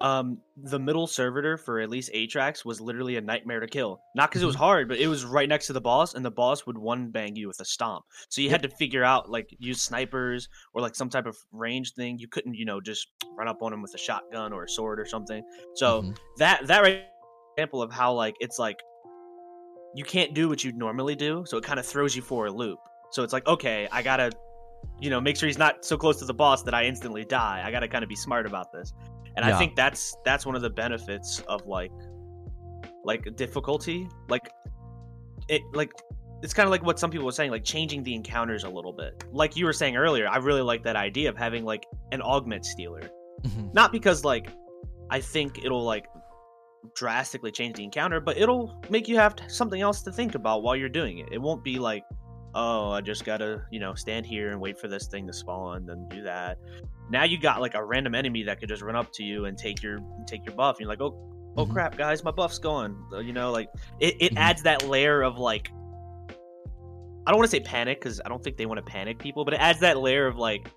um 0.00 0.38
the 0.56 0.78
middle 0.78 1.06
servitor 1.06 1.56
for 1.56 1.80
at 1.80 1.90
least 1.90 2.12
Atraks 2.12 2.64
was 2.64 2.80
literally 2.80 3.16
a 3.16 3.20
nightmare 3.20 3.60
to 3.60 3.66
kill. 3.66 4.00
Not 4.14 4.30
because 4.30 4.42
it 4.42 4.46
was 4.46 4.54
mm-hmm. 4.54 4.64
hard, 4.64 4.88
but 4.88 4.98
it 4.98 5.08
was 5.08 5.24
right 5.24 5.48
next 5.48 5.66
to 5.68 5.72
the 5.72 5.80
boss, 5.80 6.14
and 6.14 6.24
the 6.24 6.30
boss 6.30 6.66
would 6.66 6.78
one 6.78 7.10
bang 7.10 7.34
you 7.36 7.48
with 7.48 7.60
a 7.60 7.64
stomp. 7.64 8.04
So 8.28 8.40
you 8.40 8.50
had 8.50 8.62
to 8.62 8.68
figure 8.68 9.04
out 9.04 9.30
like 9.30 9.48
use 9.58 9.80
snipers 9.80 10.48
or 10.74 10.82
like 10.82 10.94
some 10.94 11.08
type 11.08 11.26
of 11.26 11.36
range 11.52 11.94
thing. 11.94 12.18
You 12.18 12.28
couldn't, 12.28 12.54
you 12.54 12.64
know, 12.64 12.80
just 12.80 13.08
run 13.36 13.48
up 13.48 13.62
on 13.62 13.72
him 13.72 13.82
with 13.82 13.94
a 13.94 13.98
shotgun 13.98 14.52
or 14.52 14.64
a 14.64 14.68
sword 14.68 15.00
or 15.00 15.06
something. 15.06 15.42
So 15.74 16.02
mm-hmm. 16.02 16.12
that 16.38 16.66
that 16.66 16.82
right 16.82 17.02
example 17.56 17.82
of 17.82 17.90
how 17.90 18.12
like 18.12 18.36
it's 18.40 18.58
like 18.58 18.80
you 19.94 20.04
can't 20.04 20.34
do 20.34 20.48
what 20.48 20.62
you 20.62 20.72
normally 20.72 21.16
do, 21.16 21.44
so 21.46 21.56
it 21.56 21.64
kind 21.64 21.80
of 21.80 21.86
throws 21.86 22.14
you 22.14 22.22
for 22.22 22.46
a 22.46 22.50
loop. 22.50 22.78
So 23.10 23.22
it's 23.22 23.32
like, 23.32 23.46
okay, 23.46 23.88
I 23.90 24.02
gotta, 24.02 24.30
you 25.00 25.08
know, 25.08 25.20
make 25.20 25.36
sure 25.36 25.46
he's 25.46 25.58
not 25.58 25.84
so 25.84 25.96
close 25.96 26.18
to 26.18 26.24
the 26.24 26.34
boss 26.34 26.62
that 26.64 26.74
I 26.74 26.84
instantly 26.84 27.24
die. 27.24 27.62
I 27.64 27.70
gotta 27.70 27.88
kind 27.88 28.02
of 28.02 28.08
be 28.08 28.16
smart 28.16 28.46
about 28.46 28.70
this 28.70 28.92
and 29.38 29.46
yeah. 29.48 29.54
i 29.54 29.58
think 29.58 29.76
that's 29.76 30.16
that's 30.24 30.44
one 30.44 30.54
of 30.54 30.62
the 30.62 30.70
benefits 30.70 31.40
of 31.48 31.64
like 31.66 31.92
like 33.04 33.36
difficulty 33.36 34.08
like 34.28 34.50
it 35.48 35.62
like 35.72 35.92
it's 36.42 36.52
kind 36.52 36.66
of 36.66 36.70
like 36.70 36.82
what 36.82 36.98
some 36.98 37.10
people 37.10 37.24
were 37.24 37.32
saying 37.32 37.50
like 37.50 37.64
changing 37.64 38.02
the 38.02 38.14
encounters 38.14 38.64
a 38.64 38.68
little 38.68 38.92
bit 38.92 39.24
like 39.32 39.56
you 39.56 39.64
were 39.64 39.72
saying 39.72 39.96
earlier 39.96 40.28
i 40.28 40.36
really 40.36 40.60
like 40.60 40.82
that 40.82 40.96
idea 40.96 41.28
of 41.28 41.36
having 41.36 41.64
like 41.64 41.86
an 42.12 42.20
augment 42.20 42.66
stealer 42.66 43.10
mm-hmm. 43.42 43.68
not 43.72 43.92
because 43.92 44.24
like 44.24 44.50
i 45.10 45.20
think 45.20 45.64
it'll 45.64 45.84
like 45.84 46.06
drastically 46.94 47.50
change 47.50 47.76
the 47.76 47.84
encounter 47.84 48.20
but 48.20 48.36
it'll 48.36 48.80
make 48.90 49.08
you 49.08 49.16
have 49.16 49.34
something 49.48 49.80
else 49.80 50.02
to 50.02 50.12
think 50.12 50.34
about 50.34 50.62
while 50.62 50.76
you're 50.76 50.88
doing 50.88 51.18
it 51.18 51.28
it 51.32 51.40
won't 51.40 51.62
be 51.62 51.78
like 51.78 52.02
oh, 52.54 52.90
I 52.90 53.00
just 53.00 53.24
gotta, 53.24 53.62
you 53.70 53.80
know, 53.80 53.94
stand 53.94 54.26
here 54.26 54.50
and 54.50 54.60
wait 54.60 54.78
for 54.78 54.88
this 54.88 55.06
thing 55.06 55.26
to 55.26 55.32
spawn, 55.32 55.86
then 55.86 56.06
do 56.08 56.22
that. 56.22 56.58
Now 57.10 57.24
you 57.24 57.38
got 57.38 57.60
like 57.60 57.74
a 57.74 57.84
random 57.84 58.14
enemy 58.14 58.42
that 58.44 58.60
could 58.60 58.68
just 58.68 58.82
run 58.82 58.96
up 58.96 59.12
to 59.14 59.22
you 59.22 59.46
and 59.46 59.56
take 59.56 59.82
your 59.82 59.98
take 60.26 60.44
your 60.44 60.54
buff. 60.54 60.76
And 60.76 60.80
you're 60.80 60.88
like, 60.88 61.00
oh, 61.00 61.14
oh 61.56 61.64
mm-hmm. 61.64 61.72
crap, 61.72 61.96
guys, 61.96 62.24
my 62.24 62.30
buff's 62.30 62.58
gone. 62.58 62.96
You 63.22 63.32
know, 63.32 63.50
like 63.50 63.68
it, 64.00 64.16
it 64.20 64.30
mm-hmm. 64.30 64.38
adds 64.38 64.62
that 64.62 64.86
layer 64.86 65.22
of 65.22 65.38
like, 65.38 65.70
I 67.26 67.30
don't 67.30 67.38
want 67.38 67.50
to 67.50 67.56
say 67.56 67.60
panic 67.60 68.00
because 68.00 68.20
I 68.24 68.28
don't 68.28 68.42
think 68.42 68.56
they 68.56 68.66
want 68.66 68.78
to 68.78 68.90
panic 68.90 69.18
people, 69.18 69.44
but 69.44 69.54
it 69.54 69.60
adds 69.60 69.80
that 69.80 69.98
layer 69.98 70.26
of 70.26 70.36
like, 70.36 70.70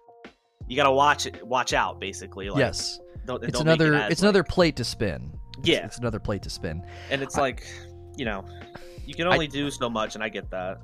you 0.68 0.76
gotta 0.78 0.92
watch 0.92 1.26
it, 1.26 1.46
watch 1.46 1.74
out, 1.74 2.00
basically. 2.00 2.50
Like, 2.50 2.60
yes, 2.60 3.00
don't, 3.26 3.44
it's 3.44 3.54
don't 3.54 3.64
another 3.64 3.94
it 3.94 4.12
it's 4.12 4.22
like, 4.22 4.30
another 4.30 4.44
plate 4.44 4.78
to 4.78 4.84
spin. 4.84 5.32
Yeah, 5.64 5.78
it's, 5.78 5.86
it's, 5.86 5.98
another 6.00 6.20
plate 6.20 6.44
to 6.44 6.50
spin, 6.50 6.82
and 7.10 7.22
it's 7.22 7.38
I, 7.38 7.42
like, 7.42 7.68
you 8.16 8.26
know, 8.26 8.46
you 9.06 9.14
can 9.14 9.28
only 9.28 9.48
I, 9.48 9.50
do 9.50 9.70
so 9.70 9.90
much, 9.90 10.16
and 10.16 10.24
I 10.24 10.30
get 10.30 10.50
that. 10.52 10.80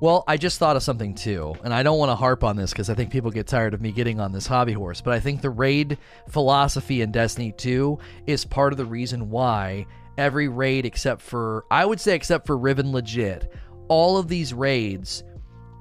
Well, 0.00 0.22
I 0.28 0.36
just 0.36 0.60
thought 0.60 0.76
of 0.76 0.84
something 0.84 1.14
too, 1.14 1.56
and 1.64 1.74
I 1.74 1.82
don't 1.82 1.98
want 1.98 2.10
to 2.10 2.14
harp 2.14 2.44
on 2.44 2.56
this 2.56 2.70
because 2.70 2.88
I 2.88 2.94
think 2.94 3.10
people 3.10 3.32
get 3.32 3.48
tired 3.48 3.74
of 3.74 3.80
me 3.80 3.90
getting 3.90 4.20
on 4.20 4.30
this 4.30 4.46
hobby 4.46 4.72
horse, 4.72 5.00
but 5.00 5.12
I 5.12 5.18
think 5.18 5.40
the 5.40 5.50
raid 5.50 5.98
philosophy 6.28 7.02
in 7.02 7.10
Destiny 7.10 7.50
2 7.50 7.98
is 8.28 8.44
part 8.44 8.72
of 8.72 8.76
the 8.76 8.84
reason 8.84 9.28
why 9.28 9.86
every 10.16 10.46
raid 10.46 10.86
except 10.86 11.20
for, 11.20 11.64
I 11.68 11.84
would 11.84 12.00
say, 12.00 12.14
except 12.14 12.46
for 12.46 12.56
Riven 12.56 12.92
Legit, 12.92 13.52
all 13.88 14.18
of 14.18 14.28
these 14.28 14.54
raids 14.54 15.24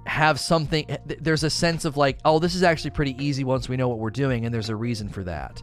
have 0.08 0.40
something, 0.40 0.98
there's 1.06 1.44
a 1.44 1.50
sense 1.52 1.86
of 1.86 1.96
like, 1.96 2.18
oh, 2.26 2.40
this 2.40 2.56
is 2.56 2.64
actually 2.64 2.92
pretty 2.92 3.16
easy 3.24 3.44
once 3.44 3.70
we 3.70 3.78
know 3.78 3.88
what 3.88 4.00
we're 4.00 4.10
doing, 4.10 4.46
and 4.46 4.54
there's 4.54 4.70
a 4.70 4.76
reason 4.76 5.10
for 5.10 5.24
that 5.26 5.62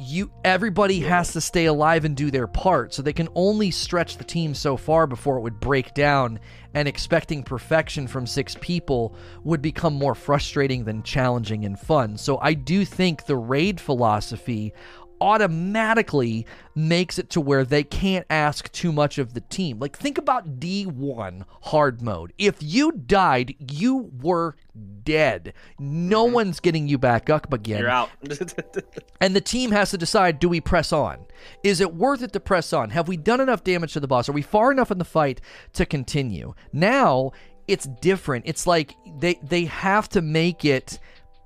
you 0.00 0.30
everybody 0.44 1.00
has 1.00 1.32
to 1.32 1.40
stay 1.40 1.66
alive 1.66 2.06
and 2.06 2.16
do 2.16 2.30
their 2.30 2.46
part 2.46 2.94
so 2.94 3.02
they 3.02 3.12
can 3.12 3.28
only 3.34 3.70
stretch 3.70 4.16
the 4.16 4.24
team 4.24 4.54
so 4.54 4.76
far 4.76 5.06
before 5.06 5.36
it 5.36 5.42
would 5.42 5.60
break 5.60 5.92
down 5.92 6.40
and 6.72 6.88
expecting 6.88 7.42
perfection 7.42 8.06
from 8.06 8.26
six 8.26 8.56
people 8.60 9.14
would 9.44 9.60
become 9.60 9.92
more 9.92 10.14
frustrating 10.14 10.84
than 10.84 11.02
challenging 11.02 11.64
and 11.64 11.78
fun. 11.78 12.16
So 12.16 12.38
i 12.38 12.54
do 12.54 12.84
think 12.84 13.26
the 13.26 13.36
raid 13.36 13.80
philosophy 13.80 14.72
automatically 15.20 16.46
makes 16.74 17.18
it 17.18 17.30
to 17.30 17.40
where 17.40 17.64
they 17.64 17.82
can't 17.82 18.26
ask 18.30 18.70
too 18.72 18.92
much 18.92 19.18
of 19.18 19.34
the 19.34 19.40
team. 19.42 19.78
Like, 19.78 19.96
think 19.96 20.18
about 20.18 20.58
D1 20.60 21.44
hard 21.62 22.00
mode. 22.02 22.32
If 22.38 22.56
you 22.60 22.92
died, 22.92 23.54
you 23.70 24.10
were 24.22 24.56
dead. 25.04 25.52
No 25.78 26.24
mm-hmm. 26.24 26.34
one's 26.34 26.60
getting 26.60 26.88
you 26.88 26.98
back 26.98 27.28
up 27.28 27.52
again. 27.52 27.80
You're 27.80 27.90
out. 27.90 28.10
and 29.20 29.34
the 29.34 29.40
team 29.40 29.72
has 29.72 29.90
to 29.90 29.98
decide 29.98 30.38
do 30.38 30.48
we 30.48 30.60
press 30.60 30.92
on? 30.92 31.26
Is 31.62 31.80
it 31.80 31.94
worth 31.94 32.22
it 32.22 32.32
to 32.32 32.40
press 32.40 32.72
on? 32.72 32.90
Have 32.90 33.08
we 33.08 33.16
done 33.16 33.40
enough 33.40 33.64
damage 33.64 33.92
to 33.94 34.00
the 34.00 34.08
boss? 34.08 34.28
Are 34.28 34.32
we 34.32 34.42
far 34.42 34.70
enough 34.70 34.90
in 34.90 34.98
the 34.98 35.04
fight 35.04 35.40
to 35.74 35.84
continue? 35.86 36.54
Now, 36.72 37.32
it's 37.66 37.86
different. 37.86 38.46
It's 38.46 38.66
like 38.66 38.96
they 39.18 39.34
they 39.42 39.66
have 39.66 40.08
to 40.10 40.22
make 40.22 40.64
it 40.64 40.98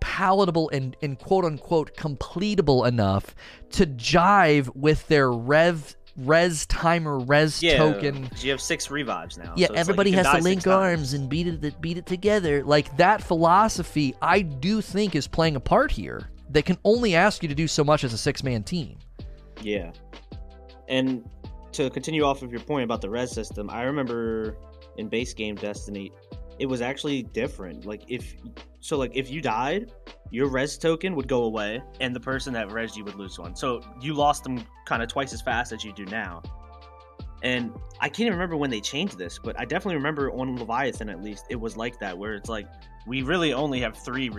palatable 0.05 0.69
and, 0.69 0.95
and 1.01 1.19
quote 1.19 1.47
unquote 1.47 1.97
completable 1.97 2.87
enough 2.87 3.35
to 3.71 3.87
jive 3.87 4.69
with 4.77 5.09
their 5.09 5.33
rev 5.33 5.97
res 6.19 6.67
timer 6.67 7.19
res 7.19 7.59
token. 7.59 7.71
Yeah, 7.71 7.79
token 7.79 8.31
you 8.43 8.51
have 8.51 8.61
six 8.61 8.91
revives 8.91 9.39
now. 9.39 9.55
yeah, 9.57 9.69
so 9.69 9.73
it's 9.73 9.79
like 9.79 9.79
everybody 9.79 10.11
has 10.13 10.27
to 10.27 10.43
link 10.43 10.65
times. 10.65 10.67
arms 10.67 11.13
and 11.15 11.31
beat 11.31 11.47
it 11.47 11.81
beat 11.81 11.97
it 11.97 12.05
together. 12.05 12.63
Like 12.63 12.95
that 12.99 13.23
philosophy, 13.23 14.15
I 14.21 14.43
do 14.43 14.83
think 14.83 15.17
is 15.17 15.27
playing 15.27 15.57
a 15.57 15.61
part 15.61 15.91
here. 15.91 16.29
They 16.51 16.61
can 16.61 16.77
only 16.85 17.15
ask 17.15 17.43
you 17.43 17.49
to 17.49 17.55
do 17.55 17.67
so 17.67 17.83
much 17.83 18.05
as 18.05 18.13
a 18.13 18.19
six 18.19 18.45
man 18.45 18.63
team. 18.63 18.99
Yeah. 19.63 19.91
And 20.87 21.27
to 21.73 21.89
continue 21.89 22.25
off 22.25 22.43
of 22.43 22.53
your 22.53 22.61
point 22.61 22.85
about 22.85 23.01
the 23.01 23.09
res 23.09 23.33
system, 23.33 23.71
I 23.71 23.85
remember 23.85 24.59
in 24.99 25.09
base 25.09 25.33
game 25.33 25.55
Destiny, 25.55 26.13
it 26.59 26.67
was 26.67 26.81
actually 26.81 27.23
different. 27.23 27.85
Like 27.85 28.03
if 28.09 28.37
so 28.81 28.97
like 28.99 29.13
if 29.15 29.31
you 29.31 29.41
died, 29.41 29.93
your 30.31 30.49
res 30.49 30.77
token 30.77 31.15
would 31.17 31.29
go 31.29 31.45
away. 31.45 31.83
and 32.01 32.15
the 32.15 32.21
person 32.21 32.53
that 32.55 32.71
res 32.71 32.97
you 32.97 33.05
would 33.05 33.15
lose 33.15 33.39
one. 33.39 33.57
So 33.57 33.81
you 34.01 34.15
lost 34.15 34.45
them 34.45 34.65
kind 34.87 35.03
of 35.03 35.09
twice 35.09 35.33
as 35.33 35.43
fast 35.43 35.73
as 35.73 35.85
you 35.85 35.93
do 35.93 36.05
now. 36.07 36.43
And 37.45 37.73
I 38.01 38.09
can't 38.09 38.21
even 38.21 38.33
remember 38.33 38.57
when 38.57 38.71
they 38.71 38.81
changed 38.81 39.19
this, 39.19 39.39
but 39.39 39.55
I 39.61 39.67
definitely 39.67 39.97
remember 39.97 40.33
on 40.33 40.57
Leviathan 40.59 41.11
at 41.11 41.23
least, 41.23 41.45
it 41.51 41.61
was 41.61 41.77
like 41.77 41.99
that 42.01 42.17
where 42.17 42.35
it's 42.35 42.49
like 42.49 42.67
We 43.07 43.23
really 43.23 43.53
only 43.53 43.81
have 43.81 43.97
three 43.97 44.31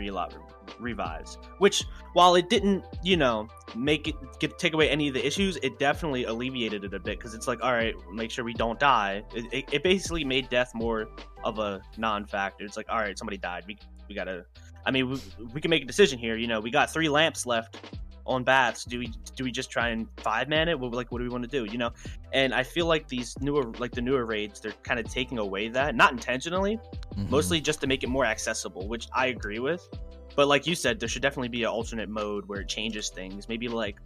revives, 0.79 1.37
which 1.59 1.83
while 2.13 2.33
it 2.33 2.49
didn't, 2.49 2.83
you 3.03 3.15
know, 3.15 3.47
make 3.75 4.07
it 4.07 4.15
get 4.39 4.57
take 4.57 4.73
away 4.73 4.89
any 4.89 5.07
of 5.07 5.13
the 5.13 5.25
issues, 5.25 5.57
it 5.61 5.77
definitely 5.77 6.23
alleviated 6.23 6.83
it 6.83 6.93
a 6.93 6.99
bit 6.99 7.19
because 7.19 7.35
it's 7.35 7.47
like, 7.47 7.63
all 7.63 7.73
right, 7.73 7.93
make 8.11 8.31
sure 8.31 8.43
we 8.43 8.53
don't 8.53 8.79
die. 8.79 9.23
It, 9.35 9.45
it, 9.53 9.65
it 9.71 9.83
basically 9.83 10.23
made 10.23 10.49
death 10.49 10.73
more 10.73 11.07
of 11.43 11.59
a 11.59 11.81
non-factor. 11.97 12.65
It's 12.65 12.75
like, 12.75 12.87
all 12.89 12.97
right, 12.97 13.17
somebody 13.17 13.37
died. 13.37 13.65
We 13.67 13.77
we 14.09 14.15
gotta. 14.15 14.45
I 14.87 14.91
mean, 14.91 15.11
we, 15.11 15.21
we 15.53 15.61
can 15.61 15.69
make 15.69 15.83
a 15.83 15.87
decision 15.87 16.17
here. 16.17 16.35
You 16.35 16.47
know, 16.47 16.59
we 16.59 16.71
got 16.71 16.91
three 16.91 17.09
lamps 17.09 17.45
left 17.45 17.77
on 18.25 18.43
baths. 18.43 18.85
Do 18.85 18.99
we 18.99 19.11
do 19.35 19.43
we 19.43 19.51
just 19.51 19.69
try 19.69 19.89
and 19.89 20.07
five 20.17 20.47
man 20.49 20.67
it? 20.69 20.79
What, 20.79 20.93
like, 20.93 21.11
what 21.11 21.19
do 21.19 21.23
we 21.23 21.29
want 21.29 21.43
to 21.43 21.49
do? 21.49 21.71
You 21.71 21.77
know, 21.77 21.91
and 22.33 22.53
I 22.53 22.63
feel 22.63 22.85
like 22.85 23.07
these 23.07 23.35
newer 23.41 23.63
like 23.79 23.91
the 23.91 24.01
newer 24.01 24.25
raids, 24.25 24.59
they're 24.59 24.73
kind 24.83 24.99
of 24.99 25.09
taking 25.09 25.37
away 25.37 25.67
that, 25.69 25.95
not 25.95 26.11
intentionally, 26.11 26.79
Mhm. 27.15 27.29
mostly 27.29 27.61
just 27.61 27.81
to 27.81 27.87
make 27.87 28.03
it 28.03 28.07
more 28.09 28.25
accessible, 28.25 28.87
which 28.87 29.07
I 29.13 29.27
agree 29.27 29.59
with. 29.59 29.87
But 30.35 30.47
like 30.47 30.67
you 30.67 30.75
said, 30.75 30.99
there 30.99 31.07
should 31.07 31.21
definitely 31.21 31.49
be 31.49 31.63
an 31.63 31.69
alternate 31.69 32.09
mode 32.09 32.45
where 32.47 32.59
it 32.61 32.67
changes 32.67 33.09
things. 33.09 33.47
Maybe 33.47 33.67
like, 33.69 33.99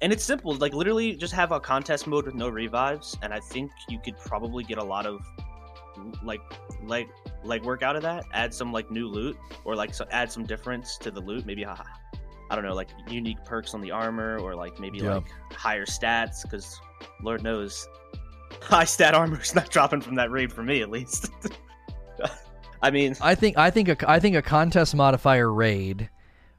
and 0.00 0.12
it's 0.12 0.24
simple. 0.24 0.54
Like 0.54 0.72
literally, 0.72 1.14
just 1.16 1.34
have 1.34 1.52
a 1.52 1.60
contest 1.60 2.06
mode 2.06 2.24
with 2.26 2.34
no 2.34 2.48
revives, 2.48 3.16
and 3.22 3.34
I 3.34 3.40
think 3.40 3.70
you 3.88 3.98
could 3.98 4.16
probably 4.18 4.64
get 4.64 4.78
a 4.78 4.84
lot 4.84 5.04
of 5.06 5.20
like 6.22 6.40
like 6.84 7.08
leg 7.42 7.64
work 7.64 7.82
out 7.82 7.96
of 7.96 8.02
that. 8.02 8.24
Add 8.32 8.54
some 8.54 8.72
like 8.72 8.90
new 8.90 9.08
loot, 9.08 9.36
or 9.64 9.74
like 9.74 9.92
so 9.92 10.06
add 10.10 10.30
some 10.30 10.44
difference 10.44 10.96
to 10.98 11.10
the 11.10 11.20
loot. 11.20 11.44
Maybe 11.44 11.64
uh, 11.64 11.74
I 12.50 12.54
don't 12.54 12.64
know, 12.64 12.74
like 12.74 12.88
unique 13.08 13.44
perks 13.44 13.74
on 13.74 13.80
the 13.80 13.90
armor, 13.90 14.38
or 14.38 14.54
like 14.54 14.78
maybe 14.80 14.98
Yeah. 14.98 15.16
like 15.16 15.28
higher 15.52 15.84
stats, 15.86 16.42
because 16.42 16.80
Lord 17.22 17.42
knows, 17.42 17.88
high 18.60 18.84
stat 18.84 19.14
armor 19.14 19.40
is 19.40 19.54
not 19.54 19.70
dropping 19.70 20.00
from 20.00 20.14
that 20.16 20.30
raid 20.30 20.52
for 20.52 20.62
me 20.62 20.82
at 20.82 20.90
least. 20.90 21.30
I 22.82 22.90
mean, 22.90 23.16
I 23.20 23.34
think 23.34 23.58
I 23.58 23.70
think 23.70 23.88
a 23.88 24.10
I 24.10 24.20
think 24.20 24.36
a 24.36 24.42
contest 24.42 24.94
modifier 24.94 25.52
raid 25.52 26.08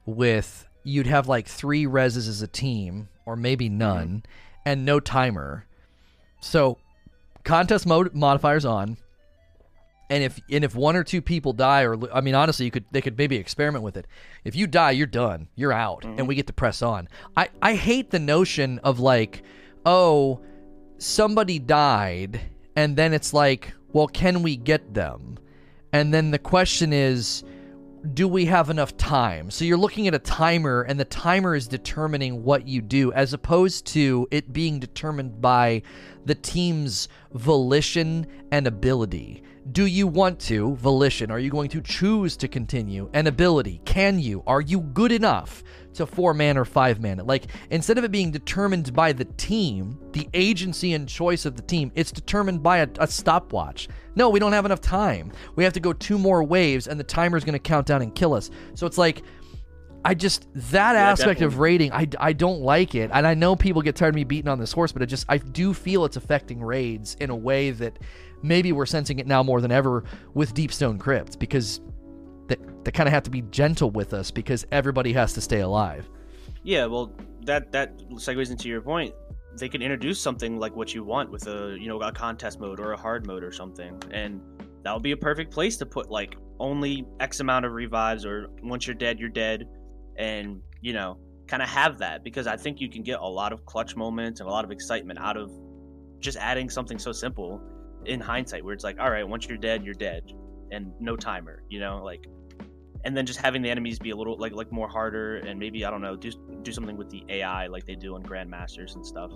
with 0.04 0.68
you'd 0.84 1.06
have 1.06 1.28
like 1.28 1.46
three 1.46 1.86
reses 1.86 2.28
as 2.28 2.42
a 2.42 2.46
team 2.46 3.08
or 3.26 3.36
maybe 3.36 3.68
mm-hmm. 3.68 3.78
none 3.78 4.22
and 4.64 4.84
no 4.84 5.00
timer. 5.00 5.66
So 6.40 6.78
contest 7.44 7.86
mode 7.86 8.14
modifiers 8.14 8.64
on. 8.64 8.96
And 10.10 10.22
if 10.24 10.40
and 10.50 10.64
if 10.64 10.74
one 10.74 10.96
or 10.96 11.04
two 11.04 11.22
people 11.22 11.52
die 11.52 11.82
or 11.82 11.96
I 12.12 12.20
mean 12.20 12.34
honestly 12.34 12.66
you 12.66 12.70
could 12.70 12.84
they 12.90 13.00
could 13.00 13.16
maybe 13.16 13.36
experiment 13.36 13.84
with 13.84 13.96
it. 13.96 14.06
If 14.44 14.56
you 14.56 14.66
die 14.66 14.90
you're 14.90 15.06
done. 15.06 15.48
You're 15.54 15.72
out 15.72 16.04
and 16.04 16.26
we 16.26 16.34
get 16.34 16.48
to 16.48 16.52
press 16.52 16.82
on. 16.82 17.08
I 17.36 17.48
I 17.62 17.74
hate 17.74 18.10
the 18.10 18.18
notion 18.18 18.78
of 18.80 19.00
like 19.00 19.42
oh 19.86 20.40
somebody 20.98 21.58
died 21.58 22.40
and 22.76 22.96
then 22.96 23.14
it's 23.14 23.32
like 23.32 23.72
well 23.92 24.08
can 24.08 24.42
we 24.42 24.56
get 24.56 24.92
them? 24.92 25.38
And 25.92 26.14
then 26.14 26.30
the 26.30 26.38
question 26.38 26.92
is, 26.92 27.42
do 28.14 28.26
we 28.28 28.46
have 28.46 28.70
enough 28.70 28.96
time? 28.96 29.50
So 29.50 29.64
you're 29.64 29.76
looking 29.76 30.08
at 30.08 30.14
a 30.14 30.18
timer, 30.18 30.82
and 30.82 30.98
the 30.98 31.04
timer 31.04 31.54
is 31.54 31.68
determining 31.68 32.44
what 32.44 32.66
you 32.66 32.80
do, 32.80 33.12
as 33.12 33.32
opposed 33.32 33.86
to 33.88 34.26
it 34.30 34.52
being 34.52 34.78
determined 34.78 35.40
by 35.40 35.82
the 36.24 36.34
team's 36.34 37.08
volition 37.32 38.26
and 38.52 38.66
ability. 38.66 39.42
Do 39.72 39.84
you 39.84 40.06
want 40.06 40.40
to? 40.40 40.74
Volition. 40.76 41.30
Are 41.30 41.38
you 41.38 41.50
going 41.50 41.68
to 41.70 41.82
choose 41.82 42.36
to 42.38 42.48
continue? 42.48 43.10
An 43.12 43.26
ability. 43.26 43.80
Can 43.84 44.18
you? 44.18 44.42
Are 44.46 44.62
you 44.62 44.80
good 44.80 45.12
enough 45.12 45.62
to 45.94 46.06
four 46.06 46.32
man 46.32 46.56
or 46.56 46.64
five 46.64 46.98
man? 46.98 47.18
Like, 47.18 47.44
instead 47.70 47.98
of 47.98 48.04
it 48.04 48.10
being 48.10 48.30
determined 48.30 48.94
by 48.94 49.12
the 49.12 49.26
team, 49.26 49.98
the 50.12 50.28
agency 50.32 50.94
and 50.94 51.06
choice 51.06 51.44
of 51.44 51.56
the 51.56 51.62
team, 51.62 51.92
it's 51.94 52.10
determined 52.10 52.62
by 52.62 52.78
a, 52.78 52.88
a 52.98 53.06
stopwatch. 53.06 53.88
No, 54.14 54.30
we 54.30 54.40
don't 54.40 54.52
have 54.52 54.64
enough 54.64 54.80
time. 54.80 55.30
We 55.56 55.64
have 55.64 55.74
to 55.74 55.80
go 55.80 55.92
two 55.92 56.18
more 56.18 56.42
waves, 56.42 56.88
and 56.88 56.98
the 56.98 57.04
timer's 57.04 57.44
going 57.44 57.52
to 57.52 57.58
count 57.58 57.86
down 57.86 58.00
and 58.00 58.14
kill 58.14 58.32
us. 58.32 58.50
So 58.74 58.86
it's 58.86 58.98
like, 58.98 59.22
I 60.02 60.14
just 60.14 60.48
that 60.54 60.96
aspect 60.96 61.42
of 61.42 61.58
raiding, 61.58 61.92
I, 61.92 62.08
I 62.18 62.32
don't 62.32 62.62
like 62.62 62.94
it, 62.94 63.10
and 63.12 63.26
I 63.26 63.34
know 63.34 63.54
people 63.54 63.82
get 63.82 63.96
tired 63.96 64.10
of 64.10 64.14
me 64.14 64.24
beating 64.24 64.48
on 64.48 64.58
this 64.58 64.72
horse, 64.72 64.92
but 64.92 65.02
I 65.02 65.04
just 65.04 65.26
I 65.28 65.36
do 65.36 65.74
feel 65.74 66.06
it's 66.06 66.16
affecting 66.16 66.62
raids 66.62 67.18
in 67.20 67.28
a 67.28 67.36
way 67.36 67.70
that 67.72 67.98
maybe 68.42 68.72
we're 68.72 68.86
sensing 68.86 69.18
it 69.18 69.26
now 69.26 69.42
more 69.42 69.60
than 69.60 69.72
ever 69.72 70.04
with 70.34 70.54
Deep 70.54 70.72
Stone 70.72 70.98
Crypt 70.98 71.38
because 71.38 71.80
they, 72.48 72.56
they 72.84 72.90
kind 72.90 73.08
of 73.08 73.12
have 73.12 73.22
to 73.24 73.30
be 73.30 73.42
gentle 73.42 73.90
with 73.90 74.12
us 74.14 74.30
because 74.30 74.66
everybody 74.72 75.12
has 75.12 75.32
to 75.34 75.40
stay 75.40 75.60
alive. 75.60 76.08
Yeah, 76.62 76.86
well, 76.86 77.12
that 77.46 77.72
that 77.72 77.98
segues 78.14 78.50
into 78.50 78.68
your 78.68 78.82
point. 78.82 79.14
They 79.58 79.68
could 79.68 79.82
introduce 79.82 80.20
something 80.20 80.58
like 80.58 80.76
what 80.76 80.94
you 80.94 81.04
want 81.04 81.30
with 81.30 81.46
a 81.46 81.76
you 81.80 81.88
know 81.88 82.00
a 82.00 82.12
contest 82.12 82.60
mode 82.60 82.80
or 82.80 82.92
a 82.92 82.96
hard 82.96 83.26
mode 83.26 83.42
or 83.42 83.52
something, 83.52 84.00
and 84.10 84.40
that 84.84 84.92
would 84.92 85.02
be 85.02 85.12
a 85.12 85.16
perfect 85.16 85.52
place 85.52 85.76
to 85.78 85.86
put 85.86 86.10
like 86.10 86.36
only 86.58 87.06
X 87.20 87.40
amount 87.40 87.64
of 87.64 87.72
revives 87.72 88.26
or 88.26 88.48
once 88.62 88.86
you're 88.86 88.94
dead, 88.94 89.18
you're 89.18 89.28
dead, 89.28 89.66
and 90.16 90.60
you 90.80 90.92
know 90.92 91.18
kind 91.46 91.62
of 91.62 91.68
have 91.68 91.98
that 91.98 92.22
because 92.22 92.46
I 92.46 92.56
think 92.56 92.80
you 92.80 92.88
can 92.88 93.02
get 93.02 93.18
a 93.18 93.26
lot 93.26 93.52
of 93.52 93.66
clutch 93.66 93.96
moments 93.96 94.40
and 94.40 94.48
a 94.48 94.52
lot 94.52 94.64
of 94.64 94.70
excitement 94.70 95.18
out 95.18 95.36
of 95.36 95.50
just 96.20 96.38
adding 96.38 96.70
something 96.70 96.98
so 96.98 97.10
simple 97.10 97.60
in 98.06 98.20
hindsight 98.20 98.64
where 98.64 98.74
it's 98.74 98.84
like 98.84 98.98
all 98.98 99.10
right 99.10 99.26
once 99.26 99.46
you're 99.46 99.58
dead 99.58 99.84
you're 99.84 99.94
dead 99.94 100.32
and 100.72 100.92
no 101.00 101.16
timer 101.16 101.62
you 101.68 101.78
know 101.80 102.02
like 102.02 102.26
and 103.04 103.16
then 103.16 103.24
just 103.26 103.40
having 103.40 103.62
the 103.62 103.70
enemies 103.70 103.98
be 103.98 104.10
a 104.10 104.16
little 104.16 104.36
like 104.38 104.52
like 104.52 104.70
more 104.70 104.88
harder 104.88 105.36
and 105.36 105.58
maybe 105.58 105.84
I 105.84 105.90
don't 105.90 106.02
know 106.02 106.16
do 106.16 106.30
do 106.62 106.72
something 106.72 106.96
with 106.96 107.08
the 107.10 107.24
AI 107.28 107.66
like 107.66 107.86
they 107.86 107.94
do 107.94 108.16
in 108.16 108.22
Grandmasters 108.22 108.94
and 108.94 109.04
stuff. 109.06 109.30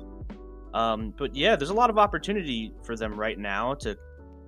Um, 0.74 1.14
but 1.16 1.34
yeah, 1.34 1.56
there's 1.56 1.70
a 1.70 1.74
lot 1.74 1.88
of 1.88 1.96
opportunity 1.98 2.72
for 2.84 2.96
them 2.96 3.14
right 3.18 3.38
now 3.38 3.74
to 3.74 3.96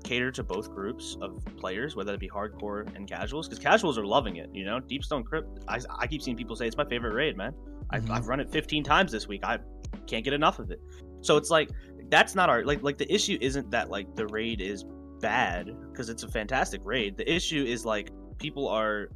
cater 0.05 0.31
to 0.33 0.43
both 0.43 0.71
groups 0.71 1.17
of 1.23 1.43
players, 1.57 1.97
whether 1.97 2.13
it 2.15 2.21
be 2.21 2.29
hardcore 2.29 2.95
and 2.97 3.09
casuals, 3.09 3.49
because 3.49 3.59
casuals 3.63 3.97
are 3.97 4.05
loving 4.05 4.37
it. 4.37 4.51
You 4.53 4.65
know, 4.65 4.81
Deep 4.81 5.05
Stone 5.05 5.25
Crypt. 5.25 5.61
I, 5.69 5.81
I 5.99 6.07
keep 6.07 6.21
seeing 6.23 6.37
people 6.37 6.57
say 6.57 6.67
it's 6.67 6.77
my 6.77 6.85
favorite 6.85 7.15
raid, 7.15 7.37
man. 7.37 7.55
I've, 7.91 8.05
Mhm. 8.05 8.11
I've 8.11 8.27
run 8.27 8.41
it 8.41 8.51
15 8.51 8.83
times 8.85 9.13
this 9.13 9.29
week. 9.29 9.45
I 9.45 9.59
can't 10.07 10.25
get 10.25 10.33
enough 10.35 10.59
of 10.59 10.71
it. 10.71 10.81
So 11.23 11.37
it's 11.37 11.51
like 11.51 11.71
that's 12.11 12.35
not 12.35 12.49
our 12.49 12.65
like 12.65 12.83
like 12.83 12.99
the 12.99 13.13
issue 13.13 13.39
isn't 13.41 13.71
that 13.71 13.91
like 13.91 14.15
the 14.15 14.27
raid 14.27 14.61
is 14.61 14.85
bad 15.21 15.71
because 15.91 16.09
it's 16.09 16.23
a 16.23 16.29
fantastic 16.29 16.81
raid. 16.85 17.17
The 17.17 17.31
issue 17.31 17.65
is 17.65 17.85
like 17.85 18.11
people 18.39 18.69
are 18.69 19.09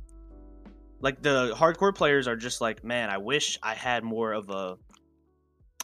like 1.01 1.23
the 1.23 1.55
hardcore 1.57 1.95
players 1.95 2.29
are 2.29 2.37
just 2.37 2.61
like, 2.61 2.85
man, 2.85 3.11
I 3.11 3.19
wish 3.19 3.59
I 3.63 3.75
had 3.75 4.05
more 4.05 4.33
of 4.33 4.51
a 4.51 4.77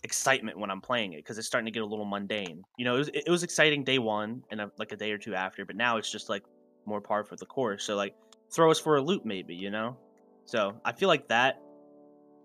excitement 0.02 0.58
when 0.58 0.70
I'm 0.70 0.80
playing 0.80 1.14
it 1.14 1.18
because 1.18 1.38
it's 1.38 1.46
starting 1.46 1.66
to 1.66 1.72
get 1.72 1.82
a 1.82 1.86
little 1.86 2.04
mundane. 2.04 2.62
You 2.76 2.84
know, 2.84 2.94
it 2.96 2.98
was, 2.98 3.08
it 3.08 3.30
was 3.30 3.42
exciting 3.42 3.82
day 3.82 3.98
one 3.98 4.42
and 4.50 4.60
a, 4.60 4.70
like 4.78 4.92
a 4.92 4.96
day 4.96 5.10
or 5.12 5.18
two 5.18 5.34
after, 5.34 5.64
but 5.64 5.74
now 5.74 5.96
it's 5.96 6.10
just 6.10 6.28
like 6.28 6.44
more 6.84 7.00
par 7.00 7.24
for 7.24 7.36
the 7.36 7.46
course. 7.46 7.84
So 7.84 7.96
like, 7.96 8.14
throw 8.52 8.70
us 8.70 8.78
for 8.78 8.96
a 8.96 9.02
loop, 9.02 9.24
maybe. 9.24 9.54
You 9.54 9.70
know, 9.70 9.96
so 10.44 10.80
I 10.84 10.92
feel 10.92 11.08
like 11.08 11.28
that 11.28 11.60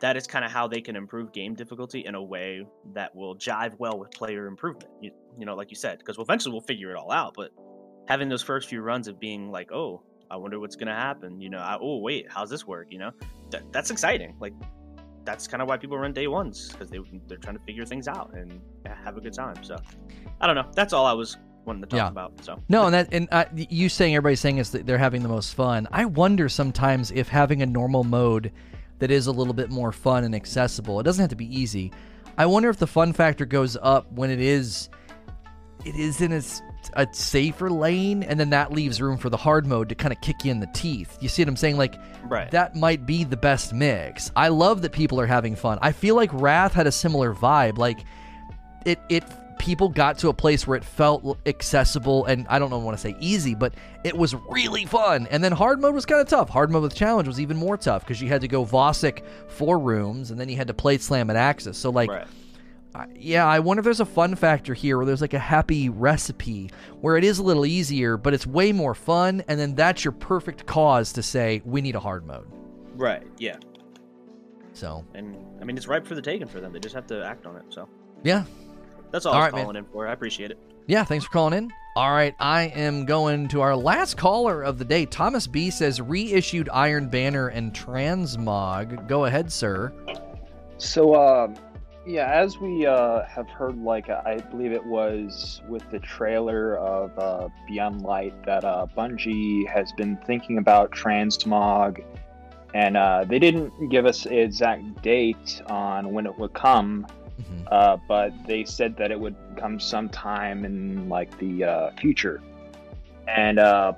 that 0.01 0.17
is 0.17 0.27
kind 0.27 0.43
of 0.43 0.51
how 0.51 0.67
they 0.67 0.81
can 0.81 0.95
improve 0.95 1.31
game 1.31 1.53
difficulty 1.55 2.05
in 2.05 2.15
a 2.15 2.21
way 2.21 2.65
that 2.93 3.15
will 3.15 3.35
jive 3.35 3.73
well 3.77 3.97
with 3.99 4.11
player 4.11 4.47
improvement. 4.47 4.89
You, 4.99 5.11
you 5.38 5.45
know, 5.45 5.55
like 5.55 5.69
you 5.69 5.75
said, 5.75 5.99
because 5.99 6.17
eventually 6.17 6.51
we'll 6.53 6.61
figure 6.61 6.91
it 6.91 6.97
all 6.97 7.11
out. 7.11 7.33
But 7.35 7.51
having 8.07 8.27
those 8.27 8.41
first 8.43 8.67
few 8.67 8.81
runs 8.81 9.07
of 9.07 9.19
being 9.19 9.51
like, 9.51 9.71
oh, 9.71 10.01
I 10.30 10.38
wonder 10.38 10.59
what's 10.59 10.75
gonna 10.75 10.95
happen. 10.95 11.39
You 11.39 11.49
know, 11.49 11.59
I, 11.59 11.77
oh 11.80 11.97
wait, 11.99 12.25
how's 12.30 12.49
this 12.49 12.65
work? 12.65 12.88
You 12.89 12.99
know, 12.99 13.11
that, 13.51 13.63
that's 13.71 13.91
exciting. 13.91 14.35
Like 14.39 14.53
that's 15.23 15.47
kind 15.47 15.61
of 15.61 15.67
why 15.67 15.77
people 15.77 15.97
run 15.99 16.13
day 16.13 16.27
ones 16.27 16.69
because 16.69 16.89
they 16.89 16.99
they're 17.27 17.38
trying 17.38 17.57
to 17.57 17.63
figure 17.63 17.85
things 17.85 18.07
out 18.07 18.33
and 18.33 18.59
have 19.05 19.17
a 19.17 19.21
good 19.21 19.33
time. 19.33 19.63
So 19.63 19.75
I 20.39 20.47
don't 20.47 20.55
know. 20.55 20.65
That's 20.73 20.93
all 20.93 21.05
I 21.05 21.13
was 21.13 21.38
wanting 21.65 21.83
to 21.83 21.88
talk 21.88 21.97
Yeah. 21.97 22.07
about. 22.07 22.43
So 22.43 22.57
No, 22.69 22.85
and 22.85 22.93
that 22.95 23.13
and 23.13 23.27
uh, 23.31 23.45
you 23.53 23.88
saying 23.88 24.15
everybody's 24.15 24.39
saying 24.39 24.57
is 24.57 24.71
that 24.71 24.88
they're 24.88 24.97
having 24.97 25.21
the 25.21 25.30
most 25.30 25.53
fun. 25.53 25.88
I 25.91 26.05
wonder 26.05 26.49
sometimes 26.49 27.11
if 27.11 27.27
having 27.30 27.61
a 27.61 27.65
normal 27.67 28.03
mode 28.03 28.51
that 29.01 29.11
is 29.11 29.27
a 29.27 29.31
little 29.31 29.53
bit 29.53 29.69
more 29.69 29.91
fun 29.91 30.23
and 30.23 30.33
accessible. 30.33 30.99
It 30.99 31.03
doesn't 31.03 31.21
have 31.21 31.30
to 31.31 31.35
be 31.35 31.53
easy. 31.59 31.91
I 32.38 32.45
wonder 32.45 32.69
if 32.69 32.77
the 32.77 32.88
fun 32.88 33.11
factor 33.11 33.45
goes 33.45 33.75
up 33.81 34.09
when 34.13 34.31
it 34.31 34.39
is 34.39 34.89
it 35.83 35.95
isn't 35.95 36.31
as 36.31 36.61
a 36.93 37.07
safer 37.11 37.69
lane, 37.69 38.21
and 38.23 38.39
then 38.39 38.51
that 38.51 38.71
leaves 38.71 39.01
room 39.01 39.17
for 39.17 39.30
the 39.30 39.38
hard 39.38 39.65
mode 39.65 39.89
to 39.89 39.95
kind 39.95 40.13
of 40.13 40.21
kick 40.21 40.45
you 40.45 40.51
in 40.51 40.59
the 40.59 40.69
teeth. 40.73 41.17
You 41.21 41.27
see 41.30 41.41
what 41.41 41.49
I'm 41.49 41.55
saying? 41.55 41.77
Like 41.77 41.95
Right. 42.23 42.49
that 42.51 42.75
might 42.75 43.05
be 43.05 43.23
the 43.23 43.38
best 43.38 43.73
mix. 43.73 44.31
I 44.35 44.47
love 44.49 44.81
that 44.83 44.91
people 44.91 45.19
are 45.19 45.25
having 45.27 45.55
fun. 45.55 45.80
I 45.81 45.91
feel 45.91 46.15
like 46.15 46.30
Wrath 46.33 46.73
had 46.73 46.85
a 46.88 46.91
similar 46.91 47.33
vibe. 47.33 47.77
Like 47.77 48.05
it 48.85 48.99
it 49.09 49.23
people 49.61 49.90
got 49.90 50.17
to 50.17 50.30
a 50.30 50.33
place 50.33 50.65
where 50.65 50.75
it 50.75 50.83
felt 50.83 51.38
accessible 51.45 52.25
and 52.25 52.48
I 52.49 52.57
don't 52.57 52.72
know 52.72 52.80
want 52.80 52.98
to 52.98 53.01
say 53.01 53.15
easy, 53.19 53.53
but 53.53 53.75
it 54.03 54.17
was 54.17 54.33
really 54.49 54.85
fun. 54.85 55.27
And 55.30 55.43
then 55.43 55.51
hard 55.51 55.80
mode 55.80 55.93
was 55.93 56.03
kind 56.03 56.19
of 56.19 56.27
tough. 56.27 56.49
Hard 56.49 56.72
mode 56.72 56.81
with 56.81 56.95
challenge 56.95 57.27
was 57.27 57.40
even 57.40 57.57
more 57.57 57.77
tough 57.77 58.01
because 58.01 58.19
you 58.19 58.27
had 58.27 58.41
to 58.41 58.48
go 58.48 58.65
Vosik 58.65 59.23
four 59.48 59.77
rooms 59.77 60.31
and 60.31 60.40
then 60.40 60.49
you 60.49 60.57
had 60.57 60.65
to 60.65 60.73
plate 60.73 60.99
slam 61.03 61.30
and 61.30 61.38
Aksis. 61.38 61.75
So 61.75 61.91
like 61.91 62.09
right. 62.09 62.27
I- 62.95 63.06
yeah, 63.15 63.45
I 63.45 63.59
wonder 63.59 63.81
if 63.81 63.83
there's 63.83 63.99
a 63.99 64.06
fun 64.06 64.33
factor 64.33 64.73
here 64.73 64.98
where 64.98 65.06
there's 65.06 65.22
like 65.22 65.35
a 65.35 65.40
happy 65.40 65.90
recipe 65.90 66.72
where 66.99 67.15
it 67.15 67.23
is 67.23 67.38
a 67.38 67.43
little 67.43 67.67
easier, 67.67 68.17
but 68.17 68.33
it's 68.33 68.48
way 68.48 68.72
more 68.72 68.95
fun, 68.95 69.43
and 69.48 69.59
then 69.59 69.75
that's 69.75 70.03
your 70.03 70.11
perfect 70.11 70.65
cause 70.65 71.14
to 71.14 71.22
say 71.22 71.61
we 71.65 71.81
need 71.81 71.95
a 71.95 71.99
hard 71.99 72.25
mode. 72.25 72.48
Right. 72.95 73.23
Yeah. 73.38 73.57
So 74.73 75.06
And 75.14 75.38
I 75.61 75.65
mean, 75.65 75.77
it's 75.77 75.88
ripe 75.88 76.07
for 76.07 76.15
the 76.15 76.22
taking 76.22 76.48
for 76.48 76.59
them. 76.59 76.73
They 76.73 76.80
just 76.80 76.95
have 76.95 77.06
to 77.07 77.23
act 77.23 77.45
on 77.45 77.56
it. 77.57 77.65
So 77.69 77.88
yeah, 78.23 78.43
that's 79.11 79.25
all, 79.25 79.33
All 79.33 79.40
I 79.41 79.45
right, 79.45 79.53
was 79.53 79.65
man. 79.65 79.75
in 79.77 79.85
for. 79.85 80.07
I 80.07 80.14
appreciate 80.14 80.51
it. 80.51 80.57
yeah. 80.88 81.03
Thanks 81.03 81.25
for 81.25 81.31
calling 81.31 81.53
in. 81.53 81.72
All 81.95 82.11
right, 82.11 82.33
I 82.40 82.64
am 82.67 83.06
going 83.06 83.49
to 83.49 83.59
our 83.59 83.75
last 83.75 84.15
caller 84.15 84.61
of 84.61 84.77
the 84.77 84.85
day. 84.85 85.06
Thomas 85.06 85.45
B 85.45 85.69
says 85.69 85.99
reissued 85.99 86.69
Iron 86.72 87.09
Banner 87.09 87.49
and 87.49 87.73
Transmog. 87.73 89.09
Go 89.09 89.25
ahead, 89.25 89.51
sir. 89.51 89.91
So, 90.77 91.15
um, 91.15 91.56
yeah, 92.07 92.31
as 92.31 92.57
we 92.59 92.85
uh, 92.85 93.23
have 93.25 93.49
heard, 93.49 93.77
like 93.77 94.09
I 94.09 94.38
believe 94.51 94.72
it 94.72 94.85
was 94.85 95.61
with 95.67 95.83
the 95.91 95.99
trailer 95.99 96.77
of 96.77 97.19
uh, 97.19 97.49
Beyond 97.67 98.01
Light 98.03 98.33
that 98.45 98.64
uh, 98.64 98.88
Bungie 98.98 99.67
has 99.67 99.91
been 99.93 100.17
thinking 100.25 100.57
about 100.59 100.91
transmog, 100.91 102.03
and 102.73 102.95
uh, 102.95 103.25
they 103.27 103.38
didn't 103.38 103.90
give 103.90 104.06
us 104.06 104.25
an 104.25 104.33
exact 104.33 105.01
date 105.03 105.61
on 105.67 106.14
when 106.14 106.25
it 106.25 106.40
would 106.40 106.53
come, 106.53 107.06
Mhm. 107.40 107.68
uh, 107.72 107.98
but 108.08 108.32
they 108.48 108.64
said 108.64 108.98
that 108.98 109.11
it 109.11 109.19
would 109.19 109.35
come 109.58 109.80
sometime 109.80 110.66
in 110.66 111.10
like 111.10 111.38
the 111.40 111.64
uh, 111.64 111.92
future, 111.92 112.42
and 113.27 113.60
uh, 113.60 113.93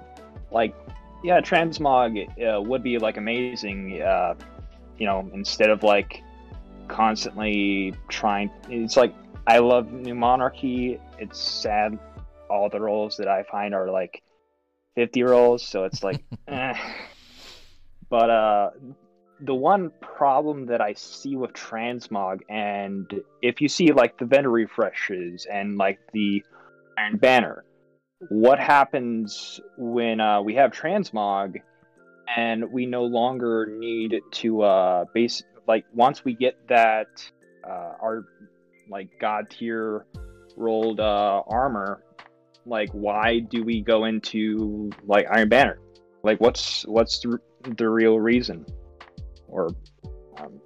like 0.51 0.75
yeah, 1.23 1.39
transmog 1.41 2.11
uh, 2.39 2.61
would 2.61 2.83
be 2.83 2.97
like 2.97 3.17
amazing. 3.17 4.01
Uh, 4.01 4.35
you 4.97 5.07
know, 5.07 5.27
instead 5.33 5.69
of 5.69 5.81
like 5.81 6.21
constantly 6.87 7.93
trying 8.09 8.51
it's 8.69 8.97
like 8.97 9.13
i 9.47 9.57
love 9.57 9.91
new 9.91 10.15
monarchy 10.15 10.99
it's 11.17 11.39
sad 11.39 11.97
all 12.49 12.69
the 12.69 12.79
rolls 12.79 13.17
that 13.17 13.27
i 13.27 13.43
find 13.43 13.73
are 13.73 13.89
like 13.89 14.21
50 14.95 15.23
rolls 15.23 15.65
so 15.65 15.85
it's 15.85 16.03
like 16.03 16.23
eh. 16.47 16.73
but 18.09 18.29
uh 18.29 18.69
the 19.43 19.53
one 19.53 19.91
problem 20.01 20.65
that 20.65 20.81
i 20.81 20.93
see 20.93 21.35
with 21.35 21.51
transmog 21.53 22.39
and 22.49 23.21
if 23.41 23.61
you 23.61 23.67
see 23.67 23.91
like 23.91 24.17
the 24.17 24.25
vendor 24.25 24.49
refreshes 24.49 25.45
and 25.51 25.77
like 25.77 25.99
the 26.13 26.43
iron 26.97 27.17
banner 27.17 27.63
what 28.29 28.57
happens 28.59 29.59
when 29.77 30.19
uh, 30.19 30.41
we 30.41 30.55
have 30.55 30.71
transmog 30.71 31.55
and 32.35 32.71
we 32.71 32.85
no 32.85 33.03
longer 33.03 33.67
need 33.77 34.21
to 34.31 34.61
uh 34.61 35.05
base 35.13 35.43
like 35.67 35.85
once 35.93 36.23
we 36.23 36.33
get 36.33 36.55
that 36.67 37.07
uh 37.67 37.93
our 38.01 38.25
like 38.89 39.09
god 39.19 39.49
tier 39.49 40.05
rolled 40.55 40.99
uh 40.99 41.41
armor 41.47 42.01
like 42.65 42.89
why 42.91 43.39
do 43.39 43.63
we 43.63 43.81
go 43.81 44.05
into 44.05 44.89
like 45.05 45.25
iron 45.29 45.49
banner? 45.49 45.79
Like 46.23 46.39
what's 46.39 46.83
what's 46.83 47.19
the, 47.19 47.39
the 47.77 47.89
real 47.89 48.19
reason 48.19 48.65
or 49.53 49.69
um, 50.39 50.59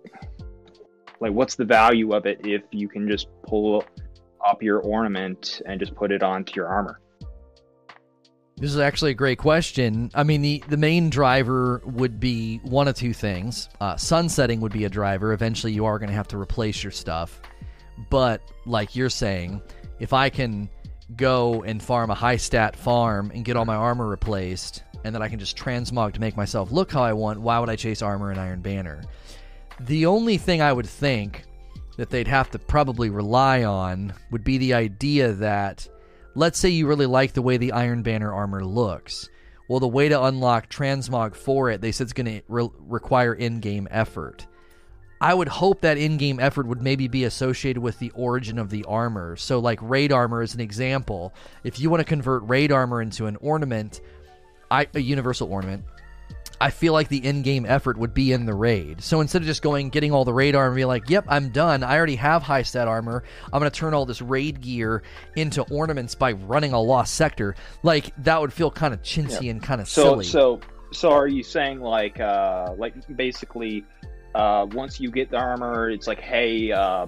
like 1.19 1.33
what's 1.33 1.55
the 1.55 1.65
value 1.65 2.13
of 2.13 2.25
it 2.25 2.39
if 2.45 2.63
you 2.71 2.87
can 2.87 3.07
just 3.09 3.27
pull 3.43 3.83
up 4.45 4.63
your 4.63 4.79
ornament 4.79 5.61
and 5.65 5.79
just 5.79 5.93
put 5.95 6.11
it 6.11 6.23
onto 6.23 6.53
your 6.55 6.67
armor 6.67 6.99
This 8.59 8.71
is 8.71 8.79
actually 8.79 9.11
a 9.11 9.15
great 9.15 9.37
question. 9.37 10.09
I 10.15 10.23
mean, 10.23 10.41
the, 10.41 10.63
the 10.67 10.77
main 10.77 11.11
driver 11.11 11.81
would 11.85 12.19
be 12.19 12.57
one 12.63 12.87
of 12.87 12.95
two 12.95 13.13
things. 13.13 13.69
Uh, 13.79 13.95
sunsetting 13.97 14.61
would 14.61 14.71
be 14.71 14.85
a 14.85 14.89
driver. 14.89 15.31
Eventually, 15.31 15.73
you 15.73 15.85
are 15.85 15.99
going 15.99 16.09
to 16.09 16.15
have 16.15 16.27
to 16.29 16.39
replace 16.39 16.83
your 16.83 16.91
stuff. 16.91 17.39
But, 18.09 18.41
like 18.65 18.95
you're 18.95 19.11
saying, 19.11 19.61
if 19.99 20.11
I 20.11 20.31
can 20.31 20.69
go 21.15 21.61
and 21.63 21.81
farm 21.83 22.09
a 22.09 22.15
high 22.15 22.37
stat 22.37 22.75
farm 22.75 23.31
and 23.33 23.45
get 23.45 23.57
all 23.57 23.65
my 23.65 23.75
armor 23.75 24.07
replaced, 24.07 24.81
and 25.07 25.15
then 25.15 25.21
I 25.21 25.29
can 25.29 25.39
just 25.39 25.57
transmog 25.57 26.13
to 26.13 26.19
make 26.19 26.37
myself 26.37 26.71
look 26.71 26.91
how 26.91 27.01
I 27.01 27.13
want, 27.13 27.41
why 27.41 27.59
would 27.59 27.69
I 27.69 27.75
chase 27.75 28.01
armor 28.01 28.29
and 28.29 28.39
Iron 28.39 28.61
Banner? 28.61 29.03
The 29.79 30.05
only 30.05 30.37
thing 30.37 30.61
I 30.61 30.73
would 30.73 30.85
think 30.85 31.45
that 31.95 32.09
they'd 32.09 32.27
have 32.27 32.51
to 32.51 32.59
probably 32.59 33.09
rely 33.09 33.63
on 33.63 34.13
would 34.31 34.43
be 34.43 34.57
the 34.57 34.73
idea 34.73 35.33
that 35.33 35.87
let's 36.35 36.59
say 36.59 36.69
you 36.69 36.87
really 36.87 37.05
like 37.05 37.33
the 37.33 37.41
way 37.41 37.57
the 37.57 37.71
Iron 37.71 38.03
Banner 38.03 38.33
armor 38.33 38.63
looks. 38.63 39.29
Well, 39.69 39.79
the 39.79 39.87
way 39.87 40.09
to 40.09 40.23
unlock 40.23 40.69
transmog 40.69 41.35
for 41.35 41.69
it, 41.69 41.81
they 41.81 41.91
said 41.91 42.05
it's 42.05 42.13
going 42.13 42.39
to 42.39 42.41
re- 42.47 42.69
require 42.79 43.33
in-game 43.33 43.87
effort. 43.89 44.45
I 45.19 45.33
would 45.33 45.47
hope 45.47 45.81
that 45.81 45.97
in-game 45.97 46.39
effort 46.39 46.67
would 46.67 46.81
maybe 46.81 47.07
be 47.07 47.23
associated 47.23 47.81
with 47.81 47.97
the 47.97 48.11
origin 48.11 48.59
of 48.59 48.69
the 48.69 48.85
armor. 48.85 49.35
So, 49.35 49.59
like 49.59 49.79
raid 49.81 50.11
armor 50.11 50.43
is 50.43 50.53
an 50.53 50.61
example. 50.61 51.33
If 51.63 51.79
you 51.79 51.89
want 51.89 52.01
to 52.01 52.05
convert 52.05 52.47
raid 52.47 52.71
armor 52.71 53.01
into 53.01 53.25
an 53.25 53.35
ornament, 53.37 54.01
I, 54.69 54.87
a 54.93 54.99
universal 54.99 55.51
ornament, 55.51 55.83
I 56.59 56.71
feel 56.71 56.93
like 56.93 57.07
the 57.07 57.23
in-game 57.23 57.65
effort 57.67 57.97
would 57.97 58.13
be 58.13 58.33
in 58.33 58.45
the 58.45 58.53
raid. 58.53 59.03
So 59.03 59.21
instead 59.21 59.41
of 59.43 59.47
just 59.47 59.61
going 59.61 59.89
getting 59.89 60.11
all 60.11 60.25
the 60.25 60.33
raid 60.33 60.55
armor 60.55 60.69
and 60.69 60.75
be 60.75 60.85
like, 60.85 61.09
"Yep, 61.09 61.25
I'm 61.27 61.49
done. 61.49 61.83
I 61.83 61.95
already 61.95 62.15
have 62.15 62.41
high 62.41 62.63
stat 62.63 62.87
armor. 62.87 63.23
I'm 63.53 63.59
going 63.59 63.69
to 63.69 63.79
turn 63.79 63.93
all 63.93 64.05
this 64.05 64.21
raid 64.21 64.59
gear 64.59 65.03
into 65.35 65.61
ornaments 65.69 66.15
by 66.15 66.31
running 66.31 66.73
a 66.73 66.81
lost 66.81 67.13
sector." 67.13 67.55
Like 67.83 68.11
that 68.23 68.41
would 68.41 68.51
feel 68.51 68.71
kind 68.71 68.93
of 68.93 69.03
chintzy 69.03 69.51
and 69.51 69.61
kind 69.61 69.81
of 69.81 69.87
so 69.87 70.03
silly. 70.03 70.25
so 70.25 70.59
so 70.91 71.11
are 71.11 71.27
you 71.27 71.43
saying 71.43 71.81
like 71.81 72.19
uh 72.19 72.73
like 72.77 72.93
basically 73.15 73.83
uh 74.35 74.65
once 74.71 74.99
you 74.99 75.11
get 75.11 75.29
the 75.29 75.37
armor 75.37 75.89
it's 75.89 76.07
like 76.07 76.19
hey 76.19 76.71
uh 76.71 77.05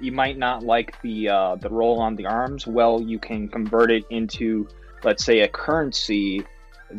you 0.00 0.12
might 0.12 0.36
not 0.36 0.62
like 0.62 1.00
the 1.02 1.28
uh 1.28 1.56
the 1.56 1.68
roll 1.68 1.98
on 1.98 2.14
the 2.16 2.26
arms 2.26 2.66
well 2.66 3.00
you 3.00 3.18
can 3.18 3.48
convert 3.48 3.90
it 3.90 4.04
into 4.10 4.68
let's 5.02 5.24
say 5.24 5.40
a 5.40 5.48
currency 5.48 6.44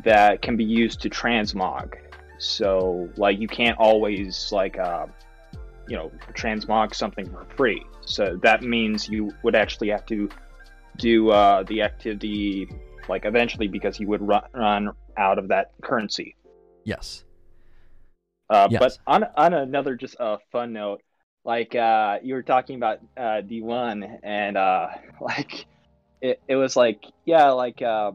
that 0.04 0.42
can 0.42 0.56
be 0.56 0.64
used 0.64 1.02
to 1.02 1.10
transmog 1.10 1.96
so 2.38 3.10
like 3.18 3.40
you 3.40 3.48
can't 3.48 3.78
always 3.78 4.52
like 4.52 4.80
uh 4.80 5.06
you 5.88 5.96
know 5.96 6.12
transmog 6.34 6.94
something 6.96 7.30
for 7.30 7.46
free 7.56 7.84
so 8.06 8.40
that 8.42 8.64
means 8.64 9.10
you 9.10 9.32
would 9.44 9.56
actually 9.56 9.90
have 9.90 10.06
to 10.06 10.30
do 10.98 11.30
uh 11.30 11.64
the 11.64 11.82
activity 11.82 12.68
like 13.10 13.26
eventually 13.26 13.68
because 13.68 14.00
you 14.00 14.08
would 14.08 14.26
run, 14.26 14.44
run 14.54 14.92
out 15.18 15.38
of 15.38 15.48
that 15.50 15.72
currency. 15.82 16.36
yes. 16.84 17.24
Uh, 18.50 18.68
Yes. 18.70 18.80
But 18.80 18.98
on 19.08 19.24
on 19.38 19.54
another 19.54 19.96
just 19.96 20.16
a 20.16 20.24
uh, 20.24 20.38
fun 20.52 20.74
note, 20.74 21.02
like 21.46 21.74
uh, 21.74 22.20
you 22.22 22.34
were 22.34 22.44
talking 22.44 22.76
about 22.76 23.00
uh, 23.16 23.42
D1 23.42 24.20
and 24.24 24.58
uh, 24.58 24.88
like 25.22 25.66
it, 26.22 26.42
it 26.48 26.56
was 26.56 26.76
like 26.76 27.04
yeah 27.26 27.50
like 27.52 27.82
uh, 27.82 28.12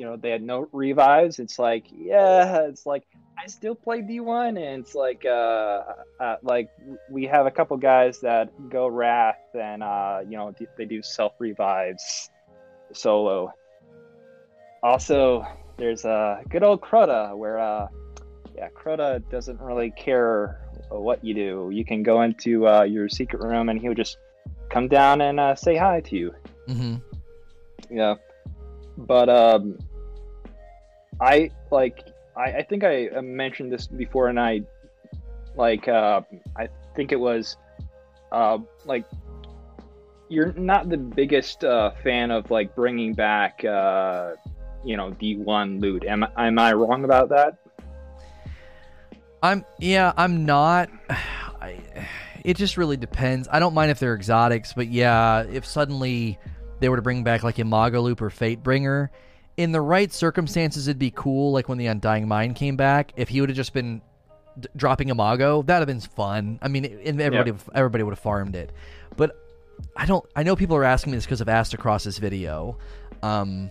you 0.00 0.06
know 0.06 0.16
they 0.16 0.30
had 0.30 0.42
no 0.42 0.66
revives. 0.72 1.38
It's 1.38 1.58
like 1.58 1.84
yeah 1.92 2.62
it's 2.62 2.86
like 2.86 3.04
I 3.38 3.46
still 3.48 3.74
play 3.74 4.00
D1 4.00 4.48
and 4.48 4.82
it's 4.82 4.94
like 4.94 5.26
uh, 5.26 5.82
uh 6.18 6.36
like 6.42 6.70
we 7.10 7.26
have 7.26 7.44
a 7.44 7.50
couple 7.50 7.76
guys 7.76 8.18
that 8.20 8.48
go 8.70 8.88
Wrath 8.88 9.36
and 9.52 9.82
uh 9.82 10.20
you 10.26 10.38
know 10.38 10.54
they 10.78 10.86
do 10.86 11.02
self 11.02 11.34
revives 11.38 12.30
solo. 12.94 13.52
Also, 14.82 15.46
there's 15.76 16.06
a 16.06 16.08
uh, 16.08 16.42
good 16.48 16.62
old 16.62 16.80
Crota 16.80 17.36
where 17.36 17.58
uh 17.58 17.86
yeah, 18.56 18.68
Crota 18.70 19.22
doesn't 19.30 19.60
really 19.60 19.90
care 19.90 20.62
what 20.88 21.22
you 21.22 21.34
do. 21.34 21.68
You 21.70 21.84
can 21.84 22.02
go 22.02 22.22
into 22.22 22.66
uh, 22.66 22.84
your 22.84 23.10
secret 23.10 23.42
room 23.42 23.68
and 23.68 23.78
he'll 23.78 23.94
just 23.94 24.16
come 24.70 24.88
down 24.88 25.20
and 25.20 25.38
uh, 25.38 25.54
say 25.54 25.76
hi 25.76 26.00
to 26.00 26.16
you. 26.16 26.34
mm-hmm. 26.68 26.96
Yeah, 27.90 28.14
but 28.96 29.28
um, 29.28 29.78
I 31.20 31.50
like 31.70 32.04
I, 32.36 32.58
I 32.58 32.62
think 32.62 32.84
I 32.84 33.08
uh, 33.08 33.22
mentioned 33.22 33.72
this 33.72 33.86
before, 33.86 34.28
and 34.28 34.40
I 34.40 34.62
like 35.56 35.88
uh, 35.88 36.22
I 36.56 36.68
think 36.96 37.12
it 37.12 37.20
was 37.20 37.56
uh, 38.32 38.58
like 38.84 39.04
you're 40.28 40.52
not 40.52 40.88
the 40.88 40.96
biggest 40.96 41.64
uh, 41.64 41.90
fan 42.02 42.30
of 42.30 42.50
like 42.50 42.74
bringing 42.74 43.12
back 43.12 43.64
uh, 43.64 44.32
you 44.84 44.96
know 44.96 45.10
D1 45.10 45.80
loot. 45.80 46.04
Am 46.04 46.24
am 46.36 46.58
I 46.58 46.72
wrong 46.72 47.04
about 47.04 47.28
that? 47.30 47.58
I'm 49.42 49.64
yeah, 49.78 50.12
I'm 50.16 50.46
not. 50.46 50.90
I, 51.10 51.78
it 52.42 52.56
just 52.56 52.78
really 52.78 52.96
depends. 52.96 53.48
I 53.52 53.58
don't 53.58 53.74
mind 53.74 53.90
if 53.90 53.98
they're 53.98 54.14
exotics, 54.14 54.72
but 54.72 54.88
yeah, 54.88 55.42
if 55.42 55.66
suddenly 55.66 56.38
they 56.78 56.88
were 56.88 56.96
to 56.96 57.02
bring 57.02 57.22
back 57.22 57.42
like 57.42 57.58
Imago 57.58 58.00
Loop 58.00 58.22
or 58.22 58.30
Fatebringer, 58.30 59.10
in 59.60 59.72
the 59.72 59.80
right 59.80 60.10
circumstances, 60.10 60.88
it'd 60.88 60.98
be 60.98 61.10
cool. 61.10 61.52
Like 61.52 61.68
when 61.68 61.76
the 61.76 61.86
Undying 61.86 62.26
Mind 62.26 62.56
came 62.56 62.76
back, 62.76 63.12
if 63.16 63.28
he 63.28 63.40
would 63.40 63.50
have 63.50 63.56
just 63.56 63.74
been 63.74 64.00
d- 64.58 64.68
dropping 64.74 65.10
Imago, 65.10 65.60
that'd 65.60 65.86
have 65.86 65.94
been 65.94 66.00
fun. 66.00 66.58
I 66.62 66.68
mean, 66.68 66.86
and 66.86 67.20
everybody 67.20 67.52
everybody 67.74 68.02
would 68.04 68.12
have 68.12 68.18
farmed 68.18 68.56
it. 68.56 68.72
But 69.18 69.36
I 69.94 70.06
don't. 70.06 70.24
I 70.34 70.44
know 70.44 70.56
people 70.56 70.76
are 70.76 70.84
asking 70.84 71.10
me 71.12 71.18
this 71.18 71.26
because 71.26 71.42
of 71.42 71.46
Aztecross's 71.48 72.16
video. 72.16 72.78
Um, 73.22 73.70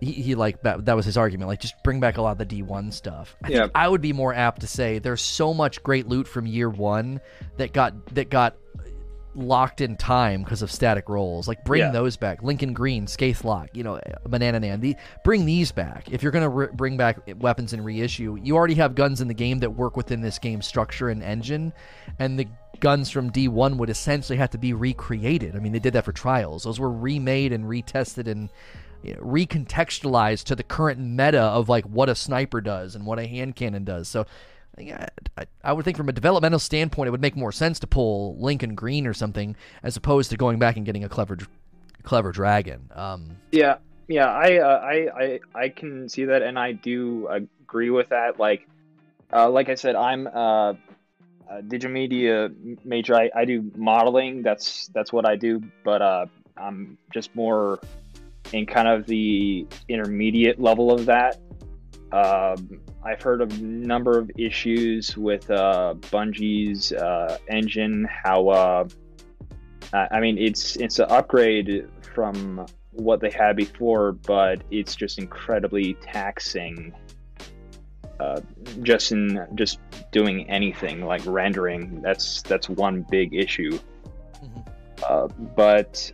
he, 0.00 0.10
he 0.10 0.34
like 0.34 0.60
that, 0.62 0.86
that 0.86 0.96
was 0.96 1.06
his 1.06 1.16
argument. 1.16 1.48
Like, 1.48 1.60
just 1.60 1.74
bring 1.84 2.00
back 2.00 2.16
a 2.16 2.22
lot 2.22 2.32
of 2.32 2.38
the 2.38 2.62
D1 2.62 2.92
stuff. 2.92 3.36
I 3.44 3.48
Yeah. 3.48 3.66
I 3.72 3.88
would 3.88 4.00
be 4.00 4.12
more 4.12 4.34
apt 4.34 4.62
to 4.62 4.66
say 4.66 4.98
there's 4.98 5.22
so 5.22 5.54
much 5.54 5.84
great 5.84 6.08
loot 6.08 6.26
from 6.26 6.46
year 6.46 6.68
one 6.68 7.20
that 7.58 7.72
got 7.72 8.06
that 8.14 8.28
got 8.28 8.56
locked 9.34 9.80
in 9.80 9.96
time 9.96 10.42
because 10.42 10.62
of 10.62 10.70
static 10.70 11.08
rolls. 11.08 11.48
Like, 11.48 11.64
bring 11.64 11.80
Yeah. 11.80 11.90
those 11.90 12.16
back. 12.16 12.42
Lincoln 12.42 12.72
Green, 12.72 13.06
Scathelocke, 13.06 13.70
you 13.72 13.82
know, 13.82 13.98
Banana 14.26 14.60
Nan. 14.60 14.80
The, 14.80 14.96
bring 15.24 15.46
these 15.46 15.72
back. 15.72 16.10
If 16.12 16.22
you're 16.22 16.32
gonna 16.32 16.48
re- 16.48 16.68
bring 16.72 16.96
back 16.96 17.18
weapons 17.38 17.72
and 17.72 17.84
reissue, 17.84 18.36
you 18.42 18.56
already 18.56 18.74
have 18.74 18.94
guns 18.94 19.20
in 19.20 19.28
the 19.28 19.34
game 19.34 19.58
that 19.60 19.70
work 19.70 19.96
within 19.96 20.20
this 20.20 20.38
game's 20.38 20.66
structure 20.66 21.08
and 21.08 21.22
engine, 21.22 21.72
and 22.18 22.38
the 22.38 22.46
guns 22.80 23.10
from 23.10 23.30
D1 23.30 23.76
would 23.78 23.88
essentially 23.90 24.36
have 24.38 24.50
to 24.50 24.58
be 24.58 24.72
recreated. 24.72 25.56
I 25.56 25.60
mean, 25.60 25.72
they 25.72 25.78
did 25.78 25.92
that 25.94 26.04
for 26.04 26.12
Trials. 26.12 26.64
Those 26.64 26.80
were 26.80 26.90
remade 26.90 27.52
and 27.52 27.64
retested 27.64 28.26
and 28.26 28.50
you 29.02 29.14
know, 29.14 29.20
recontextualized 29.22 30.44
to 30.44 30.54
the 30.56 30.62
current 30.62 31.00
meta 31.00 31.40
of 31.40 31.68
like 31.68 31.84
what 31.86 32.08
a 32.08 32.14
sniper 32.14 32.60
does 32.60 32.94
and 32.94 33.06
what 33.06 33.18
a 33.18 33.26
hand 33.26 33.56
cannon 33.56 33.84
does. 33.84 34.08
So 34.08 34.26
yeah, 34.78 35.06
I, 35.36 35.46
I 35.62 35.72
would 35.72 35.84
think 35.84 35.96
from 35.96 36.08
a 36.08 36.12
developmental 36.12 36.58
standpoint, 36.58 37.08
it 37.08 37.10
would 37.10 37.20
make 37.20 37.36
more 37.36 37.52
sense 37.52 37.78
to 37.80 37.86
pull 37.86 38.36
Lincoln 38.38 38.74
Green 38.74 39.06
or 39.06 39.14
something 39.14 39.56
as 39.82 39.96
opposed 39.96 40.30
to 40.30 40.36
going 40.36 40.58
back 40.58 40.76
and 40.76 40.86
getting 40.86 41.04
a 41.04 41.08
clever, 41.08 41.38
clever 42.02 42.32
dragon. 42.32 42.90
Um, 42.94 43.36
Yeah, 43.50 43.76
yeah, 44.08 44.26
I, 44.26 44.58
uh, 44.58 44.78
I, 44.78 44.94
I, 45.22 45.40
I 45.54 45.68
can 45.68 46.08
see 46.08 46.24
that, 46.26 46.42
and 46.42 46.58
I 46.58 46.72
do 46.72 47.28
agree 47.28 47.90
with 47.90 48.08
that. 48.10 48.38
Like, 48.38 48.66
uh, 49.32 49.48
like 49.48 49.68
I 49.68 49.74
said, 49.74 49.94
I'm 49.94 50.26
uh, 50.26 50.74
a 51.50 51.62
digital 51.62 51.92
media 51.92 52.50
major. 52.84 53.14
I, 53.14 53.30
I 53.34 53.44
do 53.44 53.70
modeling. 53.76 54.42
That's 54.42 54.88
that's 54.88 55.12
what 55.12 55.26
I 55.26 55.36
do. 55.36 55.62
But 55.84 56.02
uh, 56.02 56.26
I'm 56.56 56.98
just 57.12 57.34
more 57.34 57.80
in 58.52 58.66
kind 58.66 58.88
of 58.88 59.06
the 59.06 59.66
intermediate 59.88 60.60
level 60.60 60.92
of 60.92 61.06
that. 61.06 61.38
Um, 62.12 62.80
I've 63.04 63.22
heard 63.22 63.40
of 63.40 63.50
a 63.52 63.62
number 63.62 64.18
of 64.18 64.30
issues 64.36 65.16
with 65.16 65.50
uh, 65.50 65.94
Bungie's 66.10 66.92
uh, 66.92 67.38
engine. 67.48 68.06
How 68.24 68.48
uh, 68.48 68.88
I 69.92 70.20
mean, 70.20 70.38
it's 70.38 70.76
it's 70.76 70.98
an 70.98 71.06
upgrade 71.08 71.88
from 72.14 72.66
what 72.92 73.20
they 73.20 73.30
had 73.30 73.56
before, 73.56 74.12
but 74.12 74.62
it's 74.70 74.94
just 74.94 75.18
incredibly 75.18 75.94
taxing. 75.94 76.92
Uh, 78.20 78.40
just 78.82 79.10
in 79.10 79.46
just 79.54 79.80
doing 80.12 80.48
anything 80.48 81.04
like 81.04 81.22
rendering, 81.26 82.00
that's 82.02 82.42
that's 82.42 82.68
one 82.68 83.04
big 83.10 83.34
issue. 83.34 83.78
Mhm. 84.42 84.66
Uh, 85.08 85.28
but 85.56 86.12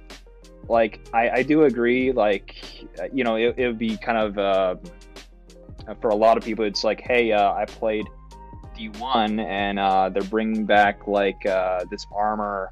like 0.68 1.07
I, 1.12 1.31
I 1.31 1.43
do 1.43 1.65
agree, 1.65 2.12
like 2.12 2.57
you 3.12 3.25
know, 3.25 3.36
it, 3.36 3.55
it 3.59 3.67
would 3.67 3.78
be 3.78 3.97
kind 3.97 4.18
of 4.18 4.39
uh, 4.39 4.77
for 6.00 6.10
a 6.10 6.15
lot 6.15 6.36
of 6.36 6.44
people, 6.44 6.65
it's 6.65 6.84
like, 6.84 7.00
hey, 7.00 7.33
uh, 7.33 7.52
I 7.52 7.65
played 7.65 8.07
D1 8.78 9.44
and 9.44 9.78
uh, 9.78 10.08
they're 10.08 10.23
bringing 10.23 10.65
back 10.65 11.07
like 11.07 11.44
uh, 11.47 11.84
this 11.91 12.07
armor 12.15 12.70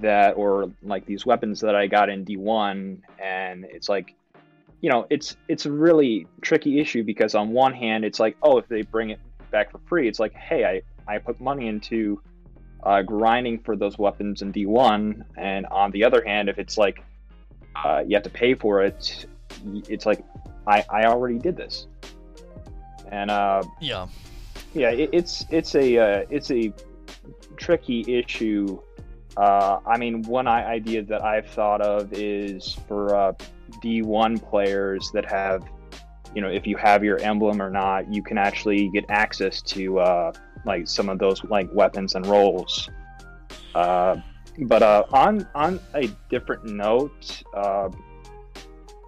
that 0.00 0.32
or 0.36 0.72
like 0.82 1.06
these 1.06 1.26
weapons 1.26 1.60
that 1.60 1.74
I 1.74 1.86
got 1.86 2.08
in 2.08 2.24
D1 2.24 3.00
and 3.22 3.64
it's 3.64 3.88
like 3.88 4.14
you 4.80 4.90
know 4.90 5.06
it's 5.10 5.36
it's 5.48 5.66
a 5.66 5.72
really 5.72 6.26
tricky 6.40 6.80
issue 6.80 7.04
because 7.04 7.34
on 7.34 7.50
one 7.50 7.72
hand 7.72 8.04
it's 8.04 8.18
like 8.18 8.36
oh 8.42 8.58
if 8.58 8.66
they 8.68 8.82
bring 8.82 9.10
it 9.10 9.20
back 9.50 9.70
for 9.70 9.78
free 9.86 10.08
it's 10.08 10.18
like 10.18 10.34
hey 10.34 10.64
I 10.64 11.14
I 11.14 11.18
put 11.18 11.40
money 11.40 11.68
into 11.68 12.20
uh, 12.82 13.02
grinding 13.02 13.60
for 13.60 13.76
those 13.76 13.96
weapons 13.98 14.42
in 14.42 14.52
D1 14.52 15.24
and 15.36 15.66
on 15.66 15.90
the 15.92 16.04
other 16.04 16.24
hand 16.24 16.48
if 16.48 16.58
it's 16.58 16.76
like 16.76 17.02
uh, 17.84 18.02
you 18.06 18.16
have 18.16 18.24
to 18.24 18.30
pay 18.30 18.54
for 18.54 18.82
it 18.82 19.26
it's 19.88 20.06
like 20.06 20.24
I 20.66 20.84
I 20.90 21.04
already 21.04 21.38
did 21.38 21.56
this 21.56 21.86
and 23.14 23.30
uh 23.30 23.62
yeah. 23.80 24.06
yeah 24.74 24.90
it, 24.90 25.10
it's 25.12 25.44
it's 25.50 25.74
a 25.74 25.98
uh, 25.98 26.24
it's 26.30 26.50
a 26.50 26.72
tricky 27.56 28.04
issue 28.12 28.78
uh, 29.36 29.78
i 29.86 29.96
mean 29.96 30.22
one 30.22 30.48
idea 30.48 31.02
that 31.02 31.22
i've 31.22 31.48
thought 31.48 31.80
of 31.80 32.12
is 32.12 32.74
for 32.88 33.14
uh, 33.14 33.32
d1 33.82 34.42
players 34.50 35.10
that 35.14 35.24
have 35.30 35.62
you 36.34 36.42
know 36.42 36.48
if 36.48 36.66
you 36.66 36.76
have 36.76 37.04
your 37.04 37.18
emblem 37.20 37.62
or 37.62 37.70
not 37.70 38.12
you 38.12 38.22
can 38.22 38.36
actually 38.36 38.88
get 38.88 39.04
access 39.08 39.62
to 39.62 39.98
uh, 40.00 40.32
like 40.66 40.88
some 40.88 41.08
of 41.08 41.18
those 41.18 41.42
like 41.44 41.68
weapons 41.72 42.14
and 42.16 42.26
rolls 42.26 42.88
uh, 43.74 44.16
but 44.62 44.82
uh, 44.82 45.04
on 45.12 45.46
on 45.54 45.78
a 45.94 46.08
different 46.30 46.64
note 46.64 47.42
uh, 47.54 47.88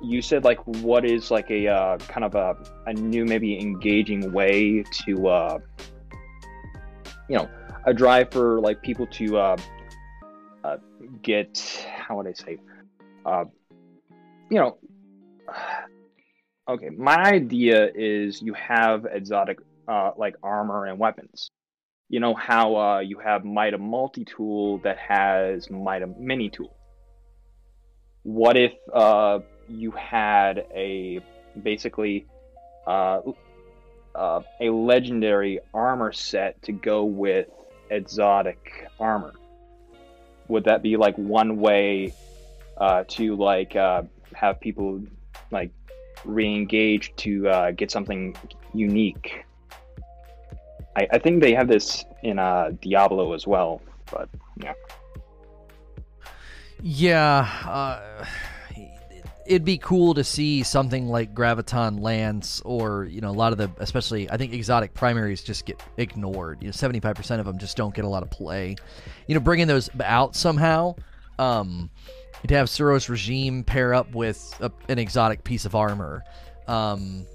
you 0.03 0.23
said 0.23 0.45
like 0.45 0.59
what 0.83 1.05
is 1.05 1.31
like 1.31 1.51
a 1.51 1.69
uh, 1.69 1.99
kind 1.99 2.25
of 2.25 2.35
a, 2.35 2.57
a 2.87 2.93
new 2.93 3.25
maybe 3.25 3.59
engaging 3.59 4.33
way 4.33 4.85
to 4.91 5.29
uh, 5.29 5.59
you 7.29 7.37
know 7.37 7.49
a 7.85 7.95
drive 7.95 8.31
for 8.31 8.61
like 8.61 8.83
people 8.83 9.07
to 9.07 9.39
uh, 9.39 9.57
uh, 10.65 10.77
get 11.23 11.87
how 11.97 12.17
would 12.17 12.27
I 12.27 12.33
say 12.33 12.59
uh, 13.25 13.45
you 14.51 14.59
know 14.59 14.79
okay 16.69 16.91
my 16.91 17.17
idea 17.17 17.91
is 17.95 18.43
you 18.43 18.55
have 18.55 19.07
exotic 19.11 19.59
uh, 19.89 20.11
like 20.17 20.35
armor 20.43 20.87
and 20.87 20.99
weapons. 20.99 21.51
You 22.09 22.21
know 22.21 22.35
how 22.35 22.77
uh, 22.77 22.99
you 23.01 23.19
have 23.19 23.45
Mida 23.45 23.79
multi-tool 23.79 24.79
that 24.79 24.97
has 24.99 25.69
Mida 25.71 26.07
mini 26.19 26.51
tool 26.51 26.77
what 28.27 28.57
if 28.57 28.73
uh, 28.93 29.39
you 29.69 29.91
had 29.91 30.67
a 30.75 31.21
basically 31.63 32.27
uh, 32.87 33.21
uh, 34.15 34.41
a 34.61 34.71
legendary 34.71 35.61
armor 35.75 36.13
set 36.13 36.61
to 36.63 36.73
go 36.73 37.05
with 37.05 37.49
exotic 37.91 38.89
armor. 38.99 39.35
Would 40.49 40.65
that 40.65 40.83
be 40.83 40.97
like 40.97 41.17
one 41.17 41.59
way 41.59 42.15
uh, 42.77 43.05
to 43.09 43.37
like 43.37 43.77
uh, 43.77 44.03
have 44.35 44.61
people 44.61 45.03
like 45.51 45.71
re-engage 46.25 47.15
to 47.17 47.49
uh, 47.49 47.71
get 47.73 47.91
something 47.91 48.37
unique? 48.73 49.45
I, 50.97 51.09
I 51.13 51.19
think 51.19 51.43
they 51.43 51.55
have 51.55 51.69
this 51.69 52.05
in 52.23 52.39
uh, 52.39 52.71
Diablo 52.81 53.35
as 53.35 53.47
well, 53.47 53.83
but 54.11 54.29
yeah. 54.63 54.73
Yeah, 56.83 58.25
it'd 59.47 59.65
be 59.65 59.79
cool 59.79 60.15
to 60.15 60.25
see 60.25 60.63
something 60.63 61.09
like 61.09 61.35
Graviton 61.35 62.01
Lance, 62.01 62.61
or 62.65 63.05
you 63.05 63.21
know, 63.21 63.31
a 63.31 63.33
lot 63.33 63.53
of 63.53 63.59
the, 63.59 63.71
especially 63.79 64.31
I 64.31 64.37
think 64.37 64.53
exotic 64.53 64.95
primaries 64.95 65.43
just 65.43 65.67
get 65.67 65.83
ignored. 65.97 66.59
You 66.61 66.69
know, 66.69 66.73
seventy 66.73 67.01
five 67.01 67.17
percent 67.17 67.41
of 67.41 67.47
them 67.47 67.59
just 67.59 67.77
don't 67.77 67.95
get 67.95 68.05
a 68.05 68.09
lot 68.09 68.23
of 68.23 68.31
play. 68.31 68.77
You 69.27 69.35
know, 69.35 69.41
bringing 69.41 69.67
those 69.67 69.91
out 70.03 70.37
somehow. 70.37 70.95
Um, 71.39 71.91
to 72.47 72.55
have 72.55 72.69
Suros 72.69 73.09
regime 73.09 73.65
pair 73.65 73.93
up 73.93 74.15
with 74.15 74.55
a, 74.61 74.71
an 74.89 74.99
exotic 74.99 75.43
piece 75.43 75.65
of 75.65 75.75
armor. 75.75 76.23
Um, 76.69 77.27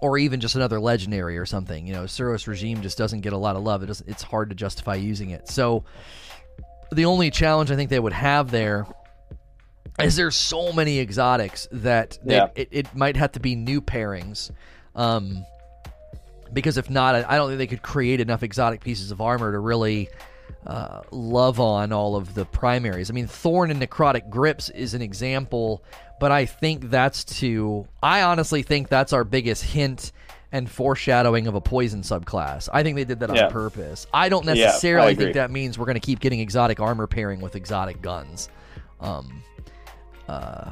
or 0.00 0.18
even 0.18 0.40
just 0.40 0.54
another 0.54 0.78
legendary 0.80 1.38
or 1.38 1.46
something. 1.46 1.86
You 1.86 1.94
know, 1.94 2.04
Suros 2.04 2.46
regime 2.46 2.82
just 2.82 2.98
doesn't 2.98 3.20
get 3.20 3.32
a 3.32 3.38
lot 3.38 3.56
of 3.56 3.62
love. 3.62 3.82
It 3.82 3.86
doesn't, 3.86 4.08
it's 4.08 4.22
hard 4.22 4.50
to 4.50 4.54
justify 4.54 4.94
using 4.94 5.30
it. 5.30 5.48
So 5.48 5.84
the 6.92 7.06
only 7.06 7.30
challenge 7.30 7.70
I 7.70 7.76
think 7.76 7.90
they 7.90 7.98
would 7.98 8.12
have 8.12 8.50
there 8.50 8.86
is 10.00 10.16
there's 10.16 10.36
so 10.36 10.72
many 10.72 10.98
exotics 10.98 11.68
that 11.72 12.18
they, 12.24 12.36
Yeah. 12.36 12.48
it, 12.54 12.68
it 12.70 12.94
might 12.94 13.16
have 13.16 13.32
to 13.32 13.40
be 13.40 13.54
new 13.54 13.80
pairings. 13.80 14.50
Um, 14.94 15.44
because 16.52 16.76
if 16.76 16.88
not, 16.88 17.14
I, 17.14 17.36
don't 17.36 17.48
think 17.48 17.58
they 17.58 17.66
could 17.66 17.82
create 17.82 18.20
enough 18.20 18.42
exotic 18.42 18.82
pieces 18.82 19.10
of 19.10 19.20
armor 19.20 19.52
to 19.52 19.58
really 19.58 20.08
uh, 20.66 21.02
love 21.10 21.60
on 21.60 21.92
all 21.92 22.16
of 22.16 22.34
the 22.34 22.44
primaries. 22.44 23.10
I 23.10 23.14
mean, 23.14 23.26
Thorn 23.26 23.70
and 23.70 23.80
Necrotic 23.80 24.30
Grips 24.30 24.70
is 24.70 24.94
an 24.94 25.02
example, 25.02 25.82
but 26.20 26.30
I 26.32 26.46
think 26.46 26.88
that's 26.90 27.24
to. 27.40 27.86
I 28.02 28.22
honestly 28.22 28.62
think 28.62 28.88
that's 28.88 29.12
our 29.12 29.24
biggest 29.24 29.64
hint 29.64 30.12
and 30.52 30.70
foreshadowing 30.70 31.46
of 31.48 31.54
a 31.56 31.60
poison 31.60 32.02
subclass. 32.02 32.68
I 32.72 32.82
think 32.82 32.96
they 32.96 33.04
did 33.04 33.20
that 33.20 33.30
on 33.30 33.50
purpose. 33.50 34.06
I 34.14 34.28
don't 34.28 34.44
Yeah, 34.44 34.52
I 34.52 34.54
necessarily 34.54 35.14
think 35.14 35.34
that 35.34 35.50
means 35.50 35.78
we're 35.78 35.86
going 35.86 35.94
to 35.94 36.00
keep 36.00 36.20
getting 36.20 36.40
exotic 36.40 36.78
armor 36.80 37.06
pairing 37.06 37.40
with 37.40 37.56
exotic 37.56 38.00
guns. 38.00 38.48
Um, 39.00 39.42
uh, 40.28 40.70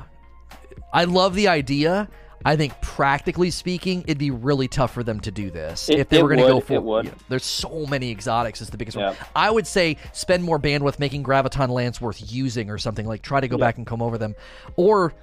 I 0.93 1.05
love 1.05 1.35
the 1.35 1.49
idea. 1.49 2.09
I 2.47 2.57
think 2.57 2.79
practically 2.83 3.51
speaking, 3.51 4.03
it'd 4.03 4.19
be 4.19 4.31
really 4.31 4.69
tough 4.69 4.93
for 4.93 5.03
them 5.03 5.19
to 5.21 5.31
do 5.31 5.51
this 5.51 5.89
It- 5.89 5.99
if 5.99 6.09
they 6.11 6.23
were 6.23 6.29
going 6.29 6.41
to 6.41 6.47
go 6.47 6.61
for. 6.61 6.75
you 7.03 7.11
know, 7.11 7.17
there's 7.31 7.45
so 7.45 7.87
many 7.87 8.11
exotics 8.11 8.61
is 8.61 8.69
the 8.69 8.77
biggest 8.77 8.99
one. 8.99 9.17
I 9.35 9.51
would 9.51 9.67
say 9.67 9.97
spend 10.13 10.45
more 10.45 10.59
bandwidth 10.59 10.99
making 10.99 11.25
Graviton 11.25 11.71
Lance 11.71 12.01
worth 12.03 12.21
using 12.31 12.69
or 12.71 12.77
something 12.77 13.07
like 13.07 13.23
try 13.23 13.41
to 13.41 13.49
go 13.49 13.57
back 13.57 13.79
and 13.79 13.87
come 13.87 14.03
over 14.03 14.19
them, 14.19 14.35
or 14.77 15.15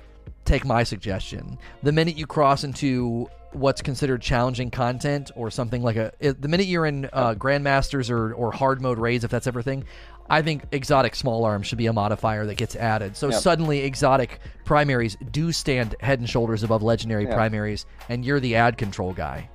take 0.46 0.66
my 0.66 0.84
suggestion. 0.84 1.60
The 1.84 1.92
minute 1.92 2.18
you 2.18 2.26
cross 2.26 2.64
into 2.64 3.30
what's 3.54 3.82
considered 3.82 4.22
challenging 4.22 4.72
content 4.72 5.30
or 5.36 5.52
something 5.52 5.84
like 5.84 5.98
a 5.98 6.14
the 6.22 6.48
minute 6.48 6.68
you're 6.68 6.86
in 6.86 7.10
uh, 7.12 7.34
grandmasters 7.36 8.10
or 8.10 8.34
or 8.34 8.52
hard 8.52 8.82
mode 8.82 8.98
raids 8.98 9.26
if 9.26 9.30
that's 9.30 9.46
everything 9.46 9.84
I 10.32 10.42
think 10.42 10.64
exotic 10.72 11.14
small 11.14 11.44
arms 11.44 11.68
should 11.68 11.78
be 11.78 11.88
a 11.88 11.94
modifier 11.94 12.46
that 12.46 12.56
gets 12.56 12.76
added. 12.78 13.18
So 13.18 13.28
Yep. 13.28 13.42
suddenly 13.42 13.80
exotic 13.80 14.40
primaries 14.64 15.18
do 15.32 15.52
stand 15.52 15.96
head 16.00 16.20
and 16.20 16.30
shoulders 16.30 16.64
above 16.64 16.82
legendary 16.82 17.26
Yeah. 17.26 17.36
primaries, 17.36 17.86
and 18.08 18.24
you're 18.24 18.40
the 18.40 18.56
ad 18.56 18.78
control 18.78 19.12
guy. 19.12 19.50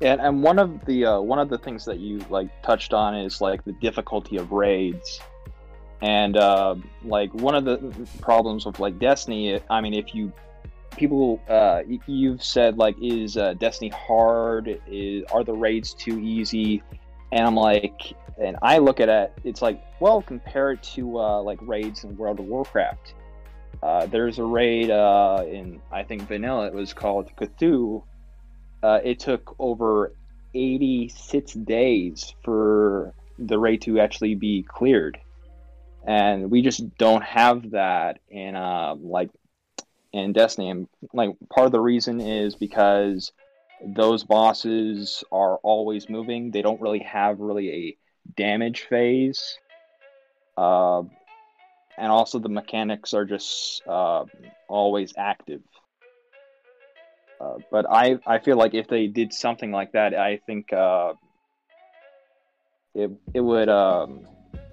And 0.00 0.20
and 0.20 0.42
one 0.42 0.60
of 0.60 0.84
the 0.86 1.04
uh, 1.06 1.20
one 1.20 1.40
of 1.40 1.48
the 1.48 1.58
things 1.58 1.84
that 1.86 1.98
you 1.98 2.24
like 2.30 2.48
touched 2.62 2.94
on 2.94 3.16
is 3.16 3.40
like 3.40 3.64
the 3.64 3.72
difficulty 3.72 4.36
of 4.36 4.52
raids, 4.52 5.20
and 6.00 6.36
uh, 6.36 6.76
like 7.04 7.34
one 7.34 7.56
of 7.56 7.64
the 7.64 8.06
problems 8.20 8.66
with 8.66 8.78
like 8.78 8.98
Destiny. 9.00 9.60
I 9.68 9.80
mean, 9.80 9.94
if 9.94 10.14
you 10.14 10.32
people 10.96 11.40
uh, 11.48 11.82
you've 12.06 12.42
said 12.42 12.78
like 12.78 12.96
is 13.02 13.36
uh, 13.36 13.54
Destiny 13.54 13.90
hard? 13.90 14.80
Is 14.86 15.24
are 15.32 15.42
the 15.42 15.54
raids 15.54 15.94
too 15.94 16.18
easy? 16.20 16.82
And 17.32 17.46
I'm 17.46 17.56
like, 17.56 18.14
and 18.38 18.56
I 18.62 18.78
look 18.78 19.00
at 19.00 19.08
it, 19.08 19.32
it's 19.44 19.62
like, 19.62 19.82
well, 20.00 20.22
compare 20.22 20.72
it 20.72 20.82
to 20.94 21.18
uh, 21.18 21.42
like 21.42 21.58
raids 21.62 22.04
in 22.04 22.16
World 22.16 22.40
of 22.40 22.46
Warcraft. 22.46 23.14
Uh, 23.82 24.06
there's 24.06 24.38
a 24.38 24.44
raid 24.44 24.90
uh, 24.90 25.44
in 25.46 25.80
I 25.92 26.02
think 26.02 26.22
vanilla. 26.22 26.66
It 26.66 26.74
was 26.74 26.92
called 26.92 27.30
Cthulhu. 27.36 28.02
Uh, 28.82 29.00
it 29.04 29.18
took 29.18 29.54
over 29.58 30.12
86 30.54 31.52
days 31.52 32.34
for 32.42 33.14
the 33.38 33.58
raid 33.58 33.82
to 33.82 34.00
actually 34.00 34.34
be 34.34 34.62
cleared, 34.62 35.18
and 36.06 36.50
we 36.50 36.62
just 36.62 36.96
don't 36.96 37.24
have 37.24 37.70
that 37.72 38.20
in 38.30 38.56
uh, 38.56 38.94
like 38.96 39.30
in 40.12 40.32
Destiny. 40.32 40.70
And 40.70 40.88
like 41.12 41.36
part 41.50 41.66
of 41.66 41.72
the 41.72 41.80
reason 41.80 42.20
is 42.20 42.54
because 42.54 43.32
those 43.84 44.24
bosses 44.24 45.24
are 45.30 45.56
always 45.58 46.08
moving. 46.08 46.50
They 46.50 46.62
don't 46.62 46.80
really 46.80 47.00
have 47.00 47.40
really 47.40 47.70
a 47.70 47.96
damage 48.36 48.86
phase. 48.88 49.58
Uh, 50.56 51.02
and 51.96 52.10
also 52.10 52.38
the 52.38 52.48
mechanics 52.48 53.14
are 53.14 53.24
just 53.24 53.82
uh, 53.86 54.24
always 54.68 55.12
active. 55.16 55.62
Uh, 57.40 57.58
but 57.70 57.86
I, 57.90 58.18
I 58.26 58.38
feel 58.38 58.56
like 58.56 58.74
if 58.74 58.88
they 58.88 59.06
did 59.06 59.32
something 59.32 59.70
like 59.70 59.92
that, 59.92 60.14
I 60.14 60.40
think 60.46 60.72
uh, 60.72 61.14
it 62.94 63.10
it 63.34 63.40
would 63.40 63.68
um, 63.68 64.26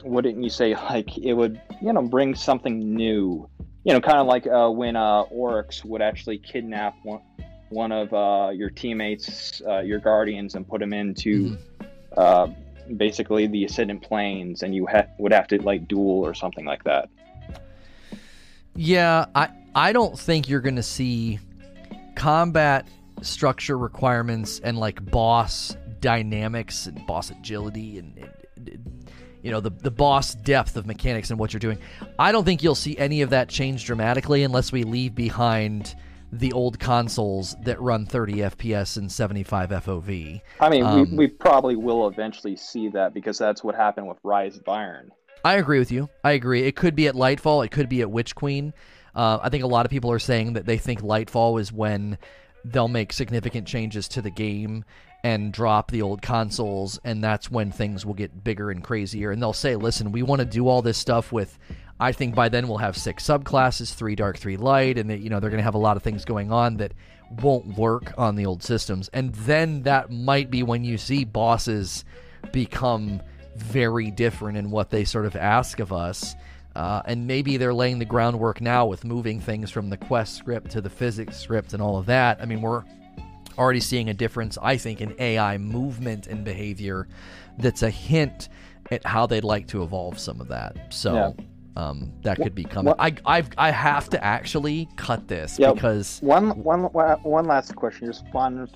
wouldn't 0.04 0.42
you 0.44 0.50
say 0.50 0.76
like 0.90 1.18
it 1.18 1.34
would 1.34 1.60
you 1.82 1.94
know 1.94 2.02
bring 2.02 2.36
something 2.36 2.96
new, 2.96 3.50
you 3.84 3.94
know, 3.94 4.00
kind 4.00 4.20
of 4.20 4.28
like 4.28 4.48
uh, 4.48 4.70
when 4.70 4.96
uh, 4.96 5.22
Oryx 5.24 5.84
would 5.84 6.02
actually 6.02 6.38
kidnap 6.38 6.96
one 7.04 7.22
one 7.70 7.92
of 7.92 8.14
uh, 8.14 8.52
your 8.54 8.70
teammates, 8.70 9.62
uh, 9.68 9.80
your 9.80 10.00
guardians, 10.00 10.56
and 10.56 10.68
put 10.68 10.82
him 10.82 10.94
into 10.94 11.58
uh, 12.18 12.48
basically 12.98 13.48
the 13.48 13.66
Ascendant 13.66 14.02
Planes, 14.02 14.64
and 14.64 14.74
you 14.76 14.88
ha- 14.88 15.08
would 15.18 15.32
have 15.34 15.48
to 15.50 15.62
like 15.62 15.88
duel 15.88 16.26
or 16.26 16.34
something 16.34 16.66
like 16.66 16.84
that. 16.84 17.10
Yeah, 18.76 19.26
I 19.36 19.50
I 19.76 19.94
don't 19.94 20.18
think 20.18 20.48
you're 20.50 20.62
going 20.62 20.76
to 20.78 20.84
see 20.84 21.40
combat 22.16 22.88
structure 23.22 23.78
requirements 23.78 24.60
and 24.60 24.78
like 24.78 25.04
boss 25.12 25.76
dynamics 26.00 26.88
and 26.88 27.06
boss 27.06 27.30
agility 27.30 28.00
and, 28.00 28.18
and- 28.18 28.28
and, 28.58 29.06
you 29.44 29.50
know 29.50 29.60
the 29.60 29.72
the 29.72 29.90
boss 29.92 30.36
depth 30.36 30.76
of 30.78 30.86
mechanics 30.86 31.32
and 31.32 31.40
what 31.40 31.52
you're 31.52 31.60
doing. 31.60 31.80
I 32.20 32.32
don't 32.32 32.44
think 32.46 32.62
you'll 32.62 32.76
see 32.76 32.96
any 32.98 33.22
of 33.24 33.32
that 33.32 33.50
change 33.50 33.86
dramatically 33.86 34.44
unless 34.44 34.72
we 34.72 34.84
leave 34.84 35.16
behind 35.16 35.96
the 36.32 36.54
old 36.54 36.80
consoles 36.80 37.56
that 37.64 37.80
run 37.82 38.06
30 38.06 38.36
FPS 38.36 38.98
and 38.98 39.12
75 39.12 39.70
FOV. 39.70 40.42
I 40.60 40.70
mean, 40.70 40.86
Um, 40.86 41.12
we, 41.12 41.18
we 41.18 41.28
probably 41.28 41.76
will 41.76 42.08
eventually 42.08 42.56
see 42.56 42.88
that 42.90 43.14
because 43.14 43.38
that's 43.38 43.64
what 43.64 43.76
happened 43.76 44.08
with 44.08 44.18
Rise 44.24 44.58
of 44.58 44.68
Iron. 44.68 45.12
I 45.44 45.56
agree 45.56 45.80
with 45.80 45.92
you. 45.92 46.10
I 46.24 46.32
agree. 46.34 46.64
It 46.64 46.76
could 46.76 46.96
be 46.96 47.08
at 47.08 47.16
Lightfall. 47.16 47.66
It 47.66 47.72
could 47.72 47.90
be 47.90 48.02
at 48.02 48.12
Witch 48.12 48.36
Queen. 48.36 48.74
Uh, 49.14 49.40
I 49.42 49.50
think 49.50 49.64
a 49.64 49.68
lot 49.68 49.86
of 49.86 49.90
people 49.90 50.12
are 50.12 50.20
saying 50.20 50.54
that 50.54 50.66
they 50.66 50.78
think 50.78 51.02
Lightfall 51.02 51.60
is 51.60 51.74
when 51.74 52.18
they'll 52.64 52.88
make 52.88 53.12
significant 53.12 53.68
changes 53.68 54.08
to 54.10 54.22
the 54.22 54.30
game 54.30 54.86
and 55.24 55.52
drop 55.52 55.92
the 55.92 56.02
old 56.02 56.22
consoles, 56.22 57.00
and 57.04 57.24
that's 57.24 57.52
when 57.52 57.72
things 57.72 58.06
will 58.06 58.14
get 58.14 58.44
bigger 58.44 58.72
and 58.72 58.84
crazier. 58.84 59.32
And 59.32 59.42
they'll 59.42 59.54
say, 59.54 59.76
"Listen, 59.76 60.12
we 60.12 60.24
want 60.24 60.40
to 60.40 60.46
do 60.46 60.68
all 60.68 60.82
this 60.82 60.98
stuff 60.98 61.32
with." 61.32 61.60
I 62.02 62.12
think 62.12 62.34
by 62.34 62.50
then 62.50 62.68
we'll 62.68 62.80
have 62.80 62.98
six 62.98 63.24
subclasses, 63.24 63.94
three 63.94 64.16
dark, 64.16 64.40
three 64.40 64.58
light, 64.58 64.98
and 64.98 65.08
that 65.12 65.20
you 65.20 65.30
know 65.30 65.40
they're 65.40 65.52
going 65.52 65.60
to 65.60 65.64
have 65.64 65.76
a 65.76 65.80
lot 65.80 65.98
of 65.98 66.04
things 66.04 66.26
going 66.26 66.52
on 66.52 66.78
that 66.78 66.94
won't 67.44 67.78
work 67.78 68.12
on 68.18 68.36
the 68.36 68.46
old 68.48 68.64
systems. 68.64 69.08
And 69.14 69.34
then 69.36 69.84
that 69.84 70.10
might 70.10 70.50
be 70.50 70.64
when 70.64 70.84
you 70.84 70.98
see 70.98 71.24
bosses 71.24 72.04
become 72.52 73.22
very 73.56 74.10
different 74.10 74.58
in 74.58 74.72
what 74.72 74.90
they 74.90 75.06
sort 75.06 75.28
of 75.28 75.36
ask 75.36 75.80
of 75.80 75.94
us. 75.94 76.34
Uh, 76.76 77.04
and 77.06 77.28
maybe 77.28 77.58
they're 77.58 77.74
laying 77.74 78.00
the 78.00 78.06
groundwork 78.06 78.62
now 78.62 78.86
with 78.88 79.06
moving 79.06 79.40
things 79.40 79.70
from 79.70 79.90
the 79.90 79.98
quest 79.98 80.36
script 80.36 80.72
to 80.72 80.82
the 80.82 80.90
physics 80.90 81.38
script 81.38 81.74
and 81.74 81.84
all 81.84 81.98
of 81.98 82.08
that. 82.08 82.42
I 82.42 82.46
mean, 82.46 82.62
we're 82.62 82.84
already 83.60 83.80
seeing 83.80 84.10
a 84.10 84.14
difference, 84.14 84.58
I 84.60 84.76
think, 84.78 85.02
in 85.02 85.14
AI 85.20 85.60
movement 85.60 86.26
and 86.26 86.44
behavior 86.44 87.08
that's 87.60 87.84
a 87.84 87.92
hint 87.92 88.50
at 88.90 89.06
how 89.06 89.28
they'd 89.28 89.44
like 89.44 89.68
to 89.68 89.84
evolve 89.84 90.18
some 90.18 90.42
of 90.42 90.48
that. 90.48 90.94
So 90.94 91.36
Yeah. 91.38 91.46
Um, 91.76 92.12
that 92.24 92.38
could 92.38 92.54
be 92.56 92.64
coming. 92.64 92.88
what- 92.98 93.00
I, 93.00 93.16
I've, 93.26 93.50
I 93.58 93.72
have 93.72 94.10
to 94.10 94.24
actually 94.24 94.88
cut 94.98 95.28
this 95.28 95.58
Yeah. 95.60 95.74
because, 95.74 96.20
One, 96.22 96.64
one, 96.64 96.82
one 96.84 97.46
last 97.46 97.76
question, 97.76 98.08
just 98.08 98.28
fun. 98.30 98.68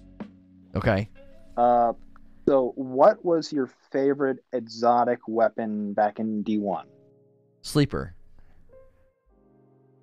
okay. 0.76 1.10
Uh, 1.58 1.94
so, 2.48 2.74
what 2.76 3.24
was 3.26 3.52
your 3.52 3.70
favorite 3.92 4.38
exotic 4.54 5.20
weapon 5.28 5.94
back 5.94 6.20
in 6.20 6.44
D 6.44 6.58
one? 6.60 6.86
Sleeper. 7.64 8.14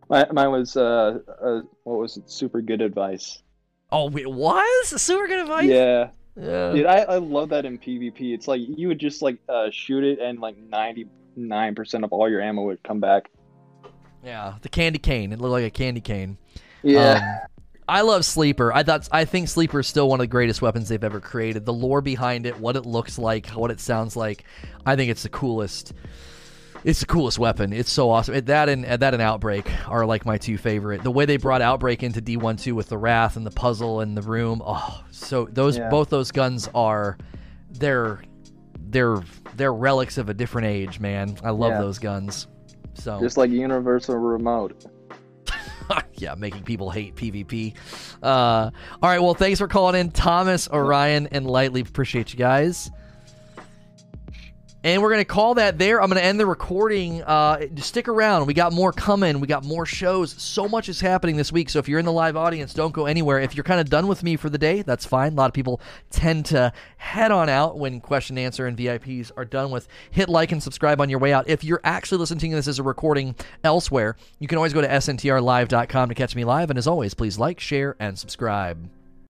My, 0.08 0.26
mine 0.32 0.50
was 0.50 0.76
uh, 0.76 1.18
uh, 1.40 1.60
what 1.84 1.98
was 1.98 2.16
it? 2.16 2.28
Super 2.28 2.60
good 2.60 2.82
advice. 2.82 3.42
Oh, 3.90 4.10
it 4.16 4.30
was? 4.30 5.00
Super 5.00 5.26
good 5.26 5.40
advice? 5.40 5.66
Yeah, 5.66 6.08
Yeah. 6.36 6.72
dude, 6.72 6.86
I, 6.86 6.98
I 7.02 7.16
love 7.18 7.50
that 7.50 7.64
in 7.64 7.78
PvP. 7.78 8.34
It's 8.34 8.48
like 8.48 8.60
you 8.66 8.88
would 8.88 8.98
just 8.98 9.22
like 9.22 9.38
uh, 9.48 9.68
shoot 9.70 10.02
it, 10.04 10.18
and 10.18 10.40
like 10.40 10.56
ninety 10.58 11.06
nine 11.36 11.75
percent 11.75 12.05
of 12.05 12.12
all 12.12 12.28
your 12.28 12.41
ammo 12.41 12.62
would 12.62 12.83
come 12.83 13.01
back. 13.01 13.31
Yeah, 14.25 14.55
the 14.62 14.69
candy 14.69 14.99
cane. 14.99 15.33
It 15.33 15.41
looked 15.41 15.52
like 15.52 15.65
a 15.65 15.70
candy 15.70 16.01
cane. 16.01 16.39
Yeah, 16.83 17.20
Um, 17.43 17.49
I 17.89 18.02
love 18.02 18.25
Sleeper. 18.25 18.73
I 18.73 18.83
thought 18.85 19.09
I 19.11 19.25
think 19.25 19.49
Sleeper 19.49 19.81
is 19.81 19.86
still 19.86 20.09
one 20.09 20.20
of 20.20 20.25
the 20.25 20.28
greatest 20.28 20.62
weapons 20.62 20.89
they've 20.89 21.02
ever 21.02 21.20
created. 21.20 21.65
The 21.67 21.73
lore 21.73 22.01
behind 22.01 22.47
it, 22.47 22.59
what 22.59 22.77
it 22.77 22.86
looks 22.86 23.19
like, 23.19 23.49
what 23.51 23.70
it 23.70 23.81
sounds 23.81 24.17
like. 24.17 24.44
I 24.86 24.94
think 24.97 25.11
it's 25.11 25.25
the 25.25 25.28
coolest. 25.28 25.93
It's 26.85 26.99
the 27.01 27.07
coolest 27.07 27.39
weapon. 27.39 27.73
It's 27.73 27.93
so 27.93 28.11
awesome. 28.11 28.35
It, 28.35 28.47
that 28.47 28.69
and 28.69 28.85
that 28.85 29.15
and 29.15 29.23
Outbreak 29.23 29.70
are 29.89 30.05
like 30.05 30.25
my 30.27 30.36
two 30.39 30.59
favorite. 30.59 31.02
The 31.05 31.12
way 31.12 31.27
they 31.27 31.36
brought 31.36 31.62
Outbreak 31.62 32.02
into 32.02 32.20
D1 32.20 32.73
with 32.73 32.89
the 32.89 32.99
Wrath 32.99 33.36
and 33.36 33.47
the 33.47 33.52
puzzle 33.52 34.01
and 34.01 34.17
the 34.17 34.23
room. 34.23 34.61
Oh, 34.65 35.05
so 35.12 35.44
those 35.51 35.78
Yeah. 35.78 35.89
both 35.91 36.11
those 36.11 36.31
guns 36.33 36.69
are 36.75 37.19
they're 37.70 38.23
they're 38.92 39.20
they're 39.56 39.74
relics 39.74 40.18
of 40.18 40.28
a 40.28 40.34
different 40.34 40.68
age, 40.68 41.00
man. 41.00 41.36
I 41.42 41.50
love 41.50 41.72
Yeah. 41.72 41.78
those 41.80 41.98
guns. 41.98 42.46
So 42.94 43.18
just 43.20 43.36
like 43.36 43.50
Universal 43.50 44.16
Remote. 44.16 44.84
yeah, 46.14 46.34
making 46.34 46.62
people 46.62 46.90
hate 46.90 47.16
PvP. 47.16 47.74
Uh, 48.22 48.26
all 48.26 48.72
right, 49.02 49.20
well, 49.20 49.34
thanks 49.34 49.58
for 49.58 49.66
calling 49.66 49.98
in, 49.98 50.10
Thomas, 50.10 50.68
Orion, 50.68 51.26
and 51.32 51.46
Lightly. 51.46 51.80
Appreciate 51.80 52.32
you 52.32 52.38
guys. 52.38 52.90
And 54.85 55.01
we're 55.01 55.11
going 55.11 55.20
to 55.20 55.25
call 55.25 55.55
that 55.55 55.78
there. 55.78 56.02
I'm 56.02 56.09
going 56.09 56.20
to 56.20 56.25
end 56.25 56.41
the 56.41 56.47
recording. 56.47 57.23
Uh, 57.23 57.67
stick 57.77 58.09
around. 58.09 58.47
We 58.47 58.55
got 58.55 58.73
more 58.73 58.93
coming. 58.93 59.39
We 59.39 59.47
got 59.47 59.65
more 59.65 59.86
shows. 59.86 60.33
So 60.43 60.69
much 60.69 60.89
is 60.89 61.01
happening 61.01 61.36
this 61.36 61.52
week. 61.52 61.70
So 61.70 61.78
if 61.78 61.89
you're 61.89 62.01
in 62.01 62.05
the 62.05 62.12
live 62.12 62.36
audience, 62.36 62.75
don't 62.75 62.93
go 62.93 63.07
anywhere. 63.07 63.39
If 63.39 63.55
you're 63.55 63.65
kind 63.65 63.81
of 63.81 63.89
done 63.89 64.09
with 64.09 64.25
me 64.25 64.36
for 64.36 64.51
the 64.51 64.59
day, 64.59 64.83
that's 64.83 65.07
fine. 65.07 65.33
A 65.33 65.36
lot 65.36 65.47
of 65.47 65.55
people 65.55 65.81
tend 66.11 66.47
to 66.47 66.73
head 66.97 67.31
on 67.31 67.49
out 67.49 67.78
when 67.78 68.01
question 68.01 68.36
answer 68.39 68.67
and 68.67 68.77
VIPs 68.77 69.31
are 69.36 69.44
done 69.44 69.70
with. 69.70 69.86
Hit 70.11 70.28
like 70.28 70.51
and 70.51 70.62
subscribe 70.62 71.01
on 71.01 71.09
your 71.09 71.20
way 71.20 71.33
out. 71.33 71.49
If 71.49 71.62
you're 71.62 71.81
actually 71.85 72.19
listening 72.19 72.51
to 72.51 72.57
this 72.57 72.67
as 72.69 72.81
a 72.81 72.83
recording 72.83 73.36
elsewhere, 73.62 74.17
you 74.41 74.49
can 74.49 74.59
always 74.59 74.73
go 74.73 74.81
to 74.81 74.89
sntrlive.com 74.89 76.09
to 76.09 76.15
catch 76.15 76.35
me 76.35 76.44
live. 76.44 76.70
And 76.70 76.78
as 76.78 76.89
always, 76.89 77.15
please 77.15 77.39
like, 77.39 77.61
share, 77.61 77.94
and 78.01 78.19
subscribe. 78.19 78.89